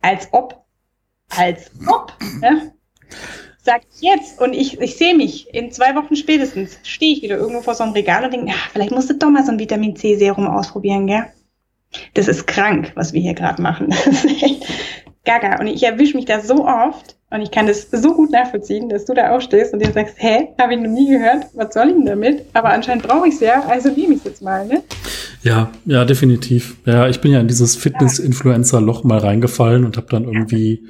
als 0.00 0.28
ob, 0.32 0.64
als 1.28 1.70
ob, 1.86 2.14
ne? 2.40 2.72
sagt 3.68 3.86
jetzt 4.00 4.40
und 4.40 4.54
ich, 4.54 4.80
ich 4.80 4.96
sehe 4.96 5.14
mich 5.14 5.52
in 5.52 5.70
zwei 5.70 5.94
Wochen 5.94 6.16
spätestens, 6.16 6.78
stehe 6.84 7.12
ich 7.12 7.22
wieder 7.22 7.36
irgendwo 7.36 7.60
vor 7.60 7.74
so 7.74 7.84
einem 7.84 7.92
Regal 7.92 8.24
und 8.24 8.32
denke, 8.32 8.48
ja, 8.48 8.56
vielleicht 8.72 8.92
musst 8.92 9.10
du 9.10 9.14
doch 9.14 9.28
mal 9.28 9.44
so 9.44 9.52
ein 9.52 9.58
Vitamin 9.58 9.94
C 9.94 10.16
Serum 10.16 10.46
ausprobieren, 10.46 11.06
gell? 11.06 11.26
Das 12.14 12.28
ist 12.28 12.46
krank, 12.46 12.92
was 12.94 13.12
wir 13.12 13.20
hier 13.20 13.34
gerade 13.34 13.60
machen. 13.60 13.88
Das 14.06 14.24
ist 14.24 14.42
echt 14.42 14.66
gaga. 15.26 15.60
Und 15.60 15.66
ich 15.66 15.82
erwische 15.82 16.16
mich 16.16 16.24
da 16.24 16.40
so 16.40 16.66
oft, 16.66 17.17
Und 17.30 17.42
ich 17.42 17.50
kann 17.50 17.66
das 17.66 17.90
so 17.90 18.14
gut 18.14 18.30
nachvollziehen, 18.30 18.88
dass 18.88 19.04
du 19.04 19.12
da 19.12 19.36
aufstehst 19.36 19.74
und 19.74 19.80
dir 19.84 19.92
sagst, 19.92 20.14
hä, 20.16 20.48
habe 20.58 20.74
ich 20.74 20.80
noch 20.80 20.90
nie 20.90 21.10
gehört, 21.10 21.46
was 21.52 21.74
soll 21.74 21.88
ich 21.88 21.94
denn 21.94 22.06
damit? 22.06 22.46
Aber 22.54 22.70
anscheinend 22.70 23.06
brauche 23.06 23.28
ich 23.28 23.34
es 23.34 23.40
ja, 23.40 23.64
also 23.68 23.90
nehme 23.90 24.14
ich 24.14 24.20
es 24.20 24.24
jetzt 24.24 24.42
mal, 24.42 24.66
ne? 24.66 24.82
Ja, 25.42 25.70
ja, 25.84 26.06
definitiv. 26.06 26.78
Ja, 26.86 27.06
ich 27.06 27.20
bin 27.20 27.32
ja 27.32 27.40
in 27.40 27.48
dieses 27.48 27.76
Fitness-Influencer-Loch 27.76 29.04
mal 29.04 29.18
reingefallen 29.18 29.84
und 29.84 29.98
habe 29.98 30.06
dann 30.08 30.24
irgendwie, 30.24 30.86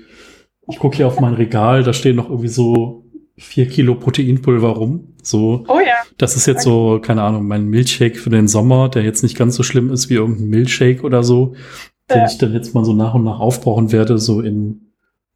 ich 0.68 0.78
gucke 0.78 0.96
hier 0.96 1.08
auf 1.08 1.18
mein 1.18 1.34
Regal, 1.34 1.82
da 1.82 1.92
stehen 1.92 2.16
noch 2.16 2.30
irgendwie 2.30 2.48
so 2.48 3.04
vier 3.36 3.66
Kilo 3.66 3.96
Proteinpulver 3.96 4.68
rum. 4.68 5.14
So, 5.22 5.64
oh 5.66 5.80
ja. 5.80 5.94
Das 6.18 6.36
ist 6.36 6.46
jetzt 6.46 6.62
so, 6.62 7.00
keine 7.00 7.22
Ahnung, 7.22 7.48
mein 7.48 7.66
Milchshake 7.66 8.16
für 8.16 8.30
den 8.30 8.46
Sommer, 8.46 8.88
der 8.88 9.02
jetzt 9.02 9.24
nicht 9.24 9.36
ganz 9.36 9.56
so 9.56 9.64
schlimm 9.64 9.90
ist 9.90 10.08
wie 10.08 10.14
irgendein 10.14 10.48
Milchshake 10.48 11.02
oder 11.02 11.24
so, 11.24 11.54
den 12.10 12.18
ja. 12.18 12.26
ich 12.26 12.38
dann 12.38 12.52
jetzt 12.52 12.74
mal 12.74 12.84
so 12.84 12.92
nach 12.92 13.14
und 13.14 13.24
nach 13.24 13.40
aufbrauchen 13.40 13.90
werde, 13.90 14.18
so 14.18 14.40
in 14.40 14.87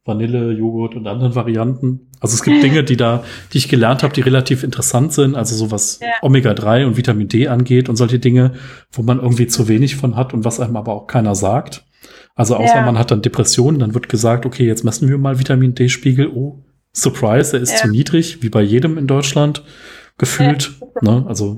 Vanille, 0.05 0.51
Joghurt 0.51 0.95
und 0.95 1.07
anderen 1.07 1.35
Varianten. 1.35 2.09
Also 2.19 2.35
es 2.35 2.43
gibt 2.43 2.61
Dinge, 2.61 2.83
die 2.83 2.97
da, 2.97 3.23
die 3.53 3.57
ich 3.57 3.69
gelernt 3.69 4.03
habe, 4.03 4.13
die 4.13 4.21
relativ 4.21 4.63
interessant 4.63 5.13
sind, 5.13 5.35
also 5.35 5.55
so 5.55 5.71
was 5.71 5.99
ja. 5.99 6.07
Omega-3 6.21 6.85
und 6.85 6.97
Vitamin 6.97 7.27
D 7.27 7.47
angeht 7.47 7.87
und 7.87 7.95
solche 7.95 8.19
Dinge, 8.19 8.53
wo 8.91 9.01
man 9.01 9.19
irgendwie 9.19 9.47
zu 9.47 9.67
wenig 9.67 9.95
von 9.95 10.15
hat 10.15 10.33
und 10.33 10.43
was 10.43 10.59
einem 10.59 10.75
aber 10.75 10.93
auch 10.93 11.07
keiner 11.07 11.35
sagt. 11.35 11.85
Also 12.35 12.55
außer 12.55 12.75
ja. 12.75 12.85
man 12.85 12.97
hat 12.97 13.11
dann 13.11 13.21
Depressionen, 13.21 13.79
dann 13.79 13.93
wird 13.93 14.09
gesagt, 14.09 14.45
okay, 14.45 14.65
jetzt 14.65 14.83
messen 14.83 15.07
wir 15.07 15.17
mal 15.17 15.39
Vitamin 15.39 15.75
D-Spiegel. 15.75 16.27
Oh, 16.27 16.63
Surprise, 16.91 17.55
er 17.55 17.61
ist 17.61 17.71
ja. 17.71 17.77
zu 17.77 17.89
niedrig, 17.89 18.41
wie 18.41 18.49
bei 18.49 18.61
jedem 18.61 18.97
in 18.97 19.07
Deutschland 19.07 19.63
gefühlt. 20.17 20.73
Ne? 21.01 21.25
Also 21.27 21.57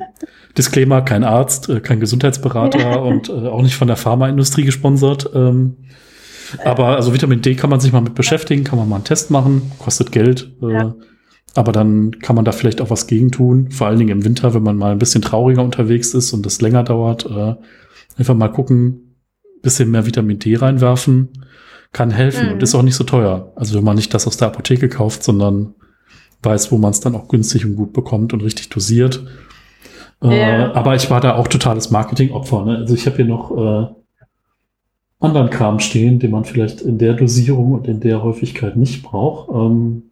Disclaimer, 0.58 1.02
kein 1.02 1.24
Arzt, 1.24 1.70
äh, 1.70 1.80
kein 1.80 2.00
Gesundheitsberater 2.00 3.02
und 3.02 3.30
äh, 3.30 3.48
auch 3.48 3.62
nicht 3.62 3.76
von 3.76 3.88
der 3.88 3.98
Pharmaindustrie 3.98 4.64
gesponsert. 4.64 5.30
Ähm, 5.34 5.78
aber 6.64 6.96
also 6.96 7.14
Vitamin 7.14 7.42
D 7.42 7.56
kann 7.56 7.70
man 7.70 7.80
sich 7.80 7.92
mal 7.92 8.02
mit 8.02 8.16
beschäftigen, 8.16 8.64
kann 8.64 8.78
man 8.80 8.88
mal 8.88 8.96
einen 8.96 9.06
Test 9.06 9.32
machen, 9.32 9.72
kostet 9.80 10.12
Geld. 10.12 10.52
Äh, 10.62 10.74
ja. 10.74 10.96
Aber 11.56 11.72
dann 11.72 12.20
kann 12.20 12.36
man 12.36 12.46
da 12.46 12.52
vielleicht 12.52 12.82
auch 12.82 12.90
was 12.90 13.08
gegen 13.08 13.32
tun. 13.32 13.72
Vor 13.72 13.88
allen 13.88 13.98
Dingen 13.98 14.10
im 14.10 14.26
Winter, 14.26 14.54
wenn 14.54 14.64
man 14.64 14.78
mal 14.78 14.92
ein 14.92 15.00
bisschen 15.00 15.22
trauriger 15.22 15.64
unterwegs 15.64 16.14
ist 16.14 16.34
und 16.34 16.46
das 16.46 16.62
länger 16.62 16.84
dauert. 16.84 17.26
Äh, 17.26 17.56
einfach 18.18 18.36
mal 18.36 18.50
gucken, 18.50 19.18
bisschen 19.62 19.90
mehr 19.90 20.06
Vitamin 20.06 20.40
D 20.40 20.56
reinwerfen, 20.56 21.30
kann 21.92 22.12
helfen 22.12 22.48
mhm. 22.48 22.54
und 22.54 22.64
ist 22.64 22.76
auch 22.76 22.84
nicht 22.84 22.96
so 22.96 23.04
teuer. 23.04 23.52
Also 23.56 23.76
wenn 23.76 23.84
man 23.84 23.96
nicht 23.96 24.14
das 24.14 24.28
aus 24.28 24.38
der 24.38 24.50
Apotheke 24.50 24.90
kauft, 24.90 25.24
sondern 25.24 25.76
weiß, 26.44 26.72
wo 26.72 26.78
man 26.78 26.92
es 26.92 27.00
dann 27.00 27.16
auch 27.16 27.28
günstig 27.28 27.66
und 27.66 27.76
gut 27.76 27.94
bekommt 27.94 28.34
und 28.34 28.42
richtig 28.42 28.70
dosiert. 28.70 29.26
Äh, 30.22 30.40
ja. 30.40 30.72
Äh, 30.72 30.74
aber 30.74 30.96
ich 30.96 31.10
war 31.10 31.22
da 31.22 31.36
auch 31.36 31.48
totales 31.48 31.90
Marketingopfer. 31.90 32.66
Ne? 32.66 32.78
Also 32.78 32.94
ich 32.94 33.06
habe 33.06 33.16
hier 33.16 33.26
noch 33.26 33.52
äh, 33.52 33.96
anderen 35.26 35.50
Kram 35.50 35.80
stehen, 35.80 36.20
den 36.20 36.32
man 36.32 36.46
vielleicht 36.46 36.82
in 36.82 36.98
der 36.98 37.14
Dosierung 37.14 37.74
und 37.74 37.88
in 37.88 38.00
der 38.00 38.24
Häufigkeit 38.24 38.78
nicht 38.78 39.04
braucht. 39.04 39.50
Ähm, 39.54 40.04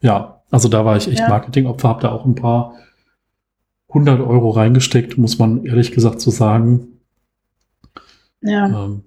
ja, 0.00 0.42
also 0.50 0.68
da 0.68 0.84
war 0.84 0.96
ich 0.96 1.08
echt 1.08 1.20
ja. 1.20 1.28
Marketingopfer, 1.28 1.88
habe 1.88 2.02
da 2.02 2.12
auch 2.12 2.24
ein 2.24 2.34
paar 2.34 2.74
hundert 3.88 4.20
Euro 4.20 4.50
reingesteckt, 4.50 5.16
muss 5.18 5.38
man 5.38 5.64
ehrlich 5.64 5.92
gesagt 5.92 6.20
so 6.20 6.30
sagen. 6.30 7.00
Ja. 8.42 8.84
Ähm, 8.84 9.02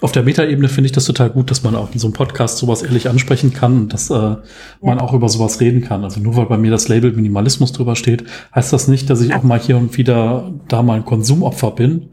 auf 0.00 0.10
der 0.10 0.24
Metaebene 0.24 0.68
finde 0.68 0.86
ich 0.86 0.92
das 0.92 1.04
total 1.04 1.30
gut, 1.30 1.50
dass 1.50 1.62
man 1.62 1.76
auch 1.76 1.92
in 1.92 2.00
so 2.00 2.08
einem 2.08 2.14
Podcast 2.14 2.58
sowas 2.58 2.82
ehrlich 2.82 3.08
ansprechen 3.08 3.52
kann 3.52 3.82
und 3.82 3.92
dass 3.92 4.10
äh, 4.10 4.14
ja. 4.14 4.42
man 4.80 4.98
auch 4.98 5.12
über 5.12 5.28
sowas 5.28 5.60
reden 5.60 5.82
kann. 5.82 6.02
Also 6.02 6.20
nur 6.20 6.36
weil 6.36 6.46
bei 6.46 6.58
mir 6.58 6.72
das 6.72 6.88
Label 6.88 7.12
Minimalismus 7.12 7.70
drüber 7.70 7.94
steht, 7.94 8.24
heißt 8.52 8.72
das 8.72 8.88
nicht, 8.88 9.08
dass 9.10 9.20
ich 9.20 9.32
auch 9.32 9.44
mal 9.44 9.60
hier 9.60 9.76
und 9.76 9.96
wieder 9.96 10.52
da 10.66 10.82
mal 10.82 10.94
ein 10.94 11.04
Konsumopfer 11.04 11.70
bin. 11.70 12.08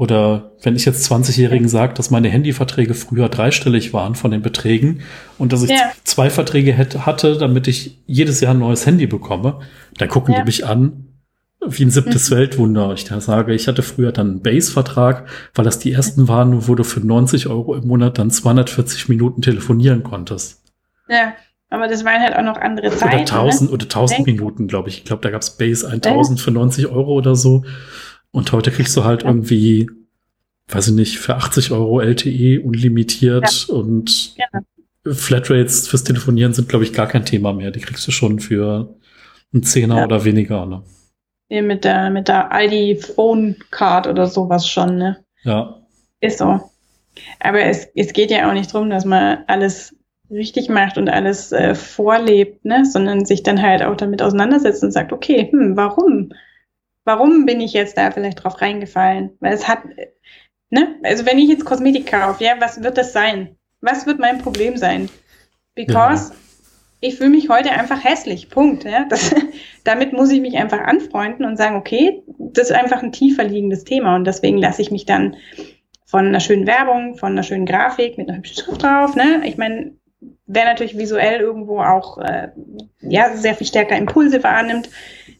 Oder 0.00 0.52
wenn 0.62 0.76
ich 0.76 0.86
jetzt 0.86 1.12
20-Jährigen 1.12 1.68
sage, 1.68 1.92
dass 1.92 2.10
meine 2.10 2.30
Handyverträge 2.30 2.94
früher 2.94 3.28
dreistellig 3.28 3.92
waren 3.92 4.14
von 4.14 4.30
den 4.30 4.40
Beträgen 4.40 5.02
und 5.36 5.52
dass 5.52 5.62
ich 5.62 5.68
ja. 5.68 5.92
zwei 6.04 6.30
Verträge 6.30 6.72
hätte, 6.72 7.04
hatte, 7.04 7.36
damit 7.36 7.68
ich 7.68 8.02
jedes 8.06 8.40
Jahr 8.40 8.54
ein 8.54 8.60
neues 8.60 8.86
Handy 8.86 9.06
bekomme, 9.06 9.60
dann 9.98 10.08
gucken 10.08 10.32
ja. 10.32 10.40
die 10.40 10.46
mich 10.46 10.64
an 10.64 11.04
wie 11.66 11.84
ein 11.84 11.90
siebtes 11.90 12.30
mhm. 12.30 12.36
Weltwunder. 12.36 12.94
Ich 12.94 13.04
da 13.04 13.20
sage, 13.20 13.52
ich 13.52 13.68
hatte 13.68 13.82
früher 13.82 14.10
dann 14.10 14.30
einen 14.30 14.42
Base-Vertrag, 14.42 15.28
weil 15.54 15.66
das 15.66 15.80
die 15.80 15.92
ersten 15.92 16.28
waren, 16.28 16.66
wo 16.66 16.74
du 16.74 16.82
für 16.82 17.00
90 17.00 17.48
Euro 17.48 17.74
im 17.74 17.86
Monat 17.86 18.16
dann 18.16 18.30
240 18.30 19.10
Minuten 19.10 19.42
telefonieren 19.42 20.02
konntest. 20.02 20.62
Ja. 21.10 21.34
Aber 21.68 21.88
das 21.88 22.06
waren 22.06 22.22
halt 22.22 22.34
auch 22.34 22.42
noch 22.42 22.56
andere 22.56 22.90
Zeiten. 22.90 23.16
Oder 23.16 23.18
1000 23.18 23.70
ne? 23.70 23.74
oder 23.74 23.84
1000 23.84 24.26
Minuten, 24.26 24.66
glaube 24.66 24.88
ich. 24.88 24.98
Ich 24.98 25.04
glaube, 25.04 25.20
da 25.20 25.30
gab's 25.30 25.58
Base 25.58 25.86
1000 25.86 26.40
für 26.40 26.50
90 26.50 26.86
Euro 26.86 27.12
oder 27.12 27.36
so. 27.36 27.64
Und 28.32 28.52
heute 28.52 28.70
kriegst 28.70 28.96
du 28.96 29.04
halt 29.04 29.24
irgendwie, 29.24 29.90
weiß 30.68 30.88
ich 30.88 30.94
nicht, 30.94 31.18
für 31.18 31.36
80 31.36 31.72
Euro 31.72 32.00
LTE 32.00 32.60
unlimitiert 32.62 33.66
ja. 33.68 33.74
und 33.74 34.36
ja. 34.36 34.46
Flatrates 35.12 35.88
fürs 35.88 36.04
Telefonieren 36.04 36.52
sind, 36.52 36.68
glaube 36.68 36.84
ich, 36.84 36.92
gar 36.92 37.06
kein 37.06 37.24
Thema 37.24 37.52
mehr. 37.52 37.70
Die 37.70 37.80
kriegst 37.80 38.06
du 38.06 38.12
schon 38.12 38.38
für 38.38 38.94
einen 39.52 39.62
Zehner 39.62 39.98
ja. 39.98 40.04
oder 40.04 40.24
weniger. 40.24 40.66
Ne? 40.66 40.82
Ja, 41.48 41.62
mit 41.62 41.84
der, 41.84 42.10
mit 42.10 42.28
der 42.28 42.52
Aldi 42.52 42.96
Phone 42.96 43.56
Card 43.70 44.06
oder 44.06 44.26
sowas 44.26 44.68
schon, 44.68 44.96
ne? 44.96 45.24
Ja. 45.42 45.80
Ist 46.20 46.38
so. 46.38 46.60
Aber 47.40 47.60
es, 47.60 47.88
es 47.96 48.12
geht 48.12 48.30
ja 48.30 48.48
auch 48.48 48.52
nicht 48.52 48.72
drum, 48.72 48.90
dass 48.90 49.04
man 49.04 49.38
alles 49.46 49.96
richtig 50.30 50.68
macht 50.68 50.96
und 50.96 51.08
alles 51.08 51.52
äh, 51.52 51.74
vorlebt, 51.74 52.64
ne? 52.64 52.84
sondern 52.84 53.24
sich 53.24 53.42
dann 53.42 53.60
halt 53.60 53.82
auch 53.82 53.96
damit 53.96 54.22
auseinandersetzt 54.22 54.84
und 54.84 54.92
sagt, 54.92 55.12
okay, 55.12 55.48
hm, 55.50 55.76
warum? 55.76 56.32
Warum 57.04 57.46
bin 57.46 57.60
ich 57.60 57.72
jetzt 57.72 57.96
da 57.96 58.10
vielleicht 58.10 58.42
drauf 58.42 58.60
reingefallen? 58.60 59.36
Weil 59.40 59.52
es 59.52 59.68
hat, 59.68 59.80
ne? 60.70 60.96
Also 61.02 61.26
wenn 61.26 61.38
ich 61.38 61.48
jetzt 61.48 61.64
Kosmetik 61.64 62.06
kaufe, 62.06 62.44
ja, 62.44 62.54
was 62.58 62.82
wird 62.82 62.98
das 62.98 63.12
sein? 63.12 63.56
Was 63.80 64.06
wird 64.06 64.18
mein 64.18 64.38
Problem 64.38 64.76
sein? 64.76 65.08
Because 65.74 66.30
ja. 66.30 66.36
ich 67.00 67.16
fühle 67.16 67.30
mich 67.30 67.48
heute 67.48 67.70
einfach 67.70 68.04
hässlich. 68.04 68.50
Punkt. 68.50 68.84
Ja? 68.84 69.06
Das, 69.08 69.34
damit 69.84 70.12
muss 70.12 70.30
ich 70.30 70.40
mich 70.40 70.56
einfach 70.56 70.80
anfreunden 70.80 71.44
und 71.44 71.56
sagen, 71.56 71.76
okay, 71.76 72.22
das 72.38 72.70
ist 72.70 72.76
einfach 72.76 73.02
ein 73.02 73.12
tiefer 73.12 73.44
liegendes 73.44 73.84
Thema 73.84 74.16
und 74.16 74.24
deswegen 74.24 74.58
lasse 74.58 74.82
ich 74.82 74.90
mich 74.90 75.06
dann 75.06 75.36
von 76.04 76.26
einer 76.26 76.40
schönen 76.40 76.66
Werbung, 76.66 77.16
von 77.16 77.32
einer 77.32 77.44
schönen 77.44 77.66
Grafik 77.66 78.18
mit 78.18 78.28
einer 78.28 78.38
hübschen 78.38 78.64
Schrift 78.64 78.82
drauf. 78.82 79.14
Ne? 79.14 79.42
Ich 79.44 79.56
meine, 79.56 79.92
wer 80.46 80.64
natürlich 80.64 80.98
visuell 80.98 81.40
irgendwo 81.40 81.80
auch 81.80 82.18
äh, 82.18 82.48
ja 83.00 83.36
sehr 83.36 83.54
viel 83.54 83.66
stärker 83.66 83.96
Impulse 83.96 84.42
wahrnimmt, 84.42 84.90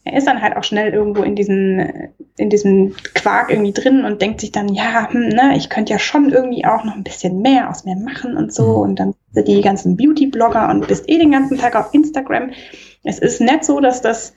er 0.03 0.17
ist 0.17 0.25
dann 0.25 0.41
halt 0.41 0.55
auch 0.55 0.63
schnell 0.63 0.93
irgendwo 0.93 1.21
in 1.21 1.35
diesen 1.35 2.11
in 2.37 2.49
diesem 2.49 2.95
Quark 3.13 3.51
irgendwie 3.51 3.73
drin 3.73 4.03
und 4.03 4.21
denkt 4.21 4.41
sich 4.41 4.51
dann, 4.51 4.69
ja, 4.69 5.07
hm, 5.11 5.29
ne, 5.29 5.53
ich 5.55 5.69
könnte 5.69 5.93
ja 5.93 5.99
schon 5.99 6.31
irgendwie 6.31 6.65
auch 6.65 6.83
noch 6.83 6.95
ein 6.95 7.03
bisschen 7.03 7.41
mehr 7.41 7.69
aus 7.69 7.85
mir 7.85 7.95
machen 7.95 8.35
und 8.35 8.53
so. 8.53 8.63
Mhm. 8.63 8.81
Und 8.81 8.95
dann 8.99 9.13
sind 9.31 9.47
die 9.47 9.61
ganzen 9.61 9.95
Beauty-Blogger 9.95 10.69
und 10.69 10.87
bist 10.87 11.07
eh 11.07 11.19
den 11.19 11.31
ganzen 11.31 11.59
Tag 11.59 11.75
auf 11.75 11.93
Instagram. 11.93 12.51
Es 13.03 13.19
ist 13.19 13.41
nicht 13.41 13.63
so, 13.63 13.79
dass 13.79 14.01
das, 14.01 14.33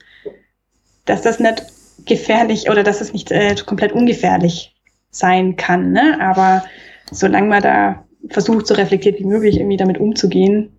dass 1.05 1.21
das 1.21 1.39
nicht 1.39 1.65
gefährlich 2.05 2.69
oder 2.69 2.83
dass 2.83 3.01
es 3.01 3.13
nicht 3.13 3.31
äh, 3.31 3.55
komplett 3.65 3.93
ungefährlich 3.93 4.75
sein 5.09 5.55
kann. 5.55 5.91
Ne? 5.91 6.19
Aber 6.21 6.63
solange 7.11 7.47
man 7.47 7.63
da 7.63 8.04
versucht, 8.29 8.67
so 8.67 8.73
reflektiert 8.73 9.19
wie 9.19 9.25
möglich 9.25 9.57
irgendwie 9.57 9.77
damit 9.77 9.99
umzugehen, 9.99 10.75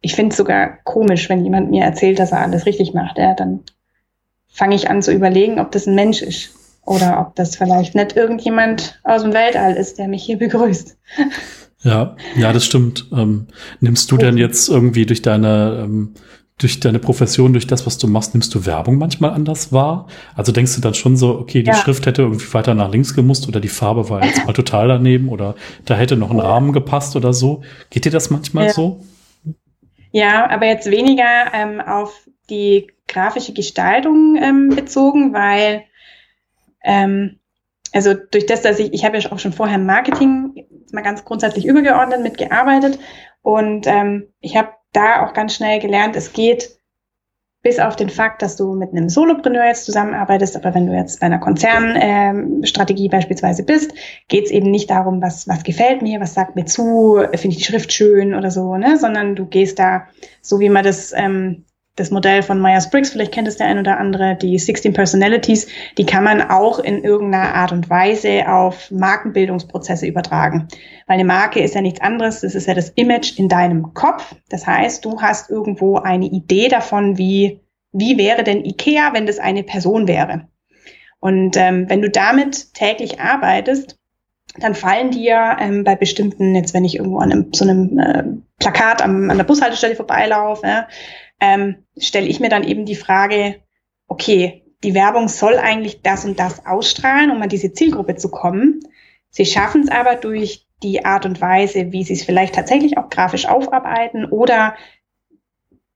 ich 0.00 0.14
finde 0.14 0.30
es 0.30 0.36
sogar 0.36 0.78
komisch, 0.84 1.28
wenn 1.28 1.44
jemand 1.44 1.70
mir 1.70 1.84
erzählt, 1.84 2.18
dass 2.18 2.32
er 2.32 2.40
alles 2.40 2.66
richtig 2.66 2.94
macht. 2.94 3.18
Ja, 3.18 3.34
dann 3.34 3.60
fange 4.48 4.74
ich 4.74 4.88
an 4.88 5.02
zu 5.02 5.12
überlegen, 5.12 5.60
ob 5.60 5.72
das 5.72 5.86
ein 5.86 5.94
Mensch 5.94 6.22
ist 6.22 6.50
oder 6.84 7.20
ob 7.20 7.36
das 7.36 7.56
vielleicht 7.56 7.94
nicht 7.94 8.16
irgendjemand 8.16 9.00
aus 9.04 9.22
dem 9.22 9.32
Weltall 9.32 9.74
ist, 9.74 9.98
der 9.98 10.08
mich 10.08 10.22
hier 10.22 10.38
begrüßt. 10.38 10.96
Ja, 11.82 12.16
ja, 12.36 12.52
das 12.52 12.64
stimmt. 12.64 13.08
Ähm, 13.12 13.46
nimmst 13.80 14.10
du 14.10 14.18
denn 14.18 14.36
jetzt 14.36 14.68
irgendwie 14.68 15.06
durch 15.06 15.22
deine 15.22 15.82
ähm, 15.84 16.14
durch 16.60 16.78
deine 16.78 16.98
Profession, 16.98 17.52
durch 17.52 17.66
das, 17.66 17.86
was 17.86 17.96
du 17.96 18.06
machst, 18.06 18.34
nimmst 18.34 18.54
du 18.54 18.66
Werbung 18.66 18.98
manchmal 18.98 19.30
anders 19.30 19.72
wahr? 19.72 20.06
Also 20.34 20.52
denkst 20.52 20.74
du 20.74 20.80
dann 20.80 20.94
schon 20.94 21.16
so, 21.16 21.38
okay, 21.38 21.62
die 21.62 21.70
ja. 21.70 21.74
Schrift 21.74 22.04
hätte 22.06 22.22
irgendwie 22.22 22.52
weiter 22.52 22.74
nach 22.74 22.90
links 22.90 23.14
gemusst 23.14 23.48
oder 23.48 23.60
die 23.60 23.68
Farbe 23.68 24.10
war 24.10 24.24
jetzt 24.24 24.46
mal 24.46 24.52
total 24.52 24.88
daneben 24.88 25.28
oder 25.30 25.54
da 25.86 25.96
hätte 25.96 26.16
noch 26.16 26.30
ein 26.30 26.38
Rahmen 26.38 26.72
gepasst 26.72 27.16
oder 27.16 27.32
so. 27.32 27.62
Geht 27.88 28.04
dir 28.04 28.10
das 28.10 28.30
manchmal 28.30 28.66
ja. 28.66 28.72
so? 28.72 29.00
Ja, 30.12 30.50
aber 30.50 30.66
jetzt 30.66 30.90
weniger 30.90 31.52
ähm, 31.54 31.80
auf 31.80 32.12
die 32.50 32.88
grafische 33.08 33.54
Gestaltung 33.54 34.36
ähm, 34.36 34.68
bezogen, 34.70 35.32
weil 35.32 35.84
ähm, 36.84 37.38
also 37.92 38.14
durch 38.14 38.46
das, 38.46 38.62
dass 38.62 38.78
ich, 38.78 38.92
ich 38.92 39.04
habe 39.04 39.18
ja 39.18 39.32
auch 39.32 39.38
schon 39.38 39.52
vorher 39.52 39.78
Marketing 39.78 40.66
mal 40.92 41.02
ganz 41.02 41.24
grundsätzlich 41.24 41.64
übergeordnet 41.64 42.22
mitgearbeitet 42.22 42.98
und 43.42 43.86
ähm, 43.86 44.28
ich 44.40 44.56
habe 44.56 44.70
da 44.92 45.24
auch 45.24 45.32
ganz 45.32 45.54
schnell 45.54 45.80
gelernt, 45.80 46.16
es 46.16 46.32
geht 46.32 46.80
bis 47.62 47.78
auf 47.78 47.94
den 47.94 48.08
Fakt, 48.08 48.40
dass 48.40 48.56
du 48.56 48.72
mit 48.72 48.92
einem 48.92 49.10
Solopreneur 49.10 49.66
jetzt 49.66 49.84
zusammenarbeitest, 49.84 50.56
aber 50.56 50.74
wenn 50.74 50.86
du 50.86 50.94
jetzt 50.94 51.20
bei 51.20 51.26
einer 51.26 51.38
Konzernstrategie 51.38 53.04
ähm, 53.04 53.10
beispielsweise 53.10 53.64
bist, 53.64 53.92
geht 54.28 54.46
es 54.46 54.50
eben 54.50 54.70
nicht 54.70 54.88
darum, 54.88 55.20
was, 55.20 55.46
was 55.46 55.62
gefällt 55.62 56.00
mir, 56.00 56.20
was 56.20 56.32
sagt 56.32 56.56
mir 56.56 56.64
zu, 56.64 57.22
finde 57.34 57.48
ich 57.48 57.58
die 57.58 57.64
Schrift 57.64 57.92
schön 57.92 58.34
oder 58.34 58.50
so, 58.50 58.76
ne? 58.76 58.96
sondern 58.96 59.36
du 59.36 59.44
gehst 59.44 59.78
da, 59.78 60.06
so 60.40 60.58
wie 60.58 60.70
man 60.70 60.84
das 60.84 61.12
ähm, 61.14 61.66
das 62.00 62.10
Modell 62.10 62.42
von 62.42 62.60
Myers-Briggs, 62.60 63.10
vielleicht 63.10 63.32
kennt 63.32 63.46
es 63.46 63.58
der 63.58 63.66
ein 63.66 63.78
oder 63.78 63.98
andere, 63.98 64.34
die 64.34 64.58
16 64.58 64.92
Personalities, 64.92 65.68
die 65.98 66.06
kann 66.06 66.24
man 66.24 66.40
auch 66.40 66.78
in 66.78 67.04
irgendeiner 67.04 67.54
Art 67.54 67.72
und 67.72 67.90
Weise 67.90 68.48
auf 68.48 68.90
Markenbildungsprozesse 68.90 70.06
übertragen. 70.06 70.68
Weil 71.06 71.14
eine 71.14 71.24
Marke 71.24 71.60
ist 71.60 71.74
ja 71.74 71.82
nichts 71.82 72.00
anderes, 72.00 72.40
das 72.40 72.54
ist 72.54 72.66
ja 72.66 72.74
das 72.74 72.88
Image 72.90 73.38
in 73.38 73.48
deinem 73.48 73.92
Kopf. 73.94 74.34
Das 74.48 74.66
heißt, 74.66 75.04
du 75.04 75.20
hast 75.20 75.50
irgendwo 75.50 75.98
eine 75.98 76.26
Idee 76.26 76.68
davon, 76.68 77.18
wie, 77.18 77.60
wie 77.92 78.16
wäre 78.16 78.42
denn 78.44 78.64
IKEA, 78.64 79.12
wenn 79.12 79.26
das 79.26 79.38
eine 79.38 79.62
Person 79.62 80.08
wäre. 80.08 80.48
Und 81.20 81.56
ähm, 81.58 81.84
wenn 81.88 82.00
du 82.00 82.08
damit 82.08 82.72
täglich 82.72 83.20
arbeitest, 83.20 83.98
dann 84.58 84.74
fallen 84.74 85.10
dir 85.10 85.56
ähm, 85.60 85.84
bei 85.84 85.96
bestimmten, 85.96 86.54
jetzt 86.54 86.74
wenn 86.74 86.84
ich 86.84 86.96
irgendwo 86.96 87.18
an 87.18 87.30
einem, 87.30 87.52
so 87.52 87.64
einem 87.64 87.98
äh, 87.98 88.24
Plakat 88.58 89.02
am, 89.02 89.30
an 89.30 89.36
der 89.36 89.44
Bushaltestelle 89.44 89.94
vorbeilaufe, 89.94 90.66
ja, 90.66 90.88
ähm, 91.40 91.84
stelle 91.98 92.26
ich 92.26 92.40
mir 92.40 92.48
dann 92.48 92.64
eben 92.64 92.84
die 92.84 92.96
Frage, 92.96 93.60
okay, 94.06 94.64
die 94.82 94.94
Werbung 94.94 95.28
soll 95.28 95.56
eigentlich 95.58 96.02
das 96.02 96.24
und 96.24 96.38
das 96.38 96.66
ausstrahlen, 96.66 97.30
um 97.30 97.42
an 97.42 97.48
diese 97.48 97.72
Zielgruppe 97.72 98.16
zu 98.16 98.30
kommen. 98.30 98.80
Sie 99.30 99.46
schaffen 99.46 99.82
es 99.82 99.90
aber 99.90 100.16
durch 100.16 100.66
die 100.82 101.04
Art 101.04 101.26
und 101.26 101.40
Weise, 101.40 101.92
wie 101.92 102.04
sie 102.04 102.14
es 102.14 102.24
vielleicht 102.24 102.54
tatsächlich 102.54 102.96
auch 102.96 103.10
grafisch 103.10 103.46
aufarbeiten 103.46 104.24
oder 104.24 104.74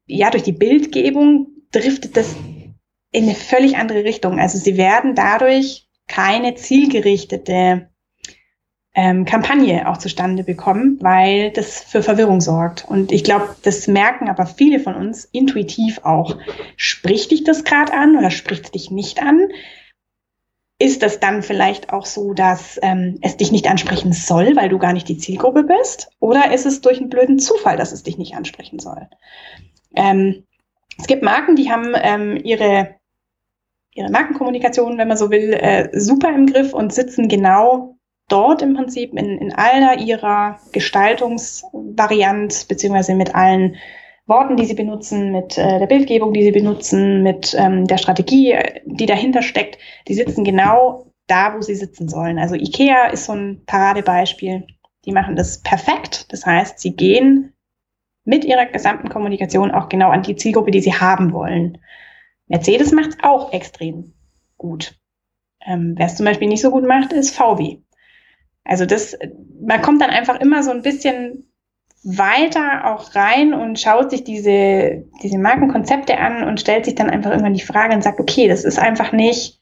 ja, 0.07 0.31
durch 0.31 0.43
die 0.43 0.53
Bildgebung 0.53 1.49
driftet 1.73 2.17
das 2.17 2.35
in 3.11 3.25
eine 3.25 3.35
völlig 3.35 3.77
andere 3.77 4.05
Richtung. 4.05 4.39
Also 4.39 4.59
sie 4.59 4.77
werden 4.77 5.15
dadurch 5.15 5.89
keine 6.07 6.55
zielgerichtete 6.55 7.89
ähm, 8.95 9.25
Kampagne 9.25 9.89
auch 9.89 9.97
zustande 9.97 10.45
bekommen, 10.45 10.99
weil 11.01 11.51
das 11.51 11.83
für 11.83 12.03
Verwirrung 12.03 12.41
sorgt. 12.41 12.85
Und 12.89 13.11
ich 13.11 13.25
glaube, 13.25 13.57
das 13.63 13.89
merken 13.89 14.29
aber 14.29 14.47
viele 14.47 14.79
von 14.79 14.95
uns 14.95 15.25
intuitiv 15.25 16.01
auch. 16.05 16.39
Spricht 16.77 17.33
dich 17.33 17.43
das 17.43 17.65
gerade 17.65 17.93
an 17.93 18.17
oder 18.17 18.31
spricht 18.31 18.67
es 18.67 18.71
dich 18.71 18.91
nicht 18.93 19.21
an? 19.21 19.49
Ist 20.79 21.03
das 21.03 21.19
dann 21.19 21.43
vielleicht 21.43 21.93
auch 21.93 22.07
so, 22.07 22.35
dass 22.35 22.79
ähm, 22.83 23.19
es 23.21 23.37
dich 23.37 23.51
nicht 23.51 23.69
ansprechen 23.69 24.13
soll, 24.13 24.55
weil 24.55 24.69
du 24.69 24.79
gar 24.79 24.93
nicht 24.93 25.09
die 25.09 25.19
Zielgruppe 25.19 25.65
bist? 25.65 26.11
Oder 26.21 26.53
ist 26.53 26.67
es 26.67 26.81
durch 26.81 26.99
einen 26.99 27.11
blöden 27.11 27.39
Zufall, 27.39 27.77
dass 27.77 27.93
es 27.93 28.05
dich 28.05 28.19
nicht 28.19 28.37
ansprechen 28.37 28.79
soll? 28.79 29.09
Ähm, 29.97 30.45
es 30.99 31.07
gibt 31.07 31.23
Marken, 31.23 31.57
die 31.57 31.71
haben 31.71 31.95
ähm, 31.97 32.37
ihre, 32.37 32.95
ihre 33.93 34.11
Markenkommunikation, 34.11 34.99
wenn 34.99 35.09
man 35.09 35.17
so 35.17 35.31
will, 35.31 35.53
äh, 35.53 35.89
super 35.99 36.33
im 36.33 36.47
Griff 36.47 36.73
und 36.73 36.93
sitzen 36.93 37.29
genau 37.29 37.94
dort 38.29 38.63
im 38.63 38.75
Prinzip 38.75 39.13
in, 39.15 39.39
in 39.39 39.53
aller 39.53 39.99
ihrer 39.99 40.59
Gestaltungsvariant, 40.73 42.67
beziehungsweise 42.69 43.15
mit 43.15 43.35
allen 43.35 43.77
Worten, 44.27 44.57
die 44.57 44.65
sie 44.65 44.75
benutzen, 44.75 45.33
mit 45.33 45.59
äh, 45.59 45.79
der 45.79 45.87
Bildgebung, 45.87 46.33
die 46.33 46.45
sie 46.45 46.53
benutzen, 46.53 47.23
mit 47.23 47.55
ähm, 47.59 47.87
der 47.87 47.99
Strategie, 47.99 48.57
die 48.87 49.07
dahinter 49.07 49.43
steckt, 49.43 49.79
die 50.09 50.15
sitzen 50.15 50.45
genau 50.45 51.13
da, 51.27 51.55
wo 51.55 51.61
sie 51.61 51.75
sitzen 51.75 52.09
sollen. 52.09 52.39
Also 52.39 52.55
IKEA 52.55 53.09
ist 53.09 53.27
so 53.27 53.33
ein 53.33 53.63
Paradebeispiel. 53.67 54.67
Die 55.05 55.13
machen 55.13 55.37
das 55.37 55.61
perfekt. 55.61 56.33
Das 56.33 56.47
heißt, 56.47 56.79
sie 56.79 56.97
gehen 56.97 57.53
mit 58.25 58.45
ihrer 58.47 58.65
gesamten 58.67 59.11
Kommunikation 59.11 59.71
auch 59.71 59.91
genau 59.91 60.11
an 60.11 60.23
die 60.23 60.37
Zielgruppe, 60.37 60.71
die 60.71 60.81
sie 60.81 60.95
haben 60.95 61.33
wollen. 61.33 61.79
Mercedes 62.47 62.93
macht 62.93 63.11
es 63.11 63.19
auch 63.23 63.53
extrem 63.53 64.15
gut. 64.57 64.99
Ähm, 65.67 65.95
Wer 65.97 66.07
es 66.07 66.17
zum 66.17 66.25
Beispiel 66.25 66.49
nicht 66.49 66.63
so 66.63 66.71
gut 66.71 66.87
macht, 66.87 67.13
ist 67.13 67.35
VW. 67.35 67.79
Also 68.65 68.87
das, 68.87 69.17
man 69.61 69.83
kommt 69.83 70.01
dann 70.01 70.11
einfach 70.11 70.41
immer 70.41 70.63
so 70.63 70.71
ein 70.71 70.83
bisschen 70.83 71.51
weiter 72.03 72.93
auch 72.93 73.15
rein 73.15 73.55
und 73.55 73.81
schaut 73.81 74.11
sich 74.11 74.25
diese, 74.25 75.05
diese 75.23 75.39
Markenkonzepte 75.39 76.19
an 76.19 76.45
und 76.45 76.61
stellt 76.61 76.85
sich 76.85 76.95
dann 76.95 77.11
einfach 77.11 77.31
irgendwann 77.31 77.55
die 77.55 77.61
Frage 77.61 77.95
und 77.95 78.03
sagt, 78.03 78.21
okay, 78.21 78.49
das 78.49 78.65
ist 78.65 78.79
einfach 78.79 79.13
nicht 79.13 79.61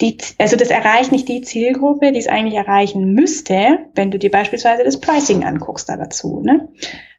die, 0.00 0.18
also 0.38 0.56
das 0.56 0.70
erreicht 0.70 1.12
nicht 1.12 1.28
die 1.28 1.42
Zielgruppe, 1.42 2.12
die 2.12 2.18
es 2.18 2.26
eigentlich 2.26 2.54
erreichen 2.54 3.14
müsste, 3.14 3.86
wenn 3.94 4.10
du 4.10 4.18
dir 4.18 4.30
beispielsweise 4.30 4.82
das 4.84 5.00
Pricing 5.00 5.44
anguckst 5.44 5.88
da 5.88 5.96
dazu. 5.96 6.40
Ne? 6.40 6.68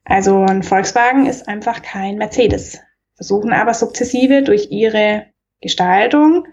Also 0.04 0.42
ein 0.42 0.62
Volkswagen 0.62 1.26
ist 1.26 1.48
einfach 1.48 1.82
kein 1.82 2.18
Mercedes. 2.18 2.80
Versuchen 3.16 3.54
aber 3.54 3.74
sukzessive 3.74 4.44
durch 4.44 4.72
ihre 4.72 5.28
Gestaltung 5.62 6.46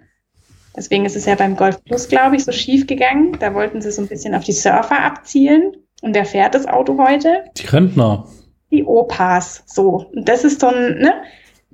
Deswegen 0.77 1.05
ist 1.05 1.17
es 1.17 1.27
ja 1.27 1.35
beim 1.35 1.57
Golf 1.57 1.83
Plus, 1.85 2.09
glaube 2.09 2.37
ich, 2.37 2.45
so 2.45 2.53
schief 2.53 2.87
gegangen. 2.87 3.37
Da 3.39 3.55
wollten 3.55 3.81
sie 3.81 3.91
so 3.91 4.03
ein 4.03 4.09
bisschen 4.09 4.35
auf 4.35 4.45
die 4.45 4.53
Surfer 4.53 5.03
abzielen. 5.03 5.73
Und 6.03 6.15
wer 6.15 6.25
fährt 6.25 6.55
das 6.55 6.67
Auto 6.67 6.99
heute? 6.99 7.45
Die 7.57 7.67
Rentner. 7.67 8.27
Die 8.71 8.85
Opas. 8.85 9.65
So. 9.67 10.07
Und 10.15 10.29
das 10.29 10.45
ist 10.45 10.61
so 10.61 10.69
ein, 10.69 10.99
ne? 10.99 11.15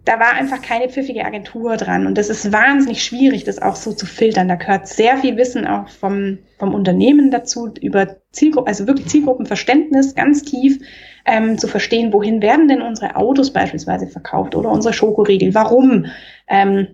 Da 0.04 0.18
war 0.18 0.32
einfach 0.32 0.62
keine 0.62 0.88
pfiffige 0.88 1.24
Agentur 1.24 1.76
dran. 1.76 2.06
Und 2.06 2.16
das 2.16 2.30
ist 2.30 2.50
wahnsinnig 2.50 3.04
schwierig, 3.04 3.44
das 3.44 3.60
auch 3.60 3.76
so 3.76 3.92
zu 3.92 4.06
filtern. 4.06 4.48
Da 4.48 4.54
gehört 4.54 4.88
sehr 4.88 5.18
viel 5.18 5.36
Wissen 5.36 5.66
auch 5.66 5.88
vom, 5.88 6.38
vom 6.58 6.74
Unternehmen 6.74 7.30
dazu, 7.30 7.70
über 7.80 8.16
Zielgruppen, 8.32 8.68
also 8.68 8.86
wirklich 8.86 9.08
Zielgruppenverständnis, 9.08 10.14
ganz 10.14 10.44
tief 10.44 10.78
ähm, 11.26 11.58
zu 11.58 11.68
verstehen, 11.68 12.12
wohin 12.12 12.40
werden 12.40 12.68
denn 12.68 12.80
unsere 12.80 13.16
Autos 13.16 13.52
beispielsweise 13.52 14.06
verkauft 14.06 14.54
oder 14.54 14.70
unsere 14.70 14.94
Schokoriegel? 14.94 15.54
Warum? 15.54 16.06
Ähm, 16.48 16.88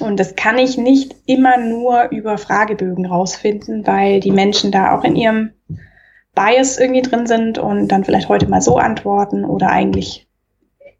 und 0.00 0.18
das 0.18 0.36
kann 0.36 0.58
ich 0.58 0.78
nicht 0.78 1.14
immer 1.26 1.58
nur 1.58 2.08
über 2.10 2.38
Fragebögen 2.38 3.06
rausfinden, 3.06 3.86
weil 3.86 4.20
die 4.20 4.30
Menschen 4.30 4.72
da 4.72 4.96
auch 4.96 5.04
in 5.04 5.16
ihrem 5.16 5.52
Bias 6.34 6.78
irgendwie 6.78 7.02
drin 7.02 7.26
sind 7.26 7.58
und 7.58 7.88
dann 7.88 8.04
vielleicht 8.04 8.28
heute 8.28 8.48
mal 8.48 8.62
so 8.62 8.78
antworten 8.78 9.44
oder 9.44 9.68
eigentlich 9.68 10.26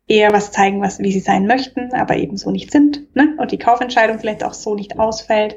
eher 0.07 0.33
was 0.33 0.53
zeigen, 0.53 0.83
was, 0.83 0.99
wie 0.99 1.13
sie 1.13 1.21
sein 1.21 1.47
möchten, 1.47 1.95
aber 1.95 2.17
eben 2.17 2.37
so 2.37 2.51
nicht 2.51 2.71
sind. 2.71 3.15
Ne? 3.15 3.35
Und 3.39 3.51
die 3.51 3.59
Kaufentscheidung 3.59 4.19
vielleicht 4.19 4.45
auch 4.45 4.53
so 4.53 4.75
nicht 4.75 4.99
ausfällt. 4.99 5.57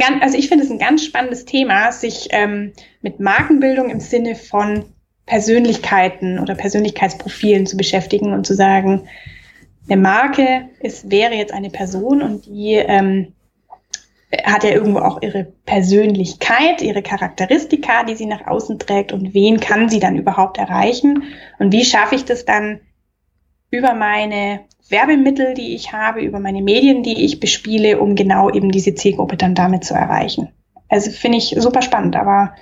ganz, 0.00 0.22
also 0.22 0.36
ich 0.36 0.48
finde 0.48 0.64
es 0.64 0.70
ein 0.70 0.78
ganz 0.78 1.04
spannendes 1.04 1.44
Thema, 1.44 1.92
sich 1.92 2.28
ähm, 2.32 2.72
mit 3.00 3.20
Markenbildung 3.20 3.90
im 3.90 4.00
Sinne 4.00 4.34
von 4.34 4.86
Persönlichkeiten 5.26 6.40
oder 6.40 6.56
Persönlichkeitsprofilen 6.56 7.66
zu 7.66 7.76
beschäftigen 7.76 8.32
und 8.32 8.44
zu 8.44 8.54
sagen, 8.54 9.06
eine 9.90 10.00
Marke 10.00 10.68
ist, 10.80 11.10
wäre 11.10 11.34
jetzt 11.34 11.52
eine 11.52 11.70
Person 11.70 12.22
und 12.22 12.46
die 12.46 12.74
ähm, 12.74 13.34
hat 14.44 14.62
ja 14.62 14.70
irgendwo 14.70 15.00
auch 15.00 15.20
ihre 15.22 15.44
Persönlichkeit, 15.64 16.82
ihre 16.82 17.02
Charakteristika, 17.02 18.04
die 18.04 18.14
sie 18.14 18.26
nach 18.26 18.46
außen 18.46 18.78
trägt 18.78 19.12
und 19.12 19.34
wen 19.34 19.58
kann 19.58 19.88
sie 19.88 19.98
dann 19.98 20.16
überhaupt 20.16 20.58
erreichen 20.58 21.24
und 21.58 21.72
wie 21.72 21.84
schaffe 21.84 22.14
ich 22.14 22.24
das 22.24 22.44
dann 22.44 22.80
über 23.70 23.94
meine 23.94 24.60
Werbemittel, 24.88 25.54
die 25.54 25.74
ich 25.74 25.92
habe, 25.92 26.20
über 26.20 26.40
meine 26.40 26.62
Medien, 26.62 27.02
die 27.02 27.24
ich 27.24 27.40
bespiele, 27.40 28.00
um 28.00 28.16
genau 28.16 28.50
eben 28.50 28.70
diese 28.70 28.94
Zielgruppe 28.94 29.36
dann 29.36 29.54
damit 29.54 29.84
zu 29.84 29.94
erreichen. 29.94 30.52
Also 30.88 31.10
finde 31.10 31.38
ich 31.38 31.54
super 31.56 31.82
spannend, 31.82 32.16
aber 32.16 32.54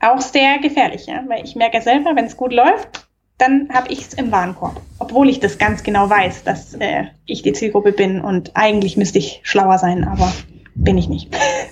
auch 0.00 0.20
sehr 0.20 0.58
gefährlich, 0.58 1.06
ja? 1.06 1.24
weil 1.26 1.44
ich 1.44 1.56
merke 1.56 1.80
selber, 1.82 2.14
wenn 2.14 2.24
es 2.24 2.36
gut 2.36 2.52
läuft, 2.52 3.09
dann 3.40 3.68
habe 3.72 3.92
ich 3.92 4.00
es 4.00 4.14
im 4.14 4.30
Warenkorb. 4.30 4.80
Obwohl 4.98 5.28
ich 5.28 5.40
das 5.40 5.58
ganz 5.58 5.82
genau 5.82 6.10
weiß, 6.10 6.44
dass 6.44 6.74
äh, 6.74 7.04
ich 7.26 7.42
die 7.42 7.52
Zielgruppe 7.52 7.92
bin 7.92 8.20
und 8.20 8.52
eigentlich 8.54 8.96
müsste 8.96 9.18
ich 9.18 9.40
schlauer 9.42 9.78
sein, 9.78 10.04
aber 10.04 10.32
bin 10.74 10.98
ich 10.98 11.08
nicht. 11.08 11.28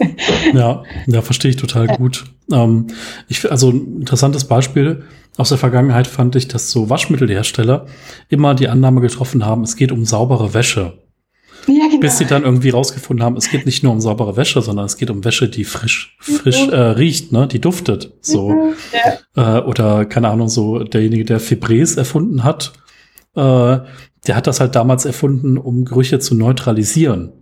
ja, 0.53 0.82
ja, 1.07 1.23
verstehe 1.23 1.51
ich 1.51 1.57
total 1.57 1.86
gut. 1.86 2.24
Ähm, 2.53 2.89
ich, 3.28 3.51
also 3.51 3.70
ein 3.70 4.01
interessantes 4.01 4.45
Beispiel 4.45 5.05
aus 5.36 5.51
der 5.51 5.59
Vergangenheit 5.59 6.07
fand 6.07 6.36
ich, 6.36 6.49
dass 6.49 6.70
so 6.70 6.90
Waschmittelhersteller 6.90 7.86
immer 8.28 8.55
die 8.55 8.69
Annahme 8.69 9.01
getroffen 9.01 9.47
haben, 9.47 9.62
es 9.62 9.77
geht 9.77 9.93
um 9.93 10.05
saubere 10.05 10.55
Wäsche. 10.55 10.99
Ja, 11.69 11.86
genau. 11.86 12.01
Bis 12.01 12.19
sie 12.19 12.24
dann 12.24 12.45
irgendwie 12.45 12.70
rausgefunden 12.70 13.24
haben, 13.24 13.36
es 13.36 13.51
geht 13.51 13.66
nicht 13.66 13.82
nur 13.82 13.93
um 13.93 14.01
saubere 14.01 14.36
Wäsche, 14.36 14.62
sondern 14.62 14.86
es 14.86 14.97
geht 14.97 15.11
um 15.11 15.24
Wäsche, 15.24 15.49
die 15.49 15.65
frisch, 15.65 16.16
frisch 16.19 16.66
mhm. 16.66 16.73
äh, 16.73 16.77
riecht, 16.77 17.31
ne, 17.31 17.47
die 17.47 17.61
duftet. 17.61 18.15
So. 18.23 18.51
Mhm, 18.51 18.73
ja. 19.36 19.59
äh, 19.59 19.62
oder, 19.62 20.07
keine 20.07 20.28
Ahnung, 20.31 20.49
so 20.49 20.78
derjenige, 20.81 21.24
der 21.24 21.40
Febreze 21.40 22.01
erfunden 22.01 22.43
hat, 22.43 22.73
äh, 23.36 23.40
der 24.27 24.36
hat 24.36 24.47
das 24.47 24.61
halt 24.61 24.74
damals 24.74 25.05
erfunden, 25.05 25.59
um 25.59 25.85
Gerüche 25.85 26.19
zu 26.19 26.35
neutralisieren. 26.35 27.32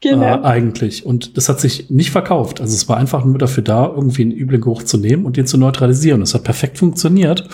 Genau. 0.00 0.22
Äh, 0.22 0.42
eigentlich. 0.42 1.04
Und 1.04 1.36
das 1.36 1.48
hat 1.48 1.60
sich 1.60 1.90
nicht 1.90 2.10
verkauft. 2.10 2.60
Also 2.60 2.74
es 2.74 2.88
war 2.88 2.96
einfach 2.96 3.24
nur 3.24 3.38
dafür 3.38 3.62
da, 3.62 3.86
irgendwie 3.86 4.22
einen 4.22 4.32
üblen 4.32 4.60
Geruch 4.60 4.84
zu 4.84 4.96
nehmen 4.98 5.24
und 5.26 5.36
den 5.36 5.46
zu 5.46 5.58
neutralisieren. 5.58 6.20
Das 6.20 6.34
hat 6.34 6.44
perfekt 6.44 6.78
funktioniert. 6.78 7.48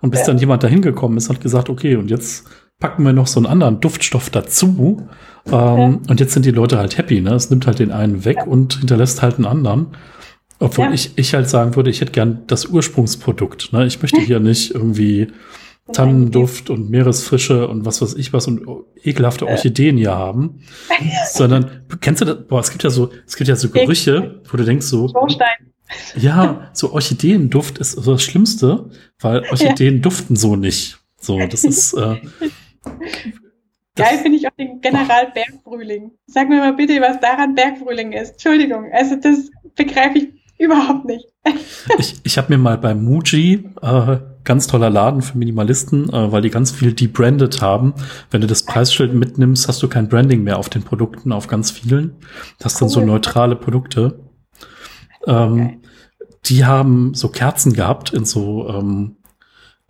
Und 0.00 0.10
bis 0.10 0.20
ja. 0.20 0.26
dann 0.26 0.38
jemand 0.38 0.62
dahin 0.62 0.82
gekommen 0.82 1.16
ist, 1.16 1.28
hat 1.28 1.40
gesagt, 1.40 1.68
okay, 1.68 1.96
und 1.96 2.10
jetzt 2.10 2.44
packen 2.78 3.04
wir 3.04 3.12
noch 3.12 3.26
so 3.26 3.38
einen 3.38 3.46
anderen 3.46 3.80
Duftstoff 3.80 4.30
dazu. 4.30 5.08
Ähm, 5.46 5.52
ja. 5.52 5.84
Und 6.08 6.20
jetzt 6.20 6.32
sind 6.32 6.44
die 6.44 6.50
Leute 6.50 6.78
halt 6.78 6.98
happy. 6.98 7.20
Ne? 7.20 7.34
Es 7.34 7.50
nimmt 7.50 7.66
halt 7.66 7.78
den 7.78 7.92
einen 7.92 8.24
weg 8.24 8.38
ja. 8.38 8.44
und 8.44 8.78
hinterlässt 8.78 9.22
halt 9.22 9.36
einen 9.36 9.46
anderen. 9.46 9.88
Obwohl 10.58 10.86
ja. 10.86 10.92
ich, 10.92 11.16
ich 11.16 11.34
halt 11.34 11.48
sagen 11.48 11.74
würde, 11.76 11.90
ich 11.90 12.00
hätte 12.00 12.12
gern 12.12 12.42
das 12.46 12.66
Ursprungsprodukt. 12.66 13.72
Ne? 13.72 13.86
Ich 13.86 14.00
möchte 14.00 14.20
hier 14.20 14.40
nicht 14.40 14.74
irgendwie 14.74 15.28
Tannenduft 15.92 16.70
und 16.70 16.90
Meeresfrische 16.90 17.66
und 17.68 17.84
was 17.84 18.00
weiß 18.00 18.14
ich 18.14 18.32
was 18.32 18.46
und 18.46 18.62
ekelhafte 19.02 19.46
Orchideen 19.46 19.96
hier 19.96 20.12
haben. 20.14 20.60
Sondern, 21.32 21.84
kennst 22.00 22.20
du 22.20 22.24
das? 22.24 22.46
Boah, 22.46 22.60
es 22.60 22.70
gibt 22.70 22.84
ja 22.84 22.90
so, 22.90 23.10
es 23.26 23.36
gibt 23.36 23.48
ja 23.48 23.56
so 23.56 23.68
Gerüche, 23.68 24.40
wo 24.48 24.56
du 24.56 24.64
denkst 24.64 24.86
so. 24.86 25.08
Ja, 26.16 26.70
so 26.72 26.92
Orchideenduft 26.92 27.78
ist 27.78 27.92
so 27.92 28.12
das 28.12 28.22
Schlimmste, 28.22 28.90
weil 29.20 29.40
Orchideen 29.50 30.00
duften 30.00 30.36
so 30.36 30.56
nicht. 30.56 30.98
So, 31.22 31.38
das 31.46 31.64
ist, 31.64 31.94
äh, 31.94 32.16
Geil 33.94 34.18
finde 34.18 34.38
ich 34.38 34.46
auch 34.46 34.56
den 34.58 34.80
General 34.80 35.30
Bergfrühling. 35.34 36.12
Sag 36.26 36.48
mir 36.48 36.58
mal 36.58 36.72
bitte, 36.72 37.00
was 37.00 37.20
daran 37.20 37.54
Bergfrühling 37.54 38.12
ist. 38.12 38.32
Entschuldigung, 38.32 38.90
also 38.90 39.16
das 39.16 39.50
begreife 39.76 40.18
ich 40.18 40.28
überhaupt 40.58 41.04
nicht. 41.04 41.26
ich 41.98 42.20
ich 42.22 42.38
habe 42.38 42.52
mir 42.52 42.58
mal 42.58 42.78
bei 42.78 42.94
Muji, 42.94 43.68
äh, 43.82 44.16
ganz 44.44 44.66
toller 44.66 44.88
Laden 44.88 45.20
für 45.20 45.36
Minimalisten, 45.36 46.08
äh, 46.08 46.32
weil 46.32 46.40
die 46.40 46.50
ganz 46.50 46.70
viel 46.70 46.94
debranded 46.94 47.60
haben. 47.60 47.92
Wenn 48.30 48.40
du 48.40 48.46
das 48.46 48.62
Preisschild 48.62 49.12
mitnimmst, 49.12 49.68
hast 49.68 49.82
du 49.82 49.88
kein 49.88 50.08
Branding 50.08 50.42
mehr 50.42 50.58
auf 50.58 50.70
den 50.70 50.82
Produkten, 50.82 51.30
auf 51.30 51.46
ganz 51.46 51.70
vielen. 51.70 52.16
Das 52.58 52.76
sind 52.76 52.86
cool. 52.86 52.92
so 52.92 53.00
neutrale 53.02 53.56
Produkte. 53.56 54.20
Ähm, 55.26 55.52
okay. 55.52 55.78
Die 56.46 56.64
haben 56.64 57.12
so 57.14 57.28
Kerzen 57.28 57.74
gehabt 57.74 58.12
in 58.12 58.24
so 58.24 58.68
ähm, 58.68 59.16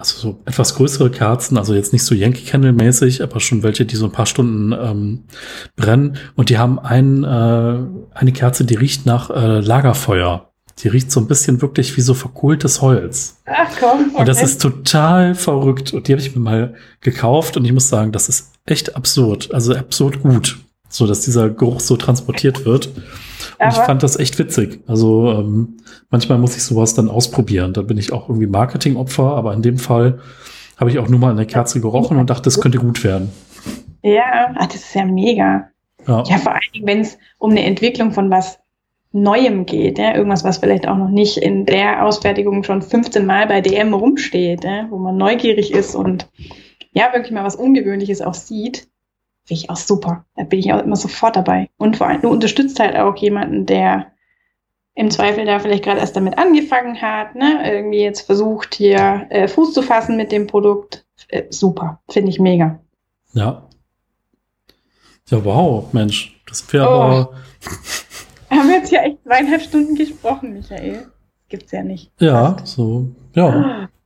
also 0.03 0.19
so 0.19 0.41
etwas 0.47 0.74
größere 0.74 1.11
Kerzen, 1.11 1.57
also 1.57 1.74
jetzt 1.74 1.93
nicht 1.93 2.03
so 2.03 2.12
Yankee 2.12 2.45
Candle 2.45 2.73
mäßig, 2.73 3.23
aber 3.23 3.39
schon 3.39 3.62
welche, 3.62 3.87
die 3.87 3.95
so 3.95 4.07
ein 4.07 4.12
paar 4.12 4.27
Stunden 4.27 4.73
ähm, 4.73 5.24
brennen. 5.77 6.16
Und 6.35 6.49
die 6.49 6.59
haben 6.59 6.81
ein, 6.81 7.23
äh, 7.23 7.79
eine 8.12 8.33
Kerze, 8.33 8.65
die 8.65 8.74
riecht 8.74 9.07
nach 9.07 9.31
äh, 9.31 9.61
Lagerfeuer. 9.61 10.49
Die 10.81 10.89
riecht 10.89 11.12
so 11.12 11.20
ein 11.20 11.29
bisschen 11.29 11.62
wirklich 11.62 11.97
wie 11.97 12.01
so 12.01 12.15
verkohltes 12.15 12.81
Holz. 12.81 13.37
Ach 13.47 13.69
komm. 13.79 14.07
Okay. 14.11 14.20
Und 14.20 14.29
das 14.29 14.43
ist 14.43 14.61
total 14.61 15.37
verrückt. 15.37 15.93
Und 15.93 16.09
die 16.09 16.12
habe 16.12 16.20
ich 16.20 16.35
mir 16.35 16.43
mal 16.43 16.74
gekauft 17.01 17.57
und 17.57 17.65
ich 17.65 17.73
muss 17.73 17.89
sagen, 17.89 18.11
das 18.11 18.29
ist 18.29 18.55
echt 18.66 18.97
absurd. 18.97 19.55
Also 19.55 19.74
absurd 19.77 20.20
gut. 20.23 20.59
So 20.89 21.07
dass 21.07 21.20
dieser 21.20 21.49
Geruch 21.49 21.79
so 21.79 21.97
transportiert 21.97 22.65
wird. 22.65 22.91
Und 23.62 23.72
ich 23.72 23.78
fand 23.78 24.02
das 24.02 24.18
echt 24.18 24.39
witzig. 24.39 24.80
Also 24.86 25.30
ähm, 25.30 25.78
manchmal 26.10 26.39
muss 26.39 26.56
ich 26.56 26.64
sowas 26.64 26.94
dann 26.94 27.09
ausprobieren. 27.09 27.72
Da 27.72 27.82
bin 27.82 27.98
ich 27.98 28.12
auch 28.12 28.28
irgendwie 28.28 28.47
Marketingopfer, 28.47 29.36
aber 29.36 29.55
in 29.55 29.62
dem 29.62 29.78
Fall 29.78 30.20
habe 30.78 30.90
ich 30.90 30.98
auch 30.98 31.09
nur 31.09 31.20
mal 31.20 31.30
an 31.30 31.36
der 31.36 31.47
Kerze 31.47 31.80
gerochen 31.80 32.16
und 32.16 32.28
dachte, 32.28 32.43
das 32.43 32.60
könnte 32.60 32.78
gut 32.78 33.05
werden. 33.05 33.30
Ja, 34.02 34.52
ach, 34.56 34.66
das 34.66 34.76
ist 34.76 34.94
ja 34.94 35.05
mega. 35.05 35.68
Ja, 36.06 36.24
ja 36.24 36.39
vor 36.39 36.52
allen 36.52 36.72
Dingen, 36.74 36.86
wenn 36.86 37.01
es 37.01 37.18
um 37.39 37.51
eine 37.52 37.62
Entwicklung 37.64 38.12
von 38.12 38.30
was 38.30 38.59
Neuem 39.12 39.66
geht, 39.66 39.98
ja? 39.98 40.14
irgendwas, 40.14 40.43
was 40.43 40.59
vielleicht 40.59 40.89
auch 40.89 40.97
noch 40.97 41.10
nicht 41.10 41.36
in 41.36 41.66
der 41.66 42.05
Ausfertigung 42.05 42.64
schon 42.64 42.80
15 42.80 43.26
Mal 43.26 43.47
bei 43.47 43.60
DM 43.60 43.93
rumsteht, 43.93 44.64
ja? 44.64 44.86
wo 44.90 44.98
man 44.98 45.18
neugierig 45.18 45.72
ist 45.72 45.94
und 45.94 46.28
ja, 46.94 47.12
wirklich 47.12 47.32
mal 47.32 47.44
was 47.44 47.56
Ungewöhnliches 47.56 48.22
auch 48.22 48.34
sieht. 48.34 48.89
Finde 49.44 49.62
ich 49.62 49.70
auch 49.70 49.77
super. 49.77 50.24
Da 50.36 50.44
bin 50.44 50.60
ich 50.60 50.73
auch 50.73 50.82
immer 50.82 50.97
sofort 50.97 51.36
dabei. 51.36 51.69
Und 51.77 51.97
vor 51.97 52.06
allem, 52.06 52.23
du 52.23 52.31
unterstützt 52.31 52.78
halt 52.78 52.97
auch 52.97 53.16
jemanden, 53.16 53.66
der 53.66 54.12
im 54.94 55.10
Zweifel 55.10 55.47
da 55.47 55.59
vielleicht 55.59 55.85
gerade 55.85 56.01
erst 56.01 56.16
damit 56.16 56.39
angefangen 56.39 57.01
hat, 57.01 57.35
ne? 57.35 57.62
irgendwie 57.64 58.02
jetzt 58.02 58.23
versucht, 58.23 58.74
hier 58.74 59.27
äh, 59.31 59.48
Fuß 59.48 59.73
zu 59.73 59.82
fassen 59.82 60.16
mit 60.16 60.32
dem 60.32 60.47
Produkt. 60.47 61.06
Äh, 61.28 61.44
super. 61.51 62.01
Finde 62.10 62.31
ich 62.31 62.39
mega. 62.39 62.78
Ja. 63.32 63.69
Ja, 65.28 65.44
wow, 65.44 65.90
Mensch. 65.93 66.40
Das 66.47 66.70
wäre 66.73 66.86
oh. 66.86 66.90
aber. 66.90 67.32
Haben 68.51 68.69
wir 68.69 68.77
jetzt 68.77 68.90
hier 68.90 69.02
echt 69.02 69.23
zweieinhalb 69.24 69.62
Stunden 69.62 69.94
gesprochen, 69.94 70.52
Michael? 70.52 71.10
Gibt's 71.48 71.73
ja 71.73 71.82
nicht. 71.82 72.12
Ja, 72.19 72.56
so, 72.64 73.06
ja. 73.35 73.89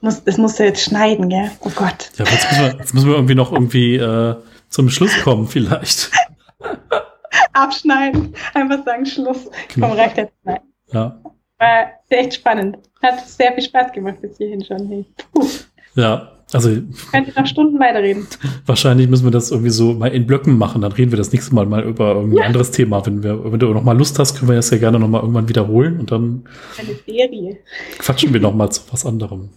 Muss, 0.00 0.24
das 0.24 0.38
musst 0.38 0.58
du 0.58 0.64
jetzt 0.64 0.82
schneiden, 0.82 1.28
gell? 1.28 1.50
Oh 1.60 1.70
Gott. 1.74 2.10
Ja, 2.16 2.24
jetzt 2.24 2.50
müssen 2.50 2.62
wir, 2.62 2.78
jetzt 2.78 2.94
müssen 2.94 3.08
wir 3.08 3.14
irgendwie 3.14 3.34
noch 3.34 3.52
irgendwie 3.52 3.96
äh, 3.96 4.34
zum 4.68 4.88
Schluss 4.88 5.20
kommen, 5.22 5.46
vielleicht. 5.46 6.10
Abschneiden. 7.52 8.34
Einfach 8.54 8.84
sagen 8.84 9.06
Schluss. 9.06 9.50
Genau. 9.74 9.88
Komm, 9.88 9.98
reicht 9.98 10.16
jetzt. 10.16 10.32
Nein. 10.44 10.60
Ja. 10.92 11.20
War 11.58 11.92
echt 12.08 12.34
spannend. 12.34 12.78
Hat 13.02 13.28
sehr 13.28 13.52
viel 13.52 13.62
Spaß 13.62 13.92
gemacht 13.92 14.20
bis 14.22 14.38
hierhin 14.38 14.64
schon. 14.64 14.88
Hey. 14.88 15.04
Puh. 15.32 15.46
Ja, 15.94 16.32
also. 16.52 16.70
Könnte 17.10 17.32
noch 17.38 17.46
Stunden 17.46 17.78
weiterreden. 17.78 18.26
Wahrscheinlich 18.66 19.08
müssen 19.08 19.24
wir 19.24 19.30
das 19.30 19.50
irgendwie 19.50 19.70
so 19.70 19.92
mal 19.92 20.08
in 20.08 20.26
Blöcken 20.26 20.56
machen. 20.56 20.82
Dann 20.82 20.92
reden 20.92 21.12
wir 21.12 21.18
das 21.18 21.32
nächste 21.32 21.54
Mal 21.54 21.66
mal 21.66 21.82
über 21.84 22.14
irgendein 22.14 22.38
ja. 22.38 22.44
anderes 22.46 22.70
Thema. 22.70 23.04
Wenn, 23.04 23.22
wir, 23.22 23.52
wenn 23.52 23.60
du 23.60 23.72
noch 23.72 23.84
mal 23.84 23.96
Lust 23.96 24.18
hast, 24.18 24.38
können 24.38 24.48
wir 24.48 24.56
das 24.56 24.70
ja 24.70 24.78
gerne 24.78 24.98
noch 24.98 25.08
mal 25.08 25.20
irgendwann 25.20 25.48
wiederholen 25.48 26.00
und 26.00 26.10
dann. 26.10 26.44
Eine 26.78 26.94
Serie. 27.06 27.58
Quatschen 27.98 28.32
wir 28.32 28.40
noch 28.40 28.54
mal 28.54 28.70
zu 28.70 28.82
was 28.90 29.04
anderem. 29.04 29.50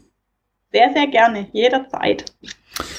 Sehr, 0.74 0.92
sehr 0.94 1.08
gerne. 1.08 1.48
Jederzeit. 1.54 2.26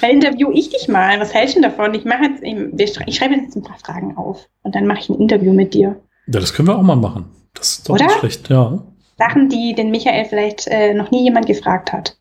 Dann 0.01 0.11
interview 0.11 0.51
ich 0.53 0.71
dich 0.71 0.87
mal. 0.89 1.19
Was 1.19 1.35
hältst 1.35 1.57
du 1.57 1.61
davon? 1.61 1.93
Ich 1.95 2.05
mache 2.05 2.23
jetzt, 2.25 3.01
ich 3.07 3.17
schreibe 3.17 3.35
jetzt 3.35 3.57
ein 3.57 3.65
paar 3.65 3.79
Fragen 3.79 4.17
auf 4.17 4.49
und 4.63 4.75
dann 4.75 4.87
mache 4.87 5.01
ich 5.01 5.09
ein 5.09 5.19
Interview 5.19 5.53
mit 5.53 5.75
dir. 5.75 6.01
Ja, 6.27 6.41
das 6.41 6.55
können 6.55 6.69
wir 6.69 6.79
auch 6.79 6.83
mal 6.83 6.95
machen. 6.95 7.27
Das 7.55 7.73
ist 7.73 7.89
doch 7.89 7.95
Oder? 7.95 8.05
nicht 8.05 8.19
schlecht, 8.19 8.49
ja. 8.49 8.83
Sachen, 9.19 9.49
die 9.49 9.75
den 9.75 9.91
Michael 9.91 10.25
vielleicht 10.25 10.67
äh, 10.69 10.95
noch 10.95 11.11
nie 11.11 11.25
jemand 11.25 11.47
gefragt 11.47 11.93
hat. 11.93 12.17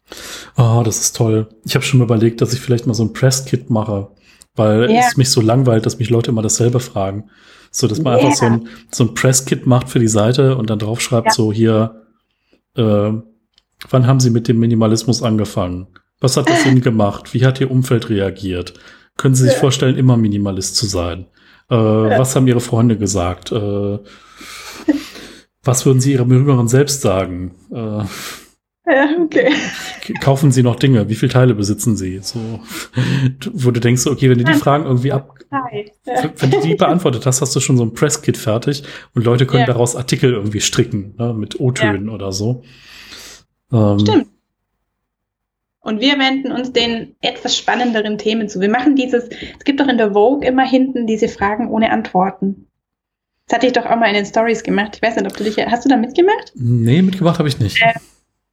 Ah, 0.55 0.79
oh, 0.79 0.83
das 0.83 0.99
ist 0.99 1.15
toll. 1.15 1.49
Ich 1.65 1.75
habe 1.75 1.85
schon 1.85 2.01
überlegt, 2.01 2.41
dass 2.41 2.53
ich 2.53 2.59
vielleicht 2.59 2.85
mal 2.85 2.93
so 2.93 3.03
ein 3.03 3.13
Press-Kit 3.13 3.69
mache, 3.69 4.09
weil 4.55 4.91
ja. 4.91 5.01
es 5.07 5.17
mich 5.17 5.29
so 5.31 5.41
langweilt, 5.41 5.85
dass 5.85 5.99
mich 5.99 6.09
Leute 6.09 6.31
immer 6.31 6.43
dasselbe 6.43 6.79
fragen. 6.79 7.29
So, 7.71 7.87
dass 7.87 8.01
man 8.01 8.15
yeah. 8.15 8.25
einfach 8.25 8.37
so 8.37 8.45
ein, 8.45 8.67
so 8.91 9.03
ein 9.05 9.13
Press-Kit 9.15 9.65
macht 9.65 9.89
für 9.89 9.99
die 9.99 10.07
Seite 10.07 10.55
und 10.55 10.69
dann 10.69 10.77
draufschreibt, 10.77 11.27
ja. 11.27 11.33
so 11.33 11.51
hier, 11.51 12.03
äh, 12.77 13.13
wann 13.89 14.07
haben 14.07 14.19
Sie 14.19 14.29
mit 14.29 14.47
dem 14.47 14.59
Minimalismus 14.59 15.23
angefangen? 15.23 15.87
Was 16.19 16.37
hat 16.37 16.49
das 16.49 16.65
Ihnen 16.65 16.81
gemacht? 16.81 17.33
Wie 17.33 17.45
hat 17.45 17.59
Ihr 17.59 17.69
Umfeld 17.69 18.09
reagiert? 18.09 18.73
Können 19.17 19.35
Sie 19.35 19.43
sich 19.43 19.57
vorstellen, 19.57 19.97
immer 19.97 20.17
Minimalist 20.17 20.75
zu 20.75 20.85
sein? 20.85 21.27
Äh, 21.69 21.75
was 21.75 22.35
haben 22.35 22.47
Ihre 22.47 22.61
Freunde 22.61 22.97
gesagt? 22.97 23.51
Äh, 23.51 23.99
was 25.63 25.85
würden 25.85 26.01
Sie 26.01 26.13
Ihrem 26.13 26.31
Jüngeren 26.31 26.67
selbst 26.67 27.01
sagen? 27.01 27.55
Äh, 27.71 28.03
ja, 28.85 29.07
okay. 29.23 29.49
Kaufen 30.19 30.51
Sie 30.51 30.61
noch 30.61 30.75
Dinge? 30.75 31.07
Wie 31.07 31.15
viele 31.15 31.31
Teile 31.31 31.53
besitzen 31.53 31.95
Sie? 31.95 32.19
So, 32.19 32.59
wo 33.53 33.71
du 33.71 33.79
denkst, 33.79 34.05
okay, 34.07 34.29
wenn 34.29 34.39
du 34.39 34.43
die 34.43 34.53
Fragen 34.53 34.85
irgendwie 34.85 35.13
ab, 35.13 35.35
wenn 36.37 36.51
du 36.51 36.59
die 36.59 36.75
beantwortet 36.75 37.25
hast, 37.25 37.41
hast 37.41 37.55
du 37.55 37.61
schon 37.61 37.77
so 37.77 37.85
ein 37.85 37.93
Presskit 37.93 38.35
fertig 38.35 38.83
und 39.13 39.23
Leute 39.23 39.45
können 39.45 39.61
ja. 39.61 39.67
daraus 39.67 39.95
Artikel 39.95 40.33
irgendwie 40.33 40.59
stricken, 40.59 41.15
ne, 41.17 41.33
mit 41.33 41.59
O-Tönen 41.61 42.07
ja. 42.07 42.13
oder 42.13 42.33
so. 42.33 42.63
Ähm, 43.73 43.99
Stimmt. 43.99 44.27
Und 45.81 45.99
wir 45.99 46.17
wenden 46.17 46.53
uns 46.53 46.71
den 46.71 47.15
etwas 47.19 47.57
spannenderen 47.57 48.17
Themen 48.17 48.47
zu. 48.47 48.61
Wir 48.61 48.69
machen 48.69 48.95
dieses, 48.95 49.27
es 49.27 49.65
gibt 49.65 49.81
doch 49.81 49.87
in 49.87 49.97
der 49.97 50.13
Vogue 50.13 50.47
immer 50.47 50.65
hinten 50.65 51.07
diese 51.07 51.27
Fragen 51.27 51.69
ohne 51.69 51.91
Antworten. 51.91 52.67
Das 53.47 53.57
hatte 53.57 53.67
ich 53.67 53.73
doch 53.73 53.85
auch 53.85 53.97
mal 53.97 54.07
in 54.07 54.13
den 54.13 54.25
Stories 54.25 54.63
gemacht. 54.63 54.95
Ich 54.95 55.01
weiß 55.01 55.17
nicht, 55.17 55.27
ob 55.29 55.35
du 55.35 55.43
dich, 55.43 55.57
hast 55.57 55.83
du 55.83 55.89
da 55.89 55.97
mitgemacht? 55.97 56.53
Nee, 56.55 57.01
mitgemacht 57.01 57.39
habe 57.39 57.49
ich 57.49 57.59
nicht. 57.59 57.81
Äh, 57.81 57.93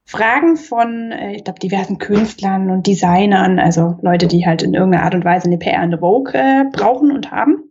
Fragen 0.04 0.56
von, 0.56 1.12
äh, 1.12 1.36
ich 1.36 1.44
glaube, 1.44 1.60
diversen 1.60 1.98
Künstlern 1.98 2.68
und 2.68 2.88
Designern, 2.88 3.60
also 3.60 3.96
Leute, 4.02 4.26
die 4.26 4.44
halt 4.44 4.62
in 4.62 4.74
irgendeiner 4.74 5.04
Art 5.04 5.14
und 5.14 5.24
Weise 5.24 5.46
eine 5.46 5.58
PR 5.58 5.84
in 5.84 5.90
der 5.90 6.00
Vogue 6.00 6.34
äh, 6.34 6.64
brauchen 6.72 7.12
und 7.12 7.30
haben. 7.30 7.70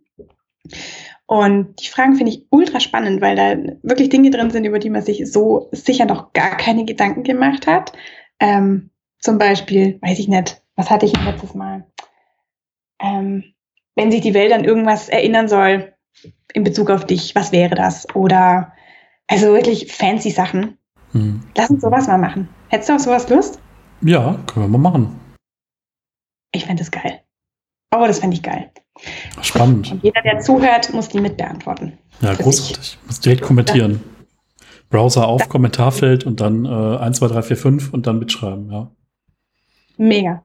Und 1.30 1.80
die 1.80 1.86
Fragen 1.86 2.16
finde 2.16 2.32
ich 2.32 2.48
ultra 2.50 2.80
spannend, 2.80 3.20
weil 3.20 3.36
da 3.36 3.54
wirklich 3.84 4.08
Dinge 4.08 4.30
drin 4.30 4.50
sind, 4.50 4.64
über 4.64 4.80
die 4.80 4.90
man 4.90 5.02
sich 5.02 5.30
so 5.30 5.68
sicher 5.70 6.04
noch 6.04 6.32
gar 6.32 6.56
keine 6.56 6.84
Gedanken 6.84 7.22
gemacht 7.22 7.68
hat. 7.68 7.92
Ähm, 8.40 8.90
zum 9.20 9.38
Beispiel, 9.38 10.00
weiß 10.02 10.18
ich 10.18 10.26
nicht, 10.26 10.60
was 10.74 10.90
hatte 10.90 11.06
ich 11.06 11.12
letztes 11.24 11.54
Mal? 11.54 11.86
Ähm, 13.00 13.44
wenn 13.94 14.10
sich 14.10 14.22
die 14.22 14.34
Welt 14.34 14.52
an 14.52 14.64
irgendwas 14.64 15.08
erinnern 15.08 15.46
soll 15.46 15.94
in 16.52 16.64
Bezug 16.64 16.90
auf 16.90 17.06
dich, 17.06 17.36
was 17.36 17.52
wäre 17.52 17.76
das? 17.76 18.12
Oder 18.16 18.72
also 19.28 19.52
wirklich 19.52 19.92
fancy 19.92 20.30
Sachen. 20.30 20.78
Hm. 21.12 21.44
Lass 21.56 21.70
uns 21.70 21.82
sowas 21.82 22.08
mal 22.08 22.18
machen. 22.18 22.48
Hättest 22.70 22.88
du 22.88 22.94
auf 22.94 23.02
sowas 23.02 23.28
Lust? 23.28 23.60
Ja, 24.00 24.36
können 24.48 24.64
wir 24.64 24.78
mal 24.78 24.90
machen. 24.90 25.20
Ich 26.50 26.64
fände 26.64 26.82
das 26.82 26.90
geil. 26.90 27.20
Oh, 27.94 28.04
das 28.04 28.18
fände 28.18 28.34
ich 28.34 28.42
geil. 28.42 28.72
Spannend. 29.42 29.92
Und 29.92 30.02
jeder, 30.02 30.22
der 30.22 30.40
zuhört, 30.40 30.92
muss 30.92 31.08
die 31.08 31.20
mitbeantworten. 31.20 31.98
Ja, 32.20 32.34
großartig. 32.34 32.98
Muss 33.06 33.20
direkt 33.20 33.42
kommentieren. 33.42 33.92
Ja. 33.92 34.66
Browser 34.90 35.28
auf, 35.28 35.48
Kommentarfeld 35.48 36.24
und 36.24 36.40
dann 36.40 36.64
äh, 36.64 36.68
1, 36.68 37.18
2, 37.18 37.28
3, 37.28 37.42
4, 37.42 37.56
5 37.56 37.94
und 37.94 38.06
dann 38.06 38.18
mitschreiben, 38.18 38.70
ja. 38.70 38.90
Mega. 39.96 40.42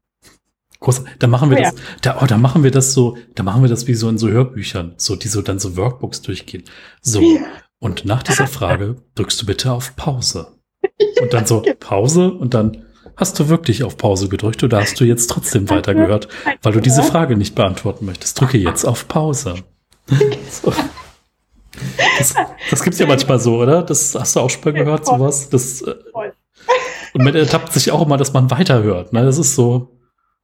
Groß, 0.80 1.04
da 1.18 1.28
machen 1.28 1.50
wir 1.50 1.58
oh, 1.58 1.62
das, 1.62 1.74
ja. 1.74 1.82
da, 2.02 2.20
oh, 2.22 2.26
da 2.26 2.38
machen 2.38 2.64
wir 2.64 2.70
das 2.70 2.94
so, 2.94 3.18
da 3.34 3.42
machen 3.42 3.64
wir 3.64 3.70
das 3.70 3.88
wie 3.88 3.96
so 3.96 4.08
in 4.08 4.18
so 4.18 4.30
Hörbüchern, 4.30 4.94
so, 4.98 5.16
die 5.16 5.30
so 5.30 5.42
dann 5.42 5.58
so 5.58 5.78
Workbooks 5.78 6.22
durchgehen. 6.22 6.64
So. 7.02 7.22
Ja. 7.22 7.42
Und 7.80 8.06
nach 8.06 8.24
dieser 8.24 8.48
Frage 8.48 8.98
drückst 9.16 9.42
du 9.42 9.46
bitte 9.46 9.72
auf 9.72 9.96
Pause. 9.96 10.60
Und 11.22 11.34
dann 11.34 11.46
so, 11.46 11.64
Pause 11.80 12.32
und 12.32 12.54
dann 12.54 12.85
hast 13.18 13.40
du 13.40 13.50
wirklich 13.50 13.84
auf 13.84 13.98
Pause 13.98 14.30
gedrückt 14.30 14.64
oder 14.64 14.82
hast 14.82 15.00
du 15.00 15.06
jetzt 15.06 15.28
trotzdem 15.28 15.70
weitergehört, 15.70 16.28
weil 16.62 16.74
du 16.74 16.82
diese 16.82 17.04
Frage 17.04 17.38
nicht 17.38 17.56
beantworten 17.56 18.06
möchtest. 18.06 18.40
Drücke 18.40 18.58
jetzt 18.58 18.86
auf 18.86 19.08
Pause. 19.08 19.56
So. 20.50 20.74
Das, 22.18 22.34
das 22.70 22.84
gibt's 22.84 23.00
ja 23.00 23.06
manchmal 23.06 23.40
so, 23.40 23.58
oder? 23.58 23.84
Das 23.84 24.16
hast 24.16 24.36
du 24.36 24.40
auch 24.40 24.50
schon 24.50 24.62
mal 24.64 24.74
gehört, 24.74 25.06
sowas? 25.06 25.50
Das, 25.50 25.82
äh, 25.82 25.96
und 27.14 27.24
man 27.24 27.36
ertappt 27.36 27.72
sich 27.74 27.92
auch 27.92 28.06
immer, 28.06 28.18
dass 28.18 28.34
man 28.34 28.52
weiterhört. 28.52 29.14
Ne? 29.14 29.24
Das 29.24 29.38
ist 29.38 29.56
so. 29.56 29.90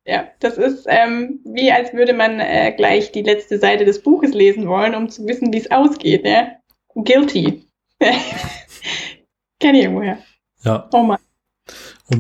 Ja, 0.06 0.26
das 0.40 0.58
ist 0.58 0.88
ähm, 0.90 1.40
wie 1.46 1.72
als 1.72 1.94
würde 1.94 2.14
man 2.14 2.40
äh, 2.40 2.74
gleich 2.76 3.12
die 3.12 3.22
letzte 3.22 3.60
Seite 3.60 3.86
des 3.86 4.02
Buches 4.02 4.34
lesen 4.34 4.68
wollen, 4.68 4.96
um 4.96 5.10
zu 5.10 5.28
wissen, 5.28 5.54
wie 5.54 5.60
es 5.60 5.70
ausgeht. 5.70 6.24
Ne? 6.24 6.58
Guilty. 6.96 7.68
Kenn 9.60 9.76
ich 9.76 9.84
irgendwoher. 9.84 10.18
Ja. 10.64 10.90
Oh 10.92 11.04
Mann. 11.04 11.20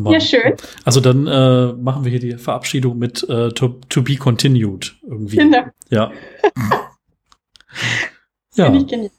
Oh. 0.05 0.11
Ja, 0.11 0.19
schön. 0.19 0.53
Also 0.85 1.01
dann 1.01 1.27
äh, 1.27 1.73
machen 1.73 2.03
wir 2.05 2.11
hier 2.11 2.19
die 2.19 2.37
Verabschiedung 2.37 2.97
mit 2.97 3.23
äh, 3.29 3.49
to, 3.49 3.79
to 3.89 4.01
be 4.01 4.15
continued 4.15 4.95
irgendwie. 5.03 5.37
Genau. 5.37 5.63
Ja. 5.89 6.11
Ja. 6.11 6.11
ja, 8.55 8.65
Finde 8.65 8.79
ich 8.79 8.87
genial. 8.87 9.11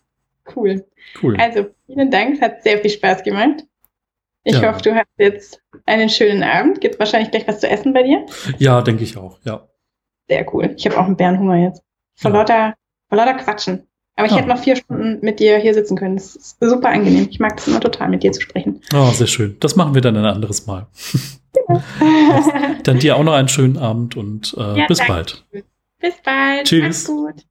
Cool. 0.57 0.85
cool. 1.23 1.36
Also, 1.39 1.66
vielen 1.86 2.11
Dank. 2.11 2.35
Es 2.36 2.40
hat 2.43 2.62
sehr 2.62 2.78
viel 2.78 2.90
Spaß 2.90 3.23
gemacht. 3.23 3.65
Ich 4.44 4.55
Ja. 4.59 4.73
hoffe, 4.73 4.82
du 4.82 4.94
hast 4.94 5.07
jetzt 5.19 5.62
einen 5.86 6.09
schönen 6.09 6.43
Abend. 6.43 6.81
Gibt 6.81 6.99
wahrscheinlich 6.99 7.31
gleich 7.31 7.47
was 7.47 7.61
zu 7.61 7.69
essen 7.69 7.93
bei 7.93 8.03
dir? 8.03 8.27
Ja, 8.59 8.82
denke 8.82 9.05
ich 9.05 9.16
auch. 9.16 9.39
Ja. 9.44 9.69
Sehr 10.28 10.53
cool. 10.53 10.74
Ich 10.77 10.85
habe 10.86 10.99
auch 10.99 11.05
einen 11.07 11.16
Bärenhunger 11.16 11.57
jetzt. 11.57 11.82
Vor, 12.16 12.31
Ja. 12.32 12.39
lauter, 12.39 12.74
vor 13.09 13.19
lauter 13.19 13.35
Quatschen. 13.35 13.86
Aber 14.16 14.26
ich 14.26 14.32
Ja. 14.32 14.39
hätte 14.39 14.48
noch 14.48 14.59
vier 14.62 14.76
Stunden 14.76 15.18
mit 15.24 15.40
dir 15.40 15.56
hier 15.59 15.72
sitzen 15.74 15.97
können. 15.97 16.16
Das 16.16 16.36
ist 16.36 16.56
super 16.60 16.90
angenehm. 16.90 17.28
Ich 17.30 17.40
mag 17.40 17.56
das 17.56 17.66
immer 17.68 17.80
total, 17.80 18.09
mit 18.10 18.22
dir 18.22 18.32
zu 18.32 18.40
sprechen. 18.43 18.80
Oh, 18.94 19.10
sehr 19.10 19.26
schön. 19.26 19.56
Das 19.60 19.74
machen 19.76 19.94
wir 19.94 20.02
dann 20.02 20.16
ein 20.16 20.24
anderes 20.24 20.66
Mal. 20.66 20.86
Dann 22.84 22.98
dir 22.98 23.16
auch 23.16 23.22
noch 23.22 23.34
einen 23.34 23.48
schönen 23.48 23.76
Abend 23.76 24.16
und 24.16 24.55
äh, 24.59 24.78
Ja, 24.80 24.86
bis 24.86 24.98
danke. 24.98 25.12
bald. 25.12 25.44
Bis 26.01 26.14
bald. 26.24 26.64
Tschüss. 26.66 26.82
Mach's 26.82 27.06
gut. 27.06 27.47